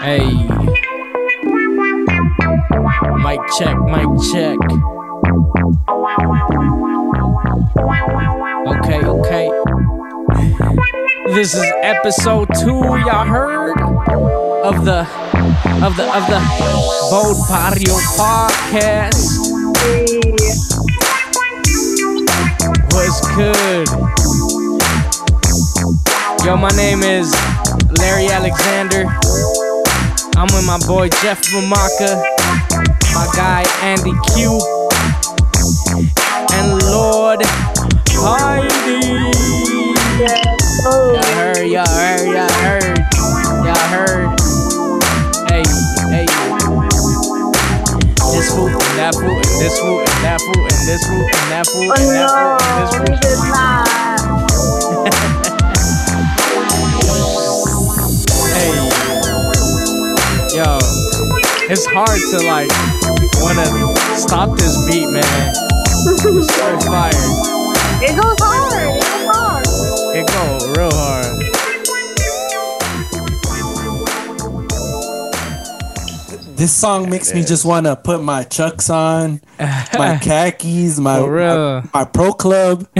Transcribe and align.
Hey. 0.00 0.26
Mic 3.22 3.38
check, 3.56 3.76
mic 3.86 4.10
check. 4.32 4.58
Okay, 8.66 9.00
okay. 9.06 9.46
This 11.26 11.54
is 11.54 11.64
episode 11.82 12.48
two, 12.60 12.80
y'all 13.06 13.24
heard? 13.24 13.80
Of 14.64 14.84
the 14.84 15.06
of 15.80 15.96
the 15.96 16.06
of 16.10 16.26
the 16.26 16.40
Bold 17.08 17.38
Barrio 17.48 17.94
podcast. 18.18 19.38
What's 22.90 23.20
good? 23.36 23.86
Yo, 26.44 26.56
my 26.56 26.70
name 26.70 27.02
is 27.02 27.30
Larry 27.98 28.26
Alexander. 28.28 29.04
I'm 30.36 30.48
with 30.54 30.66
my 30.66 30.78
boy 30.86 31.08
Jeff 31.22 31.40
Mamaka, 31.52 32.22
my 33.14 33.26
guy 33.36 33.64
Andy 33.82 34.12
Q, 34.34 34.58
and 36.52 36.82
Lord 36.90 37.40
Heidi. 38.10 39.00
Y'all 40.20 41.24
heard, 41.34 41.66
y'all 41.68 41.86
heard, 41.86 42.26
y'all 42.26 42.50
heard, 42.60 42.98
y'all 43.64 43.86
heard. 43.88 44.28
Hey, 45.50 45.62
hey. 46.10 46.26
This 48.32 48.48
fool 48.54 48.68
and 48.68 48.98
that 48.98 49.14
fool 49.14 49.36
and 49.36 49.60
this 49.60 49.78
fool 49.78 50.00
and 50.00 50.24
that 50.24 50.40
fool 50.40 50.64
and 50.64 50.86
this 50.86 51.02
fool 51.06 51.26
and 51.26 51.50
that 51.50 51.66
fool 51.66 51.92
and 51.92 52.10
that 52.16 52.30
fool 52.30 52.58
and 52.62 53.18
this 53.20 53.40
fool. 55.04 55.46
it's 61.72 61.86
hard 61.86 62.18
to 62.18 62.42
like 62.46 62.68
wanna 63.40 63.64
stop 64.18 64.58
this 64.58 64.76
beat, 64.90 65.08
man. 65.08 65.22
It's 65.22 66.22
so 66.54 66.80
fire. 66.80 67.10
It 68.02 68.16
goes 68.20 68.36
hard. 68.40 68.72
It 68.82 69.02
goes 69.06 69.26
hard. 69.30 69.66
It 70.16 70.26
go 70.26 70.44
real 70.74 70.90
hard. 70.92 71.36
This 76.56 76.74
song 76.74 77.08
makes 77.08 77.32
me 77.32 77.44
just 77.44 77.64
want 77.64 77.86
to 77.86 77.94
put 77.94 78.20
my 78.22 78.42
chucks 78.42 78.90
on, 78.90 79.40
my 79.58 80.18
khakis, 80.22 80.98
my 80.98 81.20
my, 81.20 81.88
my 81.94 82.04
pro 82.04 82.32
club, 82.32 82.86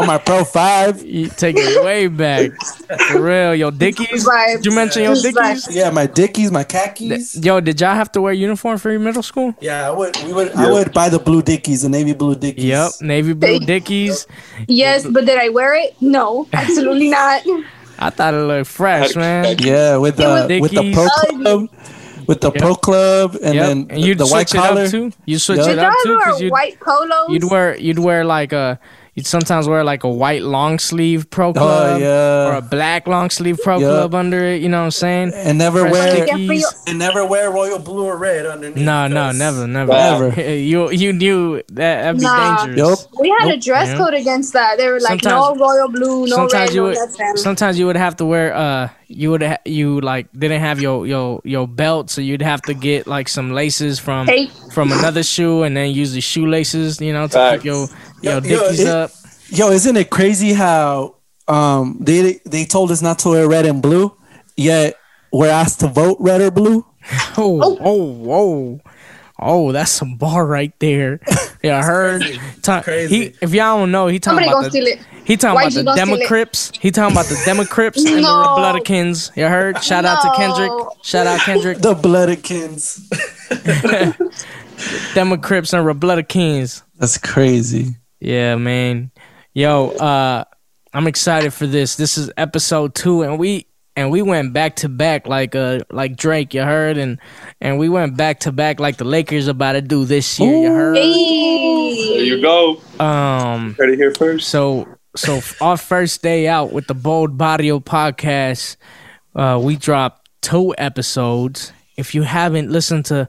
or 0.00 0.06
my 0.06 0.18
pro 0.18 0.44
five. 0.44 1.02
You 1.10 1.28
take 1.28 1.56
it 1.58 1.84
way 1.84 2.06
back. 2.06 2.50
For 3.08 3.20
real, 3.20 3.54
yo, 3.54 3.70
Dickies. 3.70 4.24
Vibes. 4.26 4.56
Did 4.56 4.66
you 4.66 4.74
mention 4.74 5.02
your 5.02 5.14
Just 5.14 5.24
Dickies? 5.24 5.76
Yeah, 5.76 5.90
my 5.90 6.06
dickies, 6.06 6.50
my 6.50 6.64
khakis. 6.64 7.36
Yo, 7.44 7.60
did 7.60 7.80
y'all 7.80 7.94
have 7.94 8.10
to 8.12 8.20
wear 8.20 8.32
uniform 8.32 8.78
for 8.78 8.90
your 8.90 9.00
middle 9.00 9.22
school? 9.22 9.54
Yeah, 9.60 9.88
I 9.88 9.90
would. 9.90 10.16
We 10.24 10.32
would. 10.32 10.52
I 10.52 10.70
would 10.70 10.92
buy 10.92 11.08
the 11.08 11.18
blue 11.18 11.42
dickies, 11.42 11.82
the 11.82 11.88
navy 11.88 12.14
blue 12.14 12.34
dickies. 12.34 12.64
Yep, 12.64 12.90
navy 13.00 13.32
blue 13.34 13.58
Dickies. 13.60 14.26
Yes, 14.68 15.06
but 15.06 15.26
did 15.26 15.38
I 15.38 15.48
wear 15.48 15.74
it? 15.74 15.94
No, 16.00 16.46
absolutely 16.52 17.10
not. 17.18 17.42
I 17.98 18.10
thought 18.10 18.32
it 18.34 18.38
looked 18.38 18.70
fresh, 18.70 19.14
man. 19.16 19.56
Yeah, 19.58 19.96
with 19.98 20.16
the 20.16 20.24
was 20.24 20.60
with 20.60 20.70
the 20.72 20.92
pro 20.92 21.06
club, 21.08 21.68
with 22.26 22.40
the 22.40 22.50
pro 22.50 22.74
club, 22.74 23.36
and 23.42 23.54
Yep, 23.54 23.66
then 23.66 23.78
and 23.90 24.02
the, 24.02 24.06
you'd 24.06 24.18
the 24.18 24.26
white 24.26 24.48
switch 24.48 24.62
collar. 24.62 24.82
up 24.84 24.90
too. 24.90 25.12
You 25.26 25.38
switch 25.38 25.58
Yep. 25.58 25.68
it 25.68 25.78
up 25.78 25.92
y'all 25.92 26.02
too, 26.04 26.10
ever 26.12 26.18
because 26.18 26.34
wear 26.34 26.42
you'd 26.44 26.52
white 26.52 26.80
polos? 26.80 27.28
you'd 27.30 27.50
wear 27.50 27.76
you'd 27.76 27.98
wear 27.98 28.24
like 28.24 28.52
a 28.52 28.78
you'd 29.14 29.26
sometimes 29.26 29.68
wear 29.68 29.82
like 29.84 30.04
a 30.04 30.08
white 30.08 30.42
long 30.42 30.78
sleeve 30.78 31.28
pro 31.30 31.52
club 31.52 31.96
Oh, 31.96 31.98
yeah. 31.98 32.48
or 32.48 32.54
a 32.56 32.62
black 32.62 33.06
long 33.06 33.30
sleeve 33.30 33.58
pro 33.62 33.78
Yep. 33.78 33.88
club 33.88 34.14
under 34.14 34.44
it. 34.44 34.62
You 34.62 34.68
know 34.68 34.78
what 34.78 34.84
I'm 34.84 34.90
saying? 34.92 35.32
and 35.34 35.58
never 35.58 35.80
Fresh 35.80 35.92
wear 35.92 36.16
Yeah, 36.26 36.32
for 36.34 36.38
you- 36.38 36.48
Dickies. 36.48 36.74
and 36.86 36.98
never 36.98 37.24
wear 37.24 37.50
royal 37.50 37.78
blue 37.78 38.04
or 38.04 38.16
red 38.16 38.46
underneath. 38.46 38.84
No, 38.84 39.08
no, 39.08 39.32
never, 39.32 39.66
never, 39.66 39.92
Never. 39.92 40.40
You 40.70 40.90
you 40.90 41.12
knew 41.12 41.56
that 41.72 42.02
that'd 42.02 42.16
be 42.18 42.22
Nah. 42.24 42.64
dangerous. 42.66 43.00
Yup. 43.02 43.20
we 43.20 43.28
had 43.38 43.48
a 43.48 43.52
Nope. 43.56 43.60
dress 43.62 43.88
Yeah. 43.88 43.96
code 43.98 44.14
against 44.14 44.52
that. 44.52 44.78
They 44.78 44.86
were 44.88 45.00
like, 45.00 45.22
Sometimes- 45.22 45.58
no 45.58 45.64
royal 45.66 45.88
blue, 45.88 46.26
no 46.26 46.36
sometimes 46.36 46.52
red, 46.70 46.74
you 46.74 46.80
no 46.82 46.86
would 46.88 46.96
nothing. 46.98 47.36
sometimes 47.36 47.78
you 47.78 47.86
would 47.86 47.96
have 47.96 48.16
to 48.16 48.24
wear 48.24 48.54
uh 48.54 48.88
you 49.12 49.28
would 49.32 49.42
ha- 49.42 49.56
you 49.64 50.00
like 50.00 50.26
didn't 50.38 50.60
have 50.60 50.80
your 50.80 51.04
your 51.06 51.40
your 51.44 51.66
belt 51.66 52.10
so 52.10 52.20
you'd 52.20 52.42
have 52.42 52.62
to 52.62 52.74
get 52.74 53.06
like 53.08 53.28
some 53.28 53.52
laces 53.52 53.98
from 53.98 54.26
Tape. 54.26 54.50
from 54.72 54.92
another 54.92 55.24
shoe 55.24 55.64
and 55.64 55.76
then 55.76 55.90
use 55.90 56.12
the 56.12 56.20
shoelaces 56.20 57.00
you 57.00 57.12
know 57.12 57.26
to 57.26 57.32
Facts. 57.32 57.56
keep 57.56 57.64
your 57.64 57.76
your 57.78 57.88
Yo, 58.22 58.32
yo, 58.34 58.40
dickies 58.40 58.80
it- 58.80 58.86
up 58.88 59.10
Yo, 59.48 59.70
isn't 59.70 59.96
it 59.96 60.10
crazy 60.10 60.52
how 60.52 61.16
um 61.48 61.96
they 62.00 62.40
they 62.46 62.64
told 62.64 62.90
us 62.92 63.02
not 63.02 63.18
to 63.20 63.30
wear 63.30 63.48
red 63.48 63.66
and 63.66 63.82
blue, 63.82 64.14
yet 64.56 64.94
we're 65.32 65.48
asked 65.50 65.80
to 65.80 65.88
vote 65.88 66.16
red 66.20 66.40
or 66.40 66.50
blue? 66.50 66.86
oh 67.38 67.78
oh 67.80 68.02
whoa 68.12 68.80
oh 69.42 69.72
that's 69.72 69.90
some 69.90 70.16
bar 70.16 70.44
right 70.46 70.78
there 70.80 71.18
yeah 71.62 71.78
I 71.78 71.82
heard 71.82 72.22
Ta- 72.62 72.82
Crazy. 72.82 73.30
he 73.30 73.34
if 73.40 73.54
y'all 73.54 73.78
don't 73.78 73.90
know 73.90 74.06
he 74.06 74.18
talking 74.20 74.44
Somebody 74.44 74.50
about 74.50 74.64
the, 74.64 74.70
steal 74.70 74.86
it. 74.86 75.00
he 75.24 75.36
talking 75.38 75.54
Why 75.54 75.62
about 75.62 75.72
the 75.72 75.82
gonna? 75.84 76.00
Democrips. 76.26 76.76
He 76.76 76.90
talking 76.90 77.16
about 77.16 77.24
the 77.26 77.34
Democrips 77.46 77.96
and 77.96 78.18
the 78.18 78.20
No. 78.20 78.40
Republicans. 78.40 79.32
You 79.34 79.46
heard? 79.46 79.82
Shout 79.82 80.04
out 80.04 80.20
to 80.22 80.30
Kendrick. 80.36 80.70
Shout 81.02 81.26
out 81.26 81.40
Kendrick. 81.40 81.78
The 81.78 81.94
Bloodikins. 81.94 83.08
Democrips 85.14 85.72
and 85.72 85.86
Republicans. 85.86 86.82
That's 86.98 87.16
crazy. 87.18 87.96
Yeah, 88.20 88.56
man. 88.56 89.10
Yo, 89.54 89.88
uh 89.90 90.44
I'm 90.92 91.06
excited 91.06 91.52
for 91.52 91.66
this. 91.66 91.96
This 91.96 92.18
is 92.18 92.30
episode 92.36 92.94
2 92.94 93.22
and 93.22 93.38
we 93.38 93.66
and 93.96 94.10
we 94.10 94.22
went 94.22 94.52
back 94.52 94.76
to 94.76 94.88
back 94.88 95.26
like 95.26 95.54
uh 95.54 95.80
like 95.90 96.16
Drake, 96.16 96.54
you 96.54 96.62
heard? 96.62 96.98
And 96.98 97.18
and 97.60 97.78
we 97.78 97.88
went 97.88 98.16
back 98.16 98.40
to 98.40 98.52
back 98.52 98.78
like 98.80 98.96
the 98.98 99.04
Lakers 99.04 99.48
about 99.48 99.72
to 99.72 99.82
do 99.82 100.04
this 100.04 100.38
year, 100.38 100.54
you 100.56 100.72
heard? 100.72 100.96
There 100.96 101.04
you 102.24 102.40
go. 102.40 102.80
Um 102.98 103.74
Heard 103.74 103.90
it 103.90 103.96
here 103.96 104.12
first. 104.14 104.48
so 104.48 104.86
so 105.16 105.40
our 105.60 105.76
first 105.76 106.22
day 106.22 106.46
out 106.46 106.72
with 106.72 106.86
the 106.86 106.94
Bold 106.94 107.36
Barrio 107.36 107.80
podcast, 107.80 108.76
uh, 109.34 109.58
we 109.60 109.74
dropped 109.76 110.28
two 110.40 110.72
episodes. 110.78 111.72
If 111.96 112.14
you 112.14 112.22
haven't 112.22 112.70
listened 112.70 113.06
to 113.06 113.28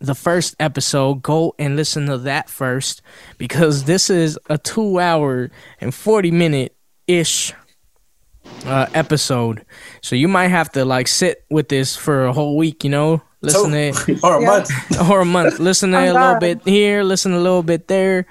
the 0.00 0.14
first 0.14 0.54
episode, 0.60 1.22
go 1.22 1.54
and 1.58 1.76
listen 1.76 2.06
to 2.06 2.18
that 2.18 2.48
first 2.50 3.00
because 3.38 3.84
this 3.84 4.10
is 4.10 4.38
a 4.50 4.58
two 4.58 4.98
hour 4.98 5.50
and 5.80 5.94
forty 5.94 6.30
minute 6.30 6.76
ish 7.06 7.52
uh, 8.66 8.86
episode. 8.94 9.64
So 10.02 10.16
you 10.16 10.28
might 10.28 10.48
have 10.48 10.70
to 10.72 10.84
like 10.84 11.08
sit 11.08 11.44
with 11.50 11.68
this 11.68 11.96
for 11.96 12.26
a 12.26 12.32
whole 12.32 12.56
week, 12.56 12.84
you 12.84 12.90
know, 12.90 13.22
listen 13.40 13.70
to 13.70 13.78
it 13.78 14.20
or 14.24 14.36
a 14.38 14.40
Yeah. 14.40 14.46
month. 14.46 15.10
or 15.10 15.20
a 15.20 15.24
month. 15.24 15.58
Listen 15.58 15.92
to 15.92 15.98
it 16.02 16.08
a 16.10 16.12
little 16.12 16.38
bit 16.40 16.60
here, 16.66 17.02
listen 17.02 17.32
a 17.32 17.38
little 17.40 17.62
bit 17.62 17.88
there. 17.88 18.26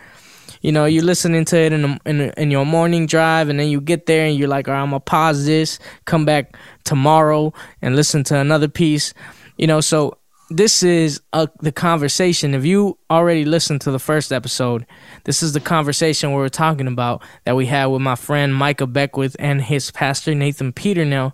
You 0.62 0.72
know, 0.72 0.86
you're 0.86 1.04
listening 1.04 1.44
to 1.46 1.58
it 1.58 1.74
in 1.74 1.82
the, 1.82 2.00
in, 2.06 2.18
the- 2.20 2.42
in 2.42 2.50
your 2.50 2.66
morning 2.66 3.06
drive, 3.06 3.50
and 3.50 3.60
then 3.60 3.68
you 3.68 3.82
get 3.82 4.06
there 4.06 4.26
and 4.26 4.38
you're 4.38 4.48
like, 4.48 4.68
all 4.70 4.74
right, 4.74 4.82
I'm 4.82 4.92
gonna 4.92 5.02
pause 5.02 5.46
this, 5.46 5.78
come 6.06 6.24
back 6.26 6.56
tomorrow, 6.86 7.52
and 7.82 7.96
listen 7.98 8.24
to 8.26 8.38
another 8.38 8.70
piece. 8.70 9.14
You 9.58 9.68
know, 9.68 9.82
so 9.82 10.18
this 10.50 10.84
is 10.84 11.22
a, 11.32 11.48
the 11.62 11.72
conversation. 11.72 12.54
If 12.54 12.66
you 12.66 12.98
already 13.10 13.46
listened 13.46 13.82
to 13.82 13.92
the 13.92 14.00
first 14.00 14.32
episode, 14.32 14.86
this 15.24 15.42
is 15.42 15.54
the 15.54 15.60
conversation 15.60 16.32
we 16.32 16.38
were 16.38 16.50
talking 16.50 16.88
about 16.88 17.24
that 17.46 17.56
we 17.56 17.66
had 17.66 17.88
with 17.88 18.02
my 18.02 18.16
friend 18.16 18.54
Micah 18.54 18.88
Beckwith 18.88 19.36
and 19.40 19.62
his 19.62 19.92
pastor 19.92 20.36
Nathan 20.36 20.74
Peternell, 20.74 21.34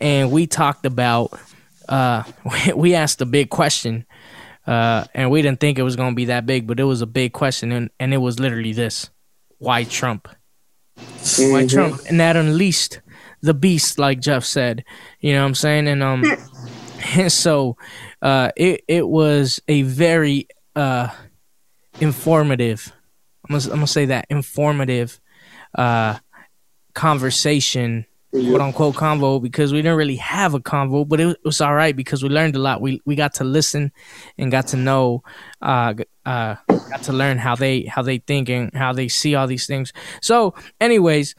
and 0.00 0.30
we 0.30 0.46
talked 0.46 0.86
about. 0.86 1.38
Uh, 1.88 2.22
we 2.76 2.94
asked 2.94 3.20
a 3.20 3.26
big 3.26 3.50
question 3.50 4.06
uh, 4.66 5.04
and 5.14 5.30
we 5.30 5.42
didn't 5.42 5.60
think 5.60 5.78
it 5.78 5.82
was 5.82 5.96
gonna 5.96 6.14
be 6.14 6.26
that 6.26 6.46
big, 6.46 6.66
but 6.66 6.78
it 6.78 6.84
was 6.84 7.02
a 7.02 7.06
big 7.06 7.32
question, 7.32 7.72
and, 7.72 7.90
and 7.98 8.14
it 8.14 8.18
was 8.18 8.38
literally 8.38 8.72
this: 8.72 9.10
Why 9.58 9.84
Trump? 9.84 10.28
Why 11.38 11.66
Trump? 11.66 12.00
And 12.08 12.20
that 12.20 12.36
unleashed 12.36 13.00
the 13.40 13.54
beast, 13.54 13.98
like 13.98 14.20
Jeff 14.20 14.44
said. 14.44 14.84
You 15.20 15.32
know 15.32 15.40
what 15.40 15.48
I'm 15.48 15.54
saying? 15.54 15.88
And 15.88 16.02
um, 16.02 16.22
so 17.28 17.76
uh, 18.20 18.50
it 18.56 18.84
it 18.88 19.06
was 19.06 19.60
a 19.68 19.82
very 19.82 20.48
uh 20.76 21.08
informative. 22.00 22.92
I'm 23.48 23.58
gonna, 23.58 23.64
I'm 23.64 23.78
gonna 23.78 23.86
say 23.86 24.06
that 24.06 24.26
informative 24.30 25.20
uh 25.74 26.18
conversation 26.94 28.06
quote 28.32 28.60
unquote 28.60 28.94
convo 28.94 29.42
because 29.42 29.72
we 29.72 29.82
didn't 29.82 29.98
really 29.98 30.16
have 30.16 30.54
a 30.54 30.60
convo, 30.60 31.06
but 31.06 31.20
it 31.20 31.36
was, 31.44 31.60
all 31.60 31.74
right 31.74 31.94
because 31.94 32.22
we 32.22 32.30
learned 32.30 32.56
a 32.56 32.58
lot. 32.58 32.80
We 32.80 33.02
we 33.04 33.14
got 33.14 33.34
to 33.34 33.44
listen 33.44 33.92
and 34.38 34.50
got 34.50 34.68
to 34.68 34.76
know, 34.76 35.22
uh, 35.60 35.94
uh, 36.24 36.56
got 36.66 37.02
to 37.04 37.12
learn 37.12 37.36
how 37.36 37.56
they 37.56 37.82
how 37.82 38.00
they 38.00 38.18
think 38.18 38.48
and 38.48 38.72
how 38.74 38.94
they 38.94 39.08
see 39.08 39.34
all 39.34 39.46
these 39.46 39.66
things. 39.66 39.92
So, 40.22 40.54
anyways, 40.80 41.34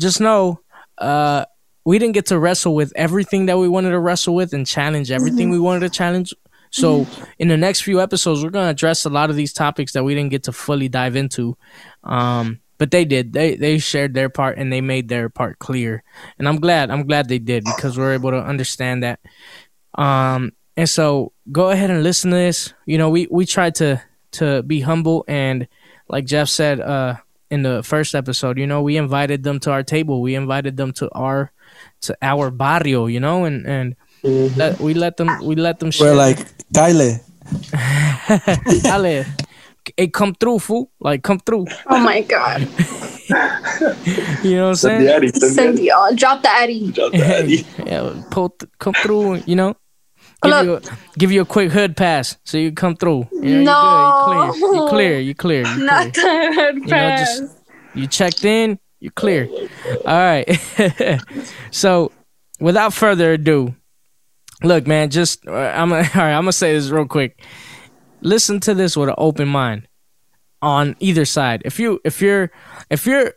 just 0.00 0.20
know, 0.20 0.60
uh, 0.96 1.44
we 1.84 1.98
didn't 1.98 2.14
get 2.14 2.26
to 2.26 2.38
wrestle 2.38 2.74
with 2.74 2.92
everything 2.96 3.46
that 3.46 3.58
we 3.58 3.68
wanted 3.68 3.90
to 3.90 3.98
wrestle 3.98 4.34
with 4.34 4.52
and 4.52 4.66
challenge 4.66 5.10
everything 5.10 5.50
we 5.50 5.58
wanted 5.58 5.80
to 5.80 5.90
challenge. 5.90 6.32
So, 6.70 7.06
in 7.38 7.48
the 7.48 7.56
next 7.56 7.82
few 7.82 8.00
episodes, 8.00 8.42
we're 8.42 8.50
gonna 8.50 8.70
address 8.70 9.04
a 9.04 9.10
lot 9.10 9.30
of 9.30 9.36
these 9.36 9.52
topics 9.52 9.92
that 9.92 10.04
we 10.04 10.14
didn't 10.14 10.30
get 10.30 10.44
to 10.44 10.52
fully 10.52 10.88
dive 10.88 11.16
into. 11.16 11.56
Um, 12.04 12.60
but 12.82 12.90
they 12.90 13.04
did. 13.04 13.32
They 13.32 13.54
they 13.54 13.78
shared 13.78 14.12
their 14.12 14.28
part 14.28 14.58
and 14.58 14.72
they 14.72 14.80
made 14.80 15.08
their 15.08 15.28
part 15.28 15.60
clear. 15.60 16.02
And 16.36 16.48
I'm 16.48 16.58
glad. 16.58 16.90
I'm 16.90 17.06
glad 17.06 17.28
they 17.28 17.38
did 17.38 17.62
because 17.62 17.96
we're 17.96 18.14
able 18.14 18.32
to 18.32 18.42
understand 18.42 19.04
that. 19.04 19.20
Um 19.94 20.50
and 20.76 20.88
so 20.88 21.32
go 21.52 21.70
ahead 21.70 21.90
and 21.90 22.02
listen 22.02 22.32
to 22.32 22.36
this. 22.36 22.74
You 22.84 22.98
know, 22.98 23.08
we 23.08 23.28
we 23.30 23.46
tried 23.46 23.76
to 23.76 24.02
to 24.32 24.64
be 24.64 24.80
humble 24.80 25.24
and 25.28 25.68
like 26.08 26.24
Jeff 26.24 26.48
said 26.48 26.80
uh 26.80 27.18
in 27.52 27.62
the 27.62 27.84
first 27.84 28.16
episode, 28.16 28.58
you 28.58 28.66
know, 28.66 28.82
we 28.82 28.96
invited 28.96 29.44
them 29.44 29.60
to 29.60 29.70
our 29.70 29.84
table. 29.84 30.20
We 30.20 30.34
invited 30.34 30.76
them 30.76 30.92
to 30.94 31.08
our 31.12 31.52
to 32.02 32.16
our 32.22 32.50
barrio, 32.50 33.06
you 33.06 33.20
know, 33.20 33.44
and 33.44 33.66
and 33.66 33.96
Mm-hmm. 34.22 34.54
let, 34.56 34.78
we 34.78 34.94
let 34.94 35.16
them 35.16 35.26
we 35.42 35.56
let 35.56 35.80
them 35.80 35.88
We're 35.88 36.14
share. 36.14 36.14
like, 36.14 36.38
Kyle, 36.72 36.94
Dale, 38.86 39.24
hey, 39.96 40.06
come 40.08 40.32
through, 40.38 40.60
fool! 40.60 40.92
Like, 41.00 41.24
come 41.24 41.40
through. 41.40 41.66
Oh 41.90 41.98
my 41.98 42.20
god. 42.22 42.68
You 44.44 44.56
know 44.56 44.68
what 44.68 44.68
I'm 44.70 44.74
Send 44.76 45.02
the 45.02 45.08
saying? 45.08 45.08
Addy. 45.08 45.28
Send 45.28 45.42
the 45.42 45.48
Send 45.54 45.68
Addy. 45.70 45.76
the 45.78 45.90
uh, 45.92 46.12
drop 46.14 46.42
the 46.42 46.50
Addy. 46.50 46.92
Drop 46.92 47.12
the 47.12 47.24
Addy. 47.24 47.66
yeah, 47.86 48.22
pull 48.30 48.50
th- 48.50 48.70
come 48.78 48.94
through. 48.94 49.42
You 49.46 49.56
know, 49.56 49.74
give 50.42 50.64
you, 50.64 50.74
a, 50.74 50.80
give 51.18 51.32
you 51.32 51.40
a 51.42 51.44
quick 51.46 51.70
hood 51.72 51.96
pass 51.96 52.36
so 52.44 52.58
you 52.58 52.72
come 52.72 52.94
through. 52.96 53.26
You 53.32 53.62
know, 53.62 54.52
No. 54.52 54.54
you 54.54 54.86
clear. 54.88 55.18
You 55.18 55.34
clear. 55.34 55.62
You 55.64 55.64
clear. 55.64 55.66
You 55.66 55.84
Not 55.84 56.14
clear. 56.14 56.50
the 56.50 56.54
head 56.54 56.74
You 56.76 56.80
know, 56.82 56.86
pass. 56.88 57.38
just 57.40 57.58
you 57.94 58.06
checked 58.06 58.44
in. 58.44 58.78
You 59.02 59.10
clear. 59.10 59.48
All 60.06 60.16
right. 60.16 60.48
so, 61.72 62.12
without 62.60 62.94
further 62.94 63.32
ado, 63.32 63.74
look, 64.62 64.86
man. 64.86 65.10
Just 65.10 65.44
uh, 65.44 65.52
I'm 65.52 65.92
all 65.92 65.98
right. 65.98 66.14
I'm 66.14 66.42
gonna 66.42 66.52
say 66.52 66.72
this 66.72 66.88
real 66.88 67.06
quick. 67.06 67.42
Listen 68.20 68.60
to 68.60 68.74
this 68.74 68.96
with 68.96 69.08
an 69.08 69.16
open 69.18 69.48
mind 69.48 69.88
on 70.62 70.94
either 71.00 71.24
side. 71.24 71.62
If 71.64 71.80
you 71.80 72.00
if 72.04 72.22
you're 72.22 72.52
if 72.90 73.04
you're 73.04 73.34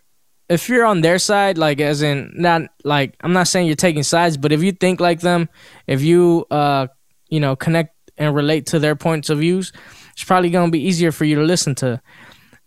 if 0.49 0.69
you're 0.69 0.85
on 0.85 1.01
their 1.01 1.17
side, 1.17 1.57
like 1.57 1.81
as 1.81 2.03
in 2.03 2.31
not 2.35 2.61
like 2.83 3.15
I'm 3.21 3.33
not 3.33 3.47
saying 3.47 3.65
you're 3.65 3.75
taking 3.75 4.03
sides, 4.03 4.37
but 4.37 4.51
if 4.51 4.61
you 4.61 4.71
think 4.71 4.99
like 4.99 5.21
them, 5.21 5.49
if 5.87 6.03
you 6.03 6.45
uh 6.51 6.85
you 7.29 7.39
know 7.39 7.55
connect 7.55 7.95
and 8.19 8.35
relate 8.35 8.67
to 8.67 8.77
their 8.77 8.95
points 8.95 9.31
of 9.31 9.39
views, 9.39 9.73
it's 10.11 10.23
probably 10.23 10.51
gonna 10.51 10.69
be 10.69 10.83
easier 10.83 11.11
for 11.11 11.25
you 11.25 11.37
to 11.37 11.43
listen 11.43 11.73
to. 11.73 11.99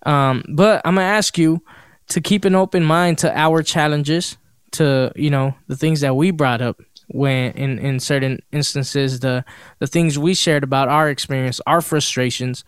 Um, 0.05 0.43
but 0.53 0.83
I'm 0.85 0.97
gonna 0.97 1.07
ask 1.07 1.39
you 1.39 1.63
to 2.09 2.21
keep 2.21 2.45
an 2.45 2.55
open 2.55 2.85
mind 2.85 3.19
to 3.19 3.39
our 3.39 3.63
challenges, 3.63 4.37
to 4.73 5.13
you 5.17 5.31
know 5.31 5.55
the 5.67 5.77
things 5.77 6.01
that 6.01 6.15
we 6.15 6.31
brought 6.31 6.61
up 6.61 6.81
when 7.09 7.53
in 7.53 7.79
in 7.79 8.01
certain 8.01 8.39
instances, 8.53 9.21
the 9.21 9.45
the 9.79 9.87
things 9.87 10.19
we 10.19 10.35
shared 10.35 10.65
about 10.65 10.89
our 10.89 11.09
experience, 11.09 11.61
our 11.67 11.81
frustrations. 11.81 12.65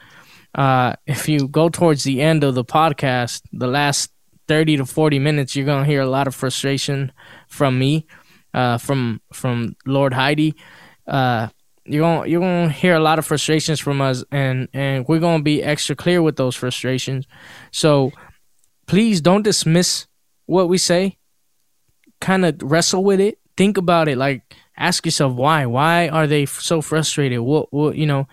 Uh, 0.55 0.95
if 1.07 1.29
you 1.29 1.47
go 1.47 1.69
towards 1.69 2.03
the 2.03 2.21
end 2.21 2.43
of 2.43 2.55
the 2.55 2.65
podcast, 2.65 3.43
the 3.53 3.69
last 3.69 4.11
30 4.49 4.79
to 4.79 4.87
40 4.87 5.21
minutes, 5.21 5.55
you're 5.55 5.67
gonna 5.67 5.85
hear 5.85 6.01
a 6.01 6.09
lot 6.09 6.27
of 6.27 6.35
frustration 6.35 7.13
from 7.47 7.79
me, 7.79 8.07
uh, 8.53 8.79
from 8.79 9.21
from 9.33 9.77
Lord 9.87 10.13
Heidi. 10.13 10.57
Uh, 11.07 11.49
you're 11.85 12.03
gonna 12.03 12.29
you're 12.29 12.41
gonna 12.41 12.71
hear 12.71 12.95
a 12.95 13.01
lot 13.01 13.19
of 13.19 13.27
frustrations 13.27 13.79
from 13.79 14.01
us, 14.01 14.25
and 14.33 14.69
and 14.73 15.07
we're 15.07 15.21
gonna 15.21 15.43
be 15.43 15.63
extra 15.63 15.95
clear 15.95 16.23
with 16.23 16.37
those 16.37 16.57
frustrations. 16.57 17.27
So 17.71 18.13
please 18.91 19.21
don't 19.21 19.43
dismiss 19.43 20.09
what 20.47 20.69
we 20.69 20.77
say. 20.77 21.17
Kind 22.21 22.45
of 22.45 22.61
wrestle 22.61 23.05
with 23.05 23.21
it. 23.21 23.39
Think 23.57 23.77
about 23.77 24.09
it. 24.09 24.19
Like 24.19 24.57
ask 24.77 25.07
yourself 25.07 25.33
why. 25.35 25.65
Why 25.67 26.09
are 26.09 26.27
they 26.27 26.43
f- 26.43 26.61
so 26.61 26.83
frustrated? 26.83 27.39
What 27.39 27.73
what 27.73 27.95
you 27.95 28.05
know? 28.05 28.27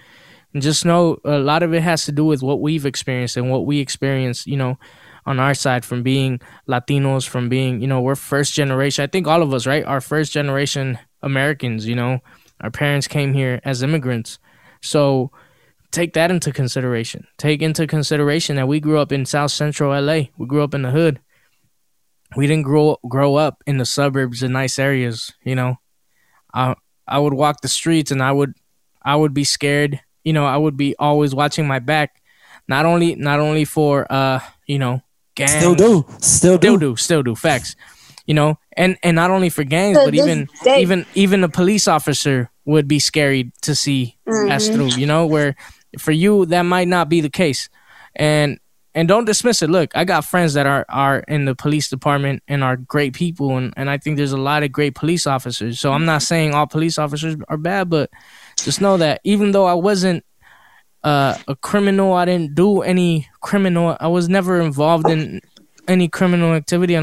And 0.53 0.63
just 0.63 0.83
know 0.83 1.19
a 1.23 1.37
lot 1.37 1.61
of 1.61 1.75
it 1.75 1.83
has 1.83 2.05
to 2.05 2.11
do 2.11 2.25
with 2.25 2.41
what 2.41 2.59
we've 2.59 2.87
experienced 2.87 3.37
and 3.37 3.51
what 3.51 3.67
we 3.67 3.79
experienced. 3.79 4.47
You 4.47 4.57
know, 4.57 4.79
on 5.27 5.39
our 5.39 5.53
side 5.53 5.85
from 5.85 6.01
being 6.01 6.41
Latinos, 6.67 7.27
from 7.27 7.49
being 7.49 7.79
you 7.79 7.87
know 7.87 8.01
we're 8.01 8.15
first 8.15 8.55
generation. 8.55 9.03
I 9.03 9.07
think 9.07 9.27
all 9.27 9.43
of 9.43 9.53
us, 9.53 9.67
right, 9.67 9.85
are 9.85 10.01
first 10.01 10.31
generation 10.31 10.97
Americans. 11.21 11.85
You 11.85 11.95
know, 11.95 12.19
our 12.61 12.71
parents 12.71 13.07
came 13.07 13.35
here 13.35 13.61
as 13.63 13.83
immigrants, 13.83 14.39
so 14.81 15.31
take 15.91 16.13
that 16.13 16.31
into 16.31 16.51
consideration. 16.51 17.27
Take 17.37 17.61
into 17.61 17.87
consideration 17.87 18.55
that 18.57 18.67
we 18.67 18.79
grew 18.79 18.99
up 18.99 19.11
in 19.11 19.25
South 19.25 19.51
Central 19.51 19.91
LA. 19.99 20.23
We 20.37 20.45
grew 20.47 20.63
up 20.63 20.73
in 20.73 20.81
the 20.81 20.91
hood. 20.91 21.19
We 22.35 22.45
didn't 22.47 22.63
grow 22.63 22.97
grow 23.07 23.35
up 23.35 23.63
in 23.65 23.77
the 23.77 23.85
suburbs 23.85 24.43
and 24.43 24.53
nice 24.53 24.77
areas. 24.79 25.33
You 25.43 25.55
know, 25.55 25.77
I 26.53 26.75
I 27.07 27.19
would 27.19 27.33
walk 27.33 27.61
the 27.61 27.67
streets 27.69 28.11
and 28.11 28.21
I 28.21 28.31
would 28.31 28.53
I 29.01 29.15
would 29.15 29.33
be 29.33 29.45
scared. 29.45 30.01
You 30.23 30.33
know, 30.33 30.45
I 30.45 30.57
would 30.57 30.75
be 30.75 30.93
always 30.99 31.33
watching 31.33 31.67
my 31.67 31.79
back. 31.79 32.21
Not 32.67 32.85
only 32.85 33.15
not 33.15 33.39
only 33.39 33.63
for 33.63 34.05
uh 34.11 34.41
you 34.67 34.77
know 34.77 35.01
gangs, 35.35 35.51
still 35.51 35.73
do, 35.75 36.05
still 36.19 36.57
do. 36.57 36.67
still 36.67 36.77
do, 36.77 36.95
still 36.97 37.23
do. 37.23 37.35
Facts. 37.35 37.75
You 38.25 38.33
know, 38.33 38.59
and 38.75 38.97
and 39.03 39.15
not 39.15 39.31
only 39.31 39.49
for 39.49 39.63
gangs, 39.63 39.97
To 39.97 40.03
but 40.03 40.13
even 40.13 40.49
day. 40.65 40.81
even 40.81 41.05
even 41.15 41.45
a 41.45 41.49
police 41.49 41.87
officer 41.87 42.51
would 42.65 42.89
be 42.89 42.99
scary 42.99 43.53
to 43.61 43.73
see 43.73 44.17
pass 44.27 44.67
through. 44.67 44.87
You 44.97 45.05
know, 45.05 45.25
where 45.25 45.55
for 45.99 46.11
you 46.11 46.45
that 46.47 46.63
might 46.63 46.87
not 46.87 47.09
be 47.09 47.21
the 47.21 47.29
case, 47.29 47.69
and 48.15 48.59
and 48.97 49.07
don't 49.07 49.25
dismiss 49.25 49.61
it. 49.61 49.69
Look, 49.69 49.95
I 49.95 50.05
got 50.05 50.25
friends 50.25 50.55
that 50.55 50.65
are 50.65 50.85
are 50.89 51.19
in 51.27 51.45
the 51.45 51.53
police 51.53 51.87
department 51.87 52.41
and 52.47 52.63
are 52.63 52.77
great 52.77 53.13
people, 53.13 53.55
and 53.55 53.73
and 53.77 53.89
I 53.89 53.97
think 53.99 54.17
there's 54.17 54.31
a 54.31 54.37
lot 54.37 54.63
of 54.63 54.71
great 54.71 54.95
police 54.95 55.27
officers. 55.27 55.79
So 55.79 55.93
I'm 55.93 56.05
not 56.05 56.23
saying 56.23 56.53
all 56.53 56.65
police 56.65 56.97
officers 56.97 57.35
are 57.47 57.57
bad, 57.57 57.89
but 57.89 58.09
just 58.57 58.81
know 58.81 58.97
that 58.97 59.21
even 59.23 59.51
though 59.51 59.65
I 59.65 59.75
wasn't 59.75 60.25
uh, 61.03 61.37
a 61.47 61.55
criminal, 61.55 62.13
I 62.13 62.25
didn't 62.25 62.55
do 62.55 62.81
any 62.81 63.27
criminal. 63.39 63.95
I 63.99 64.07
was 64.07 64.29
never 64.29 64.59
involved 64.61 65.07
in 65.09 65.41
any 65.87 66.07
criminal 66.07 66.53
activity 66.53 66.97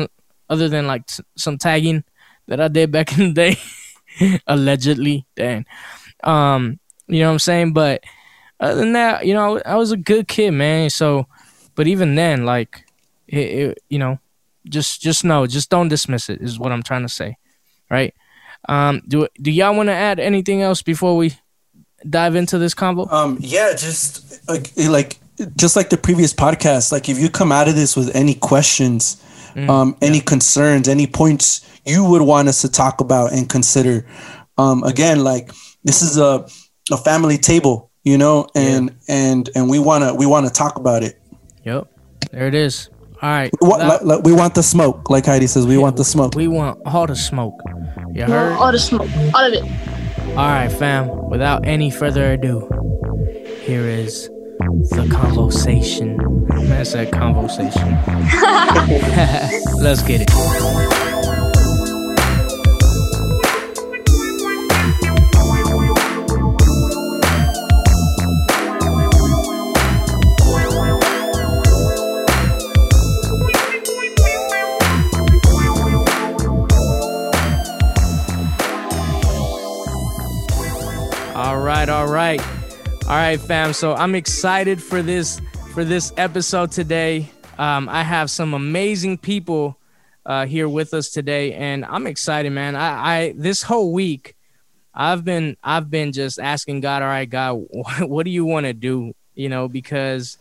other 0.49 0.69
than 0.69 0.87
like 0.87 1.09
some 1.37 1.59
tagging 1.59 2.03
that 2.49 2.61
I 2.61 2.69
did 2.69 2.91
back 2.91 3.13
in 3.19 3.33
the 3.33 3.33
day, 3.33 4.41
allegedly. 4.47 5.27
Dang, 5.37 5.65
um, 6.25 6.81
you 7.07 7.21
know 7.21 7.29
what 7.29 7.35
I'm 7.35 7.39
saying? 7.39 7.73
But 7.73 8.03
other 8.61 8.77
than 8.77 8.93
that, 8.93 9.27
you 9.27 9.35
know, 9.35 9.61
I 9.65 9.77
was 9.77 9.93
a 9.93 9.97
good 9.97 10.29
kid, 10.29 10.53
man. 10.53 10.91
So, 10.91 11.27
but 11.75 11.87
even 11.87 12.15
then, 12.15 12.45
like, 12.45 12.85
it, 13.27 13.39
it, 13.39 13.79
you 13.89 13.99
know, 13.99 14.19
just 14.69 15.01
just 15.01 15.25
know, 15.25 15.47
just 15.47 15.71
don't 15.71 15.89
dismiss 15.89 16.29
it. 16.29 16.41
Is 16.41 16.59
what 16.59 16.73
I'm 16.73 16.83
trying 16.83 17.03
to 17.03 17.09
say, 17.09 17.37
right? 17.91 18.15
Um, 18.69 19.03
do 19.07 19.29
do 19.41 19.51
y'all 19.51 19.77
want 19.77 19.89
to 19.89 19.95
add 19.95 20.19
anything 20.19 20.63
else 20.63 20.83
before 20.83 21.17
we 21.17 21.37
dive 22.09 22.35
into 22.35 22.59
this 22.59 22.75
convo? 22.75 23.11
Um, 23.13 23.39
yeah, 23.41 23.75
just 23.75 24.49
like 24.49 24.71
like 24.77 25.19
just 25.57 25.77
like 25.77 25.91
the 25.91 25.97
previous 25.97 26.33
podcast. 26.33 26.93
Like 26.93 27.09
if 27.09 27.19
you 27.19 27.29
come 27.29 27.53
out 27.53 27.69
of 27.69 27.75
this 27.75 27.97
with 27.97 28.15
any 28.15 28.35
questions, 28.35 29.23
um, 29.69 29.97
any 30.01 30.21
concerns, 30.21 30.89
any 30.89 31.07
points 31.07 31.69
you 31.85 32.05
would 32.05 32.23
want 32.23 32.49
us 32.49 32.63
to 32.63 32.71
talk 32.71 33.01
about 33.01 33.33
and 33.33 33.49
consider. 33.49 34.07
Um, 34.57 34.83
again, 34.85 35.25
like 35.25 35.51
this 35.83 36.03
is 36.03 36.17
a 36.17 36.47
a 36.91 36.97
family 36.97 37.39
table, 37.39 37.91
you 38.05 38.17
know, 38.19 38.47
and 38.55 38.95
and 39.09 39.49
and 39.55 39.69
we 39.69 39.79
wanna 39.79 40.15
we 40.15 40.27
wanna 40.27 40.51
talk 40.51 40.77
about 40.77 41.03
it. 41.03 41.19
Yep, 41.65 41.89
there 42.31 42.47
it 42.47 42.55
is. 42.55 42.89
All 43.23 43.31
right, 43.31 43.51
We 43.61 43.69
want, 43.69 43.83
without- 43.83 44.05
like, 44.07 44.17
like, 44.19 44.25
we 44.27 44.33
want 44.35 44.55
the 44.55 44.63
smoke, 44.63 45.09
like 45.09 45.25
Heidi 45.25 45.47
says. 45.47 45.67
We 45.67 45.79
want 45.79 45.97
the 45.97 46.05
smoke. 46.05 46.35
We 46.35 46.47
want 46.47 46.79
all 46.85 47.07
the 47.07 47.17
smoke. 47.17 47.59
You 48.13 48.25
heard? 48.25 48.53
All 48.53 48.71
the 48.71 48.79
smoke. 48.79 49.09
All 49.35 49.47
of 49.47 49.53
it. 49.55 49.63
All 50.31 50.37
right, 50.49 50.71
fam. 50.71 51.31
Without 51.31 51.67
any 51.67 51.91
further 51.91 52.33
ado, 52.33 52.69
here 53.63 53.87
is 53.87 54.29
the 54.91 55.09
conversation. 55.11 56.19
Man, 56.49 56.73
I 56.73 56.83
said 56.83 57.13
conversation. 57.13 57.93
Let's 59.83 60.03
get 60.03 60.21
it. 60.23 61.14
Right, 81.87 82.01
all 82.01 82.07
right. 82.11 82.41
All 83.05 83.11
right, 83.17 83.39
fam. 83.41 83.73
So 83.75 83.95
I'm 83.95 84.15
excited 84.15 84.83
for 84.83 85.03
this 85.03 85.41
for 85.75 85.85
this 85.85 86.13
episode 86.17 86.73
today. 86.73 87.29
Um, 87.59 87.89
I 87.89 88.03
have 88.03 88.31
some 88.31 88.55
amazing 88.55 89.19
people 89.19 89.79
uh, 90.25 90.47
here 90.47 90.69
with 90.69 90.95
us 90.95 91.11
today, 91.11 91.53
and 91.53 91.85
I'm 91.85 92.07
excited, 92.07 92.51
man. 92.53 92.75
I, 92.75 93.17
I 93.27 93.35
this 93.37 93.63
whole 93.63 93.93
week, 93.93 94.35
I've 94.95 95.25
been 95.25 95.57
I've 95.63 95.91
been 95.91 96.13
just 96.13 96.39
asking 96.39 96.81
God, 96.81 97.03
all 97.03 97.09
right, 97.09 97.29
God, 97.29 97.67
what, 97.71 98.09
what 98.09 98.25
do 98.25 98.31
you 98.31 98.47
want 98.47 98.65
to 98.65 98.73
do? 98.73 99.13
You 99.35 99.51
know, 99.51 99.69
because 99.69 100.39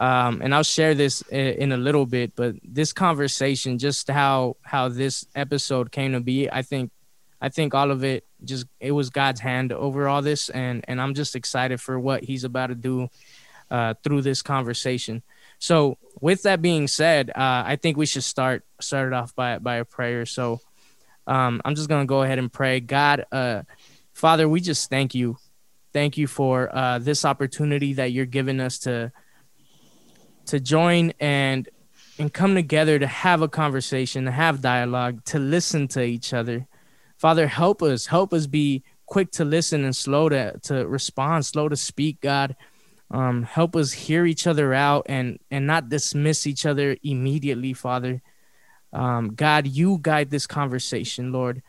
um, 0.00 0.40
and 0.42 0.54
I'll 0.54 0.62
share 0.62 0.94
this 0.94 1.24
i- 1.32 1.34
in 1.34 1.72
a 1.72 1.76
little 1.76 2.06
bit, 2.06 2.36
but 2.36 2.54
this 2.62 2.92
conversation, 2.92 3.78
just 3.78 4.08
how 4.08 4.56
how 4.62 4.88
this 4.88 5.26
episode 5.34 5.90
came 5.90 6.12
to 6.12 6.20
be, 6.20 6.48
I 6.48 6.62
think 6.62 6.92
I 7.40 7.48
think 7.48 7.74
all 7.74 7.90
of 7.90 8.04
it 8.04 8.24
just 8.44 8.66
it 8.80 8.92
was 8.92 9.10
God's 9.10 9.40
hand 9.40 9.72
over 9.72 10.08
all 10.08 10.22
this, 10.22 10.48
and 10.48 10.84
and 10.88 11.00
I'm 11.00 11.14
just 11.14 11.36
excited 11.36 11.80
for 11.80 11.98
what 11.98 12.24
He's 12.24 12.44
about 12.44 12.68
to 12.68 12.74
do 12.74 13.08
uh, 13.70 13.94
through 14.02 14.22
this 14.22 14.42
conversation. 14.42 15.22
So 15.58 15.98
with 16.20 16.42
that 16.42 16.62
being 16.62 16.88
said, 16.88 17.30
uh, 17.30 17.62
I 17.66 17.76
think 17.76 17.96
we 17.96 18.06
should 18.06 18.24
start 18.24 18.64
start 18.80 19.08
it 19.08 19.12
off 19.12 19.34
by 19.34 19.58
by 19.58 19.76
a 19.76 19.84
prayer. 19.84 20.26
So 20.26 20.60
um, 21.26 21.60
I'm 21.64 21.74
just 21.74 21.88
gonna 21.88 22.06
go 22.06 22.22
ahead 22.22 22.38
and 22.38 22.52
pray. 22.52 22.80
God, 22.80 23.26
uh, 23.32 23.62
Father, 24.12 24.48
we 24.48 24.60
just 24.60 24.88
thank 24.88 25.14
you, 25.14 25.36
thank 25.92 26.16
you 26.16 26.26
for 26.26 26.74
uh, 26.74 26.98
this 26.98 27.24
opportunity 27.24 27.94
that 27.94 28.12
you're 28.12 28.26
giving 28.26 28.60
us 28.60 28.78
to 28.80 29.12
to 30.46 30.60
join 30.60 31.12
and 31.20 31.68
and 32.18 32.32
come 32.32 32.54
together 32.54 32.98
to 32.98 33.06
have 33.06 33.42
a 33.42 33.48
conversation, 33.48 34.24
to 34.24 34.30
have 34.30 34.60
dialogue, 34.60 35.24
to 35.26 35.38
listen 35.38 35.86
to 35.88 36.02
each 36.02 36.32
other. 36.32 36.66
Father, 37.18 37.46
help 37.46 37.82
us, 37.82 38.06
help 38.06 38.32
us 38.32 38.46
be 38.46 38.84
quick 39.06 39.30
to 39.32 39.44
listen 39.44 39.84
and 39.84 39.94
slow 39.94 40.28
to 40.28 40.58
to 40.62 40.86
respond, 40.86 41.44
slow 41.44 41.68
to 41.68 41.76
speak, 41.76 42.20
God. 42.20 42.56
Um, 43.10 43.42
help 43.42 43.74
us 43.74 43.92
hear 43.92 44.26
each 44.26 44.46
other 44.46 44.72
out 44.72 45.06
and 45.08 45.38
and 45.50 45.66
not 45.66 45.88
dismiss 45.88 46.46
each 46.46 46.64
other 46.66 46.96
immediately, 47.02 47.72
Father. 47.72 48.22
Um, 48.92 49.34
God, 49.34 49.66
you 49.66 49.98
guide 50.00 50.30
this 50.30 50.46
conversation, 50.46 51.32
Lord. 51.32 51.62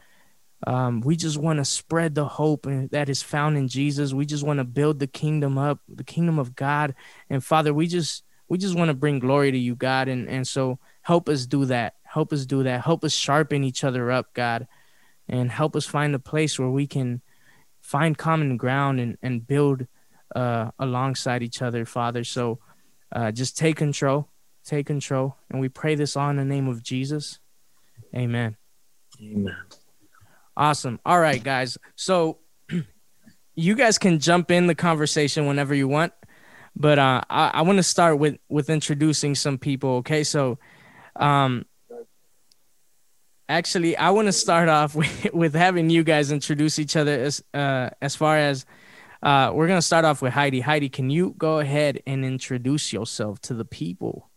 Um, 0.68 1.02
we 1.02 1.16
just 1.16 1.38
want 1.38 1.58
to 1.58 1.66
spread 1.66 2.16
the 2.16 2.26
hope 2.26 2.68
that 2.92 3.08
is 3.10 3.22
found 3.22 3.58
in 3.58 3.68
Jesus. 3.70 4.14
We 4.14 4.26
just 4.26 4.44
want 4.44 4.60
to 4.60 4.66
build 4.66 5.00
the 5.00 5.08
kingdom 5.08 5.58
up, 5.58 5.80
the 5.88 6.04
kingdom 6.04 6.38
of 6.38 6.56
God. 6.56 6.96
And 7.30 7.44
Father, 7.44 7.74
we 7.74 7.88
just 7.88 8.24
we 8.50 8.58
just 8.58 8.76
want 8.76 8.90
to 8.90 8.94
bring 8.94 9.20
glory 9.20 9.52
to 9.52 9.58
you, 9.58 9.76
God. 9.76 10.10
And 10.10 10.28
and 10.28 10.48
so 10.48 10.80
help 11.02 11.30
us 11.30 11.46
do 11.46 11.66
that. 11.66 11.96
Help 12.04 12.34
us 12.34 12.46
do 12.46 12.64
that. 12.64 12.84
Help 12.84 13.04
us 13.04 13.14
sharpen 13.14 13.64
each 13.64 13.84
other 13.84 14.12
up, 14.12 14.34
God, 14.34 14.68
and 15.30 15.52
help 15.52 15.76
us 15.76 15.86
find 15.86 16.14
a 16.16 16.20
place 16.20 16.60
where 16.60 16.70
we 16.70 16.88
can 16.88 17.22
find 17.82 18.18
common 18.18 18.58
ground 18.58 19.00
and 19.00 19.18
and 19.22 19.48
build 19.48 19.86
uh, 20.36 20.72
alongside 20.80 21.44
each 21.44 21.62
other, 21.62 21.86
Father. 21.86 22.24
So 22.24 22.60
uh, 23.12 23.32
just 23.32 23.58
take 23.58 23.78
control, 23.78 24.30
take 24.66 24.88
control. 24.88 25.38
And 25.50 25.60
we 25.60 25.70
pray 25.70 25.96
this 25.96 26.16
all 26.16 26.30
in 26.30 26.36
the 26.36 26.46
name 26.46 26.68
of 26.68 26.84
Jesus. 26.84 27.40
Amen. 28.16 28.58
Amen. 29.22 29.56
Awesome. 30.56 31.00
All 31.06 31.20
right, 31.20 31.42
guys. 31.42 31.78
So 31.96 32.40
you 33.56 33.76
guys 33.76 33.98
can 33.98 34.20
jump 34.20 34.52
in 34.52 34.68
the 34.68 34.76
conversation 34.76 35.46
whenever 35.48 35.74
you 35.74 35.88
want. 35.88 36.14
But 36.76 37.00
uh, 37.00 37.22
I, 37.30 37.52
I 37.56 37.62
want 37.64 37.78
to 37.78 37.84
start 37.84 38.20
with 38.20 38.38
with 38.48 38.70
introducing 38.70 39.36
some 39.36 39.58
people. 39.58 39.98
Okay, 39.98 40.24
so 40.24 40.60
um, 41.16 41.66
actually, 43.50 43.98
I 43.98 44.12
want 44.12 44.28
to 44.28 44.32
start 44.32 44.70
off 44.70 44.96
with, 44.96 45.34
with 45.34 45.54
having 45.56 45.90
you 45.90 46.04
guys 46.04 46.32
introduce 46.32 46.80
each 46.80 46.96
other 46.96 47.20
as 47.20 47.44
uh, 47.54 47.90
as 48.02 48.16
far 48.16 48.38
as 48.38 48.66
uh, 49.22 49.52
we're 49.54 49.68
gonna 49.68 49.82
start 49.82 50.06
off 50.06 50.22
with 50.22 50.32
Heidi. 50.32 50.62
Heidi, 50.62 50.88
can 50.88 51.10
you 51.10 51.36
go 51.38 51.60
ahead 51.60 52.02
and 52.08 52.24
introduce 52.24 52.94
yourself 52.94 53.42
to 53.42 53.54
the 53.54 53.66
people? 53.66 54.30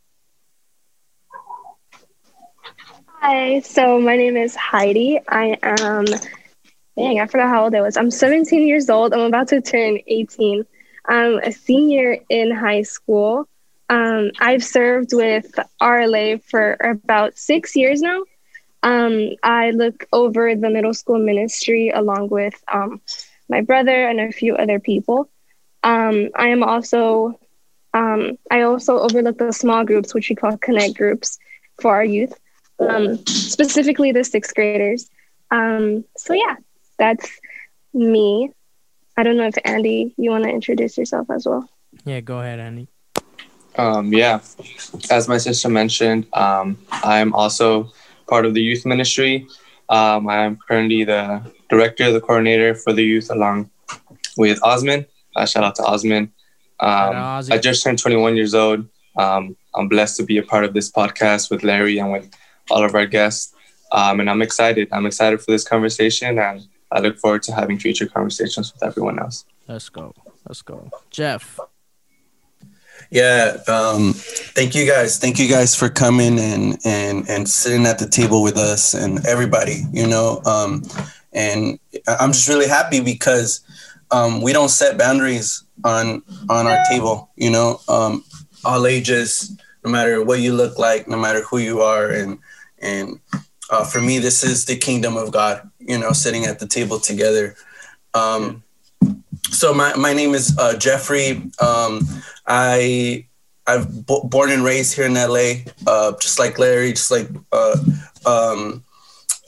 Hi, 3.20 3.60
so 3.60 4.00
my 4.00 4.16
name 4.16 4.36
is 4.36 4.56
Heidi. 4.56 5.20
I 5.28 5.56
am, 5.62 6.06
dang, 6.96 7.20
I 7.20 7.26
forgot 7.28 7.50
how 7.50 7.64
old 7.64 7.74
I 7.76 7.80
was. 7.80 7.96
I'm 7.96 8.10
17 8.10 8.66
years 8.66 8.90
old. 8.90 9.14
I'm 9.14 9.20
about 9.20 9.46
to 9.48 9.60
turn 9.60 10.00
18. 10.08 10.64
I'm 11.06 11.38
a 11.38 11.52
senior 11.52 12.18
in 12.28 12.50
high 12.50 12.82
school. 12.82 13.48
Um, 13.88 14.32
I've 14.40 14.64
served 14.64 15.10
with 15.12 15.52
RLA 15.80 16.42
for 16.42 16.76
about 16.80 17.38
six 17.38 17.76
years 17.76 18.00
now. 18.00 18.22
Um, 18.82 19.30
I 19.42 19.70
look 19.70 20.06
over 20.12 20.54
the 20.54 20.70
middle 20.70 20.94
school 20.94 21.18
ministry 21.18 21.90
along 21.90 22.28
with 22.28 22.54
um, 22.72 23.00
my 23.48 23.60
brother 23.60 24.08
and 24.08 24.20
a 24.20 24.32
few 24.32 24.56
other 24.56 24.80
people. 24.80 25.30
Um, 25.84 26.30
I 26.34 26.48
am 26.48 26.62
also 26.62 27.38
um, 27.94 28.38
I 28.50 28.62
also 28.62 28.98
overlook 28.98 29.38
the 29.38 29.52
small 29.52 29.84
groups, 29.84 30.14
which 30.14 30.30
we 30.30 30.36
call 30.36 30.56
connect 30.56 30.96
groups, 30.96 31.38
for 31.80 31.94
our 31.94 32.04
youth, 32.04 32.32
um, 32.78 33.24
specifically 33.26 34.12
the 34.12 34.24
sixth 34.24 34.54
graders. 34.54 35.10
Um, 35.50 36.04
so 36.16 36.32
yeah, 36.32 36.56
that's 36.98 37.28
me. 37.92 38.50
I 39.16 39.22
don't 39.22 39.36
know 39.36 39.46
if 39.46 39.58
Andy, 39.64 40.14
you 40.16 40.30
want 40.30 40.44
to 40.44 40.50
introduce 40.50 40.96
yourself 40.96 41.30
as 41.30 41.46
well. 41.46 41.68
Yeah, 42.04 42.20
go 42.20 42.40
ahead, 42.40 42.60
Andy. 42.60 42.88
Um, 43.76 44.12
yeah, 44.12 44.40
as 45.10 45.28
my 45.28 45.38
sister 45.38 45.68
mentioned, 45.68 46.26
um, 46.32 46.78
I'm 46.90 47.34
also 47.34 47.92
part 48.32 48.46
of 48.46 48.54
the 48.54 48.62
youth 48.62 48.86
ministry. 48.86 49.46
Um, 49.90 50.20
I'm 50.26 50.56
currently 50.66 51.04
the 51.04 51.22
director, 51.68 52.10
the 52.10 52.22
coordinator 52.26 52.74
for 52.74 52.92
the 52.98 53.04
youth, 53.12 53.28
along 53.30 53.70
with 54.38 54.58
Osman. 54.62 55.04
Uh, 55.36 55.44
shout 55.44 55.64
out 55.64 55.74
to 55.74 55.84
Osman. 55.84 56.24
Um, 56.80 57.12
I 57.54 57.58
just 57.68 57.82
turned 57.84 57.98
21 57.98 58.34
years 58.34 58.54
old. 58.54 58.80
Um, 59.18 59.54
I'm 59.74 59.88
blessed 59.94 60.16
to 60.16 60.24
be 60.30 60.38
a 60.38 60.42
part 60.52 60.64
of 60.64 60.72
this 60.72 60.90
podcast 60.90 61.50
with 61.50 61.62
Larry 61.62 61.98
and 61.98 62.10
with 62.10 62.26
all 62.70 62.82
of 62.88 62.94
our 62.94 63.04
guests. 63.04 63.54
Um, 63.92 64.20
and 64.20 64.30
I'm 64.30 64.40
excited. 64.40 64.88
I'm 64.92 65.04
excited 65.04 65.38
for 65.42 65.50
this 65.50 65.64
conversation, 65.68 66.38
and 66.38 66.66
I 66.90 67.00
look 67.00 67.18
forward 67.18 67.42
to 67.48 67.52
having 67.52 67.78
future 67.78 68.06
conversations 68.06 68.72
with 68.72 68.82
everyone 68.82 69.18
else. 69.18 69.44
Let's 69.68 69.90
go. 69.90 70.14
Let's 70.48 70.62
go. 70.62 70.90
Jeff. 71.10 71.60
Yeah, 73.12 73.58
um, 73.68 74.14
thank 74.14 74.74
you 74.74 74.86
guys. 74.86 75.18
Thank 75.18 75.38
you 75.38 75.46
guys 75.46 75.74
for 75.74 75.90
coming 75.90 76.38
and 76.38 76.78
and 76.82 77.28
and 77.28 77.46
sitting 77.46 77.84
at 77.84 77.98
the 77.98 78.08
table 78.08 78.42
with 78.42 78.56
us 78.56 78.94
and 78.94 79.24
everybody. 79.26 79.82
You 79.92 80.06
know, 80.06 80.40
um, 80.46 80.82
and 81.34 81.78
I'm 82.08 82.32
just 82.32 82.48
really 82.48 82.66
happy 82.66 83.00
because 83.00 83.60
um, 84.10 84.40
we 84.40 84.54
don't 84.54 84.70
set 84.70 84.96
boundaries 84.96 85.62
on 85.84 86.22
on 86.48 86.66
our 86.66 86.82
table. 86.88 87.28
You 87.36 87.50
know, 87.50 87.80
um, 87.86 88.24
all 88.64 88.86
ages, 88.86 89.60
no 89.84 89.90
matter 89.90 90.24
what 90.24 90.40
you 90.40 90.54
look 90.54 90.78
like, 90.78 91.06
no 91.06 91.18
matter 91.18 91.42
who 91.42 91.58
you 91.58 91.82
are, 91.82 92.08
and 92.08 92.38
and 92.78 93.20
uh, 93.68 93.84
for 93.84 94.00
me, 94.00 94.20
this 94.20 94.42
is 94.42 94.64
the 94.64 94.76
kingdom 94.78 95.18
of 95.18 95.32
God. 95.32 95.70
You 95.78 95.98
know, 95.98 96.12
sitting 96.12 96.46
at 96.46 96.60
the 96.60 96.66
table 96.66 96.98
together. 96.98 97.56
Um, 98.14 98.62
so 99.52 99.72
my, 99.74 99.94
my 99.96 100.12
name 100.12 100.34
is 100.34 100.56
uh, 100.58 100.76
Jeffrey. 100.76 101.42
Um, 101.60 102.06
I 102.46 103.26
I've 103.66 104.06
b- 104.06 104.20
born 104.24 104.50
and 104.50 104.64
raised 104.64 104.94
here 104.94 105.06
in 105.06 105.14
LA, 105.14 105.70
uh, 105.86 106.12
just 106.18 106.38
like 106.38 106.58
Larry, 106.58 106.92
just 106.92 107.10
like 107.10 107.28
uh, 107.52 107.76
um, 108.26 108.82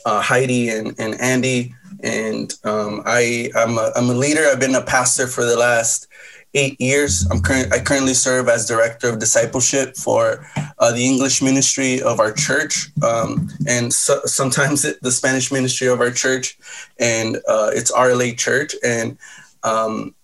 uh, 0.06 0.20
Heidi 0.20 0.68
and, 0.68 0.94
and 0.99 1.20
Andy. 1.20 1.75
And 2.02 2.52
um, 2.64 3.02
I 3.06 3.50
I'm 3.56 3.78
a, 3.78 3.92
I'm 3.96 4.11
a 4.11 4.14
leader. 4.14 4.42
I've 4.46 4.61
been 4.61 4.75
a 4.75 4.82
pastor 4.82 5.26
for 5.26 5.44
the 5.44 5.56
last 5.56 6.06
eight 6.52 6.80
years. 6.80 7.26
I'm 7.30 7.40
current. 7.40 7.73
I 7.73 7.80
currently 7.80 8.14
serve 8.14 8.49
as 8.49 8.68
director 8.68 9.08
of 9.08 9.18
discipleship 9.18 9.96
for 9.96 10.46
uh, 10.78 10.92
the 10.92 11.04
English 11.04 11.40
ministry 11.40 12.02
of 12.02 12.20
our 12.20 12.30
church, 12.30 12.90
um, 13.02 13.49
and 13.66 13.92
so, 13.92 14.20
sometimes 14.26 14.82
the 14.82 15.11
Spanish 15.11 15.50
ministry 15.50 15.88
of 15.88 16.00
our 16.00 16.11
church, 16.11 16.58
and 16.99 17.37
uh, 17.49 17.70
it's 17.73 17.90
RLA 17.90 18.37
Church. 18.37 18.75
And 18.84 19.16
um, 19.64 20.14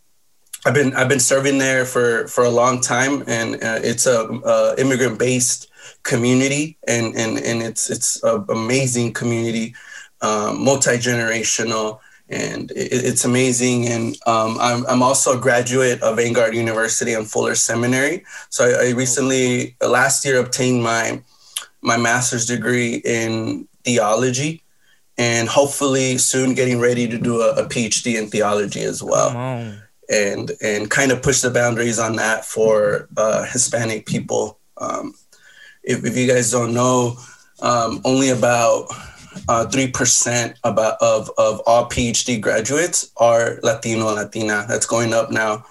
I've 0.67 0.75
been 0.75 0.95
I've 0.95 1.09
been 1.09 1.21
serving 1.21 1.59
there 1.59 1.87
for 1.87 2.27
for 2.29 2.45
a 2.45 2.51
long 2.51 2.81
time, 2.81 3.25
and 3.27 3.55
uh, 3.57 3.81
it's 3.83 4.07
a, 4.07 4.29
a 4.45 4.75
immigrant 4.79 5.19
based 5.19 5.69
community, 6.03 6.77
and 6.87 7.17
and 7.17 7.39
and 7.39 7.63
it's 7.63 7.91
it's 7.91 8.23
an 8.23 8.45
amazing 8.51 9.15
community, 9.15 9.75
um, 10.21 10.63
multi 10.63 10.99
generational, 10.99 12.01
and 12.29 12.71
it, 12.73 12.93
it's 12.93 13.25
amazing. 13.25 13.89
And 13.89 14.17
um, 14.27 14.59
I'm 14.61 14.85
I'm 14.87 15.03
also 15.03 15.39
a 15.39 15.41
graduate 15.41 16.03
of 16.03 16.17
Vanguard 16.17 16.55
University 16.55 17.15
and 17.15 17.29
Fuller 17.29 17.55
Seminary. 17.55 18.25
So 18.51 18.67
I, 18.67 18.89
I 18.89 18.91
recently 18.91 19.77
last 19.81 20.27
year 20.27 20.39
obtained 20.39 20.83
my 20.83 21.23
my 21.81 21.97
master's 21.97 22.45
degree 22.45 22.97
in 22.97 23.67
theology 23.83 24.63
and 25.21 25.50
hopefully 25.50 26.17
soon 26.17 26.55
getting 26.55 26.81
ready 26.81 27.07
to 27.07 27.19
do 27.19 27.43
a, 27.43 27.50
a 27.57 27.69
PhD 27.69 28.19
in 28.19 28.29
theology 28.29 28.81
as 28.81 29.03
well. 29.03 29.37
And 30.09 30.50
and 30.61 30.91
kind 30.91 31.12
of 31.12 31.23
push 31.23 31.43
the 31.43 31.50
boundaries 31.50 31.99
on 31.99 32.17
that 32.17 32.45
for 32.45 33.07
uh, 33.17 33.45
Hispanic 33.45 34.07
people. 34.07 34.59
Um, 34.79 35.15
if, 35.85 36.05
if 36.05 36.17
you 36.17 36.27
guys 36.27 36.50
don't 36.50 36.75
know, 36.75 37.17
um, 37.61 38.00
only 38.05 38.31
about 38.31 38.87
uh, 39.47 39.67
three 39.69 39.89
uh, 39.89 39.91
percent 39.93 40.59
about 40.65 40.97
of 41.00 41.31
of 41.37 41.61
all 41.67 41.89
PhD 41.89 42.41
graduates 42.41 43.12
are 43.19 43.61
Latino 43.62 44.07
Latina. 44.07 44.65
That's 44.67 44.87
going 44.87 45.12
up 45.12 45.31
now, 45.31 45.65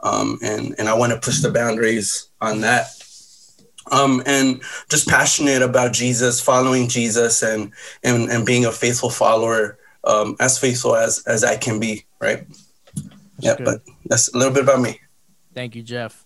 um, 0.00 0.38
and 0.42 0.74
and 0.78 0.88
I 0.88 0.94
want 0.94 1.12
to 1.12 1.20
push 1.20 1.40
the 1.40 1.50
boundaries 1.50 2.28
on 2.40 2.60
that 2.62 2.88
um, 3.92 4.22
and 4.26 4.62
just 4.88 5.08
passionate 5.08 5.62
about 5.62 5.92
Jesus, 5.92 6.40
following 6.40 6.88
Jesus, 6.88 7.42
and 7.42 7.72
and 8.02 8.30
and 8.30 8.44
being 8.44 8.64
a 8.64 8.72
faithful 8.72 9.10
follower, 9.10 9.78
um, 10.04 10.36
as 10.40 10.58
faithful 10.58 10.96
as 10.96 11.22
as 11.26 11.44
I 11.44 11.56
can 11.56 11.80
be. 11.80 12.04
Right. 12.20 12.46
yeah, 13.40 13.56
but 13.62 13.82
that's 14.06 14.32
a 14.32 14.36
little 14.38 14.54
bit 14.54 14.64
about 14.64 14.80
me. 14.80 15.00
Thank 15.54 15.74
you, 15.74 15.82
Jeff. 15.82 16.24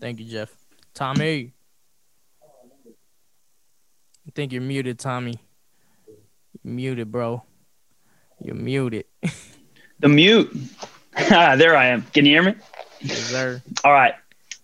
Thank 0.00 0.20
you, 0.20 0.26
Jeff. 0.26 0.52
Tommy. 0.94 1.52
I 4.26 4.30
think 4.34 4.52
you're 4.52 4.62
muted, 4.62 4.98
Tommy. 4.98 5.34
You're 6.62 6.74
muted, 6.74 7.10
bro. 7.10 7.42
You're 8.40 8.54
muted. 8.54 9.06
the 10.00 10.08
mute. 10.08 10.54
Ah, 11.30 11.56
there 11.56 11.76
I 11.76 11.88
am. 11.88 12.02
Can 12.14 12.24
you 12.24 12.32
hear 12.32 12.42
me? 12.42 12.54
Yes, 13.02 13.18
sir. 13.18 13.62
All 13.84 13.92
right. 13.92 14.14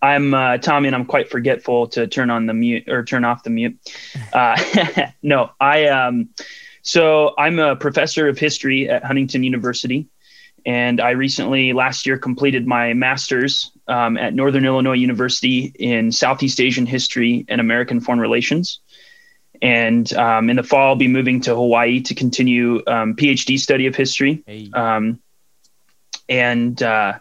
I'm 0.01 0.33
uh, 0.33 0.57
Tommy, 0.57 0.87
and 0.87 0.95
I'm 0.95 1.05
quite 1.05 1.29
forgetful 1.29 1.87
to 1.89 2.07
turn 2.07 2.29
on 2.29 2.45
the 2.45 2.53
mute 2.53 2.87
or 2.87 3.03
turn 3.03 3.25
off 3.25 3.43
the 3.43 3.49
mute. 3.49 3.77
Uh, 4.31 4.55
no, 5.23 5.49
I 5.59 5.87
um, 5.87 6.29
so 6.83 7.33
I'm 7.37 7.57
a 7.57 7.75
professor 7.75 8.27
of 8.27 8.37
history 8.37 8.89
at 8.89 9.03
Huntington 9.03 9.43
University, 9.43 10.07
and 10.65 11.01
I 11.01 11.11
recently 11.11 11.73
last 11.73 12.05
year 12.05 12.17
completed 12.17 12.67
my 12.67 12.93
master's 12.93 13.71
um, 13.87 14.17
at 14.17 14.33
Northern 14.33 14.65
Illinois 14.65 14.93
University 14.93 15.73
in 15.79 16.11
Southeast 16.11 16.61
Asian 16.61 16.85
history 16.85 17.45
and 17.47 17.59
American 17.59 17.99
foreign 18.01 18.19
relations. 18.19 18.79
And 19.61 20.11
um, 20.13 20.49
in 20.49 20.55
the 20.55 20.63
fall, 20.63 20.89
I'll 20.89 20.95
be 20.95 21.07
moving 21.07 21.41
to 21.41 21.55
Hawaii 21.55 22.01
to 22.01 22.15
continue 22.15 22.81
um, 22.87 23.15
PhD 23.15 23.59
study 23.59 23.87
of 23.87 23.95
history. 23.95 24.43
Hey. 24.45 24.69
Um, 24.73 25.19
and 26.29 26.81
uh, 26.81 27.17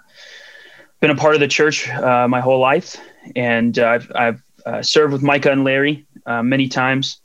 been 1.00 1.11
a 1.11 1.17
part 1.17 1.35
of 1.35 1.40
the 1.40 1.49
church 1.49 1.88
uh, 1.88 2.26
my 2.28 2.40
whole 2.40 2.59
life, 2.59 2.97
and 3.37 3.78
uh, 3.78 3.87
I've, 3.87 4.12
I've 4.14 4.43
uh, 4.67 4.83
served 4.83 5.12
with 5.12 5.23
Micah 5.23 5.52
and 5.52 5.64
Larry 5.64 6.07
uh, 6.26 6.43
many 6.43 6.69
times, 6.69 7.21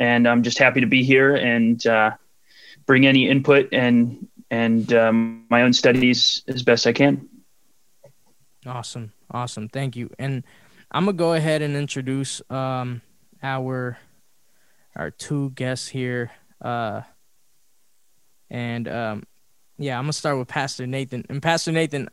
and 0.00 0.26
I'm 0.26 0.42
just 0.42 0.58
happy 0.58 0.80
to 0.80 0.86
be 0.86 1.04
here 1.04 1.34
and 1.34 1.84
uh, 1.86 2.12
bring 2.86 3.06
any 3.06 3.28
input 3.28 3.68
and 3.72 4.28
and 4.50 4.92
um, 4.92 5.46
my 5.50 5.62
own 5.62 5.72
studies 5.72 6.42
as 6.48 6.62
best 6.62 6.86
I 6.86 6.92
can. 6.92 7.28
Awesome. 8.66 9.12
Awesome. 9.30 9.68
Thank 9.68 9.96
you. 9.96 10.10
And 10.18 10.44
I'm 10.90 11.06
gonna 11.06 11.16
go 11.16 11.34
ahead 11.34 11.62
and 11.62 11.76
introduce 11.76 12.40
um 12.50 13.02
our 13.42 13.98
our 14.96 15.10
two 15.10 15.50
guests 15.50 15.88
here. 15.88 16.30
Uh 16.60 17.02
and 18.50 18.88
um 18.88 19.24
yeah, 19.76 19.98
I'm 19.98 20.04
gonna 20.04 20.12
start 20.12 20.38
with 20.38 20.48
Pastor 20.48 20.86
Nathan. 20.86 21.24
And 21.28 21.42
Pastor 21.42 21.72
Nathan, 21.72 22.08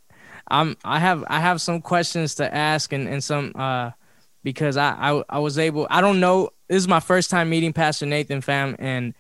I'm 0.50 0.76
I 0.84 1.00
have 1.00 1.24
I 1.28 1.40
have 1.40 1.62
some 1.62 1.82
questions 1.82 2.36
to 2.36 2.54
ask 2.54 2.94
and, 2.94 3.08
and 3.08 3.24
some 3.24 3.54
uh 3.56 3.92
because 4.44 4.78
I, 4.78 4.92
I 4.92 5.24
I 5.30 5.40
was 5.40 5.58
able 5.60 5.88
I 5.90 6.02
don't 6.02 6.20
know 6.20 6.50
this 6.68 6.78
is 6.78 6.88
my 6.88 7.00
first 7.00 7.30
time 7.30 7.50
meeting 7.50 7.74
Pastor 7.74 8.06
Nathan 8.06 8.42
fam 8.42 8.76
and 8.80 9.14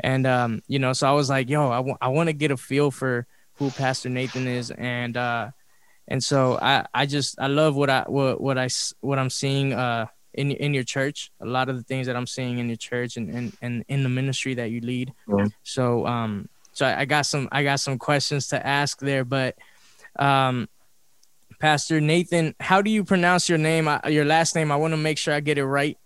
and 0.00 0.26
um 0.26 0.62
you 0.68 0.78
know 0.78 0.92
so 0.92 1.08
I 1.08 1.12
was 1.12 1.28
like 1.28 1.48
yo 1.48 1.70
I, 1.70 1.76
w- 1.76 1.96
I 2.00 2.08
want 2.08 2.28
to 2.28 2.32
get 2.32 2.50
a 2.50 2.56
feel 2.56 2.90
for 2.90 3.26
who 3.54 3.70
Pastor 3.70 4.08
Nathan 4.08 4.46
is 4.46 4.70
and 4.70 5.16
uh 5.16 5.50
and 6.08 6.22
so 6.22 6.58
I 6.60 6.86
I 6.94 7.06
just 7.06 7.40
I 7.40 7.46
love 7.48 7.76
what 7.76 7.90
I 7.90 8.04
what 8.06 8.40
what 8.40 8.58
I 8.58 8.68
what 9.00 9.18
I'm 9.18 9.30
seeing 9.30 9.72
uh 9.72 10.06
in 10.34 10.50
in 10.50 10.74
your 10.74 10.84
church 10.84 11.30
a 11.40 11.46
lot 11.46 11.68
of 11.68 11.76
the 11.76 11.82
things 11.82 12.06
that 12.06 12.16
I'm 12.16 12.26
seeing 12.26 12.58
in 12.58 12.68
your 12.68 12.76
church 12.76 13.16
and 13.16 13.28
and, 13.30 13.56
and 13.60 13.84
in 13.88 14.02
the 14.02 14.08
ministry 14.08 14.54
that 14.54 14.70
you 14.70 14.80
lead 14.80 15.12
Yeah. 15.28 15.46
so 15.62 16.06
um 16.06 16.48
so 16.72 16.86
I, 16.86 17.00
I 17.00 17.04
got 17.04 17.26
some 17.26 17.48
I 17.52 17.62
got 17.64 17.80
some 17.80 17.98
questions 17.98 18.48
to 18.48 18.66
ask 18.66 18.98
there 19.00 19.24
but 19.24 19.56
um 20.18 20.68
Pastor 21.60 22.00
Nathan 22.00 22.54
how 22.58 22.82
do 22.82 22.90
you 22.90 23.04
pronounce 23.04 23.48
your 23.48 23.58
name 23.58 23.88
your 24.08 24.24
last 24.24 24.54
name 24.54 24.72
I 24.72 24.76
want 24.76 24.92
to 24.92 24.96
make 24.98 25.16
sure 25.18 25.32
I 25.32 25.40
get 25.40 25.58
it 25.58 25.64
right 25.64 25.96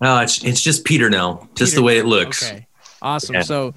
No, 0.00 0.18
it's 0.20 0.42
it's 0.44 0.60
just 0.60 0.84
Peternell, 0.84 1.48
just 1.54 1.72
Peter- 1.72 1.76
the 1.76 1.82
way 1.82 1.98
it 1.98 2.04
looks. 2.06 2.42
Okay. 2.50 2.66
Awesome. 3.00 3.36
Yeah. 3.36 3.42
So 3.42 3.74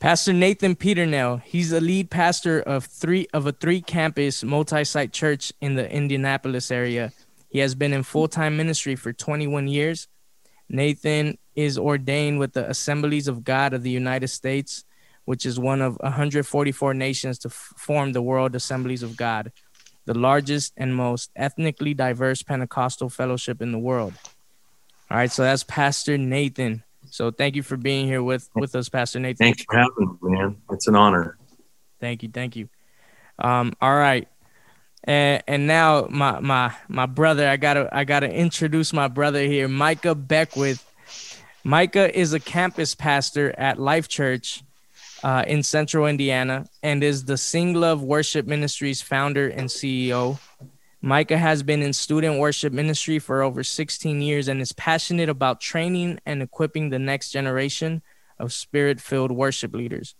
Pastor 0.00 0.32
Nathan 0.32 0.74
Peternell, 0.74 1.42
he's 1.44 1.70
the 1.70 1.80
lead 1.80 2.10
pastor 2.10 2.60
of 2.60 2.84
three 2.84 3.26
of 3.32 3.46
a 3.46 3.52
three 3.52 3.80
campus 3.80 4.42
multi-site 4.44 5.12
church 5.12 5.52
in 5.60 5.74
the 5.76 5.90
Indianapolis 5.90 6.70
area. 6.70 7.12
He 7.48 7.60
has 7.60 7.74
been 7.74 7.92
in 7.92 8.02
full-time 8.02 8.56
ministry 8.56 8.96
for 8.96 9.12
21 9.12 9.68
years. 9.68 10.08
Nathan 10.68 11.38
is 11.54 11.78
ordained 11.78 12.38
with 12.38 12.52
the 12.52 12.68
Assemblies 12.68 13.28
of 13.28 13.44
God 13.44 13.72
of 13.74 13.82
the 13.82 13.90
United 13.90 14.28
States, 14.28 14.84
which 15.24 15.46
is 15.46 15.58
one 15.58 15.80
of 15.80 15.96
144 16.00 16.94
nations 16.94 17.38
to 17.40 17.48
f- 17.48 17.72
form 17.76 18.12
the 18.12 18.22
World 18.22 18.54
Assemblies 18.54 19.02
of 19.02 19.16
God, 19.16 19.52
the 20.04 20.14
largest 20.14 20.72
and 20.76 20.94
most 20.94 21.30
ethnically 21.36 21.94
diverse 21.94 22.42
Pentecostal 22.42 23.08
fellowship 23.08 23.62
in 23.62 23.72
the 23.72 23.78
world. 23.78 24.14
All 25.10 25.18
right, 25.18 25.30
so 25.30 25.42
that's 25.42 25.64
Pastor 25.64 26.18
Nathan. 26.18 26.82
So 27.10 27.30
thank 27.30 27.54
you 27.54 27.62
for 27.62 27.76
being 27.76 28.06
here 28.06 28.22
with 28.22 28.48
with 28.54 28.74
us, 28.74 28.88
Pastor 28.88 29.20
Nathan. 29.20 29.36
Thanks 29.36 29.62
for 29.64 29.76
having 29.76 30.18
me, 30.22 30.30
man. 30.36 30.56
It's 30.70 30.88
an 30.88 30.96
honor. 30.96 31.36
Thank 32.00 32.22
you, 32.22 32.30
thank 32.30 32.56
you. 32.56 32.68
Um, 33.38 33.74
all 33.80 33.94
right, 33.94 34.26
and 35.04 35.42
and 35.46 35.66
now 35.66 36.08
my 36.10 36.40
my 36.40 36.74
my 36.88 37.06
brother, 37.06 37.48
I 37.48 37.56
gotta 37.56 37.88
I 37.92 38.04
gotta 38.04 38.28
introduce 38.28 38.92
my 38.92 39.08
brother 39.08 39.42
here, 39.42 39.68
Micah 39.68 40.14
Beckwith. 40.14 40.84
Micah 41.62 42.18
is 42.18 42.32
a 42.32 42.40
campus 42.40 42.94
pastor 42.94 43.54
at 43.56 43.78
Life 43.78 44.08
Church 44.08 44.63
uh, 45.24 45.42
in 45.46 45.62
Central 45.62 46.06
Indiana 46.06 46.66
and 46.82 47.02
is 47.02 47.24
the 47.24 47.38
Sing 47.38 47.72
Love 47.72 48.02
Worship 48.02 48.46
Ministries 48.46 49.00
founder 49.00 49.48
and 49.48 49.70
CEO. 49.70 50.38
Micah 51.00 51.38
has 51.38 51.62
been 51.62 51.80
in 51.80 51.94
student 51.94 52.38
worship 52.38 52.74
ministry 52.74 53.18
for 53.18 53.42
over 53.42 53.64
16 53.64 54.20
years 54.20 54.48
and 54.48 54.60
is 54.60 54.72
passionate 54.72 55.30
about 55.30 55.62
training 55.62 56.20
and 56.26 56.42
equipping 56.42 56.90
the 56.90 56.98
next 56.98 57.30
generation 57.30 58.02
of 58.38 58.52
spirit 58.52 59.00
filled 59.00 59.32
worship 59.32 59.74
leaders. 59.74 60.14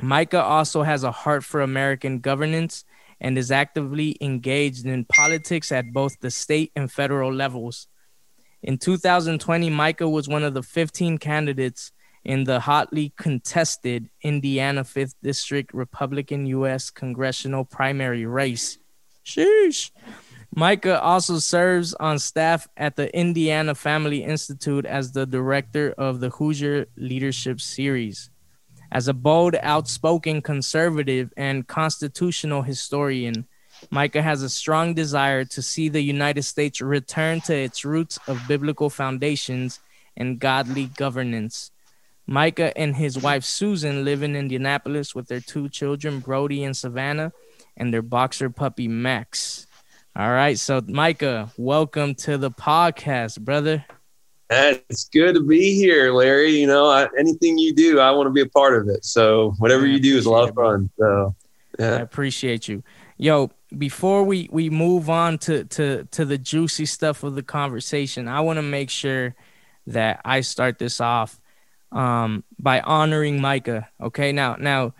Micah 0.00 0.42
also 0.42 0.82
has 0.82 1.02
a 1.02 1.10
heart 1.10 1.42
for 1.42 1.62
American 1.62 2.18
governance 2.18 2.84
and 3.18 3.38
is 3.38 3.50
actively 3.50 4.18
engaged 4.20 4.84
in 4.84 5.06
politics 5.06 5.72
at 5.72 5.90
both 5.94 6.20
the 6.20 6.30
state 6.30 6.70
and 6.76 6.92
federal 6.92 7.32
levels. 7.32 7.86
In 8.62 8.76
2020, 8.76 9.70
Micah 9.70 10.08
was 10.08 10.28
one 10.28 10.44
of 10.44 10.52
the 10.52 10.62
15 10.62 11.16
candidates 11.16 11.92
in 12.26 12.42
the 12.42 12.58
hotly 12.58 13.12
contested 13.16 14.10
Indiana 14.20 14.82
5th 14.82 15.14
District 15.22 15.72
Republican 15.72 16.44
U.S. 16.46 16.90
congressional 16.90 17.64
primary 17.64 18.26
race. 18.26 18.78
Sheesh. 19.24 19.92
Micah 20.52 21.00
also 21.00 21.38
serves 21.38 21.94
on 21.94 22.18
staff 22.18 22.66
at 22.76 22.96
the 22.96 23.16
Indiana 23.16 23.76
Family 23.76 24.24
Institute 24.24 24.84
as 24.84 25.12
the 25.12 25.24
director 25.24 25.94
of 25.96 26.18
the 26.18 26.30
Hoosier 26.30 26.86
Leadership 26.96 27.60
Series. 27.60 28.30
As 28.90 29.06
a 29.06 29.14
bold, 29.14 29.54
outspoken 29.62 30.42
conservative 30.42 31.32
and 31.36 31.68
constitutional 31.68 32.62
historian, 32.62 33.46
Micah 33.90 34.22
has 34.22 34.42
a 34.42 34.48
strong 34.48 34.94
desire 34.94 35.44
to 35.44 35.62
see 35.62 35.88
the 35.88 36.00
United 36.00 36.42
States 36.42 36.80
return 36.80 37.40
to 37.42 37.54
its 37.54 37.84
roots 37.84 38.18
of 38.26 38.40
biblical 38.48 38.90
foundations 38.90 39.78
and 40.16 40.40
godly 40.40 40.86
governance. 40.86 41.70
Micah 42.26 42.76
and 42.76 42.96
his 42.96 43.16
wife 43.18 43.44
Susan 43.44 44.04
live 44.04 44.22
in 44.22 44.34
Indianapolis 44.34 45.14
with 45.14 45.28
their 45.28 45.40
two 45.40 45.68
children, 45.68 46.18
Brody 46.18 46.64
and 46.64 46.76
Savannah, 46.76 47.32
and 47.76 47.94
their 47.94 48.02
boxer 48.02 48.50
puppy, 48.50 48.88
Max. 48.88 49.66
All 50.16 50.30
right. 50.30 50.58
So, 50.58 50.80
Micah, 50.88 51.52
welcome 51.56 52.16
to 52.16 52.36
the 52.36 52.50
podcast, 52.50 53.40
brother. 53.40 53.84
It's 54.50 55.08
good 55.08 55.34
to 55.34 55.40
be 55.40 55.74
here, 55.74 56.12
Larry. 56.12 56.50
You 56.50 56.66
know, 56.66 56.86
I, 56.86 57.08
anything 57.18 57.58
you 57.58 57.72
do, 57.72 58.00
I 58.00 58.10
want 58.10 58.26
to 58.26 58.32
be 58.32 58.40
a 58.40 58.48
part 58.48 58.80
of 58.80 58.88
it. 58.88 59.04
So 59.04 59.54
whatever 59.58 59.86
you 59.86 60.00
do 60.00 60.16
is 60.16 60.26
a 60.26 60.30
lot 60.30 60.48
of 60.48 60.54
fun. 60.54 60.90
So 60.98 61.34
I 61.78 61.82
appreciate 61.82 62.66
you. 62.66 62.82
Yo, 63.18 63.50
before 63.76 64.24
we 64.24 64.48
we 64.52 64.70
move 64.70 65.10
on 65.10 65.38
to 65.38 65.64
to 65.64 66.04
to 66.12 66.24
the 66.24 66.38
juicy 66.38 66.86
stuff 66.86 67.22
of 67.22 67.34
the 67.34 67.42
conversation, 67.42 68.28
I 68.28 68.40
want 68.40 68.58
to 68.58 68.62
make 68.62 68.90
sure 68.90 69.34
that 69.88 70.20
I 70.24 70.42
start 70.42 70.78
this 70.78 71.00
off 71.00 71.40
um 71.96 72.44
by 72.58 72.80
honoring 72.80 73.40
Micah. 73.40 73.88
Okay? 74.00 74.32
Now 74.32 74.56
now 74.58 74.94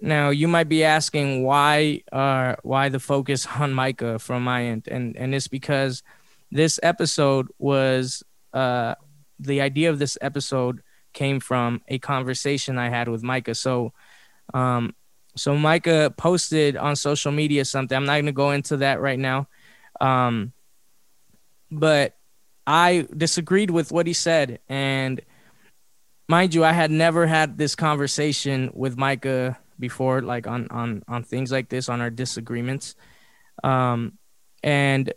now 0.00 0.30
you 0.30 0.46
might 0.48 0.68
be 0.68 0.84
asking 0.84 1.42
why 1.42 2.02
uh 2.12 2.56
why 2.62 2.88
the 2.88 3.00
focus 3.00 3.46
on 3.58 3.72
Micah 3.72 4.18
from 4.18 4.44
my 4.44 4.64
end 4.64 4.88
and 4.88 5.16
and 5.16 5.34
it's 5.34 5.48
because 5.48 6.02
this 6.50 6.78
episode 6.82 7.48
was 7.58 8.22
uh 8.52 8.94
the 9.40 9.60
idea 9.60 9.90
of 9.90 9.98
this 9.98 10.16
episode 10.20 10.82
came 11.12 11.40
from 11.40 11.80
a 11.88 11.98
conversation 11.98 12.78
I 12.78 12.90
had 12.90 13.08
with 13.08 13.22
Micah. 13.22 13.54
So 13.54 13.92
um 14.52 14.94
so 15.36 15.56
Micah 15.56 16.14
posted 16.16 16.76
on 16.76 16.96
social 16.96 17.32
media 17.32 17.64
something. 17.64 17.96
I'm 17.96 18.04
not 18.04 18.14
going 18.14 18.26
to 18.26 18.32
go 18.32 18.50
into 18.52 18.78
that 18.78 19.00
right 19.00 19.18
now. 19.18 19.48
Um, 20.00 20.52
but 21.70 22.16
I 22.66 23.06
disagreed 23.16 23.70
with 23.70 23.90
what 23.90 24.06
he 24.06 24.12
said. 24.12 24.60
And 24.68 25.20
mind 26.28 26.54
you, 26.54 26.64
I 26.64 26.72
had 26.72 26.90
never 26.90 27.26
had 27.26 27.58
this 27.58 27.74
conversation 27.74 28.70
with 28.74 28.96
Micah 28.96 29.58
before, 29.78 30.22
like 30.22 30.46
on, 30.46 30.68
on, 30.70 31.02
on 31.08 31.22
things 31.22 31.50
like 31.52 31.68
this, 31.68 31.88
on 31.88 32.00
our 32.00 32.10
disagreements. 32.10 32.94
Um, 33.62 34.18
and, 34.62 35.12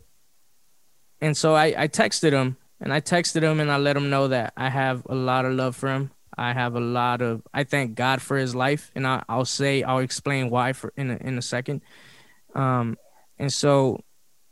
and 1.21 1.35
so 1.35 1.55
I, 1.55 1.73
I 1.77 1.87
texted 1.87 2.31
him 2.31 2.57
and 2.79 2.93
I 2.93 3.01
texted 3.01 3.41
him 3.41 3.59
and 3.59 3.71
I 3.71 3.77
let 3.77 3.97
him 3.97 4.09
know 4.09 4.27
that 4.27 4.53
I 4.57 4.69
have 4.69 5.03
a 5.07 5.15
lot 5.15 5.45
of 5.45 5.53
love 5.53 5.75
for 5.75 5.89
him. 5.89 6.11
I 6.37 6.53
have 6.53 6.75
a 6.75 6.79
lot 6.79 7.21
of 7.21 7.41
I 7.51 7.63
thank 7.63 7.95
God 7.95 8.21
for 8.21 8.37
his 8.37 8.53
life, 8.53 8.91
and 8.93 9.07
I, 9.07 9.23
I'll 9.27 9.43
say 9.43 9.81
I'll 9.81 9.99
explain 9.99 10.51
why 10.51 10.73
for 10.73 10.93
in 10.95 11.09
a, 11.09 11.15
in 11.15 11.37
a 11.37 11.41
second. 11.41 11.81
Um, 12.53 12.95
and 13.39 13.51
so 13.51 14.03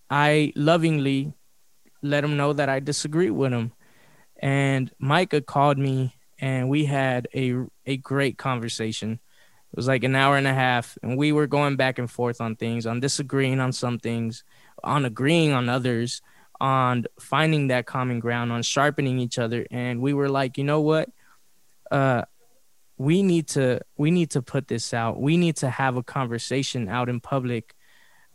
I 0.10 0.52
lovingly 0.56 1.34
let 2.02 2.24
him 2.24 2.38
know 2.38 2.54
that 2.54 2.70
I 2.70 2.80
disagree 2.80 3.30
with 3.30 3.52
him. 3.52 3.72
And 4.42 4.92
Micah 4.98 5.42
called 5.42 5.78
me, 5.78 6.15
and 6.40 6.70
we 6.70 6.86
had 6.86 7.28
a 7.36 7.56
a 7.86 7.98
great 7.98 8.38
conversation. 8.38 9.14
It 9.14 9.78
was 9.78 9.88
like 9.88 10.04
an 10.04 10.16
hour 10.16 10.38
and 10.38 10.48
a 10.48 10.54
half, 10.54 10.98
and 11.04 11.18
we 11.18 11.32
were 11.32 11.48
going 11.48 11.76
back 11.76 12.00
and 12.00 12.10
forth 12.10 12.40
on 12.40 12.56
things, 12.56 12.86
on 12.86 13.00
disagreeing 13.00 13.60
on 13.60 13.74
some 13.74 14.00
things, 14.00 14.44
on 14.84 15.04
agreeing 15.04 15.52
on 15.52 15.68
others, 15.68 16.22
on 16.62 17.06
finding 17.20 17.68
that 17.68 17.86
common 17.86 18.20
ground, 18.20 18.52
on 18.52 18.64
sharpening 18.64 19.20
each 19.20 19.38
other. 19.38 19.66
And 19.72 20.02
we 20.02 20.14
were 20.14 20.30
like, 20.30 20.58
you 20.58 20.64
know 20.64 20.82
what? 20.82 21.10
Uh, 21.92 22.24
we 22.98 23.22
need 23.22 23.50
to 23.50 23.82
we 23.98 24.12
need 24.12 24.32
to 24.32 24.42
put 24.42 24.68
this 24.68 24.94
out. 24.94 25.20
We 25.20 25.38
need 25.38 25.58
to 25.58 25.70
have 25.70 25.98
a 25.98 26.04
conversation 26.04 26.88
out 26.88 27.10
in 27.10 27.20
public, 27.20 27.74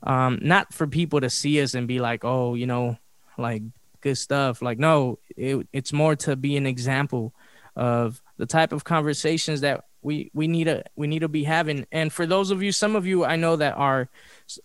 um, 0.03 0.39
not 0.43 0.75
for 0.75 0.87
people 0.87 1.21
to 1.21 1.31
see 1.31 1.63
us 1.63 1.75
and 1.75 1.89
be 1.89 2.01
like, 2.01 2.25
oh, 2.25 2.55
you 2.55 2.67
know, 2.67 2.99
like 3.39 3.63
good 4.01 4.17
stuff. 4.17 4.61
Like, 4.61 4.79
no, 4.79 5.19
it, 5.37 5.67
it's 5.73 5.93
more 5.93 6.17
to 6.17 6.37
be 6.37 6.57
an 6.57 6.67
example 6.67 7.35
of 7.77 8.21
the 8.37 8.47
type 8.47 8.73
of 8.73 8.85
conversations 8.85 9.61
that 9.63 9.85
we 10.03 10.31
we 10.33 10.49
need 10.49 10.65
to 10.65 10.83
we 10.97 11.07
need 11.07 11.21
to 11.21 11.29
be 11.29 11.45
having. 11.45 11.87
And 11.93 12.13
for 12.13 12.27
those 12.27 12.51
of 12.51 12.63
you 12.63 12.73
some 12.73 12.97
of 12.97 13.07
you 13.07 13.25
i 13.25 13.37
know 13.37 13.57
that 13.57 13.77
are 13.77 14.09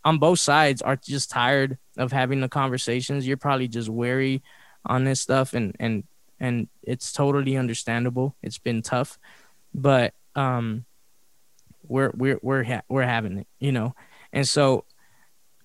on 0.04 0.18
both 0.18 0.40
sides 0.40 0.82
are 0.82 0.96
just 0.96 1.30
tired 1.30 1.78
of 1.98 2.12
having 2.12 2.42
the 2.42 2.50
conversations. 2.50 3.28
You're 3.28 3.38
probably 3.38 3.68
just 3.68 3.90
weary 3.90 4.44
on 4.86 5.04
this 5.04 5.22
stuff 5.22 5.54
and 5.54 5.76
and 5.80 6.04
and 6.40 6.68
it's 6.84 7.12
totally 7.12 7.58
understandable. 7.58 8.36
It's 8.42 8.58
been 8.60 8.82
tough 8.82 9.18
but 9.74 10.14
um 10.36 10.86
we're 11.88 12.12
we're 12.16 12.40
we're 12.42 12.64
ha- 12.64 12.82
we're 12.90 13.04
having 13.04 13.40
it 13.40 13.48
you 13.60 13.72
know? 13.72 13.94
And 14.34 14.48
so 14.48 14.86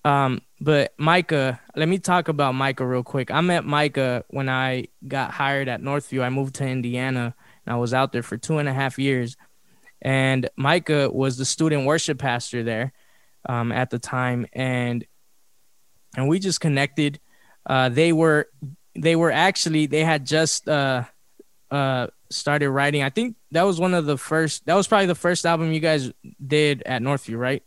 um 0.03 0.41
but 0.59 0.93
micah 0.97 1.59
let 1.75 1.87
me 1.87 1.99
talk 1.99 2.27
about 2.27 2.55
micah 2.55 2.85
real 2.85 3.03
quick 3.03 3.29
i 3.31 3.41
met 3.41 3.63
micah 3.65 4.23
when 4.29 4.49
i 4.49 4.85
got 5.07 5.31
hired 5.31 5.67
at 5.67 5.81
northview 5.81 6.23
i 6.23 6.29
moved 6.29 6.55
to 6.55 6.65
indiana 6.65 7.35
and 7.65 7.73
i 7.73 7.77
was 7.77 7.93
out 7.93 8.11
there 8.11 8.23
for 8.23 8.37
two 8.37 8.57
and 8.57 8.67
a 8.67 8.73
half 8.73 8.97
years 8.97 9.37
and 10.01 10.49
Micah 10.55 11.09
was 11.11 11.37
the 11.37 11.45
student 11.45 11.85
worship 11.85 12.17
pastor 12.17 12.63
there 12.63 12.91
um, 13.47 13.71
at 13.71 13.89
the 13.89 13.99
time, 13.99 14.47
and 14.53 15.05
and 16.17 16.27
we 16.27 16.39
just 16.39 16.59
connected. 16.59 17.19
Uh, 17.65 17.89
they 17.89 18.11
were 18.11 18.49
they 18.95 19.15
were 19.15 19.31
actually 19.31 19.85
they 19.85 20.03
had 20.03 20.25
just 20.25 20.67
uh, 20.67 21.03
uh, 21.69 22.07
started 22.29 22.71
writing. 22.71 23.03
I 23.03 23.09
think 23.09 23.35
that 23.51 23.63
was 23.63 23.79
one 23.79 23.93
of 23.93 24.05
the 24.05 24.17
first. 24.17 24.65
That 24.65 24.75
was 24.75 24.87
probably 24.87 25.05
the 25.05 25.15
first 25.15 25.45
album 25.45 25.71
you 25.71 25.79
guys 25.79 26.11
did 26.45 26.81
at 26.83 27.01
Northview, 27.01 27.37
right? 27.37 27.63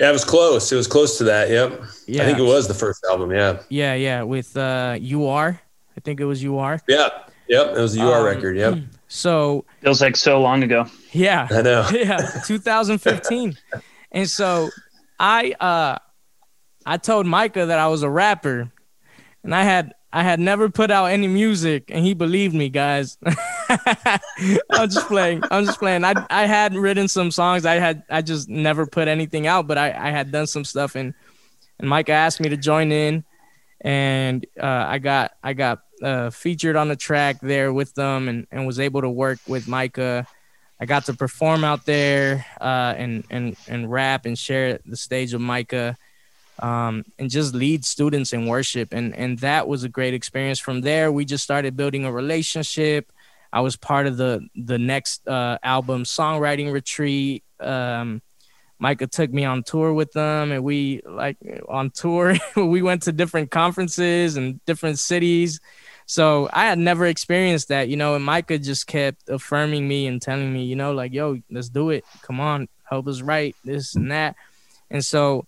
Yeah, 0.00 0.08
it 0.08 0.12
was 0.12 0.24
close. 0.24 0.72
It 0.72 0.76
was 0.76 0.86
close 0.86 1.18
to 1.18 1.24
that. 1.24 1.50
Yep. 1.50 1.82
Yeah. 2.06 2.22
I 2.22 2.24
think 2.24 2.38
it 2.38 2.42
was 2.42 2.66
the 2.66 2.74
first 2.74 3.04
album. 3.04 3.32
Yeah. 3.32 3.60
Yeah, 3.68 3.94
yeah. 3.94 4.22
With 4.22 4.56
uh, 4.56 4.96
"You 4.98 5.26
Are," 5.26 5.60
I 5.94 6.00
think 6.00 6.20
it 6.20 6.24
was 6.24 6.42
"You 6.42 6.58
Are." 6.58 6.80
Yeah. 6.88 7.10
Yep. 7.48 7.76
It 7.76 7.80
was 7.80 7.96
a 7.98 8.00
UR 8.02 8.20
um, 8.20 8.24
record. 8.24 8.56
Yep. 8.56 8.78
So 9.12 9.64
feels 9.80 10.00
like 10.00 10.16
so 10.16 10.40
long 10.40 10.62
ago. 10.62 10.86
Yeah. 11.10 11.48
I 11.50 11.62
know. 11.62 11.84
Yeah. 11.92 12.18
2015. 12.46 13.56
and 14.12 14.30
so 14.30 14.70
I 15.18 15.50
uh 15.58 15.98
I 16.86 16.96
told 16.96 17.26
Micah 17.26 17.66
that 17.66 17.78
I 17.80 17.88
was 17.88 18.04
a 18.04 18.08
rapper 18.08 18.70
and 19.42 19.52
I 19.52 19.64
had 19.64 19.94
I 20.12 20.22
had 20.24 20.40
never 20.40 20.68
put 20.68 20.90
out 20.90 21.06
any 21.06 21.28
music 21.28 21.84
and 21.88 22.04
he 22.04 22.14
believed 22.14 22.54
me, 22.54 22.68
guys. 22.68 23.16
I'm 23.68 24.88
just 24.88 25.06
playing. 25.06 25.42
I'm 25.50 25.64
just 25.64 25.78
playing. 25.78 26.04
I 26.04 26.14
I 26.28 26.46
had 26.46 26.74
written 26.74 27.06
some 27.06 27.30
songs. 27.30 27.64
I 27.64 27.76
had 27.76 28.02
I 28.10 28.22
just 28.22 28.48
never 28.48 28.86
put 28.86 29.06
anything 29.06 29.46
out, 29.46 29.66
but 29.66 29.78
I, 29.78 29.88
I 29.90 30.10
had 30.10 30.32
done 30.32 30.46
some 30.46 30.64
stuff 30.64 30.96
and 30.96 31.14
and 31.78 31.88
Micah 31.88 32.12
asked 32.12 32.40
me 32.40 32.48
to 32.48 32.56
join 32.56 32.90
in 32.92 33.24
and 33.80 34.44
uh, 34.60 34.84
I 34.88 34.98
got 34.98 35.32
I 35.42 35.52
got 35.52 35.82
uh, 36.02 36.30
featured 36.30 36.76
on 36.76 36.88
the 36.88 36.96
track 36.96 37.40
there 37.40 37.72
with 37.72 37.94
them 37.94 38.28
and, 38.28 38.46
and 38.50 38.66
was 38.66 38.80
able 38.80 39.00
to 39.00 39.10
work 39.10 39.38
with 39.46 39.68
Micah. 39.68 40.26
I 40.80 40.86
got 40.86 41.06
to 41.06 41.14
perform 41.14 41.64
out 41.64 41.86
there 41.86 42.46
uh, 42.60 42.94
and 42.96 43.24
and 43.30 43.56
and 43.68 43.90
rap 43.90 44.26
and 44.26 44.38
share 44.38 44.80
the 44.84 44.96
stage 44.96 45.32
with 45.32 45.42
Micah, 45.42 45.96
um, 46.60 47.04
and 47.18 47.30
just 47.30 47.54
lead 47.54 47.84
students 47.84 48.32
in 48.32 48.46
worship 48.46 48.92
and 48.92 49.14
and 49.14 49.38
that 49.40 49.68
was 49.68 49.84
a 49.84 49.88
great 49.88 50.14
experience. 50.14 50.58
From 50.58 50.80
there, 50.80 51.10
we 51.10 51.24
just 51.24 51.44
started 51.44 51.76
building 51.76 52.04
a 52.04 52.12
relationship. 52.12 53.12
I 53.52 53.60
was 53.60 53.76
part 53.76 54.06
of 54.06 54.16
the 54.16 54.46
the 54.54 54.78
next 54.78 55.26
uh, 55.26 55.58
album 55.62 56.04
songwriting 56.04 56.72
retreat. 56.72 57.44
Um, 57.58 58.22
Micah 58.78 59.06
took 59.06 59.30
me 59.30 59.44
on 59.44 59.62
tour 59.62 59.92
with 59.92 60.12
them, 60.12 60.52
and 60.52 60.64
we 60.64 61.02
like 61.04 61.36
on 61.68 61.90
tour. 61.90 62.34
we 62.56 62.80
went 62.82 63.02
to 63.02 63.12
different 63.12 63.50
conferences 63.50 64.36
and 64.36 64.64
different 64.64 64.98
cities 64.98 65.60
so 66.10 66.50
I 66.52 66.64
had 66.64 66.80
never 66.80 67.06
experienced 67.06 67.68
that, 67.68 67.88
you 67.88 67.96
know, 67.96 68.16
and 68.16 68.24
Micah 68.24 68.58
just 68.58 68.88
kept 68.88 69.28
affirming 69.28 69.86
me 69.86 70.08
and 70.08 70.20
telling 70.20 70.52
me, 70.52 70.64
you 70.64 70.74
know, 70.74 70.90
like, 70.92 71.12
yo, 71.12 71.38
let's 71.52 71.68
do 71.68 71.90
it. 71.90 72.04
Come 72.22 72.40
on, 72.40 72.66
help 72.82 73.06
us 73.06 73.20
write 73.20 73.54
this 73.64 73.94
and 73.94 74.10
that. 74.10 74.34
And 74.90 75.04
so 75.04 75.46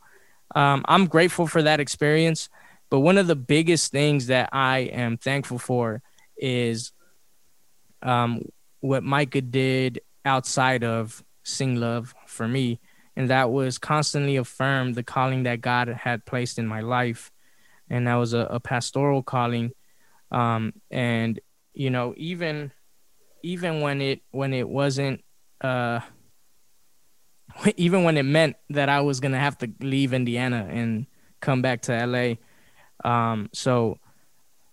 um, 0.54 0.84
I'm 0.86 1.06
grateful 1.06 1.46
for 1.46 1.62
that 1.62 1.80
experience. 1.80 2.48
But 2.90 3.00
one 3.00 3.18
of 3.18 3.26
the 3.26 3.36
biggest 3.36 3.90
things 3.90 4.26
that 4.26 4.50
I 4.52 4.80
am 4.80 5.16
thankful 5.16 5.58
for 5.58 6.02
is 6.36 6.92
um, 8.02 8.42
what 8.80 9.02
Micah 9.02 9.40
did 9.40 10.00
outside 10.24 10.84
of 10.84 11.24
Sing 11.42 11.76
Love 11.76 12.14
for 12.26 12.46
me. 12.46 12.80
And 13.16 13.30
that 13.30 13.50
was 13.50 13.78
constantly 13.78 14.36
affirm 14.36 14.92
the 14.92 15.02
calling 15.02 15.44
that 15.44 15.60
God 15.60 15.88
had 15.88 16.26
placed 16.26 16.58
in 16.58 16.66
my 16.66 16.80
life. 16.80 17.30
And 17.88 18.06
that 18.06 18.16
was 18.16 18.34
a, 18.34 18.40
a 18.50 18.60
pastoral 18.60 19.22
calling 19.22 19.72
um, 20.32 20.72
and 20.90 21.38
you 21.74 21.90
know 21.90 22.14
even 22.16 22.72
even 23.42 23.80
when 23.80 24.00
it 24.00 24.22
when 24.30 24.52
it 24.52 24.68
wasn't 24.68 25.22
uh 25.60 26.00
even 27.76 28.04
when 28.04 28.16
it 28.16 28.24
meant 28.24 28.56
that 28.70 28.88
I 28.88 29.00
was 29.00 29.20
gonna 29.20 29.38
have 29.38 29.58
to 29.58 29.70
leave 29.80 30.12
Indiana 30.12 30.66
and 30.70 31.06
come 31.40 31.62
back 31.62 31.82
to 31.82 32.06
LA. 32.06 32.34
Um, 33.04 33.50
so 33.52 33.98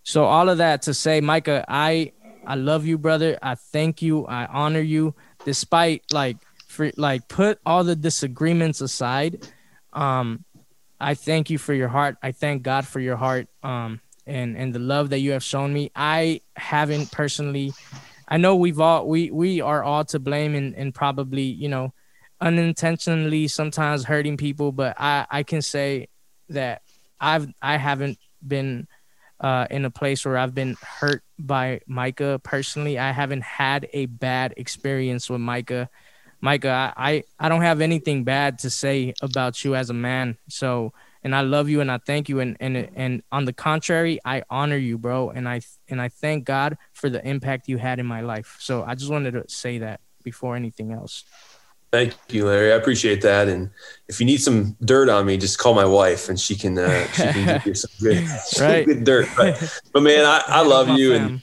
so 0.04 0.26
all 0.26 0.50
of 0.50 0.60
that 0.60 0.84
to 0.84 0.94
say, 0.94 1.22
Micah, 1.22 1.66
I 1.68 2.14
I 2.46 2.56
love 2.56 2.86
you, 2.86 2.98
brother. 2.98 3.38
I 3.42 3.56
thank 3.56 4.02
you. 4.02 4.26
I 4.26 4.46
honor 4.46 4.82
you, 4.82 5.16
despite 5.46 6.04
like 6.12 6.38
for 6.68 6.92
like 6.98 7.28
put 7.28 7.60
all 7.66 7.84
the 7.84 7.96
disagreements 7.96 8.82
aside. 8.82 9.48
Um, 9.94 10.46
I 11.00 11.16
thank 11.16 11.50
you 11.50 11.58
for 11.58 11.74
your 11.74 11.88
heart. 11.88 12.18
I 12.22 12.32
thank 12.32 12.64
God 12.64 12.86
for 12.86 13.00
your 13.00 13.18
heart. 13.18 13.48
Um, 13.64 14.02
and 14.26 14.56
and 14.56 14.74
the 14.74 14.80
love 14.80 15.10
that 15.10 15.20
you 15.20 15.32
have 15.32 15.44
shown 15.44 15.74
me. 15.74 15.92
I 15.96 16.42
haven't 16.56 17.12
personally. 17.12 17.74
I 18.28 18.38
know 18.38 18.56
we've 18.56 18.80
all 18.80 19.08
we 19.08 19.32
we 19.32 19.60
are 19.62 19.84
all 19.84 20.06
to 20.06 20.20
blame 20.20 20.56
and 20.56 20.76
and 20.76 20.94
probably 20.94 21.44
you 21.44 21.68
know 21.68 21.94
unintentionally 22.42 23.48
sometimes 23.48 24.04
hurting 24.04 24.38
people, 24.38 24.72
but 24.72 24.96
I 25.00 25.26
I 25.30 25.44
can 25.44 25.62
say 25.62 26.10
that 26.50 26.82
I've 27.20 27.48
I 27.62 27.78
haven't 27.78 28.18
been 28.46 28.88
uh, 29.40 29.68
in 29.70 29.86
a 29.86 29.90
place 29.92 30.26
where 30.26 30.38
I've 30.38 30.56
been 30.56 30.76
hurt 30.82 31.24
by 31.38 31.82
Micah 31.88 32.40
personally. 32.44 33.00
I 33.00 33.12
haven't 33.12 33.44
had 33.44 33.88
a 33.94 34.06
bad 34.06 34.54
experience 34.58 35.30
with 35.30 35.40
Micah. 35.40 35.90
Micah, 36.42 36.94
I, 36.96 37.12
I, 37.12 37.24
I 37.40 37.50
don't 37.50 37.62
have 37.62 37.82
anything 37.82 38.24
bad 38.24 38.60
to 38.60 38.70
say 38.70 39.14
about 39.22 39.64
you 39.64 39.76
as 39.76 39.90
a 39.90 39.94
man. 39.94 40.38
So 40.48 40.94
and 41.24 41.36
I 41.36 41.42
love 41.42 41.70
you 41.70 41.82
and 41.82 41.92
I 41.92 41.98
thank 41.98 42.30
you 42.30 42.40
and 42.40 42.56
and 42.60 42.90
and 42.96 43.24
on 43.32 43.46
the 43.46 43.54
contrary, 43.54 44.20
I 44.24 44.44
honor 44.50 44.78
you, 44.78 44.98
bro, 44.98 45.30
and 45.30 45.48
I 45.48 45.62
and 45.90 46.02
I 46.02 46.10
thank 46.10 46.46
God 46.46 46.78
for 46.94 47.10
the 47.10 47.26
impact 47.28 47.68
you 47.68 47.78
had 47.78 48.00
in 48.00 48.06
my 48.06 48.22
life. 48.22 48.58
So 48.60 48.84
I 48.84 48.96
just 48.96 49.12
wanted 49.12 49.32
to 49.32 49.44
say 49.48 49.80
that 49.80 50.02
before 50.24 50.56
anything 50.56 50.92
else. 50.92 51.24
Thank 51.92 52.14
you, 52.30 52.46
Larry. 52.46 52.72
I 52.72 52.76
appreciate 52.76 53.22
that. 53.24 53.48
And 53.48 53.72
if 54.08 54.20
you 54.20 54.26
need 54.26 54.42
some 54.42 54.78
dirt 54.84 55.10
on 55.10 55.26
me, 55.26 55.38
just 55.38 55.58
call 55.58 55.74
my 55.74 55.86
wife, 55.86 56.30
and 56.30 56.40
she 56.40 56.56
can 56.56 56.78
uh, 56.78 57.08
she 57.14 57.24
can 57.24 57.46
give 57.46 57.66
you 57.66 57.74
some 57.74 57.92
good, 58.00 58.28
right. 58.60 58.86
good 58.86 59.04
dirt. 59.04 59.28
But, 59.36 59.82
but 59.92 60.04
man, 60.04 60.24
I, 60.24 60.44
I 60.48 60.62
love 60.62 60.90
you, 60.90 61.14
and 61.14 61.42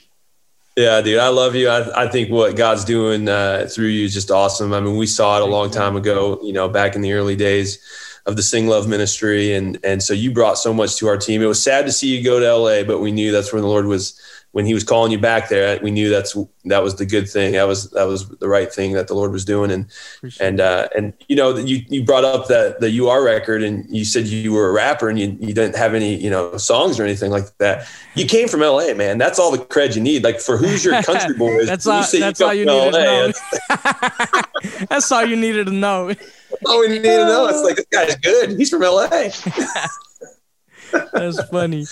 yeah, 0.77 1.01
dude, 1.01 1.17
I 1.17 1.29
love 1.29 1.55
you. 1.55 1.69
I, 1.69 2.03
I 2.03 2.07
think 2.07 2.29
what 2.29 2.55
God's 2.55 2.85
doing 2.85 3.27
uh, 3.27 3.67
through 3.69 3.87
you 3.87 4.05
is 4.05 4.13
just 4.13 4.29
awesome. 4.29 4.73
I 4.73 4.79
mean, 4.79 4.95
we 4.95 5.07
saw 5.07 5.37
it 5.37 5.41
a 5.41 5.45
long 5.45 5.71
time 5.71 5.95
ago, 5.95 6.39
you 6.43 6.53
know, 6.53 6.69
back 6.69 6.95
in 6.95 7.01
the 7.01 7.13
early 7.13 7.35
days 7.35 7.79
of 8.27 8.35
the 8.35 8.43
Sing 8.43 8.67
Love 8.67 8.87
ministry. 8.87 9.55
And, 9.55 9.79
and 9.83 10.03
so 10.03 10.13
you 10.13 10.31
brought 10.31 10.59
so 10.59 10.73
much 10.75 10.97
to 10.97 11.07
our 11.07 11.17
team. 11.17 11.41
It 11.41 11.47
was 11.47 11.63
sad 11.63 11.87
to 11.87 11.91
see 11.91 12.15
you 12.15 12.23
go 12.23 12.39
to 12.39 12.55
LA, 12.55 12.83
but 12.83 12.99
we 12.99 13.11
knew 13.11 13.31
that's 13.31 13.51
where 13.51 13.61
the 13.61 13.67
Lord 13.67 13.87
was, 13.87 14.21
when 14.57 14.65
he 14.65 14.73
was 14.73 14.83
calling 14.83 15.11
you 15.11 15.19
back 15.19 15.49
there, 15.49 15.79
we 15.83 15.91
knew 15.91 16.09
that's, 16.09 16.35
that 16.65 16.81
was 16.81 16.95
the 16.95 17.05
good 17.05 17.29
thing. 17.29 17.51
That 17.51 17.67
was, 17.67 17.91
that 17.91 18.05
was 18.05 18.27
the 18.27 18.47
right 18.47 18.73
thing 18.73 18.93
that 18.93 19.07
the 19.07 19.13
Lord 19.13 19.31
was 19.31 19.45
doing. 19.45 19.69
And, 19.69 19.85
Appreciate 20.17 20.47
and, 20.47 20.59
uh, 20.59 20.87
and, 20.97 21.13
you 21.27 21.35
know, 21.35 21.55
you, 21.55 21.83
you 21.89 22.03
brought 22.03 22.25
up 22.25 22.47
that 22.47 22.79
the 22.79 22.99
UR 22.99 23.23
record 23.23 23.61
and 23.61 23.85
you 23.87 24.03
said 24.03 24.25
you 24.25 24.51
were 24.51 24.69
a 24.69 24.71
rapper 24.71 25.09
and 25.09 25.19
you, 25.19 25.37
you 25.39 25.53
didn't 25.53 25.75
have 25.75 25.93
any, 25.93 26.15
you 26.15 26.31
know, 26.31 26.57
songs 26.57 26.99
or 26.99 27.03
anything 27.03 27.29
like 27.29 27.55
that. 27.59 27.87
You 28.15 28.25
came 28.35 28.47
from 28.47 28.61
LA, 28.61 28.95
man. 28.95 29.19
That's 29.19 29.37
all 29.37 29.51
the 29.51 29.59
cred 29.59 29.95
you 29.95 30.01
need. 30.01 30.23
Like 30.23 30.39
for 30.39 30.57
who's 30.57 30.83
your 30.83 31.03
country 31.03 31.35
boys. 31.37 31.67
that's 31.67 31.85
all, 31.85 32.03
you 32.11 32.19
that's 32.19 32.41
all 32.41 32.51
you 32.51 32.65
needed 32.65 32.93
LA, 32.93 32.99
to 32.99 33.33
know. 33.69 34.41
that's 34.89 35.11
all 35.11 35.23
you 35.23 35.35
needed 35.35 35.67
to 35.67 35.73
know 35.73 36.11
all 36.65 36.79
we 36.79 36.87
need 36.87 37.03
to 37.03 37.25
know. 37.25 37.47
It's 37.47 37.61
like 37.61 37.75
this 37.75 37.85
guy's 37.91 38.15
good. 38.15 38.57
He's 38.57 38.69
from 38.69 38.81
LA. 38.81 39.29
That's 41.13 41.43
funny. 41.49 41.85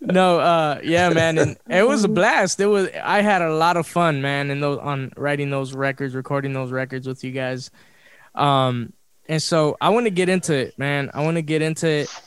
No, 0.00 0.38
uh, 0.38 0.80
yeah, 0.84 1.08
man, 1.10 1.38
and 1.38 1.56
it 1.68 1.86
was 1.86 2.04
a 2.04 2.08
blast. 2.08 2.60
It 2.60 2.66
was. 2.66 2.88
I 3.02 3.20
had 3.20 3.42
a 3.42 3.52
lot 3.52 3.76
of 3.76 3.86
fun, 3.86 4.22
man, 4.22 4.50
in 4.50 4.60
those 4.60 4.78
on 4.78 5.12
writing 5.16 5.50
those 5.50 5.74
records, 5.74 6.14
recording 6.14 6.52
those 6.52 6.70
records 6.70 7.06
with 7.08 7.24
you 7.24 7.32
guys. 7.32 7.70
Um, 8.34 8.92
and 9.28 9.42
so 9.42 9.76
I 9.80 9.88
want 9.88 10.06
to 10.06 10.10
get 10.10 10.28
into 10.28 10.54
it, 10.54 10.78
man. 10.78 11.10
I 11.12 11.24
want 11.24 11.36
to 11.36 11.42
get 11.42 11.62
into 11.62 11.88
it. 11.88 12.22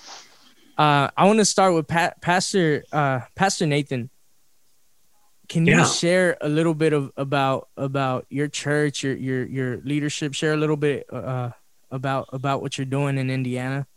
Uh, 0.78 1.10
I 1.16 1.26
want 1.26 1.40
to 1.40 1.46
start 1.46 1.74
with 1.74 1.88
pa- 1.88 2.14
Pastor 2.20 2.84
uh, 2.92 3.22
Pastor 3.36 3.66
Nathan. 3.66 4.10
Can 5.48 5.66
you 5.66 5.78
yeah. 5.78 5.86
share 5.86 6.38
a 6.42 6.50
little 6.50 6.74
bit 6.74 6.92
of 6.92 7.12
about 7.16 7.70
about 7.78 8.26
your 8.30 8.50
church, 8.50 9.02
your 9.02 9.16
your 9.16 9.46
your 9.46 9.78
leadership? 9.78 10.34
Share 10.34 10.54
a 10.54 10.58
little 10.58 10.78
bit 10.78 11.06
uh, 11.12 11.52
about 11.90 12.30
about 12.34 12.62
what 12.62 12.78
you're 12.78 12.86
doing 12.86 13.18
in 13.18 13.30
Indiana. 13.30 13.88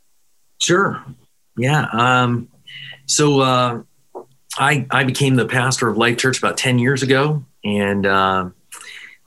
Sure. 0.60 1.04
Yeah. 1.56 1.86
Um, 1.92 2.48
so 3.06 3.40
uh, 3.40 3.82
I 4.58 4.86
I 4.90 5.04
became 5.04 5.36
the 5.36 5.46
pastor 5.46 5.88
of 5.88 5.96
Life 5.96 6.16
Church 6.18 6.38
about 6.38 6.56
ten 6.56 6.78
years 6.78 7.02
ago, 7.02 7.44
and 7.64 8.06
uh, 8.06 8.50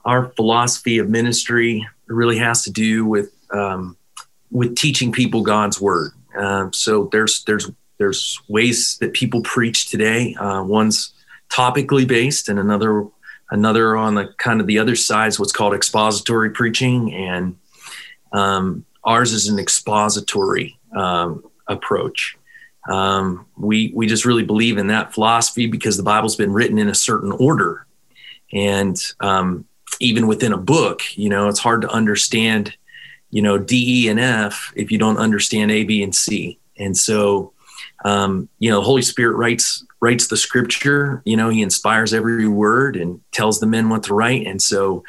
our 0.04 0.28
philosophy 0.30 0.98
of 0.98 1.08
ministry 1.08 1.86
really 2.06 2.38
has 2.38 2.64
to 2.64 2.70
do 2.70 3.04
with 3.04 3.32
um, 3.52 3.96
with 4.50 4.76
teaching 4.76 5.12
people 5.12 5.42
God's 5.42 5.80
word. 5.80 6.12
Uh, 6.38 6.70
so 6.72 7.08
there's 7.12 7.44
there's 7.44 7.70
there's 7.98 8.40
ways 8.48 8.96
that 9.00 9.12
people 9.12 9.42
preach 9.42 9.90
today. 9.90 10.34
Uh, 10.34 10.62
one's 10.62 11.12
topically 11.50 12.06
based, 12.06 12.48
and 12.48 12.58
another 12.58 13.06
another 13.50 13.96
on 13.96 14.14
the 14.14 14.32
kind 14.38 14.60
of 14.60 14.66
the 14.66 14.78
other 14.78 14.96
side 14.96 15.28
is 15.28 15.38
what's 15.38 15.52
called 15.52 15.74
expository 15.74 16.50
preaching, 16.50 17.12
and 17.12 17.56
um, 18.32 18.84
ours 19.04 19.32
is 19.32 19.48
an 19.48 19.58
expository 19.58 20.78
um, 20.96 21.44
approach. 21.66 22.36
Um, 22.88 23.46
we 23.56 23.92
we 23.94 24.06
just 24.06 24.24
really 24.24 24.44
believe 24.44 24.78
in 24.78 24.88
that 24.88 25.12
philosophy 25.12 25.66
because 25.66 25.96
the 25.96 26.02
Bible's 26.02 26.36
been 26.36 26.52
written 26.52 26.78
in 26.78 26.88
a 26.88 26.94
certain 26.94 27.32
order, 27.32 27.86
and 28.52 28.96
um, 29.20 29.66
even 30.00 30.26
within 30.26 30.52
a 30.52 30.58
book, 30.58 31.02
you 31.16 31.28
know, 31.28 31.48
it's 31.48 31.58
hard 31.58 31.82
to 31.82 31.90
understand, 31.90 32.76
you 33.30 33.42
know, 33.42 33.58
D, 33.58 34.04
E, 34.04 34.08
and 34.08 34.20
F 34.20 34.72
if 34.76 34.90
you 34.90 34.98
don't 34.98 35.18
understand 35.18 35.70
A, 35.70 35.84
B, 35.84 36.02
and 36.02 36.14
C. 36.14 36.58
And 36.78 36.96
so, 36.96 37.52
um, 38.04 38.48
you 38.58 38.70
know, 38.70 38.78
the 38.78 38.86
Holy 38.86 39.02
Spirit 39.02 39.36
writes 39.36 39.84
writes 40.00 40.28
the 40.28 40.36
Scripture. 40.36 41.22
You 41.24 41.36
know, 41.36 41.48
He 41.48 41.62
inspires 41.62 42.14
every 42.14 42.48
word 42.48 42.96
and 42.96 43.20
tells 43.32 43.60
the 43.60 43.66
men 43.66 43.88
what 43.88 44.04
to 44.04 44.14
write. 44.14 44.46
And 44.46 44.62
so, 44.62 45.04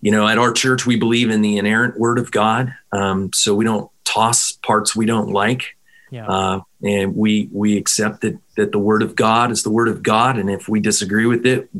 you 0.00 0.10
know, 0.10 0.26
at 0.26 0.38
our 0.38 0.52
church, 0.52 0.84
we 0.84 0.96
believe 0.96 1.30
in 1.30 1.42
the 1.42 1.58
inerrant 1.58 1.98
Word 1.98 2.18
of 2.18 2.30
God. 2.30 2.74
Um, 2.90 3.30
so 3.32 3.54
we 3.54 3.64
don't 3.64 3.90
toss 4.04 4.52
parts 4.52 4.96
we 4.96 5.06
don't 5.06 5.30
like. 5.30 5.76
Yeah. 6.12 6.26
Uh, 6.26 6.60
and 6.82 7.16
we 7.16 7.48
we 7.52 7.78
accept 7.78 8.20
that 8.20 8.38
that 8.56 8.70
the 8.70 8.78
word 8.78 9.02
of 9.02 9.16
God 9.16 9.50
is 9.50 9.62
the 9.62 9.70
word 9.70 9.88
of 9.88 10.02
God, 10.02 10.36
and 10.36 10.50
if 10.50 10.68
we 10.68 10.78
disagree 10.78 11.24
with 11.24 11.46
it, 11.46 11.70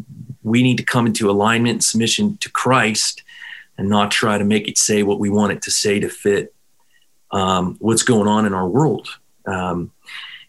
we 0.43 0.63
need 0.63 0.79
to 0.79 0.85
come 0.85 1.07
into 1.07 1.31
alignment 1.31 1.75
and 1.75 1.85
submission 1.85 2.39
to 2.39 2.51
Christ, 2.51 3.23
and 3.77 3.91
not 3.91 4.11
try 4.11 4.39
to 4.39 4.45
make 4.45 4.69
it 4.69 4.79
say 4.79 5.03
what 5.03 5.21
we 5.21 5.29
want 5.29 5.53
it 5.53 5.61
to 5.63 5.71
say 5.71 6.01
to 6.01 6.09
fit 6.09 6.55
um, 7.31 7.77
what's 7.79 8.05
going 8.05 8.27
on 8.27 8.47
in 8.47 8.55
our 8.55 8.67
world. 8.67 9.07
Um, 9.47 9.93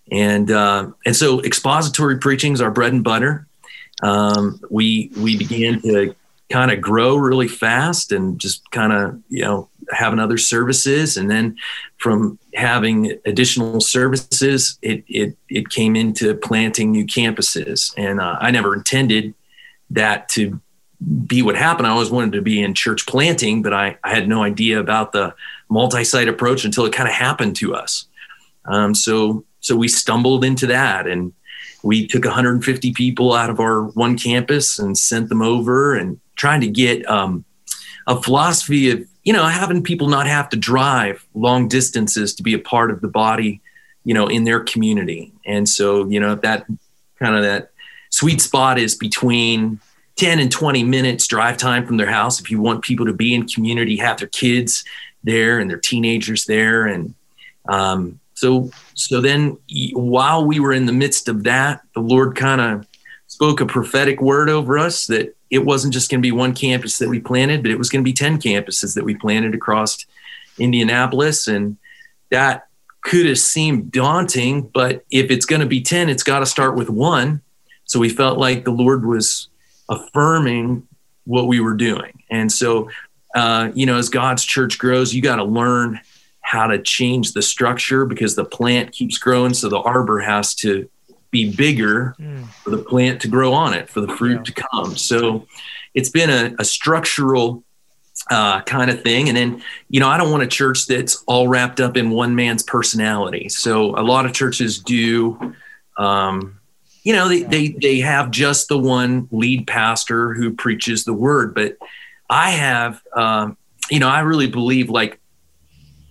and 0.09 0.49
uh, 0.49 0.91
and 1.05 1.13
so 1.13 1.41
expository 1.41 2.19
preaching 2.19 2.53
is 2.53 2.61
our 2.61 2.71
bread 2.71 2.93
and 2.93 3.03
butter. 3.03 3.47
Um, 4.01 4.61
we 4.69 5.11
we 5.17 5.37
began 5.37 5.81
to 5.81 6.15
kind 6.49 6.71
of 6.71 6.79
grow 6.79 7.17
really 7.17 7.49
fast 7.49 8.13
and 8.13 8.39
just 8.39 8.69
kind 8.71 8.93
of 8.93 9.21
you 9.27 9.41
know 9.41 9.67
having 9.93 10.19
other 10.19 10.37
services 10.37 11.17
and 11.17 11.29
then 11.29 11.55
from 11.97 12.37
having 12.53 13.17
additional 13.25 13.79
services 13.79 14.77
it 14.81 15.03
it, 15.07 15.37
it 15.49 15.69
came 15.69 15.95
into 15.95 16.35
planting 16.35 16.91
new 16.91 17.05
campuses. 17.05 17.93
And 17.97 18.19
uh, 18.19 18.37
i 18.39 18.51
never 18.51 18.75
intended 18.75 19.33
that 19.91 20.29
to 20.29 20.59
be 21.27 21.41
what 21.41 21.57
happened. 21.57 21.85
I 21.85 21.91
always 21.91 22.09
wanted 22.09 22.31
to 22.33 22.41
be 22.41 22.61
in 22.61 22.73
church 22.73 23.05
planting 23.05 23.61
but 23.61 23.73
i, 23.73 23.97
I 24.03 24.13
had 24.13 24.27
no 24.27 24.43
idea 24.43 24.79
about 24.79 25.11
the 25.11 25.33
multi-site 25.69 26.27
approach 26.27 26.65
until 26.65 26.85
it 26.85 26.93
kind 26.93 27.09
of 27.09 27.15
happened 27.15 27.55
to 27.57 27.75
us. 27.75 28.05
Um, 28.65 28.93
so 28.95 29.45
so 29.59 29.75
we 29.75 29.87
stumbled 29.87 30.43
into 30.43 30.67
that 30.67 31.07
and 31.07 31.33
we 31.83 32.07
took 32.07 32.23
150 32.25 32.93
people 32.93 33.33
out 33.33 33.49
of 33.49 33.59
our 33.59 33.83
one 33.83 34.17
campus 34.17 34.79
and 34.79 34.97
sent 34.97 35.29
them 35.29 35.41
over 35.41 35.95
and 35.95 36.19
trying 36.35 36.61
to 36.61 36.67
get 36.67 37.07
um, 37.09 37.45
a 38.07 38.21
philosophy 38.21 38.89
of 38.89 39.05
you 39.23 39.33
know 39.33 39.45
having 39.45 39.83
people 39.83 40.07
not 40.07 40.27
have 40.27 40.49
to 40.49 40.57
drive 40.57 41.25
long 41.33 41.67
distances 41.67 42.35
to 42.35 42.43
be 42.43 42.53
a 42.53 42.59
part 42.59 42.91
of 42.91 43.01
the 43.01 43.07
body 43.07 43.61
you 44.03 44.13
know 44.13 44.27
in 44.27 44.43
their 44.43 44.59
community. 44.59 45.31
And 45.45 45.67
so 45.67 46.07
you 46.07 46.19
know 46.19 46.35
that 46.35 46.65
kind 47.19 47.35
of 47.35 47.43
that 47.43 47.71
sweet 48.09 48.41
spot 48.41 48.77
is 48.77 48.95
between 48.95 49.79
10 50.17 50.39
and 50.39 50.51
20 50.51 50.83
minutes 50.83 51.25
drive 51.25 51.57
time 51.57 51.87
from 51.87 51.97
their 51.97 52.09
house 52.09 52.39
if 52.39 52.51
you 52.51 52.61
want 52.61 52.83
people 52.83 53.05
to 53.05 53.13
be 53.13 53.33
in 53.33 53.47
community 53.47 53.97
have 53.97 54.17
their 54.17 54.27
kids 54.27 54.83
there 55.23 55.59
and 55.59 55.69
their 55.69 55.79
teenagers 55.79 56.45
there. 56.45 56.85
And 56.85 57.15
um, 57.67 58.19
so 58.33 58.71
so 58.93 59.21
then 59.21 59.57
while 59.93 60.45
we 60.45 60.59
were 60.59 60.73
in 60.73 60.85
the 60.85 60.93
midst 60.93 61.29
of 61.29 61.43
that 61.43 61.81
the 61.93 62.01
lord 62.01 62.35
kind 62.35 62.59
of 62.59 62.87
spoke 63.27 63.61
a 63.61 63.65
prophetic 63.65 64.21
word 64.21 64.49
over 64.49 64.77
us 64.77 65.07
that 65.07 65.35
it 65.53 65.63
wasn't 65.63 65.93
just 65.93 66.09
going 66.09 66.19
to 66.19 66.25
be 66.25 66.31
one 66.31 66.55
campus 66.55 66.97
that 66.97 67.07
we 67.07 67.19
planted, 67.19 67.61
but 67.61 67.69
it 67.69 67.77
was 67.77 67.91
going 67.91 68.03
to 68.03 68.09
be 68.09 68.11
10 68.11 68.41
campuses 68.41 68.95
that 68.95 69.03
we 69.03 69.13
planted 69.13 69.53
across 69.53 70.03
Indianapolis. 70.57 71.47
And 71.47 71.77
that 72.31 72.67
could 73.01 73.27
have 73.27 73.37
seemed 73.37 73.91
daunting, 73.91 74.63
but 74.63 75.05
if 75.11 75.29
it's 75.29 75.45
going 75.45 75.59
to 75.59 75.67
be 75.67 75.79
10, 75.79 76.09
it's 76.09 76.23
got 76.23 76.39
to 76.39 76.47
start 76.47 76.75
with 76.75 76.89
one. 76.89 77.43
So 77.83 77.99
we 77.99 78.09
felt 78.09 78.39
like 78.39 78.65
the 78.65 78.71
Lord 78.71 79.05
was 79.05 79.47
affirming 79.89 80.87
what 81.25 81.45
we 81.45 81.59
were 81.59 81.75
doing. 81.75 82.23
And 82.31 82.51
so, 82.51 82.89
uh, 83.35 83.69
you 83.75 83.85
know, 83.85 83.99
as 83.99 84.09
God's 84.09 84.43
church 84.43 84.79
grows, 84.79 85.13
you 85.13 85.21
got 85.21 85.35
to 85.35 85.43
learn 85.43 85.99
how 86.41 86.65
to 86.65 86.81
change 86.81 87.33
the 87.33 87.43
structure 87.43 88.07
because 88.07 88.33
the 88.33 88.43
plant 88.43 88.91
keeps 88.91 89.19
growing. 89.19 89.53
So 89.53 89.69
the 89.69 89.77
arbor 89.77 90.19
has 90.19 90.55
to 90.55 90.89
be 91.33 91.53
bigger 91.53 92.15
mm. 92.17 92.47
for 92.63 92.69
the 92.69 92.77
plant 92.77 93.21
to 93.23 93.27
grow 93.27 93.51
on 93.51 93.73
it, 93.73 93.89
for 93.89 93.99
the 93.99 94.15
fruit 94.15 94.37
yeah. 94.37 94.43
to 94.43 94.53
come. 94.53 94.95
So 94.95 95.45
it's 95.93 96.09
been 96.09 96.29
a, 96.29 96.55
a 96.59 96.63
structural 96.63 97.65
uh, 98.29 98.61
kind 98.61 98.89
of 98.89 99.01
thing. 99.01 99.27
And 99.27 99.35
then, 99.35 99.61
you 99.89 99.99
know, 99.99 100.07
I 100.07 100.17
don't 100.17 100.31
want 100.31 100.43
a 100.43 100.47
church 100.47 100.85
that's 100.85 101.21
all 101.27 101.49
wrapped 101.49 101.81
up 101.81 101.97
in 101.97 102.11
one 102.11 102.35
man's 102.35 102.63
personality. 102.63 103.49
So 103.49 103.99
a 103.99 104.03
lot 104.03 104.25
of 104.25 104.31
churches 104.31 104.79
do, 104.79 105.53
um, 105.97 106.59
you 107.03 107.11
know, 107.11 107.27
they, 107.27 107.43
they, 107.43 107.67
they 107.69 107.99
have 107.99 108.31
just 108.31 108.69
the 108.69 108.77
one 108.77 109.27
lead 109.31 109.67
pastor 109.67 110.33
who 110.33 110.53
preaches 110.53 111.03
the 111.03 111.13
word. 111.13 111.53
But 111.53 111.75
I 112.29 112.51
have, 112.51 113.01
um, 113.13 113.57
you 113.89 113.99
know, 113.99 114.07
I 114.07 114.21
really 114.21 114.47
believe 114.47 114.89
like 114.89 115.19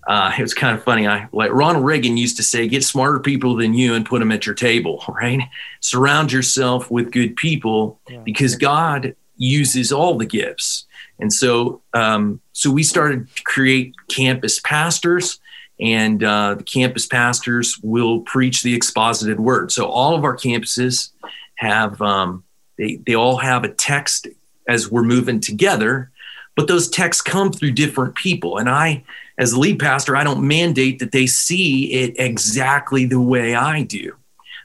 uh, 0.06 0.32
it 0.36 0.42
was 0.42 0.54
kind 0.54 0.76
of 0.76 0.82
funny. 0.82 1.06
I 1.06 1.28
like 1.32 1.52
Ronald 1.52 1.84
Reagan 1.84 2.16
used 2.16 2.36
to 2.38 2.42
say, 2.42 2.66
"Get 2.66 2.84
smarter 2.84 3.20
people 3.20 3.56
than 3.56 3.74
you 3.74 3.94
and 3.94 4.04
put 4.04 4.18
them 4.18 4.32
at 4.32 4.46
your 4.46 4.54
table." 4.54 5.04
Right? 5.12 5.40
Surround 5.80 6.32
yourself 6.32 6.90
with 6.90 7.12
good 7.12 7.36
people 7.36 8.00
yeah. 8.08 8.18
because 8.24 8.56
God 8.56 9.14
uses 9.36 9.92
all 9.92 10.16
the 10.16 10.26
gifts. 10.26 10.86
And 11.18 11.32
so, 11.32 11.82
um, 11.94 12.40
so 12.52 12.70
we 12.70 12.82
started 12.82 13.28
to 13.36 13.42
create 13.44 13.94
campus 14.08 14.58
pastors, 14.60 15.38
and 15.80 16.24
uh, 16.24 16.54
the 16.56 16.64
campus 16.64 17.06
pastors 17.06 17.78
will 17.82 18.20
preach 18.22 18.62
the 18.62 18.74
exposited 18.74 19.38
word. 19.38 19.70
So 19.70 19.86
all 19.86 20.16
of 20.16 20.24
our 20.24 20.36
campuses 20.36 21.10
have 21.56 22.00
um, 22.02 22.42
they 22.78 22.96
they 23.06 23.14
all 23.14 23.36
have 23.36 23.62
a 23.62 23.68
text 23.68 24.26
as 24.66 24.90
we're 24.90 25.02
moving 25.02 25.40
together, 25.40 26.10
but 26.56 26.66
those 26.66 26.88
texts 26.88 27.22
come 27.22 27.52
through 27.52 27.72
different 27.72 28.16
people, 28.16 28.58
and 28.58 28.68
I 28.68 29.04
as 29.38 29.52
the 29.52 29.58
lead 29.58 29.78
pastor, 29.78 30.16
I 30.16 30.24
don't 30.24 30.46
mandate 30.46 30.98
that 30.98 31.12
they 31.12 31.26
see 31.26 31.92
it 31.92 32.14
exactly 32.18 33.04
the 33.06 33.20
way 33.20 33.54
I 33.54 33.82
do. 33.82 34.16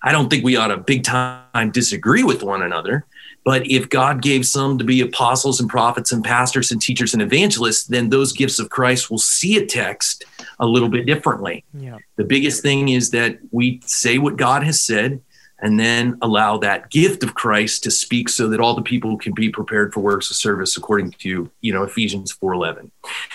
I 0.04 0.12
don't 0.12 0.30
think 0.30 0.44
we 0.44 0.56
ought 0.56 0.68
to 0.68 0.78
big 0.78 1.04
time 1.04 1.72
disagree 1.72 2.24
with 2.24 2.44
one 2.44 2.62
another. 2.62 3.06
But 3.44 3.66
if 3.66 3.88
God 3.88 4.22
gave 4.22 4.46
some 4.46 4.78
to 4.78 4.84
be 4.84 5.00
apostles 5.00 5.62
and 5.62 5.70
prophets 5.70 6.12
and 6.12 6.22
pastors 6.22 6.70
and 6.70 6.82
teachers 6.82 7.14
and 7.14 7.22
evangelists, 7.22 7.86
then 7.86 8.10
those 8.10 8.34
gifts 8.34 8.60
of 8.60 8.70
Christ 8.70 9.10
will 9.10 9.20
see 9.20 9.58
a 9.58 9.66
text 9.66 10.26
a 10.60 10.66
little 10.66 10.90
bit 10.90 11.06
differently. 11.06 11.64
Yeah. 11.74 11.98
The 12.18 12.26
biggest 12.26 12.62
thing 12.62 12.90
is 12.90 13.12
that 13.12 13.40
we 13.52 13.80
say 13.86 14.18
what 14.18 14.36
God 14.36 14.64
has 14.64 14.82
said 14.82 15.22
and 15.60 15.80
then 15.80 16.18
allow 16.22 16.58
that 16.58 16.90
gift 16.92 17.24
of 17.24 17.34
Christ 17.34 17.84
to 17.84 17.92
speak 17.92 18.30
so 18.30 18.48
that 18.50 18.60
all 18.60 18.76
the 18.76 18.82
people 18.82 19.18
can 19.18 19.34
be 19.34 19.50
prepared 19.50 19.94
for 19.94 20.02
works 20.02 20.30
of 20.30 20.36
service 20.36 20.78
according 20.78 21.12
to, 21.12 21.50
you 21.62 21.74
know, 21.74 21.84
Ephesians 21.84 22.32
4:11. 22.32 22.92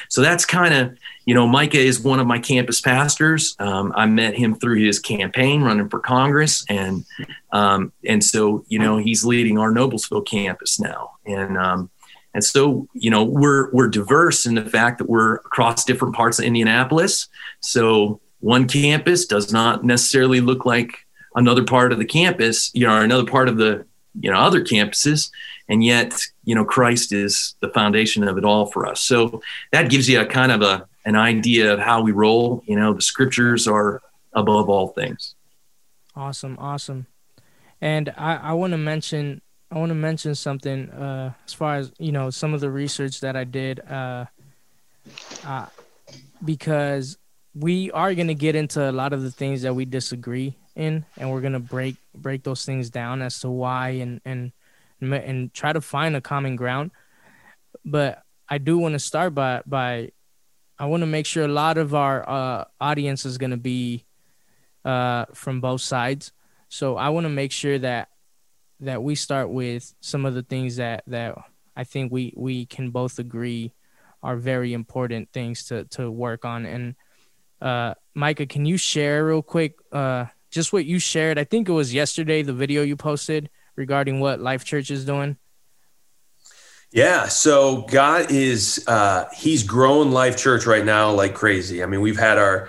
So 0.09 0.21
that's 0.21 0.45
kind 0.45 0.75
of, 0.75 0.97
you 1.27 1.35
know, 1.35 1.47
Micah 1.47 1.81
is 1.81 2.01
one 2.01 2.21
of 2.21 2.27
my 2.27 2.39
campus 2.39 2.81
pastors. 2.81 3.57
Um, 3.59 3.93
I 3.97 4.07
met 4.07 4.37
him 4.37 4.55
through 4.55 4.85
his 4.85 4.99
campaign 4.99 5.63
running 5.63 5.89
for 5.89 6.01
Congress 6.01 6.65
and 6.69 7.05
um, 7.53 7.93
and 8.05 8.23
so, 8.23 8.65
you 8.69 8.79
know, 8.79 8.97
he's 8.99 9.25
leading 9.25 9.59
our 9.59 9.71
Noblesville 9.71 10.27
campus 10.27 10.81
now. 10.81 11.13
And 11.27 11.59
um, 11.59 11.91
and 12.35 12.45
so, 12.45 12.89
you 12.95 13.11
know, 13.11 13.25
we're 13.25 13.71
we're 13.73 13.89
diverse 13.89 14.47
in 14.47 14.55
the 14.55 14.65
fact 14.65 14.99
that 14.99 15.09
we're 15.09 15.37
across 15.37 15.85
different 15.85 16.15
parts 16.15 16.39
of 16.39 16.45
Indianapolis. 16.45 17.29
So 17.61 18.21
one 18.41 18.67
campus 18.67 19.27
does 19.27 19.53
not 19.53 19.85
necessarily 19.85 20.41
look 20.41 20.65
like 20.65 21.07
another 21.35 21.65
part 21.65 21.93
of 21.93 21.99
the 21.99 22.05
campus, 22.05 22.71
you 22.75 22.87
know, 22.87 22.95
or 22.95 23.03
another 23.03 23.27
part 23.27 23.49
of 23.49 23.57
the, 23.57 23.85
you 24.21 24.31
know, 24.31 24.39
other 24.39 24.63
campuses. 24.63 25.31
And 25.69 25.83
yet, 25.83 26.21
you 26.45 26.55
know, 26.55 26.65
Christ 26.65 27.13
is 27.13 27.55
the 27.61 27.69
foundation 27.69 28.27
of 28.27 28.37
it 28.37 28.45
all 28.45 28.67
for 28.67 28.87
us. 28.87 29.01
So 29.01 29.43
that 29.71 29.91
gives 29.91 30.09
you 30.09 30.21
a 30.21 30.27
kind 30.27 30.53
of 30.53 30.63
a, 30.63 30.87
an 31.05 31.17
idea 31.17 31.73
of 31.73 31.79
how 31.79 32.03
we 32.03 32.13
roll. 32.13 32.63
You 32.67 32.77
know, 32.77 32.93
the 32.93 33.03
scriptures 33.03 33.67
are 33.67 34.03
above 34.33 34.69
all 34.69 34.89
things. 34.89 35.35
Awesome, 36.15 36.57
awesome. 36.59 37.07
And 37.81 38.13
I, 38.17 38.37
I 38.37 38.53
want 38.53 38.73
to 38.73 38.79
mention 38.79 39.41
I 39.71 39.79
want 39.79 39.89
to 39.89 39.95
mention 39.95 40.35
something 40.35 40.91
uh, 40.91 41.33
as 41.47 41.55
far 41.55 41.77
as 41.77 41.93
you 41.99 42.13
know 42.13 42.29
some 42.29 42.53
of 42.53 42.61
the 42.61 42.71
research 42.71 43.21
that 43.21 43.37
I 43.37 43.45
did 43.45 43.81
uh, 43.81 44.27
uh, 45.47 45.67
because 46.45 47.17
we 47.55 47.91
are 47.93 48.15
going 48.15 48.29
to 48.29 48.35
get 48.35 48.55
into 48.55 48.89
a 48.89 48.93
lot 48.93 49.15
of 49.15 49.23
the 49.23 49.31
things 49.31 49.63
that 49.63 49.75
we 49.75 49.87
disagree 49.87 50.57
in 50.75 51.05
and 51.17 51.31
we're 51.31 51.41
to 51.53 51.59
break 51.59 51.97
break 52.15 52.43
those 52.43 52.65
things 52.65 52.91
down 52.91 53.23
as 53.23 53.41
to 53.41 53.51
why 53.51 53.91
and 53.91 54.21
and 54.25 54.53
and 55.01 55.53
try 55.53 55.73
to 55.73 55.81
find 55.81 56.17
a 56.17 56.21
common 56.21 56.57
ground 56.57 56.91
but 57.85 58.23
I 58.49 58.59
do 58.59 58.79
want 58.79 58.93
to 58.93 58.99
start 58.99 59.35
by 59.35 59.63
by 59.67 60.11
I 60.79 60.87
want 60.87 61.03
to 61.03 61.07
make 61.07 61.27
sure 61.27 61.45
a 61.45 61.49
lot 61.49 61.79
of 61.79 61.95
our 61.95 62.29
uh, 62.29 62.65
audience 62.81 63.25
is 63.25 63.39
to 63.53 63.57
be 63.57 64.05
uh, 64.85 65.27
from 65.33 65.61
both 65.61 65.81
sides. 65.81 66.33
So 66.69 66.97
I 66.97 67.11
want 67.11 67.25
to 67.25 67.31
make 67.31 67.53
sure 67.53 67.79
that 67.79 68.09
that 68.81 69.03
we 69.03 69.15
start 69.15 69.49
with 69.49 69.95
some 70.01 70.27
of 70.27 70.35
the 70.35 70.43
things 70.43 70.77
that 70.77 71.05
that 71.07 71.39
I 71.77 71.85
think 71.85 72.11
we 72.11 72.35
we 72.37 72.67
can 72.67 72.91
both 72.91 73.19
agree 73.19 73.73
are 74.23 74.37
very 74.37 74.73
important 74.73 75.33
things 75.33 75.65
to 75.67 75.85
to 75.97 76.11
work 76.11 76.45
on. 76.45 76.67
And 76.67 76.95
uh, 77.61 77.95
Micah, 78.15 78.47
can 78.47 78.67
you 78.67 78.77
share 78.77 79.25
real 79.25 79.43
quick 79.43 79.77
uh, 79.93 80.27
just 80.53 80.73
what 80.73 80.85
you 80.85 81.01
shared? 81.01 81.39
I 81.39 81.45
think 81.45 81.69
it 81.69 81.73
was 81.73 81.93
yesterday 81.93 82.43
the 82.43 82.53
video 82.53 82.83
you 82.83 82.95
posted 82.95 83.51
regarding 83.75 84.21
what 84.21 84.39
Life 84.39 84.65
Church 84.65 84.91
is 84.91 85.05
doing. 85.05 85.37
Yeah, 86.93 87.27
so 87.29 87.83
God 87.83 88.31
is 88.31 88.85
uh, 88.87 89.25
He's 89.35 89.63
growing 89.63 90.13
Life 90.13 90.37
Church 90.37 90.67
right 90.67 90.85
now 90.85 91.11
like 91.11 91.35
crazy. 91.35 91.83
I 91.83 91.87
mean, 91.87 92.03
we've 92.03 92.19
had 92.19 92.39
our 92.39 92.69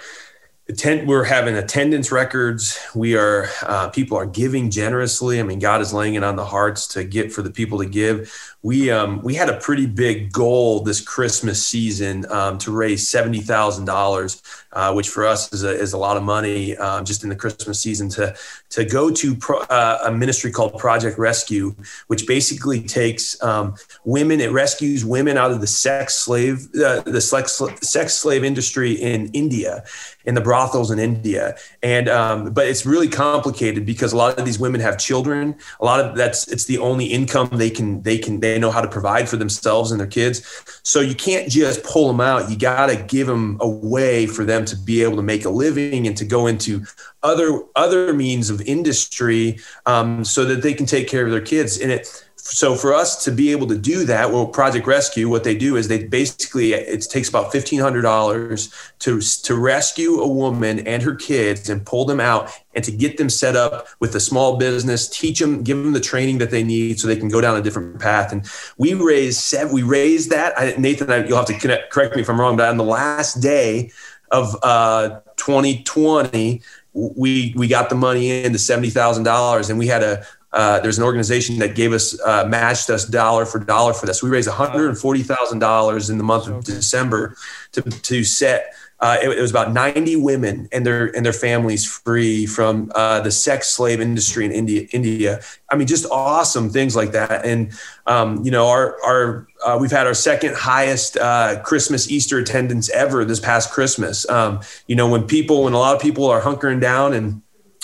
attend 0.70 1.10
we're 1.10 1.26
having 1.26 1.56
attendance 1.56 2.10
records 2.10 2.80
we 2.96 3.18
are 3.18 3.50
uh, 3.64 3.90
people 3.90 4.18
are 4.18 4.26
giving 4.26 4.72
generously 4.72 5.42
i 5.42 5.44
mean 5.44 5.60
god 5.60 5.82
is 5.82 5.94
laying 5.94 6.16
it 6.16 6.24
on 6.24 6.38
the 6.38 6.46
hearts 6.46 6.88
to 6.88 7.04
get 7.04 7.34
for 7.34 7.42
the 7.42 7.52
people 7.52 7.80
to 7.80 7.86
give 7.86 8.34
we 8.62 8.90
um, 8.90 9.22
we 9.24 9.36
had 9.36 9.50
a 9.50 9.60
pretty 9.60 9.86
big 9.86 10.32
goal 10.32 10.80
this 10.80 11.02
christmas 11.02 11.68
season 11.68 12.26
um, 12.32 12.58
to 12.58 12.72
raise 12.72 13.12
$70000 13.12 14.63
uh, 14.74 14.94
which 14.94 15.10
for 15.10 15.26
us 15.26 15.52
is 15.54 15.64
a, 15.64 15.70
is 15.70 15.94
a 15.94 15.98
lot 15.98 16.18
of 16.18 16.24
money 16.24 16.76
um, 16.78 17.06
just 17.06 17.24
in 17.24 17.30
the 17.30 17.36
christmas 17.36 17.80
season 17.80 18.10
to 18.10 18.36
to 18.70 18.86
go 18.86 19.12
to 19.12 19.36
pro, 19.36 19.60
uh, 19.60 20.00
a 20.06 20.12
ministry 20.12 20.52
called 20.52 20.78
project 20.78 21.18
rescue 21.18 21.76
which 22.08 22.28
basically 22.28 22.82
takes 22.82 23.42
um, 23.44 23.76
women 24.06 24.40
it 24.40 24.52
rescues 24.52 25.06
women 25.06 25.38
out 25.38 25.52
of 25.52 25.62
the 25.62 25.68
sex 25.68 26.16
slave 26.16 26.68
uh, 26.76 27.02
the 27.02 27.22
sex, 27.22 27.62
sex 27.82 28.16
slave 28.16 28.44
industry 28.44 28.92
in 28.94 29.28
india 29.28 29.84
in 30.26 30.36
the 30.36 30.42
brothels 30.42 30.92
in 30.92 31.00
India. 31.00 31.56
And 31.82 32.08
um, 32.08 32.54
but 32.54 32.68
it's 32.68 32.86
really 32.86 33.08
complicated 33.08 33.86
because 33.86 34.14
a 34.14 34.18
lot 34.18 34.38
of 34.38 34.46
these 34.46 34.60
women 34.60 34.82
have 34.82 34.98
children. 34.98 35.56
A 35.80 35.86
lot 35.86 36.00
of 36.00 36.16
that's 36.16 36.48
it's 36.48 36.66
the 36.66 36.78
only 36.78 37.06
income 37.06 37.50
they 37.52 37.70
can 37.70 38.02
they 38.04 38.18
can 38.18 38.40
they 38.40 38.58
know 38.60 38.72
how 38.72 38.82
to 38.82 38.88
provide 38.88 39.28
for 39.28 39.38
themselves 39.38 39.92
and 39.92 40.00
their 40.00 40.08
kids. 40.08 40.42
So 40.84 41.02
you 41.02 41.16
can't 41.16 41.50
just 41.50 41.84
pull 41.84 42.08
them 42.08 42.22
out. 42.22 42.50
You 42.50 42.58
got 42.58 42.88
to 42.88 42.96
give 42.96 43.28
them 43.28 43.58
a 43.60 43.68
way 43.68 44.26
for 44.28 44.46
them 44.46 44.63
to 44.68 44.76
be 44.76 45.04
able 45.04 45.16
to 45.16 45.24
make 45.24 45.46
a 45.46 45.50
living 45.50 46.08
and 46.08 46.18
to 46.18 46.26
go 46.26 46.48
into 46.48 46.84
other 47.22 47.64
other 47.76 48.14
means 48.14 48.50
of 48.50 48.62
industry 48.62 49.60
um, 49.86 50.24
so 50.26 50.46
that 50.46 50.62
they 50.62 50.74
can 50.74 50.86
take 50.86 51.08
care 51.08 51.26
of 51.26 51.32
their 51.32 51.42
kids. 51.42 51.80
And 51.80 51.92
it 51.92 52.26
so 52.46 52.76
for 52.76 52.94
us 52.94 53.24
to 53.24 53.32
be 53.32 53.54
able 53.54 53.68
to 53.68 53.78
do 53.78 54.04
that 54.04 54.30
well 54.30 54.46
project 54.46 54.86
rescue 54.86 55.30
what 55.30 55.46
they 55.46 55.56
do 55.56 55.78
is 55.78 55.88
they 55.88 56.04
basically 56.04 56.74
it 56.74 57.02
takes 57.10 57.30
about 57.30 57.54
$1500 57.54 58.92
to 59.00 59.22
to 59.22 59.56
rescue 59.56 60.20
a 60.20 60.28
woman 60.28 60.86
and 60.86 61.02
her 61.04 61.16
kids 61.16 61.70
and 61.70 61.86
pull 61.86 62.04
them 62.04 62.20
out 62.20 62.52
and 62.76 62.84
to 62.84 62.92
get 62.92 63.16
them 63.16 63.30
set 63.30 63.56
up 63.56 63.88
with 64.02 64.14
a 64.16 64.20
small 64.20 64.58
business 64.58 65.08
teach 65.08 65.40
them 65.40 65.64
give 65.64 65.78
them 65.78 65.94
the 65.94 66.02
training 66.02 66.38
that 66.40 66.52
they 66.52 66.64
need 66.64 67.00
so 67.00 67.08
they 67.08 67.16
can 67.16 67.30
go 67.30 67.40
down 67.40 67.56
a 67.56 67.62
different 67.62 67.98
path 67.98 68.34
and 68.34 68.46
we 68.78 68.94
raised 68.94 69.56
we 69.72 69.82
raised 69.82 70.30
that 70.30 70.54
I, 70.60 70.76
nathan 70.78 71.10
I, 71.10 71.26
you'll 71.26 71.38
have 71.38 71.46
to 71.46 71.58
connect, 71.58 71.94
correct 71.94 72.14
me 72.14 72.24
if 72.24 72.30
i'm 72.30 72.40
wrong 72.40 72.58
but 72.58 72.68
on 72.68 72.76
the 72.76 72.84
last 72.84 73.36
day 73.36 73.90
of 74.34 74.58
uh, 74.64 75.22
2020 75.38 76.62
we 76.94 77.54
we 77.56 77.68
got 77.68 77.90
the 77.90 77.96
money 77.96 78.44
in 78.44 78.54
to 78.54 78.60
seventy 78.60 78.90
thousand 78.90 79.24
dollars, 79.24 79.70
and 79.70 79.80
we 79.80 79.88
had 79.88 80.04
a 80.04 80.26
uh, 80.52 80.80
there's 80.82 81.00
an 81.00 81.04
organization 81.04 81.58
that 81.60 81.76
gave 81.76 81.92
us 81.92 82.20
uh, 82.22 82.46
matched 82.48 82.90
us 82.90 83.06
dollar 83.06 83.46
for 83.46 83.60
dollar 83.60 83.94
for 83.94 84.06
this. 84.06 84.22
We 84.22 84.30
raised 84.30 84.48
one 84.48 84.58
hundred 84.58 84.90
and 84.90 84.98
forty 84.98 85.24
thousand 85.24 85.60
dollars 85.60 86.10
in 86.10 86.18
the 86.18 86.24
month 86.24 86.48
of 86.48 86.64
December 86.64 87.36
to 87.74 87.82
to 87.82 88.24
set. 88.24 88.74
Uh, 89.04 89.18
it, 89.22 89.38
it, 89.38 89.42
was 89.42 89.52
about 89.52 89.74
90 89.74 90.16
women 90.16 90.70
and 90.72 90.86
their 90.86 91.14
and 91.14 91.26
their 91.26 91.34
families 91.34 91.86
free 91.86 92.46
from 92.46 92.90
uh, 92.96 93.20
the 93.20 93.32
sex 93.32 93.68
slave 93.68 94.00
industry 94.00 94.46
in 94.46 94.52
India. 94.54 94.88
India. 94.94 95.42
I 95.70 95.76
mean, 95.76 95.88
just 95.88 96.06
awesome 96.10 96.70
things 96.70 96.96
like 96.96 97.12
that. 97.12 97.46
And 97.46 97.74
um, 98.08 98.42
you 98.46 98.50
know, 98.50 98.70
our 98.70 98.96
our 99.04 99.48
uh, 99.66 99.78
we've 99.78 99.92
had 99.92 100.08
our 100.08 100.14
second 100.14 100.56
highest 100.56 101.18
uh, 101.18 101.60
Christmas 101.64 102.10
Easter 102.10 102.38
attendance 102.38 102.90
ever 102.92 103.26
this 103.26 103.42
past 103.42 103.72
Christmas. 103.72 104.28
Um, 104.30 104.62
you 104.88 104.96
know, 104.96 105.10
when 105.10 105.28
people 105.28 105.66
when 105.66 105.74
a 105.74 105.80
lot 105.80 105.94
of 105.94 106.02
people 106.02 106.28
are 106.28 106.40
hunkering 106.40 106.80
down 106.80 107.12
and 107.12 107.42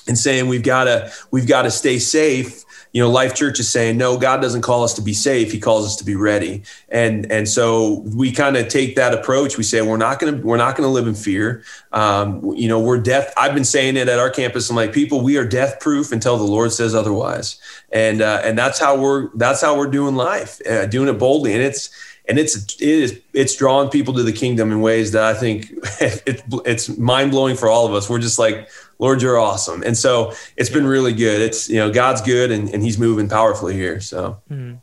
and 0.07 0.17
saying 0.17 0.47
we've 0.47 0.63
got 0.63 0.85
to 0.85 1.11
we've 1.31 1.47
got 1.47 1.63
to 1.63 1.71
stay 1.71 1.99
safe 1.99 2.63
you 2.91 3.01
know 3.01 3.09
life 3.09 3.35
church 3.35 3.59
is 3.59 3.69
saying 3.69 3.97
no 3.97 4.17
god 4.17 4.41
doesn't 4.41 4.61
call 4.61 4.83
us 4.83 4.93
to 4.95 5.01
be 5.01 5.13
safe. 5.13 5.51
He 5.51 5.59
calls 5.59 5.85
us 5.85 5.95
to 5.97 6.03
be 6.03 6.15
ready. 6.15 6.63
And 6.89 7.31
and 7.31 7.47
so 7.47 8.03
we 8.15 8.31
kind 8.31 8.57
of 8.57 8.67
take 8.67 8.95
that 8.95 9.13
approach. 9.13 9.57
We 9.57 9.63
say 9.63 9.81
we're 9.81 9.97
not 9.97 10.19
going 10.19 10.35
to 10.35 10.45
we're 10.45 10.57
not 10.57 10.75
going 10.75 10.87
to 10.87 10.91
live 10.91 11.07
in 11.07 11.15
fear. 11.15 11.63
Um, 11.91 12.53
you 12.55 12.67
know 12.67 12.79
we're 12.79 12.99
death 12.99 13.33
i've 13.37 13.53
been 13.53 13.65
saying 13.65 13.97
it 13.97 14.07
at 14.07 14.19
our 14.19 14.29
campus. 14.29 14.69
I'm 14.69 14.75
like 14.75 14.93
people 14.93 15.21
we 15.21 15.37
are 15.37 15.45
death 15.45 15.79
proof 15.79 16.11
until 16.11 16.37
the 16.37 16.43
lord 16.43 16.71
says 16.71 16.95
otherwise. 16.95 17.59
And 17.91 18.21
uh, 18.21 18.41
and 18.43 18.57
that's 18.57 18.79
how 18.79 18.99
we're 18.99 19.29
that's 19.35 19.61
how 19.61 19.77
we're 19.77 19.87
doing 19.87 20.15
life 20.15 20.59
uh, 20.67 20.85
doing 20.85 21.09
it 21.09 21.19
boldly. 21.19 21.53
And 21.53 21.61
it's 21.61 21.89
and 22.29 22.37
it's 22.37 22.75
it 22.75 22.81
is 22.81 23.19
it's 23.33 23.55
drawing 23.55 23.89
people 23.89 24.13
to 24.13 24.23
the 24.23 24.31
kingdom 24.31 24.71
in 24.71 24.81
ways 24.81 25.11
that 25.13 25.23
I 25.23 25.33
think 25.33 25.71
it, 25.99 26.43
it's 26.65 26.97
mind 26.97 27.31
blowing 27.31 27.55
for 27.55 27.67
all 27.67 27.87
of 27.87 27.93
us. 27.93 28.09
We're 28.09 28.19
just 28.19 28.39
like, 28.39 28.69
Lord, 28.99 29.21
you're 29.21 29.39
awesome, 29.39 29.81
and 29.81 29.97
so 29.97 30.33
it's 30.57 30.69
been 30.69 30.85
really 30.85 31.13
good. 31.13 31.41
It's 31.41 31.69
you 31.69 31.77
know 31.77 31.91
God's 31.91 32.21
good 32.21 32.51
and, 32.51 32.69
and 32.69 32.83
He's 32.83 32.97
moving 32.97 33.29
powerfully 33.29 33.73
here. 33.73 33.99
So. 33.99 34.41
Mm-hmm. 34.51 34.75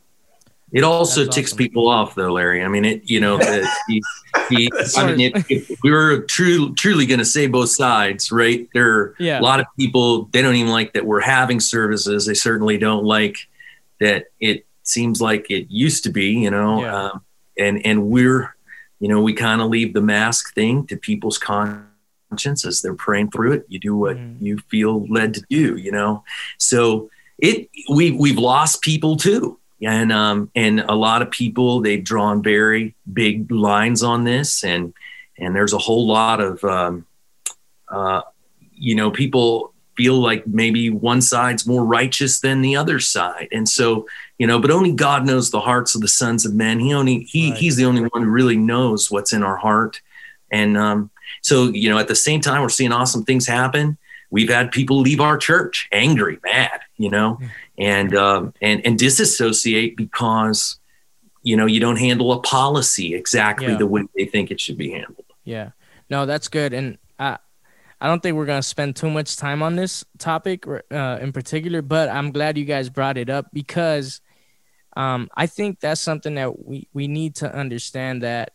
It 0.73 0.83
also 0.83 1.23
That's 1.23 1.35
ticks 1.35 1.49
awesome. 1.51 1.57
people 1.59 1.87
off, 1.87 2.15
though, 2.15 2.33
Larry. 2.33 2.61
I 2.61 2.67
mean, 2.67 2.83
it. 2.83 3.09
You 3.09 3.21
know, 3.21 3.37
he, 3.87 4.03
he, 4.49 4.69
I 4.97 5.15
mean, 5.15 5.31
if, 5.33 5.49
if 5.49 5.79
we 5.81 5.91
were 5.91 6.23
true, 6.23 6.75
truly 6.75 7.05
going 7.05 7.19
to 7.19 7.25
say 7.25 7.47
both 7.47 7.69
sides, 7.69 8.33
right? 8.33 8.67
There 8.73 8.93
are 8.93 9.15
yeah. 9.17 9.39
a 9.39 9.41
lot 9.41 9.61
of 9.61 9.65
people. 9.79 10.25
They 10.25 10.41
don't 10.41 10.55
even 10.55 10.71
like 10.71 10.91
that 10.91 11.05
we're 11.05 11.21
having 11.21 11.61
services. 11.61 12.25
They 12.25 12.33
certainly 12.33 12.77
don't 12.77 13.05
like 13.05 13.37
that 14.01 14.25
it 14.41 14.65
seems 14.83 15.21
like 15.21 15.49
it 15.49 15.67
used 15.69 16.03
to 16.03 16.09
be. 16.09 16.31
You 16.31 16.51
know, 16.51 16.81
yeah. 16.81 16.95
um, 16.95 17.21
and 17.57 17.85
and 17.85 18.07
we're 18.07 18.53
you 18.99 19.07
know 19.07 19.21
we 19.21 19.33
kind 19.33 19.61
of 19.61 19.69
leave 19.69 19.93
the 19.93 20.01
mask 20.01 20.53
thing 20.53 20.85
to 20.87 20.97
people's 20.97 21.37
conscience 22.29 22.65
as 22.65 22.81
they're 22.81 22.93
praying 22.93 23.31
through 23.31 23.53
it. 23.53 23.65
You 23.67 23.79
do 23.79 23.95
what 23.95 24.17
mm. 24.17 24.41
you 24.41 24.57
feel 24.69 25.05
led 25.07 25.33
to 25.35 25.43
do 25.49 25.77
you 25.77 25.91
know? 25.91 26.23
So 26.57 27.09
it 27.37 27.69
we 27.89 28.11
we've 28.11 28.37
lost 28.37 28.81
people 28.81 29.17
too. 29.17 29.59
And 29.81 30.11
um 30.11 30.51
and 30.55 30.79
a 30.81 30.95
lot 30.95 31.21
of 31.21 31.31
people 31.31 31.81
they've 31.81 32.03
drawn 32.03 32.41
very 32.41 32.95
big 33.11 33.51
lines 33.51 34.03
on 34.03 34.23
this. 34.23 34.63
And 34.63 34.93
and 35.37 35.55
there's 35.55 35.73
a 35.73 35.77
whole 35.77 36.07
lot 36.07 36.41
of 36.41 36.63
um 36.63 37.05
uh 37.89 38.21
you 38.73 38.95
know 38.95 39.11
people 39.11 39.73
feel 39.95 40.19
like 40.19 40.45
maybe 40.45 40.91
one 40.91 41.21
side's 41.21 41.65
more 41.65 41.83
righteous 41.83 42.39
than 42.39 42.61
the 42.61 42.75
other 42.75 42.99
side. 42.99 43.47
And 43.51 43.67
so 43.69 44.07
you 44.37 44.47
know 44.47 44.59
but 44.59 44.71
only 44.71 44.91
god 44.91 45.25
knows 45.25 45.51
the 45.51 45.61
hearts 45.61 45.95
of 45.95 46.01
the 46.01 46.07
sons 46.07 46.45
of 46.45 46.53
men. 46.53 46.79
He 46.79 46.93
only 46.93 47.19
he 47.23 47.51
right. 47.51 47.59
he's 47.59 47.75
the 47.75 47.85
only 47.85 48.01
one 48.01 48.23
who 48.23 48.29
really 48.29 48.57
knows 48.57 49.11
what's 49.11 49.33
in 49.33 49.43
our 49.43 49.57
heart. 49.57 50.01
And 50.49 50.77
um, 50.77 51.11
so 51.41 51.65
you 51.69 51.89
know 51.89 51.97
at 51.97 52.07
the 52.07 52.15
same 52.15 52.41
time 52.41 52.61
we're 52.61 52.69
seeing 52.69 52.91
awesome 52.91 53.23
things 53.23 53.47
happen. 53.47 53.97
We've 54.29 54.49
had 54.49 54.71
people 54.71 54.99
leave 54.99 55.21
our 55.21 55.37
church 55.37 55.87
angry 55.91 56.39
mad 56.43 56.81
you 56.97 57.09
know? 57.09 57.39
And 57.77 58.15
um, 58.15 58.53
and 58.61 58.85
and 58.85 58.97
disassociate 58.97 59.95
because 59.95 60.79
you 61.43 61.55
know 61.55 61.67
you 61.67 61.79
don't 61.79 61.97
handle 61.97 62.33
a 62.33 62.41
policy 62.41 63.13
exactly 63.13 63.67
yeah. 63.67 63.77
the 63.77 63.87
way 63.87 64.03
they 64.15 64.25
think 64.25 64.51
it 64.51 64.59
should 64.59 64.77
be 64.77 64.91
handled. 64.91 65.25
Yeah. 65.43 65.71
No 66.09 66.25
that's 66.25 66.47
good. 66.47 66.73
And 66.73 66.97
I, 67.19 67.37
I 68.01 68.07
don't 68.07 68.21
think 68.21 68.35
we're 68.35 68.45
gonna 68.45 68.63
spend 68.63 68.95
too 68.95 69.09
much 69.09 69.37
time 69.37 69.61
on 69.61 69.75
this 69.75 70.03
topic 70.17 70.65
uh, 70.67 71.19
in 71.21 71.31
particular, 71.31 71.81
but 71.81 72.09
I'm 72.09 72.31
glad 72.31 72.57
you 72.57 72.65
guys 72.65 72.89
brought 72.89 73.17
it 73.17 73.29
up 73.29 73.47
because 73.53 74.21
um, 74.95 75.29
I 75.35 75.45
think 75.45 75.79
that's 75.79 76.01
something 76.01 76.33
that 76.35 76.65
we, 76.65 76.87
we 76.91 77.07
need 77.07 77.35
to 77.35 77.53
understand 77.53 78.23
that 78.23 78.53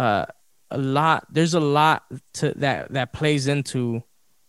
uh, 0.00 0.26
a 0.74 0.78
lot 0.78 1.26
there's 1.30 1.54
a 1.54 1.60
lot 1.60 2.02
to 2.34 2.52
that 2.56 2.92
that 2.92 3.12
plays 3.12 3.46
into 3.46 4.02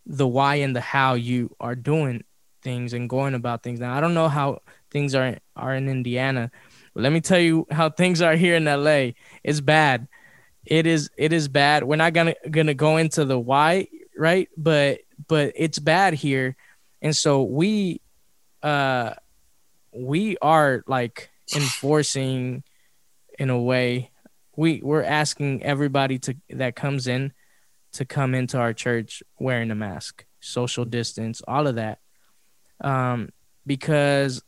the 0.08 0.28
why 0.28 0.56
and 0.56 0.76
the 0.76 0.82
how 0.82 1.14
you 1.14 1.56
are 1.60 1.76
doing 1.76 2.24
things 2.64 2.94
and 2.94 3.08
going 3.08 3.36
about 3.36 3.62
things. 3.62 3.80
Now 3.80 3.96
I 3.96 4.02
don't 4.02 4.16
know 4.16 4.28
how 4.28 4.62
things 4.90 5.14
are 5.14 5.38
are 5.56 5.76
in 5.76 5.88
Indiana, 5.88 6.52
but 6.94 7.04
let 7.04 7.14
me 7.14 7.22
tell 7.22 7.40
you 7.40 7.68
how 7.70 7.90
things 7.90 8.24
are 8.24 8.36
here 8.36 8.56
in 8.56 8.66
LA. 8.66 9.12
It's 9.44 9.62
bad. 9.62 10.08
It 10.66 10.88
is 10.88 11.12
it 11.16 11.32
is 11.32 11.48
bad. 11.48 11.84
We're 11.84 11.96
not 11.96 12.14
gonna 12.14 12.34
gonna 12.50 12.74
go 12.74 12.98
into 12.98 13.24
the 13.24 13.40
why, 13.40 13.88
right? 14.18 14.50
But 14.58 15.02
but 15.28 15.54
it's 15.56 15.78
bad 15.78 16.16
here, 16.16 16.56
and 17.04 17.16
so 17.16 17.44
we, 17.44 18.02
uh, 18.64 19.14
we 19.94 20.38
are 20.42 20.84
like 20.88 21.30
enforcing, 21.56 22.64
in 23.38 23.52
a 23.52 23.62
way, 23.62 24.10
we 24.56 24.82
we're 24.84 25.04
asking 25.04 25.64
everybody 25.64 26.20
to 26.20 26.36
that 26.52 26.76
comes 26.76 27.08
in 27.08 27.34
to 27.94 28.06
come 28.06 28.36
into 28.36 28.58
our 28.58 28.74
church 28.74 29.24
wearing 29.40 29.72
a 29.72 29.76
mask, 29.76 30.26
social 30.40 30.86
distance, 30.86 31.42
all 31.48 31.68
of 31.68 31.76
that. 31.76 32.00
Um, 32.82 33.30
because 33.66 34.44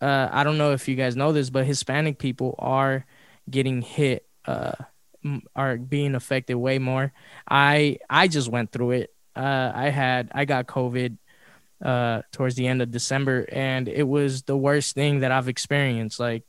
uh, 0.00 0.28
I 0.30 0.44
don't 0.44 0.58
know 0.58 0.72
if 0.72 0.88
you 0.88 0.96
guys 0.96 1.16
know 1.16 1.32
this, 1.32 1.50
but 1.50 1.66
Hispanic 1.66 2.18
people 2.18 2.54
are 2.58 3.04
getting 3.50 3.82
hit, 3.82 4.26
uh, 4.46 4.72
are 5.54 5.76
being 5.76 6.14
affected 6.14 6.54
way 6.54 6.78
more. 6.78 7.12
I 7.48 7.98
I 8.08 8.28
just 8.28 8.48
went 8.48 8.72
through 8.72 8.92
it. 8.92 9.14
Uh, 9.34 9.72
I 9.74 9.88
had 9.88 10.30
I 10.34 10.44
got 10.44 10.66
COVID 10.66 11.18
uh, 11.84 12.22
towards 12.32 12.54
the 12.54 12.66
end 12.66 12.82
of 12.82 12.90
December, 12.90 13.46
and 13.50 13.88
it 13.88 14.06
was 14.06 14.42
the 14.42 14.56
worst 14.56 14.94
thing 14.94 15.20
that 15.20 15.32
I've 15.32 15.48
experienced. 15.48 16.20
Like, 16.20 16.44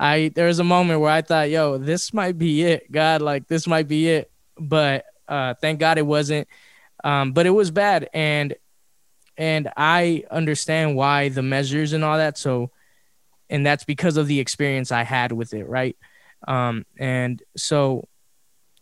I 0.00 0.32
there 0.34 0.46
was 0.46 0.58
a 0.58 0.64
moment 0.64 1.00
where 1.00 1.10
I 1.10 1.20
thought, 1.20 1.50
"Yo, 1.50 1.76
this 1.76 2.14
might 2.14 2.38
be 2.38 2.62
it, 2.62 2.90
God. 2.90 3.20
Like, 3.20 3.46
this 3.48 3.66
might 3.66 3.86
be 3.86 4.08
it." 4.08 4.30
But 4.58 5.04
uh, 5.28 5.54
thank 5.54 5.78
God 5.78 5.98
it 5.98 6.06
wasn't. 6.06 6.48
Um, 7.04 7.32
but 7.32 7.44
it 7.44 7.50
was 7.50 7.70
bad, 7.70 8.08
and 8.14 8.54
and 9.36 9.70
I 9.76 10.24
understand 10.30 10.96
why 10.96 11.28
the 11.28 11.42
measures 11.42 11.92
and 11.92 12.02
all 12.02 12.16
that. 12.16 12.38
So, 12.38 12.70
and 13.50 13.64
that's 13.64 13.84
because 13.84 14.16
of 14.16 14.26
the 14.26 14.40
experience 14.40 14.90
I 14.90 15.02
had 15.02 15.32
with 15.32 15.52
it, 15.52 15.68
right? 15.68 15.96
Um, 16.48 16.86
and 16.98 17.42
so, 17.56 18.08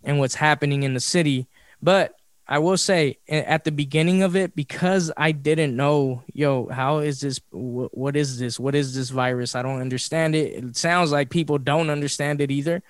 and 0.05 0.21
what's 0.21 0.37
happening 0.37 0.85
in 0.85 0.95
the 0.95 1.01
city. 1.01 1.49
But 1.83 2.15
I 2.51 2.59
will 2.61 2.79
say 2.79 3.19
at 3.29 3.65
the 3.65 3.73
beginning 3.73 4.23
of 4.23 4.35
it, 4.35 4.57
because 4.57 5.13
I 5.19 5.33
didn't 5.33 5.77
know, 5.77 6.23
yo, 6.33 6.69
how 6.69 6.99
is 6.99 7.21
this? 7.21 7.41
what 7.51 8.17
is 8.17 8.39
this? 8.39 8.59
What 8.59 8.75
is 8.75 8.95
this 8.95 9.11
virus? 9.11 9.55
I 9.55 9.61
don't 9.61 9.81
understand 9.81 10.35
it. 10.35 10.65
It 10.65 10.77
sounds 10.77 11.13
like 11.13 11.29
people 11.29 11.59
don't 11.59 11.91
understand 11.91 12.41
it 12.41 12.51
either. 12.51 12.83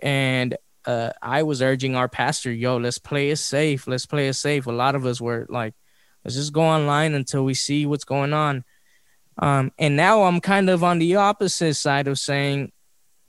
And 0.00 0.58
uh, 0.84 1.12
I 1.22 1.42
was 1.42 1.62
urging 1.62 1.96
our 1.96 2.08
pastor, 2.08 2.52
yo, 2.52 2.76
let's 2.76 2.98
play 2.98 3.30
it 3.30 3.38
safe. 3.38 3.86
Let's 3.86 4.04
play 4.04 4.28
it 4.28 4.34
safe. 4.34 4.66
A 4.66 4.72
lot 4.72 4.94
of 4.94 5.06
us 5.06 5.22
were 5.22 5.46
like, 5.48 5.72
let's 6.22 6.36
just 6.36 6.52
go 6.52 6.62
online 6.62 7.14
until 7.14 7.44
we 7.46 7.54
see 7.54 7.86
what's 7.86 8.04
going 8.04 8.34
on. 8.34 8.62
Um, 9.38 9.72
and 9.78 9.96
now 9.96 10.24
I'm 10.24 10.40
kind 10.40 10.68
of 10.68 10.84
on 10.84 10.98
the 10.98 11.16
opposite 11.16 11.74
side 11.74 12.08
of 12.08 12.18
saying, 12.18 12.72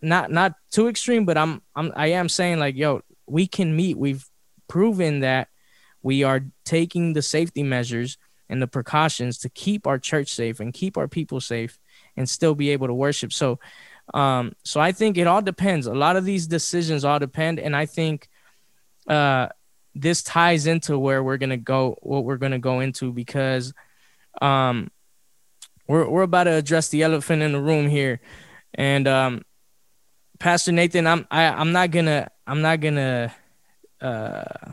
not 0.02 0.30
not 0.30 0.54
too 0.72 0.88
extreme, 0.88 1.26
but 1.26 1.38
I'm 1.38 1.62
I'm 1.76 1.92
I 1.96 2.08
am 2.08 2.30
saying 2.30 2.60
like, 2.60 2.76
yo, 2.76 3.02
we 3.26 3.48
can 3.48 3.76
meet. 3.76 3.98
We've 3.98 4.26
proven 4.68 5.22
that 5.22 5.50
we 6.02 6.24
are 6.24 6.42
taking 6.66 7.14
the 7.14 7.22
safety 7.22 7.64
measures 7.64 8.18
and 8.50 8.62
the 8.62 8.68
precautions 8.68 9.40
to 9.40 9.50
keep 9.50 9.88
our 9.88 10.00
church 10.00 10.34
safe 10.34 10.60
and 10.60 10.74
keep 10.74 10.98
our 10.98 11.08
people 11.08 11.42
safe 11.42 11.80
and 12.16 12.30
still 12.30 12.56
be 12.56 12.70
able 12.70 12.88
to 12.88 12.94
worship. 12.94 13.34
So 13.34 13.60
um, 14.14 14.56
so 14.64 14.80
I 14.80 14.92
think 14.92 15.18
it 15.18 15.28
all 15.28 15.42
depends. 15.42 15.86
A 15.86 15.94
lot 15.94 16.16
of 16.16 16.26
these 16.26 16.48
decisions 16.48 17.04
all 17.04 17.20
depend, 17.20 17.60
and 17.60 17.76
I 17.76 17.86
think 17.86 18.30
uh, 19.08 19.50
this 19.96 20.24
ties 20.24 20.66
into 20.68 20.98
where 20.98 21.22
we're 21.24 21.38
gonna 21.38 21.58
go, 21.58 21.98
what 22.02 22.24
we're 22.24 22.38
gonna 22.38 22.60
go 22.60 22.80
into, 22.80 23.12
because 23.12 23.74
um, 24.42 24.90
we're 25.88 26.08
we're 26.10 26.24
about 26.24 26.46
to 26.46 26.54
address 26.54 26.90
the 26.90 27.04
elephant 27.04 27.42
in 27.42 27.52
the 27.52 27.60
room 27.60 27.90
here, 27.90 28.22
and 28.74 29.08
um, 29.08 29.42
Pastor 30.40 30.72
Nathan, 30.72 31.06
I'm 31.06 31.28
I, 31.30 31.44
I'm 31.46 31.74
not 31.74 31.92
gonna 31.92 32.30
I'm 32.46 32.62
not 32.62 32.80
gonna 32.80 33.34
uh, 34.02 34.72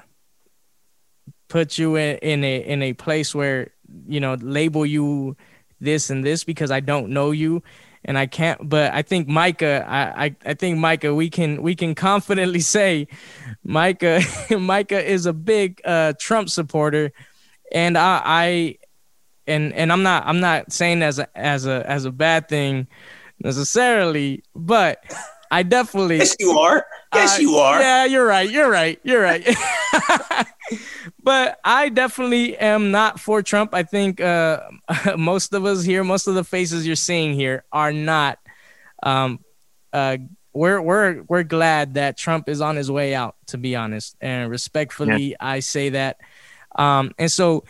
put 1.48 1.78
you 1.78 1.96
in, 1.96 2.16
in 2.18 2.44
a 2.44 2.56
in 2.58 2.82
a 2.82 2.92
place 2.92 3.34
where 3.34 3.72
you 4.06 4.20
know 4.20 4.34
label 4.34 4.84
you 4.84 5.36
this 5.80 6.10
and 6.10 6.24
this 6.24 6.44
because 6.44 6.70
I 6.70 6.80
don't 6.80 7.10
know 7.10 7.30
you 7.30 7.62
and 8.04 8.18
I 8.18 8.26
can't. 8.26 8.68
But 8.68 8.92
I 8.92 9.02
think 9.02 9.28
Micah, 9.28 9.84
I, 9.88 10.24
I, 10.24 10.36
I 10.44 10.54
think 10.54 10.78
Micah, 10.78 11.14
we 11.14 11.30
can 11.30 11.62
we 11.62 11.74
can 11.74 11.94
confidently 11.94 12.60
say, 12.76 13.08
Micah, 13.62 14.20
Micah 14.50 15.02
is 15.02 15.26
a 15.26 15.32
big 15.32 15.80
uh, 15.84 16.12
Trump 16.18 16.50
supporter, 16.50 17.12
and 17.72 17.96
I, 17.96 18.22
I, 18.24 18.78
and 19.46 19.72
and 19.72 19.92
I'm 19.92 20.02
not 20.02 20.26
I'm 20.26 20.40
not 20.40 20.72
saying 20.72 21.02
as 21.02 21.18
a 21.18 21.38
as 21.38 21.66
a 21.66 21.88
as 21.88 22.04
a 22.04 22.12
bad 22.12 22.48
thing 22.48 22.88
necessarily, 23.42 24.42
but 24.54 25.02
I 25.54 25.62
definitely. 25.62 26.16
Yes, 26.16 26.34
you 26.40 26.50
are. 26.58 26.84
Yes, 27.14 27.38
uh, 27.38 27.40
you 27.40 27.54
are. 27.58 27.80
Yeah, 27.80 28.04
you're 28.06 28.26
right. 28.26 28.50
You're 28.50 28.68
right. 28.68 28.98
You're 29.04 29.22
right. 29.22 29.48
but 31.22 31.60
I 31.64 31.90
definitely 31.90 32.58
am 32.58 32.90
not 32.90 33.20
for 33.20 33.40
Trump. 33.40 33.72
I 33.72 33.84
think 33.84 34.20
uh, 34.20 34.62
most 35.16 35.54
of 35.54 35.64
us 35.64 35.84
here, 35.84 36.02
most 36.02 36.26
of 36.26 36.34
the 36.34 36.42
faces 36.42 36.84
you're 36.84 36.96
seeing 36.96 37.34
here, 37.34 37.62
are 37.70 37.92
not. 37.92 38.40
Um, 39.04 39.44
uh, 39.92 40.16
we're 40.52 40.80
we're 40.80 41.22
we're 41.28 41.44
glad 41.44 41.94
that 41.94 42.18
Trump 42.18 42.48
is 42.48 42.60
on 42.60 42.74
his 42.74 42.90
way 42.90 43.14
out. 43.14 43.36
To 43.48 43.56
be 43.56 43.76
honest, 43.76 44.16
and 44.20 44.50
respectfully, 44.50 45.30
yeah. 45.30 45.36
I 45.38 45.60
say 45.60 45.90
that. 45.90 46.16
Um, 46.74 47.12
and 47.16 47.30
so 47.30 47.62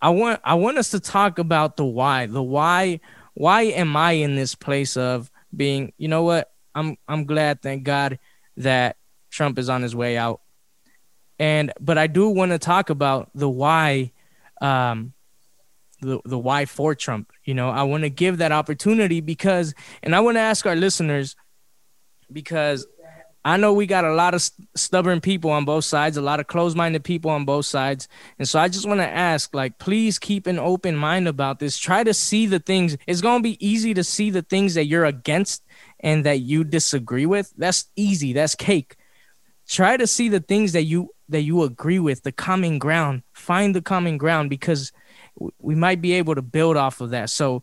I 0.00 0.10
want 0.10 0.40
I 0.44 0.54
want 0.54 0.78
us 0.78 0.92
to 0.92 1.00
talk 1.00 1.40
about 1.40 1.76
the 1.76 1.84
why. 1.84 2.26
The 2.26 2.42
why. 2.42 3.00
Why 3.36 3.62
am 3.62 3.96
I 3.96 4.12
in 4.12 4.36
this 4.36 4.54
place 4.54 4.96
of 4.96 5.28
being? 5.56 5.92
You 5.98 6.06
know 6.06 6.22
what? 6.22 6.53
I'm 6.74 6.96
I'm 7.06 7.24
glad, 7.24 7.62
thank 7.62 7.84
God, 7.84 8.18
that 8.56 8.96
Trump 9.30 9.58
is 9.58 9.68
on 9.68 9.82
his 9.82 9.94
way 9.94 10.16
out. 10.16 10.40
And 11.38 11.72
but 11.80 11.98
I 11.98 12.06
do 12.06 12.28
want 12.28 12.52
to 12.52 12.58
talk 12.58 12.90
about 12.90 13.30
the 13.34 13.48
why, 13.48 14.12
um, 14.60 15.12
the 16.00 16.20
the 16.24 16.38
why 16.38 16.64
for 16.64 16.94
Trump. 16.94 17.32
You 17.44 17.54
know, 17.54 17.70
I 17.70 17.82
want 17.82 18.04
to 18.04 18.10
give 18.10 18.38
that 18.38 18.52
opportunity 18.52 19.20
because, 19.20 19.74
and 20.02 20.14
I 20.14 20.20
want 20.20 20.36
to 20.36 20.40
ask 20.40 20.64
our 20.64 20.76
listeners, 20.76 21.34
because 22.32 22.86
I 23.44 23.56
know 23.56 23.72
we 23.72 23.86
got 23.86 24.04
a 24.04 24.14
lot 24.14 24.32
of 24.32 24.40
st- 24.40 24.68
stubborn 24.74 25.20
people 25.20 25.50
on 25.50 25.64
both 25.64 25.84
sides, 25.84 26.16
a 26.16 26.22
lot 26.22 26.40
of 26.40 26.46
closed-minded 26.46 27.04
people 27.04 27.30
on 27.30 27.44
both 27.44 27.66
sides, 27.66 28.08
and 28.38 28.48
so 28.48 28.60
I 28.60 28.68
just 28.68 28.86
want 28.86 29.00
to 29.00 29.08
ask, 29.08 29.52
like, 29.52 29.78
please 29.78 30.18
keep 30.18 30.46
an 30.46 30.58
open 30.58 30.96
mind 30.96 31.26
about 31.26 31.58
this. 31.58 31.76
Try 31.76 32.04
to 32.04 32.14
see 32.14 32.46
the 32.46 32.60
things. 32.60 32.96
It's 33.08 33.20
gonna 33.20 33.42
be 33.42 33.58
easy 33.66 33.92
to 33.94 34.04
see 34.04 34.30
the 34.30 34.42
things 34.42 34.74
that 34.74 34.86
you're 34.86 35.04
against 35.04 35.63
and 36.00 36.24
that 36.24 36.40
you 36.40 36.64
disagree 36.64 37.26
with, 37.26 37.52
that's 37.56 37.86
easy. 37.96 38.32
That's 38.32 38.54
cake. 38.54 38.96
Try 39.68 39.96
to 39.96 40.06
see 40.06 40.28
the 40.28 40.40
things 40.40 40.72
that 40.72 40.84
you 40.84 41.10
that 41.30 41.42
you 41.42 41.62
agree 41.62 41.98
with, 41.98 42.22
the 42.22 42.32
common 42.32 42.78
ground. 42.78 43.22
Find 43.32 43.74
the 43.74 43.80
common 43.80 44.18
ground 44.18 44.50
because 44.50 44.92
we 45.58 45.74
might 45.74 46.00
be 46.00 46.12
able 46.14 46.34
to 46.34 46.42
build 46.42 46.76
off 46.76 47.00
of 47.00 47.10
that. 47.10 47.30
So, 47.30 47.62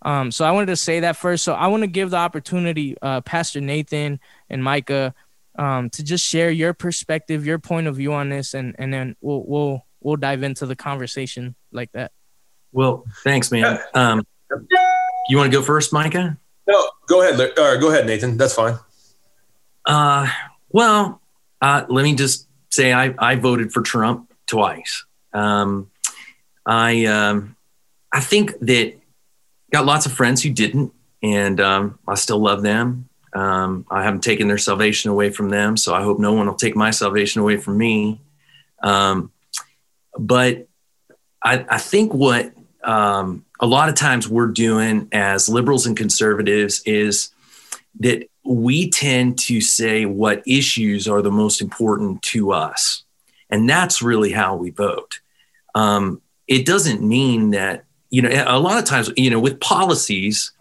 um, 0.00 0.30
so 0.30 0.44
I 0.44 0.50
wanted 0.50 0.66
to 0.66 0.76
say 0.76 1.00
that 1.00 1.16
first. 1.16 1.44
So 1.44 1.52
I 1.52 1.66
want 1.66 1.82
to 1.82 1.88
give 1.88 2.10
the 2.10 2.16
opportunity, 2.16 2.96
uh, 3.02 3.20
Pastor 3.20 3.60
Nathan 3.60 4.18
and 4.48 4.64
Micah, 4.64 5.14
um, 5.58 5.90
to 5.90 6.02
just 6.02 6.26
share 6.26 6.50
your 6.50 6.72
perspective, 6.72 7.44
your 7.44 7.58
point 7.58 7.86
of 7.86 7.96
view 7.96 8.12
on 8.14 8.30
this, 8.30 8.54
and 8.54 8.74
and 8.78 8.92
then 8.92 9.16
we'll 9.20 9.44
we'll 9.46 9.86
we'll 10.00 10.16
dive 10.16 10.42
into 10.42 10.66
the 10.66 10.76
conversation 10.76 11.54
like 11.70 11.92
that. 11.92 12.12
Well, 12.72 13.04
thanks, 13.22 13.52
man. 13.52 13.78
Um, 13.94 14.26
you 15.28 15.36
want 15.36 15.52
to 15.52 15.58
go 15.58 15.62
first, 15.62 15.92
Micah? 15.92 16.38
No, 16.66 16.90
go 17.06 17.22
ahead. 17.22 17.40
Or 17.58 17.76
go 17.78 17.90
ahead, 17.90 18.06
Nathan. 18.06 18.36
That's 18.36 18.54
fine. 18.54 18.76
Uh, 19.84 20.28
well, 20.70 21.20
uh, 21.60 21.84
let 21.88 22.02
me 22.02 22.14
just 22.14 22.46
say 22.70 22.92
I, 22.92 23.14
I 23.18 23.34
voted 23.36 23.72
for 23.72 23.82
Trump 23.82 24.32
twice. 24.46 25.04
Um, 25.32 25.90
I 26.64 27.04
um, 27.06 27.56
I 28.12 28.20
think 28.20 28.58
that 28.60 28.94
got 29.70 29.86
lots 29.86 30.06
of 30.06 30.12
friends 30.12 30.42
who 30.42 30.50
didn't, 30.50 30.92
and 31.22 31.60
um, 31.60 31.98
I 32.06 32.14
still 32.14 32.38
love 32.38 32.62
them. 32.62 33.08
Um, 33.32 33.86
I 33.90 34.04
haven't 34.04 34.22
taken 34.22 34.46
their 34.46 34.58
salvation 34.58 35.10
away 35.10 35.30
from 35.30 35.48
them, 35.48 35.76
so 35.76 35.94
I 35.94 36.02
hope 36.02 36.18
no 36.18 36.32
one 36.34 36.46
will 36.46 36.54
take 36.54 36.76
my 36.76 36.90
salvation 36.90 37.40
away 37.40 37.56
from 37.56 37.78
me. 37.78 38.20
Um, 38.82 39.32
but 40.18 40.68
I, 41.42 41.64
I 41.68 41.78
think 41.78 42.12
what 42.12 42.52
um, 42.84 43.44
a 43.60 43.66
lot 43.66 43.88
of 43.88 43.94
times 43.94 44.28
we're 44.28 44.48
doing 44.48 45.08
as 45.12 45.48
liberals 45.48 45.86
and 45.86 45.96
conservatives 45.96 46.82
is 46.84 47.30
that 48.00 48.28
we 48.44 48.90
tend 48.90 49.38
to 49.38 49.60
say 49.60 50.04
what 50.04 50.42
issues 50.46 51.06
are 51.06 51.22
the 51.22 51.30
most 51.30 51.60
important 51.60 52.22
to 52.22 52.52
us. 52.52 53.04
And 53.50 53.68
that's 53.68 54.02
really 54.02 54.32
how 54.32 54.56
we 54.56 54.70
vote. 54.70 55.20
Um, 55.74 56.20
it 56.48 56.66
doesn't 56.66 57.02
mean 57.02 57.50
that, 57.50 57.84
you 58.10 58.22
know, 58.22 58.44
a 58.46 58.58
lot 58.58 58.78
of 58.78 58.84
times, 58.84 59.10
you 59.16 59.30
know, 59.30 59.38
with 59.38 59.60
policies, 59.60 60.52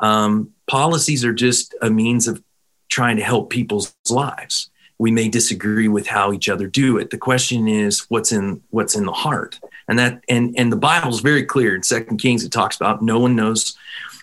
um, 0.00 0.52
policies 0.66 1.24
are 1.24 1.32
just 1.32 1.74
a 1.80 1.88
means 1.88 2.28
of 2.28 2.42
trying 2.88 3.16
to 3.16 3.24
help 3.24 3.48
people's 3.50 3.94
lives. 4.10 4.70
We 4.98 5.10
may 5.10 5.28
disagree 5.28 5.88
with 5.88 6.06
how 6.06 6.32
each 6.32 6.48
other 6.48 6.66
do 6.66 6.98
it. 6.98 7.10
The 7.10 7.18
question 7.18 7.66
is 7.66 8.00
what's 8.10 8.30
in 8.30 8.62
what's 8.70 8.94
in 8.94 9.06
the 9.06 9.12
heart 9.12 9.58
and 9.88 9.98
that 9.98 10.22
and 10.28 10.54
and 10.58 10.72
the 10.72 10.76
bible 10.76 11.10
is 11.10 11.20
very 11.20 11.44
clear 11.44 11.74
in 11.74 11.82
second 11.82 12.18
kings 12.18 12.44
it 12.44 12.52
talks 12.52 12.76
about 12.76 13.02
no 13.02 13.18
one 13.18 13.36
knows 13.36 13.76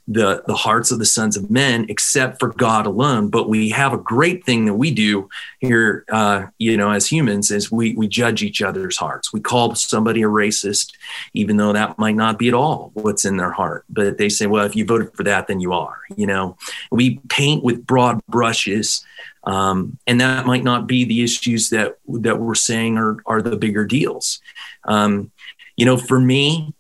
the 0.10 0.44
the 0.48 0.56
hearts 0.56 0.90
of 0.90 0.98
the 0.98 1.06
sons 1.06 1.38
of 1.38 1.52
men 1.52 1.86
except 1.88 2.40
for 2.40 2.50
God 2.50 2.88
alone. 2.88 3.30
But 3.30 3.48
we 3.48 3.70
have 3.70 3.94
a 3.94 3.98
great 3.98 4.44
thing 4.44 4.66
that 4.66 4.74
we 4.74 4.90
do 4.92 5.30
here, 5.60 6.04
uh, 6.12 6.48
you 6.58 6.76
know, 6.76 6.92
as 6.92 7.08
humans, 7.08 7.52
is 7.52 7.72
we 7.72 7.94
we 7.94 8.08
judge 8.08 8.42
each 8.42 8.62
other's 8.62 8.98
hearts. 8.98 9.32
We 9.32 9.40
call 9.40 9.76
somebody 9.76 10.24
a 10.24 10.26
racist, 10.26 10.94
even 11.34 11.58
though 11.58 11.74
that 11.74 12.00
might 12.00 12.16
not 12.16 12.40
be 12.40 12.48
at 12.48 12.56
all 12.56 12.90
what's 12.96 13.24
in 13.24 13.38
their 13.38 13.52
heart. 13.52 13.86
But 13.88 14.18
they 14.18 14.30
say, 14.30 14.48
well, 14.48 14.66
if 14.66 14.76
you 14.76 14.84
voted 14.84 15.14
for 15.14 15.24
that, 15.24 15.48
then 15.48 15.60
you 15.60 15.74
are. 15.74 16.00
You 16.18 16.26
know, 16.26 16.58
we 16.92 17.20
paint 17.30 17.64
with 17.64 17.86
broad 17.86 18.20
brushes. 18.28 19.06
Um, 19.50 19.98
and 20.06 20.22
that 20.22 20.46
might 20.46 20.64
not 20.64 20.86
be 20.86 21.06
the 21.06 21.24
issues 21.24 21.72
that 21.72 21.98
that 22.08 22.40
we're 22.40 22.54
saying 22.54 23.00
are 23.00 23.18
are 23.26 23.42
the 23.42 23.58
bigger 23.58 23.84
deals. 23.84 24.42
Um, 24.84 25.32
you 25.76 25.86
know, 25.88 25.98
for 25.98 26.20
me, 26.20 26.76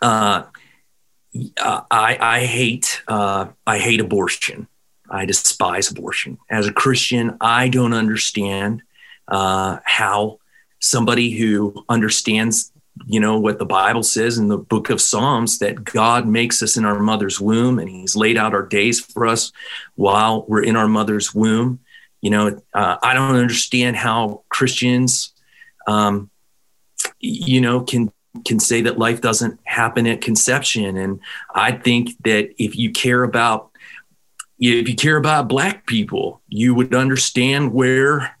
uh, 0.00 0.44
I, 1.60 2.18
I 2.20 2.44
hate 2.44 3.02
uh, 3.08 3.46
I 3.66 3.78
hate 3.78 4.00
abortion. 4.00 4.68
I 5.10 5.24
despise 5.24 5.90
abortion. 5.90 6.38
As 6.48 6.68
a 6.68 6.72
Christian, 6.72 7.36
I 7.40 7.68
don't 7.68 7.94
understand 7.94 8.82
uh, 9.26 9.78
how 9.84 10.38
somebody 10.78 11.32
who 11.32 11.84
understands, 11.88 12.70
you 13.06 13.18
know, 13.18 13.40
what 13.40 13.58
the 13.58 13.66
Bible 13.66 14.04
says 14.04 14.38
in 14.38 14.46
the 14.46 14.58
book 14.58 14.88
of 14.90 15.00
Psalms 15.00 15.58
that 15.58 15.82
God 15.82 16.28
makes 16.28 16.62
us 16.62 16.76
in 16.76 16.84
our 16.84 17.00
mother's 17.00 17.40
womb 17.40 17.80
and 17.80 17.88
He's 17.88 18.14
laid 18.14 18.36
out 18.36 18.54
our 18.54 18.66
days 18.66 19.00
for 19.00 19.26
us 19.26 19.50
while 19.96 20.44
we're 20.46 20.62
in 20.62 20.76
our 20.76 20.88
mother's 20.88 21.34
womb. 21.34 21.80
You 22.20 22.30
know, 22.30 22.62
uh, 22.74 22.96
I 23.02 23.14
don't 23.14 23.36
understand 23.36 23.96
how 23.96 24.42
Christians, 24.48 25.32
um, 25.86 26.30
you 27.20 27.60
know, 27.60 27.80
can 27.80 28.12
can 28.44 28.60
say 28.60 28.82
that 28.82 28.98
life 28.98 29.20
doesn't 29.20 29.58
happen 29.64 30.06
at 30.06 30.20
conception. 30.20 30.96
And 30.96 31.20
I 31.54 31.72
think 31.72 32.10
that 32.24 32.50
if 32.62 32.76
you 32.76 32.92
care 32.92 33.22
about 33.22 33.70
if 34.58 34.88
you 34.88 34.96
care 34.96 35.16
about 35.16 35.48
black 35.48 35.86
people, 35.86 36.40
you 36.48 36.74
would 36.74 36.94
understand 36.94 37.72
where 37.72 38.36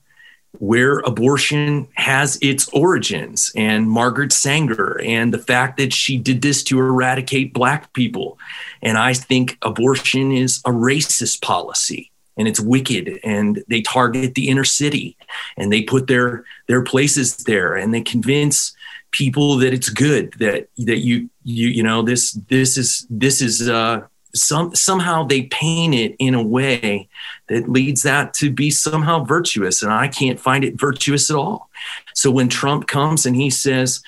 where 0.52 0.98
abortion 1.00 1.86
has 1.94 2.38
its 2.40 2.68
origins 2.70 3.52
and 3.54 3.88
Margaret 3.88 4.32
Sanger 4.32 5.00
and 5.04 5.32
the 5.32 5.38
fact 5.38 5.76
that 5.76 5.92
she 5.92 6.16
did 6.16 6.42
this 6.42 6.64
to 6.64 6.78
eradicate 6.80 7.54
black 7.54 7.92
people. 7.92 8.38
And 8.82 8.98
I 8.98 9.12
think 9.12 9.58
abortion 9.62 10.32
is 10.32 10.58
a 10.64 10.70
racist 10.70 11.42
policy 11.42 12.10
and 12.38 12.48
it's 12.48 12.60
wicked 12.60 13.18
and 13.24 13.62
they 13.68 13.82
target 13.82 14.34
the 14.34 14.48
inner 14.48 14.64
city 14.64 15.16
and 15.56 15.72
they 15.72 15.82
put 15.82 16.06
their 16.06 16.44
their 16.68 16.82
places 16.82 17.36
there 17.38 17.74
and 17.74 17.92
they 17.92 18.00
convince 18.00 18.74
people 19.10 19.56
that 19.56 19.74
it's 19.74 19.88
good 19.88 20.32
that 20.34 20.68
that 20.78 20.98
you 20.98 21.28
you 21.44 21.68
you 21.68 21.82
know 21.82 22.02
this 22.02 22.32
this 22.48 22.78
is 22.78 23.06
this 23.10 23.42
is 23.42 23.68
uh 23.68 24.00
some 24.34 24.74
somehow 24.74 25.24
they 25.24 25.42
paint 25.44 25.94
it 25.94 26.14
in 26.18 26.34
a 26.34 26.42
way 26.42 27.08
that 27.48 27.68
leads 27.68 28.02
that 28.02 28.34
to 28.34 28.50
be 28.50 28.70
somehow 28.70 29.24
virtuous 29.24 29.82
and 29.82 29.92
i 29.92 30.06
can't 30.06 30.38
find 30.38 30.64
it 30.64 30.78
virtuous 30.78 31.30
at 31.30 31.36
all. 31.36 31.70
So 32.14 32.30
when 32.30 32.48
trump 32.48 32.86
comes 32.86 33.26
and 33.26 33.34
he 33.34 33.50
says 33.50 34.02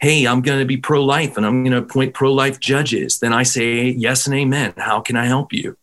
hey 0.00 0.26
i'm 0.26 0.42
going 0.42 0.60
to 0.60 0.64
be 0.64 0.76
pro-life 0.76 1.36
and 1.36 1.44
i'm 1.44 1.64
going 1.64 1.72
to 1.72 1.78
appoint 1.78 2.14
pro-life 2.14 2.60
judges 2.60 3.18
then 3.18 3.32
i 3.32 3.42
say 3.42 3.88
yes 3.88 4.26
and 4.26 4.36
amen. 4.36 4.74
How 4.76 5.00
can 5.00 5.16
i 5.16 5.26
help 5.26 5.52
you 5.52 5.76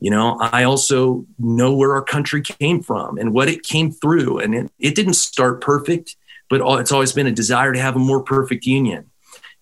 you 0.00 0.10
know 0.10 0.38
i 0.40 0.62
also 0.62 1.24
know 1.38 1.74
where 1.74 1.94
our 1.94 2.02
country 2.02 2.42
came 2.42 2.82
from 2.82 3.18
and 3.18 3.32
what 3.32 3.48
it 3.48 3.62
came 3.62 3.90
through 3.90 4.38
and 4.38 4.54
it, 4.54 4.70
it 4.78 4.94
didn't 4.94 5.14
start 5.14 5.60
perfect 5.60 6.16
but 6.50 6.60
it's 6.80 6.92
always 6.92 7.12
been 7.12 7.28
a 7.28 7.32
desire 7.32 7.72
to 7.72 7.80
have 7.80 7.96
a 7.96 8.00
more 8.00 8.22
perfect 8.22 8.66
union. 8.66 9.08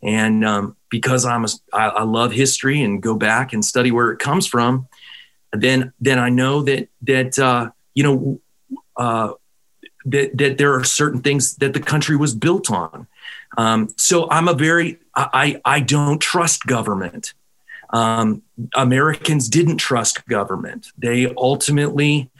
And 0.02 0.44
um, 0.44 0.76
because 0.88 1.24
I'm 1.24 1.44
a, 1.44 1.48
I, 1.72 1.88
I 1.88 2.02
love 2.02 2.32
history 2.32 2.82
and 2.82 3.00
go 3.00 3.14
back 3.14 3.52
and 3.52 3.64
study 3.64 3.92
where 3.92 4.10
it 4.10 4.18
comes 4.18 4.46
from, 4.46 4.88
then 5.52 5.92
then 6.00 6.18
I 6.18 6.30
know 6.30 6.62
that 6.62 6.88
that 7.02 7.38
uh, 7.38 7.70
you 7.94 8.02
know 8.02 8.40
uh, 8.96 9.34
that 10.06 10.36
that 10.38 10.58
there 10.58 10.74
are 10.74 10.84
certain 10.84 11.20
things 11.20 11.56
that 11.56 11.74
the 11.74 11.80
country 11.80 12.16
was 12.16 12.34
built 12.34 12.70
on. 12.70 13.06
Um, 13.56 13.88
so 13.96 14.30
I'm 14.30 14.48
a 14.48 14.54
very 14.54 14.98
I 15.14 15.60
I 15.64 15.80
don't 15.80 16.20
trust 16.20 16.64
government. 16.64 17.34
Um, 17.90 18.42
Americans 18.74 19.48
didn't 19.48 19.78
trust 19.78 20.26
government. 20.26 20.92
They 20.98 21.32
ultimately 21.36 22.30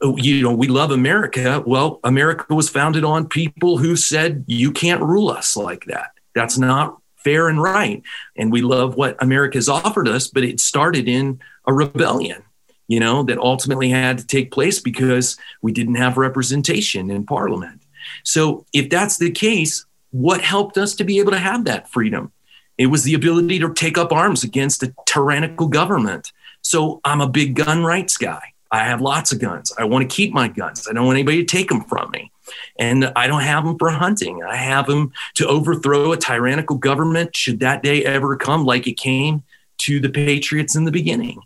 Oh, 0.00 0.16
you 0.16 0.42
know, 0.42 0.52
we 0.52 0.68
love 0.68 0.92
America. 0.92 1.62
Well, 1.66 1.98
America 2.04 2.54
was 2.54 2.70
founded 2.70 3.02
on 3.02 3.26
people 3.26 3.78
who 3.78 3.96
said, 3.96 4.44
you 4.46 4.70
can't 4.70 5.02
rule 5.02 5.28
us 5.28 5.56
like 5.56 5.86
that. 5.86 6.12
That's 6.34 6.56
not 6.56 6.98
fair 7.16 7.48
and 7.48 7.60
right. 7.60 8.02
And 8.36 8.52
we 8.52 8.62
love 8.62 8.94
what 8.94 9.20
America's 9.20 9.68
offered 9.68 10.06
us, 10.06 10.28
but 10.28 10.44
it 10.44 10.60
started 10.60 11.08
in 11.08 11.40
a 11.66 11.72
rebellion, 11.72 12.44
you 12.86 13.00
know, 13.00 13.24
that 13.24 13.38
ultimately 13.38 13.88
had 13.88 14.18
to 14.18 14.26
take 14.26 14.52
place 14.52 14.78
because 14.78 15.36
we 15.62 15.72
didn't 15.72 15.96
have 15.96 16.16
representation 16.16 17.10
in 17.10 17.26
parliament. 17.26 17.82
So 18.22 18.66
if 18.72 18.88
that's 18.90 19.18
the 19.18 19.32
case, 19.32 19.84
what 20.12 20.40
helped 20.40 20.78
us 20.78 20.94
to 20.94 21.04
be 21.04 21.18
able 21.18 21.32
to 21.32 21.38
have 21.38 21.64
that 21.64 21.90
freedom? 21.90 22.30
It 22.78 22.86
was 22.86 23.02
the 23.02 23.14
ability 23.14 23.58
to 23.58 23.74
take 23.74 23.98
up 23.98 24.12
arms 24.12 24.44
against 24.44 24.82
a 24.82 24.94
tyrannical 25.06 25.66
government. 25.66 26.32
So 26.62 27.00
I'm 27.04 27.20
a 27.20 27.28
big 27.28 27.54
gun 27.54 27.84
rights 27.84 28.16
guy. 28.16 28.40
I 28.70 28.84
have 28.84 29.00
lots 29.00 29.32
of 29.32 29.40
guns. 29.40 29.72
I 29.78 29.84
want 29.84 30.08
to 30.08 30.14
keep 30.14 30.32
my 30.32 30.48
guns. 30.48 30.86
I 30.88 30.92
don't 30.92 31.06
want 31.06 31.16
anybody 31.16 31.44
to 31.44 31.56
take 31.56 31.68
them 31.68 31.84
from 31.84 32.10
me. 32.10 32.30
And 32.78 33.06
I 33.16 33.26
don't 33.26 33.42
have 33.42 33.64
them 33.64 33.78
for 33.78 33.90
hunting. 33.90 34.42
I 34.42 34.56
have 34.56 34.86
them 34.86 35.12
to 35.34 35.46
overthrow 35.46 36.12
a 36.12 36.16
tyrannical 36.16 36.76
government 36.76 37.34
should 37.34 37.60
that 37.60 37.82
day 37.82 38.04
ever 38.04 38.36
come, 38.36 38.64
like 38.64 38.86
it 38.86 38.96
came 38.96 39.42
to 39.78 40.00
the 40.00 40.08
Patriots 40.08 40.76
in 40.76 40.84
the 40.84 40.92
beginning. 40.92 41.40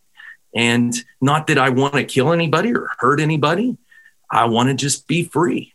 And 0.55 0.95
not 1.21 1.47
that 1.47 1.59
I 1.59 1.71
want 1.71 1.95
to 1.95 2.05
kill 2.05 2.33
anybody 2.33 2.75
or 2.75 2.91
hurt 2.99 3.21
anybody. 3.21 3.77
I 4.31 4.47
want 4.47 4.69
to 4.69 4.75
just 4.75 5.07
be 5.07 5.25
free. 5.25 5.75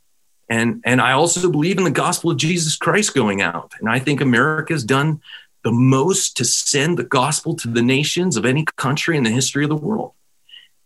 And, 0.49 0.81
and 0.85 1.01
I 1.01 1.11
also 1.11 1.51
believe 1.51 1.77
in 1.77 1.83
the 1.83 1.91
gospel 1.91 2.31
of 2.31 2.37
Jesus 2.37 2.75
Christ 2.75 3.13
going 3.13 3.41
out. 3.41 3.73
And 3.79 3.89
I 3.89 3.99
think 3.99 4.21
America's 4.21 4.83
done 4.83 5.21
the 5.63 5.71
most 5.71 6.37
to 6.37 6.45
send 6.45 6.97
the 6.97 7.03
gospel 7.03 7.55
to 7.57 7.67
the 7.67 7.81
nations 7.81 8.37
of 8.37 8.45
any 8.45 8.65
country 8.77 9.17
in 9.17 9.23
the 9.23 9.29
history 9.29 9.63
of 9.63 9.69
the 9.69 9.75
world. 9.75 10.13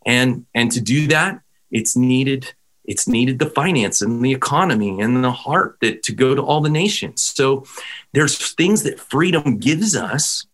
And 0.05 0.45
and 0.55 0.72
to 0.72 0.82
do 0.82 1.07
that 1.07 1.41
it's 1.72 1.95
needed 1.95 2.53
it's 2.84 3.07
needed 3.07 3.39
the 3.39 3.49
finance 3.49 4.01
and 4.01 4.26
the 4.26 4.34
economy 4.34 4.99
and 4.99 5.24
the 5.24 5.32
heart 5.32 5.78
that 5.82 6.01
to 6.03 6.11
go 6.11 6.34
to 6.34 6.41
all 6.41 6.61
the 6.61 6.69
nations. 6.69 7.22
So 7.22 7.63
there's 8.11 8.53
things 8.55 8.84
that 8.84 8.99
freedom 8.99 9.57
gives 9.57 9.95
us 9.95 10.45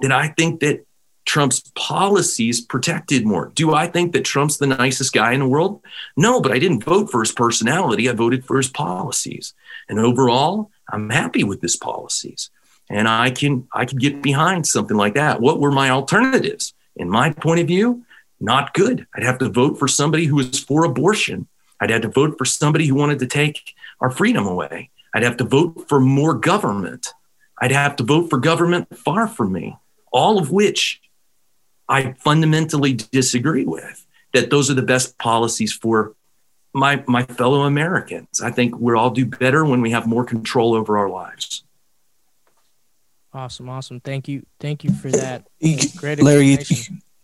that 0.00 0.12
i 0.12 0.28
think 0.28 0.60
that 0.60 0.84
trump's 1.24 1.60
policies 1.74 2.60
protected 2.60 3.26
more. 3.26 3.50
Do 3.54 3.74
i 3.74 3.86
think 3.86 4.12
that 4.12 4.24
trump's 4.24 4.58
the 4.58 4.66
nicest 4.66 5.12
guy 5.12 5.32
in 5.32 5.40
the 5.40 5.48
world? 5.48 5.80
No 6.16 6.40
but 6.40 6.52
i 6.52 6.58
didn't 6.58 6.84
vote 6.84 7.10
for 7.10 7.20
his 7.20 7.32
personality. 7.32 8.08
I 8.08 8.12
voted 8.12 8.44
for 8.44 8.56
his 8.56 8.68
policies. 8.68 9.54
And 9.88 9.98
overall 9.98 10.70
i'm 10.92 11.10
happy 11.10 11.44
with 11.44 11.62
his 11.62 11.76
policies 11.76 12.50
and 12.90 13.08
i 13.08 13.30
can 13.30 13.66
i 13.72 13.84
can 13.84 13.98
get 13.98 14.22
behind 14.22 14.66
something 14.66 14.96
like 14.96 15.14
that 15.14 15.40
what 15.40 15.60
were 15.60 15.72
my 15.72 15.90
alternatives 15.90 16.74
in 16.96 17.08
my 17.08 17.30
point 17.30 17.60
of 17.60 17.66
view 17.66 18.04
not 18.40 18.74
good. 18.74 19.06
I'd 19.14 19.22
have 19.22 19.38
to 19.38 19.48
vote 19.48 19.78
for 19.78 19.88
somebody 19.88 20.26
who 20.26 20.36
was 20.36 20.58
for 20.58 20.84
abortion. 20.84 21.46
I'd 21.80 21.90
have 21.90 22.02
to 22.02 22.08
vote 22.08 22.36
for 22.38 22.44
somebody 22.44 22.86
who 22.86 22.94
wanted 22.94 23.18
to 23.20 23.26
take 23.26 23.74
our 24.00 24.10
freedom 24.10 24.46
away. 24.46 24.90
I'd 25.14 25.22
have 25.22 25.38
to 25.38 25.44
vote 25.44 25.88
for 25.88 26.00
more 26.00 26.34
government. 26.34 27.08
I'd 27.60 27.72
have 27.72 27.96
to 27.96 28.04
vote 28.04 28.28
for 28.28 28.38
government 28.38 28.96
far 28.96 29.26
from 29.26 29.52
me, 29.52 29.76
all 30.12 30.38
of 30.38 30.50
which 30.50 31.00
I 31.88 32.12
fundamentally 32.18 32.94
disagree 32.94 33.64
with. 33.64 34.06
That 34.34 34.50
those 34.50 34.70
are 34.70 34.74
the 34.74 34.82
best 34.82 35.16
policies 35.16 35.72
for 35.72 36.14
my, 36.74 37.02
my 37.06 37.22
fellow 37.22 37.62
Americans. 37.62 38.42
I 38.42 38.50
think 38.50 38.78
we'll 38.78 38.98
all 38.98 39.10
do 39.10 39.24
better 39.24 39.64
when 39.64 39.80
we 39.80 39.92
have 39.92 40.06
more 40.06 40.24
control 40.24 40.74
over 40.74 40.98
our 40.98 41.08
lives. 41.08 41.64
Awesome, 43.36 43.68
awesome. 43.68 44.00
Thank 44.00 44.28
you, 44.28 44.46
thank 44.60 44.82
you 44.82 44.90
for 44.94 45.10
that. 45.10 45.46
Great, 45.98 46.22
Larry. 46.22 46.46
You, 46.46 46.58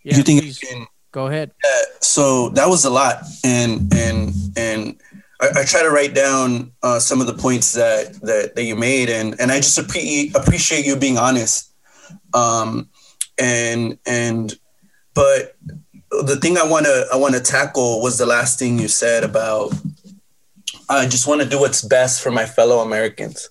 yeah, 0.03 0.17
you 0.19 0.23
think 0.23 0.43
please. 0.43 0.63
Go 1.11 1.27
ahead. 1.27 1.53
Yeah, 1.65 1.83
so 2.03 2.51
that 2.51 2.69
was 2.69 2.85
a 2.85 2.91
lot, 2.91 3.23
and 3.43 3.91
and 3.95 4.35
and 4.55 5.01
I, 5.41 5.61
I 5.61 5.65
try 5.65 5.83
to 5.83 5.89
write 5.89 6.15
down 6.15 6.73
uh, 6.83 6.99
some 6.99 7.23
of 7.23 7.27
the 7.27 7.33
points 7.33 7.73
that 7.73 8.13
that 8.21 8.55
that 8.57 8.65
you 8.65 8.77
made, 8.77 9.09
and 9.09 9.41
and 9.41 9.51
I 9.51 9.57
just 9.57 9.79
appreciate 9.79 10.37
appreciate 10.37 10.85
you 10.85 10.97
being 10.97 11.17
honest. 11.17 11.73
Um, 12.35 12.91
and 13.39 13.99
and 14.05 14.55
but 15.15 15.57
the 16.11 16.37
thing 16.43 16.59
I 16.59 16.67
want 16.67 16.85
to 16.85 17.07
I 17.11 17.17
want 17.17 17.37
to 17.37 17.41
tackle 17.41 18.03
was 18.03 18.19
the 18.19 18.27
last 18.27 18.59
thing 18.59 18.79
you 18.79 18.89
said 18.89 19.25
about 19.25 19.73
I 20.91 21.07
just 21.07 21.27
want 21.27 21.41
to 21.41 21.49
do 21.49 21.59
what's 21.59 21.81
best 21.81 22.23
for 22.23 22.31
my 22.31 22.45
fellow 22.45 22.81
Americans, 22.81 23.49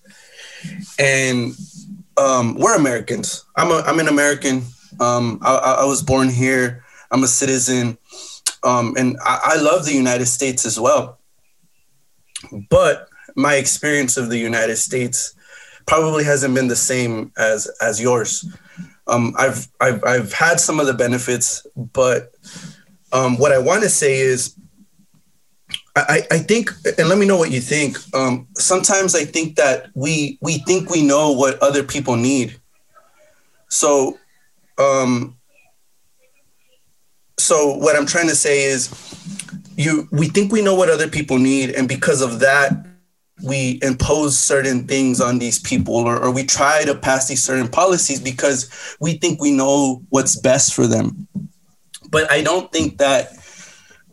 and 0.99 1.55
um, 2.17 2.55
we're 2.55 2.75
Americans. 2.75 3.45
I'm 3.55 3.71
a 3.71 3.81
I'm 3.85 3.99
an 3.99 4.07
American. 4.07 4.63
Um, 4.99 5.39
I, 5.41 5.79
I 5.81 5.85
was 5.85 6.03
born 6.03 6.29
here. 6.29 6.83
I'm 7.11 7.23
a 7.23 7.27
citizen, 7.27 7.97
um, 8.63 8.95
and 8.97 9.17
I, 9.23 9.39
I 9.43 9.61
love 9.61 9.85
the 9.85 9.93
United 9.93 10.27
States 10.27 10.65
as 10.65 10.79
well. 10.79 11.19
But 12.69 13.07
my 13.35 13.55
experience 13.55 14.17
of 14.17 14.29
the 14.29 14.37
United 14.37 14.77
States 14.77 15.33
probably 15.87 16.23
hasn't 16.23 16.53
been 16.55 16.67
the 16.67 16.75
same 16.75 17.31
as 17.37 17.67
as 17.81 18.01
yours. 18.01 18.45
um, 19.07 19.33
I've, 19.37 19.67
I've 19.79 20.03
I've 20.03 20.33
had 20.33 20.59
some 20.59 20.79
of 20.79 20.87
the 20.87 20.93
benefits, 20.93 21.65
but 21.75 22.31
um, 23.11 23.37
what 23.37 23.51
I 23.51 23.57
want 23.57 23.83
to 23.83 23.89
say 23.89 24.19
is, 24.19 24.55
I, 25.95 26.25
I 26.31 26.37
think, 26.37 26.71
and 26.97 27.09
let 27.09 27.17
me 27.17 27.25
know 27.25 27.37
what 27.37 27.51
you 27.51 27.59
think. 27.59 27.97
Um, 28.13 28.47
sometimes 28.55 29.13
I 29.13 29.25
think 29.25 29.57
that 29.57 29.89
we 29.93 30.37
we 30.41 30.59
think 30.59 30.89
we 30.89 31.01
know 31.01 31.31
what 31.31 31.61
other 31.61 31.83
people 31.83 32.15
need. 32.15 32.57
So, 33.67 34.17
um, 34.77 35.37
so 37.37 37.75
what 37.75 37.97
I'm 37.97 38.05
trying 38.05 38.29
to 38.29 38.35
say 38.35 38.63
is, 38.63 38.89
you 39.75 40.07
we 40.11 40.29
think 40.29 40.51
we 40.51 40.61
know 40.61 40.75
what 40.75 40.89
other 40.89 41.09
people 41.09 41.37
need, 41.39 41.71
and 41.71 41.89
because 41.89 42.21
of 42.21 42.39
that, 42.39 42.71
we 43.43 43.79
impose 43.81 44.39
certain 44.39 44.87
things 44.87 45.19
on 45.19 45.39
these 45.39 45.59
people 45.59 45.95
or, 45.95 46.17
or, 46.17 46.31
we 46.31 46.43
try 46.43 46.83
to 46.83 46.93
pass 46.93 47.27
these 47.27 47.41
certain 47.41 47.67
policies 47.67 48.19
because 48.19 48.95
we 48.99 49.13
think 49.13 49.41
we 49.41 49.51
know 49.51 50.03
what's 50.09 50.39
best 50.39 50.75
for 50.75 50.85
them 50.85 51.27
but 52.11 52.29
i 52.29 52.41
don't 52.43 52.71
think 52.71 52.99
that 52.99 53.33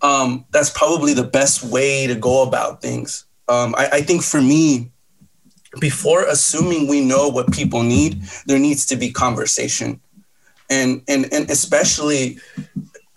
um, 0.02 0.44
that's 0.50 0.70
probably 0.70 1.14
the 1.14 1.24
best 1.24 1.62
way 1.64 2.06
to 2.06 2.14
go 2.14 2.42
about 2.42 2.82
things. 2.82 3.24
Um, 3.48 3.74
I, 3.76 3.88
I 3.94 4.00
think 4.02 4.22
for 4.22 4.40
me 4.40 4.90
before 5.80 6.24
assuming 6.24 6.88
we 6.88 7.04
know 7.04 7.28
what 7.28 7.52
people 7.52 7.82
need 7.82 8.22
there 8.46 8.58
needs 8.58 8.86
to 8.86 8.96
be 8.96 9.10
conversation. 9.10 10.00
And 10.70 11.02
and 11.08 11.32
and 11.32 11.50
especially 11.50 12.38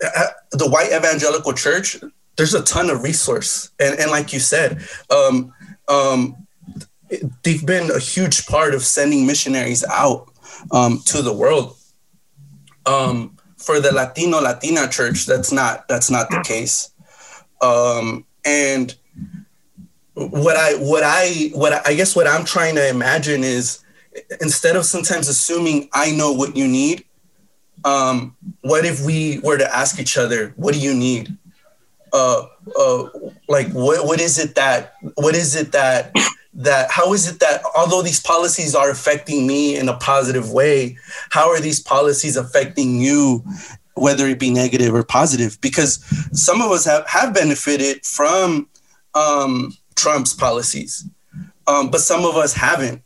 uh, 0.04 0.26
the 0.52 0.68
white 0.68 0.92
evangelical 0.92 1.52
church 1.52 1.98
there's 2.36 2.54
a 2.54 2.62
ton 2.62 2.90
of 2.90 3.02
resource. 3.02 3.70
And 3.78 3.98
and 3.98 4.10
like 4.10 4.32
you 4.32 4.40
said 4.40 4.82
um, 5.10 5.52
um, 5.88 6.46
they've 7.42 7.64
been 7.64 7.90
a 7.90 7.98
huge 7.98 8.46
part 8.46 8.74
of 8.74 8.82
sending 8.82 9.26
missionaries 9.26 9.84
out 9.84 10.30
um, 10.70 11.00
to 11.06 11.22
the 11.22 11.32
world. 11.32 11.76
Um, 12.86 13.36
for 13.62 13.80
the 13.80 13.92
Latino 13.92 14.40
Latina 14.40 14.88
church, 14.88 15.26
that's 15.26 15.52
not 15.52 15.88
that's 15.88 16.10
not 16.10 16.30
the 16.30 16.42
case. 16.44 16.90
Um, 17.60 18.26
and 18.44 18.94
what 20.14 20.56
I 20.56 20.74
what 20.74 21.02
I 21.04 21.50
what 21.54 21.86
I, 21.86 21.94
guess 21.94 22.14
what 22.14 22.26
I'm 22.26 22.44
trying 22.44 22.74
to 22.74 22.88
imagine 22.88 23.44
is 23.44 23.82
instead 24.40 24.76
of 24.76 24.84
sometimes 24.84 25.28
assuming 25.28 25.88
I 25.92 26.10
know 26.12 26.32
what 26.32 26.56
you 26.56 26.68
need, 26.68 27.04
um, 27.84 28.36
what 28.60 28.84
if 28.84 29.04
we 29.04 29.38
were 29.40 29.58
to 29.58 29.74
ask 29.74 29.98
each 29.98 30.18
other, 30.18 30.52
what 30.56 30.74
do 30.74 30.80
you 30.80 30.94
need? 30.94 31.36
uh, 32.12 32.46
uh, 32.78 33.04
like 33.48 33.70
what 33.72 34.06
what 34.06 34.20
is 34.20 34.38
it 34.38 34.54
that 34.54 34.94
what 35.14 35.34
is 35.34 35.56
it 35.56 35.72
that 35.72 36.14
that 36.54 36.90
how 36.90 37.12
is 37.12 37.28
it 37.28 37.40
that 37.40 37.62
although 37.76 38.02
these 38.02 38.20
policies 38.20 38.74
are 38.74 38.90
affecting 38.90 39.46
me 39.46 39.76
in 39.76 39.88
a 39.88 39.96
positive 39.96 40.50
way, 40.52 40.96
how 41.30 41.48
are 41.48 41.60
these 41.60 41.80
policies 41.80 42.36
affecting 42.36 43.00
you, 43.00 43.44
whether 43.94 44.26
it 44.26 44.38
be 44.38 44.50
negative 44.50 44.94
or 44.94 45.02
positive? 45.02 45.60
Because 45.60 46.04
some 46.32 46.60
of 46.60 46.70
us 46.70 46.84
have, 46.84 47.06
have 47.08 47.32
benefited 47.32 48.04
from 48.04 48.68
um, 49.14 49.72
Trump's 49.96 50.34
policies, 50.34 51.08
um, 51.66 51.90
but 51.90 52.00
some 52.00 52.24
of 52.24 52.36
us 52.36 52.52
haven't. 52.52 53.02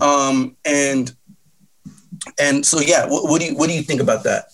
Um, 0.00 0.56
and 0.64 1.14
and 2.38 2.64
so 2.66 2.80
yeah, 2.80 3.06
what, 3.06 3.24
what 3.24 3.40
do 3.40 3.46
you 3.46 3.56
what 3.56 3.68
do 3.68 3.74
you 3.74 3.82
think 3.82 4.00
about 4.00 4.24
that? 4.24 4.46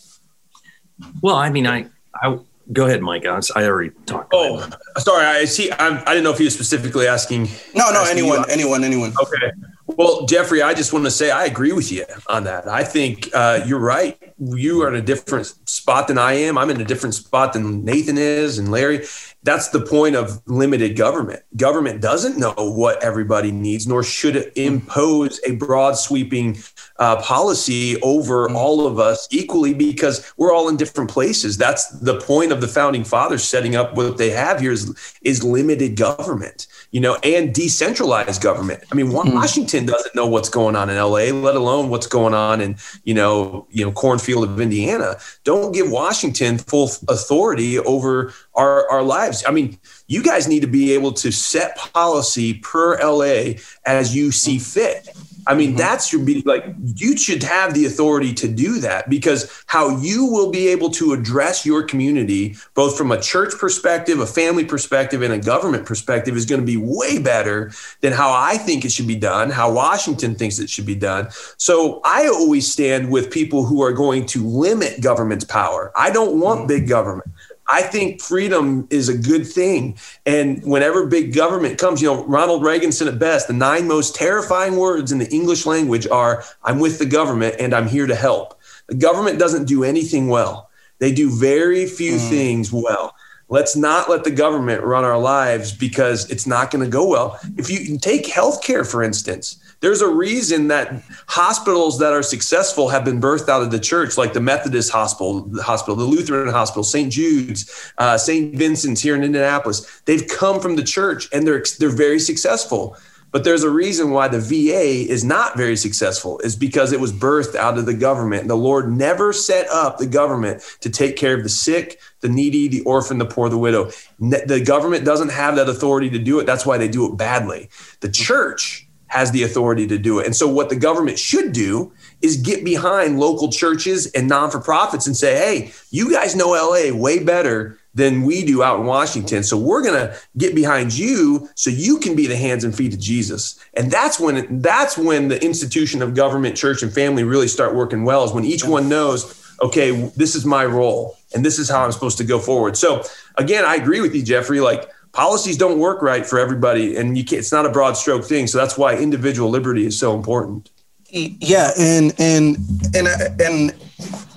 Well, 1.22 1.36
I 1.36 1.50
mean, 1.50 1.66
I 1.66 1.86
I 2.14 2.38
Go 2.73 2.87
ahead, 2.87 3.01
Mike. 3.01 3.25
I, 3.27 3.41
I 3.55 3.64
already 3.64 3.91
talked. 4.07 4.33
Oh, 4.35 4.69
sorry. 4.99 5.25
I 5.25 5.45
see. 5.45 5.71
I'm, 5.73 6.03
I 6.07 6.14
didn't 6.14 6.25
know 6.25 6.33
if 6.33 6.39
he 6.39 6.45
was 6.45 6.55
specifically 6.55 7.07
asking. 7.07 7.45
No, 7.75 7.91
no. 7.93 8.01
Asking 8.01 8.19
anyone, 8.19 8.51
anyone, 8.51 8.85
anyone. 8.85 9.14
Okay. 9.23 9.53
Well, 9.87 10.26
Jeffrey, 10.26 10.62
I 10.62 10.74
just 10.74 10.93
want 10.93 11.05
to 11.05 11.11
say 11.11 11.30
I 11.30 11.45
agree 11.45 11.72
with 11.72 11.93
you 11.93 12.05
on 12.28 12.45
that. 12.45 12.66
I 12.66 12.82
think 12.82 13.30
uh, 13.32 13.61
you're 13.64 13.78
right. 13.78 14.20
You 14.39 14.82
are 14.82 14.89
in 14.89 14.97
a 14.97 15.01
different 15.01 15.47
spot 15.68 16.09
than 16.09 16.18
I 16.18 16.32
am. 16.32 16.59
I'm 16.59 16.70
in 16.70 16.80
a 16.80 16.84
different 16.84 17.14
spot 17.14 17.53
than 17.53 17.84
Nathan 17.84 18.18
is 18.18 18.59
and 18.59 18.70
Larry. 18.70 19.07
That's 19.45 19.68
the 19.68 19.80
point 19.80 20.16
of 20.16 20.43
limited 20.49 20.97
government. 20.97 21.45
Government 21.57 22.01
doesn't 22.01 22.37
know 22.37 22.53
what 22.57 23.01
everybody 23.01 23.53
needs, 23.53 23.87
nor 23.87 24.03
should 24.03 24.34
it 24.34 24.53
impose 24.57 25.41
a 25.47 25.53
broad 25.53 25.97
sweeping 25.97 26.59
uh, 26.99 27.22
policy 27.22 28.01
over 28.03 28.49
mm-hmm. 28.49 28.57
all 28.57 28.89
of 28.89 28.99
us 28.99 29.28
equally 29.30 29.72
because 29.72 30.32
we're 30.37 30.53
all 30.53 30.68
in 30.68 30.76
different 30.76 31.11
places. 31.11 31.57
That's 31.57 31.89
the 32.01 32.20
point 32.20 32.51
of 32.51 32.61
the 32.61 32.66
founding 32.66 33.05
fathers 33.05 33.45
setting 33.45 33.76
up 33.76 33.95
what 33.95 34.18
they 34.18 34.30
have 34.30 34.59
here 34.59 34.72
is, 34.72 35.16
is 35.22 35.45
limited 35.45 35.95
government, 35.95 36.66
you 36.97 37.03
know, 37.03 37.16
and 37.16 37.53
decentralized 37.53 38.40
government. 38.40 38.82
I 38.90 38.94
mean, 38.94 39.09
mm-hmm. 39.09 39.34
Washington 39.34 39.84
doesn't 39.84 40.14
know 40.14 40.26
what's 40.26 40.49
going 40.49 40.74
on 40.74 40.88
in 40.88 40.97
LA, 40.97 41.24
let 41.30 41.55
alone 41.55 41.90
what's 41.90 42.07
going 42.07 42.32
on 42.32 42.62
in, 42.62 42.78
you 43.05 43.12
know, 43.12 43.66
you 43.70 43.84
know, 43.84 43.92
cornfield 43.92 44.49
of 44.49 44.59
Indiana. 44.59 45.16
Don't 45.44 45.72
give 45.72 45.90
Washington 45.90 46.57
full 46.57 46.90
authority 47.07 47.78
over 47.78 48.32
our, 48.55 48.90
our 48.90 49.03
lives. 49.03 49.44
I 49.47 49.51
mean, 49.51 49.78
you 50.07 50.22
guys 50.22 50.49
need 50.49 50.61
to 50.61 50.66
be 50.66 50.94
able 50.94 51.12
to 51.12 51.30
set 51.30 51.76
policy 51.76 52.55
per 52.55 52.99
LA 52.99 53.61
as 53.84 54.16
you 54.16 54.32
see 54.32 54.59
fit. 54.59 55.14
I 55.47 55.55
mean, 55.55 55.70
mm-hmm. 55.70 55.78
that 55.78 56.03
should 56.03 56.26
be 56.26 56.42
like 56.42 56.64
you 56.97 57.16
should 57.16 57.42
have 57.42 57.74
the 57.74 57.86
authority 57.86 58.34
to 58.34 58.49
do 58.49 58.78
that 58.80 59.09
because 59.09 59.64
how 59.66 59.97
you 59.99 60.26
will 60.26 60.51
be 60.51 60.68
able 60.68 60.90
to 60.90 61.12
address 61.12 61.64
your 61.64 61.82
community, 61.82 62.57
both 62.74 62.99
from 62.99 63.12
a 63.12 63.20
church 63.20 63.55
perspective, 63.59 64.18
a 64.18 64.26
family 64.26 64.64
perspective, 64.64 65.22
and 65.22 65.32
a 65.32 65.38
government 65.38 65.86
perspective, 65.86 66.36
is 66.36 66.47
going 66.47 66.61
to 66.61 66.66
be 66.66 66.76
way 66.76 67.18
better 67.18 67.70
than 68.01 68.12
how 68.12 68.32
I 68.32 68.59
think 68.59 68.84
it 68.84 68.92
should 68.92 69.07
be 69.07 69.16
done, 69.16 69.51
how 69.51 69.72
Washington 69.72 70.34
thinks 70.34 70.59
it 70.59 70.70
should 70.70 70.86
be 70.86 70.94
done. 70.94 71.28
So 71.57 72.01
I 72.05 72.28
always 72.28 72.70
stand 72.70 73.11
with 73.11 73.30
people 73.30 73.64
who 73.64 73.82
are 73.82 73.92
going 73.92 74.26
to 74.26 74.47
limit 74.47 75.01
government's 75.01 75.44
power. 75.44 75.92
I 75.97 76.11
don't 76.11 76.40
want 76.40 76.61
mm-hmm. 76.61 76.68
big 76.68 76.88
government. 76.88 77.30
I 77.69 77.83
think 77.83 78.23
freedom 78.23 78.87
is 78.91 79.09
a 79.09 79.17
good 79.17 79.47
thing. 79.47 79.99
And 80.25 80.62
whenever 80.62 81.07
big 81.07 81.35
government 81.35 81.79
comes, 81.79 82.01
you 82.01 82.09
know, 82.09 82.25
Ronald 82.25 82.62
Reagan 82.62 82.93
said 82.93 83.09
it 83.09 83.19
best 83.19 83.49
the 83.49 83.55
nine 83.55 83.89
most 83.89 84.14
terrifying 84.14 84.77
words 84.77 85.11
in 85.11 85.19
the 85.19 85.31
English 85.31 85.67
language 85.67 86.07
are 86.07 86.45
I'm 86.62 86.79
with 86.79 86.99
the 86.99 87.07
government 87.07 87.57
and 87.59 87.75
I'm 87.75 87.89
here 87.89 88.07
to 88.07 88.14
help. 88.14 88.61
The 88.87 88.95
government 88.95 89.39
doesn't 89.39 89.64
do 89.64 89.83
anything 89.83 90.29
well, 90.29 90.71
they 90.99 91.12
do 91.12 91.29
very 91.31 91.87
few 91.87 92.14
mm. 92.14 92.29
things 92.29 92.73
well. 92.73 93.14
Let's 93.49 93.77
not 93.77 94.11
let 94.11 94.25
the 94.25 94.33
government 94.33 94.83
run 94.83 95.05
our 95.05 95.19
lives 95.19 95.73
because 95.73 96.29
it's 96.31 96.49
not 96.49 96.73
going 96.73 96.85
to 96.85 96.91
go 96.91 97.07
well. 97.07 97.39
If 97.57 97.71
you 97.71 97.97
take 97.99 98.27
healthcare, 98.27 98.85
for 98.89 99.05
instance, 99.05 99.59
there's 99.81 100.01
a 100.01 100.09
reason 100.09 100.68
that 100.68 101.03
hospitals 101.27 101.99
that 101.99 102.12
are 102.12 102.22
successful 102.22 102.89
have 102.89 103.05
been 103.05 103.20
birthed 103.20 103.49
out 103.49 103.62
of 103.62 103.70
the 103.70 103.79
church, 103.79 104.16
like 104.16 104.33
the 104.33 104.41
Methodist 104.41 104.91
Hospital, 104.91 105.43
the 105.43 105.62
hospital, 105.62 105.97
the 105.97 106.05
Lutheran 106.05 106.49
Hospital, 106.49 106.83
St. 106.83 107.12
Jude's, 107.12 107.93
uh, 107.99 108.16
St. 108.16 108.55
Vincent's 108.55 109.01
here 109.01 109.14
in 109.14 109.22
Indianapolis. 109.22 110.03
They've 110.07 110.27
come 110.27 110.61
from 110.61 110.77
the 110.77 110.83
church 110.83 111.29
and 111.33 111.47
they're 111.47 111.64
they're 111.79 111.89
very 111.91 112.18
successful. 112.18 112.97
But 113.33 113.45
there's 113.45 113.64
a 113.64 113.70
reason 113.70 114.12
why 114.12 114.29
the 114.29 114.39
VA 114.39 115.12
is 115.12 115.22
not 115.24 115.59
very 115.59 115.77
successful, 115.77 116.39
is 116.39 116.57
because 116.57 116.93
it 116.93 117.01
was 117.01 117.12
birthed 117.12 117.55
out 117.55 117.77
of 117.77 117.85
the 117.85 117.93
government. 117.93 118.49
The 118.49 118.57
Lord 118.57 118.91
never 118.91 119.33
set 119.33 119.68
up 119.68 119.99
the 119.99 120.07
government 120.07 120.62
to 120.81 120.89
take 120.89 121.16
care 121.16 121.35
of 121.35 121.43
the 121.43 121.51
sick, 121.51 122.01
the 122.20 122.31
needy, 122.31 122.66
the 122.68 122.81
orphan, 122.83 123.18
the 123.18 123.27
poor, 123.27 123.51
the 123.51 123.59
widow. 123.59 123.91
The 124.20 124.62
government 124.64 125.05
doesn't 125.05 125.31
have 125.31 125.57
that 125.57 125.68
authority 125.68 126.09
to 126.11 126.18
do 126.18 126.39
it. 126.39 126.47
That's 126.47 126.64
why 126.64 126.79
they 126.79 126.89
do 126.89 127.12
it 127.12 127.18
badly. 127.18 127.68
The 128.01 128.09
church 128.09 128.86
has 129.09 129.30
the 129.30 129.42
authority 129.42 129.86
to 129.86 129.98
do 129.98 130.18
it. 130.18 130.26
And 130.26 130.34
so, 130.34 130.48
what 130.48 130.68
the 130.68 130.76
government 130.76 131.18
should 131.18 131.52
do 131.52 131.92
is 132.22 132.36
get 132.36 132.64
behind 132.64 133.20
local 133.20 133.50
churches 133.50 134.07
and 134.12 134.28
non 134.28 134.50
for 134.50 134.61
profits 134.61 135.07
and 135.07 135.16
say, 135.16 135.36
hey, 135.36 135.72
you 135.90 136.12
guys 136.12 136.34
know 136.34 136.50
LA 136.50 136.96
way 136.96 137.22
better 137.22 137.78
than 137.94 138.22
we 138.24 138.44
do 138.44 138.62
out 138.62 138.80
in 138.80 138.86
Washington. 138.86 139.42
So, 139.42 139.57
we're 139.57 139.82
going 139.82 139.94
to 139.94 140.16
get 140.36 140.54
behind 140.54 140.96
you 140.96 141.48
so 141.54 141.70
you 141.70 141.98
can 141.98 142.16
be 142.16 142.26
the 142.26 142.36
hands 142.36 142.64
and 142.64 142.74
feet 142.74 142.94
of 142.94 143.00
Jesus. 143.00 143.59
And 143.74 143.90
that's 143.90 144.18
when 144.18 144.61
that's 144.61 144.98
when 144.98 145.28
the 145.28 145.42
institution 145.44 146.02
of 146.02 146.14
government, 146.14 146.57
church, 146.57 146.82
and 146.82 146.92
family 146.92 147.24
really 147.24 147.48
start 147.48 147.74
working 147.74 148.04
well, 148.04 148.24
is 148.24 148.32
when 148.32 148.44
each 148.44 148.64
one 148.64 148.88
knows, 148.88 149.42
okay, 149.62 149.92
this 150.16 150.34
is 150.34 150.44
my 150.44 150.64
role 150.64 151.16
and 151.34 151.44
this 151.44 151.59
is 151.59 151.68
how 151.68 151.84
I'm 151.84 151.92
supposed 151.92 152.18
to 152.18 152.24
go 152.24 152.38
forward. 152.38 152.76
So, 152.76 153.02
again, 153.36 153.64
I 153.64 153.76
agree 153.76 154.00
with 154.00 154.14
you, 154.14 154.22
Jeffrey. 154.22 154.61
Like, 154.61 154.90
policies 155.17 155.57
don't 155.57 155.79
work 155.79 156.03
right 156.03 156.27
for 156.27 156.39
everybody 156.39 156.95
and 156.95 157.17
you 157.17 157.25
can't 157.25 157.39
it's 157.39 157.51
not 157.51 157.64
a 157.64 157.71
broad 157.71 157.95
stroke 157.95 158.23
thing 158.23 158.47
so 158.47 158.59
that's 158.59 158.77
why 158.77 158.95
individual 158.95 159.49
liberty 159.49 159.87
is 159.87 159.99
so 159.99 160.14
important. 160.14 160.71
Yeah 161.11 161.71
and 161.79 162.12
and 162.19 162.59
and 162.95 163.09
and 163.41 163.75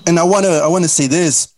and 0.07 0.17
i 0.17 0.23
want 0.23 0.45
to 0.45 0.51
i 0.51 0.67
want 0.67 0.85
to 0.85 0.89
say 0.89 1.07
this. 1.07 1.53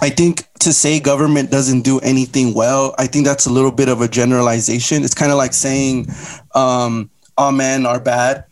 I 0.00 0.08
think 0.08 0.48
to 0.60 0.72
say 0.72 0.98
government 0.98 1.50
doesn't 1.50 1.82
do 1.82 1.98
anything 2.00 2.54
well 2.54 2.94
i 2.98 3.06
think 3.06 3.26
that's 3.26 3.46
a 3.46 3.50
little 3.50 3.70
bit 3.70 3.90
of 3.90 4.00
a 4.00 4.08
generalization. 4.08 5.04
It's 5.04 5.14
kind 5.14 5.30
of 5.30 5.36
like 5.36 5.52
saying 5.52 6.08
um 6.54 7.10
all 7.36 7.52
men 7.52 7.84
are 7.84 8.00
bad. 8.00 8.46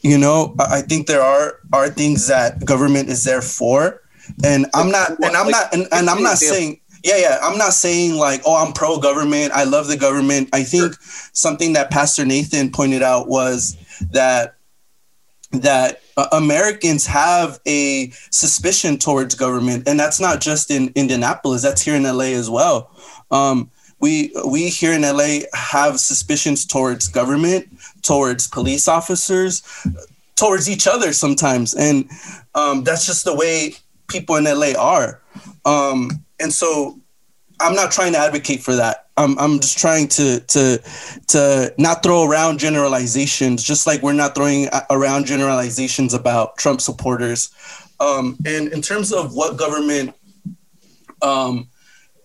You 0.00 0.16
know 0.16 0.54
i 0.58 0.80
think 0.80 1.06
there 1.06 1.22
are 1.22 1.58
are 1.74 1.90
things 1.90 2.28
that 2.28 2.64
government 2.64 3.10
is 3.10 3.24
there 3.24 3.42
for 3.42 4.00
and 4.44 4.66
i'm 4.74 4.90
not 4.90 5.10
and 5.22 5.36
i'm 5.36 5.50
not 5.50 5.74
and, 5.74 5.86
and 5.92 6.08
i'm 6.08 6.22
not 6.22 6.38
saying 6.38 6.80
yeah, 7.04 7.16
yeah. 7.16 7.38
I'm 7.42 7.58
not 7.58 7.72
saying 7.72 8.14
like, 8.14 8.42
oh, 8.44 8.64
I'm 8.64 8.72
pro 8.72 8.98
government. 8.98 9.52
I 9.52 9.64
love 9.64 9.86
the 9.86 9.96
government. 9.96 10.48
I 10.52 10.62
think 10.62 10.94
sure. 10.94 11.02
something 11.32 11.72
that 11.74 11.90
Pastor 11.90 12.24
Nathan 12.24 12.70
pointed 12.70 13.02
out 13.02 13.28
was 13.28 13.76
that 14.10 14.54
that 15.52 16.02
uh, 16.16 16.26
Americans 16.32 17.06
have 17.06 17.58
a 17.66 18.10
suspicion 18.30 18.98
towards 18.98 19.34
government, 19.34 19.88
and 19.88 19.98
that's 19.98 20.20
not 20.20 20.40
just 20.40 20.70
in 20.70 20.92
Indianapolis. 20.94 21.62
That's 21.62 21.80
here 21.80 21.94
in 21.94 22.02
LA 22.02 22.34
as 22.36 22.50
well. 22.50 22.90
Um, 23.30 23.70
we 24.00 24.32
we 24.46 24.68
here 24.68 24.92
in 24.92 25.02
LA 25.02 25.40
have 25.54 25.98
suspicions 26.00 26.66
towards 26.66 27.08
government, 27.08 27.68
towards 28.02 28.46
police 28.48 28.88
officers, 28.88 29.62
towards 30.36 30.68
each 30.68 30.86
other 30.86 31.12
sometimes, 31.12 31.74
and 31.74 32.08
um, 32.54 32.84
that's 32.84 33.06
just 33.06 33.24
the 33.24 33.34
way 33.34 33.74
people 34.08 34.36
in 34.36 34.44
LA 34.44 34.72
are. 34.78 35.20
Um, 35.64 36.24
and 36.40 36.52
so, 36.52 37.00
I'm 37.60 37.74
not 37.74 37.90
trying 37.90 38.12
to 38.12 38.18
advocate 38.18 38.60
for 38.62 38.76
that. 38.76 39.06
I'm, 39.16 39.38
I'm 39.38 39.58
just 39.58 39.78
trying 39.78 40.08
to 40.08 40.40
to 40.40 40.80
to 41.28 41.74
not 41.76 42.02
throw 42.02 42.28
around 42.28 42.60
generalizations, 42.60 43.62
just 43.64 43.86
like 43.86 44.02
we're 44.02 44.12
not 44.12 44.34
throwing 44.34 44.68
around 44.90 45.26
generalizations 45.26 46.14
about 46.14 46.56
Trump 46.56 46.80
supporters. 46.80 47.50
Um, 48.00 48.36
and 48.46 48.68
in 48.68 48.80
terms 48.80 49.12
of 49.12 49.34
what 49.34 49.56
government 49.56 50.14
um, 51.20 51.68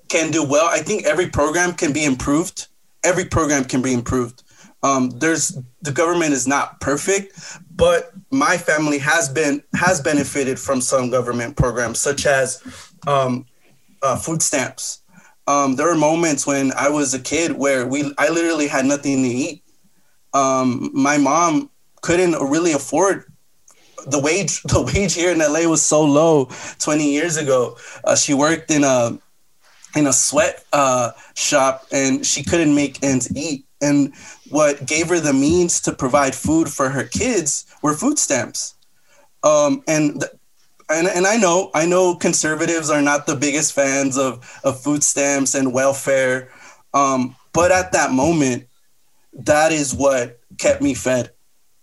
can 0.07 0.31
do 0.31 0.43
well, 0.47 0.67
I 0.67 0.79
think 0.79 1.05
every 1.05 1.29
program 1.29 1.73
can 1.73 1.93
be 1.93 2.05
improved. 2.05 2.67
Every 3.03 3.25
program 3.25 3.65
can 3.65 3.81
be 3.81 3.91
improved. 3.91 4.43
Um, 4.83 5.09
there's 5.11 5.57
the 5.81 5.91
government 5.91 6.33
is 6.33 6.47
not 6.47 6.79
perfect, 6.79 7.39
but 7.75 8.11
my 8.29 8.57
family 8.57 8.99
has 8.99 9.29
been 9.29 9.63
has 9.75 9.99
benefited 9.99 10.59
from 10.59 10.79
some 10.79 11.09
government 11.09 11.57
programs, 11.57 11.99
such 11.99 12.27
as 12.27 12.61
um, 13.07 13.47
uh, 14.03 14.15
food 14.15 14.41
stamps 14.41 15.03
um, 15.47 15.75
there 15.75 15.87
were 15.87 15.95
moments 15.95 16.47
when 16.47 16.71
I 16.77 16.89
was 16.89 17.13
a 17.13 17.19
kid 17.19 17.53
where 17.53 17.85
we 17.85 18.13
I 18.17 18.29
literally 18.29 18.67
had 18.67 18.85
nothing 18.85 19.23
to 19.23 19.29
eat. 19.29 19.63
Um, 20.33 20.89
my 20.93 21.17
mom 21.17 21.69
couldn't 22.01 22.33
really 22.49 22.71
afford 22.71 23.25
the 24.07 24.19
wage. 24.19 24.61
The 24.67 24.81
wage 24.81 25.13
here 25.13 25.31
in 25.31 25.39
LA 25.39 25.67
was 25.69 25.81
so 25.81 26.03
low 26.03 26.49
20 26.79 27.11
years 27.11 27.37
ago. 27.37 27.77
Uh, 28.03 28.15
she 28.15 28.33
worked 28.33 28.71
in 28.71 28.83
a 28.83 29.19
in 29.95 30.07
a 30.07 30.13
sweat 30.13 30.63
uh, 30.73 31.11
shop 31.35 31.85
and 31.91 32.25
she 32.25 32.43
couldn't 32.43 32.73
make 32.73 33.03
ends 33.03 33.35
eat. 33.35 33.65
And 33.81 34.13
what 34.49 34.85
gave 34.85 35.09
her 35.09 35.19
the 35.19 35.33
means 35.33 35.81
to 35.81 35.91
provide 35.91 36.33
food 36.33 36.69
for 36.69 36.89
her 36.89 37.03
kids 37.03 37.65
were 37.81 37.93
food 37.93 38.17
stamps. 38.17 38.75
Um, 39.43 39.83
and 39.87 40.21
th- 40.21 40.31
and, 40.89 41.07
and 41.07 41.25
I 41.25 41.37
know 41.37 41.71
I 41.73 41.85
know 41.85 42.15
conservatives 42.15 42.89
are 42.89 43.01
not 43.01 43.25
the 43.25 43.35
biggest 43.35 43.73
fans 43.73 44.17
of, 44.17 44.59
of 44.63 44.79
food 44.81 45.03
stamps 45.03 45.55
and 45.55 45.73
welfare, 45.73 46.49
um, 46.93 47.35
but 47.53 47.71
at 47.71 47.91
that 47.93 48.11
moment, 48.11 48.67
that 49.33 49.71
is 49.71 49.93
what 49.93 50.39
kept 50.57 50.81
me 50.81 50.93
fed, 50.93 51.31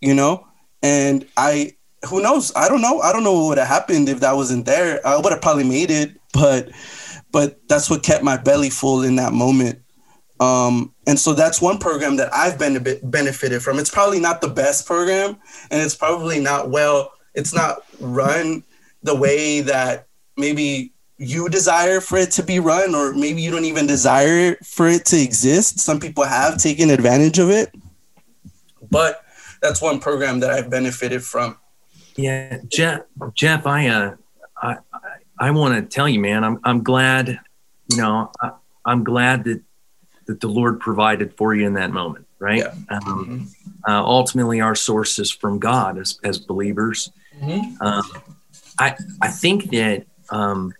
you 0.00 0.14
know. 0.14 0.46
And 0.82 1.26
I, 1.36 1.76
who 2.08 2.22
knows? 2.22 2.52
I 2.56 2.68
don't 2.68 2.80
know. 2.80 3.00
I 3.00 3.12
don't 3.12 3.24
know 3.24 3.34
what 3.34 3.48
would 3.48 3.58
have 3.58 3.68
happened 3.68 4.08
if 4.08 4.20
that 4.20 4.36
wasn't 4.36 4.66
there. 4.66 5.06
I 5.06 5.16
would 5.16 5.32
have 5.32 5.42
probably 5.42 5.64
made 5.64 5.90
it, 5.90 6.12
but 6.32 6.70
but 7.32 7.60
that's 7.68 7.88
what 7.90 8.02
kept 8.02 8.24
my 8.24 8.36
belly 8.36 8.70
full 8.70 9.02
in 9.02 9.16
that 9.16 9.32
moment. 9.32 9.80
Um, 10.40 10.94
and 11.06 11.18
so 11.18 11.34
that's 11.34 11.60
one 11.60 11.78
program 11.78 12.16
that 12.16 12.32
I've 12.34 12.58
been 12.58 12.74
a 12.74 12.80
bit 12.80 13.08
benefited 13.10 13.62
from. 13.62 13.78
It's 13.78 13.90
probably 13.90 14.20
not 14.20 14.40
the 14.40 14.48
best 14.48 14.86
program, 14.86 15.36
and 15.70 15.82
it's 15.82 15.94
probably 15.94 16.40
not 16.40 16.70
well. 16.70 17.12
It's 17.34 17.54
not 17.54 17.82
run 18.00 18.64
the 19.02 19.14
way 19.14 19.60
that 19.60 20.06
maybe 20.36 20.92
you 21.18 21.48
desire 21.48 22.00
for 22.00 22.16
it 22.16 22.30
to 22.32 22.42
be 22.42 22.58
run, 22.58 22.94
or 22.94 23.12
maybe 23.12 23.42
you 23.42 23.50
don't 23.50 23.66
even 23.66 23.86
desire 23.86 24.56
for 24.64 24.88
it 24.88 25.04
to 25.06 25.20
exist. 25.20 25.78
Some 25.78 26.00
people 26.00 26.24
have 26.24 26.56
taken 26.56 26.90
advantage 26.90 27.38
of 27.38 27.50
it, 27.50 27.74
but 28.90 29.22
that's 29.60 29.82
one 29.82 30.00
program 30.00 30.40
that 30.40 30.50
I've 30.50 30.70
benefited 30.70 31.22
from. 31.22 31.58
Yeah, 32.16 32.58
Jeff. 32.68 33.02
Jeff, 33.34 33.66
I 33.66 33.88
uh, 33.88 34.14
I 34.56 34.76
I 35.38 35.50
want 35.50 35.74
to 35.74 35.94
tell 35.94 36.08
you, 36.08 36.20
man, 36.20 36.42
I'm 36.42 36.58
I'm 36.64 36.82
glad. 36.82 37.38
You 37.90 37.96
know, 37.98 38.32
I, 38.40 38.52
I'm 38.84 39.04
glad 39.04 39.44
that 39.44 39.62
that 40.26 40.40
the 40.40 40.48
Lord 40.48 40.80
provided 40.80 41.36
for 41.36 41.54
you 41.54 41.66
in 41.66 41.74
that 41.74 41.90
moment, 41.90 42.26
right? 42.38 42.58
Yeah. 42.58 42.74
Um, 42.88 43.02
mm-hmm. 43.02 43.90
uh, 43.90 44.02
ultimately, 44.02 44.60
our 44.60 44.74
source 44.74 45.18
is 45.18 45.30
from 45.30 45.58
God 45.58 45.98
as 45.98 46.18
as 46.24 46.38
believers. 46.38 47.12
Mm-hmm. 47.40 47.82
Um, 47.82 48.36
I 48.80 48.96
I 49.20 49.28
think 49.28 49.70
that 49.70 50.06
um, 50.30 50.72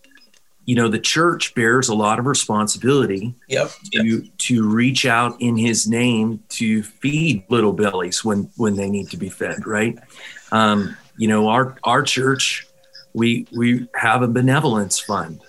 you 0.64 0.74
know 0.74 0.88
the 0.88 0.98
church 0.98 1.54
bears 1.54 1.88
a 1.88 1.94
lot 1.94 2.18
of 2.18 2.26
responsibility 2.26 3.34
yep. 3.46 3.70
to 3.92 4.22
to 4.22 4.68
reach 4.68 5.04
out 5.04 5.40
in 5.40 5.56
His 5.56 5.86
name 5.86 6.42
to 6.50 6.82
feed 6.82 7.44
little 7.50 7.74
bellies 7.74 8.24
when 8.24 8.50
when 8.56 8.76
they 8.76 8.88
need 8.88 9.10
to 9.10 9.16
be 9.16 9.28
fed. 9.28 9.66
Right? 9.66 9.98
Um, 10.50 10.96
you 11.18 11.28
know 11.28 11.48
our 11.48 11.76
our 11.84 12.02
church 12.02 12.66
we 13.12 13.46
we 13.56 13.86
have 13.94 14.22
a 14.22 14.28
benevolence 14.28 14.98
fund. 14.98 15.42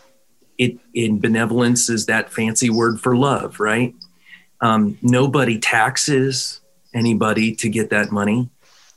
It 0.58 0.78
in 0.94 1.20
benevolence 1.20 1.90
is 1.90 2.06
that 2.08 2.32
fancy 2.32 2.70
word 2.70 3.00
for 3.00 3.16
love, 3.16 3.60
right? 3.60 3.96
Um, 4.60 4.98
nobody 5.02 5.58
taxes 5.58 6.60
anybody 6.94 7.56
to 7.56 7.70
get 7.70 7.90
that 7.92 8.12
money. 8.12 8.50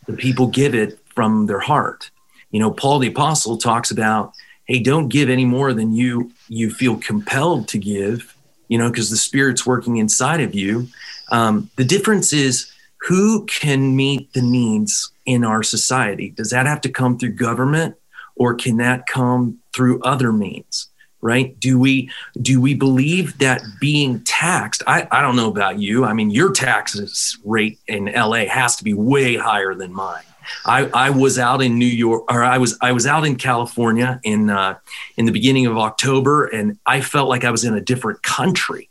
The 0.07 0.13
people 0.13 0.49
give 0.49 0.75
it 0.75 0.99
from 1.15 1.47
their 1.47 1.61
heart 1.61 2.11
you 2.55 2.61
know 2.61 2.71
paul 2.71 2.99
the 2.99 3.09
apostle 3.09 3.59
talks 3.59 3.91
about 3.91 4.33
hey 4.65 4.79
don't 4.79 5.09
give 5.09 5.29
any 5.29 5.45
more 5.45 5.75
than 5.75 5.95
you 5.95 6.31
you 6.49 6.71
feel 6.71 6.97
compelled 6.97 7.69
to 7.69 7.79
give 7.79 8.35
you 8.69 8.79
know 8.79 8.91
because 8.91 9.11
the 9.11 9.17
spirit's 9.17 9.67
working 9.67 9.97
inside 9.97 10.41
of 10.41 10.55
you. 10.55 10.89
Um, 11.31 11.71
the 11.77 11.85
difference 11.85 12.33
is 12.33 12.71
who 13.03 13.45
can 13.47 13.95
meet 13.97 14.33
the 14.33 14.43
needs 14.43 15.13
in 15.27 15.45
our 15.45 15.63
society? 15.63 16.31
Does 16.31 16.51
that 16.51 16.67
have 16.67 16.81
to 16.83 16.89
come 16.89 17.19
through 17.19 17.33
government 17.33 17.97
or 18.37 18.55
can 18.55 18.79
that 18.79 19.07
come 19.07 19.59
through 19.75 20.03
other 20.03 20.33
means 20.33 20.89
right? 21.21 21.59
Do 21.59 21.79
we 21.79 22.11
do 22.43 22.61
we 22.61 22.75
believe 22.75 23.39
that 23.39 23.63
being 23.81 24.23
taxed 24.25 24.83
I, 24.87 25.09
I 25.11 25.23
don't 25.23 25.37
know 25.37 25.49
about 25.49 25.79
you 25.79 26.05
i 26.05 26.13
mean 26.13 26.31
your 26.31 26.53
taxes 26.53 27.39
rate 27.45 27.79
in 27.87 28.13
la 28.13 28.45
has 28.45 28.77
to 28.77 28.85
be 28.85 28.93
way 28.93 29.37
higher 29.37 29.75
than 29.75 29.93
mine 29.93 30.25
I, 30.65 30.87
I 30.87 31.11
was 31.11 31.39
out 31.39 31.63
in 31.63 31.79
New 31.79 31.87
York, 31.87 32.25
or 32.31 32.45
I 32.45 32.59
was 32.59 32.77
I 32.81 32.93
was 32.93 33.07
out 33.07 33.25
in 33.25 33.37
California 33.37 34.21
in 34.23 34.51
uh, 34.51 34.79
in 35.17 35.27
the 35.27 35.33
beginning 35.33 35.67
of 35.67 35.77
October, 35.79 36.47
and 36.47 36.79
I 36.87 37.01
felt 37.01 37.29
like 37.29 37.45
I 37.45 37.51
was 37.51 37.65
in 37.65 37.75
a 37.75 37.81
different 37.81 38.23
country. 38.23 38.89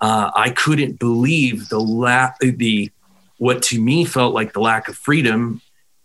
Uh, 0.00 0.30
I 0.34 0.50
couldn't 0.50 0.98
believe 0.98 1.68
the 1.68 1.80
la- 1.80 2.32
the 2.40 2.90
what 3.38 3.62
to 3.62 3.80
me 3.80 4.04
felt 4.04 4.34
like 4.34 4.52
the 4.52 4.60
lack 4.60 4.88
of 4.88 4.96
freedom 4.96 5.60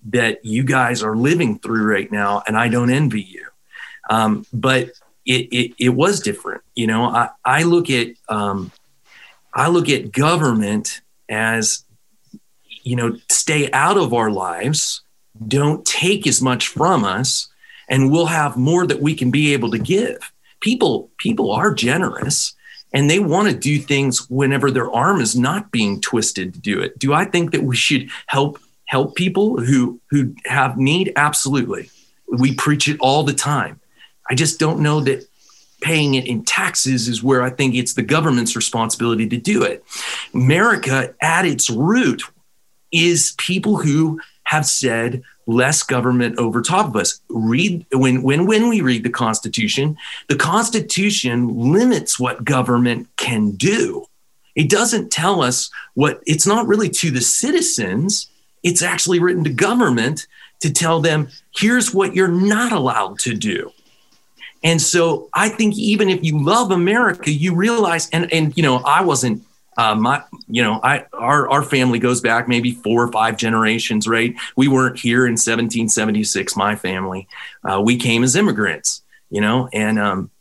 that 0.08 0.44
you 0.46 0.64
guys 0.64 1.04
are 1.04 1.16
living 1.16 1.60
through 1.60 1.86
right 1.86 2.12
now, 2.12 2.44
and 2.48 2.58
I 2.58 2.70
don't 2.70 2.90
envy 2.90 3.22
you. 3.22 3.46
Um, 4.10 4.46
but 4.54 4.92
it, 5.26 5.48
it, 5.52 5.76
it 5.78 5.90
was 5.90 6.22
different, 6.22 6.62
you 6.76 6.88
know. 6.88 7.06
I 7.06 7.30
I 7.46 7.64
look 7.64 7.90
at 7.90 8.08
um, 8.28 8.72
I 9.54 9.68
look 9.70 9.90
at 9.90 10.12
government 10.12 11.02
as 11.28 11.84
you 12.90 12.96
know, 12.96 13.16
stay 13.30 13.70
out 13.72 13.98
of 13.98 14.16
our 14.16 14.32
lives, 14.32 15.02
don't 15.48 15.86
take 15.86 16.26
as 16.26 16.42
much 16.42 16.68
from 16.70 17.06
us, 17.06 17.48
and 17.88 18.12
we'll 18.12 18.26
have 18.26 18.58
more 18.58 18.88
that 18.88 19.00
we 19.00 19.14
can 19.14 19.30
be 19.30 19.54
able 19.54 19.70
to 19.70 19.78
give. 19.78 20.32
People, 20.60 21.12
people 21.20 21.52
are 21.52 21.72
generous 21.72 22.56
and 22.92 23.08
they 23.08 23.20
want 23.20 23.48
to 23.48 23.56
do 23.56 23.78
things 23.78 24.28
whenever 24.28 24.72
their 24.72 24.92
arm 24.92 25.22
is 25.22 25.36
not 25.36 25.72
being 25.72 26.02
twisted 26.02 26.52
to 26.56 26.60
do 26.60 26.82
it. 26.82 26.98
Do 26.98 27.14
I 27.14 27.26
think 27.26 27.52
that 27.52 27.62
we 27.62 27.76
should 27.76 28.10
help 28.26 28.60
help 28.86 29.16
people 29.16 29.62
who 29.62 30.02
who 30.10 30.34
have 30.46 30.76
need? 30.80 31.14
Absolutely. 31.16 31.92
We 32.28 32.56
preach 32.56 32.88
it 32.88 32.98
all 33.00 33.22
the 33.22 33.34
time. 33.34 33.80
I 34.28 34.34
just 34.34 34.60
don't 34.60 34.80
know 34.80 35.00
that 35.02 35.28
paying 35.82 36.16
it 36.16 36.26
in 36.26 36.44
taxes 36.44 37.08
is 37.08 37.24
where 37.24 37.44
I 37.44 37.52
think 37.52 37.76
it's 37.76 37.94
the 37.94 38.02
government's 38.02 38.56
responsibility 38.56 39.30
to 39.30 39.38
do 39.38 39.62
it. 39.62 39.84
America, 40.34 41.14
at 41.22 41.46
its 41.46 41.70
root, 41.70 42.24
is 42.92 43.36
people 43.38 43.78
who 43.78 44.20
have 44.44 44.66
said 44.66 45.22
less 45.46 45.84
government 45.84 46.38
over 46.38 46.62
top 46.62 46.88
of 46.88 46.96
us. 46.96 47.22
Read 47.30 47.86
when 47.92 48.22
when 48.24 48.46
when 48.46 48.70
we 48.70 48.82
read 48.82 49.04
the 49.04 49.10
Constitution, 49.10 49.98
the 50.28 50.36
Constitution 50.36 51.72
limits 51.72 52.20
what 52.20 52.44
government 52.44 53.08
can 53.18 53.52
do. 53.52 54.06
It 54.56 54.70
doesn't 54.70 55.12
tell 55.12 55.42
us 55.42 55.70
what 55.94 56.22
it's 56.26 56.48
not 56.48 56.68
really 56.68 56.90
to 56.90 57.12
the 57.12 57.22
citizens, 57.22 58.30
it's 58.64 58.82
actually 58.82 59.20
written 59.20 59.44
to 59.44 59.50
government 59.50 60.28
to 60.60 60.72
tell 60.72 61.00
them 61.00 61.30
here's 61.56 61.94
what 61.94 62.16
you're 62.16 62.28
not 62.28 62.72
allowed 62.72 63.20
to 63.20 63.34
do. 63.34 63.72
And 64.64 64.82
so 64.82 65.30
I 65.34 65.50
think 65.50 65.78
even 65.78 66.10
if 66.10 66.24
you 66.24 66.44
love 66.44 66.72
America, 66.72 67.32
you 67.32 67.56
realize 67.56 68.10
and 68.10 68.32
and 68.34 68.56
you 68.58 68.64
know, 68.64 68.78
I 68.78 69.02
wasn't 69.02 69.44
uh, 69.80 69.96
my, 69.96 70.22
you 70.50 70.62
know, 70.62 70.82
I 70.84 71.06
our 71.14 71.48
our 71.50 71.64
family 71.64 72.00
goes 72.00 72.20
back 72.20 72.50
maybe 72.50 72.72
four 72.72 73.02
or 73.02 73.12
five 73.14 73.38
generations, 73.38 74.10
right? 74.10 74.36
We 74.58 74.68
weren't 74.68 75.00
here 75.00 75.26
in 75.26 75.34
1776. 75.34 76.58
My 76.58 76.76
family, 76.76 77.30
uh, 77.64 77.82
we 77.82 77.96
came 77.96 78.26
as 78.26 78.36
immigrants, 78.36 79.04
you 79.30 79.40
know, 79.40 79.70
and 79.72 79.98
um, 79.98 80.32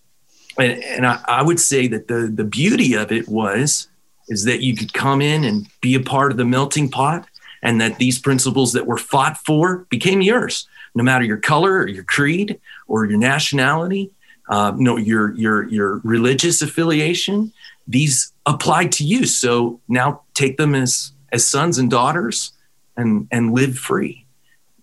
and, 0.59 0.83
and 0.83 1.07
I, 1.07 1.21
I 1.29 1.43
would 1.43 1.61
say 1.61 1.87
that 1.87 2.09
the 2.09 2.27
the 2.35 2.43
beauty 2.43 2.95
of 2.95 3.13
it 3.13 3.29
was 3.29 3.87
is 4.27 4.43
that 4.43 4.61
you 4.61 4.75
could 4.75 4.93
come 4.93 5.23
in 5.23 5.45
and 5.45 5.69
be 5.81 5.95
a 5.95 6.01
part 6.01 6.33
of 6.33 6.37
the 6.37 6.45
melting 6.45 6.91
pot, 6.91 7.25
and 7.63 7.81
that 7.81 7.99
these 7.99 8.19
principles 8.19 8.73
that 8.73 8.89
were 8.89 8.99
fought 8.99 9.37
for 9.39 9.87
became 9.89 10.21
yours. 10.21 10.67
no 10.97 11.05
matter 11.05 11.25
your 11.25 11.37
color 11.37 11.79
or 11.79 11.87
your 11.87 12.03
creed 12.03 12.59
or 12.89 13.07
your 13.07 13.19
nationality, 13.19 14.11
uh, 14.49 14.73
no, 14.77 14.97
your 14.97 15.33
your 15.37 15.69
your 15.69 16.01
religious 16.03 16.61
affiliation. 16.61 17.53
These 17.87 18.33
apply 18.49 18.87
to 18.87 19.05
you. 19.05 19.27
So 19.27 19.81
now 19.87 20.23
take 20.35 20.57
them 20.57 20.75
as 20.75 21.13
as 21.31 21.47
sons 21.47 21.79
and 21.79 21.91
daughters, 21.91 22.53
and 22.97 23.29
and 23.31 23.53
live 23.53 23.79
free, 23.79 24.27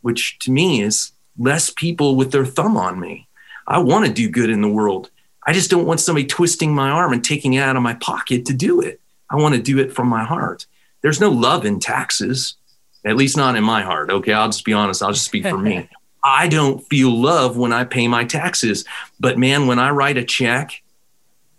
which 0.01 0.37
to 0.39 0.51
me 0.51 0.81
is 0.81 1.11
less 1.37 1.69
people 1.69 2.15
with 2.15 2.31
their 2.31 2.45
thumb 2.45 2.77
on 2.77 2.99
me. 2.99 3.27
I 3.67 3.79
want 3.79 4.05
to 4.05 4.13
do 4.13 4.29
good 4.29 4.49
in 4.49 4.61
the 4.61 4.69
world. 4.69 5.09
I 5.45 5.53
just 5.53 5.69
don't 5.69 5.85
want 5.85 5.99
somebody 5.99 6.25
twisting 6.25 6.73
my 6.73 6.89
arm 6.89 7.13
and 7.13 7.23
taking 7.23 7.53
it 7.53 7.61
out 7.61 7.75
of 7.75 7.83
my 7.83 7.95
pocket 7.95 8.45
to 8.45 8.53
do 8.53 8.79
it. 8.81 9.01
I 9.29 9.35
want 9.35 9.55
to 9.55 9.61
do 9.61 9.79
it 9.79 9.91
from 9.93 10.07
my 10.07 10.23
heart. 10.23 10.65
There's 11.01 11.19
no 11.19 11.29
love 11.29 11.65
in 11.65 11.79
taxes, 11.79 12.55
at 13.03 13.15
least 13.15 13.37
not 13.37 13.55
in 13.55 13.63
my 13.63 13.81
heart. 13.81 14.09
Okay, 14.09 14.33
I'll 14.33 14.49
just 14.49 14.65
be 14.65 14.73
honest. 14.73 15.03
I'll 15.03 15.11
just 15.11 15.25
speak 15.25 15.43
for 15.43 15.57
me. 15.57 15.89
I 16.23 16.47
don't 16.47 16.79
feel 16.87 17.11
love 17.11 17.57
when 17.57 17.71
I 17.71 17.83
pay 17.83 18.07
my 18.07 18.23
taxes. 18.23 18.85
But 19.19 19.37
man, 19.37 19.67
when 19.67 19.77
I 19.77 19.91
write 19.91 20.17
a 20.17 20.23
check 20.23 20.81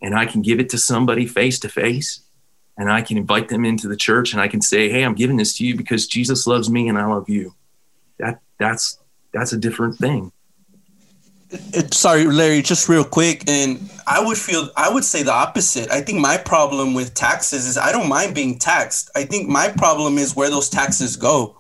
and 0.03 0.15
I 0.15 0.27
can 0.27 0.43
give 0.43 0.61
it 0.61 0.69
to 0.71 0.79
somebody 0.79 1.27
face 1.27 1.59
to 1.61 1.69
face 1.69 2.21
and 2.79 2.91
I 2.91 3.03
can 3.03 3.17
invite 3.17 3.49
them 3.49 3.65
into 3.65 3.89
the 3.89 3.97
church 3.97 4.33
and 4.33 4.41
I 4.41 4.49
can 4.49 4.61
say, 4.61 4.89
"Hey, 4.91 5.03
I'm 5.03 5.15
giving 5.15 5.37
this 5.37 5.57
to 5.59 5.67
you 5.67 5.77
because 5.77 6.07
Jesus 6.07 6.47
loves 6.47 6.69
me 6.69 6.89
and 6.89 6.99
I 6.99 7.07
love 7.07 7.29
you." 7.29 7.55
That 8.19 8.41
that's 8.59 8.99
that's 9.33 9.53
a 9.53 9.59
different 9.59 9.97
thing. 9.97 10.33
It, 11.51 11.95
sorry, 11.95 12.25
Larry, 12.25 12.61
just 12.61 12.89
real 12.89 13.05
quick, 13.05 13.49
and 13.49 13.89
I 14.07 14.25
would 14.25 14.37
feel 14.37 14.69
I 14.77 14.93
would 14.93 15.05
say 15.05 15.23
the 15.23 15.33
opposite. 15.33 15.91
I 15.91 16.01
think 16.01 16.21
my 16.21 16.37
problem 16.37 16.93
with 16.93 17.15
taxes 17.15 17.67
is 17.67 17.79
I 17.79 17.93
don't 17.93 18.09
mind 18.09 18.35
being 18.35 18.59
taxed. 18.59 19.11
I 19.15 19.25
think 19.25 19.49
my 19.49 19.69
problem 19.69 20.19
is 20.19 20.35
where 20.35 20.51
those 20.51 20.69
taxes 20.69 21.17
go. 21.17 21.57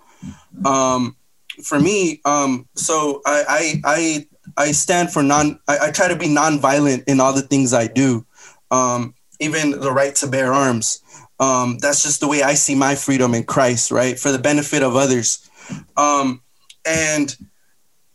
Um, 0.65 1.17
for 1.63 1.79
me, 1.79 2.21
um, 2.25 2.67
so 2.75 3.23
I 3.25 3.45
I 3.49 3.81
I, 3.85 4.27
I 4.57 4.73
stand 4.73 5.13
for 5.13 5.23
non. 5.23 5.61
I, 5.69 5.89
I, 5.89 5.91
try 5.91 6.09
to 6.09 6.17
be 6.17 6.29
non-violent 6.29 7.05
in 7.07 7.21
all 7.21 7.33
the 7.33 7.43
things 7.43 7.75
I 7.75 7.87
do, 7.87 8.25
um, 8.71 9.15
even 9.41 9.73
the 9.73 9.93
right 9.93 10.15
to 10.17 10.27
bear 10.27 10.53
arms. 10.53 11.03
Um, 11.39 11.79
that's 11.79 12.03
just 12.03 12.21
the 12.21 12.29
way 12.29 12.43
I 12.43 12.55
see 12.55 12.75
my 12.75 12.95
freedom 12.95 13.35
in 13.35 13.45
Christ, 13.45 13.91
right, 13.91 14.19
for 14.19 14.33
the 14.33 14.39
benefit 14.39 14.83
of 14.83 14.97
others. 14.97 15.49
Um, 15.97 16.41
and 16.87 17.37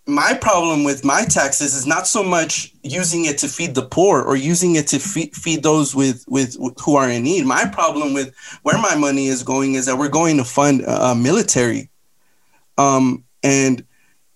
my 0.08 0.34
problem 0.34 0.84
with 0.84 1.06
my 1.06 1.24
taxes 1.26 1.76
is 1.76 1.86
not 1.86 2.08
so 2.08 2.24
much 2.24 2.74
using 2.82 3.26
it 3.26 3.38
to 3.40 3.48
feed 3.48 3.76
the 3.76 3.86
poor 3.86 4.22
or 4.22 4.36
using 4.36 4.76
it 4.76 4.88
to 4.88 5.00
feed, 5.00 5.36
feed 5.36 5.62
those 5.62 5.94
with, 5.94 6.26
with, 6.28 6.58
with 6.60 6.80
who 6.80 6.96
are 6.96 7.10
in 7.10 7.24
need. 7.24 7.46
My 7.46 7.66
problem 7.66 8.14
with 8.14 8.34
where 8.64 8.82
my 8.82 8.96
money 8.96 9.28
is 9.28 9.44
going 9.44 9.76
is 9.76 9.86
that 9.86 9.98
we're 9.98 10.10
going 10.10 10.38
to 10.38 10.44
fund 10.44 10.82
a 10.88 11.14
military, 11.14 11.90
um, 12.78 13.24
and 13.44 13.86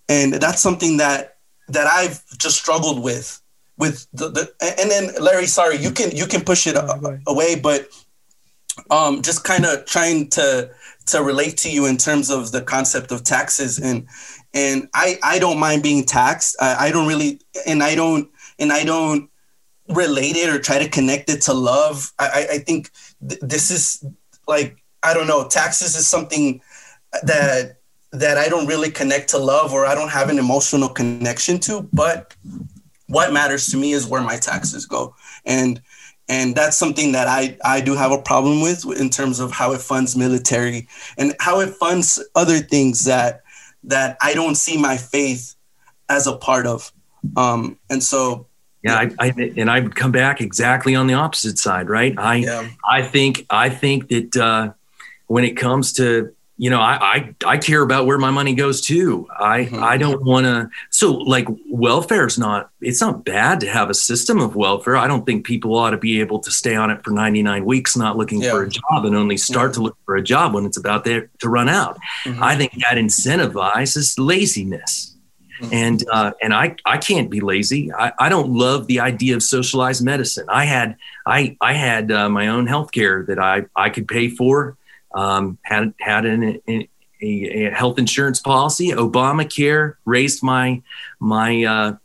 and 0.08 0.34
that's 0.34 0.62
something 0.62 0.98
that 0.98 1.35
that 1.68 1.86
I've 1.86 2.22
just 2.38 2.56
struggled 2.56 3.02
with 3.02 3.40
with 3.78 4.06
the, 4.12 4.30
the 4.30 4.52
and 4.78 4.90
then 4.90 5.22
Larry, 5.22 5.46
sorry, 5.46 5.76
you 5.76 5.90
can 5.90 6.10
you 6.10 6.26
can 6.26 6.42
push 6.42 6.66
it 6.66 6.76
away, 7.26 7.56
but 7.56 7.88
um, 8.90 9.22
just 9.22 9.44
kind 9.44 9.64
of 9.64 9.84
trying 9.86 10.28
to 10.30 10.70
to 11.06 11.22
relate 11.22 11.56
to 11.58 11.70
you 11.70 11.86
in 11.86 11.96
terms 11.96 12.30
of 12.30 12.52
the 12.52 12.62
concept 12.62 13.12
of 13.12 13.22
taxes 13.22 13.78
and 13.78 14.06
and 14.54 14.88
I 14.94 15.18
I 15.22 15.38
don't 15.38 15.58
mind 15.58 15.82
being 15.82 16.04
taxed. 16.04 16.56
I, 16.60 16.88
I 16.88 16.90
don't 16.90 17.06
really 17.06 17.40
and 17.66 17.82
I 17.82 17.94
don't 17.94 18.30
and 18.58 18.72
I 18.72 18.84
don't 18.84 19.30
relate 19.88 20.36
it 20.36 20.48
or 20.48 20.58
try 20.58 20.78
to 20.78 20.88
connect 20.88 21.30
it 21.30 21.42
to 21.42 21.54
love. 21.54 22.12
I 22.18 22.46
I 22.52 22.58
think 22.58 22.90
th- 23.26 23.40
this 23.42 23.70
is 23.70 24.04
like 24.48 24.82
I 25.02 25.14
don't 25.14 25.26
know. 25.26 25.46
Taxes 25.48 25.96
is 25.96 26.08
something 26.08 26.60
that 27.22 27.76
that 28.12 28.38
I 28.38 28.48
don't 28.48 28.66
really 28.66 28.90
connect 28.90 29.30
to 29.30 29.38
love 29.38 29.72
or 29.72 29.86
I 29.86 29.94
don't 29.94 30.10
have 30.10 30.28
an 30.28 30.38
emotional 30.38 30.88
connection 30.88 31.58
to. 31.60 31.88
But 31.92 32.34
what 33.08 33.32
matters 33.32 33.66
to 33.68 33.76
me 33.76 33.92
is 33.92 34.06
where 34.06 34.22
my 34.22 34.36
taxes 34.36 34.86
go, 34.86 35.14
and 35.44 35.80
and 36.28 36.54
that's 36.54 36.76
something 36.76 37.12
that 37.12 37.28
I 37.28 37.56
I 37.64 37.80
do 37.80 37.94
have 37.94 38.12
a 38.12 38.20
problem 38.20 38.60
with 38.60 38.84
in 38.98 39.10
terms 39.10 39.40
of 39.40 39.52
how 39.52 39.72
it 39.72 39.80
funds 39.80 40.16
military 40.16 40.88
and 41.18 41.34
how 41.40 41.60
it 41.60 41.74
funds 41.74 42.22
other 42.34 42.58
things 42.58 43.04
that 43.04 43.42
that 43.84 44.16
I 44.20 44.34
don't 44.34 44.56
see 44.56 44.76
my 44.76 44.96
faith 44.96 45.54
as 46.08 46.26
a 46.26 46.36
part 46.36 46.66
of. 46.66 46.92
Um, 47.36 47.78
and 47.90 48.02
so 48.02 48.46
yeah, 48.82 48.96
I, 48.98 49.10
I, 49.18 49.52
and 49.56 49.68
I 49.68 49.80
would 49.80 49.96
come 49.96 50.12
back 50.12 50.40
exactly 50.40 50.94
on 50.94 51.08
the 51.08 51.14
opposite 51.14 51.58
side, 51.58 51.88
right? 51.88 52.14
I 52.16 52.36
yeah. 52.36 52.68
I 52.88 53.02
think 53.02 53.46
I 53.50 53.68
think 53.68 54.08
that 54.08 54.36
uh, 54.36 54.72
when 55.26 55.44
it 55.44 55.56
comes 55.56 55.92
to 55.94 56.35
you 56.58 56.70
know, 56.70 56.80
I, 56.80 56.94
I, 56.94 57.34
I 57.44 57.58
care 57.58 57.82
about 57.82 58.06
where 58.06 58.16
my 58.16 58.30
money 58.30 58.54
goes 58.54 58.80
too. 58.80 59.28
I, 59.38 59.64
mm-hmm. 59.64 59.82
I 59.82 59.98
don't 59.98 60.24
want 60.24 60.46
to. 60.46 60.70
So 60.88 61.12
like 61.12 61.46
welfare 61.68 62.26
is 62.26 62.38
not, 62.38 62.70
it's 62.80 63.00
not 63.00 63.26
bad 63.26 63.60
to 63.60 63.68
have 63.68 63.90
a 63.90 63.94
system 63.94 64.40
of 64.40 64.56
welfare. 64.56 64.96
I 64.96 65.06
don't 65.06 65.26
think 65.26 65.44
people 65.44 65.76
ought 65.76 65.90
to 65.90 65.98
be 65.98 66.20
able 66.20 66.38
to 66.40 66.50
stay 66.50 66.74
on 66.74 66.90
it 66.90 67.04
for 67.04 67.10
99 67.10 67.64
weeks, 67.66 67.94
not 67.94 68.16
looking 68.16 68.40
yeah. 68.40 68.52
for 68.52 68.62
a 68.62 68.70
job 68.70 69.04
and 69.04 69.14
only 69.14 69.36
start 69.36 69.74
to 69.74 69.82
look 69.82 69.98
for 70.06 70.16
a 70.16 70.22
job 70.22 70.54
when 70.54 70.64
it's 70.64 70.78
about 70.78 71.04
there 71.04 71.28
to 71.40 71.48
run 71.50 71.68
out. 71.68 71.98
Mm-hmm. 72.24 72.42
I 72.42 72.56
think 72.56 72.72
that 72.72 72.96
incentivizes 72.96 74.14
laziness. 74.18 75.14
Mm-hmm. 75.60 75.74
And, 75.74 76.04
uh, 76.10 76.32
and 76.42 76.54
I, 76.54 76.76
I 76.86 76.96
can't 76.96 77.30
be 77.30 77.40
lazy. 77.40 77.92
I, 77.92 78.12
I 78.18 78.28
don't 78.30 78.50
love 78.50 78.86
the 78.86 79.00
idea 79.00 79.36
of 79.36 79.42
socialized 79.42 80.02
medicine. 80.02 80.46
I 80.48 80.64
had, 80.64 80.96
I, 81.26 81.56
I 81.60 81.74
had 81.74 82.10
uh, 82.10 82.30
my 82.30 82.48
own 82.48 82.66
health 82.66 82.92
care 82.92 83.24
that 83.24 83.38
I, 83.38 83.66
I 83.76 83.90
could 83.90 84.08
pay 84.08 84.28
for 84.28 84.78
um, 85.16 85.58
had 85.62 85.94
had 85.98 86.26
an, 86.26 86.60
a, 86.68 86.88
a, 87.22 87.70
health 87.70 87.98
insurance 87.98 88.38
policy. 88.38 88.90
Obamacare 88.90 89.94
raised 90.04 90.42
my 90.42 90.82
my 91.18 91.64
uh, 91.64 91.96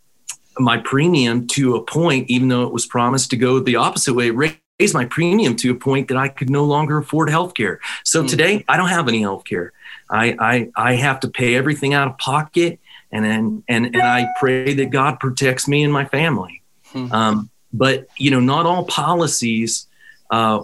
my 0.57 0.77
premium 0.77 1.45
to 1.47 1.75
a 1.75 1.83
point, 1.83 2.29
even 2.29 2.47
though 2.47 2.63
it 2.63 2.73
was 2.73 2.85
promised 2.85 3.29
to 3.31 3.37
go 3.37 3.59
the 3.59 3.75
opposite 3.75 4.13
way. 4.13 4.31
Raised 4.31 4.93
my 4.93 5.05
premium 5.05 5.55
to 5.57 5.71
a 5.71 5.75
point 5.75 6.07
that 6.07 6.17
I 6.17 6.29
could 6.29 6.49
no 6.49 6.63
longer 6.63 6.97
afford 6.97 7.29
health 7.29 7.53
care. 7.53 7.81
So 8.03 8.23
mm. 8.23 8.29
today, 8.29 8.65
I 8.67 8.77
don't 8.77 8.87
have 8.87 9.07
any 9.07 9.21
health 9.21 9.43
care. 9.43 9.73
I, 10.09 10.35
I 10.39 10.71
I 10.75 10.95
have 10.95 11.19
to 11.19 11.27
pay 11.27 11.55
everything 11.55 11.93
out 11.93 12.07
of 12.07 12.17
pocket, 12.17 12.79
and 13.11 13.25
then 13.25 13.63
and 13.67 13.87
and 13.87 14.01
I 14.01 14.27
pray 14.39 14.73
that 14.73 14.89
God 14.89 15.19
protects 15.19 15.67
me 15.67 15.83
and 15.83 15.91
my 15.91 16.05
family. 16.05 16.63
Mm. 16.93 17.11
Um, 17.11 17.49
but 17.73 18.07
you 18.17 18.31
know, 18.31 18.39
not 18.39 18.65
all 18.65 18.85
policies 18.85 19.87
uh, 20.29 20.63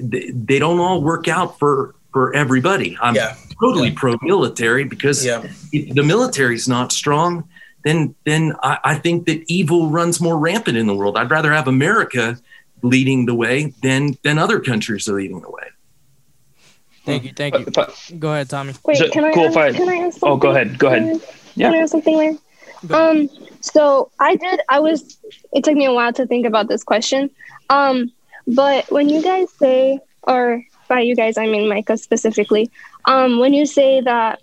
they, 0.00 0.30
they 0.30 0.58
don't 0.58 0.78
all 0.78 1.02
work 1.02 1.28
out 1.28 1.58
for 1.58 1.94
for 2.12 2.34
everybody. 2.34 2.96
I'm 3.00 3.14
yeah. 3.14 3.36
totally 3.60 3.88
yeah. 3.88 3.94
pro-military 3.96 4.84
because 4.84 5.24
yeah. 5.24 5.44
if 5.72 5.94
the 5.94 6.02
military's 6.02 6.68
not 6.68 6.92
strong, 6.92 7.48
then 7.84 8.14
then 8.24 8.54
I, 8.62 8.78
I, 8.84 8.94
think 8.94 9.26
that 9.26 9.42
evil 9.48 9.90
runs 9.90 10.20
more 10.20 10.38
rampant 10.38 10.78
in 10.78 10.86
the 10.86 10.94
world. 10.94 11.18
I'd 11.18 11.30
rather 11.30 11.52
have 11.52 11.68
America 11.68 12.38
leading 12.82 13.26
the 13.26 13.34
way 13.34 13.74
than 13.82 14.16
than 14.22 14.38
other 14.38 14.60
countries 14.60 15.08
are 15.08 15.14
leading 15.14 15.40
the 15.40 15.50
way. 15.50 15.64
Thank 17.04 17.24
you, 17.24 17.32
thank 17.34 17.58
you. 17.58 17.66
But, 17.74 18.12
go 18.18 18.32
ahead, 18.32 18.48
Tommy. 18.48 18.72
Wait, 18.84 19.12
can 19.12 19.24
I, 19.24 19.32
cool 19.34 19.46
ask, 19.58 19.76
can 19.76 19.88
I 19.88 19.96
ask 19.96 20.18
Oh, 20.22 20.36
go 20.36 20.50
ahead. 20.50 20.78
Go 20.78 20.86
ahead. 20.86 21.20
Yeah. 21.54 21.68
Can 21.68 21.74
I 21.74 21.82
ask 21.82 21.92
something, 21.92 22.16
Larry? 22.16 22.38
Um, 22.90 23.28
so 23.60 24.10
I 24.18 24.36
did. 24.36 24.60
I 24.68 24.80
was. 24.80 25.18
It 25.52 25.64
took 25.64 25.74
me 25.74 25.84
a 25.84 25.92
while 25.92 26.12
to 26.14 26.26
think 26.26 26.46
about 26.46 26.68
this 26.68 26.82
question. 26.82 27.30
Um, 27.70 28.12
but 28.46 28.90
when 28.90 29.08
you 29.08 29.22
guys 29.22 29.52
say, 29.58 30.00
or 30.22 30.62
by 30.88 31.00
you 31.00 31.16
guys, 31.16 31.38
I 31.38 31.46
mean 31.46 31.68
Micah 31.68 31.96
specifically, 31.96 32.70
um, 33.04 33.38
when 33.38 33.52
you 33.52 33.66
say 33.66 34.00
that 34.00 34.42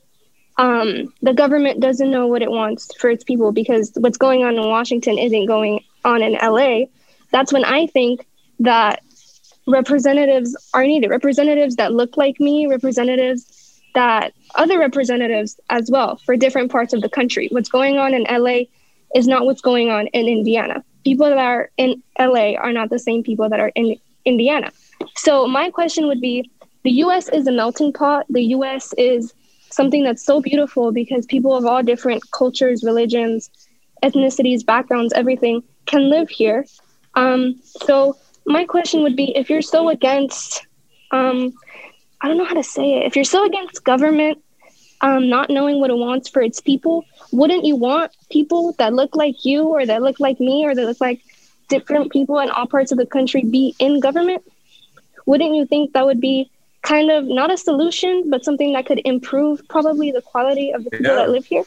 um, 0.57 1.13
the 1.21 1.33
government 1.33 1.79
doesn't 1.79 2.11
know 2.11 2.27
what 2.27 2.41
it 2.41 2.51
wants 2.51 2.95
for 2.97 3.09
its 3.09 3.23
people 3.23 3.51
because 3.51 3.91
what's 3.95 4.17
going 4.17 4.43
on 4.43 4.55
in 4.55 4.67
Washington 4.67 5.17
isn't 5.17 5.45
going 5.45 5.83
on 6.03 6.21
in 6.21 6.33
LA, 6.33 6.85
that's 7.31 7.53
when 7.53 7.65
I 7.65 7.87
think 7.87 8.27
that 8.59 9.01
representatives 9.67 10.55
are 10.73 10.83
needed. 10.83 11.09
Representatives 11.09 11.77
that 11.77 11.93
look 11.93 12.17
like 12.17 12.39
me, 12.39 12.67
representatives 12.67 13.81
that 13.93 14.33
other 14.55 14.79
representatives 14.79 15.59
as 15.69 15.89
well 15.91 16.17
for 16.17 16.35
different 16.37 16.71
parts 16.71 16.93
of 16.93 17.01
the 17.01 17.09
country. 17.09 17.47
What's 17.51 17.69
going 17.69 17.97
on 17.97 18.13
in 18.13 18.23
LA 18.23 18.65
is 19.15 19.27
not 19.27 19.45
what's 19.45 19.61
going 19.61 19.89
on 19.89 20.07
in 20.07 20.27
Indiana 20.27 20.83
people 21.03 21.29
that 21.29 21.37
are 21.37 21.69
in 21.77 22.01
LA 22.19 22.53
are 22.53 22.73
not 22.73 22.89
the 22.89 22.99
same 22.99 23.23
people 23.23 23.49
that 23.49 23.59
are 23.59 23.71
in 23.75 23.97
Indiana. 24.25 24.71
So 25.15 25.47
my 25.47 25.69
question 25.69 26.07
would 26.07 26.21
be 26.21 26.49
the 26.83 26.91
US 27.05 27.29
is 27.29 27.47
a 27.47 27.51
melting 27.51 27.93
pot. 27.93 28.25
The 28.29 28.43
US 28.55 28.93
is 28.97 29.33
something 29.69 30.03
that's 30.03 30.23
so 30.23 30.41
beautiful 30.41 30.91
because 30.91 31.25
people 31.25 31.55
of 31.55 31.65
all 31.65 31.83
different 31.83 32.23
cultures, 32.31 32.83
religions, 32.83 33.49
ethnicities, 34.03 34.65
backgrounds, 34.65 35.13
everything 35.13 35.63
can 35.85 36.09
live 36.09 36.29
here. 36.29 36.65
Um, 37.15 37.59
so 37.63 38.17
my 38.45 38.65
question 38.65 39.03
would 39.03 39.15
be 39.15 39.35
if 39.35 39.49
you're 39.49 39.61
so 39.61 39.89
against 39.89 40.65
um, 41.11 41.53
I 42.21 42.27
don't 42.27 42.37
know 42.37 42.45
how 42.45 42.53
to 42.53 42.63
say 42.63 42.97
it. 42.97 43.05
If 43.05 43.15
you're 43.15 43.25
so 43.25 43.45
against 43.45 43.83
government 43.83 44.41
um, 45.01 45.29
not 45.29 45.49
knowing 45.49 45.79
what 45.79 45.89
it 45.89 45.97
wants 45.97 46.29
for 46.29 46.41
its 46.41 46.61
people, 46.61 47.03
wouldn't 47.31 47.65
you 47.65 47.75
want 47.75 48.11
people 48.31 48.73
that 48.79 48.93
look 48.93 49.15
like 49.15 49.45
you 49.45 49.63
or 49.63 49.85
that 49.85 50.01
look 50.01 50.19
like 50.19 50.39
me 50.39 50.65
or 50.65 50.73
that 50.73 50.85
look 50.85 51.01
like 51.01 51.21
different 51.67 52.11
people 52.11 52.39
in 52.39 52.49
all 52.49 52.67
parts 52.67 52.91
of 52.91 52.97
the 52.97 53.05
country 53.05 53.43
be 53.43 53.75
in 53.79 53.99
government? 53.99 54.43
Wouldn't 55.25 55.55
you 55.55 55.65
think 55.65 55.93
that 55.93 56.05
would 56.05 56.19
be 56.19 56.49
kind 56.81 57.11
of 57.11 57.25
not 57.25 57.51
a 57.51 57.57
solution, 57.57 58.29
but 58.29 58.43
something 58.43 58.73
that 58.73 58.85
could 58.85 59.01
improve 59.05 59.67
probably 59.69 60.11
the 60.11 60.21
quality 60.21 60.71
of 60.71 60.83
the 60.83 60.91
people 60.91 61.05
yeah. 61.07 61.15
that 61.15 61.29
live 61.29 61.45
here? 61.45 61.63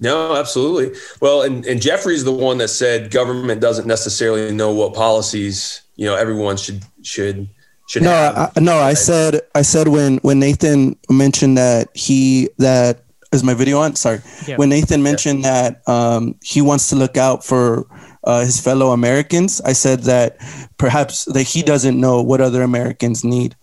No, 0.00 0.34
absolutely. 0.34 0.98
Well, 1.20 1.42
and, 1.42 1.64
and 1.64 1.80
Jeffrey's 1.80 2.24
the 2.24 2.32
one 2.32 2.58
that 2.58 2.68
said 2.68 3.10
government 3.10 3.60
doesn't 3.60 3.86
necessarily 3.86 4.52
know 4.52 4.72
what 4.72 4.92
policies 4.92 5.82
you 5.96 6.06
know 6.06 6.16
everyone 6.16 6.56
should 6.56 6.82
should 7.02 7.48
should 7.86 8.02
no, 8.02 8.10
have. 8.10 8.52
I, 8.56 8.60
no. 8.60 8.78
I 8.78 8.94
said 8.94 9.42
I 9.54 9.62
said 9.62 9.88
when 9.88 10.18
when 10.18 10.40
Nathan 10.40 10.96
mentioned 11.08 11.56
that 11.58 11.96
he 11.96 12.50
that 12.58 13.03
is 13.34 13.42
my 13.44 13.54
video 13.54 13.78
on. 13.80 13.96
Sorry, 13.96 14.20
Yeah. 14.46 14.56
when 14.56 14.68
Nathan 14.68 15.02
mentioned 15.02 15.44
that 15.44 15.86
um, 15.88 16.34
he 16.42 16.60
wants 16.62 16.88
to 16.90 16.96
look 16.96 17.16
out 17.16 17.44
for 17.44 17.86
uh, 18.24 18.40
his 18.40 18.58
fellow 18.60 18.92
Americans, 18.92 19.60
I 19.64 19.72
said 19.74 20.00
that 20.04 20.38
perhaps 20.78 21.24
that 21.26 21.42
he 21.42 21.62
doesn't 21.62 21.98
know 22.00 22.22
what 22.22 22.40
other 22.40 22.62
Americans 22.62 23.24
need. 23.24 23.54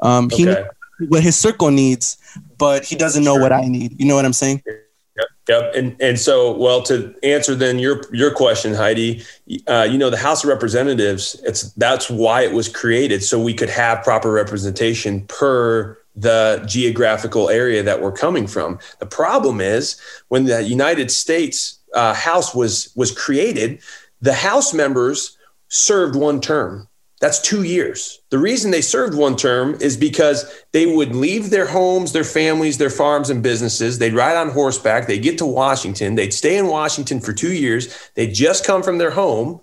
Um, 0.00 0.30
He 0.30 0.44
Okay. 0.44 0.54
knows 0.54 1.08
what 1.08 1.22
his 1.22 1.36
circle 1.36 1.70
needs, 1.70 2.16
but 2.58 2.84
he 2.84 2.94
doesn't 2.96 3.24
know 3.24 3.36
what 3.36 3.52
I 3.52 3.62
need. 3.66 3.98
You 3.98 4.06
know 4.06 4.14
what 4.14 4.24
I'm 4.24 4.32
saying? 4.32 4.62
Yep, 4.66 5.28
yep. 5.48 5.74
And 5.74 5.96
and 6.00 6.18
so, 6.18 6.56
well, 6.56 6.82
to 6.82 7.14
answer 7.22 7.54
then 7.54 7.78
your 7.78 8.02
your 8.12 8.32
question, 8.32 8.74
Heidi, 8.74 9.22
uh, 9.68 9.86
you 9.90 9.98
know, 9.98 10.10
the 10.10 10.16
House 10.16 10.42
of 10.44 10.48
Representatives, 10.50 11.40
it's 11.44 11.72
that's 11.74 12.10
why 12.10 12.42
it 12.42 12.52
was 12.52 12.68
created, 12.68 13.22
so 13.22 13.40
we 13.40 13.54
could 13.54 13.70
have 13.70 14.02
proper 14.02 14.30
representation 14.32 15.22
per 15.26 15.98
the 16.14 16.62
geographical 16.66 17.50
area 17.50 17.82
that 17.82 18.00
we're 18.00 18.12
coming 18.12 18.46
from. 18.46 18.78
The 19.00 19.06
problem 19.06 19.60
is 19.60 20.00
when 20.28 20.44
the 20.44 20.62
United 20.62 21.10
States 21.10 21.78
uh, 21.94 22.14
House 22.14 22.54
was 22.54 22.92
was 22.96 23.10
created, 23.10 23.80
the 24.20 24.34
House 24.34 24.72
members 24.72 25.36
served 25.68 26.16
one 26.16 26.40
term. 26.40 26.88
That's 27.20 27.40
two 27.40 27.62
years. 27.62 28.20
The 28.30 28.38
reason 28.38 28.70
they 28.70 28.82
served 28.82 29.16
one 29.16 29.36
term 29.36 29.76
is 29.80 29.96
because 29.96 30.62
they 30.72 30.84
would 30.84 31.14
leave 31.14 31.50
their 31.50 31.66
homes, 31.66 32.12
their 32.12 32.24
families, 32.24 32.76
their 32.76 32.90
farms 32.90 33.30
and 33.30 33.42
businesses. 33.42 33.98
They'd 33.98 34.12
ride 34.12 34.36
on 34.36 34.50
horseback. 34.50 35.06
They'd 35.06 35.22
get 35.22 35.38
to 35.38 35.46
Washington. 35.46 36.16
They'd 36.16 36.34
stay 36.34 36.58
in 36.58 36.66
Washington 36.66 37.20
for 37.20 37.32
two 37.32 37.52
years. 37.54 38.10
They'd 38.14 38.34
just 38.34 38.66
come 38.66 38.82
from 38.82 38.98
their 38.98 39.12
home. 39.12 39.60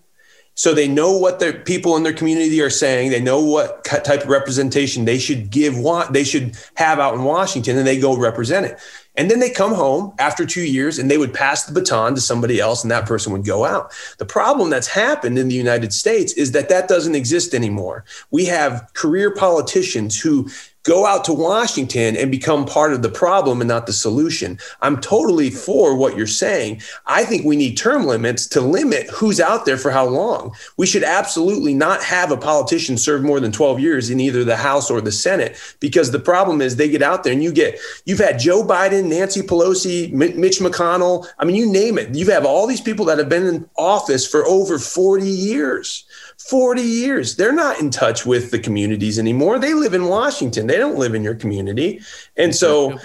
So 0.55 0.73
they 0.73 0.87
know 0.87 1.17
what 1.17 1.39
the 1.39 1.53
people 1.53 1.95
in 1.95 2.03
their 2.03 2.13
community 2.13 2.61
are 2.61 2.69
saying. 2.69 3.11
They 3.11 3.21
know 3.21 3.41
what 3.43 3.83
type 3.85 4.23
of 4.23 4.27
representation 4.27 5.05
they 5.05 5.17
should 5.17 5.49
give, 5.49 5.77
wa- 5.77 6.09
they 6.09 6.23
should 6.23 6.57
have 6.75 6.99
out 6.99 7.13
in 7.13 7.23
Washington, 7.23 7.77
and 7.77 7.87
they 7.87 7.99
go 7.99 8.17
represent 8.17 8.65
it. 8.65 8.79
And 9.15 9.29
then 9.29 9.39
they 9.39 9.49
come 9.49 9.73
home 9.73 10.13
after 10.19 10.45
two 10.45 10.61
years 10.61 10.97
and 10.97 11.11
they 11.11 11.17
would 11.17 11.33
pass 11.33 11.65
the 11.65 11.73
baton 11.73 12.15
to 12.15 12.21
somebody 12.21 12.59
else 12.61 12.83
and 12.83 12.91
that 12.91 13.05
person 13.05 13.33
would 13.33 13.45
go 13.45 13.65
out. 13.65 13.91
The 14.19 14.25
problem 14.25 14.69
that's 14.69 14.87
happened 14.87 15.37
in 15.37 15.49
the 15.49 15.55
United 15.55 15.91
States 15.91 16.31
is 16.33 16.53
that 16.53 16.69
that 16.69 16.87
doesn't 16.87 17.15
exist 17.15 17.53
anymore. 17.53 18.05
We 18.31 18.45
have 18.45 18.89
career 18.93 19.31
politicians 19.31 20.19
who 20.19 20.49
go 20.83 21.05
out 21.05 21.23
to 21.25 21.33
Washington 21.33 22.15
and 22.15 22.31
become 22.31 22.65
part 22.65 22.93
of 22.93 23.01
the 23.01 23.09
problem 23.09 23.61
and 23.61 23.67
not 23.67 23.85
the 23.85 23.93
solution. 23.93 24.59
I'm 24.81 24.99
totally 24.99 25.49
for 25.49 25.95
what 25.95 26.17
you're 26.17 26.27
saying. 26.27 26.81
I 27.05 27.23
think 27.23 27.45
we 27.45 27.55
need 27.55 27.77
term 27.77 28.05
limits 28.05 28.47
to 28.47 28.61
limit 28.61 29.07
who's 29.09 29.39
out 29.39 29.65
there 29.65 29.77
for 29.77 29.91
how 29.91 30.05
long. 30.05 30.55
We 30.77 30.87
should 30.87 31.03
absolutely 31.03 31.73
not 31.73 32.03
have 32.03 32.31
a 32.31 32.37
politician 32.37 32.97
serve 32.97 33.23
more 33.23 33.39
than 33.39 33.51
12 33.51 33.79
years 33.79 34.09
in 34.09 34.19
either 34.19 34.43
the 34.43 34.57
House 34.57 34.89
or 34.89 35.01
the 35.01 35.11
Senate 35.11 35.57
because 35.79 36.11
the 36.11 36.19
problem 36.19 36.61
is 36.61 36.75
they 36.75 36.89
get 36.89 37.01
out 37.03 37.23
there 37.23 37.33
and 37.33 37.43
you 37.43 37.51
get 37.51 37.79
you've 38.05 38.19
had 38.19 38.39
Joe 38.39 38.63
Biden, 38.63 39.09
Nancy 39.09 39.41
Pelosi, 39.41 40.11
Mi- 40.11 40.33
Mitch 40.33 40.59
McConnell, 40.59 41.27
I 41.37 41.45
mean 41.45 41.55
you 41.55 41.71
name 41.71 41.97
it. 41.97 42.15
You 42.15 42.29
have 42.31 42.45
all 42.45 42.67
these 42.67 42.81
people 42.81 43.05
that 43.05 43.17
have 43.17 43.29
been 43.29 43.45
in 43.45 43.69
office 43.77 44.27
for 44.27 44.45
over 44.45 44.79
40 44.79 45.27
years. 45.27 46.05
40 46.49 46.81
years. 46.81 47.35
They're 47.35 47.51
not 47.51 47.79
in 47.79 47.89
touch 47.89 48.25
with 48.25 48.51
the 48.51 48.59
communities 48.59 49.19
anymore. 49.19 49.59
They 49.59 49.73
live 49.73 49.93
in 49.93 50.05
Washington. 50.05 50.67
They 50.67 50.77
don't 50.77 50.97
live 50.97 51.13
in 51.13 51.23
your 51.23 51.35
community. 51.35 52.01
And 52.37 52.55
so 52.55 52.97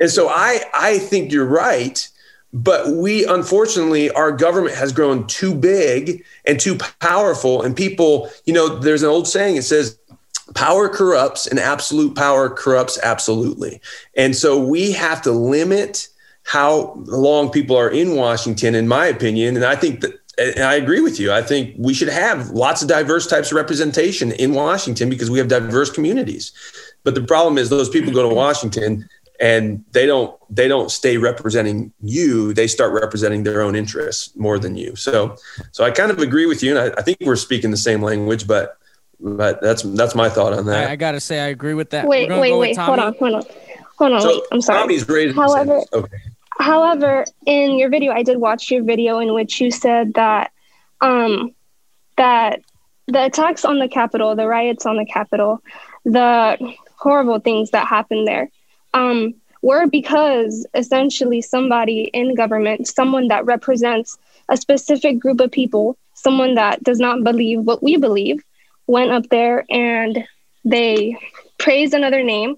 and 0.00 0.10
so 0.10 0.28
I 0.28 0.60
I 0.74 0.98
think 0.98 1.32
you're 1.32 1.46
right, 1.46 2.08
but 2.52 2.88
we 2.88 3.24
unfortunately 3.26 4.10
our 4.10 4.32
government 4.32 4.76
has 4.76 4.92
grown 4.92 5.26
too 5.26 5.54
big 5.54 6.24
and 6.44 6.60
too 6.60 6.76
powerful 7.00 7.62
and 7.62 7.76
people, 7.76 8.30
you 8.44 8.52
know, 8.52 8.78
there's 8.78 9.02
an 9.02 9.08
old 9.08 9.28
saying 9.28 9.56
it 9.56 9.62
says 9.62 9.98
power 10.54 10.88
corrupts 10.88 11.46
and 11.46 11.58
absolute 11.58 12.14
power 12.14 12.50
corrupts 12.50 12.98
absolutely. 13.02 13.80
And 14.16 14.36
so 14.36 14.62
we 14.62 14.92
have 14.92 15.22
to 15.22 15.32
limit 15.32 16.08
how 16.44 16.92
long 17.06 17.50
people 17.50 17.76
are 17.76 17.90
in 17.90 18.16
Washington 18.16 18.74
in 18.74 18.88
my 18.88 19.06
opinion 19.06 19.56
and 19.56 19.64
I 19.64 19.76
think 19.76 20.00
that 20.00 20.21
and 20.38 20.64
I 20.64 20.74
agree 20.74 21.00
with 21.00 21.20
you. 21.20 21.32
I 21.32 21.42
think 21.42 21.74
we 21.78 21.92
should 21.94 22.08
have 22.08 22.50
lots 22.50 22.82
of 22.82 22.88
diverse 22.88 23.26
types 23.26 23.50
of 23.52 23.56
representation 23.56 24.32
in 24.32 24.54
Washington 24.54 25.10
because 25.10 25.30
we 25.30 25.38
have 25.38 25.48
diverse 25.48 25.90
communities. 25.90 26.52
But 27.04 27.14
the 27.14 27.22
problem 27.22 27.58
is 27.58 27.68
those 27.68 27.88
people 27.88 28.12
go 28.12 28.28
to 28.28 28.34
Washington 28.34 29.08
and 29.40 29.84
they 29.92 30.06
don't 30.06 30.38
they 30.48 30.68
don't 30.68 30.90
stay 30.90 31.16
representing 31.16 31.92
you. 32.00 32.54
They 32.54 32.66
start 32.66 32.92
representing 32.92 33.42
their 33.42 33.60
own 33.60 33.74
interests 33.74 34.34
more 34.36 34.58
than 34.58 34.76
you. 34.76 34.94
So 34.96 35.36
so 35.72 35.84
I 35.84 35.90
kind 35.90 36.10
of 36.10 36.18
agree 36.18 36.46
with 36.46 36.62
you, 36.62 36.76
and 36.76 36.92
I, 36.94 36.98
I 36.98 37.02
think 37.02 37.18
we're 37.22 37.36
speaking 37.36 37.70
the 37.70 37.76
same 37.76 38.02
language. 38.02 38.46
But 38.46 38.78
but 39.20 39.60
that's 39.60 39.82
that's 39.82 40.14
my 40.14 40.28
thought 40.28 40.52
on 40.52 40.66
that. 40.66 40.88
I, 40.88 40.92
I 40.92 40.96
gotta 40.96 41.20
say 41.20 41.40
I 41.40 41.48
agree 41.48 41.74
with 41.74 41.90
that. 41.90 42.06
Wait, 42.06 42.24
We're 42.24 42.28
gonna 42.30 42.40
wait, 42.40 42.50
go 42.50 42.58
with 42.58 42.68
wait. 42.68 42.76
Hold 42.78 42.98
on, 43.00 43.14
hold 43.18 43.34
on, 43.34 43.42
hold 43.96 44.12
on. 44.12 44.20
so 44.20 44.28
wait, 44.28 44.42
I'm 44.52 44.60
sorry. 44.60 44.78
Tommy's 44.80 45.08
raising 45.08 45.28
his 45.28 45.36
However- 45.36 45.74
hand. 45.74 45.86
okay. 45.92 46.16
However, 46.58 47.24
in 47.46 47.78
your 47.78 47.88
video, 47.88 48.12
I 48.12 48.22
did 48.22 48.38
watch 48.38 48.70
your 48.70 48.82
video 48.82 49.18
in 49.18 49.34
which 49.34 49.60
you 49.60 49.70
said 49.70 50.14
that 50.14 50.52
um, 51.00 51.54
that 52.16 52.60
the 53.08 53.24
attacks 53.24 53.64
on 53.64 53.78
the 53.78 53.88
Capitol, 53.88 54.36
the 54.36 54.46
riots 54.46 54.86
on 54.86 54.96
the 54.96 55.04
Capitol, 55.04 55.62
the 56.04 56.74
horrible 56.96 57.40
things 57.40 57.70
that 57.70 57.86
happened 57.86 58.26
there, 58.26 58.50
um, 58.94 59.34
were 59.62 59.86
because 59.86 60.66
essentially 60.74 61.40
somebody 61.40 62.10
in 62.12 62.34
government, 62.34 62.86
someone 62.86 63.28
that 63.28 63.44
represents 63.44 64.18
a 64.48 64.56
specific 64.56 65.18
group 65.18 65.40
of 65.40 65.50
people, 65.50 65.96
someone 66.14 66.54
that 66.54 66.82
does 66.82 66.98
not 66.98 67.24
believe 67.24 67.60
what 67.60 67.82
we 67.82 67.96
believe, 67.96 68.42
went 68.86 69.10
up 69.10 69.28
there 69.30 69.64
and 69.70 70.24
they 70.64 71.16
praised 71.58 71.94
another 71.94 72.22
name, 72.22 72.56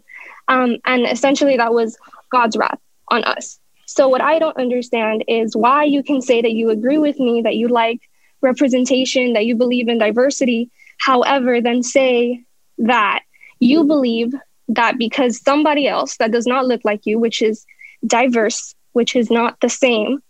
um, 0.49 0.77
and 0.85 1.07
essentially 1.07 1.57
that 1.57 1.73
was 1.73 1.97
God's 2.31 2.57
wrath 2.57 2.81
on 3.11 3.25
us. 3.25 3.59
So 3.87 4.09
what 4.09 4.21
I 4.21 4.39
don't 4.39 4.57
understand 4.57 5.25
is 5.29 5.57
why 5.57 5.85
you 5.85 6.03
can 6.03 6.23
say 6.23 6.43
that 6.43 6.53
you 6.53 6.71
agree 6.71 6.99
with 6.99 7.19
me, 7.19 7.43
that 7.43 7.57
you 7.57 7.69
like 7.69 8.01
representation, 8.41 9.33
that 9.35 9.47
you 9.47 9.57
believe 9.57 9.89
in 9.89 9.99
diversity, 9.99 10.71
however, 10.99 11.61
then 11.61 11.83
say 11.83 12.45
that 12.79 13.21
you 13.61 13.85
believe 13.85 14.33
that 14.69 14.99
because 14.99 15.41
somebody 15.41 15.87
else 15.87 16.17
that 16.19 16.33
does 16.33 16.47
not 16.47 16.67
look 16.67 16.81
like 16.85 17.07
you, 17.07 17.19
which 17.19 17.43
is 17.43 17.67
diverse, 18.07 18.75
which 18.93 19.17
is 19.17 19.31
not 19.31 19.61
the 19.61 19.69
same, 19.69 20.21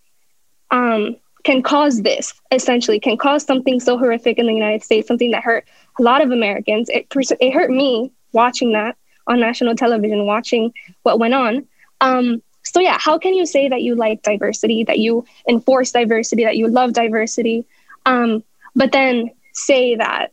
um, 0.70 1.16
can 1.44 1.62
cause 1.62 2.02
this 2.02 2.32
essentially, 2.50 2.98
can 2.98 3.16
cause 3.16 3.44
something 3.44 3.78
so 3.78 3.98
horrific 3.98 4.38
in 4.38 4.46
the 4.46 4.55
United 4.55 4.82
States, 4.82 5.07
something 5.07 5.30
that 5.30 5.42
hurt 5.42 5.66
a 5.98 6.02
lot 6.02 6.22
of 6.22 6.30
Americans. 6.30 6.88
It, 6.88 7.07
it 7.40 7.52
hurt 7.52 7.70
me 7.70 8.12
watching 8.32 8.72
that 8.72 8.96
on 9.26 9.40
national 9.40 9.76
television, 9.76 10.26
watching 10.26 10.72
what 11.02 11.18
went 11.18 11.34
on. 11.34 11.66
Um, 12.00 12.42
so 12.65 12.81
yeah, 12.81 12.99
how 12.99 13.19
can 13.19 13.35
you 13.35 13.47
say 13.47 13.69
that 13.69 13.83
you 13.83 13.95
like 13.95 14.23
diversity, 14.23 14.85
that 14.85 14.99
you 14.99 15.25
enforce 15.49 15.93
diversity, 15.93 16.45
that 16.45 16.57
you 16.57 16.69
love 16.69 16.93
diversity, 16.93 17.67
um, 18.07 18.43
but 18.75 18.91
then 18.93 19.31
say 19.53 19.97
that 19.97 20.33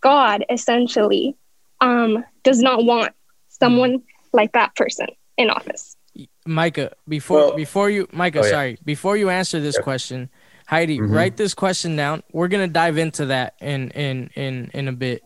God 0.00 0.44
essentially 0.50 1.36
um, 1.80 2.24
does 2.44 2.60
not 2.60 2.84
want 2.84 3.12
someone 3.48 4.02
like 4.32 4.52
that 4.52 4.76
person 4.76 5.06
in 5.36 5.50
office? 5.50 5.96
Micah, 6.46 6.92
before 7.08 7.38
Well- 7.38 7.56
before 7.56 7.88
you 7.90 8.06
Micah, 8.12 8.40
Oh, 8.40 8.44
yeah. 8.44 8.50
sorry, 8.50 8.78
before 8.84 9.16
you 9.16 9.30
answer 9.30 9.60
this 9.60 9.76
Yeah. 9.76 9.82
question, 9.82 10.28
Heidi, 10.66 10.98
Mhm. 10.98 11.10
write 11.14 11.36
this 11.36 11.54
question 11.54 11.96
down. 11.96 12.22
We're 12.32 12.48
gonna 12.48 12.68
dive 12.68 12.98
into 12.98 13.26
that 13.26 13.54
in 13.60 13.90
in 13.90 14.30
in 14.36 14.70
in 14.74 14.88
a 14.88 14.92
bit. 14.92 15.22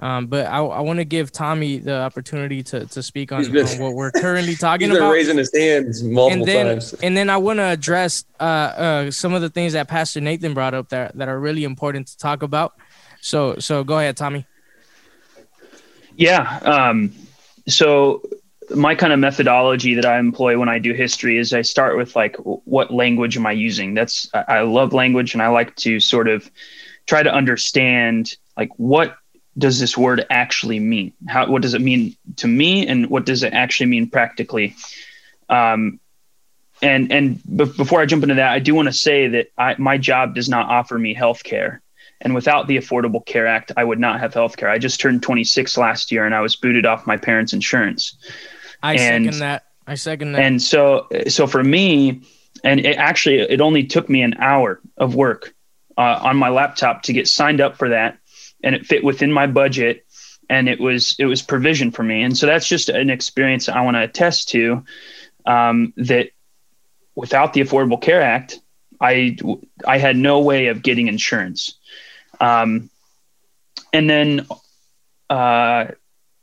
Um, 0.00 0.26
but 0.26 0.46
I, 0.46 0.58
I 0.58 0.80
want 0.80 0.98
to 0.98 1.04
give 1.04 1.30
Tommy 1.30 1.78
the 1.78 2.00
opportunity 2.00 2.64
to, 2.64 2.84
to 2.86 3.02
speak 3.02 3.30
on, 3.30 3.50
been- 3.50 3.66
on 3.66 3.78
what 3.78 3.94
we're 3.94 4.10
currently 4.12 4.56
talking 4.56 4.88
He's 4.88 4.96
been 4.96 5.02
about. 5.04 5.12
raising 5.12 5.38
his 5.38 5.54
hands 5.54 6.02
multiple 6.02 6.40
and 6.42 6.48
then 6.48 6.66
times. 6.66 6.94
and 6.94 7.16
then 7.16 7.30
I 7.30 7.36
want 7.36 7.58
to 7.58 7.64
address 7.64 8.24
uh, 8.40 8.42
uh, 8.42 9.10
some 9.12 9.34
of 9.34 9.40
the 9.42 9.50
things 9.50 9.72
that 9.74 9.86
Pastor 9.86 10.20
Nathan 10.20 10.52
brought 10.52 10.74
up 10.74 10.88
that 10.88 11.16
that 11.16 11.28
are 11.28 11.38
really 11.38 11.62
important 11.62 12.08
to 12.08 12.18
talk 12.18 12.42
about. 12.42 12.74
So 13.20 13.56
so 13.60 13.84
go 13.84 13.98
ahead, 13.98 14.16
Tommy. 14.16 14.46
Yeah. 16.16 16.58
Um, 16.64 17.12
so 17.68 18.22
my 18.74 18.94
kind 18.94 19.12
of 19.12 19.18
methodology 19.18 19.94
that 19.94 20.04
I 20.06 20.18
employ 20.18 20.58
when 20.58 20.68
I 20.68 20.78
do 20.78 20.92
history 20.92 21.38
is 21.38 21.52
I 21.52 21.62
start 21.62 21.96
with 21.96 22.16
like, 22.16 22.36
what 22.36 22.92
language 22.92 23.36
am 23.36 23.46
I 23.46 23.52
using? 23.52 23.94
That's 23.94 24.28
I 24.34 24.42
I 24.48 24.60
love 24.62 24.92
language, 24.92 25.34
and 25.34 25.42
I 25.42 25.48
like 25.48 25.74
to 25.76 26.00
sort 26.00 26.28
of 26.28 26.50
try 27.06 27.22
to 27.22 27.32
understand 27.32 28.36
like 28.56 28.70
what 28.76 29.16
does 29.56 29.78
this 29.78 29.96
word 29.96 30.26
actually 30.30 30.80
mean? 30.80 31.12
How 31.28 31.48
what 31.50 31.62
does 31.62 31.74
it 31.74 31.80
mean 31.80 32.16
to 32.36 32.48
me, 32.48 32.86
and 32.86 33.08
what 33.08 33.24
does 33.26 33.42
it 33.42 33.52
actually 33.52 33.86
mean 33.86 34.08
practically? 34.10 34.74
Um, 35.48 36.00
and 36.82 37.12
and 37.12 37.40
b- 37.44 37.72
before 37.76 38.00
I 38.00 38.06
jump 38.06 38.22
into 38.22 38.34
that, 38.36 38.52
I 38.52 38.58
do 38.58 38.74
want 38.74 38.86
to 38.86 38.92
say 38.92 39.28
that 39.28 39.48
I, 39.56 39.76
my 39.78 39.96
job 39.98 40.34
does 40.34 40.48
not 40.48 40.68
offer 40.68 40.98
me 40.98 41.14
health 41.14 41.44
care. 41.44 41.80
And 42.20 42.34
without 42.34 42.68
the 42.68 42.78
Affordable 42.78 43.24
Care 43.26 43.46
Act, 43.46 43.72
I 43.76 43.84
would 43.84 43.98
not 43.98 44.18
have 44.20 44.32
health 44.32 44.56
care. 44.56 44.70
I 44.70 44.78
just 44.78 44.98
turned 45.00 45.22
26 45.22 45.76
last 45.76 46.10
year 46.10 46.24
and 46.24 46.34
I 46.34 46.40
was 46.40 46.56
booted 46.56 46.86
off 46.86 47.06
my 47.06 47.16
parents' 47.18 47.52
insurance. 47.52 48.16
I 48.82 48.94
And- 48.94 49.26
second 49.26 49.40
that. 49.40 49.64
I 49.86 49.94
second 49.96 50.32
that. 50.32 50.40
And 50.42 50.62
so, 50.62 51.06
so 51.28 51.46
for 51.46 51.62
me, 51.62 52.22
and 52.62 52.80
it 52.80 52.96
actually 52.96 53.40
it 53.40 53.60
only 53.60 53.84
took 53.84 54.08
me 54.08 54.22
an 54.22 54.34
hour 54.38 54.80
of 54.96 55.14
work 55.14 55.52
uh, 55.98 56.18
on 56.22 56.38
my 56.38 56.48
laptop 56.48 57.02
to 57.02 57.12
get 57.12 57.28
signed 57.28 57.60
up 57.60 57.76
for 57.76 57.90
that, 57.90 58.16
and 58.64 58.74
it 58.74 58.86
fit 58.86 59.04
within 59.04 59.30
my 59.30 59.46
budget, 59.46 60.04
and 60.48 60.68
it 60.68 60.80
was 60.80 61.14
it 61.18 61.26
was 61.26 61.42
provision 61.42 61.90
for 61.90 62.02
me, 62.02 62.22
and 62.22 62.36
so 62.36 62.46
that's 62.46 62.66
just 62.66 62.88
an 62.88 63.10
experience 63.10 63.68
I 63.68 63.82
want 63.82 63.96
to 63.96 64.02
attest 64.02 64.48
to. 64.50 64.84
Um, 65.46 65.92
that 65.98 66.30
without 67.14 67.52
the 67.52 67.60
Affordable 67.60 68.00
Care 68.00 68.22
Act, 68.22 68.60
I 69.00 69.36
I 69.86 69.98
had 69.98 70.16
no 70.16 70.40
way 70.40 70.66
of 70.68 70.82
getting 70.82 71.08
insurance. 71.08 71.78
Um, 72.40 72.90
and 73.92 74.10
then, 74.10 74.46
uh, 75.30 75.86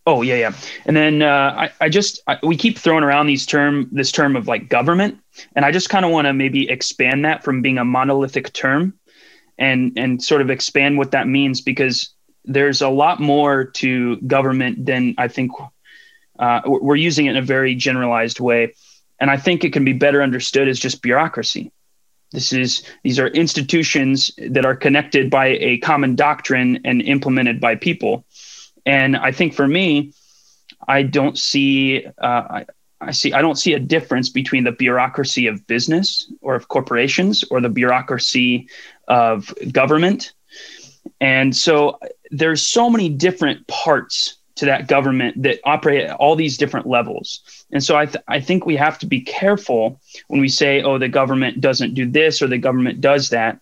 oh 0.05 0.21
yeah, 0.21 0.35
yeah. 0.35 0.53
And 0.85 0.95
then 0.95 1.21
uh, 1.21 1.55
I, 1.57 1.71
I 1.81 1.89
just 1.89 2.21
I, 2.27 2.37
we 2.43 2.55
keep 2.55 2.77
throwing 2.77 3.03
around 3.03 3.27
these 3.27 3.45
term 3.45 3.89
this 3.91 4.11
term 4.11 4.35
of 4.35 4.47
like 4.47 4.69
government, 4.69 5.19
and 5.55 5.65
I 5.65 5.71
just 5.71 5.89
kind 5.89 6.05
of 6.05 6.11
want 6.11 6.27
to 6.27 6.33
maybe 6.33 6.69
expand 6.69 7.25
that 7.25 7.43
from 7.43 7.61
being 7.61 7.77
a 7.77 7.85
monolithic 7.85 8.53
term, 8.53 8.93
and 9.61 9.93
and 9.95 10.21
sort 10.21 10.41
of 10.41 10.49
expand 10.49 10.97
what 10.97 11.11
that 11.11 11.27
means 11.27 11.61
because 11.61 12.13
there's 12.43 12.81
a 12.81 12.89
lot 12.89 13.19
more 13.19 13.63
to 13.63 14.17
government 14.21 14.85
than 14.85 15.13
I 15.17 15.27
think 15.27 15.51
uh, 16.39 16.61
we're 16.65 16.95
using 16.95 17.27
it 17.27 17.31
in 17.31 17.37
a 17.37 17.41
very 17.43 17.75
generalized 17.75 18.39
way. 18.39 18.73
And 19.19 19.29
I 19.29 19.37
think 19.37 19.63
it 19.63 19.71
can 19.71 19.85
be 19.85 19.93
better 19.93 20.23
understood 20.23 20.67
as 20.67 20.79
just 20.79 21.03
bureaucracy. 21.03 21.71
This 22.31 22.51
is 22.51 22.83
these 23.03 23.19
are 23.19 23.27
institutions 23.27 24.31
that 24.49 24.65
are 24.65 24.75
connected 24.75 25.29
by 25.29 25.47
a 25.59 25.77
common 25.77 26.15
doctrine 26.15 26.79
and 26.83 27.01
implemented 27.03 27.61
by 27.61 27.75
people. 27.75 28.25
And 28.85 29.15
I 29.15 29.31
think 29.31 29.53
for 29.53 29.67
me, 29.67 30.13
I 30.87 31.03
don't 31.03 31.37
see 31.37 32.07
uh, 32.17 32.43
I, 32.57 32.65
I 33.01 33.11
see 33.11 33.33
I 33.33 33.41
don't 33.41 33.57
see 33.57 33.73
a 33.73 33.79
difference 33.79 34.29
between 34.29 34.63
the 34.63 34.71
bureaucracy 34.71 35.47
of 35.47 35.65
business 35.67 36.31
or 36.41 36.55
of 36.55 36.67
corporations 36.67 37.43
or 37.51 37.59
the 37.59 37.69
bureaucracy 37.69 38.69
of 39.11 39.53
government. 39.71 40.31
And 41.19 41.55
so 41.55 41.99
there's 42.31 42.65
so 42.65 42.89
many 42.89 43.09
different 43.09 43.67
parts 43.67 44.37
to 44.55 44.65
that 44.65 44.87
government 44.87 45.43
that 45.43 45.59
operate 45.65 46.05
at 46.05 46.15
all 46.15 46.35
these 46.35 46.57
different 46.57 46.87
levels. 46.87 47.41
And 47.71 47.83
so 47.83 47.97
I, 47.97 48.05
th- 48.05 48.23
I 48.27 48.39
think 48.39 48.65
we 48.65 48.75
have 48.77 48.97
to 48.99 49.05
be 49.05 49.21
careful 49.21 49.99
when 50.29 50.39
we 50.39 50.47
say, 50.47 50.81
oh, 50.81 50.97
the 50.97 51.09
government 51.09 51.59
doesn't 51.59 51.93
do 51.93 52.09
this 52.09 52.41
or 52.41 52.47
the 52.47 52.57
government 52.57 53.01
does 53.01 53.29
that. 53.29 53.59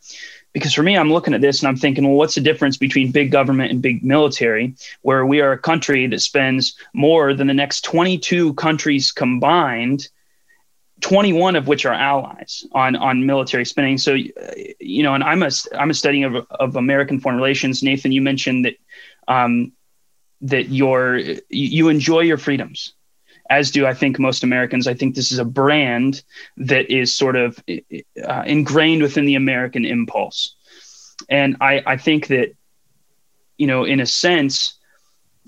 Because 0.53 0.73
for 0.73 0.83
me, 0.83 0.97
I'm 0.97 1.11
looking 1.11 1.33
at 1.33 1.41
this 1.41 1.59
and 1.59 1.67
I'm 1.67 1.77
thinking, 1.77 2.03
well, 2.03 2.15
what's 2.15 2.35
the 2.35 2.41
difference 2.41 2.77
between 2.77 3.11
big 3.11 3.31
government 3.31 3.71
and 3.71 3.81
big 3.81 4.03
military, 4.03 4.75
where 5.01 5.25
we 5.25 5.41
are 5.41 5.51
a 5.51 5.59
country 5.59 6.05
that 6.07 6.21
spends 6.21 6.75
more 6.93 7.33
than 7.33 7.47
the 7.47 7.53
next 7.53 7.81
22 7.81 8.53
countries 8.55 9.11
combined 9.11 10.09
21 11.01 11.55
of 11.55 11.67
which 11.67 11.85
are 11.85 11.93
allies 11.93 12.65
on 12.73 12.95
on 12.95 13.25
military 13.25 13.65
spending. 13.65 13.97
So, 13.97 14.15
you 14.79 15.03
know, 15.03 15.15
and 15.15 15.23
I'm 15.23 15.43
a 15.43 15.49
I'm 15.77 15.89
a 15.89 15.93
studying 15.93 16.23
of, 16.25 16.47
of 16.51 16.75
American 16.75 17.19
foreign 17.19 17.37
relations. 17.37 17.83
Nathan, 17.83 18.11
you 18.11 18.21
mentioned 18.21 18.65
that 18.65 18.75
um, 19.27 19.71
that 20.41 20.69
you're 20.69 21.19
you 21.49 21.89
enjoy 21.89 22.21
your 22.21 22.37
freedoms 22.37 22.93
as 23.49 23.71
do 23.71 23.85
I 23.85 23.93
think 23.93 24.19
most 24.19 24.43
Americans. 24.43 24.87
I 24.87 24.93
think 24.93 25.15
this 25.15 25.31
is 25.31 25.39
a 25.39 25.45
brand 25.45 26.23
that 26.57 26.91
is 26.91 27.15
sort 27.15 27.35
of 27.35 27.61
uh, 27.67 28.43
ingrained 28.45 29.01
within 29.01 29.25
the 29.25 29.35
American 29.35 29.85
impulse. 29.85 30.55
And 31.29 31.57
I, 31.59 31.81
I 31.85 31.97
think 31.97 32.27
that, 32.27 32.55
you 33.57 33.67
know, 33.67 33.83
in 33.83 33.99
a 33.99 34.05
sense, 34.05 34.77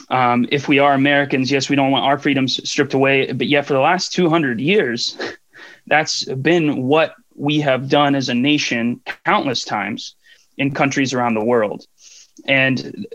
um, 0.10 0.48
if 0.52 0.68
we 0.68 0.80
are 0.80 0.94
Americans, 0.94 1.52
yes, 1.52 1.70
we 1.70 1.76
don't 1.76 1.92
want 1.92 2.06
our 2.06 2.18
freedoms 2.18 2.68
stripped 2.68 2.94
away, 2.94 3.32
but 3.32 3.48
yet 3.48 3.66
for 3.66 3.74
the 3.74 3.80
last 3.80 4.14
200 4.14 4.60
years, 4.60 5.18
that's 5.88 6.24
been 6.26 6.84
what 6.84 7.16
we 7.36 7.60
have 7.60 7.90
done 7.90 8.16
as 8.16 8.30
a 8.30 8.34
nation 8.34 9.02
countless 9.26 9.64
times 9.64 10.16
in 10.58 10.74
countries 10.74 11.14
around 11.14 11.34
the 11.34 11.44
world. 11.44 11.86
And 12.46 13.06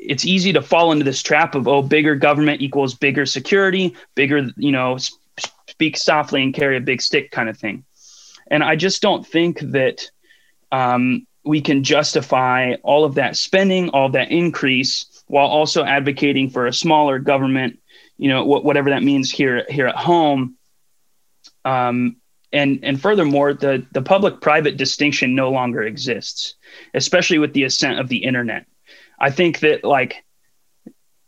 it's 0.00 0.24
easy 0.24 0.52
to 0.52 0.62
fall 0.62 0.92
into 0.92 1.04
this 1.04 1.22
trap 1.22 1.54
of 1.54 1.68
oh 1.68 1.82
bigger 1.82 2.14
government 2.14 2.60
equals 2.62 2.94
bigger 2.94 3.26
security 3.26 3.94
bigger 4.14 4.50
you 4.56 4.72
know 4.72 4.96
speak 5.68 5.96
softly 5.96 6.42
and 6.42 6.54
carry 6.54 6.76
a 6.76 6.80
big 6.80 7.00
stick 7.02 7.30
kind 7.30 7.48
of 7.48 7.56
thing 7.56 7.84
and 8.50 8.64
i 8.64 8.74
just 8.74 9.02
don't 9.02 9.26
think 9.26 9.60
that 9.60 10.10
um, 10.72 11.26
we 11.44 11.60
can 11.60 11.82
justify 11.82 12.74
all 12.82 13.04
of 13.04 13.14
that 13.16 13.36
spending 13.36 13.90
all 13.90 14.06
of 14.06 14.12
that 14.12 14.30
increase 14.30 15.22
while 15.26 15.46
also 15.46 15.84
advocating 15.84 16.48
for 16.48 16.66
a 16.66 16.72
smaller 16.72 17.18
government 17.18 17.78
you 18.16 18.28
know 18.28 18.44
wh- 18.44 18.64
whatever 18.64 18.90
that 18.90 19.02
means 19.02 19.30
here 19.30 19.64
here 19.68 19.86
at 19.86 19.96
home 19.96 20.56
um, 21.64 22.16
and 22.52 22.80
and 22.82 23.00
furthermore 23.00 23.54
the 23.54 23.86
the 23.92 24.02
public 24.02 24.40
private 24.40 24.76
distinction 24.76 25.34
no 25.34 25.50
longer 25.50 25.82
exists 25.82 26.54
especially 26.94 27.38
with 27.38 27.52
the 27.52 27.64
ascent 27.64 27.98
of 28.00 28.08
the 28.08 28.24
internet 28.24 28.66
I 29.20 29.30
think 29.30 29.60
that 29.60 29.84
like 29.84 30.24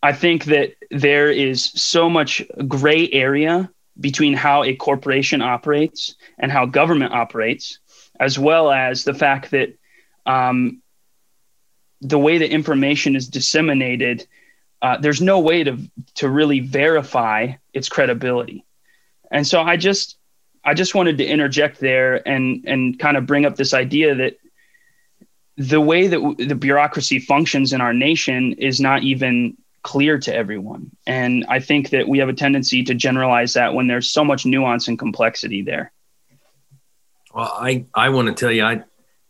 I 0.02 0.12
think 0.12 0.46
that 0.46 0.74
there 0.90 1.30
is 1.30 1.64
so 1.64 2.10
much 2.10 2.42
gray 2.66 3.08
area 3.10 3.70
between 4.00 4.32
how 4.32 4.64
a 4.64 4.74
corporation 4.74 5.42
operates 5.42 6.16
and 6.38 6.50
how 6.50 6.66
government 6.66 7.12
operates, 7.12 7.78
as 8.18 8.38
well 8.38 8.72
as 8.72 9.04
the 9.04 9.14
fact 9.14 9.52
that 9.52 9.74
um, 10.26 10.82
the 12.00 12.18
way 12.18 12.38
that 12.38 12.50
information 12.50 13.14
is 13.14 13.28
disseminated, 13.28 14.26
uh, 14.80 14.96
there's 14.98 15.20
no 15.20 15.38
way 15.38 15.62
to 15.62 15.78
to 16.14 16.28
really 16.28 16.60
verify 16.60 17.52
its 17.72 17.88
credibility. 17.88 18.64
And 19.30 19.46
so 19.46 19.60
I 19.60 19.76
just 19.76 20.16
I 20.64 20.74
just 20.74 20.94
wanted 20.94 21.18
to 21.18 21.24
interject 21.24 21.80
there 21.80 22.26
and 22.26 22.64
and 22.66 22.98
kind 22.98 23.16
of 23.16 23.26
bring 23.26 23.44
up 23.44 23.56
this 23.56 23.74
idea 23.74 24.14
that 24.14 24.36
the 25.56 25.80
way 25.80 26.06
that 26.06 26.16
w- 26.16 26.46
the 26.46 26.54
bureaucracy 26.54 27.18
functions 27.18 27.72
in 27.72 27.80
our 27.80 27.92
nation 27.92 28.54
is 28.54 28.80
not 28.80 29.02
even 29.02 29.56
clear 29.82 30.18
to 30.18 30.34
everyone. 30.34 30.90
And 31.06 31.44
I 31.48 31.60
think 31.60 31.90
that 31.90 32.08
we 32.08 32.18
have 32.18 32.28
a 32.28 32.32
tendency 32.32 32.84
to 32.84 32.94
generalize 32.94 33.54
that 33.54 33.74
when 33.74 33.88
there's 33.88 34.10
so 34.10 34.24
much 34.24 34.46
nuance 34.46 34.88
and 34.88 34.98
complexity 34.98 35.62
there. 35.62 35.92
Well, 37.34 37.52
I, 37.52 37.86
I 37.94 38.10
want 38.10 38.28
to 38.28 38.34
tell 38.34 38.52
you, 38.52 38.64
I, 38.64 38.84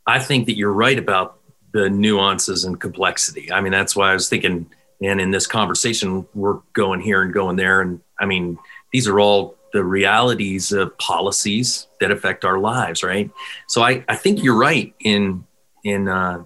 I 0.07 0.19
think 0.19 0.47
that 0.47 0.57
you're 0.57 0.73
right 0.73 0.99
about 0.99 1.39
the 1.73 1.89
nuances 1.89 2.65
and 2.65 2.79
complexity. 2.81 3.51
I 3.51 3.61
mean, 3.61 3.73
that's 3.73 3.97
why 3.97 4.11
I 4.11 4.15
was 4.15 4.29
thinking, 4.29 4.71
and 5.01 5.21
in 5.21 5.31
this 5.31 5.47
conversation, 5.47 6.27
we're 6.35 6.59
going 6.75 7.01
here 7.01 7.23
and 7.23 7.33
going 7.33 7.57
there. 7.57 7.81
And 7.81 8.01
I 8.19 8.27
mean, 8.27 8.59
these 8.93 9.09
are 9.09 9.19
all 9.19 9.57
the 9.73 9.85
realities 9.85 10.73
of 10.73 10.97
policies 10.99 11.87
that 12.01 12.11
affect 12.11 12.45
our 12.45 12.59
lives, 12.59 13.03
right? 13.03 13.31
So 13.69 13.83
I, 13.83 14.05
I 14.09 14.17
think 14.17 14.43
you're 14.43 14.59
right 14.59 14.95
in 15.01 15.45
in 15.85 16.09
uh, 16.09 16.45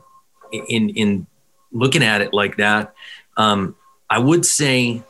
in 0.53 0.91
in 0.91 1.27
looking 1.73 2.03
at 2.03 2.21
it 2.21 2.33
like 2.33 2.57
that. 2.57 2.95
Um, 3.37 3.77
I 4.09 4.19
would 4.19 4.47
say 4.47 5.03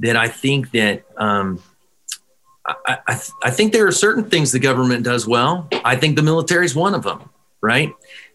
that 0.00 0.16
I 0.16 0.28
think 0.28 0.72
that 0.72 1.04
um, 1.16 1.62
I, 2.66 2.98
I, 3.06 3.20
I, 3.44 3.50
think 3.50 3.72
there 3.72 3.86
are 3.86 3.92
certain 3.92 4.28
things 4.28 4.52
the 4.52 4.58
government 4.58 5.04
does 5.04 5.26
well. 5.26 5.68
I 5.84 5.96
think 5.96 6.16
the 6.16 6.22
military 6.22 6.66
is 6.66 6.74
one 6.74 6.94
of 6.94 7.04
them, 7.04 7.30
right? 7.62 7.92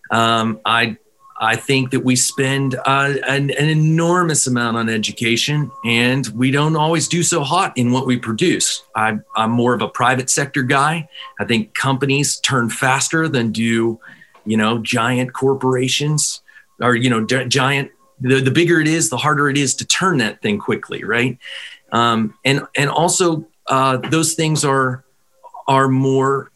Um, 0.09 0.61
I 0.65 0.97
I 1.41 1.55
think 1.55 1.91
that 1.91 2.01
we 2.01 2.15
spend 2.17 2.75
uh, 2.85 3.13
an, 3.27 3.49
an, 3.51 3.69
enormous 3.69 4.45
amount 4.45 4.75
on 4.75 4.89
education, 4.89 5.71
and 5.85 6.27
we 6.27 6.51
don't 6.51 6.75
always 6.75 7.07
do 7.07 7.23
so 7.23 7.43
hot 7.43 7.77
in 7.77 7.93
what 7.93 8.05
we 8.05 8.17
produce. 8.17 8.83
I, 8.93 9.19
I'm 9.37 9.51
more 9.51 9.73
of 9.73 9.81
a 9.81 9.87
private 9.87 10.29
sector 10.29 10.63
guy. 10.63 11.07
I 11.39 11.45
think 11.45 11.73
companies 11.73 12.39
turn 12.41 12.69
faster 12.69 13.29
than 13.29 13.53
do 13.53 13.99
you 14.49 14.57
know, 14.57 14.79
giant 14.79 15.33
corporations 15.33 16.41
or, 16.81 16.95
you 16.95 17.09
know, 17.09 17.23
giant, 17.25 17.91
the, 18.19 18.41
the 18.41 18.51
bigger 18.51 18.79
it 18.79 18.87
is, 18.87 19.09
the 19.09 19.17
harder 19.17 19.49
it 19.49 19.57
is 19.57 19.75
to 19.75 19.85
turn 19.85 20.17
that 20.17 20.41
thing 20.41 20.57
quickly. 20.57 21.03
Right. 21.03 21.37
Um, 21.91 22.33
and, 22.43 22.63
and 22.75 22.89
also 22.89 23.47
uh, 23.67 23.97
those 23.97 24.33
things 24.33 24.65
are, 24.65 25.03
are 25.67 25.87
more, 25.87 26.51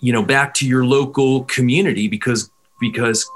you 0.00 0.12
know, 0.12 0.22
back 0.22 0.54
to 0.54 0.68
your 0.68 0.84
local 0.84 1.44
community 1.44 2.06
because, 2.06 2.50
because 2.80 3.28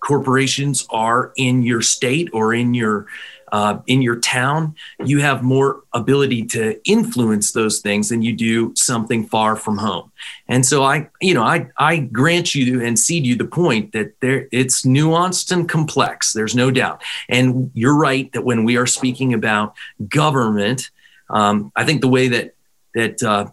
corporations 0.00 0.86
are 0.90 1.32
in 1.36 1.62
your 1.62 1.82
state 1.82 2.30
or 2.32 2.54
in 2.54 2.74
your 2.74 3.06
uh, 3.52 3.80
in 3.86 4.02
your 4.02 4.16
town, 4.16 4.74
you 5.04 5.20
have 5.20 5.42
more 5.42 5.82
ability 5.92 6.44
to 6.44 6.78
influence 6.84 7.52
those 7.52 7.80
things 7.80 8.08
than 8.08 8.22
you 8.22 8.34
do 8.34 8.74
something 8.74 9.26
far 9.26 9.56
from 9.56 9.78
home. 9.78 10.10
And 10.48 10.64
so 10.66 10.82
I, 10.82 11.08
you 11.20 11.34
know, 11.34 11.42
I, 11.42 11.68
I 11.76 11.98
grant 11.98 12.54
you 12.54 12.82
and 12.82 12.98
cede 12.98 13.26
you 13.26 13.36
the 13.36 13.46
point 13.46 13.92
that 13.92 14.20
there 14.20 14.48
it's 14.52 14.84
nuanced 14.84 15.50
and 15.50 15.68
complex. 15.68 16.32
There's 16.32 16.54
no 16.54 16.70
doubt. 16.70 17.02
And 17.28 17.70
you're 17.74 17.96
right 17.96 18.30
that 18.32 18.44
when 18.44 18.64
we 18.64 18.76
are 18.76 18.86
speaking 18.86 19.34
about 19.34 19.74
government, 20.08 20.90
um, 21.30 21.72
I 21.76 21.84
think 21.84 22.00
the 22.00 22.08
way 22.08 22.28
that 22.28 22.54
that 22.94 23.22
uh, 23.22 23.46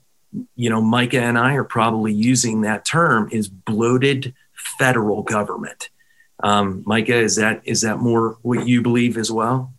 you 0.56 0.70
know 0.70 0.82
Micah 0.82 1.22
and 1.22 1.38
I 1.38 1.54
are 1.54 1.64
probably 1.64 2.14
using 2.14 2.62
that 2.62 2.86
term 2.86 3.30
is 3.32 3.48
bloated 3.48 4.34
federal 4.54 5.24
government. 5.24 5.90
Um, 6.44 6.84
Micah, 6.86 7.18
is 7.18 7.38
that 7.38 7.62
is 7.66 7.82
that 7.82 8.00
more 8.00 8.38
what 8.42 8.68
you 8.68 8.82
believe 8.82 9.18
as 9.18 9.32
well? 9.32 9.74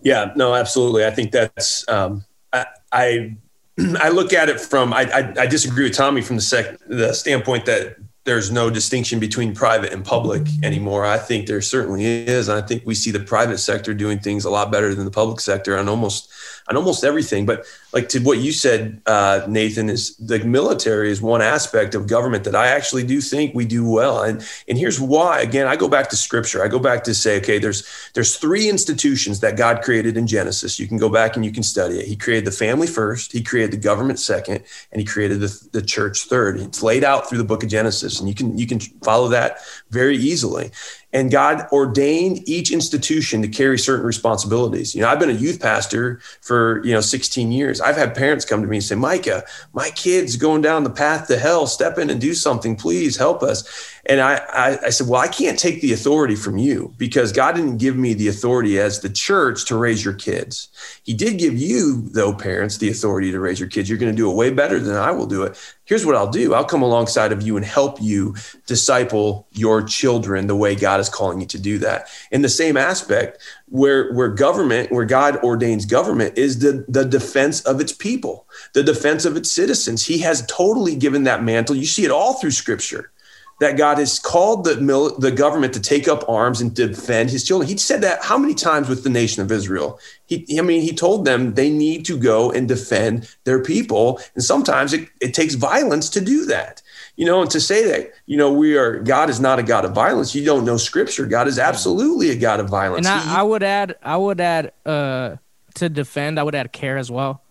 Yeah, 0.00 0.32
no, 0.36 0.54
absolutely. 0.54 1.04
I 1.04 1.10
think 1.10 1.32
that's 1.32 1.88
um, 1.88 2.24
I, 2.52 2.66
I, 2.92 3.36
I 3.98 4.10
look 4.10 4.32
at 4.32 4.48
it 4.48 4.60
from 4.60 4.92
I, 4.92 5.02
I, 5.02 5.34
I 5.42 5.46
disagree 5.46 5.84
with 5.84 5.94
Tommy 5.94 6.22
from 6.22 6.36
the 6.36 6.42
sec, 6.42 6.78
the 6.86 7.12
standpoint 7.12 7.66
that 7.66 7.96
there's 8.24 8.50
no 8.50 8.68
distinction 8.68 9.20
between 9.20 9.54
private 9.54 9.92
and 9.92 10.04
public 10.04 10.46
anymore. 10.62 11.06
I 11.06 11.16
think 11.16 11.46
there 11.46 11.62
certainly 11.62 12.04
is. 12.04 12.48
I 12.48 12.60
think 12.60 12.82
we 12.84 12.94
see 12.94 13.12
the 13.12 13.20
private 13.20 13.58
sector 13.58 13.94
doing 13.94 14.18
things 14.18 14.44
a 14.44 14.50
lot 14.50 14.70
better 14.72 14.94
than 14.94 15.04
the 15.04 15.12
public 15.12 15.40
sector 15.40 15.78
on 15.78 15.88
almost 15.88 16.30
on 16.68 16.76
almost 16.76 17.04
everything. 17.04 17.46
But 17.46 17.66
like 17.92 18.08
to 18.10 18.20
what 18.20 18.38
you 18.38 18.52
said, 18.52 19.00
uh, 19.06 19.46
Nathan, 19.48 19.88
is 19.88 20.16
the 20.16 20.38
military 20.40 21.10
is 21.10 21.22
one 21.22 21.42
aspect 21.42 21.94
of 21.94 22.06
government 22.06 22.44
that 22.44 22.54
I 22.54 22.68
actually 22.68 23.04
do 23.04 23.20
think 23.20 23.54
we 23.54 23.64
do 23.64 23.88
well. 23.88 24.22
And 24.22 24.46
and 24.68 24.78
here's 24.78 25.00
why. 25.00 25.40
Again, 25.40 25.66
I 25.66 25.76
go 25.76 25.88
back 25.88 26.10
to 26.10 26.16
scripture. 26.16 26.64
I 26.64 26.68
go 26.68 26.78
back 26.78 27.04
to 27.04 27.14
say, 27.14 27.38
okay, 27.38 27.58
there's 27.58 27.86
there's 28.14 28.36
three 28.36 28.68
institutions 28.68 29.40
that 29.40 29.56
God 29.56 29.82
created 29.82 30.16
in 30.16 30.26
Genesis. 30.26 30.78
You 30.78 30.86
can 30.86 30.98
go 30.98 31.08
back 31.08 31.36
and 31.36 31.44
you 31.44 31.52
can 31.52 31.62
study 31.62 31.98
it. 31.98 32.06
He 32.06 32.16
created 32.16 32.44
the 32.44 32.52
family 32.52 32.86
first, 32.86 33.32
he 33.32 33.42
created 33.42 33.72
the 33.72 33.82
government 33.88 34.18
second, 34.18 34.64
and 34.92 35.00
he 35.00 35.06
created 35.06 35.40
the, 35.40 35.68
the 35.72 35.82
church 35.82 36.24
third. 36.24 36.58
It's 36.58 36.82
laid 36.82 37.04
out 37.04 37.28
through 37.28 37.38
the 37.38 37.44
book 37.44 37.62
of 37.62 37.68
Genesis, 37.68 38.20
and 38.20 38.28
you 38.28 38.34
can 38.34 38.58
you 38.58 38.66
can 38.66 38.80
follow 38.80 39.28
that 39.28 39.60
very 39.90 40.16
easily 40.16 40.70
and 41.16 41.30
God 41.30 41.66
ordained 41.72 42.46
each 42.46 42.70
institution 42.70 43.40
to 43.40 43.48
carry 43.48 43.78
certain 43.78 44.04
responsibilities. 44.04 44.94
You 44.94 45.00
know, 45.00 45.08
I've 45.08 45.18
been 45.18 45.30
a 45.30 45.32
youth 45.32 45.62
pastor 45.62 46.20
for, 46.42 46.84
you 46.84 46.92
know, 46.92 47.00
16 47.00 47.50
years. 47.50 47.80
I've 47.80 47.96
had 47.96 48.14
parents 48.14 48.44
come 48.44 48.60
to 48.60 48.68
me 48.68 48.76
and 48.76 48.84
say, 48.84 48.96
Micah, 48.96 49.42
my 49.72 49.88
kid's 49.88 50.36
going 50.36 50.60
down 50.60 50.84
the 50.84 50.90
path 50.90 51.26
to 51.28 51.38
hell. 51.38 51.66
Step 51.66 51.96
in 51.96 52.10
and 52.10 52.20
do 52.20 52.34
something. 52.34 52.76
Please 52.76 53.16
help 53.16 53.42
us. 53.42 53.64
And 54.08 54.20
I, 54.20 54.36
I, 54.52 54.78
I, 54.86 54.90
said, 54.90 55.08
Well, 55.08 55.20
I 55.20 55.26
can't 55.26 55.58
take 55.58 55.80
the 55.80 55.92
authority 55.92 56.36
from 56.36 56.58
you 56.58 56.94
because 56.96 57.32
God 57.32 57.56
didn't 57.56 57.78
give 57.78 57.96
me 57.96 58.14
the 58.14 58.28
authority 58.28 58.78
as 58.78 59.00
the 59.00 59.08
church 59.08 59.64
to 59.66 59.76
raise 59.76 60.04
your 60.04 60.14
kids. 60.14 60.68
He 61.02 61.12
did 61.12 61.38
give 61.38 61.54
you, 61.54 62.02
though, 62.02 62.32
parents, 62.32 62.78
the 62.78 62.88
authority 62.88 63.32
to 63.32 63.40
raise 63.40 63.58
your 63.58 63.68
kids. 63.68 63.88
You're 63.88 63.98
going 63.98 64.12
to 64.12 64.16
do 64.16 64.30
it 64.30 64.34
way 64.34 64.50
better 64.50 64.78
than 64.78 64.94
I 64.94 65.10
will 65.10 65.26
do 65.26 65.42
it. 65.42 65.58
Here's 65.84 66.06
what 66.06 66.14
I'll 66.14 66.30
do 66.30 66.54
I'll 66.54 66.64
come 66.64 66.82
alongside 66.82 67.32
of 67.32 67.42
you 67.42 67.56
and 67.56 67.66
help 67.66 68.00
you 68.00 68.36
disciple 68.66 69.48
your 69.52 69.82
children 69.82 70.46
the 70.46 70.56
way 70.56 70.76
God 70.76 71.00
is 71.00 71.08
calling 71.08 71.40
you 71.40 71.46
to 71.48 71.58
do 71.58 71.78
that. 71.78 72.06
In 72.30 72.42
the 72.42 72.48
same 72.48 72.76
aspect, 72.76 73.42
where, 73.68 74.12
where 74.12 74.28
government, 74.28 74.92
where 74.92 75.04
God 75.04 75.36
ordains 75.38 75.84
government, 75.84 76.38
is 76.38 76.60
the, 76.60 76.84
the 76.88 77.04
defense 77.04 77.60
of 77.62 77.80
its 77.80 77.92
people, 77.92 78.46
the 78.72 78.84
defense 78.84 79.24
of 79.24 79.36
its 79.36 79.50
citizens. 79.50 80.06
He 80.06 80.18
has 80.18 80.46
totally 80.46 80.94
given 80.94 81.24
that 81.24 81.42
mantle. 81.42 81.74
You 81.74 81.86
see 81.86 82.04
it 82.04 82.12
all 82.12 82.34
through 82.34 82.52
scripture 82.52 83.10
that 83.58 83.78
God 83.78 83.98
has 83.98 84.18
called 84.18 84.64
the 84.64 84.76
mil- 84.76 85.18
the 85.18 85.30
government 85.30 85.72
to 85.74 85.80
take 85.80 86.08
up 86.08 86.28
arms 86.28 86.60
and 86.60 86.74
defend 86.74 87.30
his 87.30 87.42
children. 87.44 87.68
He 87.68 87.76
said 87.78 88.02
that 88.02 88.22
how 88.22 88.36
many 88.36 88.54
times 88.54 88.88
with 88.88 89.02
the 89.02 89.08
nation 89.08 89.42
of 89.42 89.50
Israel? 89.50 89.98
He, 90.26 90.58
I 90.58 90.62
mean, 90.62 90.82
he 90.82 90.94
told 90.94 91.24
them 91.24 91.54
they 91.54 91.70
need 91.70 92.04
to 92.06 92.18
go 92.18 92.50
and 92.50 92.68
defend 92.68 93.34
their 93.44 93.62
people, 93.62 94.20
and 94.34 94.44
sometimes 94.44 94.92
it, 94.92 95.08
it 95.20 95.32
takes 95.32 95.54
violence 95.54 96.10
to 96.10 96.20
do 96.20 96.44
that. 96.46 96.82
You 97.16 97.24
know, 97.24 97.40
and 97.40 97.50
to 97.50 97.60
say 97.60 97.86
that 97.86 98.12
you 98.26 98.36
know 98.36 98.52
we 98.52 98.76
are 98.76 98.98
God 99.00 99.30
is 99.30 99.40
not 99.40 99.58
a 99.58 99.62
God 99.62 99.84
of 99.86 99.92
violence. 99.92 100.34
You 100.34 100.44
don't 100.44 100.64
know 100.64 100.76
Scripture. 100.76 101.26
God 101.26 101.48
is 101.48 101.58
absolutely 101.58 102.30
a 102.30 102.36
God 102.36 102.60
of 102.60 102.68
violence. 102.68 103.06
And 103.06 103.20
I, 103.20 103.40
I 103.40 103.42
would 103.42 103.62
add, 103.62 103.96
I 104.02 104.16
would 104.18 104.40
add 104.40 104.72
uh, 104.84 105.36
to 105.76 105.88
defend. 105.88 106.38
I 106.38 106.42
would 106.42 106.54
add 106.54 106.72
care 106.72 106.98
as 106.98 107.10
well. 107.10 107.42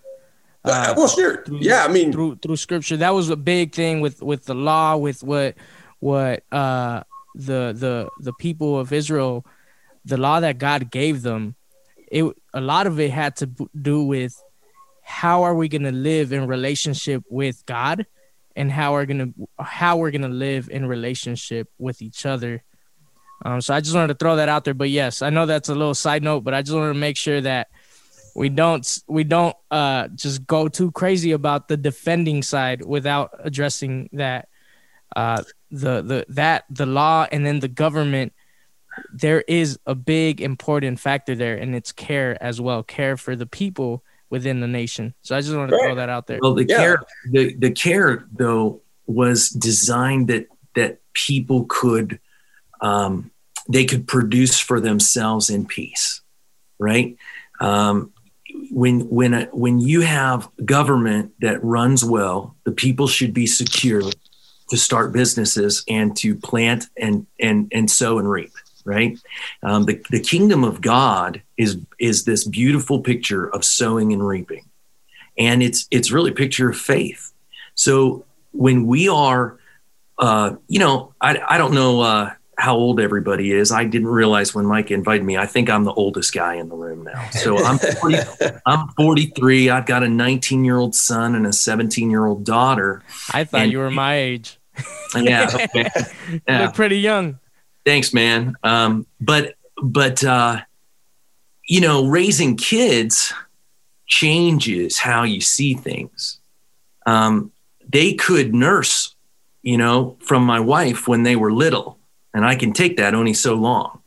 Uh, 0.63 0.69
uh 0.69 0.93
well, 0.95 1.07
sure. 1.07 1.43
Through, 1.43 1.59
yeah, 1.61 1.83
I 1.83 1.91
mean, 1.91 2.11
through 2.11 2.35
through 2.43 2.57
Scripture, 2.57 2.97
that 2.97 3.15
was 3.15 3.31
a 3.31 3.35
big 3.35 3.73
thing 3.73 4.01
with 4.01 4.21
with 4.21 4.45
the 4.45 4.55
law, 4.55 4.97
with 4.97 5.23
what 5.23 5.55
what 5.99 6.43
uh, 6.51 7.03
the 7.33 7.73
the 7.73 8.09
the 8.19 8.33
people 8.33 8.79
of 8.79 8.93
Israel, 8.93 9.45
the 10.05 10.17
law 10.17 10.39
that 10.39 10.57
God 10.57 10.91
gave 10.91 11.21
them, 11.21 11.55
it 12.07 12.25
a 12.53 12.61
lot 12.61 12.87
of 12.87 12.99
it 12.99 13.11
had 13.11 13.35
to 13.37 13.47
do 13.79 14.03
with 14.03 14.41
how 15.01 15.43
are 15.43 15.55
we 15.55 15.67
going 15.67 15.83
to 15.83 15.91
live 15.91 16.33
in 16.33 16.47
relationship 16.47 17.23
with 17.29 17.65
God, 17.65 18.05
and 18.55 18.71
how 18.71 18.95
are 18.95 19.05
going 19.05 19.33
to 19.33 19.63
how 19.63 19.97
we're 19.97 20.11
going 20.11 20.21
to 20.21 20.27
live 20.27 20.69
in 20.69 20.85
relationship 20.85 21.69
with 21.77 22.01
each 22.01 22.25
other. 22.25 22.63
Um, 23.43 23.61
so 23.61 23.73
I 23.73 23.81
just 23.81 23.93
wanted 23.93 24.07
to 24.07 24.15
throw 24.15 24.37
that 24.37 24.49
out 24.49 24.63
there. 24.63 24.73
But 24.73 24.89
yes, 24.89 25.21
I 25.21 25.29
know 25.29 25.45
that's 25.45 25.69
a 25.69 25.75
little 25.75 25.93
side 25.93 26.23
note, 26.23 26.43
but 26.43 26.53
I 26.53 26.61
just 26.61 26.75
wanted 26.75 26.93
to 26.93 26.99
make 26.99 27.17
sure 27.17 27.41
that 27.41 27.67
we 28.35 28.49
don't 28.49 28.99
we 29.07 29.23
don't 29.23 29.55
uh, 29.71 30.07
just 30.09 30.45
go 30.45 30.67
too 30.67 30.91
crazy 30.91 31.31
about 31.31 31.67
the 31.67 31.77
defending 31.77 32.43
side 32.43 32.83
without 32.83 33.31
addressing 33.43 34.09
that 34.13 34.49
uh, 35.15 35.43
the 35.71 36.01
the 36.01 36.25
that 36.29 36.65
the 36.69 36.85
law 36.85 37.27
and 37.31 37.45
then 37.45 37.59
the 37.59 37.67
government 37.67 38.33
there 39.13 39.41
is 39.41 39.77
a 39.85 39.95
big 39.95 40.39
important 40.39 40.99
factor 40.99 41.35
there 41.35 41.57
and 41.57 41.75
it's 41.75 41.91
care 41.91 42.41
as 42.41 42.61
well 42.61 42.81
care 42.81 43.17
for 43.17 43.35
the 43.35 43.45
people 43.45 44.03
within 44.29 44.61
the 44.61 44.67
nation. 44.67 45.13
So 45.21 45.35
i 45.35 45.41
just 45.41 45.55
want 45.55 45.69
to 45.69 45.77
throw 45.77 45.95
that 45.95 46.09
out 46.09 46.27
there. 46.27 46.39
Well 46.41 46.53
the 46.53 46.65
yeah. 46.65 46.77
care 46.77 47.03
the, 47.31 47.53
the 47.55 47.71
care 47.71 48.25
though 48.31 48.81
was 49.05 49.49
designed 49.49 50.27
that 50.29 50.47
that 50.75 50.99
people 51.13 51.65
could 51.67 52.19
um, 52.81 53.31
they 53.67 53.85
could 53.85 54.07
produce 54.07 54.59
for 54.59 54.79
themselves 54.79 55.49
in 55.49 55.65
peace 55.65 56.21
right? 56.79 57.17
Um, 57.59 58.11
when 58.71 59.01
when 59.09 59.33
a, 59.33 59.45
when 59.45 59.79
you 59.79 60.01
have 60.01 60.49
government 60.63 61.33
that 61.39 61.63
runs 61.63 62.03
well 62.03 62.55
the 62.63 62.71
people 62.71 63.07
should 63.07 63.33
be 63.33 63.47
secure 63.47 64.01
to 64.69 64.77
start 64.77 65.13
businesses 65.13 65.83
and 65.87 66.15
to 66.17 66.35
plant 66.35 66.85
and 66.97 67.25
and 67.39 67.69
and 67.71 67.89
sow 67.89 68.19
and 68.19 68.29
reap 68.29 68.51
right? 68.85 69.17
Um, 69.63 69.85
the, 69.85 70.01
the 70.11 70.19
kingdom 70.19 70.63
of 70.63 70.79
god 70.79 71.41
is 71.57 71.79
is 71.99 72.23
this 72.23 72.43
beautiful 72.45 73.01
picture 73.01 73.49
of 73.49 73.65
sowing 73.65 74.13
and 74.13 74.25
reaping. 74.25 74.69
And 75.37 75.61
it's 75.61 75.87
it's 75.91 76.11
really 76.11 76.31
a 76.31 76.35
picture 76.35 76.69
of 76.69 76.77
faith. 76.77 77.33
So 77.73 78.25
when 78.51 78.87
we 78.87 79.09
are 79.09 79.57
uh, 80.17 80.55
you 80.67 80.79
know 80.79 81.13
i, 81.19 81.37
I 81.47 81.57
don't 81.57 81.73
know 81.73 82.01
uh, 82.01 82.33
how 82.57 82.75
old 82.75 82.99
everybody 82.99 83.51
is 83.51 83.71
i 83.71 83.83
didn't 83.83 84.07
realize 84.07 84.55
when 84.55 84.65
mike 84.65 84.91
invited 84.91 85.23
me 85.23 85.37
i 85.37 85.45
think 85.45 85.69
i'm 85.69 85.83
the 85.83 85.93
oldest 85.93 86.33
guy 86.33 86.55
in 86.55 86.69
the 86.69 86.75
room 86.75 87.03
now 87.03 87.29
so 87.31 87.57
i'm 87.63 87.77
40, 87.77 88.17
i'm 88.65 88.87
43 88.89 89.69
i've 89.69 89.85
got 89.85 90.03
a 90.03 90.09
19 90.09 90.63
year 90.63 90.77
old 90.77 90.95
son 90.95 91.35
and 91.35 91.45
a 91.45 91.53
17 91.53 92.09
year 92.09 92.25
old 92.25 92.43
daughter 92.43 93.03
i 93.31 93.43
thought 93.43 93.63
and, 93.63 93.71
you 93.71 93.79
were 93.79 93.91
my 93.91 94.15
age 94.15 94.57
yeah, 95.15 95.49
okay. 95.53 95.89
yeah. 96.47 96.71
pretty 96.71 96.99
young. 96.99 97.39
Thanks, 97.85 98.13
man. 98.13 98.55
Um, 98.63 99.05
but 99.21 99.55
but 99.81 100.23
uh, 100.23 100.61
you 101.67 101.81
know, 101.81 102.07
raising 102.07 102.57
kids 102.57 103.33
changes 104.07 104.99
how 104.99 105.23
you 105.23 105.41
see 105.41 105.73
things. 105.73 106.39
Um, 107.05 107.51
they 107.87 108.13
could 108.13 108.53
nurse, 108.53 109.15
you 109.61 109.77
know, 109.77 110.17
from 110.19 110.43
my 110.43 110.59
wife 110.59 111.07
when 111.07 111.23
they 111.23 111.35
were 111.35 111.51
little, 111.51 111.99
and 112.35 112.45
I 112.45 112.55
can 112.55 112.73
take 112.73 112.97
that 112.97 113.15
only 113.15 113.33
so 113.33 113.55
long. 113.55 114.01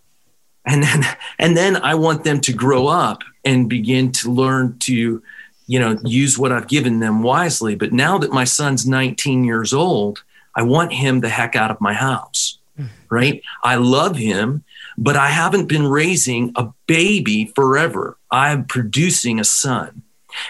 And 0.64 0.82
then 0.82 1.02
and 1.40 1.56
then 1.56 1.76
I 1.76 1.96
want 1.96 2.22
them 2.22 2.40
to 2.42 2.52
grow 2.52 2.86
up 2.86 3.24
and 3.44 3.68
begin 3.68 4.12
to 4.12 4.30
learn 4.30 4.78
to, 4.80 5.22
you 5.66 5.78
know, 5.80 5.98
use 6.04 6.38
what 6.38 6.52
I've 6.52 6.68
given 6.68 7.00
them 7.00 7.22
wisely. 7.22 7.74
But 7.74 7.92
now 7.92 8.18
that 8.18 8.30
my 8.30 8.44
son's 8.44 8.86
19 8.86 9.44
years 9.44 9.72
old, 9.72 10.22
I 10.54 10.62
want 10.62 10.92
him 10.92 11.20
the 11.20 11.30
heck 11.30 11.56
out 11.56 11.70
of 11.70 11.80
my 11.80 11.94
house, 11.94 12.58
hmm. 12.76 12.86
right? 13.08 13.42
I 13.62 13.76
love 13.76 14.16
him, 14.16 14.64
but 14.98 15.16
I 15.16 15.28
haven't 15.28 15.66
been 15.66 15.86
raising 15.86 16.52
a 16.54 16.68
baby 16.86 17.46
forever. 17.54 18.18
I'm 18.30 18.66
producing 18.66 19.40
a 19.40 19.44
son. 19.44 20.02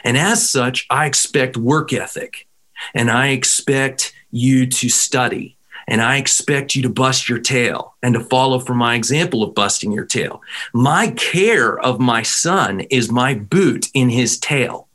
And 0.02 0.18
as 0.18 0.50
such, 0.50 0.86
I 0.90 1.06
expect 1.06 1.56
work 1.56 1.92
ethic 1.92 2.48
and 2.92 3.10
I 3.10 3.28
expect 3.28 4.12
you 4.32 4.66
to 4.66 4.88
study 4.88 5.57
and 5.89 6.02
I 6.02 6.19
expect 6.19 6.77
you 6.77 6.82
to 6.82 6.90
bust 6.90 7.28
your 7.28 7.39
tail 7.39 7.94
and 8.02 8.15
to 8.15 8.20
follow 8.20 8.60
from 8.60 8.77
my 8.77 8.94
example 8.94 9.43
of 9.43 9.55
busting 9.55 9.90
your 9.90 10.05
tail. 10.05 10.43
My 10.74 11.10
care 11.12 11.78
of 11.78 11.98
my 11.98 12.23
son 12.23 12.81
is 12.81 13.10
my 13.10 13.35
boot 13.35 13.89
in 13.94 14.10
his 14.10 14.39
tail, 14.39 14.86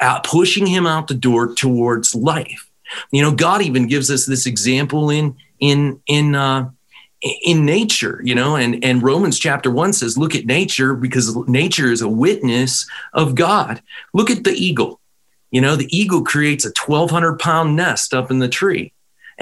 out, 0.00 0.24
pushing 0.24 0.66
him 0.66 0.86
out 0.86 1.06
the 1.06 1.14
door 1.14 1.54
towards 1.54 2.14
life. 2.14 2.70
You 3.10 3.22
know, 3.22 3.32
God 3.32 3.62
even 3.62 3.86
gives 3.86 4.10
us 4.10 4.24
this 4.24 4.46
example 4.46 5.10
in 5.10 5.36
in 5.60 6.00
in 6.06 6.34
uh, 6.34 6.70
in 7.42 7.66
nature. 7.66 8.20
You 8.24 8.34
know, 8.34 8.56
and 8.56 8.82
and 8.82 9.02
Romans 9.02 9.38
chapter 9.38 9.70
one 9.70 9.92
says, 9.92 10.16
"Look 10.16 10.34
at 10.34 10.46
nature 10.46 10.94
because 10.94 11.36
nature 11.46 11.92
is 11.92 12.00
a 12.00 12.08
witness 12.08 12.88
of 13.12 13.34
God." 13.34 13.82
Look 14.14 14.30
at 14.30 14.44
the 14.44 14.52
eagle. 14.52 14.98
You 15.50 15.60
know, 15.60 15.76
the 15.76 15.94
eagle 15.94 16.22
creates 16.22 16.64
a 16.64 16.72
twelve 16.72 17.10
hundred 17.10 17.38
pound 17.38 17.76
nest 17.76 18.14
up 18.14 18.30
in 18.30 18.38
the 18.38 18.48
tree 18.48 18.92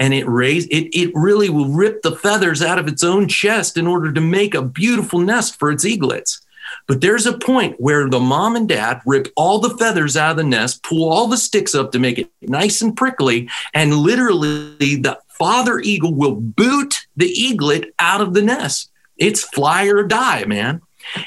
and 0.01 0.15
it 0.15 0.27
raise 0.27 0.65
it, 0.67 0.89
it 0.97 1.11
really 1.13 1.47
will 1.47 1.67
rip 1.67 2.01
the 2.01 2.15
feathers 2.15 2.63
out 2.63 2.79
of 2.79 2.87
its 2.87 3.03
own 3.03 3.27
chest 3.27 3.77
in 3.77 3.85
order 3.85 4.11
to 4.11 4.19
make 4.19 4.55
a 4.55 4.61
beautiful 4.63 5.19
nest 5.19 5.59
for 5.59 5.69
its 5.69 5.85
eaglets. 5.85 6.41
But 6.87 7.01
there's 7.01 7.27
a 7.27 7.37
point 7.37 7.79
where 7.79 8.09
the 8.09 8.19
mom 8.19 8.55
and 8.55 8.67
dad 8.67 9.01
rip 9.05 9.27
all 9.35 9.59
the 9.59 9.77
feathers 9.77 10.17
out 10.17 10.31
of 10.31 10.37
the 10.37 10.43
nest, 10.43 10.81
pull 10.81 11.07
all 11.07 11.27
the 11.27 11.37
sticks 11.37 11.75
up 11.75 11.91
to 11.91 11.99
make 11.99 12.17
it 12.17 12.31
nice 12.41 12.81
and 12.81 12.97
prickly, 12.97 13.47
and 13.75 13.93
literally 13.93 14.95
the 14.95 15.19
father 15.29 15.77
eagle 15.79 16.15
will 16.15 16.33
boot 16.35 17.05
the 17.15 17.27
eaglet 17.27 17.93
out 17.99 18.21
of 18.21 18.33
the 18.33 18.41
nest. 18.41 18.89
It's 19.17 19.43
fly 19.43 19.85
or 19.85 20.01
die, 20.01 20.45
man. 20.45 20.81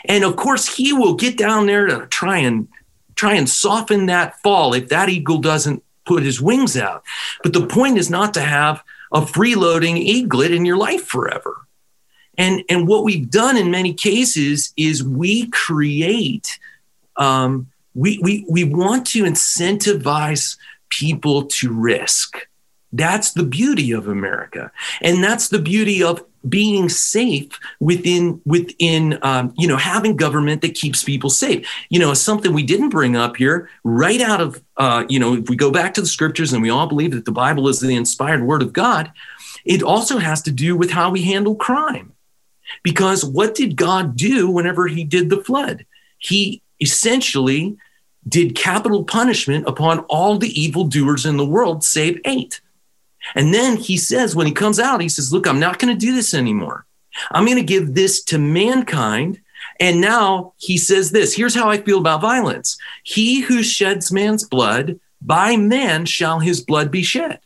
And 0.06 0.24
of 0.24 0.34
course, 0.34 0.76
he 0.76 0.92
will 0.92 1.14
get 1.14 1.38
down 1.38 1.66
there 1.66 1.86
to 1.86 2.08
try 2.08 2.38
and 2.38 2.66
try 3.14 3.34
and 3.34 3.48
soften 3.48 4.06
that 4.06 4.40
fall 4.40 4.74
if 4.74 4.88
that 4.88 5.08
eagle 5.08 5.38
doesn't 5.38 5.84
put 6.04 6.22
his 6.22 6.40
wings 6.40 6.76
out. 6.76 7.02
But 7.42 7.52
the 7.52 7.66
point 7.66 7.98
is 7.98 8.10
not 8.10 8.34
to 8.34 8.40
have 8.40 8.82
a 9.12 9.20
freeloading 9.20 9.96
eaglet 9.96 10.52
in 10.52 10.64
your 10.64 10.76
life 10.76 11.04
forever. 11.04 11.66
And, 12.36 12.64
and 12.68 12.88
what 12.88 13.04
we've 13.04 13.30
done 13.30 13.56
in 13.56 13.70
many 13.70 13.94
cases 13.94 14.72
is 14.76 15.04
we 15.04 15.48
create, 15.50 16.58
um, 17.16 17.68
we, 17.94 18.18
we, 18.20 18.44
we 18.48 18.64
want 18.64 19.06
to 19.08 19.22
incentivize 19.22 20.56
people 20.88 21.44
to 21.44 21.72
risk. 21.72 22.36
That's 22.92 23.32
the 23.32 23.44
beauty 23.44 23.92
of 23.92 24.08
America. 24.08 24.72
And 25.00 25.22
that's 25.22 25.48
the 25.48 25.60
beauty 25.60 26.02
of 26.02 26.24
being 26.48 26.88
safe 26.88 27.58
within 27.80 28.40
within 28.44 29.18
um, 29.22 29.52
you 29.56 29.66
know 29.66 29.76
having 29.76 30.16
government 30.16 30.62
that 30.62 30.74
keeps 30.74 31.02
people 31.02 31.30
safe 31.30 31.68
you 31.88 31.98
know 31.98 32.12
something 32.14 32.52
we 32.52 32.62
didn't 32.62 32.90
bring 32.90 33.16
up 33.16 33.36
here 33.36 33.70
right 33.84 34.20
out 34.20 34.40
of 34.40 34.62
uh, 34.76 35.04
you 35.08 35.18
know 35.18 35.34
if 35.34 35.48
we 35.48 35.56
go 35.56 35.70
back 35.70 35.94
to 35.94 36.00
the 36.00 36.06
scriptures 36.06 36.52
and 36.52 36.62
we 36.62 36.70
all 36.70 36.86
believe 36.86 37.12
that 37.12 37.24
the 37.24 37.32
bible 37.32 37.68
is 37.68 37.80
the 37.80 37.94
inspired 37.94 38.42
word 38.42 38.62
of 38.62 38.72
god 38.72 39.12
it 39.64 39.82
also 39.82 40.18
has 40.18 40.42
to 40.42 40.50
do 40.50 40.76
with 40.76 40.90
how 40.90 41.10
we 41.10 41.22
handle 41.22 41.54
crime 41.54 42.14
because 42.82 43.24
what 43.24 43.54
did 43.54 43.76
God 43.76 44.16
do 44.16 44.50
whenever 44.50 44.86
he 44.86 45.04
did 45.04 45.30
the 45.30 45.42
flood? 45.42 45.84
He 46.18 46.62
essentially 46.80 47.76
did 48.26 48.56
capital 48.56 49.04
punishment 49.04 49.66
upon 49.66 50.00
all 50.00 50.38
the 50.38 50.60
evildoers 50.60 51.26
in 51.26 51.36
the 51.36 51.46
world, 51.46 51.84
save 51.84 52.20
eight. 52.24 52.60
And 53.34 53.52
then 53.54 53.76
he 53.76 53.96
says, 53.96 54.36
when 54.36 54.46
he 54.46 54.52
comes 54.52 54.78
out, 54.78 55.00
he 55.00 55.08
says, 55.08 55.32
Look, 55.32 55.46
I'm 55.46 55.60
not 55.60 55.78
going 55.78 55.92
to 55.92 56.06
do 56.06 56.14
this 56.14 56.34
anymore. 56.34 56.86
I'm 57.30 57.44
going 57.44 57.58
to 57.58 57.64
give 57.64 57.94
this 57.94 58.22
to 58.24 58.38
mankind. 58.38 59.40
And 59.80 60.00
now 60.00 60.52
he 60.56 60.76
says 60.76 61.10
this 61.10 61.34
here's 61.34 61.54
how 61.54 61.68
I 61.68 61.78
feel 61.78 61.98
about 61.98 62.20
violence 62.20 62.78
He 63.02 63.40
who 63.40 63.62
sheds 63.62 64.12
man's 64.12 64.44
blood, 64.44 65.00
by 65.20 65.56
man 65.56 66.06
shall 66.06 66.38
his 66.38 66.60
blood 66.60 66.90
be 66.90 67.02
shed. 67.02 67.40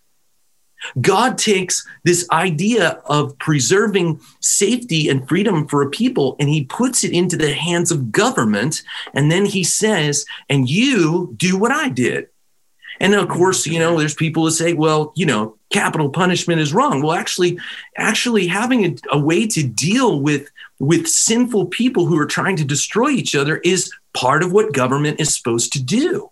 God 1.01 1.39
takes 1.39 1.87
this 2.05 2.29
idea 2.31 3.01
of 3.07 3.37
preserving 3.39 4.21
safety 4.41 5.09
and 5.09 5.29
freedom 5.29 5.67
for 5.67 5.83
a 5.83 5.91
people 5.91 6.37
and 6.39 6.49
he 6.49 6.65
puts 6.65 7.03
it 7.03 7.13
into 7.13 7.37
the 7.37 7.53
hands 7.53 7.91
of 7.91 8.13
government. 8.13 8.83
And 9.13 9.31
then 9.31 9.45
he 9.45 9.65
says, 9.65 10.25
and 10.49 10.69
you 10.69 11.35
do 11.37 11.59
what 11.59 11.73
I 11.73 11.89
did. 11.89 12.29
And 13.01 13.15
of 13.15 13.29
course, 13.29 13.67
you 13.67 13.79
know, 13.79 13.99
there's 13.99 14.15
people 14.15 14.45
who 14.45 14.51
say, 14.51 14.73
well, 14.73 15.13
you 15.15 15.27
know, 15.27 15.57
capital 15.71 16.11
punishment 16.11 16.61
is 16.61 16.75
wrong. 16.75 17.03
Well, 17.03 17.17
actually, 17.17 17.59
actually 17.97 18.47
having 18.47 18.85
a, 18.87 18.97
a 19.13 19.19
way 19.19 19.47
to 19.47 19.63
deal 19.67 20.21
with 20.21 20.51
with 20.81 21.09
sinful 21.09 21.67
people 21.67 22.07
who 22.07 22.19
are 22.19 22.27
trying 22.27 22.57
to 22.57 22.65
destroy 22.65 23.11
each 23.11 23.35
other 23.35 23.57
is 23.59 23.93
part 24.15 24.43
of 24.43 24.53
what 24.53 24.73
government 24.73 25.21
is 25.21 25.35
supposed 25.35 25.73
to 25.73 25.83
do. 25.83 26.31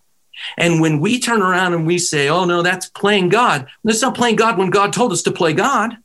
And 0.56 0.80
when 0.80 1.00
we 1.00 1.18
turn 1.18 1.42
around 1.42 1.74
and 1.74 1.86
we 1.86 1.98
say, 1.98 2.28
oh, 2.28 2.44
no, 2.44 2.62
that's 2.62 2.88
playing 2.90 3.30
God, 3.30 3.66
that's 3.84 4.02
not 4.02 4.14
playing 4.14 4.36
God 4.36 4.58
when 4.58 4.70
God 4.70 4.92
told 4.92 5.12
us 5.12 5.22
to 5.22 5.32
play 5.32 5.52
God. 5.52 5.96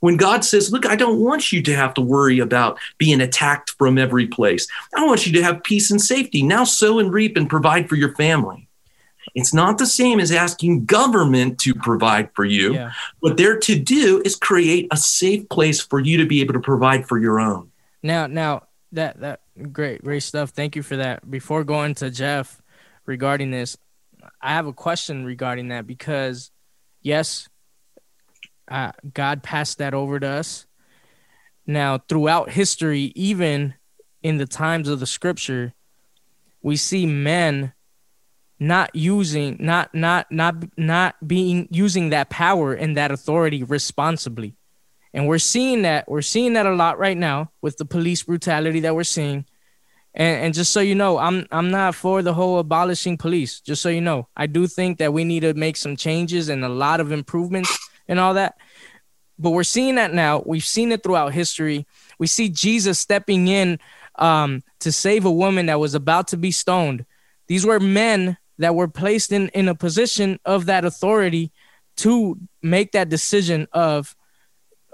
When 0.00 0.16
God 0.16 0.44
says, 0.44 0.72
look, 0.72 0.86
I 0.86 0.96
don't 0.96 1.20
want 1.20 1.52
you 1.52 1.62
to 1.62 1.76
have 1.76 1.92
to 1.94 2.00
worry 2.00 2.38
about 2.38 2.78
being 2.96 3.20
attacked 3.20 3.70
from 3.70 3.98
every 3.98 4.26
place. 4.26 4.66
I 4.96 5.04
want 5.04 5.26
you 5.26 5.32
to 5.34 5.42
have 5.42 5.62
peace 5.62 5.90
and 5.90 6.00
safety. 6.00 6.42
Now 6.42 6.64
sow 6.64 6.98
and 7.00 7.12
reap 7.12 7.36
and 7.36 7.50
provide 7.50 7.88
for 7.88 7.96
your 7.96 8.14
family. 8.14 8.66
It's 9.34 9.54
not 9.54 9.78
the 9.78 9.86
same 9.86 10.20
as 10.20 10.32
asking 10.32 10.86
government 10.86 11.58
to 11.60 11.74
provide 11.74 12.30
for 12.34 12.44
you. 12.44 12.74
Yeah. 12.74 12.92
What 13.20 13.36
they're 13.36 13.58
to 13.58 13.78
do 13.78 14.22
is 14.24 14.36
create 14.36 14.88
a 14.90 14.96
safe 14.96 15.48
place 15.48 15.80
for 15.80 16.00
you 16.00 16.18
to 16.18 16.26
be 16.26 16.40
able 16.40 16.54
to 16.54 16.60
provide 16.60 17.06
for 17.06 17.18
your 17.18 17.40
own. 17.40 17.70
Now, 18.02 18.26
now 18.26 18.64
that 18.92 19.20
that 19.20 19.40
great, 19.72 20.02
great 20.02 20.22
stuff. 20.22 20.50
Thank 20.50 20.74
you 20.74 20.82
for 20.82 20.96
that. 20.96 21.30
Before 21.30 21.64
going 21.64 21.94
to 21.96 22.10
Jeff, 22.10 22.60
regarding 23.10 23.50
this. 23.50 23.76
I 24.40 24.50
have 24.50 24.66
a 24.66 24.72
question 24.72 25.24
regarding 25.24 25.68
that 25.68 25.86
because, 25.86 26.50
yes, 27.02 27.48
uh, 28.70 28.92
God 29.12 29.42
passed 29.42 29.78
that 29.78 29.94
over 29.94 30.20
to 30.20 30.26
us. 30.26 30.66
Now, 31.66 31.98
throughout 31.98 32.50
history, 32.50 33.12
even 33.14 33.74
in 34.22 34.38
the 34.38 34.46
times 34.46 34.88
of 34.88 35.00
the 35.00 35.06
scripture, 35.06 35.74
we 36.62 36.76
see 36.76 37.04
men 37.04 37.72
not 38.60 38.94
using 38.94 39.56
not 39.58 39.92
not 39.94 40.30
not 40.30 40.54
not 40.76 41.16
being 41.26 41.66
using 41.70 42.10
that 42.10 42.30
power 42.30 42.74
and 42.74 42.96
that 42.96 43.10
authority 43.10 43.64
responsibly 43.64 44.54
and 45.12 45.26
we're 45.26 45.38
seeing 45.38 45.82
that 45.82 46.08
we're 46.08 46.22
seeing 46.22 46.52
that 46.52 46.66
a 46.66 46.74
lot 46.74 46.98
right 46.98 47.16
now 47.16 47.50
with 47.62 47.78
the 47.78 47.84
police 47.84 48.22
brutality 48.22 48.80
that 48.80 48.94
we're 48.94 49.02
seeing 49.02 49.44
and, 50.14 50.46
and 50.46 50.54
just 50.54 50.72
so 50.72 50.80
you 50.80 50.94
know, 50.94 51.18
I'm 51.18 51.46
I'm 51.50 51.70
not 51.70 51.94
for 51.94 52.22
the 52.22 52.34
whole 52.34 52.58
abolishing 52.58 53.16
police. 53.16 53.60
Just 53.60 53.82
so 53.82 53.88
you 53.88 54.00
know, 54.00 54.28
I 54.36 54.46
do 54.46 54.66
think 54.66 54.98
that 54.98 55.12
we 55.12 55.24
need 55.24 55.40
to 55.40 55.54
make 55.54 55.76
some 55.76 55.96
changes 55.96 56.48
and 56.48 56.64
a 56.64 56.68
lot 56.68 57.00
of 57.00 57.12
improvements 57.12 57.76
and 58.08 58.18
all 58.18 58.34
that. 58.34 58.56
But 59.38 59.50
we're 59.50 59.62
seeing 59.62 59.94
that 59.94 60.12
now. 60.12 60.42
We've 60.44 60.64
seen 60.64 60.92
it 60.92 61.02
throughout 61.02 61.32
history. 61.32 61.86
We 62.18 62.26
see 62.26 62.48
Jesus 62.48 62.98
stepping 62.98 63.48
in 63.48 63.78
um, 64.16 64.62
to 64.80 64.92
save 64.92 65.24
a 65.24 65.30
woman 65.30 65.66
that 65.66 65.80
was 65.80 65.94
about 65.94 66.28
to 66.28 66.36
be 66.36 66.50
stoned. 66.50 67.06
These 67.46 67.64
were 67.64 67.80
men 67.80 68.36
that 68.60 68.74
were 68.74 68.88
placed 68.88 69.32
in 69.32 69.48
in 69.48 69.68
a 69.68 69.74
position 69.74 70.38
of 70.44 70.66
that 70.66 70.84
authority 70.84 71.52
to 71.96 72.38
make 72.62 72.92
that 72.92 73.08
decision 73.08 73.66
of, 73.72 74.16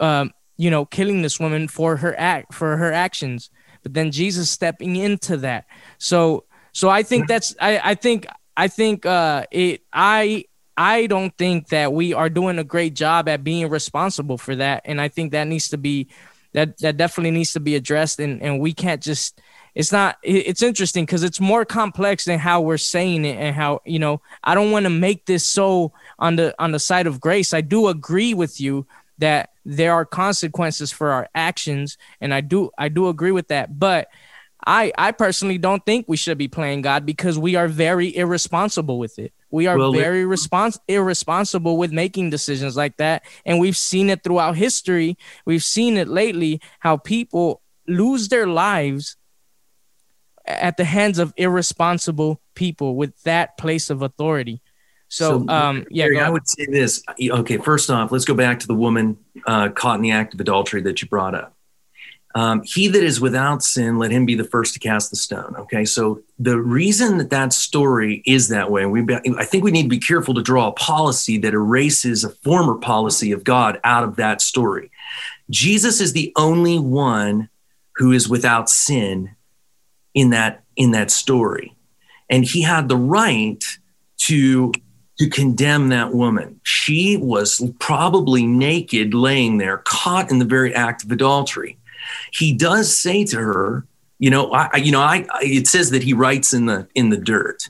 um, 0.01 0.33
you 0.57 0.71
know, 0.71 0.85
killing 0.87 1.23
this 1.23 1.39
woman 1.39 1.69
for 1.69 1.99
her 1.99 2.19
act 2.19 2.55
for 2.55 2.77
her 2.79 2.93
actions 2.93 3.51
but 3.87 3.95
then 3.95 4.11
Jesus 4.11 4.51
stepping 4.51 4.97
into 4.97 5.37
that. 5.37 5.67
So 5.99 6.43
so 6.73 6.89
I 6.89 7.05
think 7.05 7.29
that's 7.29 7.55
I, 7.61 7.81
I 7.93 7.95
think 7.95 8.27
I 8.57 8.67
think 8.67 9.07
uh 9.07 9.45
it 9.53 9.83
I 9.93 10.47
I 10.77 11.07
don't 11.07 11.33
think 11.39 11.69
that 11.69 11.93
we 11.93 12.13
are 12.13 12.29
doing 12.29 12.59
a 12.59 12.65
great 12.65 12.95
job 12.95 13.29
at 13.29 13.45
being 13.45 13.71
responsible 13.71 14.39
for 14.39 14.57
that. 14.57 14.83
And 14.87 15.01
I 15.01 15.07
think 15.07 15.31
that 15.31 15.47
needs 15.47 15.69
to 15.69 15.79
be 15.79 16.09
that 16.53 16.79
that 16.79 16.97
definitely 16.97 17.31
needs 17.31 17.53
to 17.53 17.61
be 17.61 17.77
addressed 17.77 18.19
and, 18.19 18.43
and 18.43 18.59
we 18.59 18.73
can't 18.73 19.01
just 19.01 19.41
it's 19.77 19.93
not 19.93 20.16
it's 20.23 20.62
interesting 20.62 21.05
because 21.05 21.23
it's 21.23 21.39
more 21.39 21.66
complex 21.66 22.24
than 22.24 22.39
how 22.39 22.62
we're 22.62 22.78
saying 22.78 23.27
it 23.27 23.36
and 23.36 23.55
how 23.55 23.82
you 23.85 23.98
know 23.98 24.23
i 24.43 24.55
don't 24.55 24.70
want 24.70 24.85
to 24.85 24.90
make 24.90 25.27
this 25.27 25.47
so 25.47 25.93
on 26.19 26.36
the 26.36 26.55
on 26.59 26.73
the 26.73 26.78
side 26.78 27.07
of 27.07 27.20
grace. 27.20 27.53
I 27.53 27.61
do 27.61 27.89
agree 27.89 28.32
with 28.35 28.59
you 28.59 28.86
that 29.19 29.51
there 29.65 29.93
are 29.93 30.05
consequences 30.05 30.90
for 30.90 31.11
our 31.11 31.28
actions 31.35 31.98
and 32.20 32.32
i 32.32 32.40
do 32.40 32.70
i 32.78 32.89
do 32.89 33.09
agree 33.09 33.32
with 33.32 33.48
that. 33.48 33.78
But 33.78 34.09
i 34.66 34.90
i 34.97 35.12
personally 35.12 35.59
don't 35.59 35.85
think 35.85 36.07
we 36.09 36.16
should 36.16 36.39
be 36.39 36.48
playing 36.48 36.81
god 36.81 37.05
because 37.05 37.39
we 37.39 37.55
are 37.55 37.69
very 37.69 38.16
irresponsible 38.16 38.98
with 38.98 39.19
it. 39.19 39.32
We 39.51 39.66
are 39.66 39.77
well, 39.77 39.93
very 39.93 40.24
respons- 40.24 40.81
irresponsible 40.89 41.77
with 41.77 41.93
making 41.93 42.31
decisions 42.31 42.78
like 42.78 42.97
that 42.97 43.24
and 43.44 43.61
we've 43.61 43.77
seen 43.77 44.09
it 44.09 44.24
throughout 44.24 44.57
history. 44.57 45.19
We've 45.44 45.62
seen 45.62 45.98
it 45.98 46.09
lately 46.09 46.62
how 46.78 46.97
people 46.97 47.61
lose 47.86 48.28
their 48.28 48.47
lives 48.47 49.16
at 50.47 50.77
the 50.77 50.85
hands 50.85 51.18
of 51.18 51.32
irresponsible 51.36 52.40
people 52.55 52.97
with 52.97 53.23
that 53.23 53.59
place 53.59 53.90
of 53.90 54.02
authority 54.02 54.60
so, 55.09 55.44
so 55.47 55.48
um, 55.48 55.86
yeah, 55.90 56.06
I 56.24 56.31
would 56.31 56.48
say 56.48 56.66
this. 56.66 57.02
Okay, 57.20 57.59
first 57.59 57.90
off, 57.90 58.10
let's 58.10 58.24
go 58.24 58.35
back 58.35 58.60
to 58.60 58.66
the 58.66 58.74
woman 58.74 59.18
uh, 59.47 59.68
caught 59.68 59.97
in 59.97 60.02
the 60.02 60.10
act 60.10 60.35
of 60.35 60.40
adultery 60.40 60.82
that 60.82 61.01
you 61.01 61.09
brought 61.09 61.35
up. 61.35 61.55
Um, 62.35 62.62
he 62.64 62.89
that 62.89 63.02
is 63.02 63.18
without 63.18 63.62
sin, 63.62 63.98
let 63.98 64.10
him 64.10 64.27
be 64.27 64.35
the 64.35 64.44
first 64.44 64.74
to 64.74 64.81
cast 64.81 65.10
the 65.10 65.16
stone. 65.16 65.55
Okay, 65.56 65.85
so 65.85 66.23
the 66.39 66.60
reason 66.60 67.18
that 67.18 67.31
that 67.31 67.52
story 67.52 68.23
is 68.27 68.48
that 68.48 68.70
way, 68.70 68.85
we 68.85 69.06
I 69.14 69.44
think 69.44 69.64
we 69.64 69.70
need 69.70 69.85
to 69.85 69.89
be 69.89 69.98
careful 69.98 70.35
to 70.35 70.43
draw 70.43 70.68
a 70.68 70.73
policy 70.73 71.39
that 71.39 71.55
erases 71.55 72.24
a 72.24 72.31
former 72.31 72.74
policy 72.74 73.32
of 73.32 73.44
God 73.44 73.81
out 73.85 74.05
of 74.05 74.16
that 74.16 74.43
story. 74.43 74.90
Jesus 75.48 76.01
is 76.01 76.12
the 76.12 76.32
only 76.36 76.78
one 76.78 77.48
who 77.94 78.12
is 78.12 78.28
without 78.28 78.68
sin 78.68 79.36
in 80.17 80.31
that 80.31 80.65
in 80.75 80.91
that 80.91 81.13
story, 81.13 81.77
and 82.29 82.45
he 82.45 82.63
had 82.63 82.89
the 82.89 82.97
right 82.97 83.63
to 84.17 84.73
to 85.19 85.29
condemn 85.29 85.91
that 85.91 86.13
woman. 86.13 86.61
She 86.65 87.17
was 87.17 87.63
probably 87.79 88.47
naked, 88.47 89.15
laying 89.15 89.59
there, 89.59 89.79
caught 89.79 90.31
in 90.31 90.39
the 90.39 90.45
very 90.45 90.75
act 90.75 91.05
of 91.05 91.13
adultery. 91.13 91.79
He 92.33 92.53
does 92.53 92.95
say 92.95 93.25
to 93.27 93.37
her, 93.39 93.87
you 94.19 94.31
know, 94.31 94.53
I, 94.53 94.77
you 94.77 94.93
know, 94.93 95.01
I, 95.01 95.27
it 95.41 95.67
says 95.67 95.91
that 95.91 96.03
he 96.03 96.13
writes 96.13 96.53
in 96.53 96.67
the 96.67 96.89
in 96.95 97.11
the 97.11 97.17
dirt. 97.17 97.69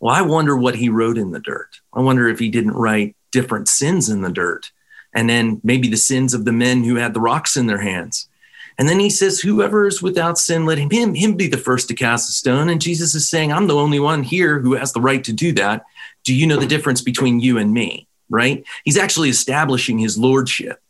Well, 0.00 0.14
I 0.14 0.22
wonder 0.22 0.56
what 0.56 0.76
he 0.76 0.88
wrote 0.88 1.18
in 1.18 1.32
the 1.32 1.40
dirt. 1.40 1.80
I 1.92 2.00
wonder 2.00 2.28
if 2.28 2.38
he 2.38 2.48
didn't 2.48 2.74
write 2.74 3.16
different 3.32 3.68
sins 3.68 4.08
in 4.08 4.22
the 4.22 4.30
dirt, 4.30 4.70
and 5.12 5.28
then 5.28 5.60
maybe 5.64 5.88
the 5.88 5.96
sins 5.96 6.32
of 6.32 6.44
the 6.44 6.52
men 6.52 6.84
who 6.84 6.94
had 6.94 7.14
the 7.14 7.20
rocks 7.20 7.56
in 7.56 7.66
their 7.66 7.80
hands. 7.80 8.28
And 8.78 8.88
then 8.88 9.00
he 9.00 9.10
says, 9.10 9.40
Whoever 9.40 9.86
is 9.86 10.02
without 10.02 10.38
sin, 10.38 10.64
let 10.66 10.78
him, 10.78 10.90
him, 10.90 11.14
him 11.14 11.34
be 11.36 11.48
the 11.48 11.58
first 11.58 11.88
to 11.88 11.94
cast 11.94 12.28
a 12.28 12.32
stone. 12.32 12.68
And 12.68 12.80
Jesus 12.80 13.14
is 13.14 13.28
saying, 13.28 13.52
I'm 13.52 13.66
the 13.66 13.74
only 13.76 14.00
one 14.00 14.22
here 14.22 14.60
who 14.60 14.74
has 14.74 14.92
the 14.92 15.00
right 15.00 15.24
to 15.24 15.32
do 15.32 15.52
that. 15.52 15.84
Do 16.24 16.34
you 16.34 16.46
know 16.46 16.56
the 16.56 16.66
difference 16.66 17.02
between 17.02 17.40
you 17.40 17.58
and 17.58 17.72
me? 17.72 18.06
Right? 18.30 18.64
He's 18.84 18.98
actually 18.98 19.30
establishing 19.30 19.98
his 19.98 20.18
lordship. 20.18 20.80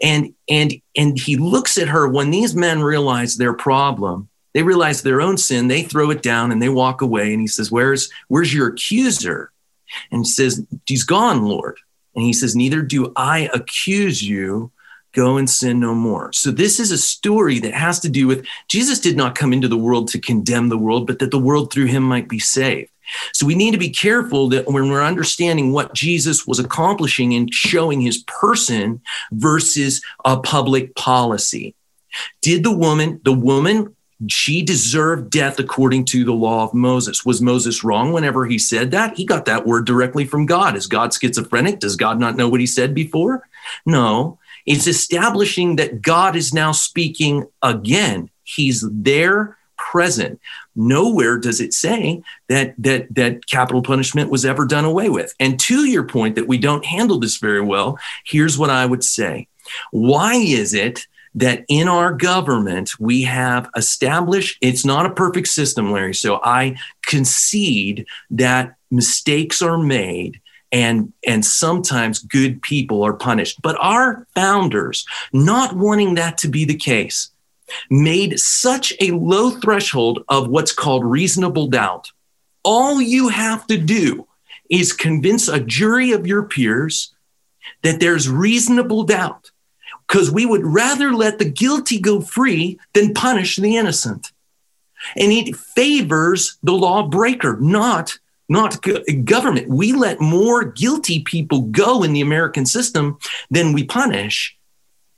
And 0.00 0.34
and 0.48 0.74
and 0.96 1.18
he 1.18 1.36
looks 1.36 1.78
at 1.78 1.88
her 1.88 2.06
when 2.08 2.30
these 2.30 2.54
men 2.54 2.80
realize 2.80 3.36
their 3.36 3.54
problem 3.54 4.28
They 4.52 4.62
realize 4.62 5.02
their 5.02 5.20
own 5.20 5.36
sin, 5.36 5.68
they 5.68 5.82
throw 5.82 6.10
it 6.10 6.22
down 6.22 6.52
and 6.52 6.62
they 6.62 6.68
walk 6.68 7.02
away. 7.02 7.32
And 7.32 7.40
he 7.40 7.48
says, 7.48 7.70
Where's 7.70 8.10
where's 8.28 8.54
your 8.54 8.68
accuser? 8.68 9.50
And 10.12 10.24
he 10.24 10.30
says, 10.30 10.64
He's 10.86 11.04
gone, 11.04 11.42
Lord. 11.42 11.78
And 12.14 12.24
he 12.24 12.32
says, 12.32 12.54
Neither 12.54 12.82
do 12.82 13.12
I 13.16 13.50
accuse 13.52 14.22
you. 14.22 14.70
Go 15.14 15.36
and 15.36 15.48
sin 15.48 15.80
no 15.80 15.94
more. 15.94 16.32
So, 16.32 16.50
this 16.50 16.80
is 16.80 16.90
a 16.90 16.98
story 16.98 17.58
that 17.60 17.74
has 17.74 18.00
to 18.00 18.08
do 18.08 18.26
with 18.26 18.46
Jesus 18.68 19.00
did 19.00 19.16
not 19.16 19.34
come 19.34 19.52
into 19.52 19.68
the 19.68 19.76
world 19.76 20.08
to 20.08 20.18
condemn 20.18 20.68
the 20.68 20.78
world, 20.78 21.06
but 21.06 21.18
that 21.20 21.30
the 21.30 21.38
world 21.38 21.72
through 21.72 21.86
him 21.86 22.02
might 22.02 22.28
be 22.28 22.38
saved. 22.38 22.90
So 23.32 23.46
we 23.46 23.54
need 23.54 23.72
to 23.72 23.78
be 23.78 23.90
careful 23.90 24.48
that 24.48 24.66
when 24.66 24.88
we're 24.88 25.02
understanding 25.02 25.72
what 25.72 25.94
Jesus 25.94 26.46
was 26.46 26.58
accomplishing 26.58 27.34
and 27.34 27.52
showing 27.52 28.00
his 28.00 28.18
person 28.26 29.00
versus 29.32 30.02
a 30.24 30.38
public 30.38 30.94
policy. 30.94 31.74
Did 32.40 32.64
the 32.64 32.74
woman, 32.74 33.20
the 33.24 33.32
woman, 33.32 33.94
she 34.28 34.62
deserved 34.62 35.30
death 35.30 35.58
according 35.58 36.04
to 36.06 36.24
the 36.24 36.32
law 36.32 36.64
of 36.64 36.72
Moses. 36.72 37.26
Was 37.26 37.42
Moses 37.42 37.84
wrong 37.84 38.12
whenever 38.12 38.46
he 38.46 38.58
said 38.58 38.92
that? 38.92 39.16
He 39.16 39.24
got 39.24 39.44
that 39.46 39.66
word 39.66 39.86
directly 39.86 40.24
from 40.24 40.46
God. 40.46 40.76
Is 40.76 40.86
God 40.86 41.12
schizophrenic? 41.12 41.80
Does 41.80 41.96
God 41.96 42.18
not 42.18 42.36
know 42.36 42.48
what 42.48 42.60
he 42.60 42.66
said 42.66 42.94
before? 42.94 43.46
No. 43.84 44.38
It's 44.66 44.86
establishing 44.86 45.76
that 45.76 46.02
God 46.02 46.36
is 46.36 46.54
now 46.54 46.72
speaking 46.72 47.46
again. 47.62 48.30
He's 48.44 48.84
there 48.90 49.58
present. 49.76 50.40
Nowhere 50.74 51.38
does 51.38 51.60
it 51.60 51.72
say 51.72 52.22
that 52.48 52.74
that 52.78 53.14
that 53.14 53.46
capital 53.46 53.82
punishment 53.82 54.30
was 54.30 54.44
ever 54.44 54.66
done 54.66 54.84
away 54.84 55.08
with. 55.08 55.34
And 55.38 55.58
to 55.60 55.84
your 55.84 56.04
point 56.04 56.34
that 56.36 56.48
we 56.48 56.58
don't 56.58 56.84
handle 56.84 57.18
this 57.18 57.38
very 57.38 57.60
well, 57.60 57.98
here's 58.24 58.58
what 58.58 58.70
I 58.70 58.86
would 58.86 59.04
say. 59.04 59.48
Why 59.90 60.34
is 60.34 60.74
it 60.74 61.06
that 61.34 61.64
in 61.68 61.88
our 61.88 62.12
government 62.12 62.92
we 63.00 63.22
have 63.22 63.68
established 63.76 64.56
it's 64.60 64.84
not 64.84 65.06
a 65.06 65.10
perfect 65.10 65.48
system 65.48 65.90
larry 65.90 66.14
so 66.14 66.40
i 66.44 66.76
concede 67.06 68.06
that 68.30 68.76
mistakes 68.90 69.60
are 69.60 69.78
made 69.78 70.40
and 70.74 71.10
and 71.26 71.42
sometimes 71.44 72.18
good 72.18 72.60
people 72.60 73.02
are 73.02 73.14
punished 73.14 73.62
but 73.62 73.76
our 73.80 74.26
founders 74.34 75.06
not 75.32 75.74
wanting 75.74 76.14
that 76.14 76.36
to 76.36 76.48
be 76.48 76.66
the 76.66 76.74
case 76.74 77.30
made 77.90 78.38
such 78.38 78.92
a 79.00 79.12
low 79.12 79.50
threshold 79.50 80.24
of 80.28 80.48
what's 80.48 80.72
called 80.72 81.04
reasonable 81.04 81.66
doubt. 81.66 82.10
All 82.62 83.00
you 83.00 83.28
have 83.28 83.66
to 83.66 83.78
do 83.78 84.26
is 84.70 84.92
convince 84.92 85.48
a 85.48 85.60
jury 85.60 86.12
of 86.12 86.26
your 86.26 86.44
peers 86.44 87.14
that 87.82 88.00
there's 88.00 88.28
reasonable 88.28 89.04
doubt 89.04 89.50
because 90.06 90.30
we 90.30 90.46
would 90.46 90.64
rather 90.64 91.12
let 91.12 91.38
the 91.38 91.44
guilty 91.44 91.98
go 91.98 92.20
free 92.20 92.78
than 92.92 93.14
punish 93.14 93.56
the 93.56 93.76
innocent. 93.76 94.32
And 95.16 95.32
it 95.32 95.54
favors 95.56 96.56
the 96.62 96.72
lawbreaker, 96.72 97.58
not 97.60 98.18
not 98.54 98.82
government. 99.24 99.68
We 99.68 99.92
let 99.92 100.20
more 100.20 100.64
guilty 100.64 101.22
people 101.22 101.62
go 101.62 102.02
in 102.02 102.14
the 102.14 102.22
American 102.22 102.64
system 102.64 103.18
than 103.50 103.74
we 103.74 103.84
punish. 103.84 104.56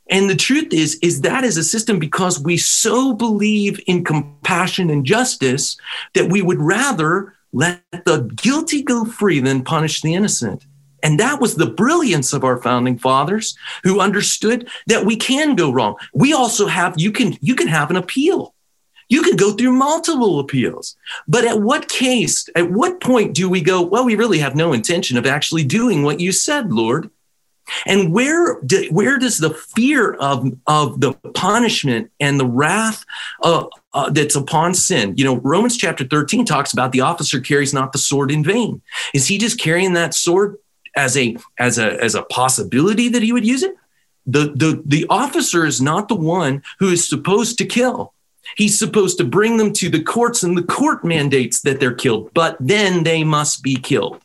And 0.09 0.31
the 0.31 0.37
truth 0.37 0.73
is, 0.73 0.99
is 1.03 1.21
that 1.21 1.45
is 1.45 1.57
a 1.57 1.65
system 1.65 1.99
because 1.99 2.41
we 2.41 2.57
so 2.57 3.13
believe 3.13 3.81
in 3.87 4.05
compassion 4.05 4.91
and 4.91 5.05
justice 5.05 5.77
that 6.15 6.31
we 6.31 6.43
would 6.43 6.61
rather 6.61 7.35
let 7.53 7.83
the 8.05 8.31
guilty 8.37 8.83
go 8.83 9.05
free 9.05 9.41
than 9.41 9.63
punish 9.65 10.03
the 10.03 10.15
innocent. 10.15 10.67
And 11.03 11.21
that 11.21 11.41
was 11.41 11.55
the 11.55 11.71
brilliance 11.71 12.33
of 12.33 12.43
our 12.43 12.61
founding 12.61 12.99
fathers 12.99 13.57
who 13.85 14.01
understood 14.01 14.69
that 14.87 15.05
we 15.05 15.17
can 15.17 15.55
go 15.55 15.71
wrong. 15.71 15.97
We 16.15 16.33
also 16.33 16.67
have, 16.67 16.95
you 16.97 17.13
can, 17.13 17.37
you 17.41 17.55
can 17.55 17.69
have 17.69 17.91
an 17.91 17.97
appeal. 17.97 18.56
You 19.09 19.23
could 19.23 19.39
go 19.39 19.53
through 19.53 19.73
multiple 19.73 20.41
appeals. 20.41 20.97
But 21.29 21.45
at 21.45 21.61
what 21.61 21.89
case, 21.89 22.49
at 22.57 22.71
what 22.71 23.01
point 23.01 23.35
do 23.35 23.49
we 23.49 23.61
go, 23.61 23.81
well, 23.83 24.05
we 24.05 24.17
really 24.17 24.39
have 24.39 24.57
no 24.57 24.73
intention 24.73 25.17
of 25.17 25.27
actually 25.27 25.65
doing 25.65 26.03
what 26.03 26.21
you 26.21 26.33
said, 26.33 26.73
Lord? 26.73 27.11
And 27.85 28.13
where 28.13 28.61
do, 28.63 28.89
where 28.91 29.19
does 29.19 29.39
the 29.39 29.51
fear 29.51 30.15
of 30.15 30.47
of 30.69 31.01
the 31.01 31.15
punishment 31.35 32.11
and 32.21 32.39
the 32.39 32.47
wrath 32.47 33.05
uh, 33.43 33.67
uh, 33.93 34.11
that's 34.11 34.37
upon 34.37 34.75
sin? 34.75 35.15
You 35.17 35.25
know, 35.25 35.37
Romans 35.39 35.77
chapter 35.77 36.05
thirteen 36.05 36.45
talks 36.45 36.73
about 36.73 36.93
the 36.93 37.01
officer 37.01 37.41
carries 37.41 37.75
not 37.75 37.93
the 37.93 37.99
sword 37.99 38.31
in 38.31 38.45
vain. 38.45 38.83
Is 39.15 39.27
he 39.27 39.37
just 39.39 39.59
carrying 39.59 39.95
that 39.95 40.15
sword 40.15 40.59
as 40.97 41.17
a 41.17 41.37
as 41.59 41.79
a 41.79 42.01
as 42.03 42.15
a 42.15 42.23
possibility 42.23 43.09
that 43.09 43.23
he 43.23 43.33
would 43.33 43.47
use 43.47 43.65
it? 43.65 43.75
The 44.27 44.53
the 44.55 44.83
the 44.87 45.07
officer 45.11 45.67
is 45.67 45.81
not 45.81 46.07
the 46.07 46.15
one 46.15 46.63
who 46.79 46.91
is 46.91 47.09
supposed 47.09 47.59
to 47.59 47.67
kill. 47.67 48.13
He's 48.57 48.79
supposed 48.79 49.19
to 49.19 49.25
bring 49.25 49.57
them 49.57 49.73
to 49.75 49.89
the 49.89 50.03
courts, 50.03 50.43
and 50.43 50.57
the 50.57 50.63
court 50.63 51.05
mandates 51.05 51.61
that 51.63 51.81
they're 51.81 51.95
killed, 51.95 52.31
but 52.35 52.57
then 52.61 53.03
they 53.03 53.25
must 53.25 53.63
be 53.63 53.77
killed. 53.77 54.21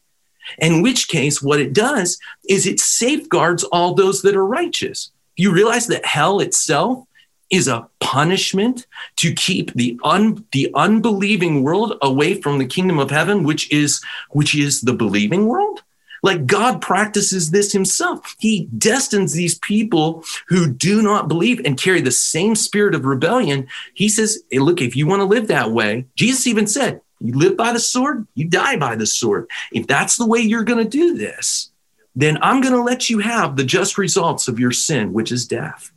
In 0.59 0.81
which 0.81 1.07
case, 1.07 1.41
what 1.41 1.59
it 1.59 1.73
does 1.73 2.19
is 2.47 2.65
it 2.65 2.79
safeguards 2.79 3.63
all 3.65 3.93
those 3.93 4.21
that 4.21 4.35
are 4.35 4.45
righteous. 4.45 5.11
You 5.35 5.51
realize 5.51 5.87
that 5.87 6.05
hell 6.05 6.39
itself 6.39 7.05
is 7.49 7.67
a 7.67 7.87
punishment 7.99 8.87
to 9.17 9.33
keep 9.33 9.73
the 9.73 9.99
un, 10.03 10.45
the 10.51 10.71
unbelieving 10.73 11.63
world 11.63 11.97
away 12.01 12.41
from 12.41 12.57
the 12.57 12.65
kingdom 12.65 12.97
of 12.97 13.11
heaven, 13.11 13.43
which 13.43 13.71
is 13.71 14.01
which 14.31 14.55
is 14.55 14.81
the 14.81 14.93
believing 14.93 15.47
world. 15.47 15.83
Like 16.21 16.45
God 16.45 16.81
practices 16.81 17.51
this 17.51 17.71
himself. 17.71 18.35
He 18.39 18.67
destines 18.77 19.33
these 19.33 19.57
people 19.59 20.23
who 20.47 20.71
do 20.71 21.01
not 21.01 21.27
believe 21.27 21.61
and 21.65 21.79
carry 21.79 22.01
the 22.01 22.11
same 22.11 22.55
spirit 22.55 22.93
of 22.93 23.05
rebellion. 23.05 23.67
He 23.93 24.07
says, 24.07 24.43
hey, 24.51 24.59
look, 24.59 24.81
if 24.81 24.95
you 24.95 25.07
want 25.07 25.21
to 25.21 25.25
live 25.25 25.47
that 25.47 25.71
way, 25.71 26.05
Jesus 26.15 26.47
even 26.47 26.67
said, 26.67 27.01
you 27.19 27.33
live 27.33 27.55
by 27.55 27.73
the 27.73 27.79
sword, 27.79 28.27
you 28.33 28.45
die 28.45 28.77
by 28.77 28.95
the 28.95 29.05
sword. 29.05 29.47
If 29.71 29.87
that's 29.87 30.17
the 30.17 30.25
way 30.25 30.39
you're 30.39 30.63
going 30.63 30.83
to 30.83 30.89
do 30.89 31.15
this, 31.15 31.71
then 32.15 32.37
I'm 32.41 32.61
going 32.61 32.73
to 32.73 32.81
let 32.81 33.09
you 33.09 33.19
have 33.19 33.55
the 33.55 33.63
just 33.63 33.97
results 33.97 34.47
of 34.47 34.59
your 34.59 34.71
sin, 34.71 35.13
which 35.13 35.31
is 35.31 35.47
death. 35.47 35.91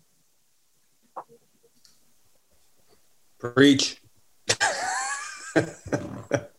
Preach. 3.38 4.00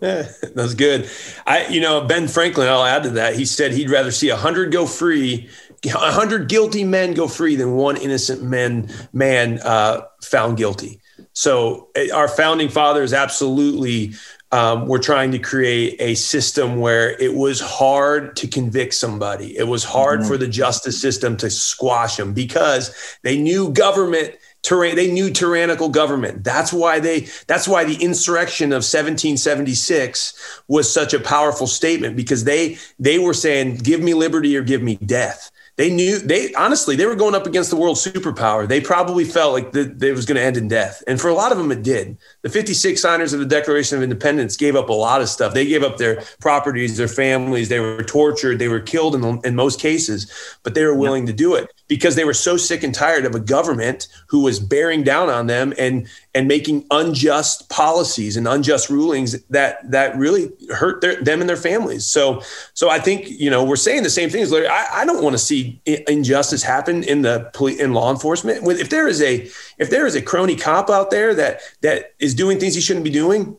That's 0.54 0.74
good. 0.74 1.10
I, 1.46 1.66
you 1.66 1.80
know, 1.80 2.00
Ben 2.00 2.26
Franklin, 2.26 2.68
I'll 2.68 2.84
add 2.84 3.02
to 3.02 3.10
that. 3.10 3.36
He 3.36 3.44
said 3.44 3.72
he'd 3.72 3.90
rather 3.90 4.10
see 4.10 4.30
a 4.30 4.36
hundred 4.36 4.72
go 4.72 4.86
free, 4.86 5.50
a 5.84 5.90
hundred 5.90 6.48
guilty 6.48 6.84
men 6.84 7.12
go 7.12 7.28
free 7.28 7.54
than 7.54 7.72
one 7.72 7.98
innocent 7.98 8.42
man, 8.42 8.90
man 9.12 9.58
uh, 9.60 10.02
found 10.22 10.56
guilty. 10.56 11.00
So 11.34 11.88
eh, 11.94 12.08
our 12.14 12.28
founding 12.28 12.70
fathers 12.70 13.12
absolutely 13.12 14.14
um, 14.52 14.86
were 14.86 14.98
trying 14.98 15.32
to 15.32 15.38
create 15.38 15.96
a 16.00 16.14
system 16.14 16.80
where 16.80 17.10
it 17.20 17.34
was 17.34 17.60
hard 17.60 18.36
to 18.36 18.48
convict 18.48 18.94
somebody. 18.94 19.56
It 19.56 19.68
was 19.68 19.84
hard 19.84 20.20
mm-hmm. 20.20 20.28
for 20.28 20.38
the 20.38 20.48
justice 20.48 21.00
system 21.00 21.36
to 21.36 21.50
squash 21.50 22.16
them 22.16 22.32
because 22.32 23.18
they 23.22 23.38
knew 23.38 23.70
government 23.72 24.34
Tyrann- 24.62 24.94
they 24.94 25.10
knew 25.10 25.30
tyrannical 25.30 25.88
government. 25.88 26.44
That's 26.44 26.72
why 26.72 27.00
they. 27.00 27.28
That's 27.46 27.66
why 27.66 27.84
the 27.84 27.96
insurrection 27.96 28.72
of 28.72 28.82
1776 28.84 30.62
was 30.68 30.92
such 30.92 31.14
a 31.14 31.20
powerful 31.20 31.66
statement 31.66 32.16
because 32.16 32.44
they 32.44 32.78
they 32.98 33.18
were 33.18 33.34
saying, 33.34 33.76
"Give 33.76 34.00
me 34.00 34.14
liberty 34.14 34.56
or 34.56 34.62
give 34.62 34.82
me 34.82 34.96
death." 34.96 35.50
they 35.80 35.88
knew 35.88 36.18
they 36.18 36.52
honestly 36.52 36.94
they 36.94 37.06
were 37.06 37.14
going 37.14 37.34
up 37.34 37.46
against 37.46 37.70
the 37.70 37.76
world 37.76 37.96
superpower. 37.96 38.68
They 38.68 38.82
probably 38.82 39.24
felt 39.24 39.54
like 39.54 39.72
that 39.72 40.02
it 40.02 40.12
was 40.12 40.26
going 40.26 40.36
to 40.36 40.42
end 40.42 40.58
in 40.58 40.68
death, 40.68 41.02
and 41.06 41.18
for 41.18 41.28
a 41.28 41.32
lot 41.32 41.52
of 41.52 41.56
them, 41.56 41.72
it 41.72 41.82
did. 41.82 42.18
The 42.42 42.50
56 42.50 43.00
signers 43.00 43.32
of 43.32 43.40
the 43.40 43.46
Declaration 43.46 43.96
of 43.96 44.02
Independence 44.02 44.58
gave 44.58 44.76
up 44.76 44.90
a 44.90 44.92
lot 44.92 45.22
of 45.22 45.30
stuff. 45.30 45.54
They 45.54 45.64
gave 45.64 45.82
up 45.82 45.96
their 45.96 46.22
properties, 46.38 46.98
their 46.98 47.08
families. 47.08 47.70
They 47.70 47.80
were 47.80 48.02
tortured. 48.02 48.58
They 48.58 48.68
were 48.68 48.80
killed 48.80 49.14
in, 49.14 49.40
in 49.42 49.56
most 49.56 49.80
cases, 49.80 50.30
but 50.64 50.74
they 50.74 50.84
were 50.84 50.94
willing 50.94 51.24
to 51.24 51.32
do 51.32 51.54
it 51.54 51.72
because 51.90 52.14
they 52.14 52.24
were 52.24 52.32
so 52.32 52.56
sick 52.56 52.84
and 52.84 52.94
tired 52.94 53.26
of 53.26 53.34
a 53.34 53.40
government 53.40 54.06
who 54.28 54.44
was 54.44 54.60
bearing 54.60 55.02
down 55.02 55.28
on 55.28 55.48
them 55.48 55.74
and 55.76 56.06
and 56.36 56.46
making 56.46 56.86
unjust 56.92 57.68
policies 57.68 58.36
and 58.36 58.46
unjust 58.46 58.88
rulings 58.88 59.42
that 59.46 59.90
that 59.90 60.16
really 60.16 60.52
hurt 60.70 61.00
their, 61.00 61.20
them 61.20 61.40
and 61.40 61.50
their 61.50 61.56
families. 61.56 62.06
So 62.06 62.42
so 62.74 62.88
I 62.88 63.00
think 63.00 63.28
you 63.28 63.50
know 63.50 63.64
we're 63.64 63.74
saying 63.74 64.04
the 64.04 64.10
same 64.10 64.30
things. 64.30 64.52
I, 64.52 64.86
I 64.92 65.04
don't 65.04 65.22
want 65.22 65.34
to 65.34 65.38
see 65.38 65.82
injustice 65.84 66.62
happen 66.62 67.02
in 67.02 67.22
the 67.22 67.50
in 67.80 67.92
law 67.92 68.12
enforcement. 68.12 68.64
If 68.68 68.88
there 68.88 69.08
is 69.08 69.20
a 69.20 69.50
if 69.78 69.90
there 69.90 70.06
is 70.06 70.14
a 70.14 70.22
crony 70.22 70.54
cop 70.54 70.90
out 70.90 71.10
there 71.10 71.34
that 71.34 71.60
that 71.80 72.14
is 72.20 72.34
doing 72.36 72.60
things 72.60 72.76
he 72.76 72.80
shouldn't 72.80 73.04
be 73.04 73.10
doing, 73.10 73.56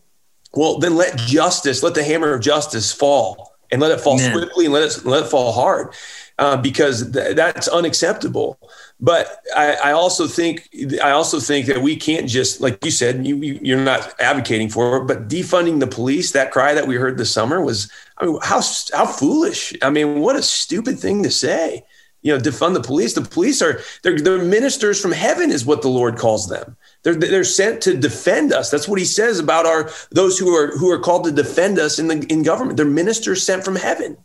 well 0.53 0.79
then 0.79 0.95
let 0.95 1.17
justice, 1.17 1.83
let 1.83 1.95
the 1.95 2.03
hammer 2.03 2.33
of 2.33 2.39
justice 2.39 2.93
fall 2.93 3.57
and 3.71 3.81
let 3.81 3.91
it 3.91 3.99
fall 3.99 4.19
Amen. 4.19 4.31
swiftly 4.31 4.65
and 4.65 4.73
let 4.73 4.83
it 4.83 5.05
let 5.05 5.23
it 5.23 5.27
fall 5.27 5.51
hard 5.51 5.93
uh, 6.41 6.57
because 6.57 7.11
th- 7.11 7.35
that's 7.35 7.67
unacceptable. 7.67 8.59
But 8.99 9.43
I, 9.55 9.75
I, 9.75 9.91
also 9.91 10.27
think 10.27 10.69
I 11.03 11.11
also 11.11 11.39
think 11.39 11.67
that 11.67 11.81
we 11.81 11.95
can't 11.95 12.27
just 12.27 12.61
like 12.61 12.83
you 12.83 12.91
said 12.91 13.25
you, 13.27 13.35
you're 13.37 13.83
not 13.83 14.19
advocating 14.19 14.69
for 14.69 14.97
it, 14.97 15.07
but 15.07 15.29
defunding 15.29 15.79
the 15.79 15.87
police. 15.87 16.31
That 16.31 16.51
cry 16.51 16.73
that 16.73 16.87
we 16.87 16.95
heard 16.95 17.17
this 17.17 17.31
summer 17.31 17.61
was 17.63 17.91
I 18.17 18.25
mean 18.25 18.39
how 18.41 18.61
how 18.93 19.05
foolish. 19.05 19.73
I 19.83 19.91
mean 19.91 20.19
what 20.19 20.35
a 20.35 20.41
stupid 20.41 20.99
thing 20.99 21.23
to 21.23 21.31
say. 21.31 21.85
you 22.23 22.33
know, 22.33 22.39
defund 22.39 22.73
the 22.75 22.81
police. 22.81 23.13
The 23.13 23.21
police 23.21 23.61
are 23.61 23.81
they're, 24.03 24.19
they're 24.19 24.43
ministers 24.43 25.01
from 25.01 25.11
heaven, 25.11 25.51
is 25.51 25.65
what 25.65 25.81
the 25.81 25.89
Lord 25.89 26.17
calls 26.17 26.49
them. 26.49 26.75
They're, 27.03 27.15
they're 27.15 27.43
sent 27.43 27.81
to 27.83 27.97
defend 27.97 28.53
us. 28.53 28.69
That's 28.71 28.87
what 28.87 28.99
He 28.99 29.05
says 29.05 29.39
about 29.39 29.65
our 29.67 29.89
those 30.11 30.39
who 30.39 30.55
are 30.55 30.67
who 30.77 30.91
are 30.91 30.99
called 30.99 31.25
to 31.25 31.31
defend 31.31 31.79
us 31.79 31.99
in 31.99 32.07
the 32.07 32.25
in 32.29 32.43
government. 32.43 32.77
They're 32.77 32.85
ministers 32.85 33.43
sent 33.43 33.63
from 33.65 33.75
heaven. 33.75 34.17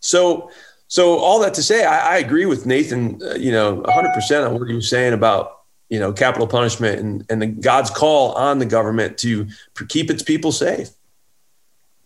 So, 0.00 0.50
so 0.90 1.18
all 1.18 1.38
that 1.38 1.54
to 1.54 1.62
say, 1.62 1.84
I, 1.84 2.16
I 2.16 2.18
agree 2.18 2.46
with 2.46 2.66
Nathan. 2.66 3.22
Uh, 3.22 3.34
you 3.34 3.52
know, 3.52 3.74
100 3.74 4.12
percent 4.12 4.44
on 4.44 4.58
what 4.58 4.68
he 4.68 4.74
was 4.74 4.90
saying 4.90 5.12
about 5.12 5.60
you 5.88 6.00
know 6.00 6.12
capital 6.12 6.48
punishment 6.48 6.98
and 6.98 7.24
and 7.30 7.40
the, 7.40 7.46
God's 7.46 7.90
call 7.90 8.32
on 8.32 8.58
the 8.58 8.66
government 8.66 9.16
to 9.18 9.46
keep 9.88 10.10
its 10.10 10.22
people 10.22 10.50
safe. 10.50 10.88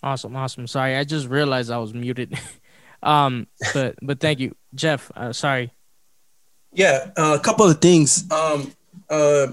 Awesome, 0.03 0.37
awesome. 0.37 0.67
Sorry, 0.67 0.97
I 0.97 1.05
just 1.05 1.29
realized 1.29 1.71
I 1.71 1.79
was 1.79 1.93
muted. 1.95 2.39
Um, 3.05 3.49
but 3.75 3.97
but 4.01 4.19
thank 4.19 4.41
you, 4.41 4.57
Jeff. 4.75 5.13
Uh, 5.15 5.31
sorry. 5.35 5.71
Yeah, 6.73 7.11
uh, 7.19 7.37
a 7.39 7.43
couple 7.43 7.67
of 7.67 7.79
things. 7.79 8.25
Um, 8.31 8.73
uh, 9.11 9.49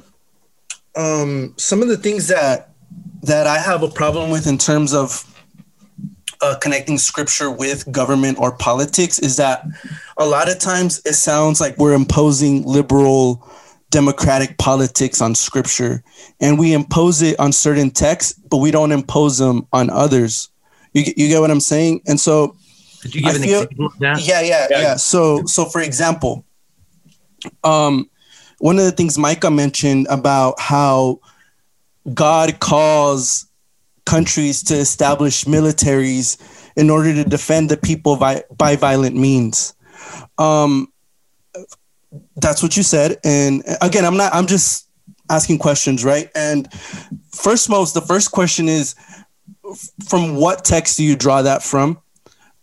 um, 0.95 1.53
some 1.57 1.81
of 1.81 1.89
the 1.89 1.97
things 1.97 2.29
that 2.29 2.69
that 3.23 3.47
I 3.47 3.57
have 3.57 3.83
a 3.83 3.89
problem 3.89 4.31
with 4.31 4.47
in 4.47 4.57
terms 4.57 4.93
of 4.93 5.25
uh, 6.41 6.57
connecting 6.59 6.97
scripture 6.97 7.51
with 7.51 7.89
government 7.91 8.37
or 8.39 8.51
politics 8.51 9.19
is 9.19 9.37
that 9.37 9.65
a 10.17 10.25
lot 10.25 10.49
of 10.49 10.59
times 10.59 11.01
it 11.05 11.13
sounds 11.13 11.61
like 11.61 11.77
we're 11.77 11.93
imposing 11.93 12.63
liberal 12.63 13.47
democratic 13.89 14.57
politics 14.57 15.21
on 15.21 15.35
scripture 15.35 16.01
and 16.39 16.57
we 16.57 16.73
impose 16.73 17.21
it 17.21 17.37
on 17.39 17.51
certain 17.51 17.91
texts 17.91 18.33
but 18.49 18.57
we 18.57 18.71
don't 18.71 18.91
impose 18.91 19.37
them 19.37 19.67
on 19.73 19.89
others 19.89 20.49
you, 20.93 21.03
you 21.17 21.27
get 21.27 21.41
what 21.41 21.51
i'm 21.51 21.59
saying 21.59 22.01
and 22.07 22.19
so 22.19 22.55
could 23.01 23.15
you 23.15 23.21
give 23.21 23.33
I 23.33 23.35
an 23.35 23.41
feel, 23.41 23.61
example? 23.63 23.93
Yeah, 23.99 24.17
yeah, 24.17 24.41
yeah, 24.69 24.79
yeah. 24.79 24.95
So, 24.95 25.43
so 25.45 25.65
for 25.65 25.81
example, 25.81 26.45
um, 27.63 28.09
one 28.59 28.77
of 28.77 28.85
the 28.85 28.91
things 28.91 29.17
Micah 29.17 29.49
mentioned 29.49 30.05
about 30.09 30.59
how 30.59 31.19
God 32.13 32.59
calls 32.59 33.47
countries 34.05 34.63
to 34.63 34.75
establish 34.75 35.45
militaries 35.45 36.37
in 36.75 36.89
order 36.89 37.13
to 37.13 37.23
defend 37.23 37.69
the 37.69 37.77
people 37.77 38.17
by, 38.17 38.43
by 38.57 38.75
violent 38.75 39.15
means. 39.15 39.73
Um, 40.37 40.91
that's 42.35 42.61
what 42.63 42.75
you 42.75 42.83
said. 42.83 43.17
And 43.23 43.63
again, 43.81 44.05
I'm 44.05 44.17
not, 44.17 44.33
I'm 44.33 44.47
just 44.47 44.87
asking 45.29 45.59
questions, 45.59 46.03
right? 46.03 46.29
And 46.35 46.71
first 47.31 47.69
most, 47.69 47.93
the 47.93 48.01
first 48.01 48.31
question 48.31 48.67
is 48.67 48.95
from 50.07 50.35
what 50.35 50.65
text 50.65 50.97
do 50.97 51.03
you 51.03 51.15
draw 51.15 51.41
that 51.41 51.63
from? 51.63 51.99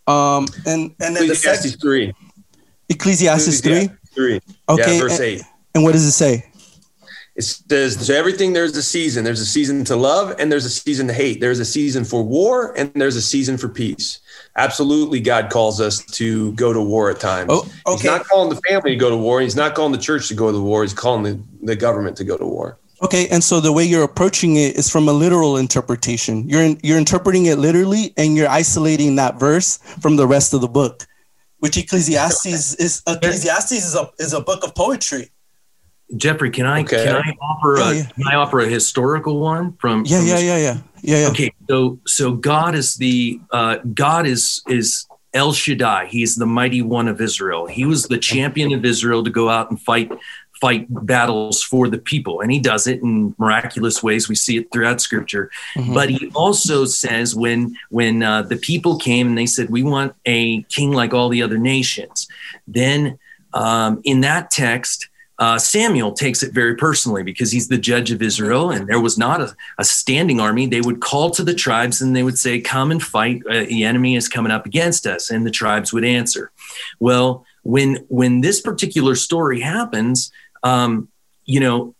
Um, 0.07 0.47
and 0.65 0.95
and 0.99 1.15
then 1.15 1.23
Ecclesiastes 1.23 1.63
the 1.63 1.69
sec- 1.69 1.81
three. 1.81 2.13
Ecclesiastes 2.89 3.61
three. 3.61 3.89
Three. 4.13 4.41
Okay. 4.67 4.95
Yeah, 4.95 4.99
verse 4.99 5.19
and, 5.19 5.21
eight. 5.21 5.41
And 5.75 5.83
what 5.83 5.93
does 5.93 6.05
it 6.05 6.11
say? 6.11 6.48
It 7.39 7.43
says 7.43 8.05
so 8.05 8.13
everything 8.13 8.51
there's 8.51 8.75
a 8.75 8.83
season. 8.83 9.23
There's 9.23 9.39
a 9.39 9.45
season 9.45 9.85
to 9.85 9.95
love 9.95 10.35
and 10.39 10.51
there's 10.51 10.65
a 10.65 10.69
season 10.69 11.07
to 11.07 11.13
hate. 11.13 11.39
There's 11.39 11.59
a 11.59 11.65
season 11.65 12.03
for 12.03 12.21
war 12.21 12.77
and 12.77 12.91
there's 12.93 13.15
a 13.15 13.21
season 13.21 13.57
for 13.57 13.69
peace. 13.69 14.19
Absolutely, 14.57 15.21
God 15.21 15.49
calls 15.49 15.79
us 15.79 16.03
to 16.17 16.51
go 16.53 16.73
to 16.73 16.81
war 16.81 17.09
at 17.09 17.21
times. 17.21 17.47
Oh, 17.49 17.59
okay. 17.87 17.93
He's 17.93 18.03
not 18.03 18.27
calling 18.27 18.49
the 18.49 18.59
family 18.67 18.91
to 18.91 18.97
go 18.97 19.09
to 19.09 19.15
war. 19.15 19.39
He's 19.39 19.55
not 19.55 19.73
calling 19.73 19.93
the 19.93 19.97
church 19.97 20.27
to 20.27 20.33
go 20.33 20.51
to 20.51 20.61
war. 20.61 20.81
He's 20.81 20.93
calling 20.93 21.23
the, 21.23 21.41
the 21.63 21.77
government 21.77 22.17
to 22.17 22.25
go 22.25 22.35
to 22.35 22.45
war. 22.45 22.77
Okay, 23.01 23.29
and 23.29 23.41
so 23.41 23.61
the 23.61 23.71
way 23.71 23.85
you're 23.85 24.03
approaching 24.03 24.57
it 24.57 24.75
is 24.75 24.89
from 24.89 25.07
a 25.07 25.13
literal 25.13 25.55
interpretation. 25.55 26.49
You're 26.49 26.63
in, 26.63 26.79
you're 26.83 26.97
interpreting 26.97 27.45
it 27.45 27.57
literally, 27.57 28.13
and 28.17 28.35
you're 28.35 28.49
isolating 28.49 29.15
that 29.15 29.39
verse 29.39 29.77
from 30.01 30.17
the 30.17 30.27
rest 30.27 30.53
of 30.53 30.59
the 30.59 30.67
book, 30.67 31.07
which 31.59 31.77
Ecclesiastes 31.77 32.75
is. 32.75 33.01
Ecclesiastes 33.07 33.71
is 33.71 33.95
a 33.95 34.11
is 34.19 34.33
a 34.33 34.41
book 34.41 34.65
of 34.65 34.75
poetry. 34.75 35.31
Jeffrey, 36.15 36.49
can 36.49 36.65
I 36.65 36.81
okay. 36.81 37.05
can 37.05 37.15
I 37.15 37.35
offer 37.41 37.75
a 37.75 37.95
yeah. 37.95 38.03
can 38.03 38.27
I 38.27 38.35
offer 38.35 38.59
a 38.59 38.67
historical 38.67 39.39
one 39.39 39.73
from? 39.73 40.03
Yeah, 40.05 40.19
from 40.19 40.27
yeah, 40.27 40.39
yeah, 40.39 40.57
yeah, 40.57 40.77
yeah, 41.01 41.21
yeah. 41.21 41.29
Okay, 41.29 41.53
so 41.69 41.99
so 42.07 42.33
God 42.33 42.75
is 42.75 42.95
the 42.95 43.39
uh, 43.51 43.77
God 43.93 44.25
is 44.25 44.61
is 44.67 45.05
El 45.33 45.53
Shaddai. 45.53 46.07
He's 46.07 46.35
the 46.35 46.45
mighty 46.45 46.81
one 46.81 47.07
of 47.07 47.21
Israel. 47.21 47.67
He 47.67 47.85
was 47.85 48.07
the 48.07 48.17
champion 48.17 48.73
of 48.73 48.83
Israel 48.85 49.23
to 49.23 49.29
go 49.29 49.49
out 49.49 49.69
and 49.69 49.79
fight 49.79 50.11
fight 50.59 50.87
battles 51.05 51.63
for 51.63 51.87
the 51.87 51.97
people. 51.97 52.41
And 52.41 52.51
he 52.51 52.59
does 52.59 52.87
it 52.87 53.01
in 53.01 53.33
miraculous 53.37 54.03
ways. 54.03 54.27
We 54.27 54.35
see 54.35 54.57
it 54.57 54.67
throughout 54.71 54.99
scripture. 55.01 55.49
Mm-hmm. 55.75 55.93
But 55.93 56.09
he 56.09 56.31
also 56.33 56.85
says 56.85 57.35
when 57.35 57.75
when 57.89 58.23
uh, 58.23 58.43
the 58.43 58.57
people 58.57 58.97
came 58.97 59.27
and 59.27 59.37
they 59.37 59.45
said, 59.45 59.69
we 59.69 59.83
want 59.83 60.15
a 60.25 60.63
king 60.63 60.91
like 60.91 61.13
all 61.13 61.29
the 61.29 61.41
other 61.41 61.57
nations, 61.57 62.27
then 62.67 63.17
um, 63.53 64.01
in 64.03 64.21
that 64.21 64.51
text, 64.51 65.08
uh, 65.39 65.57
Samuel 65.57 66.11
takes 66.11 66.43
it 66.43 66.53
very 66.53 66.75
personally 66.75 67.23
because 67.23 67.49
he's 67.49 67.69
the 67.69 67.77
judge 67.77 68.11
of 68.11 68.21
Israel, 68.21 68.71
and 68.71 68.87
there 68.89 68.99
was 68.99 69.17
not 69.17 69.39
a, 69.39 69.55
a, 69.77 69.85
standing 69.85 70.41
army. 70.41 70.67
They 70.67 70.81
would 70.81 70.99
call 70.99 71.31
to 71.31 71.43
the 71.43 71.53
tribes 71.53 72.01
and 72.01 72.13
they 72.13 72.23
would 72.23 72.37
say, 72.37 72.59
Come 72.59 72.91
and 72.91 73.01
fight. 73.01 73.41
Uh, 73.49 73.63
the 73.63 73.85
enemy 73.85 74.17
is 74.17 74.27
coming 74.27 74.51
up 74.51 74.65
against 74.65 75.07
us. 75.07 75.31
And 75.31 75.45
the 75.45 75.51
tribes 75.51 75.93
would 75.93 76.03
answer. 76.03 76.51
Well, 76.99 77.45
when 77.63 78.05
when 78.09 78.41
this 78.41 78.59
particular 78.59 79.15
story 79.15 79.61
happens, 79.61 80.29
um, 80.63 81.07
you 81.45 81.61
know, 81.61 81.95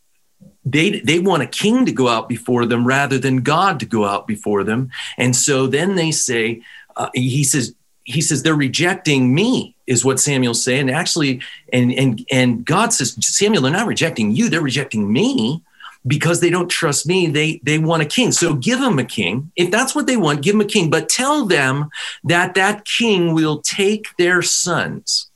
they 0.66 1.00
they 1.00 1.20
want 1.20 1.44
a 1.44 1.48
king 1.48 1.86
to 1.86 1.94
go 1.94 2.10
out 2.10 2.28
before 2.28 2.66
them 2.66 2.86
rather 2.86 3.18
than 3.18 3.38
God 3.38 3.80
to 3.80 3.86
go 3.86 4.04
out 4.04 4.28
before 4.28 4.66
them. 4.66 4.92
And 5.18 5.34
so 5.34 5.66
then 5.66 5.96
they 5.96 6.12
say, 6.12 6.62
uh, 6.98 7.10
he 7.14 7.46
says, 7.46 7.74
he 8.10 8.22
says 8.22 8.44
they're 8.44 8.56
rejecting 8.56 9.34
me 9.34 9.76
is 9.88 10.04
what 10.04 10.20
Samuel's 10.20 10.64
saying. 10.64 10.90
Actually, 10.90 11.42
and 11.72 11.92
and 11.94 12.26
and 12.32 12.66
God 12.66 12.94
says, 12.94 13.16
Samuel, 13.22 13.62
they're 13.62 13.72
not 13.72 13.88
rejecting 13.88 14.32
you, 14.32 14.50
they're 14.50 14.62
rejecting 14.62 15.12
me 15.12 15.64
because 16.08 16.40
they 16.40 16.50
don't 16.50 16.70
trust 16.70 17.08
me. 17.08 17.28
They 17.28 17.62
they 17.64 17.78
want 17.78 18.02
a 18.02 18.06
king. 18.06 18.32
So 18.32 18.56
give 18.56 18.80
them 18.80 19.00
a 19.00 19.06
king. 19.06 19.52
If 19.56 19.72
that's 19.72 19.94
what 19.94 20.08
they 20.08 20.18
want, 20.18 20.42
give 20.42 20.54
them 20.54 20.62
a 20.62 20.66
king. 20.66 20.90
But 20.90 21.10
tell 21.10 21.46
them 21.46 21.90
that 22.24 22.56
that 22.56 22.86
king 22.86 23.34
will 23.34 23.62
take 23.62 24.16
their 24.18 24.42
sons 24.42 25.30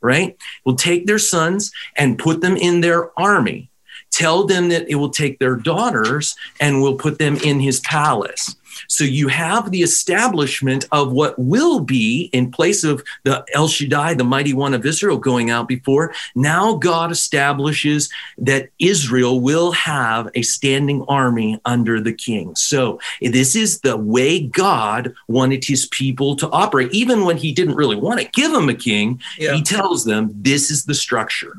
right? 0.00 0.36
Will 0.64 0.76
take 0.76 1.06
their 1.06 1.18
sons 1.18 1.70
and 1.96 2.18
put 2.18 2.40
them 2.40 2.56
in 2.56 2.80
their 2.80 3.18
army. 3.18 3.70
Tell 4.10 4.44
them 4.44 4.70
that 4.70 4.88
it 4.88 4.96
will 4.96 5.10
take 5.10 5.38
their 5.38 5.56
daughters 5.56 6.34
and 6.58 6.82
will 6.82 6.96
put 6.96 7.18
them 7.18 7.36
in 7.36 7.60
his 7.60 7.80
palace. 7.80 8.56
So 8.88 9.04
you 9.04 9.28
have 9.28 9.70
the 9.70 9.82
establishment 9.82 10.86
of 10.92 11.12
what 11.12 11.38
will 11.38 11.80
be 11.80 12.30
in 12.32 12.50
place 12.50 12.84
of 12.84 13.02
the 13.24 13.44
El 13.54 13.68
Shaddai, 13.68 14.14
the 14.14 14.24
mighty 14.24 14.52
one 14.52 14.74
of 14.74 14.86
Israel, 14.86 15.18
going 15.18 15.50
out 15.50 15.68
before. 15.68 16.14
Now 16.34 16.74
God 16.74 17.10
establishes 17.10 18.08
that 18.38 18.70
Israel 18.78 19.40
will 19.40 19.72
have 19.72 20.28
a 20.34 20.42
standing 20.42 21.04
army 21.08 21.60
under 21.64 22.00
the 22.00 22.12
king. 22.12 22.54
So 22.56 23.00
this 23.20 23.54
is 23.54 23.80
the 23.80 23.96
way 23.96 24.40
God 24.40 25.14
wanted 25.28 25.64
his 25.64 25.86
people 25.86 26.36
to 26.36 26.48
operate. 26.50 26.92
Even 26.92 27.24
when 27.24 27.36
he 27.36 27.52
didn't 27.52 27.74
really 27.74 27.96
want 27.96 28.20
to 28.20 28.28
give 28.28 28.52
them 28.52 28.68
a 28.68 28.74
king, 28.74 29.20
yeah. 29.38 29.54
he 29.54 29.62
tells 29.62 30.04
them 30.04 30.30
this 30.34 30.70
is 30.70 30.84
the 30.84 30.94
structure. 30.94 31.56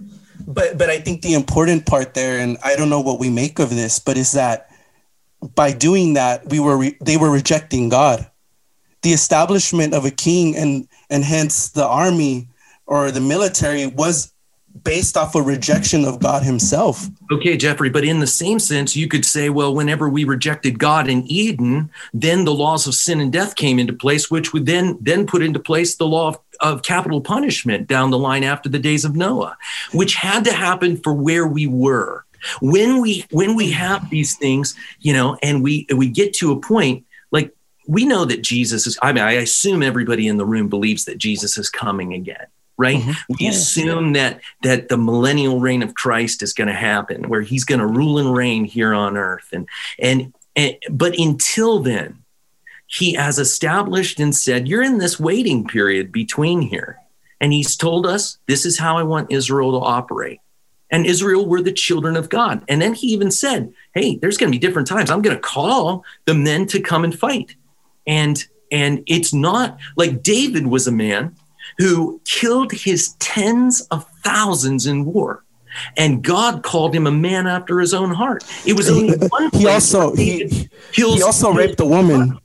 But 0.48 0.78
but 0.78 0.90
I 0.90 1.00
think 1.00 1.22
the 1.22 1.34
important 1.34 1.86
part 1.86 2.14
there, 2.14 2.40
and 2.40 2.58
I 2.64 2.76
don't 2.76 2.90
know 2.90 3.02
what 3.02 3.20
we 3.20 3.30
make 3.30 3.60
of 3.60 3.70
this, 3.70 4.00
but 4.00 4.18
is 4.18 4.32
that 4.34 4.71
by 5.56 5.72
doing 5.72 6.14
that, 6.14 6.48
we 6.50 6.60
were 6.60 6.78
re- 6.78 6.98
they 7.02 7.18
were 7.18 7.32
rejecting 7.32 7.90
God. 7.90 8.30
The 9.02 9.14
establishment 9.14 9.94
of 9.94 10.06
a 10.06 10.12
king 10.12 10.56
and 10.56 10.88
and 11.10 11.24
hence 11.24 11.70
the 11.70 11.86
army 11.86 12.48
or 12.86 13.12
the 13.12 13.22
military 13.22 13.88
was 13.88 14.34
based 14.84 15.18
off 15.18 15.36
a 15.36 15.42
rejection 15.42 16.06
of 16.06 16.20
God 16.20 16.44
himself. 16.44 17.08
Okay, 17.32 17.58
Jeffrey, 17.58 17.90
but 17.90 18.06
in 18.06 18.20
the 18.20 18.28
same 18.28 18.60
sense, 18.60 18.96
you 18.96 19.08
could 19.08 19.26
say, 19.26 19.50
well, 19.50 19.74
whenever 19.74 20.08
we 20.08 20.24
rejected 20.24 20.80
God 20.80 21.10
in 21.10 21.24
Eden, 21.28 21.90
then 22.14 22.46
the 22.46 22.54
laws 22.54 22.88
of 22.88 22.94
sin 22.94 23.20
and 23.20 23.34
death 23.34 23.56
came 23.56 23.80
into 23.80 23.94
place, 23.94 24.32
which 24.32 24.54
would 24.54 24.66
then 24.66 24.98
then 25.02 25.28
put 25.28 25.42
into 25.42 25.60
place 25.60 25.96
the 25.96 26.08
law 26.08 26.30
of, 26.30 26.40
of 26.62 26.84
capital 26.84 27.22
punishment 27.22 27.88
down 27.88 28.12
the 28.12 28.18
line 28.18 28.44
after 28.44 28.70
the 28.70 28.80
days 28.80 29.04
of 29.04 29.16
Noah, 29.16 29.58
which 29.92 30.16
had 30.16 30.46
to 30.46 30.54
happen 30.54 30.98
for 30.98 31.14
where 31.14 31.48
we 31.48 31.68
were 31.68 32.26
when 32.62 33.02
we 33.02 33.26
when 33.32 33.56
we 33.56 33.72
have 33.72 34.10
these 34.10 34.36
things 34.38 34.76
you 35.00 35.14
know 35.14 35.38
and 35.42 35.64
we 35.64 35.86
we 35.96 36.08
get 36.08 36.34
to 36.34 36.52
a 36.52 36.60
point 36.60 37.06
like 37.32 37.54
we 37.88 38.06
know 38.06 38.26
that 38.26 38.42
jesus 38.42 38.88
is 38.88 38.98
i 39.02 39.12
mean 39.12 39.24
i 39.24 39.34
assume 39.34 39.84
everybody 39.84 40.28
in 40.28 40.38
the 40.38 40.46
room 40.46 40.68
believes 40.68 41.06
that 41.06 41.18
jesus 41.18 41.58
is 41.58 41.70
coming 41.70 42.14
again 42.14 42.48
right? 42.82 42.98
Mm-hmm. 42.98 43.34
we 43.40 43.48
assume 43.48 44.14
that 44.14 44.42
that 44.64 44.90
the 44.90 44.98
millennial 44.98 45.60
reign 45.60 45.84
of 45.84 45.94
christ 45.94 46.42
is 46.42 46.54
going 46.54 46.68
to 46.68 46.74
happen 46.74 47.30
where 47.30 47.42
he's 47.42 47.64
going 47.64 47.80
to 47.80 47.86
rule 47.86 48.18
and 48.18 48.36
reign 48.36 48.66
here 48.66 48.94
on 48.94 49.18
earth. 49.18 49.50
And 49.54 49.68
and, 50.00 50.34
and 50.56 50.76
but 50.90 51.18
until 51.18 51.80
then 51.80 52.24
he 52.88 53.14
has 53.14 53.40
established 53.40 54.20
and 54.20 54.36
said 54.36 54.68
you're 54.68 54.84
in 54.84 54.98
this 54.98 55.20
waiting 55.20 55.68
period 55.68 56.12
between 56.12 56.62
here. 56.62 56.98
And 57.40 57.54
he's 57.54 57.76
told 57.76 58.06
us 58.06 58.38
this 58.48 58.66
is 58.66 58.78
how 58.78 58.98
i 58.98 59.04
want 59.04 59.32
israel 59.32 59.72
to 59.80 59.86
operate 59.86 60.40
and 60.92 61.06
Israel 61.06 61.46
were 61.48 61.62
the 61.62 61.72
children 61.72 62.18
of 62.18 62.30
God. 62.30 62.64
And 62.68 62.82
then 62.82 62.94
he 62.94 63.08
even 63.08 63.32
said, 63.32 63.74
Hey, 63.96 64.18
there's 64.18 64.38
going 64.38 64.52
to 64.52 64.56
be 64.56 64.60
different 64.60 64.88
times. 64.88 65.10
I'm 65.10 65.22
going 65.22 65.36
to 65.36 65.42
call 65.42 66.04
the 66.26 66.34
men 66.34 66.68
to 66.68 66.82
come 66.82 67.04
and 67.04 67.18
fight. 67.18 67.56
And 68.06 68.44
and 68.72 69.04
it's 69.08 69.34
not 69.34 69.78
like 69.98 70.24
David 70.24 70.68
was 70.68 70.88
a 70.88 70.92
man 70.92 71.36
who 71.78 72.22
killed 72.26 72.72
his 72.72 73.14
tens 73.20 73.82
of 73.92 74.06
thousands 74.24 74.86
in 74.86 75.06
war. 75.06 75.44
And 75.96 76.22
God 76.22 76.64
called 76.64 76.94
him 76.94 77.08
a 77.08 77.12
man 77.12 77.48
after 77.48 77.80
his 77.80 77.94
own 77.94 78.12
heart. 78.12 78.44
It 78.66 78.74
was 78.74 78.90
only 78.90 79.18
one 79.30 79.50
he 79.54 79.68
also 79.68 80.16
he, 80.16 80.70
he 80.94 81.22
also 81.22 81.54
raped 81.54 81.80
a 81.80 81.86
woman. 81.86 82.38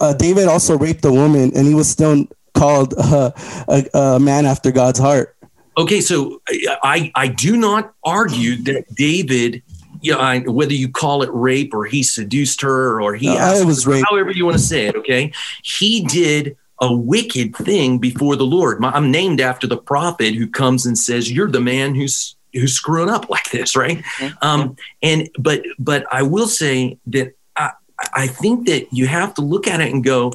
Uh, 0.00 0.14
David 0.14 0.46
also 0.46 0.78
raped 0.78 1.04
a 1.04 1.12
woman, 1.12 1.50
and 1.54 1.66
he 1.66 1.74
was 1.74 1.88
still 1.88 2.24
called 2.54 2.94
uh, 2.96 3.30
a, 3.68 3.84
a 3.92 4.20
man 4.20 4.46
after 4.46 4.70
God's 4.70 4.98
heart. 4.98 5.31
Okay, 5.76 6.00
so 6.00 6.42
I 6.48 7.10
I 7.14 7.28
do 7.28 7.56
not 7.56 7.94
argue 8.04 8.56
that 8.64 8.94
David 8.94 9.62
yeah, 10.02 10.40
whether 10.40 10.74
you 10.74 10.88
call 10.88 11.22
it 11.22 11.30
rape 11.32 11.72
or 11.72 11.84
he 11.84 12.02
seduced 12.02 12.60
her 12.60 13.00
or 13.00 13.14
he 13.14 13.26
no, 13.26 13.64
was 13.64 13.86
rape. 13.86 14.04
however 14.08 14.32
you 14.32 14.44
want 14.44 14.58
to 14.58 14.62
say 14.62 14.86
it, 14.86 14.96
okay? 14.96 15.32
He 15.62 16.02
did 16.04 16.56
a 16.80 16.92
wicked 16.92 17.54
thing 17.54 17.98
before 17.98 18.34
the 18.34 18.44
Lord. 18.44 18.84
I'm 18.84 19.12
named 19.12 19.40
after 19.40 19.68
the 19.68 19.76
prophet 19.76 20.34
who 20.34 20.48
comes 20.48 20.84
and 20.84 20.98
says, 20.98 21.30
"You're 21.30 21.50
the 21.50 21.60
man 21.60 21.94
who's 21.94 22.34
who's 22.52 22.72
screwing 22.72 23.08
up 23.08 23.30
like 23.30 23.50
this," 23.50 23.76
right? 23.76 23.98
Mm-hmm. 23.98 24.44
Um, 24.46 24.76
and 25.02 25.30
but 25.38 25.62
but 25.78 26.04
I 26.12 26.22
will 26.22 26.48
say 26.48 26.98
that 27.06 27.34
I 27.56 27.70
I 28.14 28.26
think 28.26 28.66
that 28.66 28.92
you 28.92 29.06
have 29.06 29.34
to 29.34 29.42
look 29.42 29.68
at 29.68 29.80
it 29.80 29.92
and 29.92 30.02
go. 30.04 30.32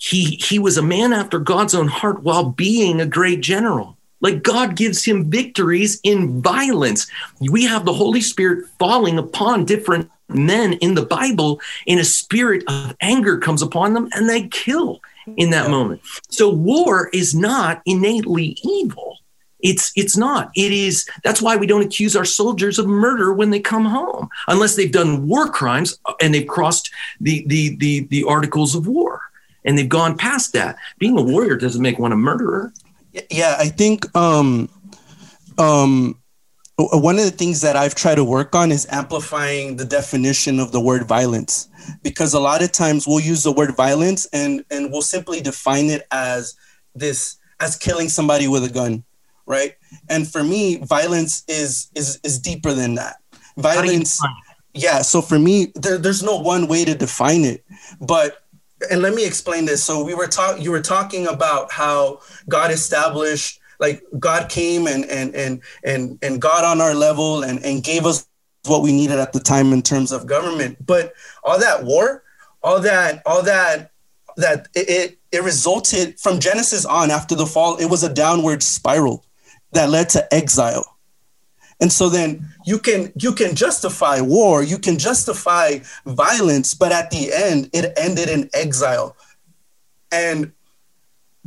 He 0.00 0.40
he 0.42 0.58
was 0.58 0.78
a 0.78 0.82
man 0.82 1.12
after 1.12 1.38
God's 1.38 1.74
own 1.74 1.86
heart 1.86 2.22
while 2.22 2.44
being 2.44 3.00
a 3.00 3.06
great 3.06 3.42
general. 3.42 3.98
Like 4.22 4.42
God 4.42 4.74
gives 4.74 5.04
him 5.04 5.30
victories 5.30 6.00
in 6.02 6.40
violence. 6.40 7.06
We 7.40 7.64
have 7.64 7.84
the 7.84 7.92
Holy 7.92 8.22
Spirit 8.22 8.66
falling 8.78 9.18
upon 9.18 9.66
different 9.66 10.10
men 10.28 10.74
in 10.74 10.94
the 10.94 11.04
Bible, 11.04 11.60
and 11.86 12.00
a 12.00 12.04
spirit 12.04 12.64
of 12.66 12.96
anger 13.02 13.36
comes 13.36 13.60
upon 13.60 13.92
them 13.92 14.08
and 14.12 14.28
they 14.28 14.48
kill 14.48 15.00
in 15.36 15.50
that 15.50 15.70
moment. 15.70 16.00
So 16.30 16.48
war 16.48 17.10
is 17.12 17.34
not 17.34 17.82
innately 17.84 18.56
evil. 18.64 19.18
It's 19.62 19.92
it's 19.96 20.16
not. 20.16 20.50
It 20.56 20.72
is 20.72 21.06
that's 21.22 21.42
why 21.42 21.56
we 21.56 21.66
don't 21.66 21.84
accuse 21.84 22.16
our 22.16 22.24
soldiers 22.24 22.78
of 22.78 22.86
murder 22.86 23.34
when 23.34 23.50
they 23.50 23.60
come 23.60 23.84
home, 23.84 24.30
unless 24.48 24.76
they've 24.76 24.90
done 24.90 25.28
war 25.28 25.50
crimes 25.50 25.98
uh, 26.06 26.14
and 26.22 26.32
they've 26.32 26.46
crossed 26.46 26.90
the 27.20 27.44
the 27.48 27.76
the, 27.76 28.06
the 28.06 28.24
articles 28.24 28.74
of 28.74 28.86
war 28.86 29.20
and 29.64 29.76
they've 29.76 29.88
gone 29.88 30.16
past 30.16 30.52
that. 30.52 30.76
Being 30.98 31.18
a 31.18 31.22
warrior 31.22 31.56
doesn't 31.56 31.82
make 31.82 31.98
one 31.98 32.12
a 32.12 32.16
murderer. 32.16 32.72
Yeah, 33.30 33.56
I 33.58 33.68
think 33.68 34.14
um, 34.16 34.68
um, 35.58 36.16
one 36.76 37.18
of 37.18 37.24
the 37.24 37.30
things 37.30 37.60
that 37.60 37.76
I've 37.76 37.94
tried 37.94 38.14
to 38.14 38.24
work 38.24 38.54
on 38.54 38.70
is 38.70 38.86
amplifying 38.90 39.76
the 39.76 39.84
definition 39.84 40.60
of 40.60 40.72
the 40.72 40.80
word 40.80 41.06
violence, 41.06 41.68
because 42.02 42.34
a 42.34 42.40
lot 42.40 42.62
of 42.62 42.72
times 42.72 43.06
we'll 43.06 43.20
use 43.20 43.42
the 43.42 43.52
word 43.52 43.76
violence 43.76 44.26
and 44.32 44.64
and 44.70 44.90
we'll 44.92 45.02
simply 45.02 45.40
define 45.40 45.86
it 45.86 46.06
as 46.10 46.54
this 46.94 47.36
as 47.58 47.76
killing 47.76 48.08
somebody 48.08 48.48
with 48.48 48.64
a 48.64 48.70
gun, 48.70 49.04
right? 49.44 49.74
And 50.08 50.26
for 50.26 50.42
me, 50.42 50.76
violence 50.76 51.44
is 51.48 51.90
is 51.94 52.18
is 52.22 52.38
deeper 52.38 52.72
than 52.72 52.94
that. 52.94 53.16
Violence, 53.56 54.20
yeah. 54.72 55.02
So 55.02 55.20
for 55.20 55.38
me, 55.38 55.72
there, 55.74 55.98
there's 55.98 56.22
no 56.22 56.40
one 56.40 56.68
way 56.68 56.84
to 56.84 56.94
define 56.94 57.44
it, 57.44 57.64
but 58.00 58.44
and 58.90 59.02
let 59.02 59.14
me 59.14 59.26
explain 59.26 59.66
this. 59.66 59.82
So 59.82 60.04
we 60.04 60.14
were 60.14 60.26
talking, 60.26 60.62
you 60.62 60.70
were 60.70 60.80
talking 60.80 61.26
about 61.26 61.70
how 61.72 62.20
God 62.48 62.70
established, 62.70 63.60
like 63.78 64.02
God 64.18 64.48
came 64.48 64.86
and 64.86 65.04
and 65.06 65.34
and 65.34 65.62
and 65.84 66.18
and 66.22 66.40
got 66.40 66.64
on 66.64 66.80
our 66.80 66.94
level 66.94 67.42
and 67.42 67.64
and 67.64 67.82
gave 67.82 68.06
us 68.06 68.26
what 68.66 68.82
we 68.82 68.92
needed 68.92 69.18
at 69.18 69.32
the 69.32 69.40
time 69.40 69.72
in 69.72 69.82
terms 69.82 70.12
of 70.12 70.26
government. 70.26 70.84
But 70.84 71.14
all 71.42 71.58
that 71.58 71.84
war, 71.84 72.22
all 72.62 72.80
that, 72.80 73.22
all 73.24 73.42
that, 73.42 73.90
that 74.36 74.68
it, 74.74 75.18
it 75.32 75.42
resulted 75.42 76.18
from 76.18 76.40
Genesis 76.40 76.84
on 76.84 77.10
after 77.10 77.34
the 77.34 77.46
fall. 77.46 77.76
It 77.76 77.86
was 77.86 78.02
a 78.02 78.12
downward 78.12 78.62
spiral 78.62 79.24
that 79.72 79.90
led 79.90 80.08
to 80.10 80.34
exile. 80.34 80.98
And 81.80 81.90
so 81.90 82.08
then 82.08 82.46
you 82.66 82.78
can 82.78 83.12
you 83.16 83.32
can 83.32 83.54
justify 83.54 84.20
war, 84.20 84.62
you 84.62 84.78
can 84.78 84.98
justify 84.98 85.78
violence, 86.04 86.74
but 86.74 86.92
at 86.92 87.10
the 87.10 87.32
end 87.32 87.70
it 87.72 87.92
ended 87.96 88.28
in 88.28 88.50
exile. 88.52 89.16
And 90.12 90.52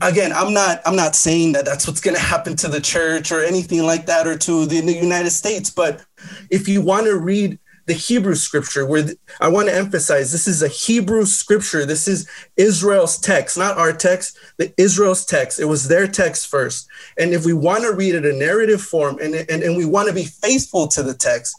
again, 0.02 0.34
I'm 0.34 0.54
not 0.54 0.82
I'm 0.86 0.96
not 0.96 1.16
saying 1.16 1.54
that 1.54 1.66
that's 1.66 1.88
what's 1.88 2.02
going 2.02 2.16
to 2.16 2.22
happen 2.22 2.56
to 2.58 2.68
the 2.68 2.82
church 2.82 3.32
or 3.32 3.44
anything 3.44 3.84
like 3.84 4.08
that 4.08 4.26
or 4.26 4.38
to 4.40 4.66
the, 4.66 4.82
the 4.82 4.94
United 4.94 5.32
States, 5.32 5.70
but 5.70 6.04
if 6.50 6.68
you 6.68 6.82
want 6.82 7.06
to 7.06 7.18
read 7.18 7.60
the 7.86 7.94
Hebrew 7.94 8.36
scripture, 8.36 8.86
where 8.86 9.10
I 9.42 9.50
want 9.50 9.68
to 9.68 9.76
emphasize 9.76 10.32
this 10.32 10.48
is 10.48 10.64
a 10.64 10.68
Hebrew 10.68 11.26
scripture. 11.26 11.86
This 11.86 12.08
is 12.08 12.30
Israel's 12.56 13.18
text, 13.18 13.58
not 13.58 13.78
our 13.78 13.92
text, 13.92 14.38
the 14.58 14.74
Israel's 14.78 15.26
text. 15.26 15.60
It 15.60 15.66
was 15.66 15.88
their 15.88 16.08
text 16.08 16.48
first. 16.48 16.88
And 17.18 17.34
if 17.34 17.46
we 17.46 17.54
want 17.54 17.84
to 17.84 17.94
read 17.94 18.16
it 18.16 18.26
in 18.26 18.40
narrative 18.40 18.82
form 18.82 19.20
and, 19.22 19.36
and, 19.36 19.64
and 19.64 19.76
we 19.76 19.86
want 19.86 20.08
to 20.08 20.14
be 20.14 20.24
faithful 20.24 20.88
to 20.90 21.04
the 21.04 21.14
text, 21.14 21.56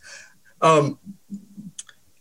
um, 0.62 0.98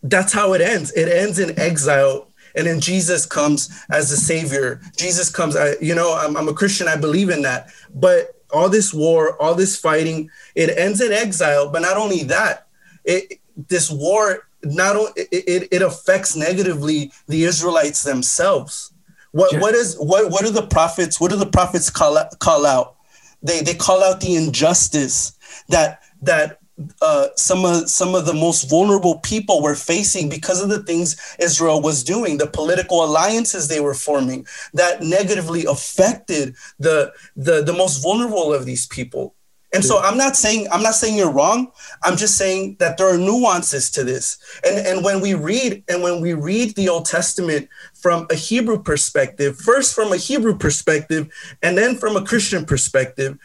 that's 0.04 0.34
how 0.34 0.54
it 0.54 0.62
ends. 0.62 0.92
It 0.92 1.08
ends 1.08 1.40
in 1.40 1.58
exile. 1.58 2.28
And 2.56 2.68
then 2.68 2.82
Jesus 2.82 3.26
comes 3.26 3.70
as 3.90 4.10
the 4.10 4.18
savior. 4.18 4.82
Jesus 4.98 5.30
comes, 5.30 5.56
I, 5.56 5.76
you 5.82 5.96
know, 5.96 6.16
I'm, 6.16 6.36
I'm 6.36 6.50
a 6.50 6.54
Christian, 6.54 6.88
I 6.88 6.98
believe 6.98 7.30
in 7.30 7.42
that. 7.44 7.70
But 7.96 8.42
all 8.54 8.70
this 8.70 8.94
war, 8.94 9.42
all 9.42 9.56
this 9.56 9.80
fighting, 9.80 10.30
it 10.56 10.78
ends 10.78 11.02
in 11.02 11.14
exile. 11.14 11.70
But 11.70 11.82
not 11.82 11.98
only 11.98 12.24
that, 12.24 12.68
it, 13.06 13.40
this 13.56 13.90
war 13.90 14.48
not 14.64 14.96
only 14.96 15.12
it, 15.16 15.68
it 15.72 15.82
affects 15.82 16.36
negatively 16.36 17.12
the 17.28 17.44
Israelites 17.44 18.04
themselves. 18.04 18.92
What 19.32 19.60
what 19.60 19.76
is 19.76 19.96
what 19.98 20.32
what 20.32 20.46
do 20.46 20.52
the 20.52 20.68
prophets 20.68 21.20
what 21.20 21.32
do 21.32 21.38
the 21.38 21.46
prophets 21.46 21.90
call 21.90 22.18
out, 22.18 22.38
call 22.40 22.66
out? 22.66 22.96
They 23.42 23.62
they 23.62 23.74
call 23.74 24.04
out 24.04 24.22
the 24.22 24.36
injustice 24.36 25.34
that 25.70 26.02
that 26.22 26.60
uh, 27.02 27.28
some 27.36 27.66
of 27.66 27.90
some 27.90 28.16
of 28.16 28.26
the 28.26 28.34
most 28.34 28.70
vulnerable 28.70 29.20
people 29.20 29.62
were 29.62 29.76
facing 29.76 30.30
because 30.30 30.62
of 30.62 30.70
the 30.70 30.82
things 30.84 31.16
Israel 31.40 31.82
was 31.82 32.04
doing, 32.04 32.38
the 32.38 32.48
political 32.48 33.04
alliances 33.04 33.68
they 33.68 33.80
were 33.80 33.94
forming 33.94 34.46
that 34.74 35.02
negatively 35.02 35.66
affected 35.66 36.56
the 36.80 37.14
the 37.36 37.64
the 37.64 37.74
most 37.74 38.02
vulnerable 38.02 38.54
of 38.54 38.66
these 38.66 38.88
people. 38.88 39.36
And 39.74 39.84
so 39.84 40.00
I'm 40.00 40.18
not 40.18 40.36
saying 40.36 40.68
I'm 40.72 40.84
not 40.84 40.94
saying 40.94 41.18
you're 41.18 41.32
wrong. 41.32 41.72
I'm 42.04 42.16
just 42.16 42.38
saying 42.38 42.78
that 42.80 42.98
there 42.98 43.14
are 43.14 43.18
nuances 43.18 43.90
to 43.92 44.04
this. 44.04 44.38
And 44.64 44.86
and 44.86 45.04
when 45.04 45.20
we 45.20 45.34
read 45.34 45.84
and 45.90 46.04
when 46.04 46.22
we 46.22 46.34
read 46.34 46.76
the 46.76 46.90
Old 46.90 47.06
Testament 47.06 47.68
from 47.94 48.28
a 48.30 48.36
Hebrew 48.36 48.82
perspective, 48.82 49.58
first 49.58 49.96
from 49.96 50.14
a 50.14 50.18
Hebrew 50.18 50.56
perspective 50.58 51.34
and 51.64 51.78
then 51.78 51.96
from 51.96 52.16
a 52.16 52.24
Christian 52.24 52.66
perspective, 52.66 53.40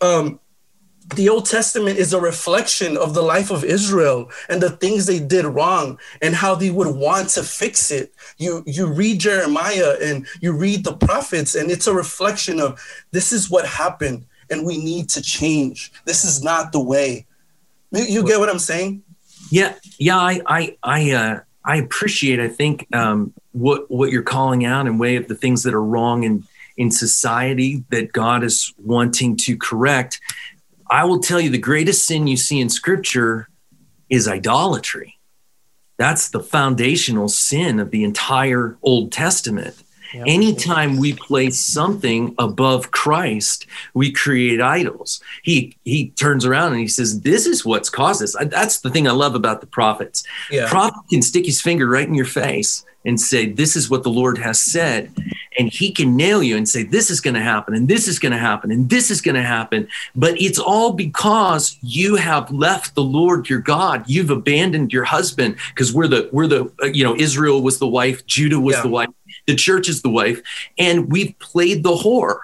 um, 0.00 0.40
the 1.14 1.28
Old 1.28 1.46
Testament 1.46 1.98
is 1.98 2.12
a 2.12 2.20
reflection 2.20 2.96
of 2.96 3.14
the 3.14 3.22
life 3.22 3.50
of 3.50 3.62
Israel 3.62 4.30
and 4.48 4.60
the 4.60 4.70
things 4.70 5.06
they 5.06 5.20
did 5.20 5.44
wrong 5.44 5.98
and 6.20 6.34
how 6.34 6.54
they 6.54 6.70
would 6.70 6.96
want 6.96 7.28
to 7.30 7.42
fix 7.42 7.90
it. 7.90 8.12
You 8.38 8.64
you 8.66 8.86
read 8.86 9.20
Jeremiah 9.20 9.94
and 10.02 10.26
you 10.40 10.52
read 10.52 10.84
the 10.84 10.96
prophets 10.96 11.54
and 11.54 11.70
it's 11.70 11.86
a 11.86 11.94
reflection 11.94 12.60
of 12.60 12.80
this 13.12 13.30
is 13.30 13.50
what 13.50 13.66
happened 13.66 14.24
and 14.50 14.64
we 14.64 14.78
need 14.78 15.08
to 15.10 15.22
change. 15.22 15.92
This 16.04 16.24
is 16.24 16.42
not 16.42 16.72
the 16.72 16.80
way. 16.80 17.26
You 17.92 18.24
get 18.24 18.38
what 18.38 18.48
I'm 18.48 18.58
saying? 18.58 19.02
Yeah, 19.50 19.74
yeah. 19.98 20.16
I 20.18 20.40
I 20.46 20.76
I 20.82 21.10
uh, 21.12 21.40
I 21.64 21.76
appreciate. 21.76 22.40
I 22.40 22.48
think 22.48 22.86
um, 22.94 23.32
what 23.52 23.90
what 23.90 24.10
you're 24.10 24.22
calling 24.22 24.64
out 24.64 24.86
in 24.86 24.98
way 24.98 25.16
of 25.16 25.28
the 25.28 25.34
things 25.34 25.62
that 25.62 25.74
are 25.74 25.82
wrong 25.82 26.24
in 26.24 26.44
in 26.76 26.90
society 26.90 27.84
that 27.90 28.12
God 28.12 28.44
is 28.44 28.74
wanting 28.78 29.36
to 29.38 29.56
correct. 29.56 30.20
I 30.90 31.04
will 31.04 31.20
tell 31.20 31.40
you 31.40 31.50
the 31.50 31.58
greatest 31.58 32.06
sin 32.06 32.26
you 32.26 32.36
see 32.36 32.60
in 32.60 32.68
Scripture 32.68 33.48
is 34.08 34.28
idolatry. 34.28 35.18
That's 35.98 36.28
the 36.28 36.40
foundational 36.40 37.28
sin 37.28 37.80
of 37.80 37.90
the 37.90 38.04
entire 38.04 38.76
Old 38.82 39.10
Testament. 39.10 39.82
Yep. 40.14 40.24
Anytime 40.26 40.96
we 40.98 41.12
place 41.12 41.58
something 41.58 42.34
above 42.38 42.90
Christ, 42.90 43.66
we 43.94 44.12
create 44.12 44.60
idols. 44.60 45.20
He 45.42 45.76
he 45.84 46.10
turns 46.10 46.44
around 46.44 46.72
and 46.72 46.80
he 46.80 46.88
says, 46.88 47.20
"This 47.20 47.46
is 47.46 47.64
what's 47.64 47.90
caused 47.90 48.20
this." 48.20 48.36
That's 48.46 48.78
the 48.80 48.90
thing 48.90 49.08
I 49.08 49.12
love 49.12 49.34
about 49.34 49.60
the 49.60 49.66
prophets. 49.66 50.24
Yeah. 50.50 50.68
Prophet 50.68 51.02
can 51.10 51.22
stick 51.22 51.46
his 51.46 51.60
finger 51.60 51.88
right 51.88 52.06
in 52.06 52.14
your 52.14 52.26
face 52.26 52.84
and 53.04 53.20
say, 53.20 53.46
"This 53.46 53.76
is 53.76 53.90
what 53.90 54.02
the 54.02 54.10
Lord 54.10 54.38
has 54.38 54.60
said," 54.60 55.10
and 55.58 55.68
he 55.72 55.90
can 55.92 56.16
nail 56.16 56.42
you 56.42 56.56
and 56.56 56.68
say, 56.68 56.82
"This 56.82 57.10
is 57.10 57.20
going 57.20 57.34
to 57.34 57.40
happen, 57.40 57.74
and 57.74 57.88
this 57.88 58.08
is 58.08 58.18
going 58.18 58.32
to 58.32 58.38
happen, 58.38 58.70
and 58.70 58.88
this 58.88 59.10
is 59.10 59.20
going 59.20 59.36
to 59.36 59.42
happen." 59.42 59.88
But 60.14 60.40
it's 60.40 60.58
all 60.58 60.92
because 60.92 61.78
you 61.82 62.16
have 62.16 62.50
left 62.52 62.94
the 62.94 63.04
Lord 63.04 63.48
your 63.48 63.60
God. 63.60 64.04
You've 64.06 64.30
abandoned 64.30 64.92
your 64.92 65.04
husband 65.04 65.56
because 65.68 65.92
we're 65.92 66.08
the 66.08 66.28
we're 66.32 66.46
the 66.46 66.70
uh, 66.82 66.86
you 66.86 67.04
know 67.04 67.16
Israel 67.16 67.62
was 67.62 67.78
the 67.78 67.88
wife, 67.88 68.26
Judah 68.26 68.60
was 68.60 68.76
yeah. 68.76 68.82
the 68.82 68.88
wife 68.88 69.08
the 69.46 69.54
church 69.54 69.88
is 69.88 70.02
the 70.02 70.10
wife, 70.10 70.42
and 70.78 71.10
we've 71.10 71.38
played 71.38 71.82
the 71.82 71.94
whore. 71.94 72.40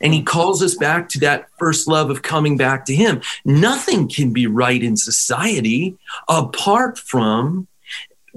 And 0.00 0.12
he 0.12 0.22
calls 0.22 0.62
us 0.62 0.74
back 0.74 1.08
to 1.10 1.20
that 1.20 1.48
first 1.58 1.88
love 1.88 2.10
of 2.10 2.22
coming 2.22 2.56
back 2.56 2.84
to 2.86 2.94
him. 2.94 3.22
Nothing 3.44 4.08
can 4.08 4.32
be 4.32 4.46
right 4.46 4.82
in 4.82 4.96
society 4.96 5.96
apart 6.28 6.98
from 6.98 7.66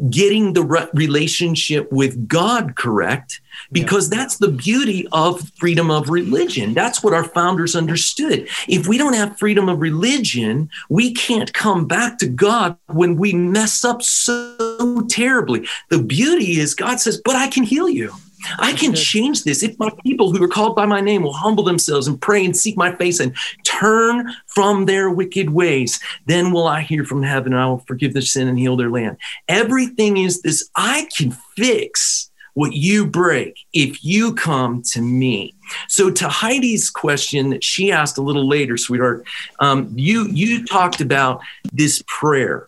getting 0.09 0.53
the 0.53 0.63
re- 0.63 0.87
relationship 0.93 1.91
with 1.91 2.27
God 2.27 2.75
correct 2.75 3.41
because 3.71 4.09
yeah. 4.09 4.17
that's 4.17 4.37
the 4.37 4.47
beauty 4.47 5.07
of 5.11 5.49
freedom 5.57 5.91
of 5.91 6.09
religion. 6.09 6.73
That's 6.73 7.03
what 7.03 7.13
our 7.13 7.23
founders 7.23 7.75
understood. 7.75 8.47
If 8.67 8.87
we 8.87 8.97
don't 8.97 9.13
have 9.13 9.37
freedom 9.37 9.67
of 9.67 9.81
religion, 9.81 10.69
we 10.89 11.13
can't 11.13 11.53
come 11.53 11.85
back 11.85 12.17
to 12.19 12.27
God 12.27 12.77
when 12.87 13.17
we 13.17 13.33
mess 13.33 13.83
up 13.83 14.01
so 14.01 15.05
terribly. 15.09 15.67
The 15.89 16.01
beauty 16.01 16.59
is 16.59 16.73
God 16.73 16.99
says, 16.99 17.21
But 17.23 17.35
I 17.35 17.47
can 17.47 17.63
heal 17.63 17.89
you. 17.89 18.13
I 18.57 18.73
can 18.73 18.93
change 18.93 19.43
this 19.43 19.63
if 19.63 19.77
my 19.79 19.89
people 20.03 20.31
who 20.31 20.43
are 20.43 20.47
called 20.47 20.75
by 20.75 20.85
my 20.85 21.01
name 21.01 21.23
will 21.23 21.33
humble 21.33 21.63
themselves 21.63 22.07
and 22.07 22.21
pray 22.21 22.45
and 22.45 22.55
seek 22.55 22.77
my 22.77 22.95
face 22.95 23.19
and 23.19 23.35
turn 23.65 24.33
from 24.47 24.85
their 24.85 25.09
wicked 25.09 25.49
ways. 25.49 25.99
Then 26.25 26.51
will 26.51 26.67
I 26.67 26.81
hear 26.81 27.03
from 27.03 27.23
heaven 27.23 27.53
and 27.53 27.61
I 27.61 27.67
will 27.67 27.79
forgive 27.79 28.13
their 28.13 28.21
sin 28.21 28.47
and 28.47 28.57
heal 28.57 28.77
their 28.77 28.89
land. 28.89 29.17
Everything 29.47 30.17
is 30.17 30.41
this 30.41 30.69
I 30.75 31.07
can 31.15 31.31
fix 31.55 32.29
what 32.53 32.73
you 32.73 33.05
break 33.05 33.57
if 33.73 34.03
you 34.03 34.33
come 34.33 34.81
to 34.83 35.01
me. 35.01 35.53
So 35.87 36.09
to 36.11 36.27
Heidi's 36.27 36.89
question 36.89 37.51
that 37.51 37.63
she 37.63 37.91
asked 37.91 38.17
a 38.17 38.21
little 38.21 38.47
later, 38.47 38.75
sweetheart, 38.75 39.25
um, 39.59 39.91
you 39.95 40.27
you 40.27 40.65
talked 40.65 40.99
about 40.99 41.41
this 41.71 42.03
prayer 42.07 42.67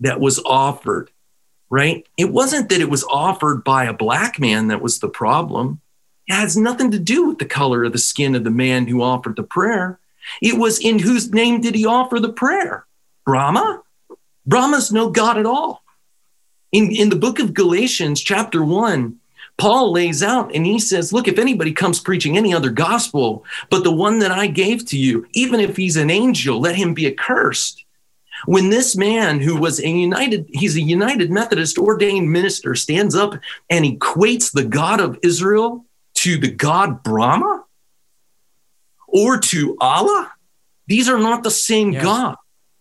that 0.00 0.20
was 0.20 0.40
offered 0.44 1.10
right? 1.74 2.06
It 2.16 2.30
wasn't 2.30 2.68
that 2.68 2.80
it 2.80 2.88
was 2.88 3.02
offered 3.02 3.64
by 3.64 3.86
a 3.86 3.92
black 3.92 4.38
man 4.38 4.68
that 4.68 4.80
was 4.80 5.00
the 5.00 5.08
problem. 5.08 5.80
It 6.28 6.34
has 6.34 6.56
nothing 6.56 6.92
to 6.92 7.00
do 7.00 7.26
with 7.26 7.40
the 7.40 7.46
color 7.46 7.82
of 7.82 7.90
the 7.90 7.98
skin 7.98 8.36
of 8.36 8.44
the 8.44 8.50
man 8.50 8.86
who 8.86 9.02
offered 9.02 9.34
the 9.34 9.42
prayer. 9.42 9.98
It 10.40 10.56
was 10.56 10.78
in 10.78 11.00
whose 11.00 11.32
name 11.32 11.60
did 11.60 11.74
he 11.74 11.84
offer 11.84 12.20
the 12.20 12.32
prayer? 12.32 12.86
Brahma? 13.26 13.82
Brahma's 14.46 14.92
no 14.92 15.10
God 15.10 15.36
at 15.36 15.46
all. 15.46 15.82
In, 16.70 16.92
in 16.92 17.08
the 17.08 17.16
book 17.16 17.40
of 17.40 17.54
Galatians, 17.54 18.20
chapter 18.20 18.64
1, 18.64 19.18
Paul 19.56 19.92
lays 19.92 20.22
out 20.22 20.54
and 20.54 20.64
he 20.64 20.78
says, 20.78 21.12
Look, 21.12 21.26
if 21.26 21.40
anybody 21.40 21.72
comes 21.72 21.98
preaching 21.98 22.36
any 22.36 22.54
other 22.54 22.70
gospel 22.70 23.44
but 23.68 23.82
the 23.82 23.90
one 23.90 24.20
that 24.20 24.30
I 24.30 24.46
gave 24.46 24.86
to 24.86 24.96
you, 24.96 25.26
even 25.32 25.58
if 25.58 25.76
he's 25.76 25.96
an 25.96 26.08
angel, 26.08 26.60
let 26.60 26.76
him 26.76 26.94
be 26.94 27.08
accursed. 27.08 27.83
When 28.46 28.70
this 28.70 28.96
man 28.96 29.40
who 29.40 29.56
was 29.56 29.80
a 29.80 29.88
United, 29.88 30.48
he's 30.52 30.76
a 30.76 30.80
United 30.80 31.30
Methodist 31.30 31.78
ordained 31.78 32.30
minister, 32.30 32.74
stands 32.74 33.14
up 33.14 33.34
and 33.70 33.84
equates 33.84 34.52
the 34.52 34.64
God 34.64 35.00
of 35.00 35.18
Israel 35.22 35.84
to 36.16 36.36
the 36.36 36.50
God 36.50 37.02
Brahma 37.02 37.64
or 39.06 39.38
to 39.38 39.76
Allah, 39.80 40.32
these 40.88 41.08
are 41.08 41.18
not 41.18 41.44
the 41.44 41.50
same 41.50 41.92
yeah. 41.92 42.02
God. 42.02 42.36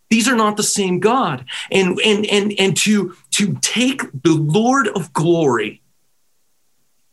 These 0.10 0.28
are 0.28 0.36
not 0.36 0.58
the 0.58 0.64
same 0.64 1.00
God. 1.00 1.46
And 1.72 2.00
and 2.02 2.26
and 2.26 2.54
and 2.60 2.78
to 2.78 3.16
to 3.32 3.58
take 3.62 4.02
the 4.24 4.34
Lord 4.34 4.88
of 4.88 5.14
glory 5.14 5.82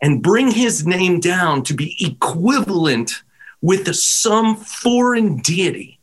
and 0.03 0.23
bring 0.23 0.51
his 0.51 0.87
name 0.87 1.21
down 1.21 1.63
to 1.65 1.75
be 1.75 1.97
equivalent 2.01 3.23
with 3.61 3.95
some 3.95 4.57
foreign 4.57 5.37
deity 5.39 6.00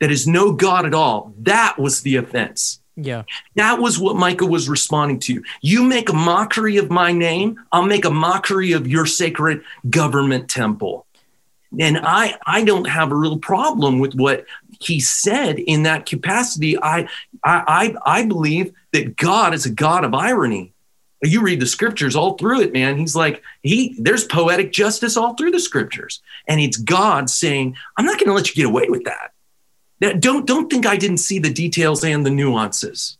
that 0.00 0.10
is 0.10 0.26
no 0.26 0.52
God 0.52 0.86
at 0.86 0.94
all. 0.94 1.32
That 1.38 1.78
was 1.78 2.02
the 2.02 2.16
offense. 2.16 2.80
Yeah. 3.00 3.22
That 3.54 3.78
was 3.78 3.98
what 3.98 4.16
Micah 4.16 4.46
was 4.46 4.68
responding 4.68 5.20
to. 5.20 5.42
You 5.60 5.84
make 5.84 6.08
a 6.08 6.14
mockery 6.14 6.78
of 6.78 6.90
my 6.90 7.12
name, 7.12 7.60
I'll 7.70 7.84
make 7.84 8.04
a 8.04 8.10
mockery 8.10 8.72
of 8.72 8.88
your 8.88 9.06
sacred 9.06 9.62
government 9.88 10.50
temple. 10.50 11.06
And 11.78 11.98
I 11.98 12.36
I 12.44 12.64
don't 12.64 12.88
have 12.88 13.12
a 13.12 13.16
real 13.16 13.38
problem 13.38 13.98
with 13.98 14.14
what 14.14 14.46
he 14.80 15.00
said 15.00 15.58
in 15.58 15.84
that 15.84 16.06
capacity. 16.06 16.76
I 16.78 17.02
I 17.44 17.94
I, 18.04 18.20
I 18.20 18.24
believe 18.24 18.72
that 18.92 19.16
God 19.16 19.54
is 19.54 19.66
a 19.66 19.70
God 19.70 20.04
of 20.04 20.14
irony. 20.14 20.72
You 21.22 21.42
read 21.42 21.60
the 21.60 21.66
scriptures 21.66 22.16
all 22.16 22.36
through 22.36 22.62
it, 22.62 22.72
man. 22.72 22.96
He's 22.96 23.14
like, 23.14 23.42
he 23.62 23.94
there's 23.98 24.24
poetic 24.24 24.72
justice 24.72 25.16
all 25.16 25.34
through 25.34 25.50
the 25.50 25.60
scriptures. 25.60 26.20
And 26.48 26.60
it's 26.60 26.78
God 26.78 27.28
saying, 27.28 27.76
I'm 27.96 28.06
not 28.06 28.18
going 28.18 28.28
to 28.28 28.34
let 28.34 28.48
you 28.48 28.54
get 28.54 28.66
away 28.66 28.88
with 28.88 29.04
that. 29.04 29.32
Now, 30.00 30.12
don't 30.12 30.46
don't 30.46 30.70
think 30.70 30.86
I 30.86 30.96
didn't 30.96 31.18
see 31.18 31.38
the 31.38 31.52
details 31.52 32.04
and 32.04 32.24
the 32.24 32.30
nuances. 32.30 33.18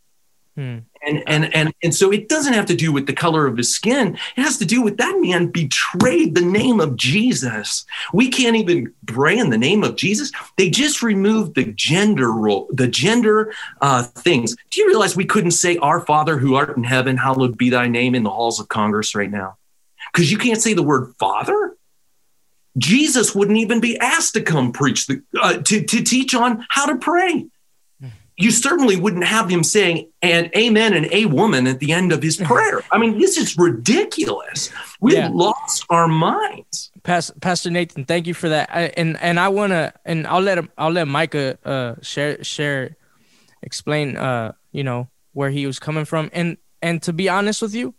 Hmm. 0.55 0.79
And, 1.01 1.23
and 1.27 1.55
and 1.55 1.73
and 1.81 1.95
so 1.95 2.11
it 2.11 2.27
doesn't 2.27 2.51
have 2.51 2.65
to 2.65 2.75
do 2.75 2.91
with 2.91 3.07
the 3.07 3.13
color 3.13 3.47
of 3.47 3.55
his 3.55 3.73
skin. 3.73 4.17
It 4.35 4.41
has 4.41 4.57
to 4.57 4.65
do 4.65 4.81
with 4.81 4.97
that 4.97 5.17
man 5.21 5.47
betrayed 5.47 6.35
the 6.35 6.41
name 6.41 6.81
of 6.81 6.97
Jesus. 6.97 7.85
We 8.11 8.27
can't 8.27 8.57
even 8.57 8.93
brand 9.03 9.53
the 9.53 9.57
name 9.57 9.85
of 9.85 9.95
Jesus. 9.95 10.33
They 10.57 10.69
just 10.69 11.01
removed 11.01 11.55
the 11.55 11.71
gender 11.77 12.33
role, 12.33 12.67
the 12.73 12.89
gender 12.89 13.53
uh, 13.79 14.03
things. 14.03 14.57
Do 14.69 14.81
you 14.81 14.87
realize 14.87 15.15
we 15.15 15.23
couldn't 15.23 15.51
say 15.51 15.77
"Our 15.77 16.01
Father 16.01 16.37
who 16.37 16.55
art 16.55 16.75
in 16.75 16.83
heaven, 16.83 17.15
hallowed 17.15 17.57
be 17.57 17.69
thy 17.69 17.87
name" 17.87 18.13
in 18.13 18.23
the 18.23 18.29
halls 18.29 18.59
of 18.59 18.67
Congress 18.67 19.15
right 19.15 19.31
now? 19.31 19.57
Because 20.11 20.29
you 20.29 20.37
can't 20.37 20.61
say 20.61 20.73
the 20.73 20.83
word 20.83 21.13
Father. 21.17 21.77
Jesus 22.79 23.35
wouldn't 23.35 23.57
even 23.57 23.79
be 23.79 23.99
asked 23.99 24.33
to 24.33 24.41
come 24.41 24.71
preach 24.71 25.07
the, 25.07 25.21
uh, 25.41 25.57
to, 25.59 25.83
to 25.83 26.03
teach 26.03 26.33
on 26.33 26.65
how 26.69 26.85
to 26.87 26.95
pray. 26.97 27.45
You 28.39 28.51
certainly 28.51 28.95
wouldn't 28.95 29.25
have 29.25 29.49
him 29.49 29.65
saying 29.65 30.09
and 30.21 30.49
amen 30.55 30.93
and 30.93 31.11
a 31.11 31.25
woman 31.25 31.67
at 31.67 31.79
the 31.79 31.91
end 31.91 32.13
of 32.13 32.23
his 32.23 32.37
prayer. 32.37 32.81
I 32.89 32.97
mean, 32.97 33.19
this 33.19 33.35
is 33.35 33.57
ridiculous. 33.57 34.69
We've 35.01 35.17
yeah. 35.17 35.29
lost 35.29 35.85
our 35.89 36.07
minds. 36.07 36.89
Pastor 37.03 37.69
Nathan, 37.69 38.05
thank 38.05 38.27
you 38.27 38.33
for 38.33 38.47
that. 38.47 38.69
I, 38.71 38.83
and 38.95 39.17
and 39.19 39.41
I 39.41 39.49
want 39.49 39.71
to 39.71 39.93
and 40.05 40.25
I'll 40.25 40.39
let 40.39 40.57
him, 40.57 40.69
I'll 40.77 40.91
let 40.91 41.09
Micah 41.09 41.57
uh, 41.65 41.95
share 42.01 42.41
share 42.41 42.95
explain 43.61 44.15
uh 44.15 44.53
you 44.71 44.85
know 44.85 45.09
where 45.33 45.49
he 45.49 45.67
was 45.67 45.77
coming 45.77 46.05
from 46.05 46.29
and 46.31 46.55
and 46.81 47.01
to 47.03 47.11
be 47.11 47.27
honest 47.27 47.61
with 47.61 47.75
you 47.75 47.93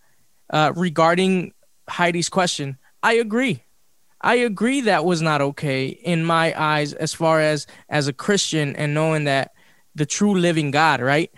uh 0.48 0.72
regarding 0.74 1.52
Heidi's 1.86 2.30
question, 2.30 2.78
I 3.02 3.14
agree. 3.14 3.62
I 4.20 4.36
agree 4.36 4.82
that 4.82 5.04
was 5.04 5.22
not 5.22 5.40
okay 5.40 5.86
in 5.86 6.24
my 6.24 6.54
eyes 6.60 6.92
as 6.92 7.14
far 7.14 7.40
as 7.40 7.66
as 7.88 8.08
a 8.08 8.12
Christian 8.12 8.76
and 8.76 8.94
knowing 8.94 9.24
that 9.24 9.52
the 9.94 10.06
true 10.06 10.34
living 10.34 10.70
God, 10.70 11.00
right? 11.00 11.30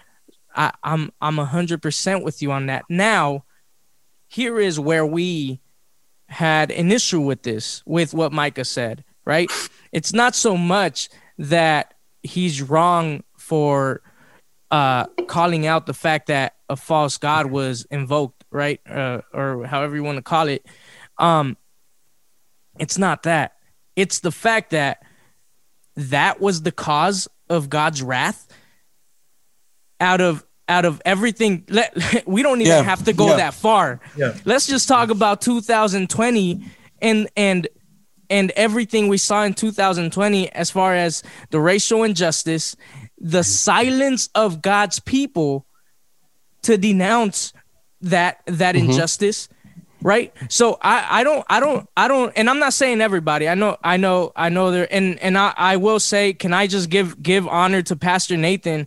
I, 0.55 0.73
I'm 0.83 1.13
I'm 1.21 1.39
a 1.39 1.45
hundred 1.45 1.81
percent 1.81 2.25
with 2.25 2.43
you 2.43 2.53
on 2.53 2.67
that. 2.67 2.85
Now, 2.89 3.45
here 4.27 4.59
is 4.59 4.81
where 4.81 5.07
we 5.07 5.61
had 6.29 6.71
an 6.71 6.91
issue 6.91 7.21
with 7.21 7.43
this, 7.43 7.83
with 7.87 8.15
what 8.15 8.33
Micah 8.33 8.65
said, 8.65 9.05
right? 9.25 9.51
It's 9.93 10.13
not 10.13 10.35
so 10.35 10.57
much 10.57 11.09
that 11.39 11.95
he's 12.23 12.63
wrong 12.63 13.23
for 13.37 14.01
uh, 14.71 15.07
calling 15.27 15.67
out 15.67 15.87
the 15.87 15.95
fact 15.95 16.29
that 16.29 16.55
a 16.69 16.77
false 16.77 17.19
god 17.19 17.47
was 17.47 17.85
invoked, 17.91 18.45
right, 18.51 18.81
uh, 18.89 19.21
or 19.35 19.67
however 19.67 19.95
you 19.95 20.03
want 20.03 20.17
to 20.17 20.23
call 20.23 20.49
it. 20.49 20.65
Um, 21.19 21.59
it's 22.83 22.99
not 22.99 23.23
that. 23.23 23.53
It's 23.95 24.21
the 24.21 24.33
fact 24.33 24.71
that 24.71 25.05
that 25.95 26.41
was 26.41 26.63
the 26.63 26.73
cause 26.73 27.29
of 27.49 27.71
God's 27.71 28.03
wrath. 28.03 28.49
Out 30.01 30.21
of 30.21 30.45
out 30.69 30.85
of 30.85 31.01
everything, 31.05 31.65
let, 31.69 31.97
we 32.27 32.43
don't 32.43 32.61
even 32.61 32.73
yeah. 32.73 32.83
have 32.83 33.05
to 33.05 33.13
go 33.13 33.29
yeah. 33.29 33.37
that 33.37 33.55
far. 33.55 34.01
Yeah. 34.17 34.35
Let's 34.45 34.67
just 34.67 34.89
talk 34.89 35.11
about 35.11 35.41
2020 35.43 36.65
and 37.01 37.29
and 37.37 37.69
and 38.29 38.51
everything 38.57 39.07
we 39.07 39.19
saw 39.19 39.45
in 39.45 39.55
2020 39.55 40.51
as 40.51 40.73
far 40.73 40.97
as 40.97 41.23
the 41.51 41.61
racial 41.61 42.03
injustice, 42.03 42.75
the 43.17 43.45
silence 43.45 44.29
of 44.35 44.61
God's 44.61 44.99
people 44.99 45.67
to 46.63 46.77
denounce 46.77 47.53
that 48.01 48.43
that 48.47 48.75
mm-hmm. 48.75 48.91
injustice 48.91 49.49
right? 50.03 50.33
So 50.49 50.79
i 50.83 51.21
i 51.21 51.25
don't 51.25 51.45
i 51.49 51.61
don't 51.61 51.89
i 51.97 52.09
don't 52.09 52.33
and 52.37 52.51
i'm 52.51 52.59
not 52.59 52.73
saying 52.73 53.01
everybody. 53.01 53.49
I 53.49 53.55
know 53.55 53.77
i 53.83 53.97
know 53.97 54.33
i 54.37 54.49
know 54.49 54.71
there 54.71 54.93
and 54.93 55.19
and 55.21 55.39
i 55.39 55.55
i 55.57 55.77
will 55.77 56.01
say 56.01 56.33
can 56.33 56.53
i 56.53 56.67
just 56.67 56.91
give 56.91 57.23
give 57.23 57.47
honor 57.49 57.83
to 57.83 57.97
pastor 57.97 58.37
nathan 58.37 58.87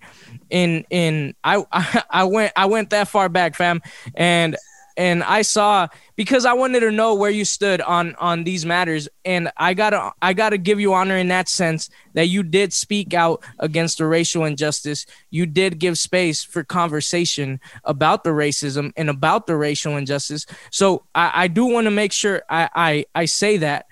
in 0.49 0.85
in 0.89 1.33
i 1.43 1.63
i, 1.71 2.03
I 2.09 2.23
went 2.25 2.53
i 2.55 2.65
went 2.65 2.89
that 2.91 3.07
far 3.07 3.29
back 3.29 3.55
fam 3.55 3.81
and 4.15 4.55
and 4.97 5.23
I 5.23 5.41
saw 5.41 5.87
because 6.15 6.45
I 6.45 6.53
wanted 6.53 6.79
to 6.81 6.91
know 6.91 7.15
where 7.15 7.29
you 7.29 7.45
stood 7.45 7.81
on 7.81 8.15
on 8.15 8.43
these 8.43 8.65
matters, 8.65 9.09
and 9.23 9.51
I 9.57 9.73
gotta 9.73 10.13
I 10.21 10.33
gotta 10.33 10.57
give 10.57 10.79
you 10.79 10.93
honor 10.93 11.17
in 11.17 11.27
that 11.29 11.49
sense 11.49 11.89
that 12.13 12.27
you 12.27 12.43
did 12.43 12.71
speak 12.73 13.13
out 13.13 13.43
against 13.59 13.97
the 13.97 14.05
racial 14.05 14.45
injustice. 14.45 15.05
You 15.29 15.45
did 15.45 15.79
give 15.79 15.97
space 15.97 16.43
for 16.43 16.63
conversation 16.63 17.59
about 17.83 18.23
the 18.23 18.29
racism 18.29 18.91
and 18.95 19.09
about 19.09 19.47
the 19.47 19.57
racial 19.57 19.97
injustice. 19.97 20.45
So 20.71 21.05
I, 21.13 21.31
I 21.43 21.47
do 21.47 21.65
want 21.65 21.85
to 21.85 21.91
make 21.91 22.11
sure 22.11 22.43
I, 22.49 22.69
I 22.75 23.05
I 23.13 23.25
say 23.25 23.57
that, 23.57 23.87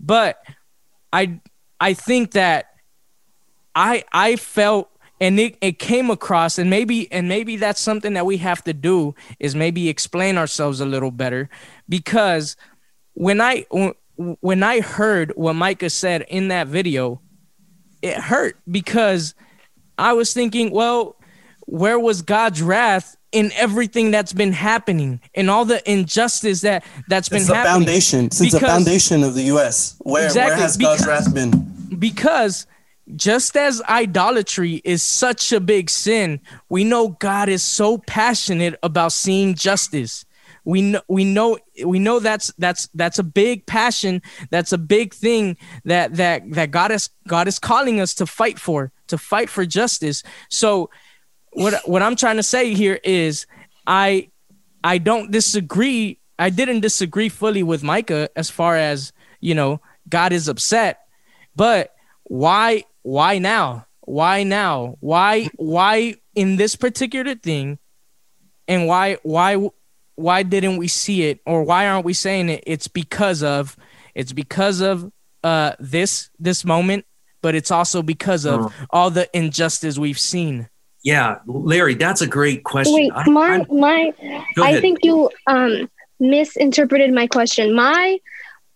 but 0.00 0.42
I 1.12 1.40
I 1.80 1.94
think 1.94 2.32
that 2.32 2.66
I 3.74 4.04
I 4.12 4.36
felt 4.36 4.90
and 5.20 5.38
it, 5.38 5.56
it 5.60 5.78
came 5.78 6.10
across 6.10 6.58
and 6.58 6.70
maybe 6.70 7.10
and 7.12 7.28
maybe 7.28 7.56
that's 7.56 7.80
something 7.80 8.14
that 8.14 8.24
we 8.26 8.38
have 8.38 8.64
to 8.64 8.72
do 8.72 9.14
is 9.38 9.54
maybe 9.54 9.88
explain 9.88 10.38
ourselves 10.38 10.80
a 10.80 10.86
little 10.86 11.10
better 11.10 11.48
because 11.88 12.56
when 13.14 13.40
i 13.40 13.64
when 14.40 14.62
i 14.62 14.80
heard 14.80 15.32
what 15.36 15.54
micah 15.54 15.90
said 15.90 16.22
in 16.28 16.48
that 16.48 16.66
video 16.68 17.20
it 18.02 18.16
hurt 18.16 18.56
because 18.70 19.34
i 19.98 20.12
was 20.12 20.32
thinking 20.32 20.70
well 20.70 21.16
where 21.66 22.00
was 22.00 22.22
God's 22.22 22.60
wrath 22.62 23.16
in 23.30 23.52
everything 23.54 24.10
that's 24.10 24.32
been 24.32 24.52
happening 24.52 25.20
and 25.36 25.48
all 25.48 25.64
the 25.64 25.80
injustice 25.88 26.62
that 26.62 26.84
that's 27.06 27.28
been 27.28 27.42
It's 27.42 27.46
happening? 27.48 27.80
the 27.80 27.86
foundation. 27.86 28.30
Since 28.32 28.52
the 28.54 28.58
foundation 28.58 29.22
of 29.22 29.34
the 29.34 29.42
U.S. 29.54 29.94
Where 30.00 30.24
Exactly, 30.26 30.50
where 30.50 30.60
has 30.60 30.76
God's 30.76 31.02
because- 31.02 31.26
wrath 31.26 31.32
been? 31.34 31.96
because 31.96 32.66
just 33.16 33.56
as 33.56 33.82
idolatry 33.82 34.80
is 34.84 35.02
such 35.02 35.52
a 35.52 35.60
big 35.60 35.90
sin, 35.90 36.40
we 36.68 36.84
know 36.84 37.08
God 37.08 37.48
is 37.48 37.62
so 37.62 37.98
passionate 37.98 38.78
about 38.82 39.12
seeing 39.12 39.54
justice. 39.54 40.24
We 40.64 40.82
know 40.82 41.00
we 41.08 41.24
know 41.24 41.58
we 41.84 41.98
know 41.98 42.18
that's 42.20 42.52
that's 42.58 42.88
that's 42.94 43.18
a 43.18 43.22
big 43.22 43.66
passion, 43.66 44.20
that's 44.50 44.72
a 44.72 44.78
big 44.78 45.14
thing 45.14 45.56
that 45.84 46.16
that 46.16 46.50
that 46.52 46.70
God 46.70 46.92
is 46.92 47.08
God 47.26 47.48
is 47.48 47.58
calling 47.58 48.00
us 48.00 48.14
to 48.14 48.26
fight 48.26 48.58
for, 48.58 48.92
to 49.08 49.16
fight 49.16 49.48
for 49.48 49.64
justice. 49.64 50.22
So 50.48 50.90
what 51.52 51.74
what 51.86 52.02
I'm 52.02 52.16
trying 52.16 52.36
to 52.36 52.42
say 52.42 52.74
here 52.74 53.00
is 53.02 53.46
I 53.86 54.30
I 54.84 54.98
don't 54.98 55.30
disagree. 55.30 56.18
I 56.38 56.50
didn't 56.50 56.80
disagree 56.80 57.28
fully 57.28 57.62
with 57.62 57.82
Micah 57.82 58.30
as 58.34 58.50
far 58.50 58.76
as, 58.76 59.12
you 59.40 59.54
know, 59.54 59.80
God 60.08 60.32
is 60.32 60.48
upset. 60.48 61.00
But 61.54 61.94
why 62.24 62.84
why 63.02 63.38
now? 63.38 63.86
Why 64.02 64.42
now? 64.42 64.96
Why 65.00 65.48
why 65.56 66.16
in 66.34 66.56
this 66.56 66.76
particular 66.76 67.34
thing? 67.34 67.78
And 68.68 68.86
why 68.86 69.18
why 69.22 69.68
why 70.16 70.42
didn't 70.42 70.76
we 70.76 70.88
see 70.88 71.24
it 71.24 71.40
or 71.46 71.62
why 71.64 71.86
aren't 71.88 72.04
we 72.04 72.12
saying 72.12 72.48
it? 72.50 72.64
It's 72.66 72.88
because 72.88 73.42
of 73.42 73.76
it's 74.14 74.32
because 74.32 74.80
of 74.80 75.10
uh 75.44 75.72
this 75.78 76.30
this 76.38 76.64
moment, 76.64 77.04
but 77.42 77.54
it's 77.54 77.70
also 77.70 78.02
because 78.02 78.44
of 78.44 78.60
Oh. 78.66 78.72
all 78.90 79.10
the 79.10 79.28
injustice 79.36 79.98
we've 79.98 80.18
seen. 80.18 80.68
Yeah, 81.02 81.36
Larry, 81.46 81.94
that's 81.94 82.20
a 82.20 82.26
great 82.26 82.62
question. 82.64 82.94
Wait, 82.94 83.12
I- 83.14 83.28
my 83.30 83.50
I'm- 83.52 83.66
my 83.70 84.12
I 84.60 84.80
think 84.80 84.98
you 85.02 85.30
um 85.46 85.88
misinterpreted 86.18 87.12
my 87.14 87.26
question. 87.26 87.74
My 87.74 88.18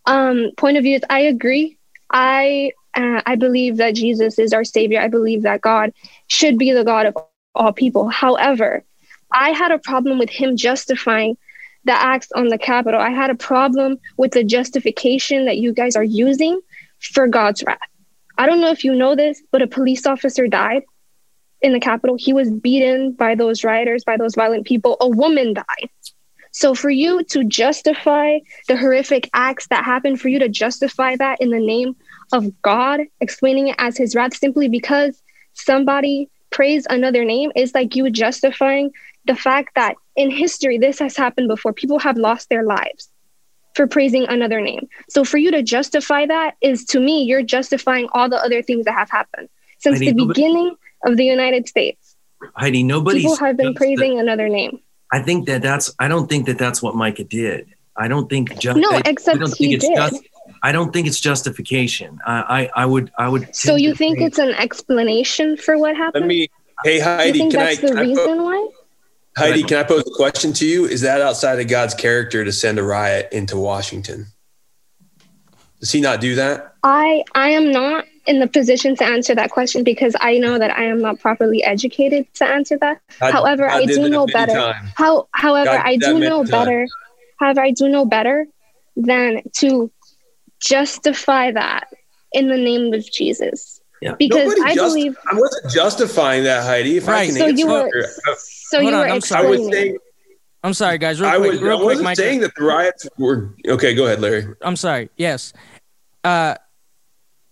um 0.07 0.51
point 0.57 0.77
of 0.77 0.83
view 0.85 0.97
is 0.97 1.03
I 1.11 1.21
agree. 1.21 1.79
I 2.11 2.73
uh, 2.97 3.23
I 3.27 3.37
believe 3.37 3.77
that 3.79 3.95
Jesus 3.95 4.39
is 4.39 4.53
our 4.53 4.65
savior. 4.65 5.01
I 5.01 5.09
believe 5.09 5.43
that 5.43 5.61
God 5.61 5.93
should 6.29 6.59
be 6.59 6.73
the 6.73 6.85
God 6.85 7.07
of 7.07 7.17
all 7.55 7.73
people. 7.73 8.09
However, 8.09 8.85
I 9.33 9.51
had 9.51 9.73
a 9.73 9.79
problem 9.79 10.19
with 10.19 10.31
him 10.31 10.57
justifying 10.57 11.37
the 11.85 11.93
acts 11.93 12.29
on 12.35 12.49
the 12.49 12.59
Capitol. 12.59 13.01
I 13.01 13.11
had 13.11 13.31
a 13.31 13.35
problem 13.35 13.99
with 14.17 14.33
the 14.33 14.45
justification 14.45 15.45
that 15.47 15.59
you 15.59 15.73
guys 15.73 15.97
are 15.97 16.05
using 16.05 16.61
for 17.01 17.27
God's 17.27 17.63
wrath. 17.65 17.79
I 18.39 18.47
don't 18.47 18.61
know 18.61 18.71
if 18.71 18.85
you 18.85 18.95
know 18.95 19.15
this, 19.15 19.43
but 19.51 19.63
a 19.63 19.67
police 19.67 20.07
officer 20.07 20.49
died 20.49 20.83
in 21.61 21.73
the 21.73 21.81
Capitol. 21.81 22.17
He 22.19 22.33
was 22.33 22.51
beaten 22.51 23.13
by 23.13 23.35
those 23.35 23.65
rioters, 23.65 24.05
by 24.05 24.17
those 24.17 24.35
violent 24.35 24.67
people. 24.67 24.97
A 25.01 25.09
woman 25.09 25.55
died. 25.55 25.91
So 26.51 26.75
for 26.75 26.91
you 26.91 27.25
to 27.25 27.45
justify 27.45 28.39
the 28.69 28.77
horrific 28.77 29.29
acts 29.35 29.67
that 29.69 29.85
happened, 29.85 30.21
for 30.21 30.29
you 30.29 30.39
to 30.39 30.49
justify 30.49 31.17
that 31.17 31.41
in 31.41 31.51
the 31.51 31.59
name 31.59 31.97
of 32.35 32.61
God, 32.63 33.01
explaining 33.21 33.69
it 33.69 33.77
as 33.79 33.97
his 33.97 34.15
wrath 34.15 34.35
simply 34.35 34.69
because 34.69 35.23
somebody 35.55 36.29
praised 36.51 36.87
another 36.91 37.25
name 37.25 37.53
is 37.57 37.73
like 37.75 37.95
you 37.97 38.11
justifying 38.11 38.91
the 39.25 39.37
fact 39.37 39.71
that 39.77 39.95
in 40.17 40.31
history 40.31 40.77
this 40.79 40.99
has 40.99 41.17
happened 41.17 41.49
before. 41.49 41.73
People 41.73 41.99
have 42.01 42.17
lost 42.17 42.49
their 42.49 42.65
lives 42.65 43.09
for 43.75 43.87
praising 43.87 44.25
another 44.29 44.61
name. 44.61 44.89
So 45.09 45.25
for 45.25 45.39
you 45.39 45.51
to 45.53 45.63
justify 45.63 46.27
that 46.27 46.57
is 46.61 46.85
to 46.87 47.01
me, 47.01 47.23
you're 47.23 47.43
justifying 47.43 48.09
all 48.13 48.29
the 48.29 48.37
other 48.47 48.63
things 48.63 48.85
that 48.87 48.95
have 48.95 49.11
happened 49.11 49.49
since 49.79 49.99
Heidi, 49.99 50.11
the 50.11 50.17
nobody- 50.17 50.41
beginning 50.41 50.77
of 51.07 51.17
the 51.17 51.25
United 51.25 51.69
States. 51.69 52.17
Heidi, 52.57 52.83
nobody 52.83 53.21
People 53.21 53.37
have 53.37 53.57
been 53.57 53.69
just- 53.69 53.77
praising 53.79 54.19
another 54.19 54.49
name. 54.49 54.81
I 55.13 55.21
think 55.23 55.47
that 55.47 55.63
that's. 55.63 55.95
I 56.01 56.09
don't 56.09 56.29
think 56.29 56.47
that 56.47 56.59
that's 56.59 56.83
what 56.83 56.97
Micah 56.97 57.23
did. 57.25 57.69
I 57.97 58.09
don't 58.09 58.29
think. 58.29 58.59
Ju- 58.59 58.75
No, 58.75 58.91
I, 58.91 59.03
except 59.07 59.41
I 59.41 59.47
he 59.57 59.77
did. 59.77 59.95
just. 59.95 60.21
I 60.63 60.73
don't 60.73 60.93
think 60.93 61.07
it's 61.07 61.21
justification. 61.21 62.19
I, 62.27 62.71
I, 62.75 62.83
I 62.83 62.87
would. 62.87 63.13
I 63.19 63.29
would. 63.29 63.55
So 63.55 63.77
you 63.77 63.95
think 63.95 64.21
it's 64.21 64.39
an 64.39 64.51
explanation 64.51 65.57
for 65.57 65.79
what 65.79 65.97
happened? 65.97 66.23
Let 66.23 66.29
me. 66.29 66.49
Hey 66.85 66.97
you 66.97 67.05
Heidi, 67.05 67.39
think 67.39 67.53
can 67.53 67.61
I, 67.61 67.65
that's 67.65 67.81
the 67.81 67.89
can 67.89 67.99
I 67.99 68.01
po- 68.03 68.09
reason 68.09 68.43
why? 68.43 68.69
Heidi, 69.37 69.63
can 69.63 69.79
I 69.79 69.83
pose 69.85 70.05
a 70.07 70.15
question 70.15 70.53
to 70.55 70.67
you? 70.67 70.87
Is 70.87 71.01
that 71.01 71.21
outside 71.21 71.59
of 71.61 71.69
God's 71.69 71.95
character 71.95 72.45
to 72.45 72.53
send 72.53 72.79
a 72.79 72.83
riot 72.83 73.29
into 73.33 73.57
Washington? 73.57 74.27
Does 75.81 75.93
he 75.93 76.01
not 76.01 76.21
do 76.21 76.35
that? 76.37 76.75
I 76.83 77.25
I 77.35 77.51
am 77.51 77.71
not 77.71 78.07
in 78.27 78.41
the 78.41 78.47
position 78.47 78.97
to 78.97 79.05
answer 79.05 79.35
that 79.35 79.51
question 79.51 79.85
because 79.85 80.17
I 80.21 80.39
know 80.39 80.59
that 80.59 80.77
I 80.77 80.85
am 80.85 81.01
not 81.01 81.21
properly 81.21 81.63
educated 81.63 82.33
to 82.35 82.47
answer 82.47 82.79
that. 82.79 83.01
God- 83.21 83.33
however, 83.33 83.69
God 83.69 83.83
I 83.83 83.87
do 83.87 84.09
know 84.09 84.27
better. 84.27 84.53
times. 84.53 84.91
How 84.95 85.29
however, 85.33 85.73
God 85.73 85.83
I 85.85 85.97
do 85.97 86.19
know 86.19 86.39
times. 86.39 86.51
better. 86.51 86.89
However, 87.39 87.63
I 87.63 87.71
do 87.73 87.89
know 87.89 88.05
better 88.05 88.47
than 88.97 89.43
to 89.57 89.91
justify 90.65 91.53
that 91.53 91.89
in 92.33 92.49
the 92.49 92.57
name 92.57 92.93
of 92.93 93.11
Jesus. 93.11 93.81
Yeah. 94.03 94.15
Because 94.19 94.49
Nobody 94.49 94.63
I 94.63 94.75
just- 94.75 94.95
believe 94.95 95.17
I 95.31 95.35
wasn't 95.39 95.73
justifying 95.73 96.45
that, 96.45 96.65
Heidi. 96.65 96.97
If 96.97 97.09
I 97.09 97.13
Right. 97.13 97.27
can 97.29 97.37
so 97.37 97.47
you 97.47 97.75
answer, 97.75 97.91
were 97.97 98.07
I- 98.27 98.35
so 98.39 98.79
Hold 98.81 98.91
you 98.91 98.97
on, 98.97 99.01
were 99.09 99.15
I'm 99.15 99.21
sorry. 99.21 99.47
I 99.47 99.51
was 99.51 99.61
explaining. 99.61 99.85
saying, 99.85 99.99
I'm 100.65 100.75
sorry, 100.75 100.99
guys. 100.99 101.21
Real 101.21 101.31
I 101.31 101.37
quick, 101.37 101.51
was, 101.53 101.61
real 101.63 101.73
I 101.73 101.77
quick, 101.77 101.85
wasn't 101.87 102.05
Micah. 102.05 102.17
saying 102.17 102.41
that 102.41 102.55
the 102.57 102.65
riots 102.65 103.07
were 103.19 103.55
okay. 103.69 103.95
Go 103.95 104.07
ahead, 104.07 104.21
Larry. 104.21 104.47
I'm 104.63 104.77
sorry. 104.77 105.11
Yes. 105.17 105.53
Uh 106.25 106.55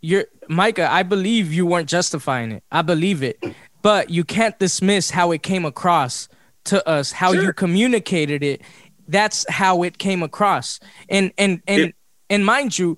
you're 0.00 0.24
Micah, 0.48 0.90
I 0.90 1.02
believe 1.04 1.52
you 1.52 1.64
weren't 1.66 1.88
justifying 1.88 2.50
it. 2.52 2.64
I 2.72 2.82
believe 2.82 3.22
it. 3.22 3.38
But 3.82 4.10
you 4.10 4.24
can't 4.24 4.58
dismiss 4.58 5.10
how 5.10 5.30
it 5.32 5.42
came 5.42 5.64
across 5.64 6.28
to 6.64 6.86
us, 6.88 7.12
how 7.12 7.32
you 7.32 7.52
communicated 7.52 8.42
it. 8.42 8.62
That's 9.08 9.44
how 9.48 9.82
it 9.82 9.98
came 9.98 10.22
across. 10.22 10.80
And 11.08 11.32
and 11.38 11.60
and 11.68 11.80
It- 11.82 11.94
and 12.32 12.44
mind 12.44 12.78
you, 12.78 12.96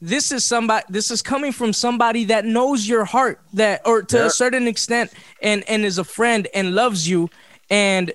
this 0.00 0.32
is 0.32 0.42
somebody 0.44 0.84
this 0.88 1.10
is 1.10 1.20
coming 1.22 1.52
from 1.52 1.72
somebody 1.72 2.24
that 2.32 2.42
knows 2.44 2.88
your 2.88 3.04
heart 3.04 3.36
that 3.52 3.82
or 3.84 4.02
to 4.02 4.16
Yeah. 4.16 4.26
a 4.26 4.30
certain 4.30 4.66
extent 4.66 5.12
and 5.42 5.62
and 5.68 5.84
is 5.84 5.98
a 5.98 6.04
friend 6.04 6.48
and 6.54 6.74
loves 6.74 7.00
you 7.06 7.28
and 7.68 8.12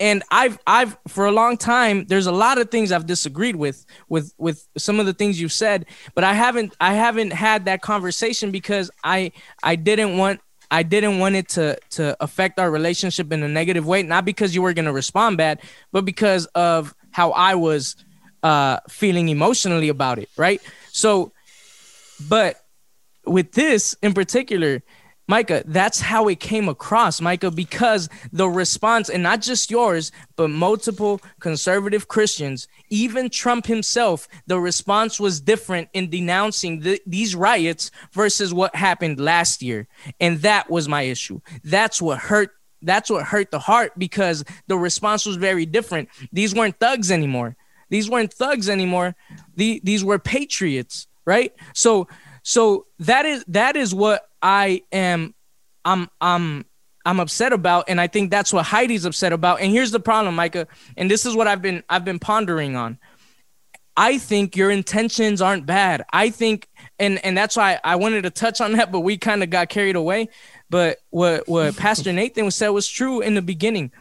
and 0.00 0.22
I've 0.40 0.58
I've 0.66 0.96
for 1.06 1.26
a 1.26 1.30
long 1.30 1.56
time 1.56 1.96
there's 2.10 2.26
a 2.26 2.32
lot 2.32 2.58
of 2.58 2.70
things 2.74 2.90
I've 2.90 3.06
disagreed 3.06 3.54
with 3.64 3.78
with 4.08 4.34
with 4.38 4.66
some 4.76 4.98
of 4.98 5.06
the 5.06 5.14
things 5.20 5.40
you've 5.40 5.52
said 5.52 5.86
but 6.16 6.24
I 6.24 6.34
haven't 6.44 6.74
I 6.80 6.94
haven't 6.94 7.32
had 7.32 7.66
that 7.66 7.80
conversation 7.80 8.50
because 8.50 8.90
I 9.04 9.30
I 9.62 9.76
didn't 9.76 10.16
want 10.18 10.40
I 10.72 10.82
didn't 10.82 11.20
want 11.20 11.36
it 11.36 11.48
to 11.50 11.78
to 11.90 12.16
affect 12.20 12.58
our 12.58 12.70
relationship 12.72 13.30
in 13.32 13.40
a 13.44 13.48
negative 13.60 13.86
way 13.86 14.02
not 14.02 14.24
because 14.24 14.52
you 14.54 14.62
were 14.62 14.74
going 14.74 14.86
to 14.92 14.92
respond 15.02 15.36
bad 15.36 15.60
but 15.92 16.04
because 16.04 16.46
of 16.68 16.92
how 17.12 17.30
I 17.30 17.54
was 17.54 17.94
uh 18.42 18.78
feeling 18.88 19.28
emotionally 19.28 19.88
about 19.88 20.18
it 20.18 20.28
right 20.36 20.60
so 20.92 21.32
but 22.28 22.60
with 23.26 23.52
this 23.52 23.94
in 24.02 24.12
particular, 24.12 24.82
Micah, 25.28 25.62
that's 25.64 26.00
how 26.00 26.26
it 26.26 26.40
came 26.40 26.68
across, 26.68 27.20
Micah, 27.20 27.52
because 27.52 28.08
the 28.32 28.48
response, 28.48 29.08
and 29.08 29.22
not 29.22 29.40
just 29.40 29.70
yours, 29.70 30.10
but 30.34 30.50
multiple 30.50 31.20
conservative 31.38 32.08
Christians, 32.08 32.66
even 32.88 33.30
Trump 33.30 33.66
himself, 33.66 34.26
the 34.48 34.58
response 34.58 35.20
was 35.20 35.40
different 35.40 35.88
in 35.92 36.10
denouncing 36.10 36.80
the, 36.80 37.00
these 37.06 37.36
riots 37.36 37.92
versus 38.12 38.52
what 38.52 38.74
happened 38.74 39.20
last 39.20 39.62
year. 39.62 39.86
And 40.18 40.38
that 40.42 40.68
was 40.68 40.88
my 40.88 41.02
issue. 41.02 41.40
That's 41.62 42.02
what 42.02 42.18
hurt. 42.18 42.50
That's 42.82 43.10
what 43.10 43.26
hurt 43.26 43.50
the 43.50 43.58
heart 43.58 43.92
because 43.98 44.42
the 44.66 44.78
response 44.78 45.26
was 45.26 45.36
very 45.36 45.66
different. 45.66 46.08
These 46.32 46.54
weren't 46.54 46.80
thugs 46.80 47.10
anymore. 47.10 47.56
These 47.90 48.08
weren't 48.08 48.32
thugs 48.32 48.68
anymore. 48.68 49.14
The, 49.56 49.80
these 49.84 50.02
were 50.02 50.18
patriots, 50.18 51.06
right? 51.26 51.52
So 51.74 52.08
so 52.42 52.86
that 53.00 53.26
is 53.26 53.44
that 53.48 53.76
is 53.76 53.94
what 53.94 54.22
I 54.40 54.82
am 54.92 55.34
I'm 55.84 56.08
I'm 56.20 56.64
I'm 57.04 57.20
upset 57.20 57.52
about 57.52 57.84
and 57.88 58.00
I 58.00 58.06
think 58.06 58.30
that's 58.30 58.52
what 58.52 58.64
Heidi's 58.64 59.04
upset 59.04 59.32
about. 59.32 59.60
And 59.60 59.70
here's 59.70 59.90
the 59.90 60.00
problem, 60.00 60.34
Micah, 60.36 60.66
and 60.96 61.10
this 61.10 61.26
is 61.26 61.34
what 61.34 61.46
I've 61.46 61.62
been 61.62 61.82
I've 61.88 62.04
been 62.04 62.18
pondering 62.18 62.76
on. 62.76 62.98
I 63.96 64.18
think 64.18 64.56
your 64.56 64.70
intentions 64.70 65.42
aren't 65.42 65.66
bad. 65.66 66.04
I 66.12 66.30
think 66.30 66.68
and 66.98 67.22
and 67.24 67.36
that's 67.36 67.56
why 67.56 67.80
I 67.84 67.96
wanted 67.96 68.22
to 68.22 68.30
touch 68.30 68.60
on 68.60 68.72
that 68.72 68.92
but 68.92 69.00
we 69.00 69.18
kind 69.18 69.42
of 69.42 69.50
got 69.50 69.68
carried 69.68 69.96
away. 69.96 70.28
But 70.70 70.98
what 71.10 71.48
what 71.48 71.76
Pastor 71.76 72.12
Nathan 72.12 72.50
said 72.50 72.68
was 72.68 72.88
true 72.88 73.20
in 73.20 73.34
the 73.34 73.42
beginning. 73.42 73.92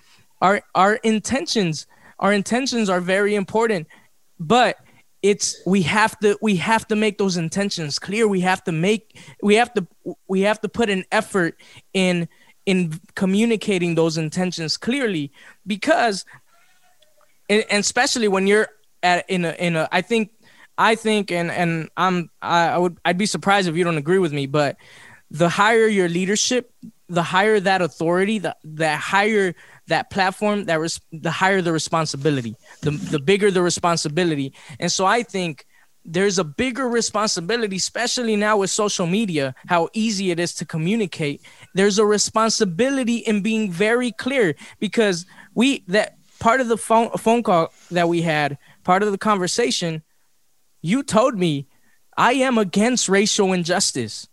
Our 0.41 0.61
our 0.75 0.95
intentions 0.95 1.87
our 2.19 2.33
intentions 2.33 2.89
are 2.89 3.01
very 3.01 3.35
important. 3.35 3.87
But 4.39 4.77
it's 5.21 5.61
we 5.65 5.81
have 5.81 6.17
to 6.19 6.37
we 6.41 6.55
have 6.55 6.87
to 6.87 6.95
make 6.95 7.17
those 7.17 7.35
intentions 7.35 7.99
clear 7.99 8.27
we 8.27 8.39
have 8.39 8.63
to 8.63 8.71
make 8.71 9.19
we 9.43 9.55
have 9.55 9.73
to 9.73 9.85
we 10.27 10.41
have 10.41 10.61
to 10.61 10.69
put 10.69 10.89
an 10.89 11.03
effort 11.11 11.59
in 11.93 12.27
in 12.65 12.99
communicating 13.15 13.95
those 13.95 14.17
intentions 14.17 14.77
clearly 14.77 15.31
because 15.67 16.25
and, 17.49 17.65
especially 17.71 18.29
when 18.29 18.47
you're 18.47 18.69
at 19.03 19.29
in 19.29 19.43
a 19.43 19.51
in 19.59 19.75
a 19.75 19.89
i 19.91 19.99
think 19.99 20.31
i 20.77 20.95
think 20.95 21.31
and 21.31 21.51
and 21.51 21.89
i'm 21.97 22.29
I, 22.41 22.69
I 22.69 22.77
would 22.77 22.97
i'd 23.03 23.17
be 23.17 23.25
surprised 23.25 23.67
if 23.67 23.75
you 23.75 23.83
don't 23.83 23.97
agree 23.97 24.19
with 24.19 24.31
me 24.31 24.45
but 24.45 24.77
the 25.31 25.49
higher 25.49 25.87
your 25.87 26.07
leadership 26.07 26.71
the 27.09 27.23
higher 27.23 27.59
that 27.59 27.81
authority, 27.81 28.37
the 28.37 28.55
the 28.63 28.95
higher 28.95 29.55
that 29.89 30.09
platform, 30.09 30.65
that 30.65 30.79
res- 30.79 31.01
the 31.11 31.31
higher 31.31 31.61
the 31.61 31.71
responsibility, 31.71 32.55
the 32.81 32.91
the 32.91 33.19
bigger 33.19 33.51
the 33.51 33.61
responsibility. 33.61 34.53
And 34.79 34.91
so 34.91 35.05
I 35.05 35.23
think 35.23 35.65
there's 36.05 36.39
a 36.39 36.43
bigger 36.43 36.87
responsibility, 36.87 37.75
especially 37.75 38.35
now 38.35 38.57
with 38.57 38.69
social 38.69 39.05
media, 39.05 39.53
how 39.67 39.89
easy 39.93 40.31
it 40.31 40.39
is 40.39 40.55
to 40.55 40.65
communicate. 40.65 41.41
There's 41.75 41.99
a 41.99 42.05
responsibility 42.05 43.17
in 43.17 43.41
being 43.41 43.71
very 43.71 44.11
clear 44.11 44.55
because 44.79 45.25
we 45.53 45.83
that 45.87 46.17
part 46.39 46.61
of 46.61 46.67
the 46.67 46.77
phone 46.77 47.11
phone 47.11 47.43
call 47.43 47.73
that 47.91 48.07
we 48.09 48.21
had, 48.21 48.57
part 48.83 49.03
of 49.03 49.11
the 49.11 49.17
conversation, 49.17 50.01
you 50.81 51.03
told 51.03 51.37
me 51.37 51.67
I 52.17 52.33
am 52.33 52.57
against 52.57 53.09
racial 53.09 53.53
injustice, 53.53 54.27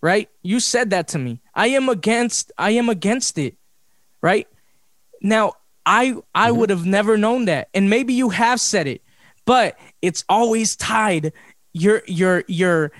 right? 0.00 0.28
You 0.42 0.60
said 0.60 0.90
that 0.90 1.08
to 1.08 1.18
me. 1.18 1.40
I 1.54 1.68
am 1.68 1.88
against 1.88 2.52
I 2.56 2.70
am 2.70 2.88
against 2.88 3.38
it, 3.38 3.56
right? 4.22 4.46
Now, 5.20 5.54
I 5.86 6.16
I 6.34 6.50
mm-hmm. 6.50 6.58
would 6.58 6.70
have 6.70 6.86
never 6.86 7.16
known 7.16 7.46
that. 7.46 7.68
And 7.74 7.88
maybe 7.88 8.14
you 8.14 8.28
have 8.30 8.60
said 8.60 8.86
it, 8.86 9.02
but 9.44 9.78
it's 10.02 10.24
always 10.28 10.76
tied 10.76 11.32
your 11.72 12.02
your 12.06 12.44
your 12.46 12.92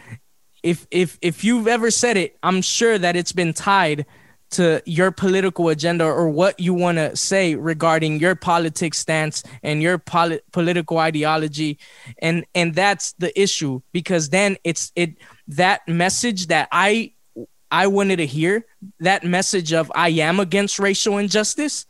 if 0.63 0.87
if 0.91 1.19
if 1.23 1.45
you've 1.45 1.69
ever 1.69 1.91
said 1.91 2.17
it, 2.17 2.37
I'm 2.43 2.63
sure 2.63 2.99
that 2.99 3.17
it's 3.17 3.33
been 3.33 3.53
tied 3.53 4.07
to 4.51 4.83
your 4.87 5.11
political 5.11 5.69
agenda 5.69 6.05
or 6.05 6.29
what 6.29 6.59
you 6.59 6.73
want 6.73 6.97
to 6.97 7.15
say 7.15 7.55
regarding 7.55 8.19
your 8.19 8.35
politics 8.35 8.99
stance 8.99 9.43
and 9.63 9.83
your 9.83 9.99
poli- 9.99 10.41
political 10.53 10.99
ideology 10.99 11.79
and 12.23 12.47
and 12.55 12.75
that's 12.75 13.13
the 13.15 13.39
issue 13.41 13.81
because 13.93 14.31
then 14.31 14.57
it's 14.65 14.91
it 14.97 15.19
that 15.47 15.87
message 15.87 16.47
that 16.47 16.67
i 16.73 17.13
i 17.71 17.87
wanted 17.87 18.17
to 18.17 18.27
hear 18.27 18.65
that 19.01 19.23
message 19.23 19.75
of 19.75 19.93
i 19.95 20.09
am 20.09 20.41
against 20.41 20.79
racial 20.79 21.19
injustice 21.19 21.85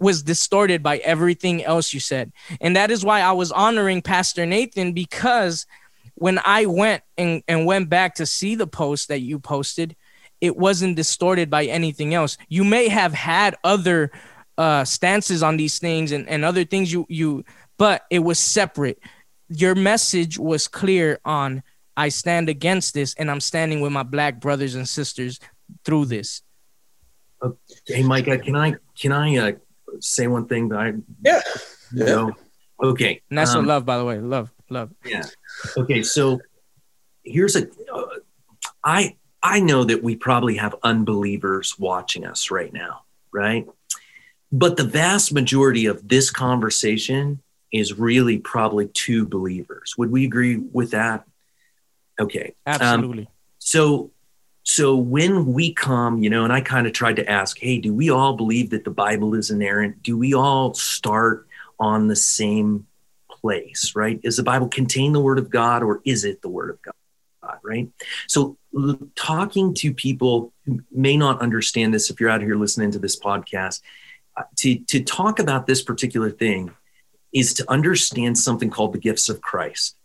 was 0.00 0.22
distorted 0.22 0.82
by 0.82 0.98
everything 0.98 1.64
else 1.64 1.92
you 1.92 2.00
said 2.00 2.32
and 2.60 2.74
that 2.74 2.90
is 2.90 3.04
why 3.04 3.20
i 3.20 3.32
was 3.32 3.52
honoring 3.52 4.02
pastor 4.02 4.46
nathan 4.46 4.92
because 4.92 5.66
when 6.14 6.38
i 6.44 6.66
went 6.66 7.02
and, 7.16 7.42
and 7.46 7.66
went 7.66 7.88
back 7.88 8.14
to 8.14 8.26
see 8.26 8.54
the 8.54 8.66
post 8.66 9.08
that 9.08 9.20
you 9.20 9.38
posted 9.38 9.94
it 10.40 10.56
wasn't 10.56 10.96
distorted 10.96 11.50
by 11.50 11.66
anything 11.66 12.14
else. 12.14 12.38
You 12.48 12.64
may 12.64 12.88
have 12.88 13.12
had 13.12 13.56
other 13.62 14.10
uh, 14.56 14.84
stances 14.84 15.42
on 15.42 15.56
these 15.56 15.78
things 15.78 16.12
and, 16.12 16.28
and 16.28 16.44
other 16.44 16.64
things 16.64 16.92
you 16.92 17.06
you, 17.08 17.44
but 17.78 18.02
it 18.10 18.20
was 18.20 18.38
separate. 18.38 18.98
Your 19.48 19.74
message 19.74 20.38
was 20.38 20.68
clear 20.68 21.20
on 21.24 21.62
I 21.96 22.08
stand 22.08 22.48
against 22.48 22.94
this 22.94 23.14
and 23.14 23.30
I'm 23.30 23.40
standing 23.40 23.80
with 23.80 23.92
my 23.92 24.02
black 24.02 24.40
brothers 24.40 24.74
and 24.74 24.88
sisters 24.88 25.40
through 25.84 26.06
this. 26.06 26.42
Uh, 27.42 27.50
hey, 27.86 28.02
Micah, 28.02 28.38
can 28.38 28.56
I 28.56 28.74
can 28.98 29.12
I 29.12 29.36
uh, 29.36 29.52
say 29.98 30.26
one 30.26 30.46
thing 30.46 30.68
that 30.68 30.78
I 30.78 30.94
yeah 31.22 31.42
you 31.92 32.04
know? 32.04 32.32
Okay, 32.82 33.20
and 33.28 33.38
that's 33.38 33.50
um, 33.50 33.58
what 33.58 33.66
love, 33.66 33.84
by 33.84 33.98
the 33.98 34.04
way, 34.04 34.18
love, 34.18 34.50
love. 34.70 34.90
Yeah. 35.04 35.24
Okay, 35.76 36.02
so 36.02 36.40
here's 37.24 37.56
a 37.56 37.68
uh, 37.92 38.06
I 38.82 39.16
I 39.42 39.60
know 39.60 39.84
that 39.84 40.02
we 40.02 40.16
probably 40.16 40.56
have 40.56 40.74
unbelievers 40.82 41.78
watching 41.78 42.24
us 42.24 42.50
right 42.50 42.72
now, 42.72 43.02
right? 43.32 43.66
But 44.52 44.76
the 44.76 44.84
vast 44.84 45.32
majority 45.32 45.86
of 45.86 46.08
this 46.08 46.30
conversation 46.30 47.42
is 47.72 47.98
really 47.98 48.38
probably 48.38 48.88
two 48.88 49.26
believers. 49.26 49.94
Would 49.96 50.10
we 50.10 50.24
agree 50.24 50.56
with 50.56 50.90
that? 50.90 51.24
Okay. 52.18 52.54
Absolutely. 52.66 53.24
Um, 53.24 53.28
so 53.58 54.10
so 54.62 54.96
when 54.96 55.52
we 55.52 55.72
come, 55.72 56.22
you 56.22 56.30
know, 56.30 56.44
and 56.44 56.52
I 56.52 56.60
kind 56.60 56.86
of 56.86 56.92
tried 56.92 57.16
to 57.16 57.28
ask, 57.28 57.58
hey, 57.58 57.78
do 57.78 57.94
we 57.94 58.10
all 58.10 58.34
believe 58.36 58.70
that 58.70 58.84
the 58.84 58.90
Bible 58.90 59.34
is 59.34 59.50
inerrant? 59.50 60.02
Do 60.02 60.16
we 60.16 60.34
all 60.34 60.74
start 60.74 61.46
on 61.78 62.08
the 62.08 62.16
same 62.16 62.86
place, 63.30 63.92
right? 63.94 64.20
Is 64.22 64.36
the 64.36 64.42
Bible 64.42 64.68
contain 64.68 65.12
the 65.12 65.20
word 65.20 65.38
of 65.38 65.50
God 65.50 65.82
or 65.82 66.02
is 66.04 66.24
it 66.24 66.42
the 66.42 66.48
word 66.48 66.70
of 66.70 66.82
God? 66.82 66.94
right? 67.62 67.88
So, 68.26 68.56
talking 69.14 69.74
to 69.74 69.92
people 69.92 70.52
who 70.64 70.80
may 70.90 71.16
not 71.16 71.40
understand 71.40 71.92
this, 71.92 72.10
if 72.10 72.20
you're 72.20 72.30
out 72.30 72.42
here 72.42 72.56
listening 72.56 72.90
to 72.92 72.98
this 72.98 73.18
podcast, 73.18 73.80
uh, 74.36 74.44
to, 74.56 74.78
to 74.78 75.02
talk 75.02 75.38
about 75.38 75.66
this 75.66 75.82
particular 75.82 76.30
thing 76.30 76.72
is 77.32 77.54
to 77.54 77.70
understand 77.70 78.38
something 78.38 78.70
called 78.70 78.92
the 78.92 78.98
gifts 78.98 79.28
of 79.28 79.40
Christ. 79.40 79.96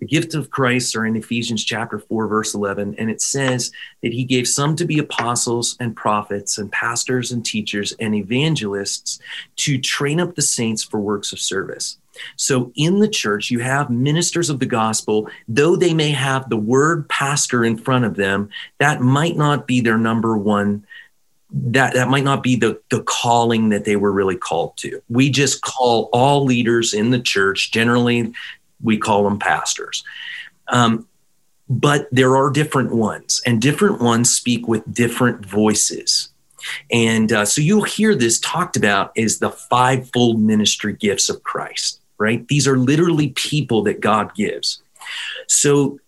The 0.00 0.06
gift 0.06 0.34
of 0.34 0.50
Christ 0.50 0.94
are 0.96 1.06
in 1.06 1.16
Ephesians 1.16 1.64
chapter 1.64 1.98
4, 1.98 2.26
verse 2.28 2.54
11, 2.54 2.96
and 2.98 3.10
it 3.10 3.20
says 3.20 3.70
that 4.02 4.12
he 4.12 4.24
gave 4.24 4.46
some 4.46 4.76
to 4.76 4.84
be 4.84 4.98
apostles 4.98 5.76
and 5.80 5.96
prophets 5.96 6.58
and 6.58 6.70
pastors 6.70 7.32
and 7.32 7.44
teachers 7.44 7.92
and 7.98 8.14
evangelists 8.14 9.18
to 9.56 9.78
train 9.78 10.20
up 10.20 10.34
the 10.34 10.42
saints 10.42 10.82
for 10.82 11.00
works 11.00 11.32
of 11.32 11.38
service. 11.38 11.98
So 12.36 12.72
in 12.74 12.98
the 12.98 13.08
church, 13.08 13.50
you 13.50 13.60
have 13.60 13.90
ministers 13.90 14.50
of 14.50 14.60
the 14.60 14.66
gospel, 14.66 15.28
though 15.46 15.76
they 15.76 15.94
may 15.94 16.10
have 16.10 16.48
the 16.48 16.56
word 16.56 17.08
pastor 17.08 17.64
in 17.64 17.76
front 17.76 18.04
of 18.04 18.16
them, 18.16 18.50
that 18.78 19.00
might 19.00 19.36
not 19.36 19.66
be 19.66 19.80
their 19.80 19.98
number 19.98 20.36
one. 20.36 20.86
That, 21.50 21.94
that 21.94 22.08
might 22.08 22.24
not 22.24 22.42
be 22.42 22.56
the, 22.56 22.78
the 22.90 23.02
calling 23.02 23.70
that 23.70 23.86
they 23.86 23.96
were 23.96 24.12
really 24.12 24.36
called 24.36 24.76
to. 24.78 25.02
We 25.08 25.30
just 25.30 25.62
call 25.62 26.10
all 26.12 26.44
leaders 26.44 26.92
in 26.92 27.10
the 27.10 27.20
church, 27.20 27.70
generally, 27.72 28.34
we 28.82 28.98
call 28.98 29.24
them 29.24 29.38
pastors. 29.38 30.04
Um, 30.68 31.06
but 31.68 32.08
there 32.10 32.36
are 32.36 32.50
different 32.50 32.94
ones, 32.94 33.42
and 33.44 33.60
different 33.60 34.00
ones 34.00 34.30
speak 34.30 34.66
with 34.66 34.90
different 34.92 35.44
voices. 35.44 36.30
And 36.90 37.30
uh, 37.30 37.44
so 37.44 37.60
you'll 37.60 37.82
hear 37.82 38.14
this 38.14 38.40
talked 38.40 38.76
about 38.76 39.16
as 39.16 39.38
the 39.38 39.50
fivefold 39.50 40.40
ministry 40.40 40.94
gifts 40.94 41.28
of 41.28 41.42
Christ 41.42 42.00
right? 42.18 42.46
These 42.48 42.68
are 42.68 42.76
literally 42.76 43.28
people 43.28 43.82
that 43.84 44.00
God 44.00 44.34
gives. 44.34 44.82
So 45.46 45.98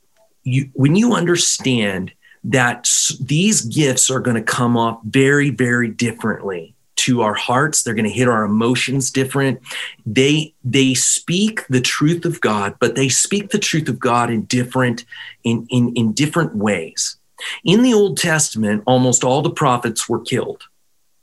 you, 0.42 0.68
when 0.74 0.96
you 0.96 1.14
understand 1.14 2.12
that 2.44 2.88
these 3.20 3.62
gifts 3.62 4.10
are 4.10 4.20
going 4.20 4.36
to 4.36 4.42
come 4.42 4.76
off 4.76 5.00
very, 5.04 5.50
very 5.50 5.88
differently 5.88 6.74
to 7.00 7.22
our 7.22 7.34
hearts 7.34 7.82
they're 7.82 7.94
going 7.94 8.04
to 8.04 8.10
hit 8.10 8.28
our 8.28 8.44
emotions 8.44 9.10
different 9.10 9.60
they 10.06 10.54
they 10.62 10.94
speak 10.94 11.66
the 11.68 11.80
truth 11.80 12.24
of 12.24 12.40
god 12.40 12.74
but 12.80 12.94
they 12.94 13.08
speak 13.08 13.50
the 13.50 13.58
truth 13.58 13.88
of 13.88 13.98
god 13.98 14.30
in 14.30 14.44
different 14.44 15.04
in 15.44 15.66
in, 15.70 15.92
in 15.94 16.12
different 16.12 16.54
ways 16.54 17.16
in 17.64 17.82
the 17.82 17.94
old 17.94 18.16
testament 18.16 18.82
almost 18.86 19.24
all 19.24 19.42
the 19.42 19.50
prophets 19.50 20.08
were 20.08 20.20
killed 20.20 20.64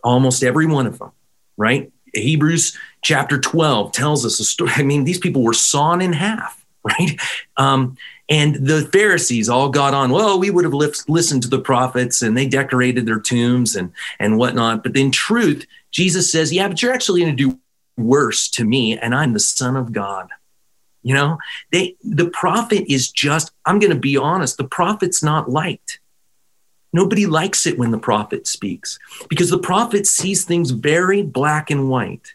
almost 0.03 0.43
every 0.43 0.65
one 0.65 0.87
of 0.87 0.99
them 0.99 1.11
right 1.57 1.91
Hebrews 2.13 2.77
chapter 3.01 3.39
12 3.39 3.91
tells 3.91 4.25
us 4.25 4.39
a 4.39 4.45
story. 4.45 4.71
I 4.75 4.83
mean, 4.83 5.03
these 5.03 5.19
people 5.19 5.43
were 5.43 5.53
sawn 5.53 6.01
in 6.01 6.13
half, 6.13 6.65
right? 6.83 7.19
Um, 7.57 7.97
and 8.29 8.55
the 8.55 8.89
Pharisees 8.91 9.47
all 9.47 9.69
got 9.69 9.93
on, 9.93 10.11
well, 10.11 10.39
we 10.39 10.49
would 10.49 10.65
have 10.65 10.73
listened 10.73 11.43
to 11.43 11.49
the 11.49 11.61
prophets 11.61 12.21
and 12.21 12.35
they 12.35 12.47
decorated 12.47 13.05
their 13.05 13.19
tombs 13.19 13.75
and, 13.75 13.91
and 14.19 14.37
whatnot. 14.37 14.83
But 14.83 14.97
in 14.97 15.11
truth, 15.11 15.65
Jesus 15.91 16.31
says, 16.31 16.51
yeah, 16.51 16.67
but 16.67 16.81
you're 16.81 16.93
actually 16.93 17.21
going 17.21 17.37
to 17.37 17.51
do 17.51 17.59
worse 17.97 18.49
to 18.49 18.63
me, 18.63 18.97
and 18.97 19.15
I'm 19.15 19.33
the 19.33 19.39
Son 19.39 19.75
of 19.75 19.91
God. 19.91 20.29
You 21.03 21.13
know, 21.13 21.37
they 21.71 21.95
the 22.03 22.29
prophet 22.29 22.91
is 22.91 23.09
just, 23.09 23.51
I'm 23.65 23.79
going 23.79 23.93
to 23.93 23.99
be 23.99 24.17
honest, 24.17 24.57
the 24.57 24.67
prophet's 24.67 25.23
not 25.23 25.49
liked. 25.49 25.99
Nobody 26.91 27.25
likes 27.25 27.65
it 27.65 27.77
when 27.77 27.91
the 27.91 27.97
prophet 27.97 28.47
speaks 28.47 28.99
because 29.29 29.49
the 29.49 29.59
prophet 29.59 30.05
sees 30.07 30.43
things 30.43 30.71
very 30.71 31.21
black 31.21 31.69
and 31.69 31.89
white. 31.89 32.33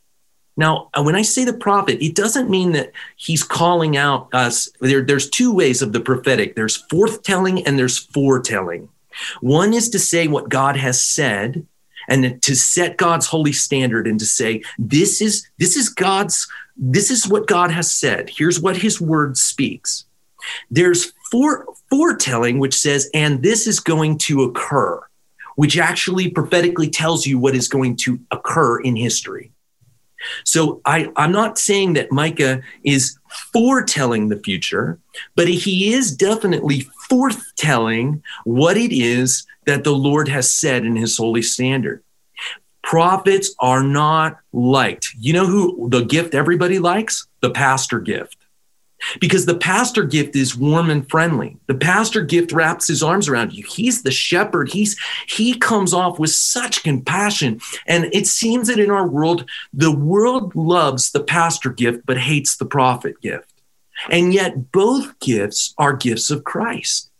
Now, 0.56 0.90
uh, 0.92 1.02
when 1.02 1.14
I 1.14 1.22
say 1.22 1.44
the 1.44 1.52
prophet, 1.52 2.04
it 2.04 2.14
doesn't 2.14 2.50
mean 2.50 2.72
that 2.72 2.92
he's 3.16 3.42
calling 3.42 3.96
out 3.96 4.28
us. 4.34 4.68
There, 4.80 5.02
there's 5.02 5.30
two 5.30 5.52
ways 5.52 5.80
of 5.80 5.92
the 5.92 6.00
prophetic 6.00 6.54
there's 6.54 6.86
forthtelling 6.88 7.62
and 7.66 7.78
there's 7.78 7.98
foretelling. 7.98 8.88
One 9.40 9.72
is 9.72 9.88
to 9.90 9.98
say 9.98 10.28
what 10.28 10.48
God 10.48 10.76
has 10.76 11.02
said 11.02 11.66
and 12.08 12.42
to 12.42 12.54
set 12.54 12.96
God's 12.96 13.26
holy 13.26 13.52
standard 13.52 14.06
and 14.06 14.18
to 14.18 14.26
say, 14.26 14.62
this 14.78 15.20
is, 15.20 15.46
this 15.58 15.76
is 15.76 15.88
God's, 15.88 16.48
this 16.76 17.10
is 17.10 17.28
what 17.28 17.46
God 17.46 17.70
has 17.70 17.94
said. 17.94 18.30
Here's 18.30 18.60
what 18.60 18.76
his 18.76 19.00
word 19.00 19.36
speaks. 19.36 20.04
There's 20.70 21.12
fore, 21.30 21.66
foretelling, 21.88 22.58
which 22.58 22.74
says, 22.74 23.08
and 23.14 23.42
this 23.42 23.66
is 23.66 23.80
going 23.80 24.18
to 24.18 24.42
occur, 24.42 25.00
which 25.56 25.78
actually 25.78 26.30
prophetically 26.30 26.90
tells 26.90 27.26
you 27.26 27.38
what 27.38 27.54
is 27.54 27.68
going 27.68 27.96
to 27.98 28.18
occur 28.30 28.80
in 28.80 28.96
history. 28.96 29.51
So 30.44 30.80
I, 30.84 31.10
I'm 31.16 31.32
not 31.32 31.58
saying 31.58 31.94
that 31.94 32.12
Micah 32.12 32.62
is 32.84 33.18
foretelling 33.52 34.28
the 34.28 34.38
future, 34.38 34.98
but 35.36 35.48
he 35.48 35.92
is 35.92 36.14
definitely 36.16 36.86
forthtelling 37.10 38.22
what 38.44 38.76
it 38.76 38.92
is 38.92 39.46
that 39.66 39.84
the 39.84 39.94
Lord 39.94 40.28
has 40.28 40.50
said 40.50 40.84
in 40.84 40.96
his 40.96 41.16
holy 41.16 41.42
standard. 41.42 42.02
Prophets 42.82 43.54
are 43.60 43.82
not 43.82 44.38
liked. 44.52 45.14
You 45.18 45.32
know 45.34 45.46
who 45.46 45.88
the 45.88 46.04
gift 46.04 46.34
everybody 46.34 46.78
likes? 46.78 47.26
The 47.40 47.50
pastor 47.50 48.00
gift. 48.00 48.36
Because 49.20 49.46
the 49.46 49.56
pastor 49.56 50.04
gift 50.04 50.36
is 50.36 50.56
warm 50.56 50.90
and 50.90 51.08
friendly. 51.08 51.56
The 51.66 51.74
pastor 51.74 52.22
gift 52.22 52.52
wraps 52.52 52.88
his 52.88 53.02
arms 53.02 53.28
around 53.28 53.52
you. 53.52 53.64
He's 53.68 54.02
the 54.02 54.10
shepherd. 54.10 54.70
He's 54.70 54.98
he 55.26 55.58
comes 55.58 55.92
off 55.92 56.18
with 56.18 56.30
such 56.30 56.82
compassion. 56.82 57.60
And 57.86 58.06
it 58.12 58.26
seems 58.26 58.68
that 58.68 58.78
in 58.78 58.90
our 58.90 59.06
world, 59.06 59.48
the 59.72 59.94
world 59.94 60.54
loves 60.54 61.10
the 61.10 61.22
pastor 61.22 61.70
gift 61.70 62.06
but 62.06 62.18
hates 62.18 62.56
the 62.56 62.66
prophet 62.66 63.20
gift. 63.20 63.52
And 64.10 64.32
yet 64.32 64.72
both 64.72 65.18
gifts 65.20 65.74
are 65.78 65.92
gifts 65.92 66.30
of 66.30 66.44
Christ. 66.44 67.10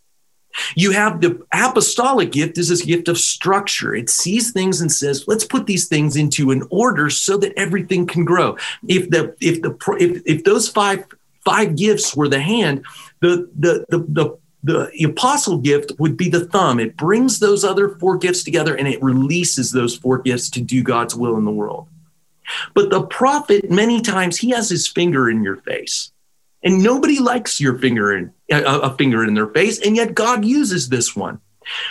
You 0.74 0.90
have 0.90 1.20
the 1.20 1.44
apostolic 1.52 2.32
gift 2.32 2.58
is 2.58 2.68
this 2.68 2.84
gift 2.84 3.08
of 3.08 3.18
structure. 3.18 3.94
It 3.94 4.10
sees 4.10 4.52
things 4.52 4.80
and 4.80 4.92
says, 4.92 5.24
let's 5.26 5.44
put 5.44 5.66
these 5.66 5.88
things 5.88 6.16
into 6.16 6.50
an 6.50 6.64
order 6.70 7.08
so 7.08 7.36
that 7.38 7.54
everything 7.56 8.06
can 8.06 8.24
grow. 8.24 8.56
If 8.86 9.10
the 9.10 9.34
if 9.40 9.62
the 9.62 9.76
if, 9.98 10.22
if 10.26 10.44
those 10.44 10.68
five 10.68 11.06
five 11.44 11.76
gifts 11.76 12.14
were 12.16 12.28
the 12.28 12.40
hand, 12.40 12.84
the 13.20 13.48
the 13.58 13.84
the, 13.88 13.98
the 14.08 14.38
the 14.64 15.04
apostle 15.04 15.58
gift 15.58 15.92
would 15.98 16.16
be 16.16 16.28
the 16.28 16.46
thumb. 16.46 16.78
It 16.78 16.96
brings 16.96 17.40
those 17.40 17.64
other 17.64 17.96
four 17.96 18.16
gifts 18.16 18.44
together 18.44 18.76
and 18.76 18.86
it 18.86 19.02
releases 19.02 19.72
those 19.72 19.96
four 19.96 20.18
gifts 20.18 20.50
to 20.50 20.60
do 20.60 20.82
God's 20.82 21.16
will 21.16 21.36
in 21.36 21.44
the 21.44 21.50
world. 21.50 21.88
But 22.74 22.90
the 22.90 23.02
prophet, 23.02 23.70
many 23.70 24.00
times, 24.00 24.36
he 24.36 24.50
has 24.50 24.68
his 24.68 24.86
finger 24.86 25.28
in 25.28 25.42
your 25.42 25.56
face. 25.56 26.12
And 26.62 26.82
nobody 26.82 27.18
likes 27.18 27.60
your 27.60 27.76
finger 27.78 28.16
in 28.16 28.32
a, 28.50 28.62
a 28.62 28.96
finger 28.96 29.24
in 29.24 29.34
their 29.34 29.48
face, 29.48 29.80
and 29.80 29.96
yet 29.96 30.14
God 30.14 30.44
uses 30.44 30.88
this 30.88 31.16
one. 31.16 31.40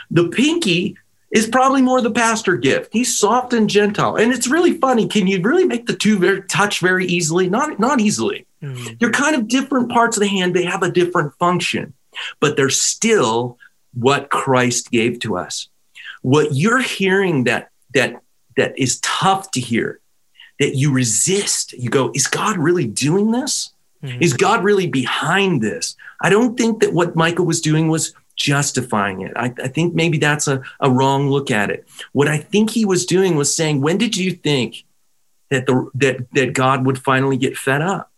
The 0.10 0.30
pinky 0.30 0.98
is 1.32 1.48
probably 1.48 1.82
more 1.82 2.02
the 2.02 2.12
pastor 2.12 2.58
gift. 2.58 2.90
He's 2.92 3.18
soft 3.18 3.54
and 3.54 3.70
gentle. 3.70 4.18
And 4.18 4.34
it's 4.34 4.48
really 4.48 4.74
funny. 4.74 5.08
Can 5.08 5.28
you 5.28 5.42
really 5.42 5.66
make 5.66 5.86
the 5.86 5.96
two 5.96 6.20
very, 6.20 6.44
touch 6.44 6.80
very 6.80 7.06
easily? 7.06 7.50
Not, 7.50 7.80
not 7.80 8.02
easily. 8.02 8.46
Mm-hmm. 8.62 8.96
They're 9.00 9.12
kind 9.12 9.36
of 9.36 9.48
different 9.48 9.90
parts 9.90 10.18
of 10.18 10.22
the 10.22 10.28
hand. 10.28 10.54
They 10.54 10.66
have 10.66 10.84
a 10.84 10.92
different 10.92 11.34
function, 11.40 11.94
but 12.40 12.58
they're 12.58 12.70
still 12.70 13.58
what 13.94 14.30
Christ 14.30 14.92
gave 14.92 15.20
to 15.22 15.38
us. 15.38 15.70
What 16.22 16.54
you're 16.54 16.82
hearing 16.82 17.46
that 17.46 17.70
that 17.94 18.22
that 18.58 18.78
is 18.78 19.00
tough 19.00 19.52
to 19.52 19.60
hear, 19.60 20.00
that 20.60 20.76
you 20.76 20.94
resist. 20.94 21.74
You 21.74 21.90
go, 21.90 22.12
is 22.14 22.28
God 22.28 22.58
really 22.58 22.86
doing 22.86 23.32
this? 23.32 23.74
Mm-hmm. 24.04 24.22
Is 24.22 24.34
God 24.34 24.64
really 24.64 24.88
behind 24.88 25.62
this? 25.62 25.96
I 26.22 26.30
don't 26.30 26.58
think 26.58 26.82
that 26.82 26.94
what 26.94 27.16
Micah 27.16 27.44
was 27.44 27.62
doing 27.62 27.88
was 27.88 28.14
justifying 28.42 29.22
it. 29.22 29.32
I, 29.36 29.54
I, 29.64 29.68
think 29.68 29.94
maybe 29.94 30.18
that's 30.18 30.48
a, 30.48 30.62
a 30.80 30.90
wrong 30.90 31.30
look 31.30 31.52
at 31.52 31.70
it. 31.70 31.88
What 32.12 32.28
I 32.28 32.38
think 32.38 32.70
he 32.70 32.86
was 32.86 33.06
doing 33.06 33.36
was 33.36 33.56
saying, 33.56 33.82
when 33.82 33.98
did 33.98 34.18
you 34.18 34.32
think 34.32 34.86
that 35.50 35.66
the 35.66 35.90
that 35.96 36.32
that 36.32 36.54
God 36.54 36.86
would 36.86 36.98
finally 36.98 37.38
get 37.38 37.58
fed 37.58 37.82
up? 37.82 38.12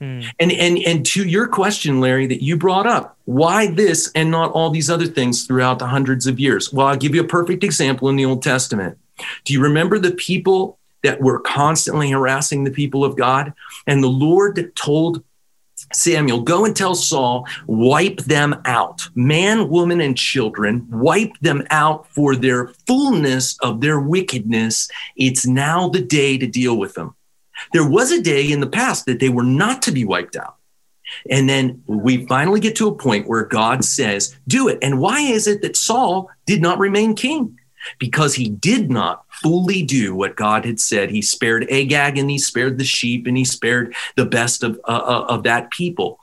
Mm. 0.00 0.24
And 0.38 0.52
and 0.52 0.78
and 0.78 1.06
to 1.06 1.28
your 1.28 1.48
question, 1.48 2.00
Larry, 2.00 2.26
that 2.28 2.42
you 2.42 2.56
brought 2.56 2.86
up, 2.86 3.18
why 3.24 3.66
this 3.66 4.10
and 4.14 4.30
not 4.30 4.52
all 4.52 4.70
these 4.70 4.88
other 4.88 5.06
things 5.06 5.44
throughout 5.44 5.78
the 5.78 5.88
hundreds 5.88 6.26
of 6.26 6.38
years? 6.38 6.72
Well, 6.72 6.86
I'll 6.86 6.96
give 6.96 7.14
you 7.14 7.20
a 7.20 7.28
perfect 7.28 7.64
example 7.64 8.08
in 8.08 8.16
the 8.16 8.24
Old 8.24 8.42
Testament. 8.42 8.96
Do 9.44 9.52
you 9.52 9.60
remember 9.60 9.98
the 9.98 10.12
people 10.12 10.78
that 11.02 11.20
were 11.20 11.40
constantly 11.40 12.10
harassing 12.10 12.64
the 12.64 12.70
people 12.70 13.04
of 13.04 13.16
God? 13.16 13.52
And 13.86 14.02
the 14.02 14.08
Lord 14.08 14.72
told 14.76 15.24
Samuel, 15.92 16.42
go 16.42 16.64
and 16.64 16.74
tell 16.74 16.94
Saul, 16.94 17.46
wipe 17.66 18.18
them 18.18 18.60
out, 18.64 19.08
man, 19.14 19.68
woman, 19.68 20.00
and 20.00 20.16
children, 20.16 20.86
wipe 20.90 21.38
them 21.40 21.64
out 21.70 22.06
for 22.08 22.36
their 22.36 22.68
fullness 22.86 23.58
of 23.60 23.80
their 23.80 24.00
wickedness. 24.00 24.90
It's 25.16 25.46
now 25.46 25.88
the 25.88 26.02
day 26.02 26.38
to 26.38 26.46
deal 26.46 26.76
with 26.76 26.94
them. 26.94 27.14
There 27.72 27.88
was 27.88 28.12
a 28.12 28.22
day 28.22 28.50
in 28.50 28.60
the 28.60 28.66
past 28.66 29.06
that 29.06 29.20
they 29.20 29.28
were 29.28 29.42
not 29.42 29.82
to 29.82 29.92
be 29.92 30.04
wiped 30.04 30.36
out. 30.36 30.56
And 31.30 31.48
then 31.48 31.82
we 31.86 32.26
finally 32.26 32.60
get 32.60 32.76
to 32.76 32.88
a 32.88 32.94
point 32.94 33.28
where 33.28 33.44
God 33.44 33.84
says, 33.84 34.36
do 34.46 34.68
it. 34.68 34.78
And 34.82 35.00
why 35.00 35.20
is 35.20 35.46
it 35.46 35.62
that 35.62 35.76
Saul 35.76 36.30
did 36.46 36.60
not 36.60 36.78
remain 36.78 37.14
king? 37.14 37.58
Because 37.98 38.34
he 38.34 38.48
did 38.48 38.90
not 38.90 39.24
fully 39.42 39.82
do 39.82 40.14
what 40.14 40.36
God 40.36 40.64
had 40.64 40.80
said. 40.80 41.10
He 41.10 41.22
spared 41.22 41.70
Agag 41.70 42.18
and 42.18 42.30
he 42.30 42.38
spared 42.38 42.78
the 42.78 42.84
sheep 42.84 43.26
and 43.26 43.36
he 43.36 43.44
spared 43.44 43.94
the 44.16 44.26
best 44.26 44.62
of, 44.62 44.80
uh, 44.84 44.92
uh 44.92 45.26
of 45.28 45.42
that 45.44 45.70
people. 45.70 46.18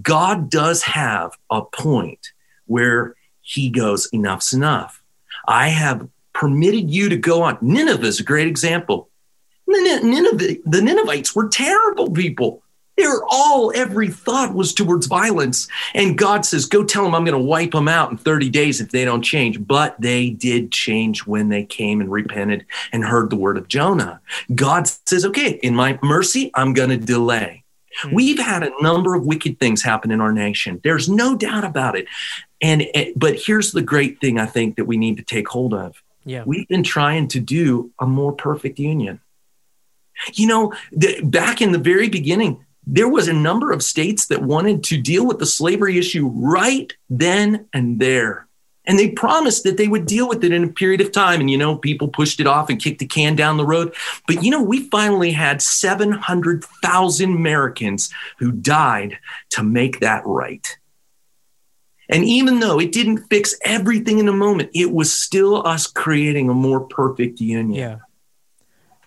God 0.00 0.50
does 0.50 0.82
have 0.82 1.32
a 1.50 1.62
point 1.62 2.32
where 2.66 3.14
he 3.42 3.70
goes, 3.70 4.08
enough's 4.12 4.52
enough. 4.52 5.02
I 5.46 5.68
have 5.68 6.08
permitted 6.32 6.90
you 6.90 7.08
to 7.08 7.16
go 7.16 7.42
on. 7.42 7.58
Nineveh 7.60 8.06
is 8.06 8.20
a 8.20 8.24
great 8.24 8.46
example. 8.46 9.08
Nineveh, 9.66 10.56
the 10.64 10.82
Ninevites 10.82 11.34
were 11.34 11.48
terrible 11.48 12.10
people. 12.10 12.62
They 12.98 13.06
were 13.06 13.24
all, 13.30 13.72
every 13.76 14.08
thought 14.08 14.54
was 14.54 14.74
towards 14.74 15.06
violence. 15.06 15.68
And 15.94 16.18
God 16.18 16.44
says, 16.44 16.66
Go 16.66 16.82
tell 16.82 17.04
them 17.04 17.14
I'm 17.14 17.24
going 17.24 17.38
to 17.38 17.44
wipe 17.44 17.70
them 17.70 17.86
out 17.86 18.10
in 18.10 18.16
30 18.16 18.50
days 18.50 18.80
if 18.80 18.90
they 18.90 19.04
don't 19.04 19.22
change. 19.22 19.64
But 19.64 19.98
they 20.00 20.30
did 20.30 20.72
change 20.72 21.24
when 21.24 21.48
they 21.48 21.64
came 21.64 22.00
and 22.00 22.10
repented 22.10 22.66
and 22.92 23.04
heard 23.04 23.30
the 23.30 23.36
word 23.36 23.56
of 23.56 23.68
Jonah. 23.68 24.20
God 24.52 24.88
says, 25.06 25.24
Okay, 25.24 25.60
in 25.62 25.76
my 25.76 25.98
mercy, 26.02 26.50
I'm 26.54 26.72
going 26.72 26.90
to 26.90 26.96
delay. 26.96 27.62
Mm-hmm. 28.02 28.14
We've 28.14 28.38
had 28.38 28.64
a 28.64 28.72
number 28.82 29.14
of 29.14 29.24
wicked 29.24 29.60
things 29.60 29.82
happen 29.82 30.10
in 30.10 30.20
our 30.20 30.32
nation. 30.32 30.80
There's 30.82 31.08
no 31.08 31.36
doubt 31.36 31.64
about 31.64 31.96
it. 31.96 32.06
And 32.60 32.84
eh, 32.94 33.12
but 33.14 33.36
here's 33.36 33.70
the 33.70 33.82
great 33.82 34.20
thing 34.20 34.40
I 34.40 34.46
think 34.46 34.76
that 34.76 34.86
we 34.86 34.96
need 34.96 35.18
to 35.18 35.22
take 35.22 35.48
hold 35.48 35.72
of. 35.72 36.02
Yeah. 36.24 36.42
We've 36.44 36.68
been 36.68 36.82
trying 36.82 37.28
to 37.28 37.40
do 37.40 37.92
a 38.00 38.06
more 38.06 38.32
perfect 38.32 38.78
union. 38.78 39.20
You 40.32 40.48
know, 40.48 40.74
the, 40.90 41.20
back 41.22 41.62
in 41.62 41.70
the 41.70 41.78
very 41.78 42.08
beginning, 42.08 42.64
there 42.90 43.08
was 43.08 43.28
a 43.28 43.34
number 43.34 43.70
of 43.70 43.82
states 43.82 44.26
that 44.26 44.42
wanted 44.42 44.82
to 44.84 45.00
deal 45.00 45.26
with 45.26 45.38
the 45.38 45.46
slavery 45.46 45.98
issue 45.98 46.26
right 46.26 46.92
then 47.10 47.66
and 47.74 48.00
there. 48.00 48.46
And 48.86 48.98
they 48.98 49.10
promised 49.10 49.64
that 49.64 49.76
they 49.76 49.86
would 49.86 50.06
deal 50.06 50.26
with 50.26 50.42
it 50.42 50.52
in 50.52 50.64
a 50.64 50.68
period 50.68 51.02
of 51.02 51.12
time. 51.12 51.40
And, 51.40 51.50
you 51.50 51.58
know, 51.58 51.76
people 51.76 52.08
pushed 52.08 52.40
it 52.40 52.46
off 52.46 52.70
and 52.70 52.80
kicked 52.80 53.00
the 53.00 53.06
can 53.06 53.36
down 53.36 53.58
the 53.58 53.66
road. 53.66 53.94
But, 54.26 54.42
you 54.42 54.50
know, 54.50 54.62
we 54.62 54.88
finally 54.88 55.32
had 55.32 55.60
700,000 55.60 57.30
Americans 57.30 58.10
who 58.38 58.50
died 58.50 59.18
to 59.50 59.62
make 59.62 60.00
that 60.00 60.22
right. 60.24 60.66
And 62.08 62.24
even 62.24 62.60
though 62.60 62.80
it 62.80 62.92
didn't 62.92 63.28
fix 63.28 63.54
everything 63.62 64.18
in 64.18 64.28
a 64.28 64.32
moment, 64.32 64.70
it 64.72 64.90
was 64.90 65.12
still 65.12 65.66
us 65.66 65.86
creating 65.86 66.48
a 66.48 66.54
more 66.54 66.80
perfect 66.80 67.38
union. 67.40 67.74
Yeah. 67.74 67.98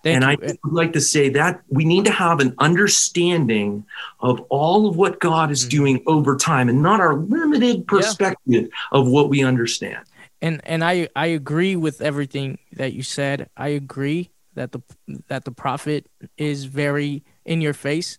Thank 0.03 0.23
and 0.23 0.41
you. 0.41 0.47
I 0.49 0.57
would 0.63 0.73
like 0.73 0.93
to 0.93 1.01
say 1.01 1.29
that 1.29 1.61
we 1.69 1.85
need 1.85 2.05
to 2.05 2.11
have 2.11 2.39
an 2.39 2.55
understanding 2.57 3.85
of 4.19 4.41
all 4.49 4.87
of 4.87 4.95
what 4.97 5.19
God 5.19 5.51
is 5.51 5.61
mm-hmm. 5.61 5.69
doing 5.69 6.03
over 6.07 6.35
time 6.37 6.69
and 6.69 6.81
not 6.81 6.99
our 6.99 7.15
limited 7.15 7.87
perspective 7.87 8.37
yeah. 8.45 8.67
of 8.91 9.07
what 9.07 9.29
we 9.29 9.43
understand. 9.43 9.99
And 10.41 10.59
and 10.63 10.83
I 10.83 11.07
I 11.15 11.27
agree 11.27 11.75
with 11.75 12.01
everything 12.01 12.57
that 12.73 12.93
you 12.93 13.03
said. 13.03 13.49
I 13.55 13.69
agree 13.69 14.31
that 14.55 14.71
the 14.71 14.81
that 15.27 15.45
the 15.45 15.51
prophet 15.51 16.07
is 16.35 16.65
very 16.65 17.23
in 17.45 17.61
your 17.61 17.73
face. 17.73 18.17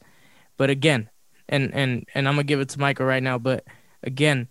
But 0.56 0.70
again, 0.70 1.10
and 1.48 1.74
and 1.74 2.06
and 2.14 2.28
I'm 2.28 2.34
going 2.34 2.46
to 2.46 2.48
give 2.48 2.60
it 2.60 2.68
to 2.70 2.80
Micah 2.80 3.04
right 3.04 3.22
now, 3.22 3.38
but 3.38 3.64
again, 4.04 4.46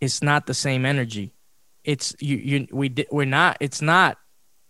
it's 0.00 0.22
not 0.22 0.46
the 0.46 0.54
same 0.54 0.84
energy. 0.84 1.32
It's 1.84 2.14
you 2.20 2.36
you 2.36 2.66
we 2.70 2.94
we're 3.10 3.24
not 3.24 3.56
it's 3.60 3.80
not 3.80 4.18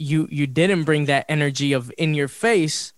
you 0.01 0.27
you 0.31 0.47
didn't 0.47 0.85
bring 0.85 1.05
that 1.05 1.27
energy 1.29 1.73
of 1.73 1.93
in 1.99 2.15
your 2.15 2.29
face 2.29 2.93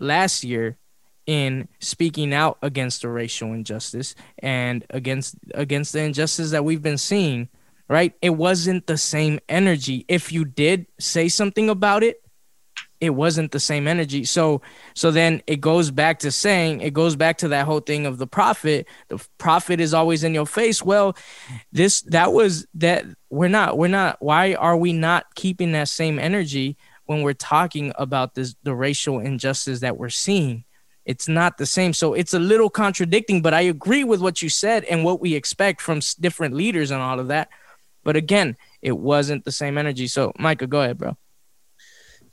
last 0.00 0.42
year 0.42 0.78
in 1.26 1.68
speaking 1.80 2.32
out 2.32 2.58
against 2.62 3.02
the 3.02 3.08
racial 3.08 3.52
injustice 3.52 4.14
and 4.38 4.84
against 4.90 5.36
against 5.54 5.92
the 5.92 6.02
injustice 6.02 6.50
that 6.50 6.64
we've 6.64 6.82
been 6.82 6.98
seeing 6.98 7.48
right? 7.88 8.14
It 8.20 8.30
wasn't 8.30 8.86
the 8.86 8.98
same 8.98 9.38
energy. 9.48 10.04
If 10.08 10.32
you 10.32 10.44
did 10.44 10.86
say 10.98 11.28
something 11.28 11.68
about 11.68 12.02
it 12.02 12.20
it 13.00 13.10
wasn't 13.10 13.52
the 13.52 13.60
same 13.60 13.86
energy. 13.86 14.24
So 14.24 14.62
so 14.94 15.10
then 15.10 15.42
it 15.46 15.60
goes 15.60 15.90
back 15.90 16.18
to 16.20 16.30
saying 16.30 16.80
it 16.80 16.94
goes 16.94 17.16
back 17.16 17.38
to 17.38 17.48
that 17.48 17.66
whole 17.66 17.80
thing 17.80 18.06
of 18.06 18.18
the 18.18 18.26
prophet. 18.26 18.86
The 19.08 19.24
prophet 19.38 19.80
is 19.80 19.92
always 19.92 20.24
in 20.24 20.34
your 20.34 20.46
face. 20.46 20.82
Well 20.82 21.16
this 21.72 22.02
that 22.02 22.32
was 22.32 22.66
that 22.74 23.04
we're 23.30 23.48
not 23.48 23.76
we're 23.76 23.88
not 23.88 24.16
why 24.20 24.54
are 24.54 24.76
we 24.76 24.92
not 24.92 25.34
keeping 25.34 25.72
that 25.72 25.88
same 25.88 26.18
energy 26.18 26.76
when 27.04 27.22
we're 27.22 27.34
talking 27.34 27.92
about 27.96 28.34
this 28.34 28.54
the 28.62 28.74
racial 28.74 29.18
injustice 29.18 29.80
that 29.80 29.98
we're 29.98 30.08
seeing? 30.08 30.64
It's 31.04 31.28
not 31.28 31.58
the 31.58 31.66
same. 31.66 31.92
So 31.92 32.14
it's 32.14 32.34
a 32.34 32.38
little 32.38 32.70
contradicting 32.70 33.42
but 33.42 33.52
i 33.52 33.60
agree 33.60 34.04
with 34.04 34.20
what 34.20 34.40
you 34.40 34.48
said 34.48 34.84
and 34.84 35.04
what 35.04 35.20
we 35.20 35.34
expect 35.34 35.80
from 35.82 36.00
different 36.18 36.54
leaders 36.54 36.90
and 36.90 37.02
all 37.02 37.20
of 37.20 37.28
that. 37.28 37.48
But 38.04 38.16
again 38.16 38.56
it 38.80 38.96
wasn't 38.96 39.44
the 39.44 39.52
same 39.52 39.76
energy. 39.76 40.06
So 40.06 40.32
micah 40.38 40.66
go 40.66 40.80
ahead 40.80 40.96
bro 40.96 41.16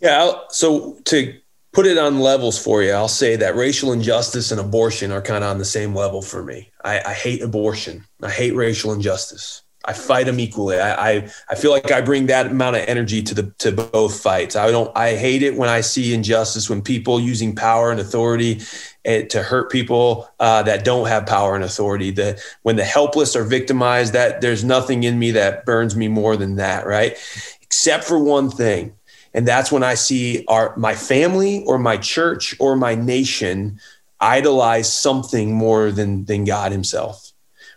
yeah. 0.03 0.19
I'll, 0.19 0.45
so 0.49 0.99
to 1.05 1.33
put 1.73 1.87
it 1.87 1.97
on 1.97 2.19
levels 2.19 2.63
for 2.63 2.83
you, 2.83 2.91
I'll 2.91 3.07
say 3.07 3.35
that 3.35 3.55
racial 3.55 3.91
injustice 3.91 4.51
and 4.51 4.59
abortion 4.59 5.11
are 5.11 5.21
kind 5.21 5.43
of 5.43 5.49
on 5.49 5.57
the 5.57 5.65
same 5.65 5.95
level 5.95 6.21
for 6.21 6.43
me. 6.43 6.71
I, 6.83 7.01
I 7.01 7.13
hate 7.13 7.41
abortion. 7.41 8.05
I 8.21 8.29
hate 8.29 8.53
racial 8.55 8.93
injustice. 8.93 9.63
I 9.85 9.91
fight 9.91 10.27
them 10.27 10.39
equally. 10.39 10.79
I, 10.79 11.09
I, 11.11 11.29
I 11.49 11.55
feel 11.55 11.71
like 11.71 11.91
I 11.91 11.99
bring 11.99 12.27
that 12.27 12.47
amount 12.47 12.77
of 12.77 12.83
energy 12.87 13.21
to 13.23 13.33
the 13.33 13.53
to 13.57 13.71
both 13.71 14.21
fights. 14.21 14.55
I 14.55 14.71
don't. 14.71 14.95
I 14.95 15.15
hate 15.15 15.43
it 15.43 15.57
when 15.57 15.67
I 15.67 15.81
see 15.81 16.13
injustice 16.13 16.69
when 16.69 16.81
people 16.81 17.19
using 17.19 17.53
power 17.53 17.91
and 17.91 17.99
authority 17.99 18.61
eh, 19.03 19.23
to 19.25 19.43
hurt 19.43 19.69
people 19.69 20.29
uh, 20.39 20.63
that 20.63 20.85
don't 20.85 21.07
have 21.09 21.25
power 21.25 21.55
and 21.55 21.65
authority. 21.65 22.11
The 22.11 22.41
when 22.61 22.77
the 22.77 22.85
helpless 22.85 23.35
are 23.35 23.43
victimized, 23.43 24.13
that 24.13 24.39
there's 24.39 24.63
nothing 24.63 25.03
in 25.03 25.19
me 25.19 25.31
that 25.31 25.65
burns 25.65 25.97
me 25.97 26.07
more 26.07 26.37
than 26.37 26.55
that. 26.55 26.87
Right, 26.87 27.17
except 27.61 28.05
for 28.05 28.17
one 28.17 28.49
thing, 28.49 28.93
and 29.33 29.47
that's 29.47 29.71
when 29.71 29.83
I 29.83 29.95
see 29.95 30.45
our 30.47 30.75
my 30.77 30.95
family 30.95 31.63
or 31.65 31.77
my 31.77 31.97
church 31.97 32.55
or 32.59 32.75
my 32.75 32.95
nation 32.95 33.79
idolize 34.19 34.91
something 34.91 35.53
more 35.53 35.91
than 35.91 36.25
than 36.25 36.45
God 36.45 36.71
Himself 36.71 37.33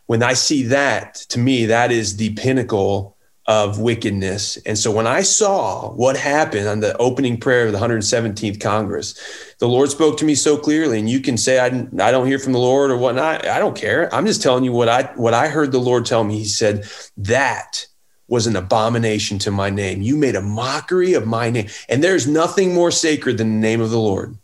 when 0.06 0.22
I 0.22 0.34
see 0.34 0.62
that, 0.64 1.14
to 1.30 1.38
me, 1.38 1.66
that 1.66 1.90
is 1.90 2.16
the 2.16 2.32
pinnacle 2.34 3.16
of 3.48 3.78
wickedness. 3.78 4.56
And 4.58 4.76
so 4.76 4.90
when 4.90 5.06
I 5.06 5.22
saw 5.22 5.92
what 5.92 6.16
happened 6.16 6.66
on 6.66 6.80
the 6.80 6.96
opening 6.96 7.38
prayer 7.38 7.66
of 7.66 7.72
the 7.72 7.78
117th 7.78 8.60
Congress, 8.60 9.14
the 9.58 9.68
Lord 9.68 9.90
spoke 9.90 10.16
to 10.18 10.24
me 10.24 10.34
so 10.34 10.56
clearly. 10.56 10.98
And 10.98 11.08
you 11.08 11.20
can 11.20 11.36
say 11.36 11.60
I, 11.60 11.66
I 11.66 12.10
don't 12.10 12.26
hear 12.26 12.40
from 12.40 12.52
the 12.52 12.58
Lord 12.58 12.90
or 12.90 12.96
whatnot. 12.96 13.46
I 13.46 13.58
don't 13.58 13.76
care. 13.76 14.12
I'm 14.12 14.26
just 14.26 14.42
telling 14.42 14.64
you 14.64 14.72
what 14.72 14.88
I 14.88 15.04
what 15.14 15.34
I 15.34 15.48
heard 15.48 15.70
the 15.70 15.78
Lord 15.78 16.06
tell 16.06 16.24
me. 16.24 16.38
He 16.38 16.44
said 16.44 16.88
that 17.18 17.86
was 18.28 18.46
an 18.46 18.56
abomination 18.56 19.38
to 19.40 19.50
my 19.50 19.70
name. 19.70 20.02
You 20.02 20.16
made 20.16 20.34
a 20.34 20.42
mockery 20.42 21.14
of 21.14 21.26
my 21.26 21.50
name. 21.50 21.68
And 21.88 22.02
there's 22.02 22.26
nothing 22.26 22.74
more 22.74 22.90
sacred 22.90 23.38
than 23.38 23.48
the 23.60 23.66
name 23.68 23.80
of 23.80 23.90
the 23.90 23.98
Lord. 23.98 24.36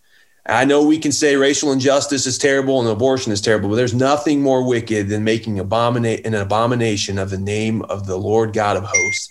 I 0.46 0.64
know 0.64 0.82
we 0.82 0.98
can 0.98 1.12
say 1.12 1.36
racial 1.36 1.70
injustice 1.70 2.26
is 2.26 2.36
terrible 2.36 2.80
and 2.80 2.88
abortion 2.88 3.32
is 3.32 3.40
terrible, 3.40 3.68
but 3.68 3.76
there's 3.76 3.94
nothing 3.94 4.42
more 4.42 4.66
wicked 4.66 5.08
than 5.08 5.22
making 5.22 5.60
abominate 5.60 6.26
an 6.26 6.34
abomination 6.34 7.16
of 7.16 7.30
the 7.30 7.38
name 7.38 7.82
of 7.82 8.06
the 8.06 8.16
Lord 8.16 8.52
God 8.52 8.76
of 8.76 8.84
hosts. 8.84 9.28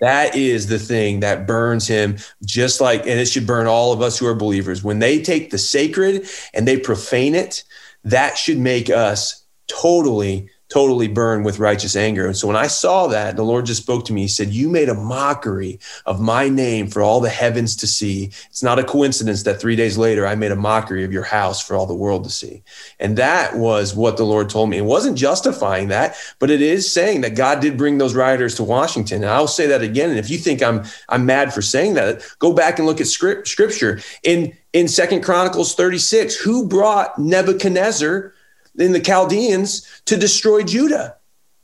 That 0.00 0.34
is 0.34 0.66
the 0.66 0.78
thing 0.78 1.20
that 1.20 1.46
burns 1.46 1.86
him, 1.86 2.16
just 2.44 2.80
like, 2.80 3.00
and 3.02 3.20
it 3.20 3.26
should 3.26 3.46
burn 3.46 3.66
all 3.66 3.92
of 3.92 4.00
us 4.00 4.18
who 4.18 4.26
are 4.26 4.34
believers. 4.34 4.82
When 4.82 4.98
they 4.98 5.22
take 5.22 5.50
the 5.50 5.58
sacred 5.58 6.26
and 6.54 6.66
they 6.66 6.78
profane 6.78 7.34
it, 7.34 7.62
that 8.04 8.38
should 8.38 8.58
make 8.58 8.88
us 8.88 9.44
totally 9.68 10.48
totally 10.68 11.06
burn 11.06 11.44
with 11.44 11.58
righteous 11.58 11.94
anger. 11.94 12.26
And 12.26 12.36
so 12.36 12.48
when 12.48 12.56
I 12.56 12.66
saw 12.66 13.06
that, 13.08 13.36
the 13.36 13.44
Lord 13.44 13.66
just 13.66 13.82
spoke 13.82 14.04
to 14.06 14.12
me. 14.12 14.22
He 14.22 14.28
said, 14.28 14.48
You 14.48 14.68
made 14.68 14.88
a 14.88 14.94
mockery 14.94 15.78
of 16.06 16.20
my 16.20 16.48
name 16.48 16.88
for 16.88 17.02
all 17.02 17.20
the 17.20 17.28
heavens 17.28 17.76
to 17.76 17.86
see. 17.86 18.32
It's 18.48 18.62
not 18.62 18.78
a 18.78 18.84
coincidence 18.84 19.44
that 19.44 19.60
three 19.60 19.76
days 19.76 19.96
later 19.96 20.26
I 20.26 20.34
made 20.34 20.50
a 20.50 20.56
mockery 20.56 21.04
of 21.04 21.12
your 21.12 21.22
house 21.22 21.64
for 21.64 21.76
all 21.76 21.86
the 21.86 21.94
world 21.94 22.24
to 22.24 22.30
see. 22.30 22.62
And 22.98 23.16
that 23.16 23.56
was 23.56 23.94
what 23.94 24.16
the 24.16 24.24
Lord 24.24 24.50
told 24.50 24.70
me. 24.70 24.78
It 24.78 24.84
wasn't 24.84 25.16
justifying 25.16 25.88
that, 25.88 26.16
but 26.40 26.50
it 26.50 26.60
is 26.60 26.90
saying 26.90 27.20
that 27.20 27.36
God 27.36 27.60
did 27.60 27.78
bring 27.78 27.98
those 27.98 28.14
rioters 28.14 28.56
to 28.56 28.64
Washington. 28.64 29.22
And 29.22 29.30
I'll 29.30 29.46
say 29.46 29.66
that 29.68 29.82
again. 29.82 30.10
And 30.10 30.18
if 30.18 30.30
you 30.30 30.38
think 30.38 30.62
I'm 30.62 30.84
I'm 31.08 31.26
mad 31.26 31.54
for 31.54 31.62
saying 31.62 31.94
that, 31.94 32.26
go 32.40 32.52
back 32.52 32.78
and 32.78 32.86
look 32.86 33.00
at 33.00 33.06
script, 33.06 33.46
scripture. 33.46 34.00
In 34.24 34.52
in 34.72 34.88
Second 34.88 35.22
Chronicles 35.22 35.74
36, 35.74 36.36
who 36.36 36.68
brought 36.68 37.18
Nebuchadnezzar? 37.18 38.34
In 38.78 38.92
the 38.92 39.00
Chaldeans 39.00 40.02
to 40.06 40.16
destroy 40.16 40.62
Judah. 40.62 41.16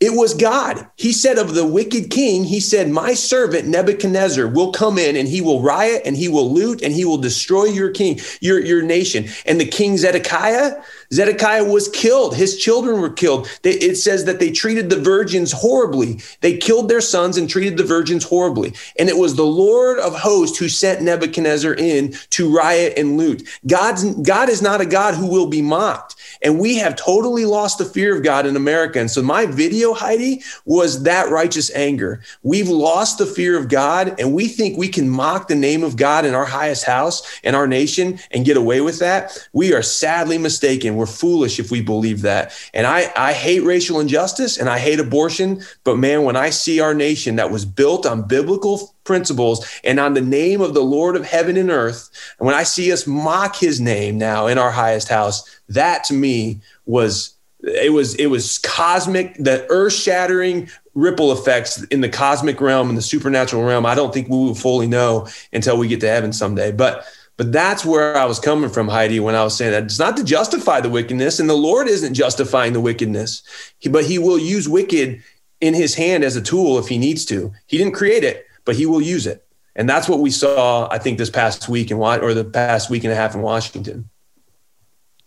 It 0.03 0.15
was 0.15 0.35
God. 0.35 0.85
He 0.97 1.13
said 1.13 1.39
of 1.39 1.55
the 1.55 1.65
wicked 1.65 2.11
king, 2.11 2.43
he 2.43 2.59
said, 2.59 2.91
My 2.91 3.15
servant 3.15 3.69
Nebuchadnezzar 3.69 4.49
will 4.49 4.73
come 4.73 4.99
in 4.99 5.15
and 5.15 5.29
he 5.29 5.41
will 5.41 5.63
riot 5.63 6.03
and 6.05 6.17
he 6.17 6.27
will 6.27 6.53
loot 6.53 6.83
and 6.83 6.93
he 6.93 7.05
will 7.05 7.19
destroy 7.19 7.67
your 7.67 7.93
king, 7.93 8.19
your, 8.41 8.59
your 8.59 8.83
nation. 8.83 9.29
And 9.47 9.61
the 9.61 9.65
king 9.65 9.97
Zedekiah, 9.97 10.83
Zedekiah 11.13 11.63
was 11.63 11.89
killed. 11.89 12.35
His 12.35 12.59
children 12.59 13.01
were 13.01 13.13
killed. 13.13 13.49
They, 13.63 13.75
it 13.75 13.95
says 13.95 14.25
that 14.25 14.41
they 14.41 14.51
treated 14.51 14.91
the 14.91 15.01
virgins 15.01 15.53
horribly. 15.53 16.21
They 16.41 16.57
killed 16.57 16.89
their 16.89 17.01
sons 17.01 17.37
and 17.37 17.49
treated 17.49 17.77
the 17.77 17.85
virgins 17.85 18.25
horribly. 18.25 18.75
And 18.99 19.09
it 19.09 19.19
was 19.19 19.37
the 19.37 19.47
Lord 19.47 20.01
of 20.01 20.19
hosts 20.19 20.59
who 20.59 20.69
sent 20.69 21.03
Nebuchadnezzar 21.03 21.75
in 21.75 22.17
to 22.31 22.53
riot 22.53 22.95
and 22.97 23.19
loot. 23.19 23.49
God's, 23.69 24.03
God 24.23 24.49
is 24.49 24.63
not 24.63 24.81
a 24.81 24.87
God 24.87 25.15
who 25.15 25.29
will 25.29 25.47
be 25.47 25.63
mocked. 25.63 26.17
And 26.43 26.59
we 26.59 26.77
have 26.77 26.97
totally 26.97 27.45
lost 27.45 27.79
the 27.79 27.85
fear 27.85 28.17
of 28.17 28.23
God 28.23 28.47
in 28.47 28.57
America. 28.57 28.99
And 28.99 29.11
so 29.11 29.23
my 29.23 29.47
video, 29.47 29.93
Heidi, 29.93 30.43
was 30.65 31.03
that 31.05 31.31
righteous 31.31 31.71
anger. 31.75 32.23
We've 32.43 32.69
lost 32.69 33.19
the 33.19 33.27
fear 33.27 33.57
of 33.59 33.69
God 33.69 34.19
and 34.19 34.35
we 34.35 34.49
think 34.49 34.77
we 34.77 34.89
can 34.89 35.09
mock 35.09 35.49
the 35.49 35.55
name 35.55 35.83
of 35.85 35.97
God 35.97 36.25
in 36.25 36.35
our 36.35 36.45
highest 36.45 36.85
house 36.85 37.41
and 37.45 37.55
our 37.55 37.67
nation 37.67 38.19
and 38.31 38.45
get 38.45 38.57
away 38.57 38.81
with 38.81 38.99
that. 38.99 39.49
We 39.53 39.73
are 39.73 39.83
sadly 39.83 40.39
mistaken. 40.39 40.97
We're 40.97 41.07
foolish 41.07 41.59
if 41.59 41.71
we 41.71 41.81
believe 41.81 42.23
that. 42.23 42.53
And 42.75 42.87
I, 42.87 43.13
I 43.17 43.33
hate 43.33 43.61
racial 43.61 44.01
injustice 44.01 44.59
and 44.59 44.69
I 44.69 44.79
hate 44.79 45.01
abortion. 45.01 45.63
But 45.85 45.97
man, 45.97 46.25
when 46.25 46.37
I 46.37 46.51
see 46.51 46.81
our 46.81 46.95
nation 46.95 47.37
that 47.37 47.51
was 47.51 47.65
built 47.65 48.07
on 48.07 48.27
biblical 48.27 48.95
principles 49.05 49.67
and 49.85 49.99
on 49.99 50.15
the 50.15 50.21
name 50.21 50.61
of 50.61 50.75
the 50.75 50.83
Lord 50.83 51.17
of 51.17 51.27
heaven 51.27 51.57
and 51.57 51.71
earth. 51.71 52.11
And 52.39 52.47
when 52.47 52.55
I 52.55 52.63
see 52.63 52.93
us 52.93 53.07
mock 53.07 53.57
his 53.57 53.81
name 53.81 54.19
now 54.19 54.47
in 54.47 54.59
our 54.59 54.71
highest 54.71 55.09
house, 55.09 55.61
that 55.69 56.05
to 56.05 56.15
me 56.15 56.61
was 56.87 57.35
it 57.63 57.93
was 57.93 58.15
it 58.17 58.27
was 58.27 58.59
cosmic 58.59 59.35
the 59.37 59.67
earth-shattering 59.71 60.69
ripple 60.95 61.33
effects 61.33 61.83
in 61.85 62.01
the 62.01 62.09
cosmic 62.09 62.61
realm 62.61 62.89
and 62.89 62.99
the 62.99 63.03
supernatural 63.03 63.63
realm 63.63 63.87
i 63.87 63.95
don't 63.95 64.13
think 64.13 64.29
we 64.29 64.37
will 64.37 64.55
fully 64.55 64.87
know 64.87 65.27
until 65.53 65.79
we 65.79 65.87
get 65.87 66.01
to 66.01 66.09
heaven 66.09 66.33
someday 66.33 66.73
but 66.73 67.07
but 67.37 67.53
that's 67.53 67.85
where 67.85 68.17
i 68.17 68.25
was 68.25 68.41
coming 68.41 68.69
from 68.69 68.89
heidi 68.89 69.21
when 69.21 69.35
i 69.35 69.45
was 69.45 69.57
saying 69.57 69.71
that 69.71 69.85
it's 69.85 69.99
not 69.99 70.17
to 70.17 70.25
justify 70.25 70.81
the 70.81 70.89
wickedness 70.89 71.39
and 71.39 71.49
the 71.49 71.55
lord 71.55 71.87
isn't 71.87 72.15
justifying 72.15 72.73
the 72.73 72.81
wickedness 72.81 73.43
but 73.91 74.05
he 74.05 74.19
will 74.19 74.39
use 74.39 74.69
wicked 74.69 75.23
in 75.61 75.73
his 75.73 75.95
hand 75.95 76.25
as 76.25 76.35
a 76.35 76.43
tool 76.43 76.79
if 76.79 76.89
he 76.89 76.99
needs 76.99 77.25
to 77.25 77.53
he 77.67 77.79
didn't 77.79 77.95
create 77.95 78.25
it 78.25 78.47
but 78.65 78.77
he 78.77 78.87
will 78.87 79.03
use 79.03 79.27
it. 79.27 79.47
And 79.75 79.89
that's 79.89 80.09
what 80.09 80.21
we 80.21 80.31
saw, 80.31 80.89
I 80.91 80.99
think, 80.99 81.19
this 81.19 81.31
past 81.31 81.69
week 81.69 81.91
in 81.91 81.97
or 81.97 82.35
the 82.35 82.45
past 82.45 82.91
week 82.91 83.05
and 83.05 83.13
a 83.13 83.17
half 83.17 83.35
in 83.35 83.41
Washington. 83.41 84.11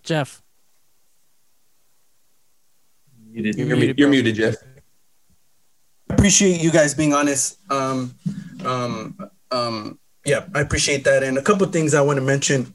Jeff. 0.03 0.41
You're, 3.31 3.53
you're, 3.53 3.77
muted, 3.77 3.99
you're 3.99 4.09
muted, 4.09 4.35
Jeff. 4.35 4.55
I 6.09 6.13
appreciate 6.13 6.61
you 6.61 6.71
guys 6.71 6.93
being 6.93 7.13
honest. 7.13 7.57
Um, 7.71 8.15
um, 8.63 9.17
um, 9.51 9.99
yeah, 10.25 10.45
I 10.53 10.61
appreciate 10.61 11.03
that. 11.03 11.23
And 11.23 11.37
a 11.37 11.41
couple 11.41 11.65
things 11.67 11.93
I 11.93 12.01
want 12.01 12.17
to 12.17 12.23
mention. 12.23 12.73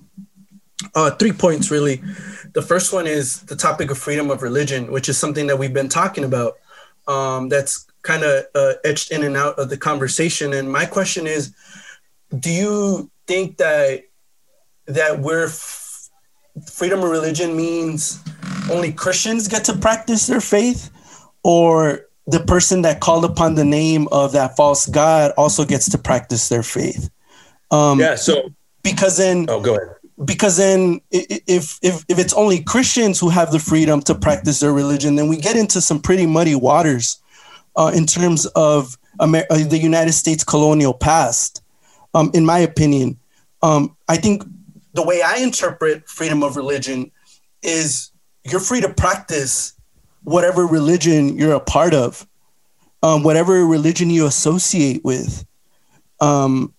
Uh, 0.95 1.11
three 1.11 1.32
points 1.32 1.70
really. 1.70 2.03
The 2.53 2.62
first 2.62 2.93
one 2.93 3.07
is 3.07 3.43
the 3.43 3.57
topic 3.57 3.91
of 3.91 3.99
freedom 3.99 4.31
of 4.31 4.43
religion, 4.43 4.91
which 4.91 5.09
is 5.09 5.16
something 5.16 5.47
that 5.47 5.59
we've 5.59 5.74
been 5.74 5.89
talking 5.89 6.24
about. 6.24 6.55
Um, 7.07 7.49
that's 7.49 7.87
kind 8.03 8.23
of 8.23 8.45
uh, 8.55 8.75
etched 8.85 9.11
in 9.11 9.23
and 9.23 9.37
out 9.37 9.59
of 9.59 9.69
the 9.69 9.77
conversation. 9.77 10.53
And 10.53 10.71
my 10.71 10.87
question 10.87 11.27
is, 11.27 11.55
do 12.39 12.51
you 12.51 13.11
think 13.27 13.57
that 13.59 14.05
that 14.87 15.21
we're 15.21 15.47
f- 15.47 16.11
freedom 16.71 17.01
of 17.01 17.11
religion 17.11 17.57
means 17.57 18.21
only 18.71 18.93
Christians 18.93 19.49
get 19.49 19.65
to 19.65 19.77
practice 19.77 20.27
their 20.27 20.41
faith, 20.41 20.91
or 21.43 22.07
the 22.27 22.41
person 22.41 22.83
that 22.83 23.01
called 23.01 23.25
upon 23.25 23.55
the 23.55 23.65
name 23.65 24.09
of 24.13 24.33
that 24.33 24.57
false 24.57 24.87
god 24.87 25.33
also 25.37 25.65
gets 25.65 25.91
to 25.91 25.99
practice 25.99 26.49
their 26.49 26.63
faith? 26.63 27.11
Um, 27.71 27.99
yeah. 28.01 28.15
So 28.15 28.51
because 28.83 29.17
then, 29.17 29.47
oh, 29.49 29.61
go 29.61 29.77
ahead. 29.77 29.97
Because 30.25 30.59
then, 30.59 31.01
if 31.11 31.79
if 31.83 32.05
if 32.09 32.19
it's 32.19 32.35
only 32.35 32.63
Christians 32.63 33.19
who 33.19 33.31
have 33.31 33.53
the 33.53 33.59
freedom 33.59 34.03
to 34.03 34.15
practice 34.15 34.61
their 34.61 34.73
religion, 34.73 35.17
then 35.17 35.29
we 35.29 35.37
get 35.37 35.57
into 35.57 35.81
some 35.81 36.01
pretty 36.01 36.27
muddy 36.27 36.55
waters 36.55 37.20
uh, 37.81 37.90
in 37.94 38.05
terms 38.05 38.44
of 38.55 38.98
Amer- 39.23 39.47
uh, 39.48 39.65
the 39.65 39.78
United 39.78 40.12
States 40.12 40.44
colonial 40.44 40.93
past. 40.93 41.62
Um, 42.12 42.31
in 42.35 42.44
my 42.44 42.59
opinion, 42.59 43.19
um, 43.62 43.97
I 44.07 44.16
think 44.16 44.43
the 44.93 45.02
way 45.02 45.23
I 45.23 45.36
interpret 45.39 46.07
freedom 46.07 46.43
of 46.43 46.57
religion 46.57 47.11
is 47.62 48.11
you're 48.44 48.61
free 48.61 48.82
to 48.82 48.93
practice 48.93 49.73
whatever 50.24 50.66
religion 50.66 51.39
you're 51.39 51.55
a 51.55 51.61
part 51.61 51.94
of, 51.94 52.27
um, 53.02 53.23
whatever 53.23 53.65
religion 53.65 54.11
you 54.11 54.27
associate 54.27 55.02
with. 55.02 55.47
Um, 56.20 56.74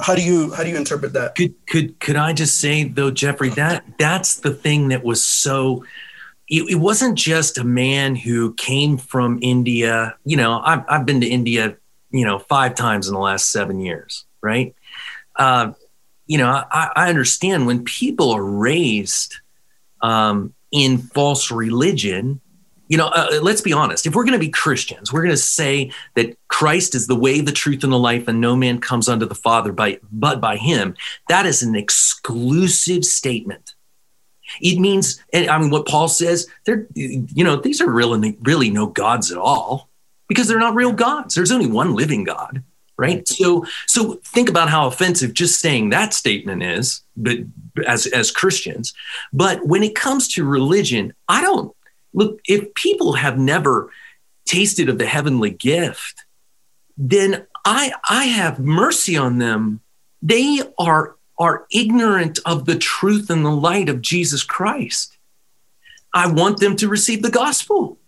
how 0.00 0.14
do 0.14 0.22
you 0.22 0.52
how 0.52 0.62
do 0.62 0.70
you 0.70 0.76
interpret 0.76 1.12
that? 1.14 1.34
Could 1.34 1.54
could 1.66 1.98
could 1.98 2.14
I 2.14 2.32
just 2.34 2.60
say 2.60 2.84
though, 2.84 3.10
Jeffrey, 3.10 3.48
that 3.50 3.84
that's 3.98 4.36
the 4.36 4.54
thing 4.54 4.88
that 4.88 5.02
was 5.02 5.24
so 5.24 5.84
it, 6.50 6.68
it, 6.68 6.74
wasn't 6.74 7.16
just 7.16 7.58
a 7.58 7.64
man 7.64 8.16
who 8.16 8.52
came 8.54 8.98
from 8.98 9.38
India. 9.40 10.16
You 10.24 10.36
know, 10.36 10.60
I've, 10.60 10.84
I've 10.88 11.06
been 11.06 11.20
to 11.20 11.26
India, 11.26 11.76
you 12.10 12.24
know, 12.24 12.40
five 12.40 12.74
times 12.74 13.06
in 13.06 13.14
the 13.14 13.20
last 13.20 13.50
seven 13.50 13.78
years, 13.78 14.26
right? 14.42 14.74
Uh, 15.36 15.72
you 16.26 16.38
know, 16.38 16.48
I, 16.48 16.90
I, 16.96 17.08
understand 17.08 17.66
when 17.66 17.84
people 17.84 18.32
are 18.32 18.42
raised 18.42 19.36
um, 20.02 20.52
in 20.72 20.98
false 20.98 21.52
religion, 21.52 22.40
you 22.88 22.96
know, 22.96 23.06
uh, 23.06 23.38
let's 23.40 23.60
be 23.60 23.72
honest. 23.72 24.04
If 24.04 24.16
we're 24.16 24.24
going 24.24 24.32
to 24.32 24.44
be 24.44 24.50
Christians, 24.50 25.12
we're 25.12 25.22
going 25.22 25.30
to 25.30 25.36
say 25.36 25.92
that 26.16 26.36
Christ 26.48 26.96
is 26.96 27.06
the 27.06 27.14
way, 27.14 27.40
the 27.40 27.52
truth, 27.52 27.84
and 27.84 27.92
the 27.92 27.98
life, 27.98 28.26
and 28.26 28.40
no 28.40 28.56
man 28.56 28.80
comes 28.80 29.08
unto 29.08 29.26
the 29.26 29.34
Father 29.36 29.70
by 29.70 30.00
but 30.10 30.40
by 30.40 30.56
Him. 30.56 30.96
That 31.28 31.46
is 31.46 31.62
an 31.62 31.76
exclusive 31.76 33.04
statement. 33.04 33.69
It 34.60 34.78
means, 34.78 35.22
and 35.32 35.48
I 35.50 35.58
mean, 35.58 35.70
what 35.70 35.86
Paul 35.86 36.08
says, 36.08 36.46
they're, 36.64 36.86
you 36.94 37.44
know, 37.44 37.56
these 37.56 37.80
are 37.80 37.90
really, 37.90 38.36
really 38.42 38.70
no 38.70 38.86
gods 38.86 39.30
at 39.30 39.38
all. 39.38 39.88
because 40.30 40.46
they're 40.46 40.60
not 40.60 40.76
real 40.76 40.92
gods. 40.92 41.34
There's 41.34 41.50
only 41.50 41.66
one 41.66 41.94
living 41.96 42.22
God, 42.22 42.62
right? 42.96 43.26
So, 43.26 43.66
so 43.86 44.20
think 44.24 44.48
about 44.48 44.70
how 44.70 44.86
offensive 44.86 45.34
just 45.34 45.58
saying 45.60 45.90
that 45.90 46.14
statement 46.14 46.62
is, 46.62 47.02
but 47.16 47.38
as 47.84 48.06
as 48.06 48.30
Christians. 48.30 48.94
But 49.32 49.66
when 49.66 49.82
it 49.82 49.96
comes 49.96 50.28
to 50.34 50.44
religion, 50.44 51.14
I 51.28 51.42
don't 51.42 51.74
look. 52.14 52.40
If 52.46 52.72
people 52.74 53.14
have 53.14 53.38
never 53.38 53.90
tasted 54.46 54.88
of 54.88 54.98
the 54.98 55.06
heavenly 55.06 55.50
gift, 55.50 56.24
then 56.96 57.44
I 57.64 57.92
I 58.08 58.26
have 58.26 58.60
mercy 58.60 59.16
on 59.16 59.38
them. 59.38 59.80
They 60.22 60.60
are 60.78 61.16
are 61.40 61.66
ignorant 61.72 62.38
of 62.46 62.66
the 62.66 62.76
truth 62.76 63.30
and 63.30 63.44
the 63.44 63.50
light 63.50 63.88
of 63.88 64.02
Jesus 64.02 64.44
Christ. 64.44 65.16
I 66.14 66.30
want 66.30 66.60
them 66.60 66.76
to 66.76 66.88
receive 66.88 67.22
the 67.22 67.30
gospel. 67.30 67.98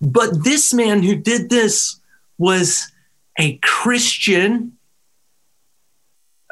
But 0.00 0.44
this 0.44 0.72
man 0.72 1.02
who 1.02 1.14
did 1.14 1.50
this 1.50 2.00
was 2.38 2.90
a 3.38 3.58
Christian, 3.58 4.78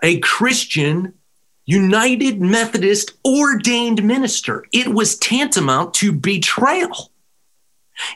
a 0.03 0.19
Christian 0.19 1.15
United 1.65 2.41
Methodist 2.41 3.13
ordained 3.27 4.03
minister. 4.03 4.65
It 4.73 4.89
was 4.89 5.19
tantamount 5.19 5.95
to 5.95 6.13
betrayal. 6.13 7.11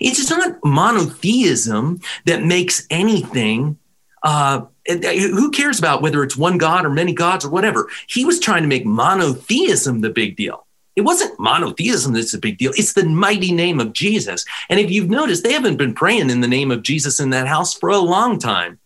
It's 0.01 0.30
not 0.30 0.64
monotheism 0.64 2.01
that 2.26 2.44
makes 2.44 2.86
anything. 2.89 3.78
Uh, 4.23 4.66
who 4.86 5.51
cares 5.51 5.78
about 5.78 6.03
whether 6.03 6.23
it's 6.23 6.36
one 6.36 6.59
God 6.59 6.85
or 6.85 6.90
many 6.90 7.12
gods 7.12 7.44
or 7.44 7.51
whatever? 7.51 7.89
He 8.09 8.24
was 8.24 8.40
trying 8.40 8.62
to 8.62 8.69
make 8.69 8.86
monotheism 8.86 10.01
the 10.01 10.11
big 10.11 10.36
deal. 10.36 10.66
It 10.94 11.03
wasn't 11.03 11.39
monotheism 11.40 12.12
that's 12.12 12.35
a 12.35 12.39
big 12.39 12.59
deal. 12.59 12.73
It's 12.77 12.93
the 12.93 13.05
mighty 13.05 13.53
name 13.53 13.81
of 13.81 13.93
Jesus. 13.93 14.44
And 14.69 14.78
if 14.78 14.90
you've 14.90 15.09
noticed, 15.09 15.43
they 15.43 15.55
haven't 15.55 15.77
been 15.77 15.94
praying 15.94 16.31
in 16.31 16.40
the 16.40 16.49
name 16.49 16.70
of 16.70 16.82
Jesus 16.82 17.19
in 17.19 17.31
that 17.31 17.49
house 17.49 17.73
for 17.73 17.89
a 17.89 17.99
long 17.99 18.39
time. 18.39 18.78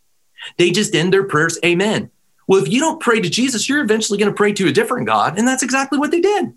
They 0.56 0.70
just 0.70 0.94
end 0.94 1.12
their 1.12 1.24
prayers, 1.24 1.58
Amen. 1.64 2.10
Well, 2.46 2.62
if 2.62 2.68
you 2.68 2.78
don't 2.78 3.00
pray 3.00 3.20
to 3.20 3.28
Jesus, 3.28 3.68
you're 3.68 3.82
eventually 3.82 4.18
going 4.18 4.30
to 4.30 4.36
pray 4.36 4.52
to 4.52 4.68
a 4.68 4.72
different 4.72 5.06
God. 5.06 5.36
And 5.36 5.48
that's 5.48 5.64
exactly 5.64 5.98
what 5.98 6.12
they 6.12 6.20
did. 6.20 6.54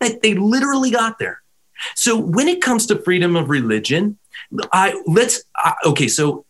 They, 0.00 0.18
they 0.20 0.34
literally 0.34 0.90
got 0.90 1.20
there. 1.20 1.42
So 1.94 2.16
when 2.16 2.48
it 2.48 2.60
comes 2.60 2.86
to 2.86 2.98
freedom 2.98 3.36
of 3.36 3.50
religion, 3.50 4.18
I 4.72 5.00
let's 5.06 5.44
I, 5.54 5.74
okay. 5.86 6.08
So 6.08 6.44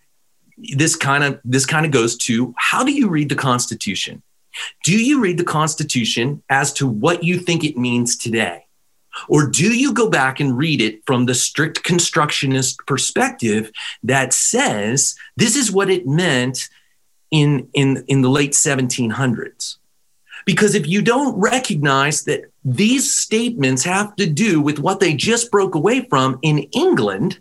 this 0.75 0.97
kind 0.97 1.25
of 1.25 1.41
this 1.45 1.67
kind 1.67 1.87
of 1.87 1.93
goes 1.93 2.17
to 2.17 2.55
how 2.57 2.85
do 2.85 2.93
you 2.93 3.09
read 3.09 3.29
the 3.29 3.35
Constitution? 3.35 4.23
Do 4.85 4.99
you 4.99 5.21
read 5.21 5.39
the 5.39 5.45
Constitution 5.45 6.43
as 6.49 6.73
to 6.75 6.87
what 6.87 7.23
you 7.23 7.39
think 7.39 7.65
it 7.65 7.77
means 7.77 8.17
today? 8.17 8.65
Or 9.29 9.47
do 9.47 9.77
you 9.77 9.93
go 9.93 10.09
back 10.09 10.39
and 10.39 10.57
read 10.57 10.81
it 10.81 11.01
from 11.07 11.27
the 11.27 11.35
strict 11.35 11.83
constructionist 11.83 12.79
perspective 12.87 13.73
that 14.03 14.33
says 14.33 15.17
this 15.37 15.57
is 15.57 15.73
what 15.73 15.91
it 15.91 16.07
meant 16.07 16.69
in, 17.31 17.69
in, 17.75 18.05
in 18.07 18.23
the 18.23 18.31
late 18.31 18.53
1700s? 18.53 19.77
Because 20.47 20.75
if 20.75 20.87
you 20.87 21.03
don't 21.03 21.39
recognize 21.39 22.25
that 22.25 22.43
these 22.65 23.13
statements 23.13 23.85
have 23.85 24.15
to 24.17 24.27
do 24.27 24.61
with 24.61 24.79
what 24.79 25.01
they 25.01 25.15
just 25.15 25.51
broke 25.51 25.75
away 25.75 26.07
from 26.09 26.39
in 26.43 26.59
England, 26.73 27.39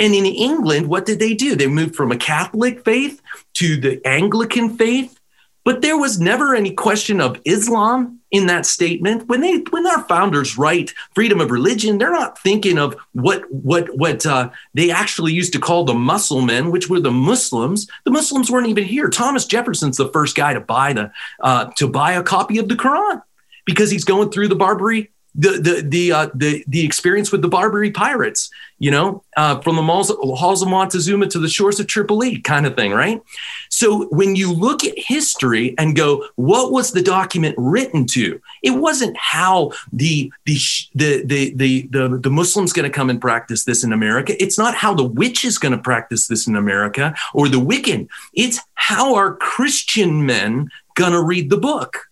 and 0.00 0.14
in 0.14 0.26
England, 0.26 0.88
what 0.88 1.06
did 1.06 1.18
they 1.18 1.34
do? 1.34 1.56
They 1.56 1.66
moved 1.66 1.94
from 1.94 2.12
a 2.12 2.16
Catholic 2.16 2.84
faith 2.84 3.22
to 3.54 3.76
the 3.76 4.00
Anglican 4.06 4.76
faith 4.76 5.18
but 5.64 5.80
there 5.80 5.98
was 5.98 6.20
never 6.20 6.54
any 6.54 6.72
question 6.72 7.20
of 7.20 7.40
Islam 7.46 8.20
in 8.30 8.46
that 8.46 8.66
statement. 8.66 9.28
When 9.28 9.40
they 9.40 9.56
when 9.70 9.86
our 9.86 10.04
founders 10.04 10.58
write 10.58 10.92
freedom 11.14 11.40
of 11.40 11.50
religion, 11.50 11.96
they're 11.96 12.12
not 12.12 12.38
thinking 12.38 12.78
of 12.78 12.94
what 13.12 13.50
what 13.50 13.88
what 13.96 14.26
uh, 14.26 14.50
they 14.74 14.90
actually 14.90 15.32
used 15.32 15.54
to 15.54 15.58
call 15.58 15.84
the 15.84 15.94
Muslimen, 15.94 16.70
which 16.70 16.90
were 16.90 17.00
the 17.00 17.10
Muslims. 17.10 17.88
The 18.04 18.10
Muslims 18.10 18.50
weren't 18.50 18.68
even 18.68 18.84
here. 18.84 19.08
Thomas 19.08 19.46
Jefferson's 19.46 19.96
the 19.96 20.10
first 20.10 20.36
guy 20.36 20.52
to 20.52 20.60
buy 20.60 20.92
the 20.92 21.10
uh, 21.40 21.66
to 21.76 21.88
buy 21.88 22.12
a 22.12 22.22
copy 22.22 22.58
of 22.58 22.68
the 22.68 22.76
Quran 22.76 23.22
because 23.64 23.90
he's 23.90 24.04
going 24.04 24.30
through 24.30 24.48
the 24.48 24.56
Barbary 24.56 25.10
the 25.34 25.50
the 25.50 25.86
the 25.86 26.12
uh, 26.12 26.28
the 26.34 26.64
the 26.68 26.84
experience 26.84 27.32
with 27.32 27.42
the 27.42 27.48
Barbary 27.48 27.90
pirates, 27.90 28.50
you 28.78 28.90
know, 28.90 29.24
uh, 29.36 29.60
from 29.60 29.76
the 29.76 29.82
halls, 29.82 30.12
halls 30.20 30.62
of 30.62 30.68
Montezuma 30.68 31.26
to 31.28 31.38
the 31.38 31.48
shores 31.48 31.80
of 31.80 31.88
Tripoli, 31.88 32.38
kind 32.40 32.66
of 32.66 32.76
thing, 32.76 32.92
right? 32.92 33.20
So 33.68 34.06
when 34.06 34.36
you 34.36 34.52
look 34.52 34.84
at 34.84 34.94
history 34.96 35.74
and 35.76 35.96
go, 35.96 36.24
what 36.36 36.70
was 36.70 36.92
the 36.92 37.02
document 37.02 37.56
written 37.58 38.06
to? 38.08 38.40
It 38.62 38.70
wasn't 38.70 39.16
how 39.16 39.72
the 39.92 40.32
the 40.44 40.58
the 40.94 41.24
the 41.24 41.54
the 41.54 41.88
the, 41.90 42.18
the 42.18 42.30
Muslims 42.30 42.72
going 42.72 42.88
to 42.88 42.94
come 42.94 43.10
and 43.10 43.20
practice 43.20 43.64
this 43.64 43.82
in 43.82 43.92
America. 43.92 44.40
It's 44.40 44.58
not 44.58 44.74
how 44.74 44.94
the 44.94 45.04
witch 45.04 45.44
is 45.44 45.58
going 45.58 45.72
to 45.72 45.78
practice 45.78 46.28
this 46.28 46.46
in 46.46 46.54
America 46.54 47.14
or 47.32 47.48
the 47.48 47.60
Wiccan. 47.60 48.08
It's 48.34 48.60
how 48.74 49.14
are 49.16 49.34
Christian 49.34 50.24
men 50.26 50.70
going 50.94 51.12
to 51.12 51.22
read 51.22 51.50
the 51.50 51.56
book? 51.56 52.08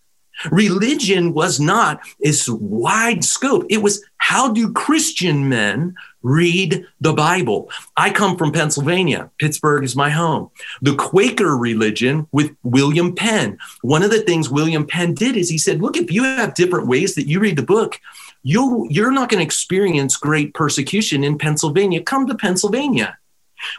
Religion 0.51 1.33
was 1.33 1.59
not 1.59 2.01
its 2.19 2.49
wide 2.49 3.23
scope. 3.23 3.65
It 3.69 3.81
was 3.81 4.03
how 4.17 4.51
do 4.51 4.71
Christian 4.71 5.49
men 5.49 5.95
read 6.21 6.85
the 7.01 7.13
Bible? 7.13 7.69
I 7.97 8.09
come 8.09 8.37
from 8.37 8.53
Pennsylvania. 8.53 9.29
Pittsburgh 9.37 9.83
is 9.83 9.95
my 9.95 10.09
home. 10.09 10.49
The 10.81 10.95
Quaker 10.95 11.57
religion 11.57 12.27
with 12.31 12.55
William 12.63 13.13
Penn. 13.13 13.57
One 13.81 14.01
of 14.01 14.11
the 14.11 14.21
things 14.21 14.49
William 14.49 14.87
Penn 14.87 15.13
did 15.13 15.35
is 15.35 15.49
he 15.49 15.57
said, 15.57 15.81
look, 15.81 15.97
if 15.97 16.11
you 16.11 16.23
have 16.23 16.55
different 16.55 16.87
ways 16.87 17.15
that 17.15 17.27
you 17.27 17.39
read 17.39 17.57
the 17.57 17.63
book, 17.63 17.99
you 18.43 18.87
you're 18.89 19.11
not 19.11 19.29
going 19.29 19.39
to 19.39 19.45
experience 19.45 20.17
great 20.17 20.53
persecution 20.53 21.23
in 21.23 21.37
Pennsylvania. 21.37 22.01
Come 22.01 22.27
to 22.27 22.35
Pennsylvania. 22.35 23.17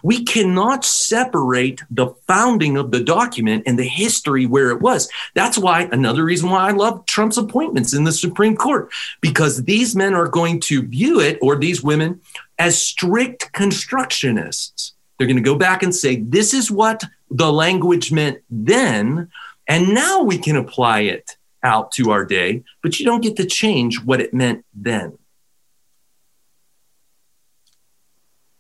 We 0.03 0.25
cannot 0.25 0.85
separate 0.85 1.83
the 1.91 2.09
founding 2.27 2.77
of 2.77 2.91
the 2.91 3.03
document 3.03 3.65
and 3.67 3.79
the 3.79 3.85
history 3.85 4.47
where 4.47 4.71
it 4.71 4.81
was. 4.81 5.11
That's 5.35 5.59
why 5.59 5.89
another 5.93 6.25
reason 6.25 6.51
why 6.51 6.69
I 6.69 6.73
love 6.73 7.07
Trump's 7.07 7.39
appointments 7.39 7.95
in 7.95 8.05
the 8.05 8.13
Supreme 8.13 8.57
Court, 8.57 8.91
because 9.21 9.65
these 9.65 9.95
men 9.95 10.15
are 10.15 10.29
going 10.29 10.61
to 10.61 10.83
view 10.83 11.21
it, 11.21 11.39
or 11.41 11.57
these 11.57 11.83
women, 11.83 12.21
as 12.59 12.85
strict 12.85 13.53
constructionists. 13.53 14.93
They're 15.19 15.27
going 15.27 15.37
to 15.37 15.43
go 15.43 15.57
back 15.57 15.83
and 15.83 15.95
say, 15.95 16.17
this 16.17 16.55
is 16.55 16.71
what 16.71 17.03
the 17.31 17.53
language 17.53 18.13
meant 18.13 18.39
then, 18.51 19.31
and 19.69 19.95
now 19.95 20.23
we 20.23 20.39
can 20.39 20.57
apply 20.57 21.01
it 21.01 21.37
out 21.63 21.91
to 21.93 22.11
our 22.11 22.25
day, 22.25 22.63
but 22.83 22.99
you 22.99 23.07
don't 23.07 23.23
get 23.23 23.37
to 23.37 23.47
change 23.47 24.03
what 24.05 24.21
it 24.21 24.35
meant 24.35 24.65
then. 24.75 25.17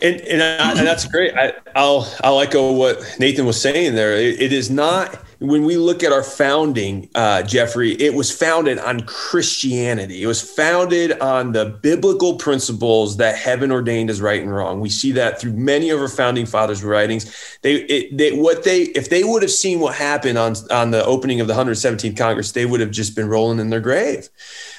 And 0.00 0.20
and, 0.22 0.42
I, 0.42 0.70
and 0.70 0.86
that's 0.86 1.06
great. 1.06 1.34
I, 1.34 1.52
will 1.76 2.06
I'll 2.22 2.40
echo 2.40 2.72
what 2.72 3.16
Nathan 3.18 3.46
was 3.46 3.60
saying 3.60 3.94
there. 3.94 4.16
it, 4.16 4.40
it 4.40 4.52
is 4.52 4.70
not 4.70 5.18
when 5.38 5.64
we 5.64 5.76
look 5.76 6.02
at 6.02 6.12
our 6.12 6.22
founding, 6.22 7.08
uh, 7.14 7.42
Jeffrey. 7.42 7.92
It 7.92 8.14
was 8.14 8.30
founded 8.30 8.78
on 8.78 9.00
Christianity. 9.00 10.22
It 10.22 10.26
was 10.26 10.40
founded 10.40 11.18
on 11.20 11.52
the 11.52 11.78
biblical 11.82 12.36
principles 12.36 13.16
that 13.18 13.36
heaven 13.36 13.70
ordained 13.70 14.10
as 14.10 14.20
right 14.20 14.42
and 14.42 14.54
wrong. 14.54 14.80
We 14.80 14.88
see 14.88 15.12
that 15.12 15.40
through 15.40 15.52
many 15.54 15.90
of 15.90 16.00
our 16.00 16.08
founding 16.08 16.46
fathers' 16.46 16.84
writings. 16.84 17.58
They, 17.62 17.74
it, 17.74 18.16
they 18.16 18.32
what 18.32 18.64
they 18.64 18.82
if 18.82 19.10
they 19.10 19.24
would 19.24 19.42
have 19.42 19.50
seen 19.50 19.80
what 19.80 19.94
happened 19.94 20.38
on 20.38 20.54
on 20.70 20.90
the 20.90 21.04
opening 21.04 21.40
of 21.40 21.46
the 21.46 21.54
117th 21.54 22.16
Congress, 22.16 22.52
they 22.52 22.66
would 22.66 22.80
have 22.80 22.90
just 22.90 23.14
been 23.14 23.28
rolling 23.28 23.58
in 23.58 23.70
their 23.70 23.80
grave. 23.80 24.28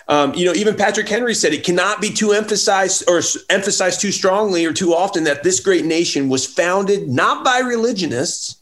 Um, 0.08 0.34
you 0.36 0.46
know, 0.46 0.54
even 0.54 0.76
Patrick 0.76 1.10
Henry 1.10 1.34
said 1.34 1.54
it 1.54 1.64
cannot 1.64 2.00
be 2.00 2.12
too 2.12 2.32
emphasized 2.32 3.04
or 3.10 3.22
emphasized 3.50 4.02
too 4.02 4.12
strongly 4.12 4.66
or 4.66 4.74
too 4.74 4.94
often 4.94 5.24
that 5.24 5.44
this 5.44 5.60
great 5.60 5.86
nation 5.86 6.30
was 6.30 6.46
founded 6.46 7.10
not 7.10 7.44
by 7.44 7.60
religionists, 7.60 8.62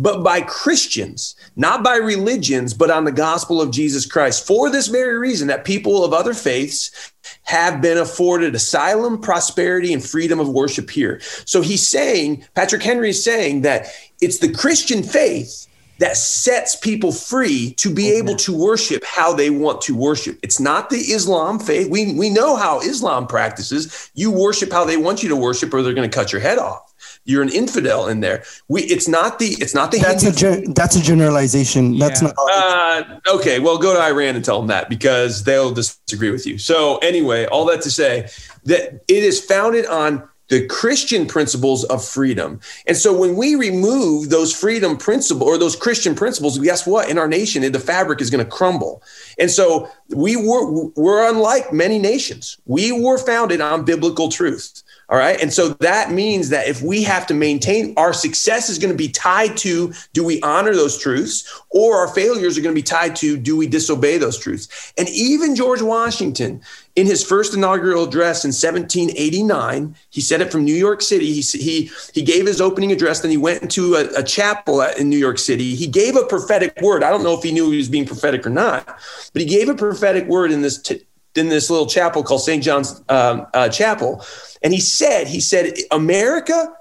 but 0.00 0.24
by 0.24 0.40
Christians, 0.40 1.34
not 1.56 1.84
by 1.84 1.96
religions, 1.96 2.72
but 2.72 2.90
on 2.90 3.04
the 3.04 3.12
gospel 3.12 3.60
of 3.60 3.70
Jesus 3.70 4.06
Christ. 4.06 4.46
For 4.46 4.70
this 4.70 4.86
very 4.86 5.18
reason, 5.18 5.48
that 5.48 5.66
people 5.66 6.02
of 6.04 6.14
other 6.14 6.32
faiths 6.32 7.12
have 7.42 7.82
been 7.82 7.98
afforded 7.98 8.54
asylum, 8.54 9.20
prosperity, 9.20 9.92
and 9.92 10.02
freedom 10.02 10.40
of 10.40 10.48
worship 10.48 10.88
here. 10.88 11.20
So 11.44 11.60
he's 11.60 11.86
saying, 11.86 12.46
Patrick 12.54 12.82
Henry 12.82 13.10
is 13.10 13.22
saying 13.22 13.60
that 13.62 13.88
it's 14.22 14.38
the 14.38 14.50
Christian 14.50 15.02
faith 15.02 15.66
that 15.98 16.16
sets 16.16 16.76
people 16.76 17.12
free 17.12 17.74
to 17.74 17.92
be 17.92 18.10
able 18.12 18.34
to 18.36 18.56
worship 18.56 19.04
how 19.04 19.34
they 19.34 19.50
want 19.50 19.82
to 19.82 19.94
worship. 19.94 20.38
It's 20.42 20.58
not 20.58 20.88
the 20.88 20.96
Islam 20.96 21.58
faith. 21.58 21.90
We, 21.90 22.14
we 22.14 22.30
know 22.30 22.56
how 22.56 22.80
Islam 22.80 23.26
practices. 23.26 24.10
You 24.14 24.30
worship 24.30 24.72
how 24.72 24.86
they 24.86 24.96
want 24.96 25.22
you 25.22 25.28
to 25.28 25.36
worship, 25.36 25.74
or 25.74 25.82
they're 25.82 25.92
going 25.92 26.10
to 26.10 26.14
cut 26.14 26.32
your 26.32 26.40
head 26.40 26.56
off. 26.56 26.89
You're 27.30 27.42
an 27.42 27.48
infidel 27.48 28.08
in 28.08 28.20
there. 28.20 28.44
We 28.68 28.82
it's 28.82 29.08
not 29.08 29.38
the 29.38 29.56
it's 29.60 29.74
not 29.74 29.90
the 29.90 29.98
that's 29.98 30.22
Hindu- 30.22 30.36
a 30.36 30.62
gen, 30.62 30.74
that's 30.74 30.96
a 30.96 31.02
generalization. 31.02 31.98
That's 31.98 32.20
not 32.22 32.34
uh, 32.52 33.02
okay. 33.34 33.60
Well, 33.60 33.78
go 33.78 33.94
to 33.94 34.00
Iran 34.00 34.36
and 34.36 34.44
tell 34.44 34.58
them 34.58 34.68
that 34.68 34.88
because 34.88 35.44
they'll 35.44 35.72
disagree 35.72 36.30
with 36.30 36.46
you. 36.46 36.58
So 36.58 36.98
anyway, 36.98 37.46
all 37.46 37.64
that 37.66 37.82
to 37.82 37.90
say 37.90 38.28
that 38.64 39.02
it 39.08 39.24
is 39.24 39.42
founded 39.42 39.86
on 39.86 40.28
the 40.50 40.66
Christian 40.66 41.26
principles 41.26 41.84
of 41.84 42.04
freedom. 42.04 42.60
And 42.86 42.96
so 42.96 43.16
when 43.16 43.36
we 43.36 43.54
remove 43.54 44.30
those 44.30 44.54
freedom 44.54 44.96
principles 44.96 45.48
or 45.48 45.56
those 45.56 45.76
Christian 45.76 46.14
principles, 46.14 46.58
guess 46.58 46.86
what? 46.86 47.08
In 47.08 47.18
our 47.18 47.28
nation, 47.28 47.70
the 47.70 47.78
fabric 47.78 48.20
is 48.20 48.30
going 48.30 48.44
to 48.44 48.50
crumble. 48.50 49.02
And 49.38 49.50
so 49.50 49.88
we 50.08 50.36
were 50.36 50.90
we're 50.96 51.28
unlike 51.28 51.72
many 51.72 51.98
nations. 51.98 52.58
We 52.66 52.90
were 52.92 53.16
founded 53.16 53.60
on 53.60 53.84
biblical 53.84 54.28
truth. 54.28 54.82
All 55.10 55.18
right. 55.18 55.40
And 55.42 55.52
so 55.52 55.70
that 55.80 56.12
means 56.12 56.50
that 56.50 56.68
if 56.68 56.82
we 56.82 57.02
have 57.02 57.26
to 57.26 57.34
maintain 57.34 57.94
our 57.96 58.12
success 58.12 58.68
is 58.70 58.78
going 58.78 58.92
to 58.92 58.96
be 58.96 59.08
tied 59.08 59.56
to 59.58 59.92
do 60.12 60.24
we 60.24 60.40
honor 60.42 60.72
those 60.72 60.96
truths 60.96 61.62
or 61.70 61.96
our 61.96 62.06
failures 62.06 62.56
are 62.56 62.60
going 62.60 62.74
to 62.74 62.78
be 62.78 62.84
tied 62.84 63.16
to 63.16 63.36
do 63.36 63.56
we 63.56 63.66
disobey 63.66 64.18
those 64.18 64.38
truths? 64.38 64.92
And 64.96 65.08
even 65.08 65.56
George 65.56 65.82
Washington, 65.82 66.60
in 66.94 67.06
his 67.06 67.24
first 67.24 67.54
inaugural 67.54 68.04
address 68.04 68.44
in 68.44 68.50
1789, 68.50 69.96
he 70.10 70.20
said 70.20 70.40
it 70.40 70.52
from 70.52 70.64
New 70.64 70.74
York 70.74 71.02
City. 71.02 71.32
He, 71.32 71.40
he, 71.40 71.90
he 72.14 72.22
gave 72.22 72.46
his 72.46 72.60
opening 72.60 72.92
address, 72.92 73.20
then 73.20 73.32
he 73.32 73.36
went 73.36 73.62
into 73.62 73.96
a, 73.96 74.20
a 74.20 74.22
chapel 74.22 74.80
in 74.80 75.08
New 75.10 75.18
York 75.18 75.38
City. 75.38 75.74
He 75.74 75.88
gave 75.88 76.14
a 76.14 76.24
prophetic 76.24 76.80
word. 76.80 77.02
I 77.02 77.10
don't 77.10 77.24
know 77.24 77.36
if 77.36 77.42
he 77.42 77.50
knew 77.50 77.70
he 77.70 77.78
was 77.78 77.88
being 77.88 78.06
prophetic 78.06 78.46
or 78.46 78.50
not, 78.50 78.86
but 79.32 79.42
he 79.42 79.44
gave 79.44 79.68
a 79.68 79.74
prophetic 79.74 80.28
word 80.28 80.52
in 80.52 80.62
this. 80.62 80.80
T- 80.80 81.02
in 81.34 81.48
this 81.48 81.70
little 81.70 81.86
chapel 81.86 82.22
called 82.22 82.42
St. 82.42 82.62
John's 82.62 83.02
um, 83.08 83.46
uh, 83.54 83.68
Chapel. 83.68 84.24
And 84.62 84.72
he 84.72 84.80
said, 84.80 85.26
he 85.26 85.40
said, 85.40 85.74
America, 85.90 86.72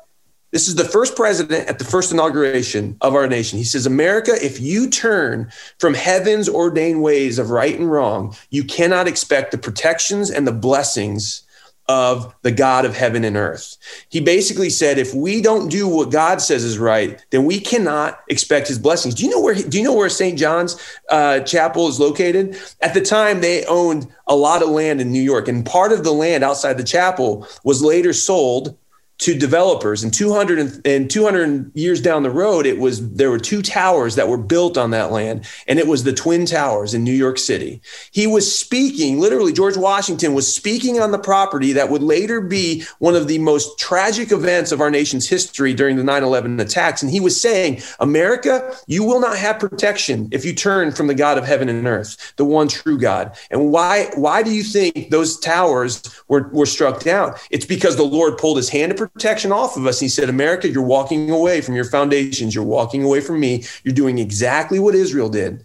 this 0.51 0.67
is 0.67 0.75
the 0.75 0.85
first 0.85 1.15
president 1.15 1.69
at 1.69 1.77
the 1.77 1.85
first 1.85 2.11
inauguration 2.11 2.97
of 3.01 3.13
our 3.13 3.27
nation. 3.27 3.59
He 3.59 3.63
says, 3.63 3.85
America, 3.85 4.31
if 4.41 4.59
you 4.59 4.89
turn 4.89 5.51
from 5.77 5.93
heaven's 5.93 6.49
ordained 6.49 7.03
ways 7.03 7.37
of 7.37 7.51
right 7.51 7.77
and 7.77 7.91
wrong, 7.91 8.35
you 8.49 8.63
cannot 8.63 9.07
expect 9.07 9.51
the 9.51 9.59
protections 9.59 10.31
and 10.31 10.47
the 10.47 10.51
blessings 10.51 11.43
of 11.89 12.35
the 12.43 12.51
God 12.51 12.85
of 12.85 12.95
heaven 12.95 13.25
and 13.25 13.35
earth. 13.35 13.75
He 14.09 14.21
basically 14.21 14.69
said, 14.69 14.99
if 14.99 15.11
we 15.13 15.41
don't 15.41 15.69
do 15.69 15.87
what 15.87 16.11
God 16.11 16.39
says 16.39 16.63
is 16.63 16.77
right, 16.77 17.19
then 17.31 17.45
we 17.45 17.59
cannot 17.59 18.19
expect 18.29 18.67
His 18.67 18.77
blessings. 18.77 19.15
Do 19.15 19.25
you 19.25 19.31
know 19.31 19.41
where? 19.41 19.55
Do 19.55 19.77
you 19.77 19.83
know 19.83 19.95
where 19.95 20.07
St. 20.07 20.37
John's 20.37 20.79
uh, 21.09 21.39
Chapel 21.41 21.87
is 21.87 21.99
located? 21.99 22.55
At 22.81 22.93
the 22.93 23.01
time, 23.01 23.41
they 23.41 23.65
owned 23.65 24.07
a 24.27 24.35
lot 24.35 24.61
of 24.61 24.69
land 24.69 25.01
in 25.01 25.11
New 25.11 25.21
York, 25.21 25.47
and 25.47 25.65
part 25.65 25.91
of 25.91 26.03
the 26.03 26.13
land 26.13 26.43
outside 26.43 26.77
the 26.77 26.83
chapel 26.83 27.47
was 27.63 27.81
later 27.81 28.13
sold 28.13 28.77
to 29.19 29.37
developers. 29.37 30.03
And 30.03 30.13
200 30.13 30.85
and 30.85 31.11
200 31.11 31.75
years 31.75 32.01
down 32.01 32.23
the 32.23 32.29
road 32.29 32.65
it 32.65 32.79
was 32.79 33.11
there 33.13 33.29
were 33.29 33.39
two 33.39 33.61
towers 33.61 34.15
that 34.15 34.29
were 34.29 34.37
built 34.37 34.77
on 34.77 34.91
that 34.91 35.11
land 35.11 35.45
and 35.67 35.77
it 35.77 35.87
was 35.87 36.03
the 36.03 36.13
twin 36.13 36.45
towers 36.45 36.93
in 36.93 37.03
new 37.03 37.13
york 37.13 37.37
city. 37.37 37.81
He 38.11 38.27
was 38.27 38.59
speaking 38.59 39.19
literally 39.19 39.51
george 39.51 39.75
washington 39.75 40.33
was 40.33 40.53
speaking 40.53 40.99
on 41.01 41.11
the 41.11 41.19
property 41.19 41.73
that 41.73 41.89
would 41.89 42.01
later 42.01 42.39
be 42.39 42.83
one 42.99 43.15
of 43.15 43.27
the 43.27 43.39
most 43.39 43.77
tragic 43.77 44.31
events 44.31 44.71
of 44.71 44.79
our 44.79 44.89
nation's 44.89 45.27
history 45.27 45.73
during 45.73 45.97
the 45.97 46.03
9-11 46.03 46.59
attacks. 46.61 47.03
And 47.03 47.11
he 47.11 47.19
was 47.19 47.39
saying 47.39 47.81
america 47.99 48.73
you 48.87 49.03
will 49.03 49.19
not 49.19 49.37
have 49.37 49.59
protection 49.59 50.29
if 50.31 50.45
you 50.45 50.53
turn 50.53 50.93
from 50.93 51.07
the 51.07 51.15
god 51.15 51.37
of 51.37 51.45
heaven 51.45 51.67
and 51.67 51.85
earth 51.87 52.33
the 52.37 52.45
one 52.45 52.69
true 52.69 52.97
god. 52.97 53.37
And 53.51 53.69
why 53.71 54.09
why 54.15 54.43
do 54.43 54.51
you 54.51 54.63
think 54.63 55.09
those 55.09 55.37
towers 55.39 56.01
were, 56.29 56.47
were 56.53 56.65
struck 56.65 57.01
down? 57.01 57.33
It's 57.51 57.65
because 57.65 57.97
the 57.97 58.03
lord 58.03 58.37
pulled 58.37 58.55
his 58.55 58.69
hand 58.69 58.95
to 58.95 59.08
protection 59.13 59.51
off 59.51 59.77
of 59.77 59.85
us. 59.85 59.99
He 59.99 60.09
said, 60.09 60.29
America, 60.29 60.69
you're 60.69 60.83
walking 60.83 61.29
away 61.29 61.61
from 61.61 61.75
your 61.75 61.85
foundations. 61.85 62.55
You're 62.55 62.63
walking 62.63 63.03
away 63.03 63.21
from 63.21 63.39
me. 63.39 63.63
You're 63.83 63.93
doing 63.93 64.19
exactly 64.19 64.79
what 64.79 64.95
Israel 64.95 65.29
did. 65.29 65.63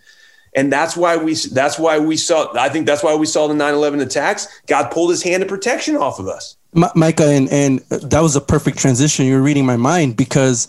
And 0.57 0.73
that's 0.73 0.97
why 0.97 1.17
we 1.17 1.35
that's 1.35 1.79
why 1.79 1.99
we 1.99 2.17
saw 2.17 2.53
I 2.57 2.69
think 2.69 2.87
that's 2.87 3.03
why 3.03 3.15
we 3.17 3.27
saw 3.27 3.49
the 3.49 3.55
9/11 3.55 4.01
attacks. 4.01 4.47
God 4.69 4.91
pulled 4.91 5.11
his 5.11 5.23
hand 5.23 5.43
of 5.43 5.49
protection 5.49 5.97
off 5.97 6.21
of 6.21 6.29
us. 6.29 6.57
Micah 6.95 7.27
and 7.27 7.49
and 7.51 7.81
that 7.91 8.21
was 8.21 8.37
a 8.37 8.41
perfect 8.41 8.79
transition. 8.79 9.27
You're 9.27 9.43
reading 9.43 9.67
my 9.67 9.77
mind 9.77 10.17
because 10.17 10.69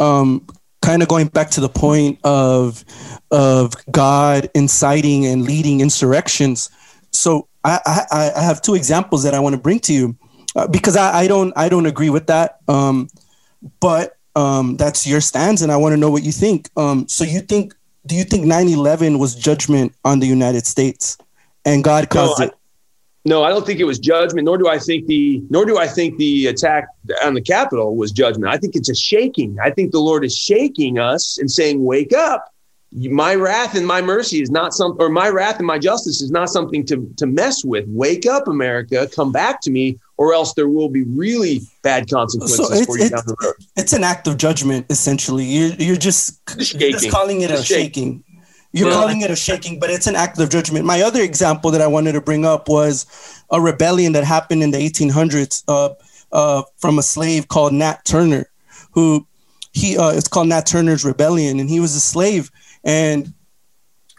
um 0.00 0.44
kind 0.82 1.02
of 1.02 1.08
going 1.08 1.28
back 1.28 1.50
to 1.50 1.60
the 1.60 1.68
point 1.68 2.18
of 2.24 2.84
of 3.30 3.74
God 3.90 4.50
inciting 4.54 5.26
and 5.26 5.42
leading 5.44 5.80
insurrections. 5.80 6.68
So 7.12 7.48
I, 7.64 7.80
I, 8.10 8.32
I 8.36 8.42
have 8.42 8.62
two 8.62 8.74
examples 8.74 9.22
that 9.24 9.34
I 9.34 9.40
want 9.40 9.54
to 9.54 9.60
bring 9.60 9.80
to 9.80 9.92
you. 9.92 10.16
Uh, 10.56 10.66
because 10.66 10.96
I, 10.96 11.20
I 11.20 11.26
don't 11.28 11.52
I 11.56 11.68
don't 11.68 11.86
agree 11.86 12.10
with 12.10 12.26
that. 12.26 12.58
Um, 12.68 13.08
but 13.80 14.16
um, 14.34 14.76
that's 14.76 15.06
your 15.06 15.20
stance, 15.20 15.62
and 15.62 15.70
I 15.70 15.76
want 15.76 15.92
to 15.92 15.96
know 15.96 16.10
what 16.10 16.22
you 16.22 16.32
think. 16.32 16.68
Um, 16.76 17.06
so 17.08 17.24
you 17.24 17.40
think 17.40 17.74
do 18.06 18.14
you 18.14 18.24
think 18.24 18.46
9-11 18.46 19.18
was 19.18 19.34
judgment 19.34 19.94
on 20.04 20.20
the 20.20 20.26
United 20.26 20.66
States 20.66 21.18
and 21.64 21.84
God 21.84 22.08
caused 22.08 22.40
no, 22.40 22.46
it? 22.46 22.52
I, 22.52 22.56
no, 23.26 23.42
I 23.42 23.50
don't 23.50 23.66
think 23.66 23.78
it 23.80 23.84
was 23.84 23.98
judgment, 23.98 24.46
nor 24.46 24.56
do 24.56 24.68
I 24.68 24.78
think 24.78 25.06
the 25.06 25.42
nor 25.50 25.66
do 25.66 25.78
I 25.78 25.86
think 25.86 26.16
the 26.16 26.46
attack 26.46 26.88
on 27.22 27.34
the 27.34 27.42
Capitol 27.42 27.96
was 27.96 28.12
judgment. 28.12 28.52
I 28.52 28.56
think 28.56 28.74
it's 28.74 28.88
a 28.88 28.94
shaking. 28.94 29.58
I 29.62 29.70
think 29.70 29.92
the 29.92 30.00
Lord 30.00 30.24
is 30.24 30.34
shaking 30.34 30.98
us 30.98 31.36
and 31.38 31.50
saying, 31.50 31.84
Wake 31.84 32.14
up. 32.14 32.46
My 32.92 33.36
wrath 33.36 33.76
and 33.76 33.86
my 33.86 34.02
mercy 34.02 34.42
is 34.42 34.50
not 34.50 34.74
some 34.74 34.96
or 34.98 35.08
my 35.08 35.28
wrath 35.28 35.58
and 35.58 35.66
my 35.66 35.78
justice 35.78 36.20
is 36.20 36.30
not 36.32 36.48
something 36.48 36.84
to, 36.86 37.12
to 37.18 37.26
mess 37.26 37.64
with. 37.64 37.84
Wake 37.88 38.26
up, 38.26 38.48
America, 38.48 39.08
come 39.14 39.30
back 39.30 39.60
to 39.62 39.70
me, 39.70 39.98
or 40.16 40.34
else 40.34 40.54
there 40.54 40.68
will 40.68 40.88
be 40.88 41.04
really 41.04 41.60
bad 41.82 42.10
consequences 42.10 42.56
so 42.56 42.84
for 42.84 42.98
you 42.98 43.08
down 43.08 43.22
the 43.26 43.36
road. 43.40 43.54
It's 43.76 43.92
an 43.92 44.02
act 44.02 44.26
of 44.26 44.38
judgment, 44.38 44.86
essentially. 44.90 45.44
You're 45.44 45.74
you're 45.74 45.96
just, 45.96 46.40
you're 46.56 46.90
just 46.90 47.10
calling 47.10 47.42
it 47.42 47.52
a 47.52 47.62
shaking. 47.62 48.24
You're 48.72 48.88
well, 48.88 49.00
calling 49.00 49.20
it 49.20 49.30
a 49.30 49.36
shaking, 49.36 49.80
but 49.80 49.90
it's 49.90 50.06
an 50.06 50.14
act 50.14 50.38
of 50.38 50.48
judgment. 50.48 50.84
My 50.84 51.02
other 51.02 51.22
example 51.22 51.70
that 51.72 51.80
I 51.80 51.88
wanted 51.88 52.12
to 52.12 52.20
bring 52.20 52.44
up 52.44 52.68
was 52.68 53.06
a 53.50 53.60
rebellion 53.60 54.12
that 54.12 54.24
happened 54.24 54.62
in 54.62 54.70
the 54.70 54.78
1800s 54.78 55.64
uh, 55.66 55.94
uh, 56.32 56.62
from 56.76 56.98
a 56.98 57.02
slave 57.02 57.48
called 57.48 57.72
Nat 57.72 58.04
Turner, 58.04 58.46
who 58.92 59.26
he 59.72 59.96
uh, 59.96 60.10
it's 60.10 60.28
called 60.28 60.48
Nat 60.48 60.66
Turner's 60.66 61.04
Rebellion, 61.04 61.58
and 61.60 61.68
he 61.68 61.80
was 61.80 61.94
a 61.94 62.00
slave. 62.00 62.50
And 62.84 63.32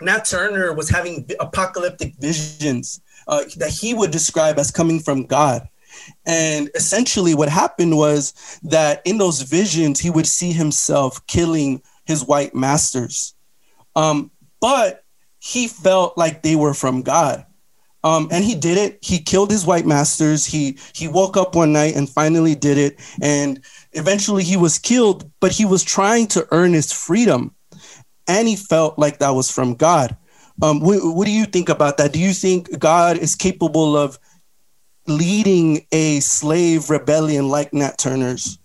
Nat 0.02 0.26
Turner 0.26 0.74
was 0.74 0.90
having 0.90 1.30
apocalyptic 1.40 2.16
visions 2.16 3.02
uh, 3.28 3.44
that 3.58 3.70
he 3.70 3.94
would 3.94 4.12
describe 4.12 4.58
as 4.58 4.72
coming 4.72 5.00
from 5.00 5.26
God. 5.26 5.68
And 6.26 6.70
essentially, 6.74 7.36
what 7.36 7.50
happened 7.50 7.98
was 7.98 8.60
that 8.64 9.02
in 9.06 9.18
those 9.18 9.42
visions, 9.42 10.00
he 10.00 10.10
would 10.10 10.28
see 10.28 10.52
himself 10.52 11.26
killing 11.28 11.82
his 12.06 12.26
white 12.26 12.56
masters. 12.56 13.36
Um, 13.96 14.32
but 14.60 15.04
he 15.40 15.68
felt 15.68 16.18
like 16.18 16.42
they 16.42 16.56
were 16.56 16.74
from 16.74 17.02
God. 17.02 17.46
Um, 18.04 18.30
and 18.32 18.44
he 18.44 18.56
did 18.56 18.78
it. 18.78 19.00
He 19.02 19.20
killed 19.20 19.52
his 19.52 19.66
white 19.66 19.86
masters. 19.86 20.46
He 20.46 20.80
he 20.94 21.08
woke 21.08 21.38
up 21.38 21.56
one 21.56 21.72
night 21.72 21.96
and 21.96 22.10
finally 22.10 22.56
did 22.56 22.78
it. 22.78 23.00
And 23.22 23.64
eventually 23.94 24.44
he 24.44 24.58
was 24.58 24.80
killed, 24.80 25.30
but 25.40 25.52
he 25.52 25.66
was 25.66 25.84
trying 25.84 26.28
to 26.28 26.48
earn 26.52 26.74
his 26.74 26.92
freedom. 26.92 27.54
And 28.32 28.48
he 28.48 28.56
felt 28.56 28.98
like 28.98 29.20
that 29.20 29.32
was 29.32 29.52
from 29.52 29.76
God. 29.76 30.16
Um, 30.62 30.80
what, 30.80 31.00
what 31.04 31.26
do 31.26 31.32
you 31.32 31.44
think 31.44 31.68
about 31.68 31.98
that? 31.98 32.14
Do 32.14 32.20
you 32.20 32.32
think 32.32 32.80
God 32.80 33.18
is 33.18 33.36
capable 33.36 33.98
of 33.98 34.18
leading 35.06 35.86
a 35.92 36.22
slave 36.22 36.90
rebellion 36.90 37.50
like 37.50 37.74
Nat 37.74 37.98
Turner's? 37.98 38.58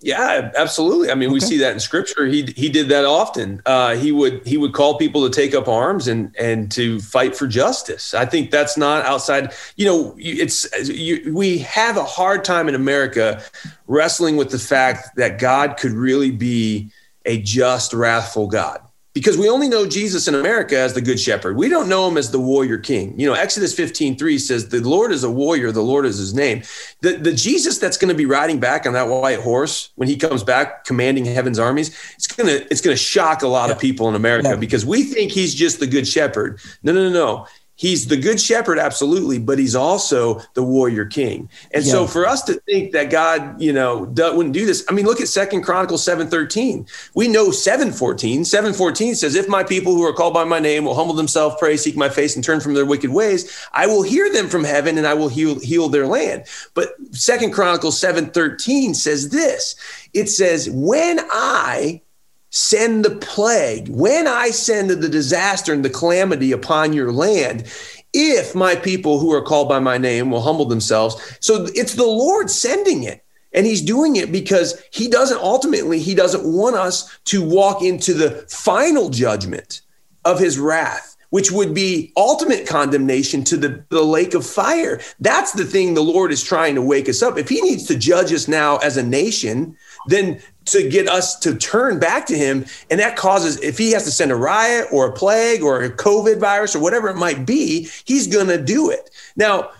Yeah, 0.00 0.52
absolutely. 0.56 1.10
I 1.10 1.14
mean, 1.14 1.28
okay. 1.28 1.34
we 1.34 1.40
see 1.40 1.58
that 1.58 1.72
in 1.72 1.80
scripture. 1.80 2.24
He 2.24 2.54
he 2.56 2.68
did 2.68 2.88
that 2.88 3.04
often. 3.04 3.60
Uh, 3.66 3.96
he 3.96 4.12
would 4.12 4.46
he 4.46 4.56
would 4.56 4.72
call 4.72 4.96
people 4.96 5.28
to 5.28 5.34
take 5.34 5.54
up 5.54 5.66
arms 5.66 6.06
and 6.06 6.34
and 6.38 6.70
to 6.72 7.00
fight 7.00 7.36
for 7.36 7.48
justice. 7.48 8.14
I 8.14 8.24
think 8.24 8.52
that's 8.52 8.76
not 8.76 9.04
outside. 9.04 9.52
You 9.76 9.86
know, 9.86 10.14
it's 10.16 10.68
you, 10.88 11.34
we 11.34 11.58
have 11.58 11.96
a 11.96 12.04
hard 12.04 12.44
time 12.44 12.68
in 12.68 12.76
America 12.76 13.42
wrestling 13.88 14.36
with 14.36 14.50
the 14.50 14.58
fact 14.58 15.16
that 15.16 15.40
God 15.40 15.76
could 15.76 15.92
really 15.92 16.30
be 16.30 16.92
a 17.28 17.40
just, 17.40 17.92
wrathful 17.92 18.48
God 18.48 18.80
because 19.18 19.36
we 19.36 19.48
only 19.48 19.68
know 19.68 19.84
Jesus 19.84 20.28
in 20.28 20.36
America 20.36 20.78
as 20.78 20.94
the 20.94 21.00
good 21.00 21.18
shepherd. 21.18 21.56
We 21.56 21.68
don't 21.68 21.88
know 21.88 22.06
him 22.06 22.16
as 22.16 22.30
the 22.30 22.38
warrior 22.38 22.78
king. 22.78 23.18
You 23.18 23.26
know, 23.26 23.34
Exodus 23.34 23.74
15, 23.74 24.16
3 24.16 24.38
says, 24.38 24.68
the 24.68 24.80
Lord 24.80 25.10
is 25.10 25.24
a 25.24 25.30
warrior, 25.30 25.72
the 25.72 25.82
Lord 25.82 26.06
is 26.06 26.18
his 26.18 26.34
name. 26.34 26.62
The, 27.00 27.16
the 27.16 27.32
Jesus 27.32 27.78
that's 27.78 27.96
going 27.96 28.10
to 28.10 28.14
be 28.14 28.26
riding 28.26 28.60
back 28.60 28.86
on 28.86 28.92
that 28.92 29.08
white 29.08 29.40
horse 29.40 29.90
when 29.96 30.08
he 30.08 30.16
comes 30.16 30.44
back 30.44 30.84
commanding 30.84 31.24
heaven's 31.24 31.58
armies, 31.58 31.88
it's 32.14 32.28
going 32.28 32.46
to, 32.46 32.64
it's 32.70 32.80
going 32.80 32.96
to 32.96 33.02
shock 33.02 33.42
a 33.42 33.48
lot 33.48 33.70
yeah. 33.70 33.74
of 33.74 33.80
people 33.80 34.08
in 34.08 34.14
America 34.14 34.50
yeah. 34.50 34.56
because 34.56 34.86
we 34.86 35.02
think 35.02 35.32
he's 35.32 35.52
just 35.52 35.80
the 35.80 35.88
good 35.88 36.06
shepherd. 36.06 36.60
No, 36.84 36.92
no, 36.92 37.08
no, 37.08 37.12
no 37.12 37.46
he's 37.78 38.08
the 38.08 38.16
good 38.16 38.40
shepherd 38.40 38.78
absolutely 38.78 39.38
but 39.38 39.58
he's 39.58 39.74
also 39.74 40.40
the 40.54 40.62
warrior 40.62 41.06
king. 41.06 41.48
And 41.72 41.84
yeah. 41.84 41.92
so 41.92 42.06
for 42.06 42.26
us 42.26 42.42
to 42.44 42.54
think 42.54 42.92
that 42.92 43.10
god 43.10 43.60
you 43.60 43.72
know 43.72 44.00
wouldn't 44.00 44.52
do 44.52 44.66
this 44.66 44.84
i 44.88 44.92
mean 44.92 45.06
look 45.06 45.20
at 45.20 45.28
second 45.28 45.62
chronicles 45.62 46.04
713 46.04 46.86
we 47.14 47.28
know 47.28 47.50
714 47.50 48.44
714 48.44 49.14
says 49.14 49.34
if 49.34 49.48
my 49.48 49.64
people 49.64 49.94
who 49.94 50.04
are 50.04 50.12
called 50.12 50.34
by 50.34 50.44
my 50.44 50.58
name 50.58 50.84
will 50.84 50.94
humble 50.94 51.14
themselves 51.14 51.56
pray 51.58 51.76
seek 51.76 51.96
my 51.96 52.08
face 52.08 52.34
and 52.34 52.44
turn 52.44 52.60
from 52.60 52.74
their 52.74 52.86
wicked 52.86 53.10
ways 53.10 53.66
i 53.72 53.86
will 53.86 54.02
hear 54.02 54.30
them 54.32 54.48
from 54.48 54.64
heaven 54.64 54.98
and 54.98 55.06
i 55.06 55.14
will 55.14 55.28
heal, 55.28 55.58
heal 55.60 55.88
their 55.88 56.06
land. 56.06 56.44
But 56.74 56.94
second 57.12 57.52
chronicles 57.52 57.98
713 58.00 58.94
says 58.94 59.30
this. 59.30 59.76
It 60.12 60.28
says 60.28 60.68
when 60.70 61.20
i 61.30 62.00
send 62.50 63.04
the 63.04 63.16
plague, 63.16 63.88
when 63.88 64.26
I 64.26 64.50
send 64.50 64.90
the 64.90 65.08
disaster 65.08 65.72
and 65.72 65.84
the 65.84 65.90
calamity 65.90 66.52
upon 66.52 66.92
your 66.92 67.12
land, 67.12 67.66
if 68.12 68.54
my 68.54 68.74
people 68.74 69.18
who 69.18 69.32
are 69.32 69.42
called 69.42 69.68
by 69.68 69.78
my 69.78 69.98
name 69.98 70.30
will 70.30 70.40
humble 70.40 70.64
themselves. 70.64 71.36
So 71.40 71.66
it's 71.74 71.94
the 71.94 72.06
Lord 72.06 72.50
sending 72.50 73.02
it. 73.02 73.24
And 73.52 73.64
he's 73.64 73.82
doing 73.82 74.16
it 74.16 74.30
because 74.30 74.80
he 74.90 75.08
doesn't 75.08 75.40
ultimately, 75.40 75.98
he 75.98 76.14
doesn't 76.14 76.44
want 76.44 76.76
us 76.76 77.18
to 77.24 77.42
walk 77.42 77.82
into 77.82 78.12
the 78.12 78.30
final 78.48 79.08
judgment 79.08 79.80
of 80.24 80.38
his 80.38 80.58
wrath 80.58 81.16
which 81.30 81.50
would 81.52 81.74
be 81.74 82.12
ultimate 82.16 82.66
condemnation 82.66 83.44
to 83.44 83.56
the, 83.56 83.84
the 83.90 84.02
lake 84.02 84.34
of 84.34 84.46
fire. 84.46 85.00
That's 85.20 85.52
the 85.52 85.64
thing 85.64 85.94
the 85.94 86.02
Lord 86.02 86.32
is 86.32 86.42
trying 86.42 86.74
to 86.74 86.82
wake 86.82 87.08
us 87.08 87.22
up. 87.22 87.36
If 87.36 87.48
He 87.48 87.60
needs 87.60 87.84
to 87.84 87.98
judge 87.98 88.32
us 88.32 88.48
now 88.48 88.78
as 88.78 88.96
a 88.96 89.02
nation, 89.02 89.76
then 90.08 90.40
to 90.66 90.88
get 90.88 91.08
us 91.08 91.38
to 91.38 91.54
turn 91.54 91.98
back 91.98 92.26
to 92.26 92.36
him. 92.36 92.66
And 92.90 93.00
that 93.00 93.16
causes, 93.16 93.58
if 93.62 93.78
he 93.78 93.92
has 93.92 94.04
to 94.04 94.10
send 94.10 94.30
a 94.30 94.36
riot 94.36 94.88
or 94.92 95.06
a 95.06 95.12
plague 95.12 95.62
or 95.62 95.82
a 95.82 95.90
COVID 95.90 96.38
virus 96.38 96.76
or 96.76 96.80
whatever 96.80 97.08
it 97.08 97.16
might 97.16 97.46
be, 97.46 97.88
he's 98.04 98.26
going 98.26 98.48
to 98.48 98.62
do 98.62 98.90
it. 98.90 99.10
Now, 99.36 99.70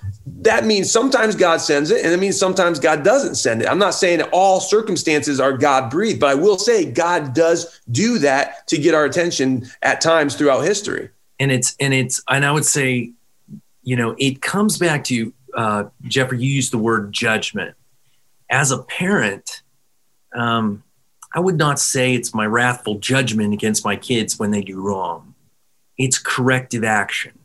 that 0.41 0.65
means 0.65 0.91
sometimes 0.91 1.35
God 1.35 1.61
sends 1.61 1.91
it, 1.91 2.05
and 2.05 2.13
it 2.15 2.19
means 2.19 2.39
sometimes 2.39 2.79
God 2.79 3.03
doesn't 3.03 3.35
send 3.35 3.61
it. 3.61 3.69
I'm 3.69 3.79
not 3.79 3.95
saying 3.95 4.19
that 4.19 4.31
all 4.33 4.61
circumstances 4.61 5.41
are 5.41 5.57
God 5.57 5.91
breathed, 5.91 6.21
but 6.21 6.31
I 6.31 6.35
will 6.35 6.59
say 6.59 6.91
God 6.91 7.35
does 7.35 7.81
do 7.91 8.19
that 8.21 8.67
to 8.69 8.79
get 8.79 8.95
our 8.95 9.05
attention 9.05 9.67
at 9.83 10.01
times 10.01 10.37
throughout 10.37 10.61
history. 10.61 11.11
And 11.39 11.53
it's, 11.53 11.77
and 11.81 11.93
it's, 11.93 12.23
and 12.29 12.47
I 12.47 12.53
would 12.53 12.67
say, 12.67 13.13
you 13.83 13.97
know, 13.97 14.15
it 14.19 14.41
comes 14.41 14.79
back 14.79 15.05
to, 15.05 15.33
uh, 15.55 15.85
Jeffrey, 16.03 16.39
you 16.39 16.51
used 16.51 16.73
the 16.73 16.79
word 16.79 17.13
judgment. 17.13 17.75
As 18.51 18.71
a 18.71 18.79
parent, 18.79 19.63
um, 20.35 20.83
I 21.35 21.41
would 21.41 21.57
not 21.57 21.79
say 21.79 22.15
it's 22.15 22.35
my 22.35 22.47
wrathful 22.47 22.99
judgment 22.99 23.53
against 23.53 23.85
my 23.85 23.97
kids 23.97 24.39
when 24.39 24.51
they 24.51 24.63
do 24.63 24.81
wrong. 24.81 25.35
It's 25.97 26.19
corrective 26.19 26.85
action. 26.85 27.39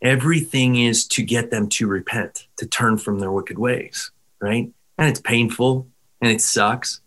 Everything 0.00 0.76
is 0.76 1.06
to 1.08 1.22
get 1.22 1.50
them 1.50 1.68
to 1.70 1.86
repent, 1.86 2.46
to 2.56 2.66
turn 2.66 2.98
from 2.98 3.18
their 3.18 3.32
wicked 3.32 3.58
ways, 3.58 4.10
right? 4.40 4.70
And 4.98 5.08
it's 5.08 5.20
painful 5.20 5.88
and 6.20 6.30
it 6.30 6.40
sucks, 6.40 7.00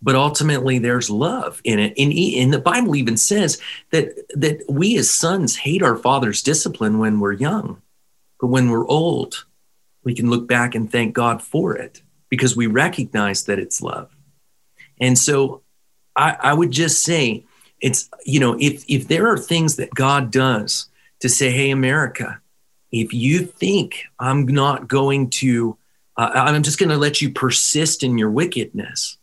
but 0.00 0.14
ultimately 0.14 0.78
there's 0.78 1.10
love 1.10 1.60
in 1.64 1.78
it. 1.78 1.94
And, 1.98 2.12
and 2.12 2.52
the 2.52 2.58
Bible 2.58 2.96
even 2.96 3.16
says 3.16 3.60
that 3.90 4.14
that 4.34 4.62
we 4.68 4.96
as 4.98 5.10
sons 5.10 5.56
hate 5.56 5.82
our 5.82 5.96
father's 5.96 6.42
discipline 6.42 6.98
when 6.98 7.20
we're 7.20 7.32
young, 7.32 7.82
but 8.40 8.48
when 8.48 8.70
we're 8.70 8.86
old, 8.86 9.44
we 10.04 10.14
can 10.14 10.30
look 10.30 10.46
back 10.46 10.74
and 10.74 10.90
thank 10.90 11.14
God 11.14 11.42
for 11.42 11.76
it 11.76 12.02
because 12.28 12.56
we 12.56 12.66
recognize 12.66 13.44
that 13.44 13.58
it's 13.58 13.82
love. 13.82 14.14
And 15.00 15.18
so 15.18 15.62
I, 16.16 16.36
I 16.40 16.54
would 16.54 16.70
just 16.70 17.02
say 17.02 17.44
it's, 17.80 18.08
you 18.24 18.40
know, 18.40 18.56
if, 18.58 18.84
if 18.88 19.08
there 19.08 19.28
are 19.28 19.38
things 19.38 19.76
that 19.76 19.94
God 19.94 20.30
does 20.30 20.88
to 21.20 21.28
say, 21.28 21.50
hey, 21.50 21.70
America, 21.70 22.40
if 22.90 23.12
you 23.12 23.40
think 23.40 24.04
I'm 24.18 24.46
not 24.46 24.88
going 24.88 25.30
to, 25.30 25.76
uh, 26.16 26.30
I'm 26.34 26.62
just 26.62 26.78
going 26.78 26.88
to 26.88 26.96
let 26.96 27.20
you 27.20 27.30
persist 27.30 28.02
in 28.02 28.18
your 28.18 28.30
wickedness, 28.30 29.17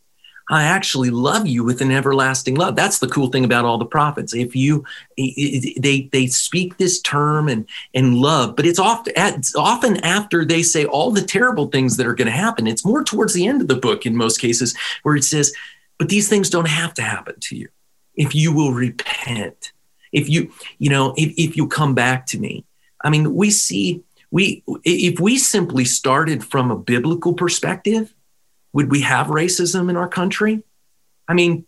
I 0.50 0.64
actually 0.64 1.10
love 1.10 1.48
you 1.48 1.64
with 1.64 1.82
an 1.82 1.92
everlasting 1.92 2.56
love. 2.56 2.76
That's 2.76 3.00
the 3.00 3.08
cool 3.08 3.28
thing 3.28 3.46
about 3.46 3.66
all 3.66 3.80
the 3.80 3.86
prophets. 3.86 4.34
If 4.34 4.56
you, 4.56 4.86
they 5.18 6.08
they 6.12 6.28
speak 6.28 6.78
this 6.78 7.02
term 7.02 7.50
and 7.50 7.68
and 7.96 8.16
love, 8.16 8.56
but 8.56 8.66
it's 8.66 8.78
often 8.78 9.14
it's 9.16 9.56
often 9.56 9.98
after 9.98 10.46
they 10.46 10.62
say 10.62 10.86
all 10.86 11.10
the 11.10 11.24
terrible 11.24 11.68
things 11.68 11.98
that 11.98 12.06
are 12.06 12.14
going 12.14 12.28
to 12.28 12.32
happen. 12.32 12.68
It's 12.68 12.86
more 12.86 13.04
towards 13.04 13.34
the 13.34 13.48
end 13.48 13.62
of 13.62 13.68
the 13.68 13.76
book 13.76 14.06
in 14.06 14.16
most 14.16 14.40
cases 14.40 14.76
where 15.02 15.16
it 15.16 15.24
says, 15.24 15.52
"But 15.98 16.10
these 16.10 16.30
things 16.30 16.50
don't 16.50 16.68
have 16.68 16.94
to 16.96 17.02
happen 17.02 17.36
to 17.40 17.56
you 17.56 17.70
if 18.16 18.36
you 18.36 18.54
will 18.54 18.72
repent. 18.72 19.72
If 20.12 20.30
you 20.30 20.52
you 20.78 20.92
know 20.92 21.16
if 21.18 21.34
if 21.38 21.58
you 21.58 21.68
come 21.68 21.96
back 21.96 22.28
to 22.28 22.40
me." 22.40 22.66
I 23.04 23.10
mean, 23.10 23.34
we 23.34 23.50
see 23.50 24.04
we 24.30 24.64
if 24.84 25.20
we 25.20 25.40
simply 25.40 25.86
started 25.86 26.44
from 26.44 26.70
a 26.70 26.78
biblical 26.78 27.34
perspective 27.34 28.14
would 28.76 28.92
we 28.92 29.02
have 29.02 29.28
racism 29.28 29.90
in 29.90 29.96
our 29.96 30.10
country? 30.10 30.62
I 31.30 31.34
mean, 31.34 31.66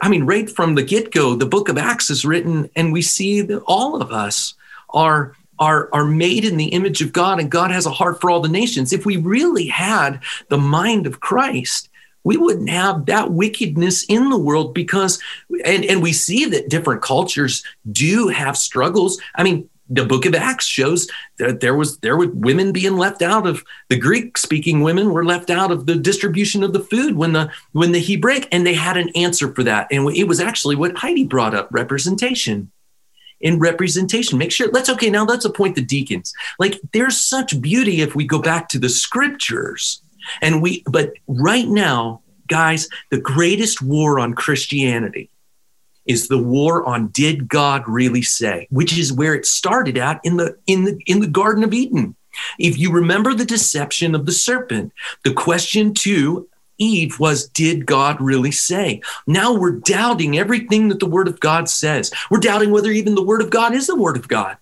I 0.00 0.08
mean, 0.08 0.24
right 0.24 0.48
from 0.48 0.74
the 0.74 0.82
get-go, 0.82 1.36
the 1.36 1.44
book 1.44 1.68
of 1.68 1.76
Acts 1.76 2.08
is 2.08 2.24
written, 2.24 2.70
and 2.74 2.94
we 2.94 3.02
see 3.02 3.42
that 3.42 3.62
all 3.66 4.00
of 4.00 4.10
us 4.10 4.54
are 4.88 5.36
are, 5.58 5.88
are 5.92 6.04
made 6.04 6.44
in 6.44 6.56
the 6.56 6.66
image 6.68 7.00
of 7.00 7.12
God, 7.12 7.40
and 7.40 7.50
God 7.50 7.70
has 7.70 7.86
a 7.86 7.90
heart 7.90 8.20
for 8.20 8.30
all 8.30 8.40
the 8.40 8.48
nations. 8.48 8.92
If 8.92 9.06
we 9.06 9.16
really 9.16 9.66
had 9.66 10.20
the 10.48 10.58
mind 10.58 11.06
of 11.06 11.20
Christ, 11.20 11.88
we 12.24 12.36
wouldn't 12.36 12.68
have 12.68 13.06
that 13.06 13.30
wickedness 13.30 14.04
in 14.04 14.28
the 14.30 14.38
world 14.38 14.74
because 14.74 15.20
and, 15.64 15.84
and 15.84 16.02
we 16.02 16.12
see 16.12 16.46
that 16.46 16.70
different 16.70 17.02
cultures 17.02 17.64
do 17.90 18.28
have 18.28 18.56
struggles. 18.56 19.20
I 19.34 19.42
mean, 19.44 19.68
the 19.88 20.04
book 20.04 20.26
of 20.26 20.34
acts 20.34 20.66
shows 20.66 21.08
that 21.38 21.60
there 21.60 21.74
was 21.74 21.98
there 21.98 22.16
were 22.16 22.28
women 22.28 22.72
being 22.72 22.96
left 22.96 23.22
out 23.22 23.46
of 23.46 23.62
the 23.88 23.98
greek 23.98 24.36
speaking 24.36 24.82
women 24.82 25.12
were 25.12 25.24
left 25.24 25.50
out 25.50 25.70
of 25.70 25.86
the 25.86 25.94
distribution 25.94 26.62
of 26.62 26.72
the 26.72 26.80
food 26.80 27.16
when 27.16 27.32
the 27.32 27.50
when 27.72 27.92
the 27.92 28.00
hebraic 28.00 28.48
and 28.50 28.66
they 28.66 28.74
had 28.74 28.96
an 28.96 29.10
answer 29.10 29.54
for 29.54 29.62
that. 29.62 29.86
And 29.90 30.08
it 30.16 30.24
was 30.24 30.40
actually 30.40 30.76
what 30.76 30.96
heidi 30.98 31.24
brought 31.24 31.54
up 31.54 31.68
representation. 31.70 32.70
In 33.40 33.58
representation 33.58 34.38
make 34.38 34.50
sure 34.50 34.68
let's 34.72 34.88
okay 34.88 35.10
now 35.10 35.24
let's 35.24 35.44
appoint 35.44 35.74
the 35.74 35.82
deacons. 35.82 36.32
Like 36.58 36.80
there's 36.92 37.24
such 37.24 37.60
beauty 37.60 38.00
if 38.00 38.14
we 38.14 38.26
go 38.26 38.40
back 38.40 38.68
to 38.70 38.78
the 38.78 38.88
scriptures. 38.88 40.02
And 40.40 40.62
we 40.62 40.82
but 40.86 41.12
right 41.26 41.68
now 41.68 42.22
guys 42.48 42.88
the 43.10 43.20
greatest 43.20 43.82
war 43.82 44.20
on 44.20 44.32
christianity 44.32 45.30
is 46.06 46.28
the 46.28 46.38
war 46.38 46.84
on 46.86 47.08
did 47.08 47.48
God 47.48 47.82
really 47.86 48.22
say, 48.22 48.66
which 48.70 48.96
is 48.96 49.12
where 49.12 49.34
it 49.34 49.46
started 49.46 49.98
at 49.98 50.20
in 50.24 50.36
the 50.36 50.56
in 50.66 50.84
the 50.84 50.98
in 51.06 51.20
the 51.20 51.26
Garden 51.26 51.64
of 51.64 51.74
Eden. 51.74 52.16
If 52.58 52.78
you 52.78 52.92
remember 52.92 53.34
the 53.34 53.44
deception 53.44 54.14
of 54.14 54.26
the 54.26 54.32
serpent, 54.32 54.92
the 55.24 55.32
question 55.32 55.94
to 55.94 56.48
Eve 56.78 57.18
was, 57.18 57.48
Did 57.48 57.86
God 57.86 58.20
really 58.20 58.50
say? 58.50 59.00
Now 59.26 59.54
we're 59.54 59.72
doubting 59.72 60.38
everything 60.38 60.88
that 60.88 61.00
the 61.00 61.06
Word 61.06 61.28
of 61.28 61.40
God 61.40 61.68
says. 61.68 62.12
We're 62.30 62.38
doubting 62.38 62.70
whether 62.70 62.90
even 62.90 63.14
the 63.14 63.22
Word 63.22 63.42
of 63.42 63.50
God 63.50 63.74
is 63.74 63.86
the 63.86 63.96
Word 63.96 64.16
of 64.16 64.28
God. 64.28 64.56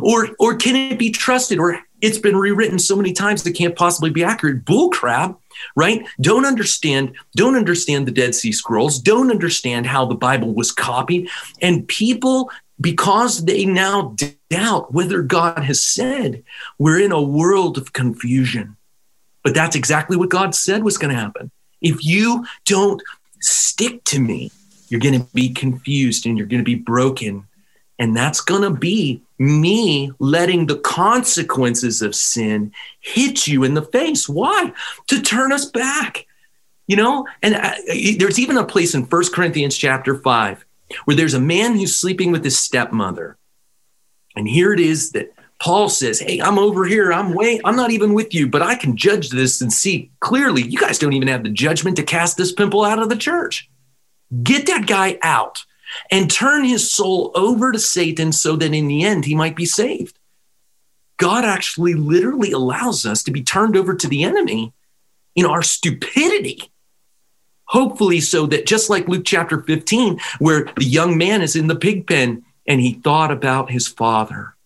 Or, 0.00 0.28
or 0.38 0.56
can 0.56 0.76
it 0.76 0.98
be 0.98 1.10
trusted? 1.10 1.58
Or 1.58 1.80
it's 2.00 2.18
been 2.18 2.36
rewritten 2.36 2.78
so 2.78 2.96
many 2.96 3.12
times 3.12 3.42
that 3.42 3.52
can't 3.52 3.76
possibly 3.76 4.10
be 4.10 4.24
accurate. 4.24 4.64
Bull 4.64 4.90
crap 4.90 5.38
right? 5.76 6.06
Don't 6.20 6.44
understand, 6.44 7.14
don't 7.36 7.56
understand 7.56 8.06
the 8.06 8.12
Dead 8.12 8.34
Sea 8.34 8.52
Scrolls, 8.52 8.98
don't 8.98 9.30
understand 9.30 9.86
how 9.86 10.04
the 10.04 10.14
Bible 10.14 10.54
was 10.54 10.72
copied. 10.72 11.28
And 11.60 11.86
people, 11.86 12.50
because 12.80 13.44
they 13.44 13.64
now 13.64 14.16
doubt 14.50 14.92
whether 14.92 15.22
God 15.22 15.60
has 15.60 15.84
said, 15.84 16.42
we're 16.78 17.00
in 17.00 17.12
a 17.12 17.22
world 17.22 17.78
of 17.78 17.92
confusion. 17.92 18.76
But 19.44 19.54
that's 19.54 19.76
exactly 19.76 20.16
what 20.16 20.30
God 20.30 20.54
said 20.54 20.84
was 20.84 20.98
going 20.98 21.14
to 21.14 21.20
happen. 21.20 21.50
If 21.80 22.04
you 22.04 22.46
don't 22.64 23.02
stick 23.40 24.04
to 24.04 24.20
me, 24.20 24.52
you're 24.88 25.00
going 25.00 25.20
to 25.20 25.26
be 25.34 25.48
confused 25.48 26.26
and 26.26 26.38
you're 26.38 26.46
going 26.46 26.60
to 26.60 26.64
be 26.64 26.76
broken. 26.76 27.46
And 27.98 28.16
that's 28.16 28.40
going 28.40 28.62
to 28.62 28.70
be 28.70 29.22
me 29.42 30.12
letting 30.18 30.66
the 30.66 30.78
consequences 30.78 32.00
of 32.00 32.14
sin 32.14 32.72
hit 33.00 33.46
you 33.46 33.64
in 33.64 33.74
the 33.74 33.82
face. 33.82 34.28
Why? 34.28 34.72
To 35.08 35.20
turn 35.20 35.52
us 35.52 35.64
back. 35.64 36.26
You 36.86 36.96
know, 36.96 37.26
and 37.42 37.54
I, 37.56 37.70
uh, 37.70 37.94
there's 38.18 38.38
even 38.38 38.56
a 38.56 38.64
place 38.64 38.94
in 38.94 39.06
First 39.06 39.32
Corinthians 39.32 39.76
chapter 39.76 40.18
5 40.18 40.64
where 41.04 41.16
there's 41.16 41.34
a 41.34 41.40
man 41.40 41.76
who's 41.76 41.98
sleeping 41.98 42.32
with 42.32 42.44
his 42.44 42.58
stepmother. 42.58 43.36
And 44.36 44.48
here 44.48 44.72
it 44.72 44.80
is 44.80 45.12
that 45.12 45.32
Paul 45.60 45.88
says, 45.88 46.18
Hey, 46.18 46.40
I'm 46.40 46.58
over 46.58 46.84
here. 46.84 47.12
I'm 47.12 47.34
way, 47.34 47.60
I'm 47.64 47.76
not 47.76 47.92
even 47.92 48.14
with 48.14 48.34
you, 48.34 48.48
but 48.48 48.62
I 48.62 48.74
can 48.74 48.96
judge 48.96 49.30
this 49.30 49.60
and 49.60 49.72
see 49.72 50.10
clearly 50.20 50.62
you 50.62 50.78
guys 50.78 50.98
don't 50.98 51.12
even 51.12 51.28
have 51.28 51.44
the 51.44 51.50
judgment 51.50 51.96
to 51.96 52.02
cast 52.02 52.36
this 52.36 52.52
pimple 52.52 52.84
out 52.84 52.98
of 52.98 53.08
the 53.08 53.16
church. 53.16 53.70
Get 54.42 54.66
that 54.66 54.86
guy 54.86 55.18
out 55.22 55.64
and 56.10 56.30
turn 56.30 56.64
his 56.64 56.92
soul 56.92 57.32
over 57.34 57.72
to 57.72 57.78
Satan 57.78 58.32
so 58.32 58.56
that 58.56 58.74
in 58.74 58.88
the 58.88 59.04
end 59.04 59.24
he 59.24 59.34
might 59.34 59.56
be 59.56 59.66
saved. 59.66 60.18
God 61.18 61.44
actually 61.44 61.94
literally 61.94 62.52
allows 62.52 63.06
us 63.06 63.22
to 63.24 63.30
be 63.30 63.42
turned 63.42 63.76
over 63.76 63.94
to 63.94 64.08
the 64.08 64.24
enemy 64.24 64.72
in 65.34 65.46
our 65.46 65.62
stupidity. 65.62 66.70
Hopefully, 67.66 68.20
so 68.20 68.46
that 68.46 68.66
just 68.66 68.90
like 68.90 69.08
Luke 69.08 69.24
chapter 69.24 69.62
15, 69.62 70.20
where 70.38 70.64
the 70.76 70.84
young 70.84 71.16
man 71.16 71.40
is 71.40 71.56
in 71.56 71.68
the 71.68 71.76
pig 71.76 72.06
pen 72.06 72.44
and 72.66 72.80
he 72.80 72.94
thought 72.94 73.30
about 73.30 73.70
his 73.70 73.88
father 73.88 74.56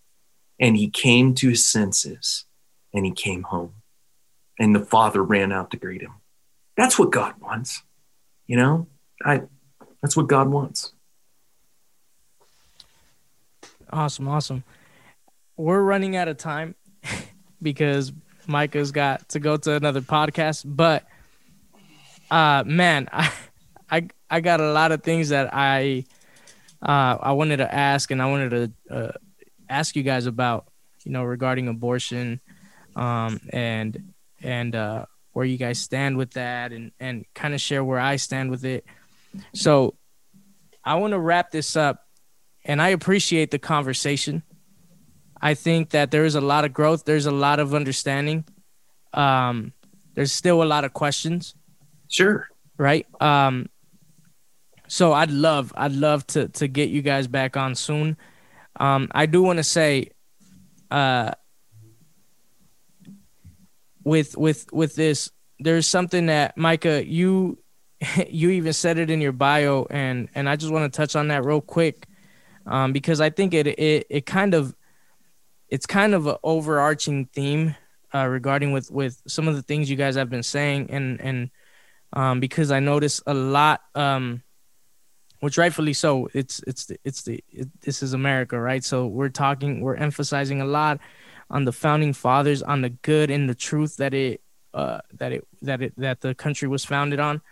and 0.58 0.76
he 0.76 0.88
came 0.88 1.34
to 1.34 1.50
his 1.50 1.66
senses 1.66 2.46
and 2.92 3.04
he 3.04 3.12
came 3.12 3.42
home 3.44 3.74
and 4.58 4.74
the 4.74 4.80
father 4.80 5.22
ran 5.22 5.52
out 5.52 5.70
to 5.70 5.76
greet 5.76 6.02
him. 6.02 6.14
That's 6.76 6.98
what 6.98 7.12
God 7.12 7.34
wants. 7.40 7.82
You 8.46 8.56
know, 8.56 8.86
I, 9.24 9.42
that's 10.02 10.16
what 10.16 10.28
God 10.28 10.48
wants. 10.48 10.92
Awesome, 13.97 14.28
awesome. 14.28 14.62
We're 15.56 15.81
running 15.81 16.16
out 16.16 16.28
of 16.28 16.36
time 16.36 16.74
because 17.62 18.12
Micah's 18.47 18.93
got 18.93 19.31
to 19.31 19.40
go 19.40 19.56
to 19.56 19.73
another 19.73 20.02
podcast, 20.02 20.64
but 20.66 21.06
uh 22.31 22.62
man, 22.66 23.09
I 23.12 23.32
I 23.90 24.09
I 24.28 24.40
got 24.40 24.60
a 24.60 24.70
lot 24.70 24.93
of 24.93 25.02
things 25.02 25.31
that 25.31 25.48
I 25.55 26.05
uh 26.82 27.16
I 27.23 27.32
wanted 27.32 27.56
to 27.56 27.74
ask 27.74 28.10
and 28.10 28.20
I 28.20 28.27
wanted 28.27 28.51
to 28.90 28.94
uh, 28.94 29.12
ask 29.66 29.97
you 29.97 30.02
guys 30.02 30.27
about, 30.27 30.66
you 31.05 31.12
know, 31.12 31.24
regarding 31.24 31.66
abortion 31.66 32.43
um 32.97 33.40
and 33.48 34.12
and 34.43 34.77
uh 34.77 35.06
where 35.32 35.47
you 35.47 35.56
guys 35.56 35.78
stand 35.78 36.18
with 36.18 36.32
that 36.32 36.70
and 36.70 36.93
and 37.01 37.24
kind 37.35 37.55
of 37.55 37.62
share 37.62 37.82
where 37.82 37.98
I 37.98 38.16
stand 38.16 38.51
with 38.51 38.66
it. 38.66 38.85
So 39.55 39.94
I 40.85 40.97
want 40.97 41.12
to 41.14 41.18
wrap 41.18 41.51
this 41.51 41.77
up 41.77 42.05
and 42.66 42.82
I 42.82 42.88
appreciate 42.88 43.51
the 43.51 43.59
conversation. 43.59 44.43
I 45.40 45.55
think 45.55 45.90
that 45.90 46.10
there 46.10 46.24
is 46.24 46.34
a 46.34 46.40
lot 46.40 46.64
of 46.64 46.72
growth. 46.72 47.05
There's 47.05 47.26
a 47.26 47.30
lot 47.30 47.60
of 47.60 47.74
understanding. 47.74 48.44
Um, 49.14 49.72
there's 50.14 50.32
still 50.32 50.62
a 50.62 50.64
lot 50.64 50.84
of 50.84 50.93
questions. 50.93 51.55
Sure. 52.09 52.48
Right. 52.76 53.06
Um, 53.20 53.68
so 54.88 55.12
I'd 55.12 55.30
love, 55.30 55.72
I'd 55.76 55.93
love 55.93 56.26
to 56.28 56.48
to 56.48 56.68
get 56.68 56.90
you 56.90 57.02
guys 57.02 57.26
back 57.26 57.56
on 57.56 57.74
soon. 57.74 58.16
Um, 58.78 59.09
I 59.12 59.26
do 59.26 59.43
want 59.43 59.59
to 59.59 59.64
say, 59.64 60.10
uh, 60.90 61.32
with 64.05 64.36
with 64.36 64.72
with 64.72 64.94
this, 64.94 65.30
there's 65.59 65.86
something 65.86 66.26
that 66.26 66.56
Micah, 66.56 67.05
you 67.06 67.59
you 68.28 68.51
even 68.51 68.72
said 68.72 68.98
it 68.98 69.10
in 69.10 69.20
your 69.20 69.32
bio, 69.32 69.86
and 69.90 70.28
and 70.34 70.48
I 70.48 70.56
just 70.56 70.72
want 70.72 70.93
to 70.93 70.97
touch 70.97 71.16
on 71.16 71.28
that 71.28 71.44
real 71.44 71.60
quick, 71.60 72.06
um, 72.66 72.93
because 72.93 73.20
I 73.20 73.30
think 73.30 73.55
it 73.55 73.66
it 73.66 74.06
it 74.09 74.26
kind 74.26 74.55
of 74.55 74.74
it's 75.68 75.86
kind 75.86 76.14
of 76.14 76.26
an 76.26 76.36
overarching 76.43 77.26
theme 77.26 77.74
uh, 78.14 78.26
regarding 78.26 78.72
with 78.72 78.90
with 78.90 79.22
some 79.26 79.48
of 79.48 79.55
the 79.55 79.62
things 79.62 79.90
you 79.90 79.97
guys 79.97 80.16
have 80.16 80.30
been 80.30 80.43
saying, 80.43 80.90
and 80.90 81.20
and 81.20 81.51
um, 82.12 82.40
because 82.40 82.70
I 82.70 82.80
notice 82.80 83.22
a 83.26 83.34
lot, 83.34 83.82
um, 83.94 84.43
which 85.40 85.59
rightfully 85.59 85.93
so. 85.93 86.28
It's 86.32 86.60
it's 86.66 86.86
the, 86.86 86.98
it's 87.05 87.22
the 87.22 87.44
it, 87.51 87.68
this 87.80 88.02
is 88.02 88.12
America, 88.12 88.59
right? 88.59 88.84
So 88.84 89.06
we're 89.06 89.28
talking, 89.28 89.80
we're 89.80 89.97
emphasizing 89.97 90.60
a 90.60 90.66
lot 90.66 91.01
on 91.51 91.64
the 91.64 91.72
founding 91.72 92.12
fathers, 92.12 92.62
on 92.62 92.82
the 92.82 92.90
good 92.90 93.30
and 93.30 93.48
the 93.48 93.55
truth 93.55 93.97
that 93.98 94.14
it 94.14 94.40
uh, 94.74 95.01
that 95.14 95.32
it 95.32 95.47
that 95.62 95.82
it 95.82 95.94
that 95.97 96.20
the 96.20 96.34
country 96.34 96.68
was 96.68 96.84
founded 96.84 97.20
on. 97.20 97.43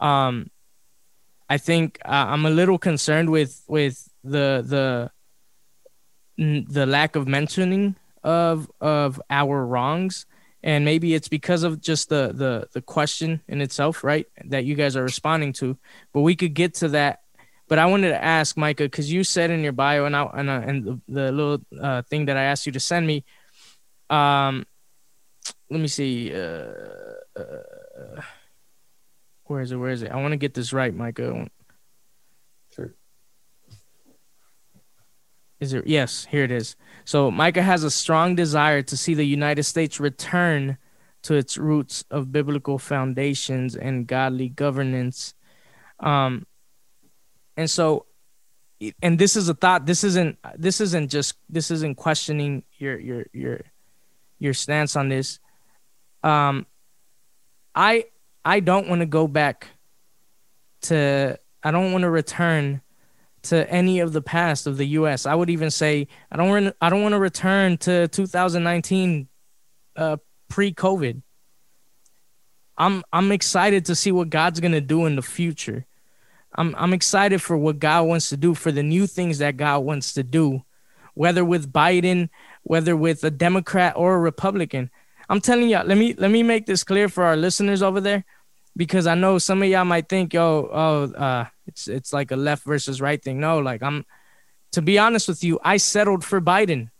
Um, 0.00 0.50
I 1.48 1.58
think 1.58 1.98
uh, 2.04 2.26
I'm 2.28 2.46
a 2.46 2.50
little 2.50 2.78
concerned 2.78 3.30
with 3.30 3.62
with 3.68 4.08
the 4.24 4.64
the 4.64 5.10
the 6.68 6.86
lack 6.86 7.16
of 7.16 7.26
mentioning 7.26 7.96
of 8.22 8.70
of 8.80 9.20
our 9.30 9.64
wrongs. 9.64 10.26
And 10.64 10.84
maybe 10.84 11.14
it's 11.14 11.28
because 11.28 11.64
of 11.64 11.80
just 11.80 12.08
the 12.08 12.32
the 12.32 12.68
the 12.72 12.82
question 12.82 13.42
in 13.48 13.60
itself 13.60 14.04
right 14.04 14.26
that 14.44 14.64
you 14.64 14.74
guys 14.74 14.96
are 14.96 15.02
responding 15.02 15.52
to. 15.54 15.76
But 16.12 16.20
we 16.20 16.36
could 16.36 16.54
get 16.54 16.74
to 16.74 16.88
that. 16.88 17.20
But 17.68 17.78
i 17.78 17.86
wanted 17.86 18.10
to 18.10 18.22
ask 18.22 18.56
micah 18.56 18.84
because 18.84 19.10
you 19.10 19.24
said 19.24 19.50
in 19.50 19.62
your 19.62 19.72
bio 19.72 20.04
and 20.04 20.14
I, 20.14 20.24
and, 20.34 20.50
uh, 20.50 20.62
and 20.66 20.84
the, 20.84 21.00
the 21.08 21.32
little 21.32 21.58
uh, 21.80 22.02
thing 22.02 22.26
that 22.26 22.36
i 22.36 22.42
asked 22.42 22.66
you 22.66 22.72
to 22.72 22.80
send 22.80 23.06
me 23.06 23.24
um 24.10 24.66
let 25.70 25.80
me 25.80 25.88
see 25.88 26.34
uh, 26.34 26.74
uh 27.34 28.20
where 29.52 29.60
is 29.60 29.70
it 29.70 29.76
where 29.76 29.90
is 29.90 30.02
it? 30.02 30.10
I 30.10 30.16
want 30.16 30.32
to 30.32 30.38
get 30.38 30.54
this 30.54 30.72
right 30.72 30.94
micah 30.94 31.46
Is 35.62 35.72
it? 35.74 35.86
Yes, 35.86 36.26
here 36.28 36.42
it 36.42 36.50
is. 36.50 36.74
So 37.04 37.30
Micah 37.30 37.62
has 37.62 37.84
a 37.84 37.90
strong 37.90 38.34
desire 38.34 38.82
to 38.82 38.96
see 38.96 39.14
the 39.14 39.24
United 39.24 39.62
States 39.62 40.00
return 40.00 40.76
to 41.22 41.34
its 41.34 41.56
roots 41.56 42.04
of 42.10 42.32
biblical 42.32 42.80
foundations 42.80 43.76
and 43.76 44.04
godly 44.04 44.48
governance. 44.48 45.34
Um, 46.00 46.48
and 47.56 47.70
so, 47.70 48.06
and 49.00 49.20
this 49.20 49.36
is 49.36 49.48
a 49.48 49.54
thought. 49.54 49.86
This 49.86 50.02
isn't. 50.02 50.36
This 50.56 50.80
isn't 50.80 51.12
just. 51.12 51.36
This 51.48 51.70
isn't 51.70 51.94
questioning 51.94 52.64
your 52.78 52.98
your 52.98 53.26
your 53.32 53.60
your 54.40 54.54
stance 54.54 54.96
on 54.96 55.10
this. 55.10 55.38
Um, 56.24 56.66
I 57.72 58.06
I 58.44 58.58
don't 58.58 58.88
want 58.88 58.98
to 58.98 59.06
go 59.06 59.28
back 59.28 59.68
to. 60.90 61.38
I 61.62 61.70
don't 61.70 61.92
want 61.92 62.02
to 62.02 62.10
return 62.10 62.82
to 63.42 63.68
any 63.70 64.00
of 64.00 64.12
the 64.12 64.22
past 64.22 64.66
of 64.66 64.76
the 64.76 64.86
U.S. 64.88 65.26
I 65.26 65.34
would 65.34 65.50
even 65.50 65.70
say 65.70 66.08
I 66.30 66.36
don't 66.36 66.50
re- 66.50 66.72
I 66.80 66.90
don't 66.90 67.02
want 67.02 67.12
to 67.12 67.18
return 67.18 67.76
to 67.78 68.08
2019 68.08 69.28
uh, 69.96 70.16
pre-COVID. 70.48 71.22
I'm 72.78 73.02
I'm 73.12 73.32
excited 73.32 73.86
to 73.86 73.94
see 73.94 74.12
what 74.12 74.30
God's 74.30 74.60
gonna 74.60 74.80
do 74.80 75.06
in 75.06 75.16
the 75.16 75.22
future. 75.22 75.86
I'm 76.54 76.74
I'm 76.76 76.92
excited 76.92 77.42
for 77.42 77.56
what 77.56 77.78
God 77.78 78.06
wants 78.06 78.28
to 78.30 78.36
do 78.36 78.54
for 78.54 78.72
the 78.72 78.82
new 78.82 79.06
things 79.06 79.38
that 79.38 79.56
God 79.56 79.80
wants 79.80 80.14
to 80.14 80.22
do, 80.22 80.62
whether 81.14 81.44
with 81.44 81.72
Biden, 81.72 82.28
whether 82.62 82.96
with 82.96 83.24
a 83.24 83.30
Democrat 83.30 83.94
or 83.96 84.14
a 84.14 84.18
Republican. 84.18 84.90
I'm 85.28 85.40
telling 85.40 85.68
you, 85.68 85.78
let 85.78 85.98
me 85.98 86.14
let 86.14 86.30
me 86.30 86.42
make 86.42 86.66
this 86.66 86.84
clear 86.84 87.08
for 87.08 87.24
our 87.24 87.36
listeners 87.36 87.82
over 87.82 88.00
there 88.00 88.24
because 88.76 89.06
I 89.06 89.14
know 89.14 89.38
some 89.38 89.62
of 89.62 89.68
y'all 89.68 89.84
might 89.84 90.08
think, 90.08 90.32
yo, 90.34 90.68
oh, 90.72 91.12
uh, 91.12 91.46
it's 91.66 91.88
it's 91.88 92.12
like 92.12 92.30
a 92.30 92.36
left 92.36 92.64
versus 92.64 93.00
right 93.00 93.22
thing. 93.22 93.40
No, 93.40 93.58
like 93.58 93.82
I'm 93.82 94.04
to 94.72 94.82
be 94.82 94.98
honest 94.98 95.28
with 95.28 95.44
you, 95.44 95.60
I 95.62 95.76
settled 95.76 96.24
for 96.24 96.40
Biden. 96.40 96.90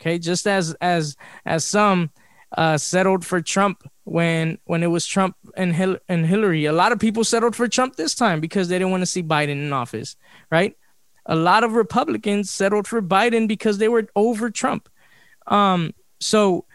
Okay, 0.00 0.18
just 0.18 0.46
as 0.46 0.74
as 0.80 1.16
as 1.46 1.64
some 1.64 2.10
uh, 2.56 2.76
settled 2.76 3.24
for 3.24 3.40
Trump 3.40 3.88
when 4.04 4.58
when 4.64 4.82
it 4.82 4.88
was 4.88 5.06
Trump 5.06 5.36
and 5.56 5.74
Hil- 5.74 5.98
and 6.08 6.26
Hillary. 6.26 6.66
A 6.66 6.72
lot 6.72 6.92
of 6.92 6.98
people 6.98 7.24
settled 7.24 7.56
for 7.56 7.68
Trump 7.68 7.96
this 7.96 8.14
time 8.14 8.40
because 8.40 8.68
they 8.68 8.78
didn't 8.78 8.90
want 8.90 9.02
to 9.02 9.06
see 9.06 9.22
Biden 9.22 9.50
in 9.50 9.72
office, 9.72 10.16
right? 10.50 10.76
A 11.26 11.36
lot 11.36 11.64
of 11.64 11.72
Republicans 11.72 12.50
settled 12.50 12.86
for 12.88 13.00
Biden 13.00 13.46
because 13.46 13.78
they 13.78 13.88
were 13.88 14.08
over 14.16 14.50
Trump. 14.50 14.88
Um, 15.46 15.94
so 16.20 16.66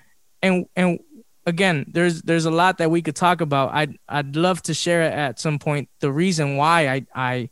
and 0.42 0.66
and 0.76 1.00
again, 1.48 1.86
there's 1.88 2.22
there's 2.22 2.46
a 2.46 2.52
lot 2.52 2.78
that 2.78 2.92
we 2.92 3.02
could 3.02 3.16
talk 3.16 3.42
about. 3.42 3.74
I'd 3.74 3.98
I'd 4.08 4.36
love 4.36 4.62
to 4.64 4.74
share 4.74 5.02
at 5.02 5.40
some 5.40 5.58
point 5.58 5.90
the 6.02 6.12
reason 6.12 6.58
why 6.58 6.90
I 6.90 7.06
I 7.16 7.50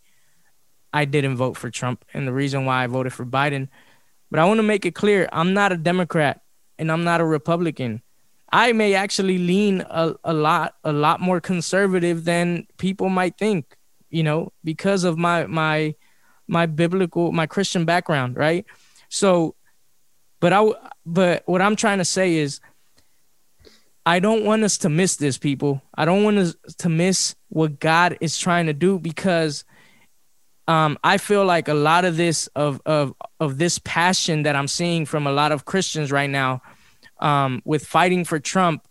I 0.94 1.06
didn't 1.06 1.38
vote 1.38 1.58
for 1.58 1.72
Trump 1.72 2.06
and 2.14 2.28
the 2.28 2.34
reason 2.34 2.66
why 2.66 2.84
I 2.84 2.88
voted 2.88 3.14
for 3.14 3.26
Biden. 3.26 3.70
But 4.30 4.40
I 4.40 4.46
want 4.46 4.60
to 4.60 4.64
make 4.64 4.86
it 4.86 4.96
clear, 4.96 5.30
I'm 5.32 5.54
not 5.54 5.72
a 5.72 5.78
Democrat 5.78 6.42
and 6.78 6.92
I'm 6.92 7.04
not 7.04 7.22
a 7.22 7.26
Republican. 7.26 8.02
I 8.52 8.74
may 8.74 8.94
actually 8.94 9.38
lean 9.38 9.82
a, 9.90 10.14
a 10.24 10.34
lot 10.34 10.76
a 10.84 10.92
lot 10.92 11.22
more 11.22 11.40
conservative 11.40 12.26
than 12.26 12.68
people 12.78 13.10
might 13.10 13.38
think, 13.38 13.76
you 14.10 14.24
know, 14.24 14.52
because 14.64 15.06
of 15.06 15.18
my 15.18 15.48
my 15.48 15.96
my 16.48 16.66
biblical 16.66 17.32
my 17.32 17.48
Christian 17.48 17.86
background, 17.86 18.36
right? 18.36 18.66
So 19.08 19.56
but 20.42 20.52
I 20.52 20.70
but 21.06 21.44
what 21.46 21.62
I'm 21.62 21.78
trying 21.78 22.00
to 22.00 22.06
say 22.06 22.36
is 22.36 22.60
I 24.06 24.20
don't 24.20 24.46
want 24.46 24.64
us 24.64 24.78
to 24.80 24.90
miss 24.90 25.16
this, 25.16 25.38
people. 25.38 25.82
I 25.96 26.06
don't 26.06 26.24
want 26.24 26.38
us 26.38 26.56
to 26.78 26.90
miss 26.90 27.36
what 27.50 27.80
God 27.80 28.18
is 28.22 28.38
trying 28.38 28.68
to 28.68 28.74
do 28.74 29.00
because 29.00 29.66
um, 30.68 30.98
I 31.04 31.18
feel 31.18 31.46
like 31.46 31.68
a 31.68 31.74
lot 31.74 32.06
of 32.06 32.18
this 32.18 32.48
of 32.48 32.82
of 32.86 33.14
of 33.40 33.58
this 33.58 33.80
passion 33.80 34.44
that 34.44 34.56
I'm 34.56 34.68
seeing 34.68 35.06
from 35.06 35.28
a 35.28 35.32
lot 35.32 35.52
of 35.52 35.66
Christians 35.66 36.12
right 36.12 36.30
now, 36.30 36.62
um, 37.20 37.62
with 37.66 37.86
fighting 37.86 38.26
for 38.26 38.40
Trump, 38.40 38.88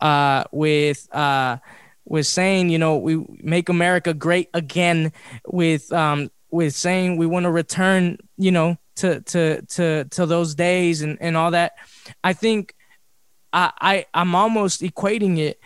uh, 0.00 0.44
with 0.52 1.08
uh, 1.14 1.58
with 2.04 2.26
saying 2.26 2.70
you 2.70 2.78
know 2.78 2.96
we 2.96 3.24
make 3.42 3.68
America 3.68 4.14
great 4.14 4.48
again, 4.54 5.12
with 5.46 5.92
um, 5.92 6.30
with 6.50 6.74
saying 6.74 7.16
we 7.16 7.26
want 7.26 7.44
to 7.44 7.50
return 7.50 8.18
you 8.36 8.50
know 8.50 8.76
to 8.96 9.20
to 9.20 9.62
to 9.62 10.04
to 10.04 10.26
those 10.26 10.54
days 10.54 11.02
and 11.02 11.18
and 11.20 11.36
all 11.36 11.50
that. 11.50 11.72
I 12.24 12.32
think 12.32 12.74
I, 13.52 13.72
I 13.80 14.06
I'm 14.14 14.34
almost 14.34 14.80
equating 14.82 15.38
it, 15.38 15.60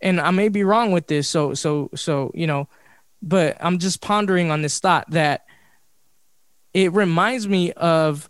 and 0.00 0.20
I 0.20 0.30
may 0.30 0.48
be 0.48 0.64
wrong 0.64 0.92
with 0.92 1.06
this. 1.06 1.28
So 1.28 1.54
so 1.54 1.90
so 1.94 2.30
you 2.34 2.46
know, 2.46 2.68
but 3.22 3.56
I'm 3.60 3.78
just 3.78 4.00
pondering 4.00 4.50
on 4.50 4.62
this 4.62 4.78
thought 4.78 5.10
that 5.10 5.46
it 6.74 6.92
reminds 6.92 7.48
me 7.48 7.72
of 7.72 8.28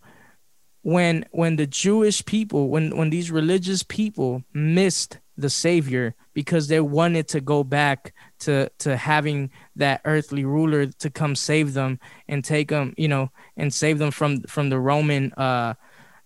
when 0.82 1.24
when 1.32 1.56
the 1.56 1.66
Jewish 1.66 2.24
people 2.24 2.68
when 2.68 2.96
when 2.96 3.10
these 3.10 3.30
religious 3.30 3.82
people 3.82 4.44
missed 4.54 5.18
the 5.36 5.50
Savior 5.50 6.14
because 6.32 6.68
they 6.68 6.80
wanted 6.80 7.28
to 7.28 7.40
go 7.40 7.64
back 7.64 8.14
to 8.38 8.70
to 8.78 8.96
having 8.96 9.50
that 9.74 10.00
earthly 10.04 10.44
ruler 10.44 10.86
to 10.86 11.10
come 11.10 11.34
save 11.34 11.74
them 11.74 11.98
and 12.28 12.44
take 12.44 12.68
them 12.68 12.94
you 12.96 13.08
know 13.08 13.30
and 13.56 13.74
save 13.74 13.98
them 13.98 14.10
from 14.10 14.42
from 14.42 14.70
the 14.70 14.78
Roman 14.78 15.32
uh 15.32 15.74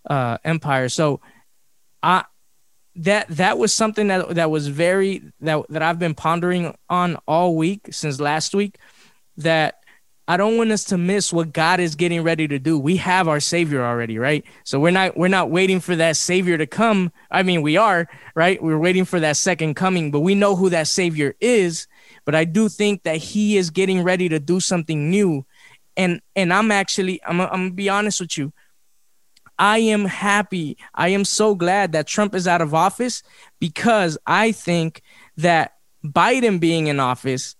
uh 0.07 0.37
empire. 0.43 0.89
So 0.89 1.21
I 2.03 2.25
that 2.95 3.27
that 3.29 3.57
was 3.57 3.73
something 3.73 4.07
that 4.07 4.35
that 4.35 4.51
was 4.51 4.67
very 4.67 5.23
that 5.39 5.65
that 5.69 5.81
I've 5.81 5.99
been 5.99 6.15
pondering 6.15 6.75
on 6.89 7.17
all 7.27 7.55
week 7.55 7.87
since 7.91 8.19
last 8.19 8.53
week 8.53 8.77
that 9.37 9.81
I 10.27 10.37
don't 10.37 10.55
want 10.55 10.71
us 10.71 10.83
to 10.85 10.97
miss 10.97 11.33
what 11.33 11.51
God 11.51 11.79
is 11.79 11.95
getting 11.95 12.23
ready 12.23 12.47
to 12.47 12.59
do. 12.59 12.77
We 12.77 12.97
have 12.97 13.27
our 13.27 13.39
savior 13.39 13.83
already, 13.83 14.17
right? 14.17 14.45
So 14.63 14.79
we're 14.79 14.91
not 14.91 15.17
we're 15.17 15.27
not 15.27 15.49
waiting 15.49 15.79
for 15.79 15.95
that 15.95 16.15
savior 16.15 16.57
to 16.57 16.67
come. 16.67 17.11
I 17.29 17.43
mean, 17.43 17.61
we 17.61 17.75
are, 17.75 18.07
right? 18.35 18.61
We're 18.61 18.79
waiting 18.79 19.05
for 19.05 19.19
that 19.19 19.37
second 19.37 19.75
coming, 19.75 20.11
but 20.11 20.21
we 20.21 20.35
know 20.35 20.55
who 20.55 20.69
that 20.69 20.87
savior 20.87 21.33
is, 21.41 21.87
but 22.23 22.35
I 22.35 22.45
do 22.45 22.69
think 22.69 23.03
that 23.03 23.17
he 23.17 23.57
is 23.57 23.71
getting 23.71 24.03
ready 24.03 24.29
to 24.29 24.39
do 24.39 24.59
something 24.59 25.09
new. 25.09 25.45
And 25.97 26.21
and 26.35 26.53
I'm 26.53 26.71
actually 26.71 27.21
I'm 27.25 27.41
I'm 27.41 27.69
to 27.69 27.75
be 27.75 27.89
honest 27.89 28.21
with 28.21 28.37
you. 28.37 28.53
I 29.61 29.77
am 29.77 30.05
happy. 30.05 30.75
I 30.95 31.09
am 31.09 31.23
so 31.23 31.53
glad 31.53 31.91
that 31.91 32.07
Trump 32.07 32.33
is 32.33 32.47
out 32.47 32.61
of 32.61 32.73
office 32.73 33.21
because 33.59 34.17
I 34.25 34.53
think 34.53 35.03
that 35.37 35.75
Biden 36.03 36.59
being 36.59 36.87
in 36.87 36.99
office 36.99 37.55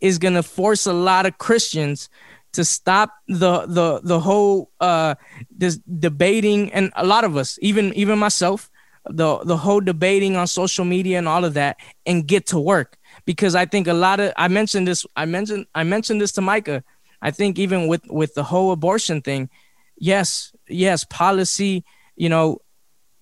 is 0.00 0.18
going 0.18 0.34
to 0.34 0.42
force 0.42 0.84
a 0.84 0.92
lot 0.92 1.26
of 1.26 1.38
Christians 1.38 2.08
to 2.54 2.64
stop 2.64 3.10
the 3.28 3.66
the 3.66 4.00
the 4.02 4.18
whole 4.18 4.72
uh 4.80 5.14
this 5.50 5.78
debating 5.98 6.72
and 6.72 6.92
a 6.96 7.06
lot 7.06 7.24
of 7.24 7.36
us 7.36 7.58
even 7.62 7.92
even 7.94 8.18
myself 8.18 8.68
the 9.06 9.38
the 9.44 9.56
whole 9.56 9.80
debating 9.80 10.36
on 10.36 10.46
social 10.46 10.84
media 10.84 11.18
and 11.18 11.28
all 11.28 11.44
of 11.44 11.54
that 11.54 11.76
and 12.06 12.26
get 12.26 12.46
to 12.46 12.58
work 12.58 12.96
because 13.26 13.54
I 13.54 13.66
think 13.66 13.86
a 13.86 13.92
lot 13.92 14.20
of 14.20 14.32
I 14.36 14.48
mentioned 14.48 14.86
this 14.86 15.04
I 15.16 15.24
mentioned 15.24 15.66
I 15.74 15.84
mentioned 15.84 16.20
this 16.20 16.32
to 16.32 16.40
Micah 16.40 16.84
I 17.22 17.32
think 17.32 17.58
even 17.58 17.88
with 17.88 18.02
with 18.08 18.34
the 18.34 18.44
whole 18.44 18.70
abortion 18.70 19.20
thing 19.20 19.50
yes 19.98 20.53
yes 20.68 21.04
policy 21.04 21.84
you 22.16 22.28
know 22.28 22.58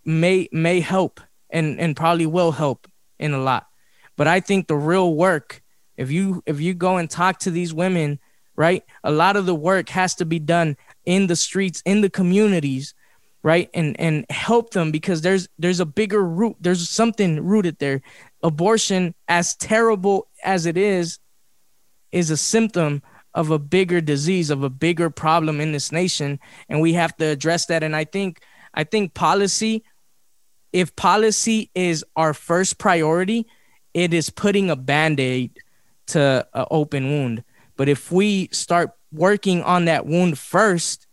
may 0.04 0.48
may 0.52 0.80
help 0.80 1.20
and 1.50 1.78
and 1.78 1.96
probably 1.96 2.26
will 2.26 2.52
help 2.52 2.88
in 3.18 3.32
a 3.32 3.38
lot. 3.38 3.66
But 4.16 4.26
I 4.26 4.40
think 4.40 4.66
the 4.66 4.76
real 4.76 5.14
work 5.14 5.62
if 5.96 6.10
you 6.10 6.42
if 6.46 6.60
you 6.60 6.74
go 6.74 6.96
and 6.96 7.08
talk 7.08 7.38
to 7.40 7.50
these 7.50 7.72
women 7.72 8.18
right 8.56 8.82
a 9.04 9.12
lot 9.12 9.36
of 9.36 9.46
the 9.46 9.54
work 9.54 9.88
has 9.90 10.14
to 10.16 10.24
be 10.24 10.38
done 10.38 10.76
in 11.04 11.26
the 11.26 11.36
streets 11.36 11.82
in 11.84 12.00
the 12.00 12.10
communities 12.10 12.94
right 13.42 13.70
and 13.74 13.98
and 13.98 14.26
help 14.30 14.72
them 14.72 14.90
because 14.90 15.22
there's 15.22 15.48
there's 15.58 15.80
a 15.80 15.86
bigger 15.86 16.22
root 16.22 16.56
there's 16.60 16.88
something 16.88 17.44
rooted 17.44 17.78
there. 17.78 18.02
Abortion 18.42 19.14
as 19.28 19.54
terrible 19.56 20.28
as 20.42 20.66
it 20.66 20.76
is 20.76 21.18
is 22.10 22.30
a 22.30 22.36
symptom 22.36 23.02
of 23.34 23.50
a 23.50 23.58
bigger 23.58 24.00
disease 24.00 24.50
of 24.50 24.62
a 24.62 24.70
bigger 24.70 25.10
problem 25.10 25.60
in 25.60 25.72
this 25.72 25.90
nation 25.90 26.38
and 26.68 26.80
we 26.80 26.92
have 26.92 27.16
to 27.16 27.24
address 27.24 27.66
that. 27.66 27.82
And 27.82 27.96
i 27.96 28.04
think 28.04 28.40
i 28.74 28.84
think 28.84 29.14
policy 29.14 29.84
if 30.72 30.94
policy 30.96 31.70
is 31.74 32.04
our 32.16 32.34
first 32.34 32.78
priority 32.78 33.46
it 33.94 34.14
is 34.14 34.30
putting 34.30 34.70
a 34.70 34.76
band-aid 34.76 35.58
to 36.06 36.46
an 36.54 36.66
open 36.70 37.10
wound. 37.10 37.44
But 37.76 37.88
if 37.88 38.10
we 38.10 38.48
start 38.52 38.92
working 39.12 39.62
on 39.62 39.84
that 39.86 40.06
wound 40.06 40.38
first 40.38 41.06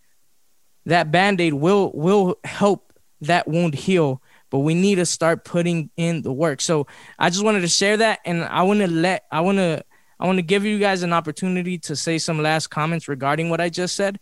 that 0.85 1.11
band-aid 1.11 1.53
will 1.53 1.91
will 1.93 2.39
help 2.43 2.93
that 3.21 3.47
wound 3.47 3.75
heal. 3.75 4.21
But 4.49 4.59
we 4.59 4.73
need 4.73 4.95
to 4.95 5.05
start 5.05 5.45
putting 5.45 5.91
in 5.97 6.23
the 6.23 6.33
work. 6.33 6.61
So 6.61 6.87
i 7.17 7.29
just 7.29 7.43
wanted 7.43 7.61
to 7.61 7.67
share 7.67 7.97
that 7.97 8.19
and 8.25 8.43
i 8.43 8.63
want 8.63 8.79
to 8.79 8.87
let 8.87 9.25
i 9.31 9.41
want 9.41 9.57
to 9.57 9.83
i 10.19 10.25
want 10.25 10.37
to 10.37 10.43
give 10.43 10.65
you 10.65 10.79
guys 10.79 11.03
an 11.03 11.13
opportunity 11.13 11.77
to 11.77 11.95
say 11.95 12.17
some 12.17 12.41
last 12.41 12.67
comments 12.67 13.07
regarding 13.07 13.49
what 13.49 13.61
i 13.61 13.69
just 13.69 13.95
said 13.95 14.19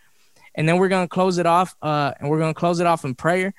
and 0.56 0.67
then 0.67 0.77
we're 0.77 0.88
going 0.88 1.06
to 1.06 1.14
close 1.14 1.38
it 1.38 1.45
off 1.45 1.76
uh 1.82 2.11
and 2.19 2.30
we're 2.30 2.40
going 2.40 2.53
to 2.53 2.59
close 2.59 2.80
it 2.80 2.88
off 2.88 3.06
in 3.06 3.16
prayer 3.16 3.53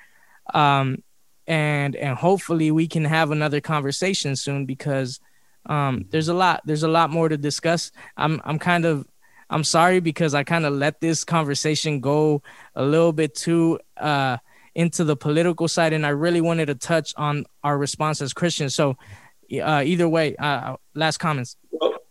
um 0.54 1.02
and 1.46 1.96
and 1.96 2.16
hopefully 2.16 2.70
we 2.70 2.86
can 2.86 3.04
have 3.04 3.30
another 3.30 3.60
conversation 3.60 4.36
soon 4.36 4.66
because 4.66 5.20
um 5.66 6.04
there's 6.10 6.28
a 6.28 6.34
lot 6.34 6.60
there's 6.64 6.82
a 6.82 6.88
lot 6.88 7.10
more 7.10 7.28
to 7.28 7.36
discuss 7.36 7.90
i'm 8.16 8.40
i'm 8.44 8.58
kind 8.58 8.84
of 8.84 9.06
I'm 9.50 9.64
sorry 9.64 10.00
because 10.00 10.34
I 10.34 10.44
kind 10.44 10.66
of 10.66 10.74
let 10.74 11.00
this 11.00 11.24
conversation 11.24 12.00
go 12.00 12.42
a 12.74 12.84
little 12.84 13.12
bit 13.12 13.34
too 13.34 13.80
uh, 13.96 14.38
into 14.74 15.04
the 15.04 15.16
political 15.16 15.68
side, 15.68 15.92
and 15.92 16.04
I 16.04 16.10
really 16.10 16.40
wanted 16.40 16.66
to 16.66 16.74
touch 16.74 17.14
on 17.16 17.46
our 17.64 17.78
response 17.78 18.20
as 18.20 18.32
Christians. 18.32 18.74
So, 18.74 18.96
uh, 19.62 19.82
either 19.84 20.08
way, 20.08 20.36
uh, 20.36 20.76
last 20.94 21.18
comments. 21.18 21.56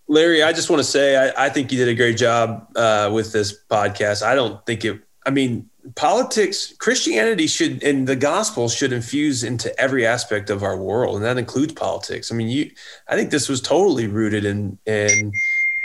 Larry, 0.08 0.44
I 0.44 0.54
just 0.54 0.70
want 0.70 0.80
to 0.80 0.86
say 0.86 1.16
I, 1.18 1.46
I, 1.46 1.50
think 1.50 1.72
you 1.72 1.78
did 1.78 1.90
a 1.90 1.96
great 1.96 2.18
job 2.18 2.68
uh, 2.76 3.10
with 3.14 3.34
this 3.34 3.58
podcast. 3.70 4.24
I 4.24 4.36
don't 4.36 4.66
think 4.66 4.86
it. 4.86 5.02
I 5.26 5.30
mean, 5.30 5.70
politics, 5.96 6.74
Christianity 6.80 7.48
should, 7.48 7.84
and 7.84 8.08
the 8.08 8.16
gospel 8.16 8.70
should 8.70 8.94
infuse 8.94 9.44
into 9.44 9.78
every 9.80 10.06
aspect 10.06 10.50
of 10.50 10.64
our 10.64 10.78
world, 10.78 11.18
and 11.18 11.26
that 11.26 11.38
includes 11.38 11.74
politics. 11.74 12.32
I 12.32 12.36
mean, 12.36 12.48
you. 12.48 12.72
I 13.10 13.16
think 13.18 13.32
this 13.32 13.50
was 13.50 13.62
totally 13.62 14.08
rooted 14.08 14.46
in 14.46 14.78
in 14.86 15.34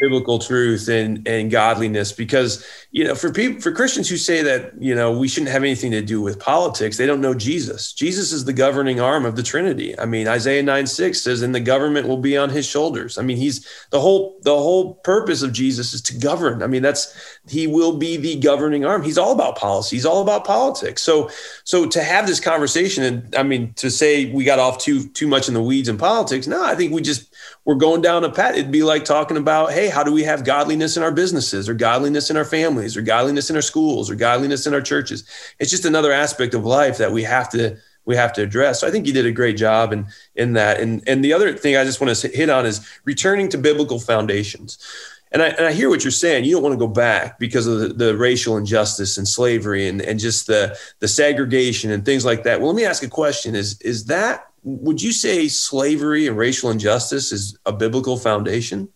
biblical 0.00 0.38
truth 0.38 0.88
and 0.88 1.26
and 1.26 1.50
godliness 1.50 2.12
because 2.12 2.66
you 2.92 3.04
know 3.04 3.14
for 3.14 3.32
people 3.32 3.58
for 3.58 3.72
Christians 3.72 4.06
who 4.06 4.18
say 4.18 4.42
that 4.42 4.74
you 4.78 4.94
know 4.94 5.16
we 5.16 5.26
shouldn't 5.26 5.50
have 5.50 5.62
anything 5.62 5.90
to 5.92 6.02
do 6.02 6.20
with 6.20 6.38
politics 6.38 6.98
they 6.98 7.06
don't 7.06 7.22
know 7.22 7.32
Jesus. 7.32 7.92
Jesus 7.94 8.32
is 8.32 8.44
the 8.44 8.52
governing 8.52 9.00
arm 9.00 9.24
of 9.24 9.34
the 9.34 9.42
Trinity. 9.42 9.98
I 9.98 10.04
mean 10.04 10.28
Isaiah 10.28 10.62
9 10.62 10.86
6 10.86 11.20
says 11.20 11.40
and 11.40 11.54
the 11.54 11.60
government 11.60 12.06
will 12.06 12.18
be 12.18 12.36
on 12.36 12.50
his 12.50 12.66
shoulders. 12.66 13.16
I 13.16 13.22
mean 13.22 13.38
he's 13.38 13.66
the 13.90 14.00
whole 14.00 14.38
the 14.42 14.54
whole 14.54 14.96
purpose 14.96 15.40
of 15.40 15.54
Jesus 15.54 15.94
is 15.94 16.02
to 16.02 16.18
govern. 16.18 16.62
I 16.62 16.66
mean 16.66 16.82
that's 16.82 17.16
he 17.48 17.66
will 17.66 17.96
be 17.96 18.18
the 18.18 18.38
governing 18.38 18.84
arm. 18.84 19.02
He's 19.02 19.18
all 19.18 19.32
about 19.32 19.56
policy. 19.56 19.96
He's 19.96 20.06
all 20.06 20.20
about 20.20 20.44
politics. 20.44 21.02
So 21.02 21.30
so 21.64 21.86
to 21.88 22.02
have 22.02 22.26
this 22.26 22.40
conversation 22.40 23.04
and 23.04 23.34
I 23.34 23.42
mean 23.42 23.72
to 23.74 23.90
say 23.90 24.30
we 24.30 24.44
got 24.44 24.58
off 24.58 24.76
too 24.76 25.08
too 25.08 25.26
much 25.26 25.48
in 25.48 25.54
the 25.54 25.62
weeds 25.62 25.88
in 25.88 25.96
politics 25.96 26.46
no 26.46 26.62
I 26.62 26.74
think 26.74 26.92
we 26.92 27.00
just 27.00 27.34
we're 27.64 27.76
going 27.76 28.02
down 28.02 28.24
a 28.24 28.30
path. 28.30 28.56
It'd 28.56 28.72
be 28.72 28.82
like 28.82 29.04
talking 29.04 29.36
about, 29.36 29.72
hey, 29.72 29.88
how 29.88 30.02
do 30.02 30.12
we 30.12 30.24
have 30.24 30.44
godliness 30.44 30.96
in 30.96 31.04
our 31.04 31.12
businesses 31.12 31.68
or 31.68 31.74
godliness 31.74 32.28
in 32.28 32.36
our 32.36 32.44
families 32.44 32.81
or 32.96 33.02
godliness 33.02 33.50
in 33.50 33.56
our 33.56 33.62
schools 33.62 34.10
or 34.10 34.14
godliness 34.14 34.66
in 34.66 34.74
our 34.74 34.80
churches? 34.80 35.24
It's 35.58 35.70
just 35.70 35.84
another 35.84 36.12
aspect 36.12 36.54
of 36.54 36.64
life 36.64 36.98
that 36.98 37.12
we 37.12 37.22
have 37.22 37.48
to 37.50 37.76
we 38.04 38.16
have 38.16 38.32
to 38.32 38.42
address. 38.42 38.80
So 38.80 38.88
I 38.88 38.90
think 38.90 39.06
you 39.06 39.12
did 39.12 39.26
a 39.26 39.32
great 39.32 39.56
job 39.56 39.92
in 39.92 40.06
in 40.34 40.54
that. 40.54 40.80
And 40.80 41.02
and 41.06 41.24
the 41.24 41.32
other 41.32 41.52
thing 41.54 41.76
I 41.76 41.84
just 41.84 42.00
want 42.00 42.14
to 42.14 42.28
hit 42.28 42.50
on 42.50 42.66
is 42.66 42.86
returning 43.04 43.48
to 43.50 43.58
biblical 43.58 44.00
foundations. 44.00 44.78
And 45.32 45.42
I, 45.42 45.46
and 45.48 45.66
I 45.66 45.72
hear 45.72 45.88
what 45.88 46.04
you're 46.04 46.10
saying. 46.10 46.44
You 46.44 46.52
don't 46.52 46.62
want 46.62 46.74
to 46.74 46.78
go 46.78 46.86
back 46.86 47.38
because 47.38 47.66
of 47.66 47.78
the, 47.80 47.88
the 47.88 48.16
racial 48.16 48.58
injustice 48.58 49.16
and 49.16 49.26
slavery 49.26 49.88
and, 49.88 50.02
and 50.02 50.20
just 50.20 50.46
the, 50.46 50.78
the 50.98 51.08
segregation 51.08 51.90
and 51.90 52.04
things 52.04 52.24
like 52.24 52.42
that. 52.42 52.60
Well, 52.60 52.68
let 52.68 52.76
me 52.76 52.84
ask 52.84 53.02
a 53.02 53.08
question. 53.08 53.54
Is, 53.54 53.80
is 53.80 54.04
that 54.06 54.48
would 54.62 55.02
you 55.02 55.10
say 55.10 55.48
slavery 55.48 56.26
and 56.26 56.36
racial 56.36 56.70
injustice 56.70 57.32
is 57.32 57.58
a 57.66 57.72
biblical 57.72 58.16
foundation? 58.16 58.88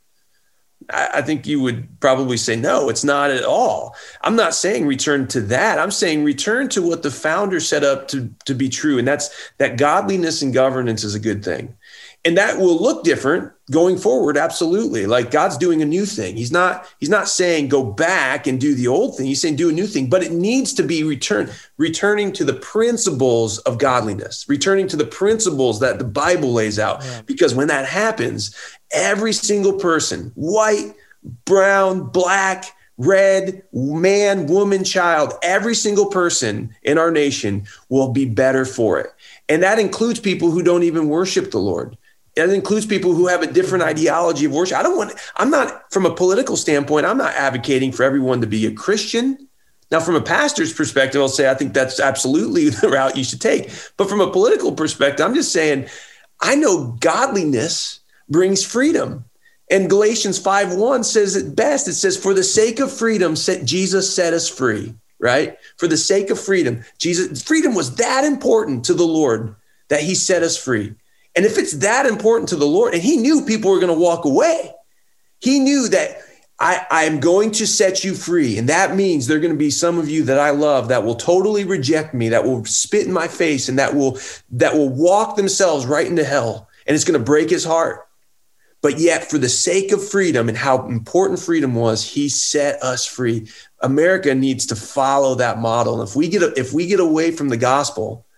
I, 0.91 1.23
think 1.23 1.47
you 1.47 1.61
would 1.63 1.89
probably 2.01 2.37
say, 2.37 2.55
no, 2.55 2.89
it's 2.89 3.03
not 3.03 3.31
at 3.31 3.45
all. 3.45 3.97
I'm 4.21 4.37
not 4.37 4.55
saying 4.55 4.87
return 4.87 5.27
to 5.29 5.41
that. 5.43 5.79
I'm 5.79 5.91
saying 5.91 6.23
return 6.23 6.69
to 6.71 6.83
what 6.83 7.03
the 7.03 7.11
founder 7.11 7.59
set 7.59 7.83
up 7.83 8.09
to, 8.09 8.31
to 8.45 8.55
be 8.55 8.69
true. 8.69 8.99
And 8.99 9.09
that's 9.09 9.51
that 9.59 9.79
godliness 9.79 10.43
and 10.43 10.55
governance 10.55 11.03
is 11.03 11.15
a 11.15 11.21
good 11.21 11.45
thing 11.45 11.75
and 12.27 12.37
that 12.37 12.59
will 12.59 12.77
look 12.77 13.05
different 13.05 13.53
going 13.71 13.97
forward 13.97 14.37
absolutely 14.37 15.07
like 15.07 15.31
god's 15.31 15.57
doing 15.57 15.81
a 15.81 15.85
new 15.85 16.05
thing 16.05 16.37
he's 16.37 16.53
not 16.53 16.87
he's 16.99 17.09
not 17.09 17.29
saying 17.29 17.69
go 17.69 17.85
back 17.85 18.47
and 18.47 18.61
do 18.61 18.75
the 18.75 18.87
old 18.87 19.17
thing 19.17 19.27
he's 19.27 19.41
saying 19.41 19.57
do 19.57 19.69
a 19.69 19.73
new 19.73 19.87
thing 19.87 20.09
but 20.09 20.23
it 20.23 20.33
needs 20.33 20.73
to 20.73 20.83
be 20.83 21.03
returned 21.03 21.53
returning 21.77 22.33
to 22.33 22.45
the 22.45 22.55
principles 22.55 23.59
of 23.61 23.79
godliness 23.79 24.45
returning 24.49 24.87
to 24.87 24.97
the 24.97 25.07
principles 25.07 25.81
that 25.81 25.99
the 25.99 26.05
bible 26.05 26.53
lays 26.53 26.79
out 26.79 27.03
yeah. 27.03 27.23
because 27.27 27.55
when 27.55 27.69
that 27.69 27.87
happens 27.87 28.55
every 28.93 29.33
single 29.33 29.75
person 29.75 30.33
white 30.35 30.95
brown 31.45 32.05
black 32.05 32.67
red 32.99 33.63
man 33.73 34.47
woman 34.47 34.85
child 34.85 35.33
every 35.43 35.75
single 35.75 36.07
person 36.07 36.75
in 36.83 36.97
our 36.99 37.11
nation 37.11 37.67
will 37.89 38.13
be 38.13 38.25
better 38.25 38.65
for 38.65 38.99
it 38.99 39.09
and 39.49 39.63
that 39.63 39.79
includes 39.79 40.21
people 40.21 40.51
who 40.51 40.63
don't 40.63 40.83
even 40.83 41.09
worship 41.09 41.51
the 41.51 41.59
lord 41.59 41.97
That 42.37 42.51
includes 42.51 42.87
people 42.87 43.15
who 43.15 43.27
have 43.29 43.43
a 43.43 43.47
different 43.47 43.85
ideology 43.85 44.45
of 44.45 44.53
worship. 44.53 44.79
I 44.79 44.83
don't 44.83 44.97
want, 44.97 45.15
I'm 45.37 45.51
not, 45.51 45.91
from 45.91 46.05
a 46.05 46.15
political 46.15 46.57
standpoint, 46.57 47.07
I'm 47.07 47.17
not 47.17 47.35
advocating 47.35 47.93
for 47.93 48.03
everyone 48.03 48.43
to 48.43 48.47
be 48.47 48.67
a 48.67 48.73
Christian. 48.73 49.49
Now, 49.91 50.01
from 50.01 50.17
a 50.17 50.21
pastor's 50.21 50.73
perspective, 50.73 51.21
I'll 51.21 51.29
say 51.29 51.51
I 51.51 51.55
think 51.55 51.73
that's 51.73 51.99
absolutely 51.99 52.69
the 52.81 52.91
route 52.91 53.17
you 53.17 53.25
should 53.25 53.41
take. 53.41 53.71
But 53.97 54.09
from 54.11 54.21
a 54.21 54.31
political 54.31 54.73
perspective, 54.73 55.25
I'm 55.25 55.35
just 55.35 55.53
saying, 55.53 55.87
I 56.41 56.55
know 56.57 56.97
godliness 57.01 58.01
brings 58.29 58.65
freedom. 58.65 59.25
And 59.71 59.91
Galatians 59.91 60.39
5 60.39 60.75
1 60.75 61.05
says 61.05 61.35
it 61.37 61.57
best. 61.57 61.89
It 61.89 61.95
says, 61.95 62.17
For 62.17 62.35
the 62.35 62.45
sake 62.45 62.79
of 62.79 62.93
freedom, 62.93 63.35
Jesus 63.35 64.15
set 64.15 64.33
us 64.33 64.49
free, 64.49 64.95
right? 65.19 65.57
For 65.77 65.89
the 65.89 65.97
sake 65.97 66.31
of 66.31 66.39
freedom, 66.41 66.85
Jesus, 66.99 67.43
freedom 67.43 67.75
was 67.75 67.97
that 67.97 68.25
important 68.25 68.85
to 68.85 68.95
the 68.95 69.07
Lord 69.07 69.57
that 69.89 70.03
he 70.03 70.15
set 70.15 70.43
us 70.43 70.57
free. 70.57 70.95
And 71.35 71.45
if 71.45 71.59
it's 71.59 71.73
that 71.79 72.07
important 72.07 72.49
to 72.51 72.57
the 72.57 72.67
Lord, 72.67 72.95
and 72.95 73.03
he 73.03 73.17
knew 73.17 73.45
people 73.45 73.71
were 73.71 73.81
going 73.81 73.93
to 73.93 74.01
walk 74.01 74.25
away, 74.25 74.73
he 75.41 75.59
knew 75.59 75.89
that 75.89 76.23
I, 76.59 76.87
I'm 76.91 77.21
going 77.21 77.51
to 77.53 77.67
set 77.67 78.03
you 78.03 78.15
free. 78.15 78.57
And 78.57 78.69
that 78.69 78.97
means 78.97 79.27
there 79.27 79.37
are 79.37 79.41
going 79.41 79.53
to 79.53 79.59
be 79.59 79.71
some 79.71 79.99
of 79.99 80.09
you 80.09 80.25
that 80.25 80.39
I 80.39 80.51
love 80.51 80.89
that 80.89 81.05
will 81.05 81.15
totally 81.15 81.65
reject 81.65 82.15
me, 82.15 82.31
that 82.31 82.45
will 82.45 82.65
spit 82.65 83.07
in 83.07 83.13
my 83.13 83.29
face, 83.29 83.69
and 83.69 83.79
that 83.79 83.95
will 83.95 84.19
that 84.53 84.75
will 84.75 84.89
walk 84.89 85.37
themselves 85.37 85.85
right 85.85 86.07
into 86.07 86.25
hell. 86.25 86.69
And 86.87 86.95
it's 86.95 87.05
going 87.05 87.19
to 87.19 87.25
break 87.25 87.51
his 87.51 87.65
heart. 87.65 88.06
But 88.87 89.01
yet, 89.01 89.29
for 89.29 89.37
the 89.37 89.49
sake 89.49 89.91
of 89.91 90.09
freedom 90.09 90.49
and 90.49 90.57
how 90.57 90.87
important 90.87 91.41
freedom 91.41 91.75
was, 91.75 92.09
he 92.09 92.29
set 92.29 92.81
us 92.85 93.05
free. 93.05 93.49
America 93.81 94.33
needs 94.33 94.65
to 94.67 94.77
follow 94.77 95.35
that 95.35 95.59
model. 95.59 95.99
And 96.01 96.09
if 96.09 96.15
we 96.15 96.29
get 96.29 96.57
if 96.57 96.73
we 96.73 96.87
get 96.87 97.01
away 97.01 97.33
from 97.33 97.49
the 97.49 97.57
gospel, 97.57 98.29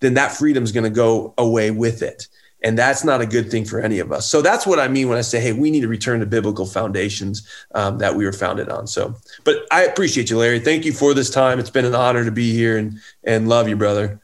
then 0.00 0.12
that 0.12 0.32
freedom 0.32 0.62
is 0.62 0.72
going 0.72 0.84
to 0.84 0.90
go 0.90 1.32
away 1.38 1.70
with 1.70 2.02
it. 2.02 2.28
And 2.62 2.76
that's 2.76 3.02
not 3.02 3.22
a 3.22 3.26
good 3.26 3.50
thing 3.50 3.64
for 3.64 3.80
any 3.80 3.98
of 3.98 4.12
us. 4.12 4.28
So 4.28 4.42
that's 4.42 4.66
what 4.66 4.78
I 4.78 4.88
mean 4.88 5.08
when 5.08 5.16
I 5.16 5.22
say, 5.22 5.40
hey, 5.40 5.54
we 5.54 5.70
need 5.70 5.80
to 5.80 5.88
return 5.88 6.20
to 6.20 6.26
biblical 6.26 6.66
foundations 6.66 7.48
um, 7.74 7.96
that 7.96 8.14
we 8.14 8.26
were 8.26 8.32
founded 8.34 8.68
on. 8.68 8.86
So, 8.86 9.14
but 9.42 9.64
I 9.70 9.84
appreciate 9.84 10.28
you, 10.28 10.36
Larry. 10.36 10.60
Thank 10.60 10.84
you 10.84 10.92
for 10.92 11.14
this 11.14 11.30
time. 11.30 11.58
It's 11.58 11.70
been 11.70 11.86
an 11.86 11.94
honor 11.94 12.26
to 12.26 12.30
be 12.30 12.52
here 12.52 12.76
and 12.76 13.00
and 13.22 13.48
love 13.48 13.70
you, 13.70 13.76
brother. 13.76 14.20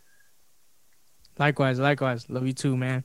Likewise, 1.38 1.80
likewise. 1.80 2.28
Love 2.28 2.46
you 2.46 2.52
too, 2.52 2.76
man. 2.76 3.02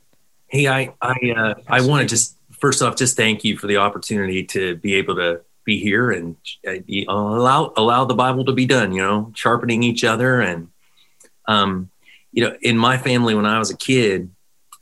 Hey, 0.48 0.68
I 0.68 0.94
I 1.02 1.16
uh, 1.38 1.54
I 1.70 1.80
want 1.80 2.02
to 2.02 2.14
just 2.14 2.36
first 2.66 2.82
off 2.82 2.96
just 2.96 3.16
thank 3.16 3.44
you 3.44 3.56
for 3.56 3.68
the 3.68 3.78
opportunity 3.78 4.44
to 4.44 4.76
be 4.78 4.96
able 4.96 5.14
to 5.14 5.40
be 5.66 5.80
here 5.80 6.10
and 6.10 6.36
uh, 6.68 6.74
allow 7.08 7.72
allow 7.78 8.06
the 8.06 8.16
Bible 8.16 8.44
to 8.44 8.54
be 8.54 8.66
done. 8.66 8.92
You 8.92 9.04
know, 9.04 9.32
sharpening 9.36 9.84
each 9.84 10.04
other 10.04 10.42
and 10.42 10.70
um, 11.48 11.92
you 12.32 12.44
know, 12.44 12.58
in 12.64 12.76
my 12.76 12.98
family 12.98 13.36
when 13.36 13.46
I 13.46 13.60
was 13.60 13.70
a 13.70 13.78
kid, 13.78 14.32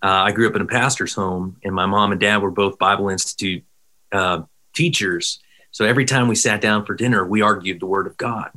uh, 0.01 0.23
I 0.27 0.31
grew 0.31 0.47
up 0.47 0.55
in 0.55 0.61
a 0.61 0.65
pastor's 0.65 1.13
home, 1.13 1.57
and 1.61 1.75
my 1.75 1.85
mom 1.85 2.13
and 2.13 2.21
dad 2.21 2.41
were 2.41 2.51
both 2.51 2.79
Bible 2.79 3.09
Institute 3.09 3.65
uh, 4.13 4.43
teachers. 4.73 5.39
So 5.71 5.83
every 5.83 6.05
time 6.05 6.29
we 6.29 6.35
sat 6.35 6.61
down 6.61 6.85
for 6.85 6.95
dinner, 6.95 7.25
we 7.25 7.41
argued 7.41 7.81
the 7.81 7.85
Word 7.85 8.07
of 8.07 8.15
God. 8.15 8.51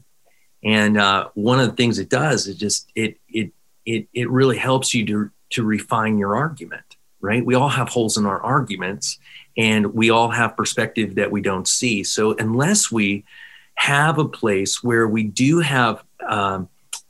And 0.62 0.96
uh, 0.96 1.30
one 1.34 1.58
of 1.58 1.68
the 1.68 1.74
things 1.74 1.98
it 1.98 2.10
does 2.10 2.46
is 2.46 2.56
just 2.56 2.92
it 2.94 3.18
it 3.28 3.50
it 3.84 4.06
it 4.12 4.30
really 4.30 4.56
helps 4.56 4.94
you 4.94 5.05
to 5.06 5.30
to 5.50 5.64
refine 5.64 6.16
your 6.16 6.36
argument, 6.36 6.85
right? 7.26 7.44
We 7.44 7.55
all 7.55 7.68
have 7.68 7.88
holes 7.88 8.16
in 8.16 8.24
our 8.24 8.40
arguments, 8.40 9.18
and 9.56 9.94
we 9.94 10.10
all 10.10 10.30
have 10.30 10.56
perspective 10.56 11.16
that 11.16 11.30
we 11.30 11.42
don't 11.42 11.66
see. 11.66 12.05
So 12.05 12.34
unless 12.36 12.90
we 12.90 13.24
have 13.74 14.18
a 14.18 14.28
place 14.28 14.82
where 14.82 15.06
we 15.06 15.24
do 15.24 15.60
have 15.60 16.02
um, 16.26 16.68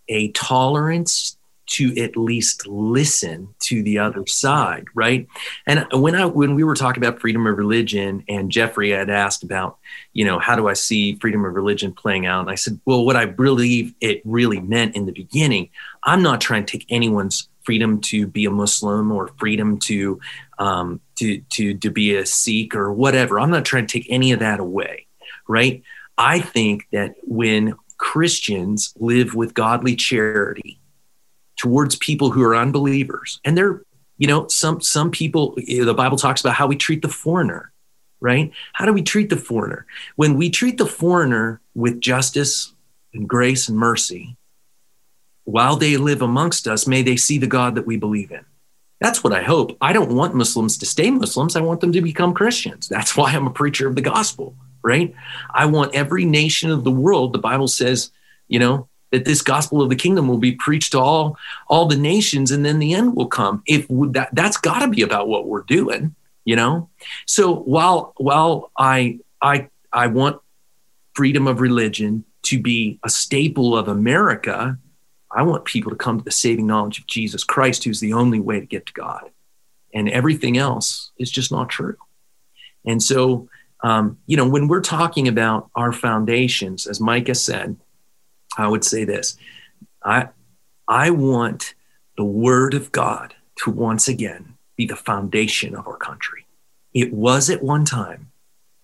a 0.08 0.30
tolerance 0.32 1.36
to 1.66 1.96
at 2.00 2.16
least 2.16 2.66
listen 2.66 3.48
to 3.58 3.82
the 3.82 3.98
other 3.98 4.24
side, 4.26 4.84
right? 4.94 5.26
And 5.66 5.84
when 5.92 6.14
I 6.14 6.24
when 6.24 6.54
we 6.54 6.62
were 6.62 6.76
talking 6.76 7.02
about 7.02 7.20
freedom 7.20 7.46
of 7.46 7.58
religion, 7.58 8.22
and 8.28 8.52
Jeffrey 8.52 8.90
had 8.90 9.10
asked 9.10 9.42
about, 9.42 9.78
you 10.12 10.24
know, 10.24 10.38
how 10.38 10.54
do 10.54 10.68
I 10.68 10.74
see 10.74 11.16
freedom 11.16 11.44
of 11.44 11.54
religion 11.54 11.92
playing 11.92 12.24
out? 12.24 12.42
And 12.42 12.50
I 12.50 12.54
said, 12.54 12.78
well, 12.84 13.04
what 13.04 13.16
I 13.16 13.26
believe 13.26 13.94
it 14.00 14.22
really 14.24 14.60
meant 14.60 14.94
in 14.94 15.06
the 15.06 15.12
beginning, 15.12 15.70
I'm 16.04 16.22
not 16.22 16.40
trying 16.40 16.64
to 16.64 16.78
take 16.78 16.86
anyone's 16.88 17.48
freedom 17.66 18.00
to 18.00 18.26
be 18.26 18.46
a 18.46 18.50
Muslim 18.50 19.12
or 19.12 19.28
freedom 19.38 19.78
to 19.80 20.20
um, 20.58 21.00
to 21.16 21.40
to 21.50 21.74
to 21.74 21.90
be 21.90 22.16
a 22.16 22.24
Sikh 22.24 22.74
or 22.74 22.92
whatever. 22.92 23.38
I'm 23.38 23.50
not 23.50 23.66
trying 23.66 23.86
to 23.86 23.98
take 23.98 24.06
any 24.08 24.32
of 24.32 24.38
that 24.40 24.60
away, 24.60 25.06
right? 25.46 25.82
I 26.16 26.40
think 26.40 26.86
that 26.92 27.16
when 27.22 27.74
Christians 27.98 28.94
live 28.98 29.34
with 29.34 29.52
godly 29.52 29.96
charity 29.96 30.80
towards 31.56 31.96
people 31.96 32.30
who 32.30 32.42
are 32.42 32.54
unbelievers. 32.54 33.40
And 33.44 33.56
they're, 33.56 33.82
you 34.18 34.26
know, 34.26 34.46
some 34.48 34.80
some 34.80 35.10
people 35.10 35.54
the 35.56 35.94
Bible 35.94 36.18
talks 36.18 36.40
about 36.40 36.54
how 36.54 36.66
we 36.66 36.76
treat 36.76 37.02
the 37.02 37.08
foreigner, 37.08 37.72
right? 38.20 38.52
How 38.72 38.86
do 38.86 38.92
we 38.92 39.02
treat 39.02 39.30
the 39.30 39.36
foreigner? 39.36 39.86
When 40.16 40.36
we 40.36 40.50
treat 40.50 40.78
the 40.78 40.86
foreigner 40.86 41.60
with 41.74 42.00
justice 42.00 42.72
and 43.12 43.28
grace 43.28 43.68
and 43.68 43.78
mercy, 43.78 44.36
while 45.46 45.76
they 45.76 45.96
live 45.96 46.22
amongst 46.22 46.66
us, 46.66 46.86
may 46.86 47.02
they 47.02 47.16
see 47.16 47.38
the 47.38 47.46
God 47.46 47.76
that 47.76 47.86
we 47.86 47.96
believe 47.96 48.32
in. 48.32 48.44
That's 49.00 49.22
what 49.22 49.32
I 49.32 49.42
hope. 49.42 49.76
I 49.80 49.92
don't 49.92 50.14
want 50.14 50.34
Muslims 50.34 50.76
to 50.78 50.86
stay 50.86 51.10
Muslims. 51.10 51.54
I 51.54 51.60
want 51.60 51.80
them 51.80 51.92
to 51.92 52.02
become 52.02 52.34
Christians. 52.34 52.88
That's 52.88 53.16
why 53.16 53.30
I'm 53.30 53.46
a 53.46 53.50
preacher 53.50 53.86
of 53.86 53.94
the 53.94 54.02
gospel, 54.02 54.56
right? 54.82 55.14
I 55.54 55.66
want 55.66 55.94
every 55.94 56.24
nation 56.24 56.70
of 56.70 56.82
the 56.82 56.90
world, 56.90 57.32
the 57.32 57.38
Bible 57.38 57.68
says, 57.68 58.10
you 58.48 58.58
know, 58.58 58.88
that 59.12 59.24
this 59.24 59.40
gospel 59.40 59.80
of 59.80 59.88
the 59.88 59.96
kingdom 59.96 60.26
will 60.26 60.38
be 60.38 60.52
preached 60.52 60.92
to 60.92 60.98
all 60.98 61.38
all 61.68 61.86
the 61.86 61.96
nations 61.96 62.50
and 62.50 62.64
then 62.64 62.80
the 62.80 62.92
end 62.92 63.14
will 63.14 63.28
come 63.28 63.62
if 63.64 63.86
that 63.88 64.28
that's 64.32 64.56
got 64.56 64.80
to 64.80 64.88
be 64.88 65.02
about 65.02 65.28
what 65.28 65.46
we're 65.46 65.62
doing 65.62 66.14
you 66.44 66.56
know 66.56 66.90
so 67.24 67.54
while 67.54 68.12
while 68.16 68.72
i 68.76 69.18
i 69.40 69.68
i 69.92 70.08
want 70.08 70.40
freedom 71.14 71.46
of 71.46 71.60
religion 71.60 72.24
to 72.42 72.60
be 72.60 72.98
a 73.04 73.08
staple 73.08 73.76
of 73.76 73.86
america 73.86 74.76
i 75.30 75.42
want 75.42 75.64
people 75.64 75.90
to 75.90 75.96
come 75.96 76.18
to 76.18 76.24
the 76.24 76.30
saving 76.30 76.66
knowledge 76.66 76.98
of 76.98 77.06
jesus 77.06 77.44
christ 77.44 77.84
who's 77.84 78.00
the 78.00 78.12
only 78.12 78.40
way 78.40 78.60
to 78.60 78.66
get 78.66 78.86
to 78.86 78.92
god 78.92 79.30
and 79.94 80.08
everything 80.08 80.58
else 80.58 81.10
is 81.18 81.30
just 81.30 81.50
not 81.50 81.68
true 81.68 81.96
and 82.84 83.02
so 83.02 83.48
um, 83.82 84.18
you 84.26 84.36
know 84.36 84.48
when 84.48 84.68
we're 84.68 84.80
talking 84.80 85.28
about 85.28 85.70
our 85.74 85.92
foundations 85.92 86.86
as 86.86 87.00
micah 87.00 87.34
said 87.34 87.76
I 88.56 88.68
would 88.68 88.84
say 88.84 89.04
this 89.04 89.36
I, 90.02 90.28
I 90.88 91.10
want 91.10 91.74
the 92.16 92.24
Word 92.24 92.74
of 92.74 92.92
God 92.92 93.34
to 93.62 93.70
once 93.70 94.08
again 94.08 94.54
be 94.76 94.86
the 94.86 94.96
foundation 94.96 95.74
of 95.74 95.86
our 95.86 95.96
country. 95.96 96.46
It 96.94 97.12
was 97.12 97.50
at 97.50 97.62
one 97.62 97.84
time. 97.84 98.30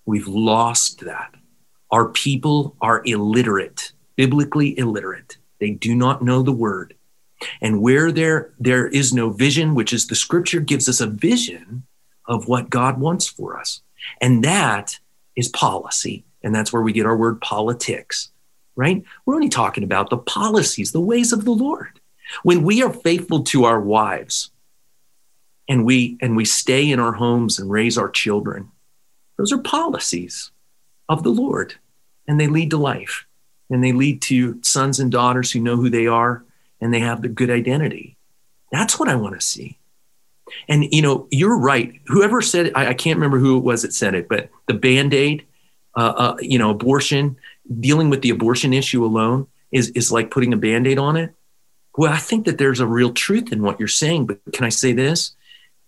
We've 0.04 0.26
lost 0.26 1.00
that. 1.00 1.34
Our 1.90 2.08
people 2.08 2.76
are 2.80 3.02
illiterate, 3.04 3.92
biblically 4.16 4.76
illiterate. 4.78 5.36
They 5.62 5.70
do 5.70 5.94
not 5.94 6.22
know 6.22 6.42
the 6.42 6.52
Word. 6.52 6.94
And 7.60 7.80
where 7.80 8.12
there, 8.12 8.52
there 8.58 8.86
is 8.86 9.12
no 9.12 9.30
vision, 9.30 9.74
which 9.74 9.92
is 9.92 10.06
the 10.06 10.14
scripture 10.14 10.60
gives 10.60 10.88
us 10.88 11.00
a 11.00 11.06
vision 11.06 11.84
of 12.26 12.48
what 12.48 12.68
God 12.68 13.00
wants 13.00 13.26
for 13.26 13.58
us. 13.58 13.80
And 14.20 14.44
that 14.44 14.98
is 15.36 15.48
policy. 15.48 16.24
And 16.42 16.54
that's 16.54 16.72
where 16.72 16.82
we 16.82 16.92
get 16.92 17.06
our 17.06 17.16
word 17.16 17.40
politics 17.40 18.32
right? 18.76 19.02
We're 19.24 19.34
only 19.34 19.48
talking 19.48 19.84
about 19.84 20.10
the 20.10 20.18
policies, 20.18 20.92
the 20.92 21.00
ways 21.00 21.32
of 21.32 21.44
the 21.44 21.52
Lord. 21.52 22.00
When 22.42 22.62
we 22.62 22.82
are 22.82 22.92
faithful 22.92 23.42
to 23.44 23.64
our 23.64 23.80
wives 23.80 24.50
and 25.68 25.84
we 25.84 26.18
and 26.20 26.36
we 26.36 26.44
stay 26.44 26.90
in 26.90 26.98
our 26.98 27.12
homes 27.12 27.58
and 27.58 27.70
raise 27.70 27.98
our 27.98 28.10
children, 28.10 28.70
those 29.36 29.52
are 29.52 29.58
policies 29.58 30.50
of 31.08 31.22
the 31.22 31.30
Lord 31.30 31.74
and 32.26 32.40
they 32.40 32.46
lead 32.46 32.70
to 32.70 32.78
life 32.78 33.26
and 33.72 33.82
they 33.82 33.92
lead 33.92 34.22
to 34.22 34.62
sons 34.62 35.00
and 35.00 35.10
daughters 35.10 35.50
who 35.50 35.60
know 35.60 35.76
who 35.76 35.90
they 35.90 36.06
are 36.06 36.44
and 36.80 36.92
they 36.92 37.00
have 37.00 37.22
the 37.22 37.28
good 37.28 37.50
identity. 37.50 38.16
That's 38.70 38.98
what 38.98 39.08
I 39.08 39.16
want 39.16 39.34
to 39.34 39.44
see. 39.44 39.78
And 40.68 40.84
you 40.92 41.02
know, 41.02 41.26
you're 41.30 41.58
right. 41.58 42.00
Whoever 42.06 42.42
said 42.42 42.66
it, 42.66 42.76
I, 42.76 42.88
I 42.88 42.94
can't 42.94 43.16
remember 43.16 43.38
who 43.38 43.56
it 43.56 43.64
was 43.64 43.82
that 43.82 43.94
said 43.94 44.14
it, 44.14 44.28
but 44.28 44.50
the 44.66 44.74
band-aid, 44.74 45.46
uh, 45.96 46.14
uh, 46.16 46.36
you 46.40 46.58
know, 46.58 46.70
abortion, 46.70 47.36
dealing 47.80 48.10
with 48.10 48.22
the 48.22 48.30
abortion 48.30 48.72
issue 48.72 49.04
alone 49.04 49.46
is, 49.70 49.88
is 49.90 50.12
like 50.12 50.30
putting 50.30 50.52
a 50.52 50.56
band 50.56 50.86
aid 50.86 50.98
on 50.98 51.16
it. 51.16 51.34
Well, 51.96 52.12
I 52.12 52.18
think 52.18 52.46
that 52.46 52.58
there's 52.58 52.80
a 52.80 52.86
real 52.86 53.12
truth 53.12 53.52
in 53.52 53.62
what 53.62 53.78
you're 53.78 53.88
saying, 53.88 54.26
but 54.26 54.40
can 54.52 54.64
I 54.64 54.70
say 54.70 54.92
this? 54.92 55.34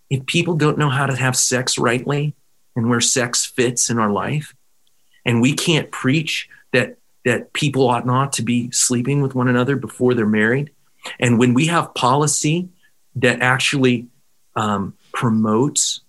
If 0.09 0.25
people 0.25 0.55
don't 0.55 0.77
know 0.77 0.89
how 0.89 1.05
to 1.05 1.15
have 1.15 1.35
sex 1.35 1.77
rightly 1.77 2.33
and 2.75 2.89
where 2.89 3.01
sex 3.01 3.45
fits 3.45 3.89
in 3.89 3.99
our 3.99 4.11
life, 4.11 4.55
and 5.25 5.41
we 5.41 5.53
can't 5.53 5.91
preach 5.91 6.47
that 6.73 6.97
that 7.25 7.51
people 7.53 7.89
ought 7.89 8.05
not 8.05 8.33
to 8.33 8.43
be 8.43 8.71
sleeping 8.71 9.21
with 9.21 9.35
one 9.35 9.47
another 9.47 9.75
before 9.75 10.13
they're 10.13 10.25
married, 10.25 10.71
and 11.19 11.37
when 11.37 11.53
we 11.53 11.67
have 11.67 11.93
policy 11.93 12.69
that 13.15 13.41
actually 13.41 14.07
um, 14.55 14.93
promotes 15.13 16.01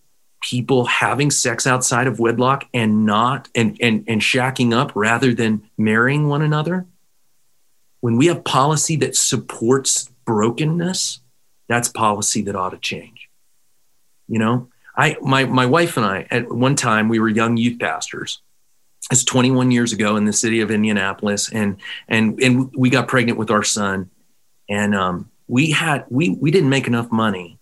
people 0.42 0.84
having 0.84 1.30
sex 1.30 1.66
outside 1.66 2.06
of 2.06 2.20
wedlock 2.20 2.66
and 2.72 3.04
not 3.04 3.48
and, 3.54 3.76
and 3.80 4.04
and 4.06 4.20
shacking 4.20 4.72
up 4.72 4.92
rather 4.94 5.34
than 5.34 5.68
marrying 5.76 6.28
one 6.28 6.42
another 6.42 6.86
when 8.00 8.16
we 8.16 8.26
have 8.26 8.44
policy 8.44 8.96
that 8.96 9.16
supports 9.16 10.10
brokenness 10.24 11.20
that's 11.68 11.88
policy 11.88 12.42
that 12.42 12.54
ought 12.54 12.70
to 12.70 12.78
change. 12.78 13.28
You 14.28 14.38
know 14.38 14.68
i 14.96 15.16
my 15.20 15.44
my 15.44 15.66
wife 15.66 15.96
and 15.96 16.06
i 16.06 16.26
at 16.30 16.50
one 16.52 16.76
time 16.76 17.08
we 17.08 17.18
were 17.18 17.28
young 17.28 17.56
youth 17.56 17.78
pastors 17.78 18.40
it's 19.10 19.24
21 19.24 19.70
years 19.70 19.92
ago 19.92 20.16
in 20.16 20.24
the 20.24 20.32
city 20.32 20.60
of 20.60 20.70
indianapolis 20.70 21.52
and 21.52 21.76
and 22.08 22.40
and 22.42 22.74
we 22.74 22.90
got 22.90 23.08
pregnant 23.08 23.38
with 23.38 23.50
our 23.50 23.62
son 23.62 24.10
and 24.68 24.94
um, 24.94 25.30
we 25.46 25.70
had 25.70 26.04
we 26.08 26.30
we 26.30 26.50
didn't 26.50 26.70
make 26.70 26.86
enough 26.86 27.10
money 27.12 27.58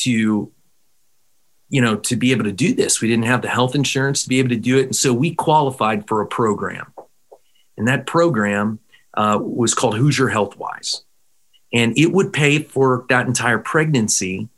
to 0.00 0.52
you 1.72 1.80
know, 1.80 1.96
to 1.96 2.16
be 2.16 2.32
able 2.32 2.44
to 2.44 2.52
do 2.52 2.74
this. 2.74 3.00
We 3.00 3.08
didn't 3.08 3.24
have 3.24 3.40
the 3.40 3.48
health 3.48 3.74
insurance 3.74 4.24
to 4.24 4.28
be 4.28 4.38
able 4.40 4.50
to 4.50 4.56
do 4.56 4.76
it. 4.76 4.84
And 4.84 4.94
so 4.94 5.14
we 5.14 5.34
qualified 5.34 6.06
for 6.06 6.20
a 6.20 6.26
program. 6.26 6.92
And 7.78 7.88
that 7.88 8.06
program 8.06 8.78
uh, 9.14 9.38
was 9.40 9.72
called 9.72 9.96
Hoosier 9.96 10.28
Healthwise. 10.28 11.00
And 11.72 11.96
it 11.96 12.12
would 12.12 12.30
pay 12.30 12.62
for 12.62 13.06
that 13.08 13.26
entire 13.26 13.58
pregnancy 13.58 14.50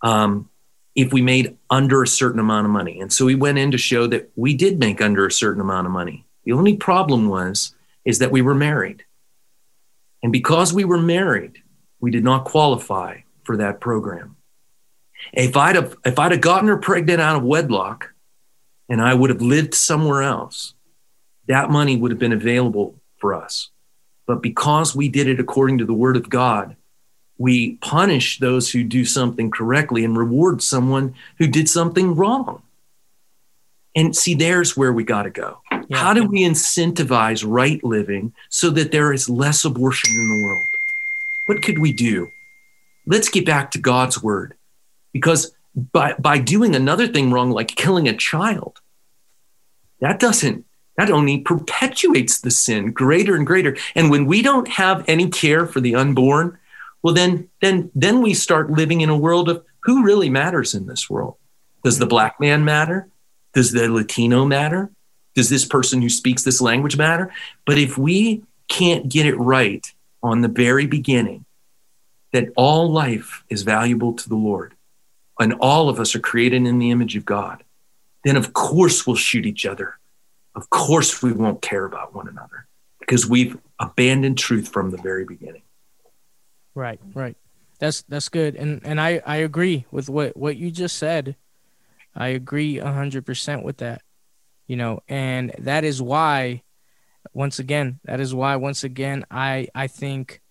um, 0.00 0.48
if 0.96 1.12
we 1.12 1.20
made 1.20 1.56
under 1.68 2.02
a 2.02 2.08
certain 2.08 2.40
amount 2.40 2.64
of 2.64 2.72
money. 2.72 3.00
And 3.00 3.12
so 3.12 3.26
we 3.26 3.34
went 3.34 3.58
in 3.58 3.70
to 3.70 3.78
show 3.78 4.06
that 4.06 4.30
we 4.34 4.54
did 4.54 4.80
make 4.80 5.02
under 5.02 5.26
a 5.26 5.32
certain 5.32 5.60
amount 5.60 5.86
of 5.86 5.92
money. 5.92 6.26
The 6.44 6.52
only 6.52 6.76
problem 6.76 7.28
was 7.28 7.74
is 8.04 8.18
that 8.20 8.32
we 8.32 8.40
were 8.40 8.54
married. 8.54 9.04
And 10.22 10.32
because 10.32 10.72
we 10.72 10.84
were 10.84 10.98
married, 10.98 11.62
we 12.00 12.10
did 12.10 12.24
not 12.24 12.46
qualify 12.46 13.18
for 13.44 13.58
that 13.58 13.78
program. 13.78 14.36
If 15.32 15.56
I'd 15.56 15.76
have 15.76 15.96
if 16.04 16.18
I'd 16.18 16.32
have 16.32 16.40
gotten 16.40 16.68
her 16.68 16.78
pregnant 16.78 17.20
out 17.20 17.36
of 17.36 17.42
wedlock 17.42 18.14
and 18.88 19.02
I 19.02 19.12
would 19.12 19.30
have 19.30 19.42
lived 19.42 19.74
somewhere 19.74 20.22
else, 20.22 20.74
that 21.46 21.70
money 21.70 21.96
would 21.96 22.10
have 22.10 22.20
been 22.20 22.32
available 22.32 22.94
for 23.18 23.34
us. 23.34 23.70
But 24.26 24.42
because 24.42 24.96
we 24.96 25.08
did 25.08 25.28
it 25.28 25.40
according 25.40 25.78
to 25.78 25.84
the 25.84 25.94
word 25.94 26.16
of 26.16 26.28
God, 26.28 26.76
we 27.38 27.76
punish 27.76 28.38
those 28.38 28.70
who 28.70 28.82
do 28.82 29.04
something 29.04 29.50
correctly 29.50 30.04
and 30.04 30.16
reward 30.16 30.62
someone 30.62 31.14
who 31.38 31.46
did 31.46 31.68
something 31.68 32.14
wrong. 32.14 32.62
And 33.94 34.14
see, 34.14 34.34
there's 34.34 34.76
where 34.76 34.92
we 34.92 35.04
got 35.04 35.22
to 35.22 35.30
go. 35.30 35.58
Yeah. 35.70 35.98
How 35.98 36.12
do 36.12 36.24
we 36.24 36.42
incentivize 36.42 37.44
right 37.46 37.82
living 37.82 38.34
so 38.50 38.70
that 38.70 38.92
there 38.92 39.12
is 39.12 39.28
less 39.28 39.64
abortion 39.64 40.10
in 40.10 40.28
the 40.28 40.44
world? 40.44 40.66
What 41.46 41.62
could 41.62 41.78
we 41.78 41.92
do? 41.92 42.28
Let's 43.06 43.28
get 43.28 43.46
back 43.46 43.70
to 43.72 43.78
God's 43.78 44.22
word 44.22 44.54
because 45.12 45.54
by 45.92 46.14
by 46.18 46.38
doing 46.38 46.74
another 46.74 47.06
thing 47.06 47.30
wrong 47.30 47.50
like 47.50 47.68
killing 47.68 48.08
a 48.08 48.16
child 48.16 48.80
that 50.00 50.18
doesn't 50.18 50.64
that 50.96 51.10
only 51.10 51.38
perpetuates 51.38 52.40
the 52.40 52.50
sin 52.50 52.90
greater 52.90 53.36
and 53.36 53.46
greater. 53.46 53.76
And 53.94 54.10
when 54.10 54.24
we 54.24 54.40
don't 54.40 54.66
have 54.68 55.04
any 55.06 55.28
care 55.28 55.66
for 55.66 55.78
the 55.78 55.94
unborn, 55.94 56.58
well 57.06 57.14
then 57.14 57.48
then 57.60 57.88
then 57.94 58.20
we 58.20 58.34
start 58.34 58.72
living 58.72 59.00
in 59.00 59.08
a 59.08 59.16
world 59.16 59.48
of 59.48 59.64
who 59.84 60.02
really 60.02 60.28
matters 60.28 60.74
in 60.74 60.86
this 60.86 61.08
world. 61.08 61.36
Does 61.84 62.00
the 62.00 62.04
mm-hmm. 62.04 62.10
black 62.10 62.40
man 62.40 62.64
matter? 62.64 63.08
Does 63.54 63.70
the 63.70 63.88
Latino 63.88 64.44
matter? 64.44 64.90
Does 65.36 65.48
this 65.48 65.64
person 65.64 66.02
who 66.02 66.08
speaks 66.08 66.42
this 66.42 66.60
language 66.60 66.96
matter? 66.96 67.32
But 67.64 67.78
if 67.78 67.96
we 67.96 68.42
can't 68.66 69.08
get 69.08 69.24
it 69.24 69.36
right 69.36 69.86
on 70.20 70.40
the 70.40 70.48
very 70.48 70.86
beginning, 70.86 71.44
that 72.32 72.48
all 72.56 72.90
life 72.90 73.44
is 73.48 73.62
valuable 73.62 74.14
to 74.14 74.28
the 74.28 74.34
Lord 74.34 74.74
and 75.38 75.54
all 75.60 75.88
of 75.88 76.00
us 76.00 76.16
are 76.16 76.20
created 76.20 76.66
in 76.66 76.80
the 76.80 76.90
image 76.90 77.14
of 77.14 77.24
God, 77.24 77.62
then 78.24 78.36
of 78.36 78.52
course 78.52 79.06
we'll 79.06 79.14
shoot 79.14 79.46
each 79.46 79.64
other. 79.64 79.96
Of 80.56 80.70
course 80.70 81.22
we 81.22 81.30
won't 81.30 81.62
care 81.62 81.84
about 81.84 82.16
one 82.16 82.26
another 82.26 82.66
because 82.98 83.28
we've 83.28 83.56
abandoned 83.78 84.38
truth 84.38 84.70
from 84.70 84.90
the 84.90 84.98
very 84.98 85.24
beginning. 85.24 85.62
Right, 86.76 87.00
right. 87.14 87.36
That's 87.80 88.02
that's 88.02 88.28
good. 88.28 88.54
And 88.54 88.82
and 88.84 89.00
I 89.00 89.22
I 89.26 89.36
agree 89.36 89.86
with 89.90 90.08
what 90.08 90.36
what 90.36 90.56
you 90.56 90.70
just 90.70 90.96
said. 90.96 91.36
I 92.14 92.28
agree 92.28 92.76
100% 92.76 93.62
with 93.62 93.78
that. 93.78 94.02
You 94.66 94.76
know, 94.76 95.00
and 95.08 95.54
that 95.58 95.84
is 95.84 96.02
why 96.02 96.62
once 97.32 97.58
again, 97.58 97.98
that 98.04 98.20
is 98.20 98.34
why 98.34 98.56
once 98.56 98.84
again 98.84 99.24
I 99.30 99.68
I 99.74 99.86
think 99.86 100.42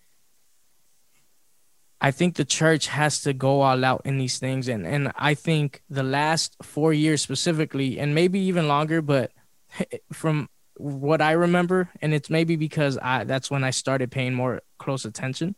I 2.01 2.11
think 2.11 2.35
the 2.35 2.45
church 2.45 2.87
has 2.87 3.21
to 3.21 3.33
go 3.33 3.61
all 3.61 3.85
out 3.85 4.01
in 4.03 4.17
these 4.17 4.37
things. 4.39 4.67
And, 4.67 4.85
and 4.85 5.11
I 5.15 5.33
think 5.33 5.81
the 5.89 6.03
last 6.03 6.55
four 6.61 6.93
years 6.93 7.21
specifically, 7.21 7.99
and 7.99 8.13
maybe 8.13 8.39
even 8.39 8.67
longer, 8.67 9.01
but 9.01 9.31
from 10.11 10.49
what 10.77 11.21
I 11.21 11.31
remember, 11.31 11.89
and 12.01 12.13
it's 12.13 12.29
maybe 12.29 12.55
because 12.55 12.97
I 12.97 13.23
that's 13.25 13.49
when 13.51 13.63
I 13.63 13.69
started 13.69 14.11
paying 14.11 14.33
more 14.33 14.61
close 14.79 15.05
attention. 15.05 15.55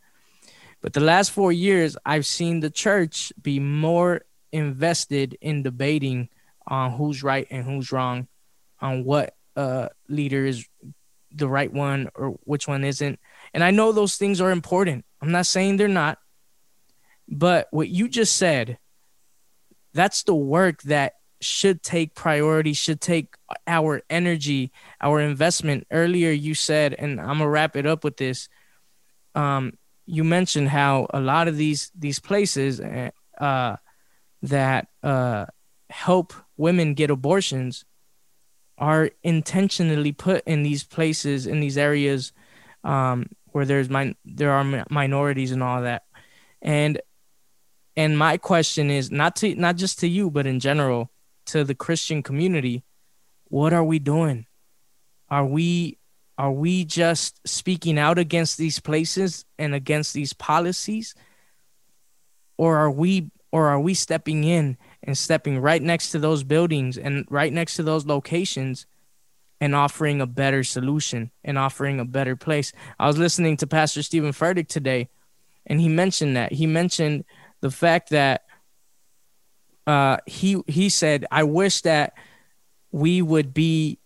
But 0.80 0.92
the 0.92 1.00
last 1.00 1.32
four 1.32 1.52
years, 1.52 1.96
I've 2.04 2.26
seen 2.26 2.60
the 2.60 2.70
church 2.70 3.32
be 3.40 3.58
more 3.58 4.22
invested 4.52 5.36
in 5.40 5.62
debating 5.62 6.28
on 6.66 6.92
who's 6.92 7.22
right 7.22 7.46
and 7.50 7.64
who's 7.64 7.90
wrong, 7.92 8.28
on 8.80 9.04
what 9.04 9.34
uh, 9.56 9.88
leader 10.08 10.46
is 10.46 10.66
the 11.32 11.48
right 11.48 11.72
one 11.72 12.08
or 12.14 12.38
which 12.44 12.68
one 12.68 12.84
isn't. 12.84 13.18
And 13.52 13.64
I 13.64 13.70
know 13.70 13.92
those 13.92 14.16
things 14.16 14.40
are 14.40 14.50
important. 14.50 15.04
I'm 15.20 15.32
not 15.32 15.46
saying 15.46 15.76
they're 15.76 15.88
not. 15.88 16.18
But 17.28 17.68
what 17.70 17.88
you 17.88 18.08
just 18.08 18.36
said, 18.36 18.78
that's 19.92 20.22
the 20.22 20.34
work 20.34 20.82
that 20.82 21.14
should 21.40 21.82
take 21.82 22.14
priority, 22.14 22.72
should 22.72 23.00
take 23.00 23.34
our 23.66 24.02
energy, 24.08 24.72
our 25.00 25.20
investment. 25.20 25.86
Earlier, 25.90 26.30
you 26.30 26.54
said, 26.54 26.94
and 26.94 27.20
I'm 27.20 27.38
gonna 27.38 27.48
wrap 27.48 27.76
it 27.76 27.86
up 27.86 28.04
with 28.04 28.16
this. 28.16 28.48
Um, 29.34 29.74
you 30.08 30.24
mentioned 30.24 30.70
how 30.70 31.06
a 31.10 31.20
lot 31.20 31.48
of 31.48 31.56
these 31.56 31.92
these 31.94 32.18
places 32.18 32.80
uh, 32.80 33.76
that 34.42 34.88
uh, 35.02 35.44
help 35.90 36.32
women 36.56 36.94
get 36.94 37.10
abortions 37.10 37.84
are 38.78 39.10
intentionally 39.22 40.12
put 40.12 40.42
in 40.46 40.62
these 40.62 40.82
places 40.82 41.46
in 41.46 41.60
these 41.60 41.76
areas 41.76 42.32
um, 42.84 43.28
where 43.46 43.66
there's 43.66 43.90
min- 43.90 44.16
there 44.24 44.52
are 44.52 44.84
minorities 44.88 45.52
and 45.52 45.62
all 45.62 45.82
that. 45.82 46.04
And 46.62 47.00
and 47.94 48.16
my 48.16 48.38
question 48.38 48.90
is 48.90 49.10
not 49.10 49.36
to 49.36 49.54
not 49.56 49.76
just 49.76 49.98
to 50.00 50.08
you, 50.08 50.30
but 50.30 50.46
in 50.46 50.58
general 50.58 51.10
to 51.46 51.64
the 51.64 51.74
Christian 51.74 52.22
community, 52.22 52.82
what 53.44 53.74
are 53.74 53.84
we 53.84 53.98
doing? 53.98 54.46
Are 55.28 55.44
we 55.44 55.98
are 56.38 56.52
we 56.52 56.84
just 56.84 57.46
speaking 57.46 57.98
out 57.98 58.16
against 58.16 58.56
these 58.58 58.78
places 58.78 59.44
and 59.58 59.74
against 59.74 60.14
these 60.14 60.32
policies? 60.32 61.16
Or 62.56 62.76
are 62.76 62.90
we 62.90 63.30
or 63.50 63.66
are 63.66 63.80
we 63.80 63.94
stepping 63.94 64.44
in 64.44 64.76
and 65.02 65.18
stepping 65.18 65.58
right 65.58 65.82
next 65.82 66.12
to 66.12 66.18
those 66.18 66.44
buildings 66.44 66.96
and 66.96 67.26
right 67.28 67.52
next 67.52 67.76
to 67.76 67.82
those 67.82 68.06
locations 68.06 68.86
and 69.60 69.74
offering 69.74 70.20
a 70.20 70.26
better 70.26 70.62
solution 70.62 71.32
and 71.42 71.58
offering 71.58 71.98
a 71.98 72.04
better 72.04 72.36
place? 72.36 72.72
I 73.00 73.08
was 73.08 73.18
listening 73.18 73.56
to 73.58 73.66
Pastor 73.66 74.02
Steven 74.02 74.32
Furtick 74.32 74.68
today 74.68 75.08
and 75.66 75.80
he 75.80 75.88
mentioned 75.88 76.36
that. 76.36 76.52
He 76.52 76.66
mentioned 76.66 77.24
the 77.60 77.70
fact 77.70 78.10
that 78.10 78.44
uh, 79.88 80.18
he 80.26 80.62
he 80.66 80.88
said, 80.88 81.26
"I 81.30 81.42
wish 81.44 81.80
that 81.82 82.14
we 82.92 83.22
would 83.22 83.54
be 83.54 83.98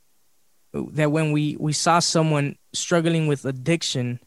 that 0.73 1.13
when 1.13 1.33
we 1.33 1.57
we 1.59 1.73
saw 1.73 1.99
someone 1.99 2.57
struggling 2.73 3.27
with 3.27 3.45
addiction, 3.45 4.21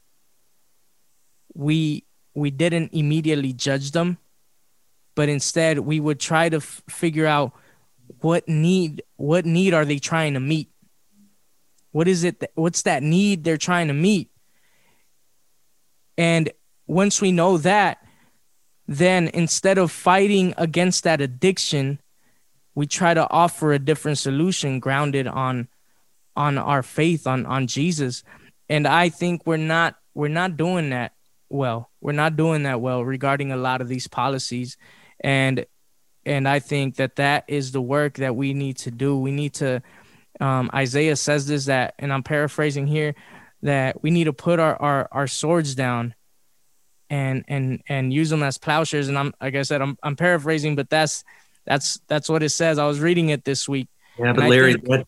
we 1.54 2.06
we 2.34 2.52
didn't 2.52 2.94
immediately 2.94 3.54
judge 3.54 3.92
them, 3.92 4.18
but 5.16 5.30
instead 5.30 5.80
we 5.80 6.00
would 6.00 6.20
try 6.20 6.50
to 6.50 6.58
f- 6.58 6.84
figure 6.90 7.26
out 7.26 7.54
what 8.20 8.48
need 8.48 9.02
what 9.16 9.46
need 9.46 9.74
are 9.74 9.86
they 9.86 10.00
trying 10.00 10.34
to 10.34 10.40
meet? 10.40 10.70
What 11.92 12.08
is 12.08 12.24
it 12.24 12.42
that, 12.42 12.52
what's 12.56 12.84
that 12.84 13.02
need 13.02 13.44
they're 13.44 13.58
trying 13.58 13.88
to 13.88 13.94
meet? 13.94 14.30
And 16.18 16.52
once 16.88 17.22
we 17.22 17.32
know 17.32 17.58
that 17.58 18.00
then 18.88 19.30
instead 19.30 19.78
of 19.78 19.92
fighting 19.92 20.54
against 20.58 21.04
that 21.06 21.22
addiction, 21.22 22.00
we 22.76 22.86
try 22.86 23.14
to 23.14 23.28
offer 23.32 23.74
a 23.74 23.80
different 23.80 24.18
solution 24.18 24.80
grounded 24.80 25.28
on 25.28 25.68
on 26.36 26.58
our 26.58 26.84
faith 26.84 27.28
on 27.28 27.46
on 27.46 27.68
Jesus. 27.68 28.24
And 28.70 28.88
I 28.88 29.10
think 29.10 29.46
we're 29.46 29.58
not 29.58 29.96
we're 30.14 30.28
not 30.28 30.58
doing 30.58 30.90
that 30.90 31.14
well. 31.50 31.90
We're 32.02 32.14
not 32.14 32.36
doing 32.36 32.64
that 32.64 32.82
well 32.82 33.04
regarding 33.04 33.52
a 33.52 33.58
lot 33.58 33.82
of 33.82 33.88
these 33.88 34.08
policies 34.08 34.78
and 35.20 35.66
and 36.26 36.48
I 36.48 36.60
think 36.60 36.96
that 36.96 37.18
that 37.18 37.46
is 37.48 37.72
the 37.72 37.82
work 37.82 38.16
that 38.16 38.36
we 38.36 38.54
need 38.54 38.78
to 38.78 38.92
do. 38.92 39.18
We 39.18 39.32
need 39.32 39.54
to 39.56 39.82
um, 40.40 40.70
Isaiah 40.74 41.16
says 41.16 41.48
this 41.48 41.66
that 41.66 41.96
and 42.00 42.12
I'm 42.12 42.24
paraphrasing 42.24 42.88
here 42.88 43.16
that 43.62 44.04
we 44.04 44.12
need 44.12 44.26
to 44.26 44.34
put 44.34 44.60
our, 44.60 44.80
our, 44.82 45.08
our 45.12 45.28
swords 45.28 45.76
down 45.76 46.14
and 47.10 47.46
and 47.48 47.82
and 47.88 48.14
use 48.14 48.30
them 48.30 48.44
as 48.44 48.58
plowshares. 48.58 49.08
And 49.08 49.18
I'm 49.18 49.34
like 49.42 49.56
I 49.56 49.62
said, 49.62 49.82
I'm 49.82 49.98
I'm 50.04 50.16
paraphrasing, 50.16 50.76
but 50.76 50.90
that's 50.90 51.24
that's 51.66 52.00
that's 52.08 52.30
what 52.30 52.44
it 52.44 52.50
says. 52.50 52.78
I 52.78 52.86
was 52.86 53.00
reading 53.00 53.30
it 53.30 53.44
this 53.44 53.68
week. 53.68 53.88
Yeah, 54.18 54.34
but 54.34 54.50
Larry, 54.50 54.74
think, 54.74 54.86
that, 54.86 55.08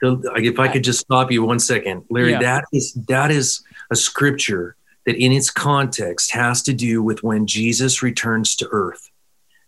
if 0.00 0.58
I 0.58 0.68
could 0.68 0.84
just 0.84 1.00
stop 1.00 1.30
you 1.30 1.44
one 1.44 1.58
second, 1.58 2.04
Larry, 2.10 2.32
yeah. 2.32 2.40
that 2.40 2.64
is 2.72 2.94
that 3.08 3.30
is 3.30 3.62
a 3.90 3.96
scripture 3.96 4.76
that 5.06 5.16
in 5.16 5.32
its 5.32 5.50
context 5.50 6.32
has 6.32 6.62
to 6.62 6.72
do 6.72 7.02
with 7.02 7.22
when 7.22 7.46
Jesus 7.46 8.02
returns 8.02 8.56
to 8.56 8.68
earth. 8.70 9.10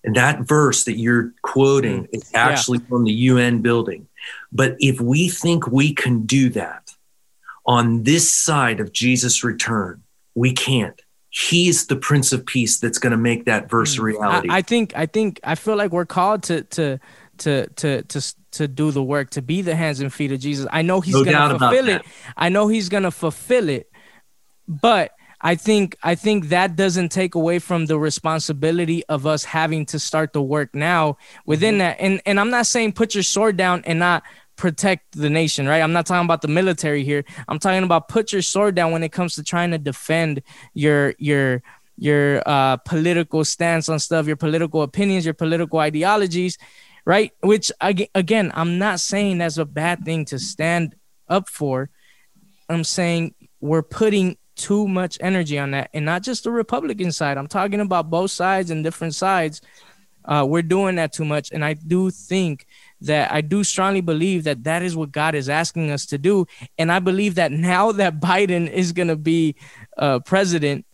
And 0.05 0.17
that 0.17 0.41
verse 0.41 0.85
that 0.85 0.99
you're 0.99 1.33
quoting 1.43 2.05
mm. 2.05 2.09
is 2.13 2.31
actually 2.35 2.79
yeah. 2.79 2.87
from 2.89 3.05
the 3.05 3.13
UN 3.13 3.61
building. 3.61 4.09
But 4.53 4.77
if 4.79 5.01
we 5.01 5.29
think 5.29 5.67
we 5.67 5.95
can 5.95 6.27
do 6.27 6.51
that 6.51 6.95
on 7.67 8.05
this 8.05 8.31
side 8.31 8.81
of 8.81 8.93
Jesus' 8.93 9.45
return, 9.45 10.03
we 10.35 10.53
can't 10.53 11.01
he's 11.31 11.87
the 11.87 11.97
prince 11.97 12.33
of 12.33 12.45
peace 12.45 12.81
that's 12.81 12.99
going 12.99 13.13
to 13.13 13.17
make 13.17 13.45
that 13.45 13.71
verse 13.71 13.97
a 13.97 14.01
mm. 14.01 14.05
reality 14.05 14.49
I, 14.51 14.59
I, 14.59 14.63
think 14.63 14.93
i 14.97 15.07
think 15.07 15.41
i 15.45 15.55
feel 15.55 15.77
like 15.77 15.93
we're 15.93 16.05
called 16.05 16.43
to 16.45 16.63
to 16.63 16.99
to 17.39 17.67
to 17.69 18.03
to 18.03 18.35
to 18.53 18.69
do 18.69 18.91
the 18.91 19.03
work 19.03 19.31
to 19.31 19.43
be 19.43 19.63
the 19.63 19.75
hands 19.75 20.01
and 20.01 20.13
feet 20.13 20.33
of 20.33 20.41
jesus 20.41 20.67
i 20.73 20.83
know 20.83 21.01
he's 21.01 21.15
no 21.15 21.25
going 21.25 21.51
to 21.51 21.59
fulfill 21.59 21.89
it 21.89 22.03
i 22.37 22.49
know 22.49 22.69
he's 22.69 22.89
going 22.89 23.03
to 23.03 23.11
fulfill 23.11 23.69
it 23.69 23.91
but 24.67 25.13
i 25.41 25.55
think 25.55 25.97
i 26.03 26.15
think 26.15 26.49
that 26.49 26.77
doesn't 26.77 27.11
take 27.11 27.35
away 27.35 27.59
from 27.59 27.87
the 27.87 27.99
responsibility 27.99 29.05
of 29.07 29.27
us 29.27 29.45
having 29.45 29.87
to 29.87 29.99
start 29.99 30.33
the 30.33 30.43
work 30.43 30.75
now 30.75 31.17
within 31.47 31.75
mm-hmm. 31.75 31.79
that 31.79 31.97
and 32.01 32.21
and 32.27 32.41
i'm 32.41 32.51
not 32.51 32.67
saying 32.67 32.93
put 32.93 33.15
your 33.15 33.23
sword 33.23 33.57
down 33.57 33.83
and 33.87 33.99
not 33.99 34.23
protect 34.61 35.17
the 35.17 35.31
nation, 35.31 35.67
right? 35.67 35.81
I'm 35.81 35.95
not 35.95 36.05
talking 36.05 36.27
about 36.27 36.43
the 36.43 36.49
military 36.49 37.03
here. 37.03 37.25
I'm 37.49 37.59
talking 37.59 37.83
about 37.83 38.09
put 38.09 38.31
your 38.31 38.43
sword 38.43 38.75
down 38.75 38.93
when 38.93 39.03
it 39.03 39.11
comes 39.11 39.35
to 39.37 39.43
trying 39.43 39.71
to 39.71 39.79
defend 39.79 40.43
your 40.75 41.15
your 41.19 41.63
your 41.97 42.43
uh, 42.47 42.77
political 42.79 43.45
stance 43.45 43.89
on 43.89 43.99
stuff, 43.99 44.27
your 44.27 44.37
political 44.37 44.83
opinions, 44.83 45.25
your 45.25 45.35
political 45.35 45.79
ideologies, 45.79 46.59
right? 47.11 47.33
Which 47.41 47.73
again, 47.81 48.53
I'm 48.55 48.79
not 48.79 49.01
saying 49.01 49.39
that's 49.39 49.59
a 49.59 49.65
bad 49.65 50.05
thing 50.05 50.27
to 50.27 50.39
stand 50.39 50.95
up 51.29 51.49
for. 51.49 51.91
I'm 52.69 52.85
saying 52.85 53.35
we're 53.61 53.83
putting 53.83 54.39
too 54.55 54.87
much 54.87 55.19
energy 55.21 55.59
on 55.59 55.73
that, 55.73 55.91
and 55.93 56.05
not 56.05 56.23
just 56.23 56.45
the 56.45 56.53
Republican 56.53 57.11
side. 57.11 57.37
I'm 57.37 57.49
talking 57.49 57.81
about 57.81 58.11
both 58.11 58.31
sides 58.31 58.71
and 58.71 58.85
different 58.85 59.17
sides. 59.17 59.61
Uh, 60.25 60.47
we're 60.49 60.63
doing 60.63 60.95
that 60.97 61.13
too 61.13 61.25
much, 61.25 61.51
and 61.51 61.65
I 61.65 61.75
do 61.75 62.13
think 62.13 62.65
that 63.01 63.33
I 63.33 63.41
do 63.41 63.65
strongly 63.65 64.03
believe 64.03 64.45
that 64.45 64.63
that 64.63 64.85
is 64.85 64.95
what 64.95 65.11
God 65.11 65.35
is 65.35 65.49
asking 65.49 65.91
us 65.91 66.07
to 66.07 66.19
do. 66.19 66.47
And 66.79 66.93
I 66.93 67.01
believe 67.01 67.35
that 67.35 67.51
now 67.51 67.91
that 68.01 68.21
Biden 68.21 68.71
is 68.71 68.93
going 68.93 69.09
to 69.09 69.17
be 69.17 69.57
uh, 69.99 70.21
president, 70.21 70.87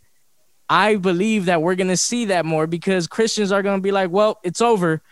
I 0.66 0.96
believe 0.96 1.44
that 1.44 1.60
we're 1.60 1.74
going 1.74 1.88
to 1.88 1.96
see 2.10 2.24
that 2.26 2.46
more 2.46 2.66
because 2.66 3.06
Christians 3.06 3.52
are 3.52 3.62
going 3.62 3.76
to 3.76 3.82
be 3.82 3.92
like, 3.92 4.10
well, 4.10 4.40
it's 4.42 4.62
over. 4.62 5.02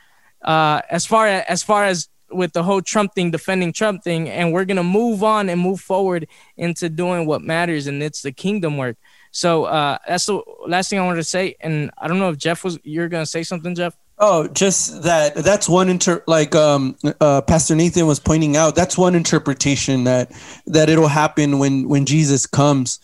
Uh, 0.45 0.83
as 0.91 1.07
far 1.07 1.27
as, 1.27 1.45
as 1.49 1.63
far 1.63 1.85
as 1.85 2.09
with 2.31 2.53
the 2.53 2.63
whole 2.63 2.83
Trump 2.83 3.15
thing, 3.15 3.31
defending 3.31 3.73
Trump 3.73 4.03
thing, 4.03 4.29
and 4.29 4.53
we're 4.53 4.65
gonna 4.65 4.83
move 4.85 5.23
on 5.23 5.49
and 5.49 5.61
move 5.61 5.81
forward 5.81 6.27
into 6.57 6.89
doing 6.89 7.27
what 7.27 7.43
matters, 7.43 7.87
and 7.87 8.03
it's 8.03 8.23
the 8.23 8.33
kingdom 8.33 8.77
work. 8.77 8.97
So 9.31 9.65
uh, 9.65 9.99
that's 10.07 10.27
the 10.27 10.43
last 10.67 10.91
thing 10.91 10.99
I 10.99 11.05
wanted 11.05 11.17
to 11.17 11.25
say. 11.25 11.57
And 11.61 11.91
I 11.99 12.07
don't 12.07 12.19
know 12.19 12.31
if 12.31 12.39
Jeff 12.39 12.63
was 12.63 12.79
you're 12.85 13.09
gonna 13.09 13.27
say 13.27 13.43
something, 13.43 13.75
Jeff. 13.75 13.97
Oh, 14.17 14.47
just 14.47 15.03
that 15.03 15.35
that's 15.35 15.69
one 15.69 15.89
inter 15.89 16.23
like 16.29 16.55
um 16.55 16.97
uh 17.21 17.43
Pastor 17.43 17.75
Nathan 17.75 18.07
was 18.07 18.21
pointing 18.21 18.57
out, 18.57 18.77
that's 18.77 18.97
one 18.97 19.17
interpretation 19.17 20.05
that 20.05 20.31
that 20.67 20.89
it'll 20.89 21.09
happen 21.09 21.59
when 21.59 21.89
when 21.89 22.07
Jesus 22.07 22.47
comes. 22.47 23.01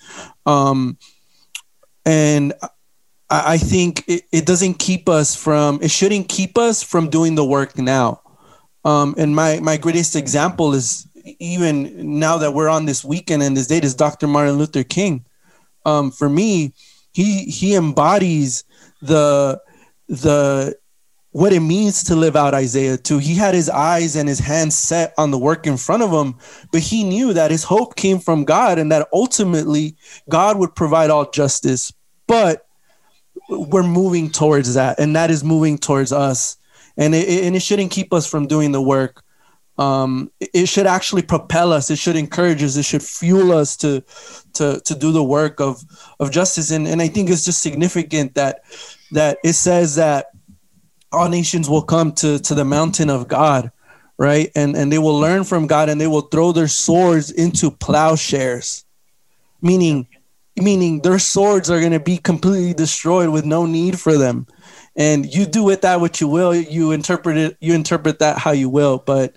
Um 0.46 0.98
and 2.06 2.52
I, 3.30 3.54
I 3.54 3.58
think 3.58 4.04
it, 4.06 4.24
it 4.32 4.46
doesn't 4.46 4.74
keep 4.74 5.08
us 5.08 5.34
from 5.34 5.78
it 5.82 5.90
shouldn't 5.90 6.28
keep 6.28 6.58
us 6.58 6.82
from 6.82 7.08
doing 7.08 7.34
the 7.34 7.44
work 7.44 7.78
now. 7.78 8.20
Um 8.84 9.14
and 9.16 9.34
my 9.34 9.60
my 9.60 9.76
greatest 9.76 10.16
example 10.16 10.74
is 10.74 11.06
even 11.38 12.18
now 12.18 12.38
that 12.38 12.52
we're 12.52 12.68
on 12.68 12.86
this 12.86 13.04
weekend 13.04 13.42
and 13.42 13.56
this 13.56 13.66
date 13.66 13.84
is 13.84 13.94
Dr. 13.94 14.26
Martin 14.26 14.56
Luther 14.58 14.84
King. 14.84 15.24
Um 15.86 16.10
for 16.10 16.28
me, 16.28 16.74
he 17.12 17.44
he 17.44 17.74
embodies 17.74 18.64
the 19.00 19.60
the 20.08 20.76
what 21.32 21.52
it 21.52 21.60
means 21.60 22.02
to 22.04 22.16
live 22.16 22.34
out 22.34 22.54
Isaiah 22.54 22.96
2. 22.96 23.18
He 23.18 23.36
had 23.36 23.54
his 23.54 23.70
eyes 23.70 24.16
and 24.16 24.28
his 24.28 24.40
hands 24.40 24.76
set 24.76 25.14
on 25.16 25.30
the 25.30 25.38
work 25.38 25.66
in 25.66 25.76
front 25.76 26.02
of 26.02 26.10
him, 26.10 26.34
but 26.72 26.80
he 26.80 27.04
knew 27.04 27.32
that 27.32 27.52
his 27.52 27.62
hope 27.62 27.94
came 27.94 28.18
from 28.18 28.44
God 28.44 28.78
and 28.78 28.90
that 28.90 29.08
ultimately 29.12 29.96
God 30.28 30.58
would 30.58 30.74
provide 30.74 31.08
all 31.10 31.30
justice. 31.30 31.92
But 32.26 32.66
we're 33.50 33.82
moving 33.82 34.30
towards 34.30 34.74
that, 34.74 34.98
and 34.98 35.16
that 35.16 35.30
is 35.30 35.42
moving 35.42 35.78
towards 35.78 36.12
us. 36.12 36.56
And 36.96 37.14
it, 37.14 37.44
and 37.44 37.56
it 37.56 37.62
shouldn't 37.62 37.90
keep 37.90 38.12
us 38.12 38.26
from 38.26 38.46
doing 38.46 38.72
the 38.72 38.82
work. 38.82 39.22
Um, 39.78 40.30
it 40.40 40.68
should 40.68 40.86
actually 40.86 41.22
propel 41.22 41.72
us. 41.72 41.90
It 41.90 41.96
should 41.96 42.16
encourage 42.16 42.62
us. 42.62 42.76
It 42.76 42.84
should 42.84 43.02
fuel 43.02 43.52
us 43.52 43.76
to 43.78 44.04
to 44.54 44.80
to 44.84 44.94
do 44.94 45.10
the 45.10 45.24
work 45.24 45.60
of 45.60 45.82
of 46.18 46.30
justice. 46.30 46.70
And 46.70 46.86
and 46.86 47.00
I 47.00 47.08
think 47.08 47.30
it's 47.30 47.44
just 47.44 47.62
significant 47.62 48.34
that 48.34 48.62
that 49.12 49.38
it 49.42 49.54
says 49.54 49.94
that 49.96 50.26
all 51.12 51.28
nations 51.28 51.68
will 51.68 51.82
come 51.82 52.12
to 52.12 52.38
to 52.40 52.54
the 52.54 52.64
mountain 52.64 53.08
of 53.08 53.26
God, 53.26 53.72
right? 54.18 54.50
And 54.54 54.76
and 54.76 54.92
they 54.92 54.98
will 54.98 55.18
learn 55.18 55.44
from 55.44 55.66
God 55.66 55.88
and 55.88 56.00
they 56.00 56.06
will 56.06 56.22
throw 56.22 56.52
their 56.52 56.68
swords 56.68 57.30
into 57.30 57.70
plowshares. 57.70 58.84
Meaning 59.62 60.08
meaning 60.60 61.00
their 61.00 61.18
swords 61.18 61.70
are 61.70 61.80
going 61.80 61.92
to 61.92 62.00
be 62.00 62.18
completely 62.18 62.74
destroyed 62.74 63.30
with 63.30 63.44
no 63.44 63.66
need 63.66 63.98
for 63.98 64.16
them. 64.16 64.46
And 64.96 65.26
you 65.32 65.46
do 65.46 65.62
with 65.62 65.82
that 65.82 66.00
what 66.00 66.20
you 66.20 66.28
will, 66.28 66.54
you 66.54 66.92
interpret 66.92 67.36
it 67.36 67.56
you 67.60 67.74
interpret 67.74 68.18
that 68.18 68.38
how 68.38 68.52
you 68.52 68.68
will, 68.68 68.98
but 68.98 69.34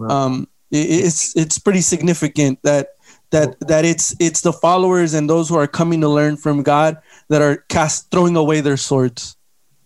um 0.00 0.48
it, 0.70 0.86
it's 1.06 1.36
it's 1.36 1.58
pretty 1.58 1.80
significant 1.80 2.58
that 2.62 2.88
that 3.30 3.58
that 3.60 3.84
it's 3.84 4.14
it's 4.20 4.40
the 4.40 4.52
followers 4.52 5.14
and 5.14 5.28
those 5.28 5.48
who 5.48 5.56
are 5.56 5.66
coming 5.66 6.00
to 6.00 6.08
learn 6.08 6.36
from 6.36 6.62
God 6.62 6.98
that 7.28 7.42
are 7.42 7.64
cast 7.68 8.10
throwing 8.10 8.36
away 8.36 8.60
their 8.60 8.76
swords. 8.76 9.36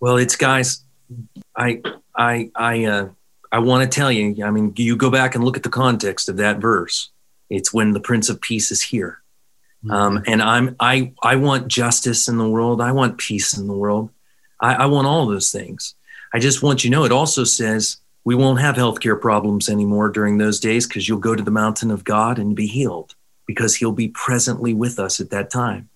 Well, 0.01 0.17
it's 0.17 0.37
guys 0.37 0.85
I 1.57 1.81
I 2.17 2.51
I 2.55 2.85
uh, 2.85 3.09
I 3.51 3.59
want 3.59 3.91
to 3.91 3.95
tell 3.95 4.11
you. 4.11 4.45
I 4.45 4.51
mean, 4.51 4.73
you 4.77 4.97
go 4.97 5.11
back 5.11 5.35
and 5.35 5.45
look 5.45 5.57
at 5.57 5.63
the 5.63 5.69
context 5.69 6.29
of 6.29 6.37
that 6.39 6.59
verse. 6.59 7.11
It's 7.51 7.73
when 7.73 7.93
the 7.93 8.01
Prince 8.01 8.29
of 8.29 8.41
Peace 8.41 8.71
is 8.71 8.83
here. 8.83 9.22
Um, 9.91 10.23
and 10.27 10.43
I'm 10.43 10.77
I 10.79 11.13
I 11.23 11.37
want 11.37 11.69
justice 11.69 12.29
in 12.29 12.39
the 12.39 12.49
world. 12.49 12.81
I 12.81 12.93
want 12.93 13.19
peace 13.19 13.57
in 13.57 13.67
the 13.67 13.77
world. 13.77 14.11
I, 14.61 14.75
I 14.75 14.87
want 14.87 15.07
all 15.07 15.27
those 15.27 15.51
things. 15.51 15.95
I 16.33 16.39
just 16.39 16.63
want 16.63 16.85
you 16.85 16.91
to 16.91 16.97
know. 16.97 17.05
It 17.05 17.13
also 17.13 17.45
says 17.45 17.99
we 18.25 18.35
won't 18.35 18.61
have 18.61 18.77
healthcare 18.77 19.21
problems 19.21 19.69
anymore 19.69 20.09
during 20.09 20.39
those 20.39 20.61
days 20.61 20.87
because 20.87 21.09
you'll 21.09 21.19
go 21.19 21.35
to 21.35 21.43
the 21.43 21.51
mountain 21.51 21.91
of 21.91 22.05
God 22.05 22.39
and 22.39 22.55
be 22.55 22.67
healed 22.67 23.15
because 23.47 23.75
He'll 23.75 23.93
be 23.93 24.09
presently 24.09 24.73
with 24.73 24.99
us 24.99 25.21
at 25.21 25.31
that 25.31 25.51
time 25.51 25.89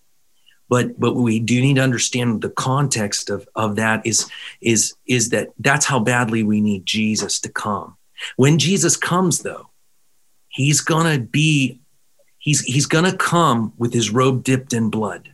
but 0.69 0.99
but 0.99 1.15
we 1.15 1.39
do 1.39 1.61
need 1.61 1.75
to 1.75 1.83
understand 1.83 2.43
the 2.43 2.51
context 2.51 3.31
of 3.31 3.49
of 3.55 3.77
that 3.77 4.07
is 4.07 4.31
is 4.61 4.95
is 5.07 5.31
that 5.31 5.51
that's 5.59 5.87
how 5.87 6.01
badly 6.01 6.43
we 6.43 6.61
need 6.61 6.87
Jesus 6.87 7.41
to 7.41 7.49
come. 7.49 7.97
When 8.37 8.59
Jesus 8.59 8.97
comes 8.97 9.41
though, 9.41 9.71
he's 10.49 10.81
going 10.81 11.13
to 11.13 11.25
be 11.25 11.81
he's 12.47 12.61
he's 12.61 12.87
going 12.87 13.05
to 13.05 13.17
come 13.17 13.75
with 13.77 13.93
his 13.93 14.11
robe 14.11 14.43
dipped 14.43 14.73
in 14.73 14.89
blood. 14.89 15.29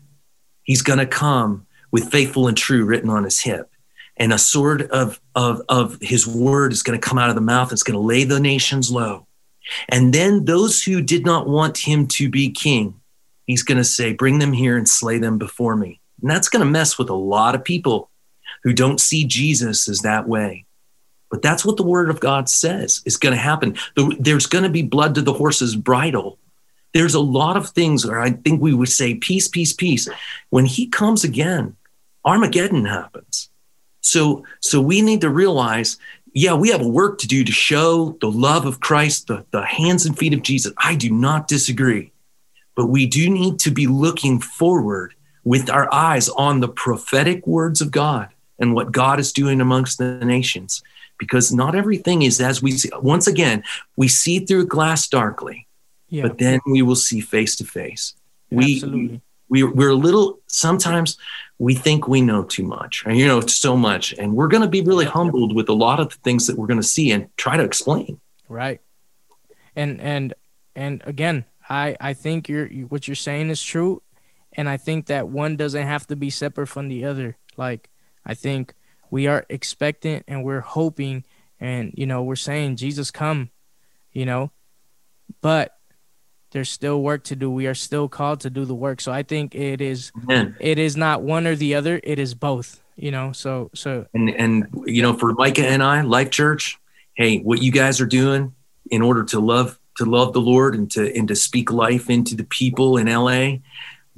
He's 0.64 0.82
going 0.82 0.98
to 0.98 1.06
come 1.06 1.66
with 1.92 2.10
faithful 2.10 2.48
and 2.48 2.56
true 2.56 2.84
written 2.84 3.10
on 3.10 3.22
his 3.22 3.40
hip. 3.40 3.70
And 4.16 4.32
a 4.32 4.38
sword 4.38 4.82
of, 4.90 5.20
of, 5.34 5.62
of 5.68 5.98
his 6.00 6.26
word 6.26 6.72
is 6.72 6.82
going 6.82 6.98
to 6.98 7.08
come 7.08 7.18
out 7.18 7.28
of 7.28 7.34
the 7.34 7.40
mouth. 7.40 7.72
It's 7.72 7.82
going 7.82 7.98
to 7.98 8.06
lay 8.06 8.24
the 8.24 8.40
nations 8.40 8.90
low. 8.90 9.26
And 9.88 10.12
then 10.12 10.44
those 10.44 10.82
who 10.82 11.00
did 11.00 11.24
not 11.24 11.48
want 11.48 11.78
him 11.78 12.06
to 12.08 12.28
be 12.28 12.50
king, 12.50 13.00
he's 13.46 13.62
going 13.62 13.78
to 13.78 13.84
say, 13.84 14.12
Bring 14.12 14.38
them 14.38 14.52
here 14.52 14.76
and 14.76 14.88
slay 14.88 15.18
them 15.18 15.38
before 15.38 15.76
me. 15.76 16.00
And 16.20 16.30
that's 16.30 16.48
going 16.48 16.64
to 16.64 16.70
mess 16.70 16.98
with 16.98 17.10
a 17.10 17.14
lot 17.14 17.54
of 17.54 17.64
people 17.64 18.10
who 18.64 18.72
don't 18.72 19.00
see 19.00 19.24
Jesus 19.24 19.88
as 19.88 20.00
that 20.00 20.28
way. 20.28 20.66
But 21.30 21.42
that's 21.42 21.64
what 21.64 21.76
the 21.76 21.82
word 21.82 22.10
of 22.10 22.20
God 22.20 22.48
says 22.48 23.02
is 23.04 23.16
going 23.16 23.34
to 23.34 23.40
happen. 23.40 23.76
There's 24.18 24.46
going 24.46 24.64
to 24.64 24.70
be 24.70 24.82
blood 24.82 25.14
to 25.14 25.22
the 25.22 25.32
horse's 25.32 25.74
bridle. 25.74 26.38
There's 26.94 27.14
a 27.14 27.20
lot 27.20 27.56
of 27.56 27.70
things 27.70 28.06
where 28.06 28.20
I 28.20 28.30
think 28.30 28.60
we 28.60 28.74
would 28.74 28.88
say, 28.88 29.14
peace, 29.14 29.48
peace, 29.48 29.72
peace. 29.72 30.08
When 30.50 30.66
he 30.66 30.86
comes 30.86 31.24
again, 31.24 31.76
Armageddon 32.24 32.84
happens. 32.84 33.50
So, 34.00 34.44
so 34.60 34.80
we 34.80 35.00
need 35.00 35.20
to 35.22 35.30
realize, 35.30 35.96
yeah, 36.34 36.54
we 36.54 36.70
have 36.70 36.82
a 36.82 36.88
work 36.88 37.18
to 37.20 37.26
do 37.26 37.44
to 37.44 37.52
show 37.52 38.16
the 38.20 38.30
love 38.30 38.66
of 38.66 38.80
Christ, 38.80 39.28
the, 39.28 39.44
the 39.52 39.64
hands 39.64 40.06
and 40.06 40.18
feet 40.18 40.34
of 40.34 40.42
Jesus. 40.42 40.72
I 40.78 40.94
do 40.94 41.10
not 41.10 41.48
disagree. 41.48 42.12
But 42.74 42.86
we 42.86 43.06
do 43.06 43.28
need 43.28 43.58
to 43.60 43.70
be 43.70 43.86
looking 43.86 44.40
forward 44.40 45.14
with 45.44 45.68
our 45.68 45.92
eyes 45.92 46.28
on 46.30 46.60
the 46.60 46.68
prophetic 46.68 47.46
words 47.46 47.80
of 47.80 47.90
God 47.90 48.28
and 48.58 48.74
what 48.74 48.92
God 48.92 49.20
is 49.20 49.32
doing 49.32 49.60
amongst 49.60 49.98
the 49.98 50.24
nations. 50.24 50.82
Because 51.18 51.52
not 51.52 51.74
everything 51.74 52.22
is 52.22 52.40
as 52.40 52.62
we 52.62 52.72
see. 52.72 52.90
Once 53.00 53.26
again, 53.26 53.62
we 53.96 54.08
see 54.08 54.40
through 54.40 54.66
glass 54.66 55.06
darkly, 55.06 55.66
yeah. 56.12 56.22
but 56.22 56.38
then 56.38 56.60
we 56.66 56.82
will 56.82 56.96
see 56.96 57.20
face 57.20 57.56
to 57.56 57.64
face. 57.64 58.14
We, 58.50 59.20
we, 59.48 59.62
we're 59.64 59.90
a 59.90 59.94
little, 59.94 60.40
sometimes 60.46 61.16
we 61.58 61.74
think 61.74 62.06
we 62.06 62.20
know 62.20 62.44
too 62.44 62.64
much, 62.64 63.04
and 63.06 63.18
you 63.18 63.26
know, 63.26 63.40
so 63.40 63.76
much. 63.76 64.12
And 64.12 64.34
we're 64.34 64.48
going 64.48 64.62
to 64.62 64.68
be 64.68 64.82
really 64.82 65.06
humbled 65.06 65.54
with 65.54 65.68
a 65.68 65.74
lot 65.74 66.00
of 66.00 66.10
the 66.10 66.16
things 66.16 66.46
that 66.46 66.58
we're 66.58 66.66
going 66.66 66.80
to 66.80 66.86
see 66.86 67.10
and 67.12 67.28
try 67.36 67.56
to 67.56 67.64
explain. 67.64 68.20
Right. 68.48 68.80
And, 69.74 70.00
and, 70.00 70.34
and 70.76 71.02
again, 71.06 71.46
I 71.68 71.96
I 72.00 72.14
think 72.14 72.48
you're 72.48 72.68
what 72.68 73.08
you're 73.08 73.14
saying 73.14 73.50
is 73.50 73.62
true, 73.62 74.02
and 74.52 74.68
I 74.68 74.76
think 74.76 75.06
that 75.06 75.28
one 75.28 75.56
doesn't 75.56 75.86
have 75.86 76.06
to 76.08 76.16
be 76.16 76.30
separate 76.30 76.66
from 76.66 76.88
the 76.88 77.04
other. 77.04 77.36
Like 77.56 77.88
I 78.26 78.34
think 78.34 78.74
we 79.10 79.26
are 79.26 79.46
expectant 79.48 80.24
and 80.28 80.44
we're 80.44 80.60
hoping, 80.60 81.24
and 81.60 81.92
you 81.96 82.06
know 82.06 82.22
we're 82.22 82.36
saying 82.36 82.76
Jesus 82.76 83.10
come, 83.10 83.50
you 84.12 84.26
know, 84.26 84.50
but 85.40 85.72
there's 86.52 86.70
still 86.70 87.02
work 87.02 87.24
to 87.24 87.36
do. 87.36 87.50
We 87.50 87.66
are 87.66 87.74
still 87.74 88.08
called 88.08 88.40
to 88.40 88.50
do 88.50 88.64
the 88.64 88.74
work. 88.74 89.00
So 89.00 89.10
I 89.10 89.22
think 89.22 89.54
it 89.54 89.80
is 89.80 90.12
Amen. 90.22 90.56
it 90.60 90.78
is 90.78 90.96
not 90.96 91.22
one 91.22 91.46
or 91.46 91.56
the 91.56 91.74
other. 91.74 92.00
It 92.04 92.18
is 92.18 92.34
both. 92.34 92.80
You 92.96 93.10
know. 93.10 93.32
So 93.32 93.70
so 93.74 94.06
and 94.14 94.30
and 94.30 94.68
you 94.86 95.02
know 95.02 95.14
for 95.14 95.32
Micah 95.32 95.66
and 95.66 95.82
I, 95.82 96.02
Life 96.02 96.30
Church, 96.30 96.78
hey, 97.14 97.38
what 97.38 97.62
you 97.62 97.72
guys 97.72 98.00
are 98.00 98.06
doing 98.06 98.54
in 98.90 99.02
order 99.02 99.24
to 99.24 99.40
love 99.40 99.78
to 99.96 100.04
love 100.04 100.32
the 100.32 100.40
Lord 100.40 100.74
and 100.74 100.90
to 100.92 101.16
and 101.16 101.26
to 101.28 101.34
speak 101.34 101.72
life 101.72 102.08
into 102.08 102.36
the 102.36 102.44
people 102.44 102.98
in 102.98 103.06
LA, 103.06 103.58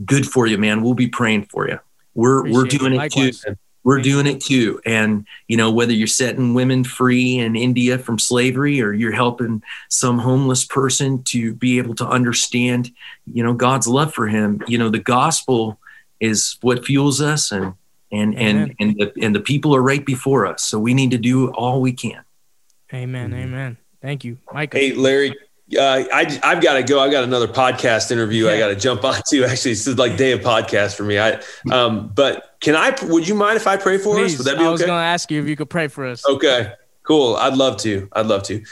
good 0.04 0.26
for 0.26 0.46
you, 0.46 0.58
man. 0.58 0.82
We'll 0.82 0.94
be 0.94 1.08
praying 1.08 1.46
for 1.46 1.68
you. 1.68 1.78
We're 2.14 2.40
Appreciate 2.40 2.56
we're 2.56 2.78
doing 2.78 2.92
it, 2.94 3.16
it 3.16 3.34
too. 3.34 3.56
We're 3.84 4.00
doing 4.00 4.26
it 4.26 4.40
too. 4.40 4.80
And 4.84 5.26
you 5.46 5.56
know, 5.56 5.70
whether 5.70 5.92
you're 5.92 6.06
setting 6.06 6.54
women 6.54 6.84
free 6.84 7.38
in 7.38 7.54
India 7.54 7.98
from 7.98 8.18
slavery 8.18 8.82
or 8.82 8.92
you're 8.92 9.12
helping 9.12 9.62
some 9.88 10.18
homeless 10.18 10.64
person 10.64 11.22
to 11.24 11.54
be 11.54 11.78
able 11.78 11.94
to 11.96 12.08
understand, 12.08 12.90
you 13.32 13.44
know, 13.44 13.52
God's 13.52 13.86
love 13.86 14.12
for 14.12 14.26
him, 14.26 14.62
you 14.66 14.78
know, 14.78 14.88
the 14.88 14.98
gospel 14.98 15.78
is 16.18 16.56
what 16.62 16.84
fuels 16.84 17.20
us 17.20 17.52
and 17.52 17.74
and 18.10 18.38
and 18.38 18.74
and 18.80 18.96
the, 18.96 19.12
and 19.20 19.34
the 19.34 19.40
people 19.40 19.76
are 19.76 19.82
right 19.82 20.04
before 20.04 20.46
us. 20.46 20.62
So 20.62 20.78
we 20.78 20.94
need 20.94 21.10
to 21.10 21.18
do 21.18 21.50
all 21.52 21.80
we 21.80 21.92
can. 21.92 22.24
Amen. 22.92 23.30
Mm-hmm. 23.30 23.40
Amen. 23.40 23.76
Thank 24.00 24.24
you, 24.24 24.38
Mike. 24.52 24.72
Hey, 24.72 24.92
Larry, 24.92 25.34
uh, 25.72 26.04
I, 26.12 26.40
I've 26.42 26.62
got 26.62 26.74
to 26.74 26.82
go. 26.82 27.00
I've 27.00 27.10
got 27.10 27.24
another 27.24 27.48
podcast 27.48 28.10
interview 28.10 28.46
yeah. 28.46 28.52
I 28.52 28.58
got 28.58 28.68
to 28.68 28.76
jump 28.76 29.04
onto. 29.04 29.44
Actually, 29.44 29.72
this 29.72 29.86
is 29.86 29.98
like 29.98 30.16
day 30.16 30.32
of 30.32 30.40
podcast 30.40 30.94
for 30.94 31.04
me. 31.04 31.18
I, 31.18 31.40
um, 31.70 32.08
but 32.08 32.56
can 32.60 32.76
I? 32.76 32.94
Would 33.02 33.26
you 33.26 33.34
mind 33.34 33.56
if 33.56 33.66
I 33.66 33.76
pray 33.76 33.98
for 33.98 34.14
Please, 34.14 34.34
us? 34.34 34.38
Would 34.38 34.46
that 34.46 34.58
be 34.58 34.60
okay? 34.60 34.68
I 34.68 34.70
was 34.70 34.80
going 34.80 34.90
to 34.90 34.94
ask 34.94 35.30
you 35.30 35.40
if 35.40 35.48
you 35.48 35.56
could 35.56 35.70
pray 35.70 35.88
for 35.88 36.06
us. 36.06 36.24
Okay, 36.26 36.72
cool. 37.02 37.36
I'd 37.36 37.54
love 37.54 37.78
to. 37.78 38.08
I'd 38.12 38.26
love 38.26 38.42
to. 38.44 38.62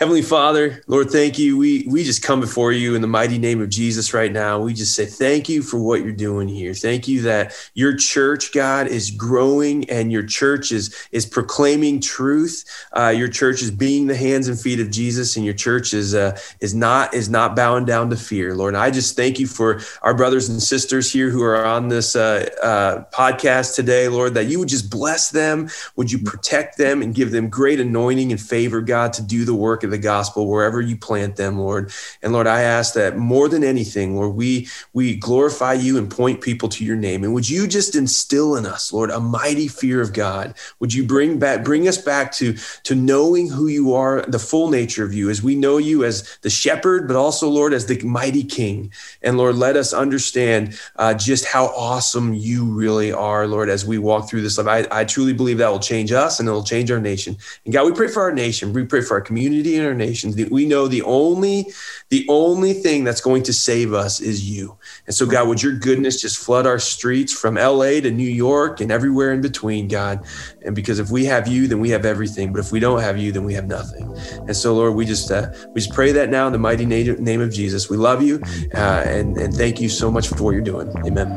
Heavenly 0.00 0.22
Father, 0.22 0.82
Lord, 0.88 1.08
thank 1.10 1.38
you. 1.38 1.56
We 1.56 1.86
we 1.88 2.02
just 2.02 2.20
come 2.20 2.40
before 2.40 2.72
you 2.72 2.96
in 2.96 3.00
the 3.00 3.06
mighty 3.06 3.38
name 3.38 3.62
of 3.62 3.68
Jesus 3.68 4.12
right 4.12 4.32
now. 4.32 4.60
We 4.60 4.74
just 4.74 4.96
say 4.96 5.06
thank 5.06 5.48
you 5.48 5.62
for 5.62 5.78
what 5.78 6.02
you're 6.02 6.10
doing 6.10 6.48
here. 6.48 6.74
Thank 6.74 7.06
you 7.06 7.22
that 7.22 7.54
your 7.74 7.94
church, 7.94 8.52
God, 8.52 8.88
is 8.88 9.12
growing 9.12 9.88
and 9.88 10.10
your 10.10 10.24
church 10.24 10.72
is 10.72 10.92
is 11.12 11.24
proclaiming 11.24 12.00
truth. 12.00 12.64
Uh, 12.92 13.14
your 13.16 13.28
church 13.28 13.62
is 13.62 13.70
being 13.70 14.08
the 14.08 14.16
hands 14.16 14.48
and 14.48 14.58
feet 14.60 14.80
of 14.80 14.90
Jesus, 14.90 15.36
and 15.36 15.44
your 15.44 15.54
church 15.54 15.94
is 15.94 16.12
uh, 16.12 16.36
is 16.58 16.74
not 16.74 17.14
is 17.14 17.28
not 17.28 17.54
bowing 17.54 17.84
down 17.84 18.10
to 18.10 18.16
fear, 18.16 18.56
Lord. 18.56 18.74
And 18.74 18.82
I 18.82 18.90
just 18.90 19.14
thank 19.14 19.38
you 19.38 19.46
for 19.46 19.80
our 20.02 20.14
brothers 20.14 20.48
and 20.48 20.60
sisters 20.60 21.12
here 21.12 21.30
who 21.30 21.42
are 21.44 21.64
on 21.64 21.88
this 21.88 22.16
uh, 22.16 22.48
uh 22.60 23.04
podcast 23.16 23.76
today, 23.76 24.08
Lord. 24.08 24.34
That 24.34 24.46
you 24.46 24.58
would 24.58 24.68
just 24.68 24.90
bless 24.90 25.30
them. 25.30 25.70
Would 25.94 26.10
you 26.10 26.18
protect 26.18 26.78
them 26.78 27.00
and 27.00 27.14
give 27.14 27.30
them 27.30 27.48
great 27.48 27.78
anointing 27.78 28.32
and 28.32 28.40
favor, 28.40 28.80
God, 28.80 29.12
to 29.12 29.22
do 29.22 29.44
the 29.44 29.54
work 29.54 29.83
of 29.84 29.90
the 29.90 29.98
gospel 29.98 30.48
wherever 30.48 30.80
you 30.80 30.96
plant 30.96 31.36
them, 31.36 31.58
Lord. 31.58 31.92
And 32.22 32.32
Lord, 32.32 32.46
I 32.46 32.62
ask 32.62 32.94
that 32.94 33.16
more 33.16 33.48
than 33.48 33.62
anything, 33.62 34.16
Lord, 34.16 34.34
we 34.34 34.68
we 34.92 35.16
glorify 35.16 35.74
you 35.74 35.98
and 35.98 36.10
point 36.10 36.40
people 36.40 36.68
to 36.70 36.84
your 36.84 36.96
name. 36.96 37.24
And 37.24 37.32
would 37.34 37.48
you 37.48 37.66
just 37.66 37.94
instill 37.94 38.56
in 38.56 38.66
us, 38.66 38.92
Lord, 38.92 39.10
a 39.10 39.20
mighty 39.20 39.68
fear 39.68 40.00
of 40.00 40.12
God? 40.12 40.54
Would 40.80 40.92
you 40.92 41.04
bring 41.04 41.38
back 41.38 41.64
bring 41.64 41.86
us 41.88 41.98
back 41.98 42.32
to 42.32 42.54
to 42.84 42.94
knowing 42.94 43.48
who 43.50 43.68
you 43.68 43.94
are, 43.94 44.22
the 44.22 44.38
full 44.38 44.70
nature 44.70 45.04
of 45.04 45.14
you, 45.14 45.30
as 45.30 45.42
we 45.42 45.54
know 45.54 45.78
you 45.78 46.04
as 46.04 46.38
the 46.42 46.50
shepherd, 46.50 47.06
but 47.06 47.16
also, 47.16 47.48
Lord, 47.48 47.72
as 47.72 47.86
the 47.86 48.00
mighty 48.02 48.44
King. 48.44 48.92
And 49.22 49.36
Lord, 49.36 49.56
let 49.56 49.76
us 49.76 49.92
understand 49.92 50.78
uh, 50.96 51.14
just 51.14 51.44
how 51.44 51.66
awesome 51.66 52.34
you 52.34 52.64
really 52.64 53.12
are, 53.12 53.46
Lord, 53.46 53.68
as 53.68 53.84
we 53.84 53.98
walk 53.98 54.28
through 54.28 54.42
this 54.42 54.58
life. 54.58 54.86
I, 54.90 55.00
I 55.00 55.04
truly 55.04 55.32
believe 55.32 55.58
that 55.58 55.70
will 55.70 55.78
change 55.78 56.12
us 56.12 56.40
and 56.40 56.48
it 56.48 56.52
will 56.52 56.64
change 56.64 56.90
our 56.90 57.00
nation. 57.00 57.36
And 57.64 57.72
God, 57.72 57.86
we 57.86 57.92
pray 57.92 58.08
for 58.08 58.22
our 58.22 58.32
nation. 58.32 58.72
We 58.72 58.84
pray 58.84 59.00
for 59.00 59.14
our 59.14 59.20
community 59.20 59.73
and 59.78 59.86
our 59.86 59.94
nations. 59.94 60.36
We 60.50 60.66
know 60.66 60.88
the 60.88 61.02
only 61.02 61.66
the 62.10 62.26
only 62.28 62.72
thing 62.74 63.04
that's 63.04 63.20
going 63.20 63.42
to 63.44 63.52
save 63.52 63.92
us 63.92 64.20
is 64.20 64.48
you. 64.48 64.76
And 65.06 65.14
so, 65.14 65.26
God, 65.26 65.48
would 65.48 65.62
your 65.62 65.72
goodness 65.72 66.20
just 66.20 66.38
flood 66.38 66.66
our 66.66 66.78
streets 66.78 67.32
from 67.32 67.54
LA 67.56 68.00
to 68.00 68.10
New 68.10 68.28
York 68.28 68.80
and 68.80 68.92
everywhere 68.92 69.32
in 69.32 69.40
between, 69.40 69.88
God. 69.88 70.24
And 70.64 70.74
because 70.74 70.98
if 70.98 71.10
we 71.10 71.24
have 71.24 71.48
you, 71.48 71.66
then 71.66 71.80
we 71.80 71.90
have 71.90 72.04
everything. 72.04 72.52
But 72.52 72.60
if 72.60 72.72
we 72.72 72.80
don't 72.80 73.00
have 73.00 73.18
you, 73.18 73.32
then 73.32 73.44
we 73.44 73.54
have 73.54 73.66
nothing. 73.66 74.14
And 74.46 74.56
so, 74.56 74.74
Lord, 74.74 74.94
we 74.94 75.04
just 75.04 75.30
uh, 75.30 75.50
we 75.74 75.80
just 75.80 75.92
pray 75.92 76.12
that 76.12 76.30
now 76.30 76.46
in 76.46 76.52
the 76.52 76.58
mighty 76.58 76.86
name 76.86 77.40
of 77.40 77.52
Jesus. 77.52 77.90
We 77.90 77.96
love 77.96 78.22
you, 78.22 78.40
uh, 78.74 79.04
and 79.06 79.36
and 79.36 79.54
thank 79.54 79.80
you 79.80 79.88
so 79.88 80.10
much 80.10 80.28
for 80.28 80.42
what 80.42 80.50
you're 80.52 80.60
doing. 80.60 80.88
Amen. 81.06 81.28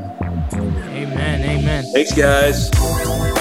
Amen. 0.54 1.42
Amen. 1.42 1.86
Thanks, 1.94 2.14
guys. 2.14 3.37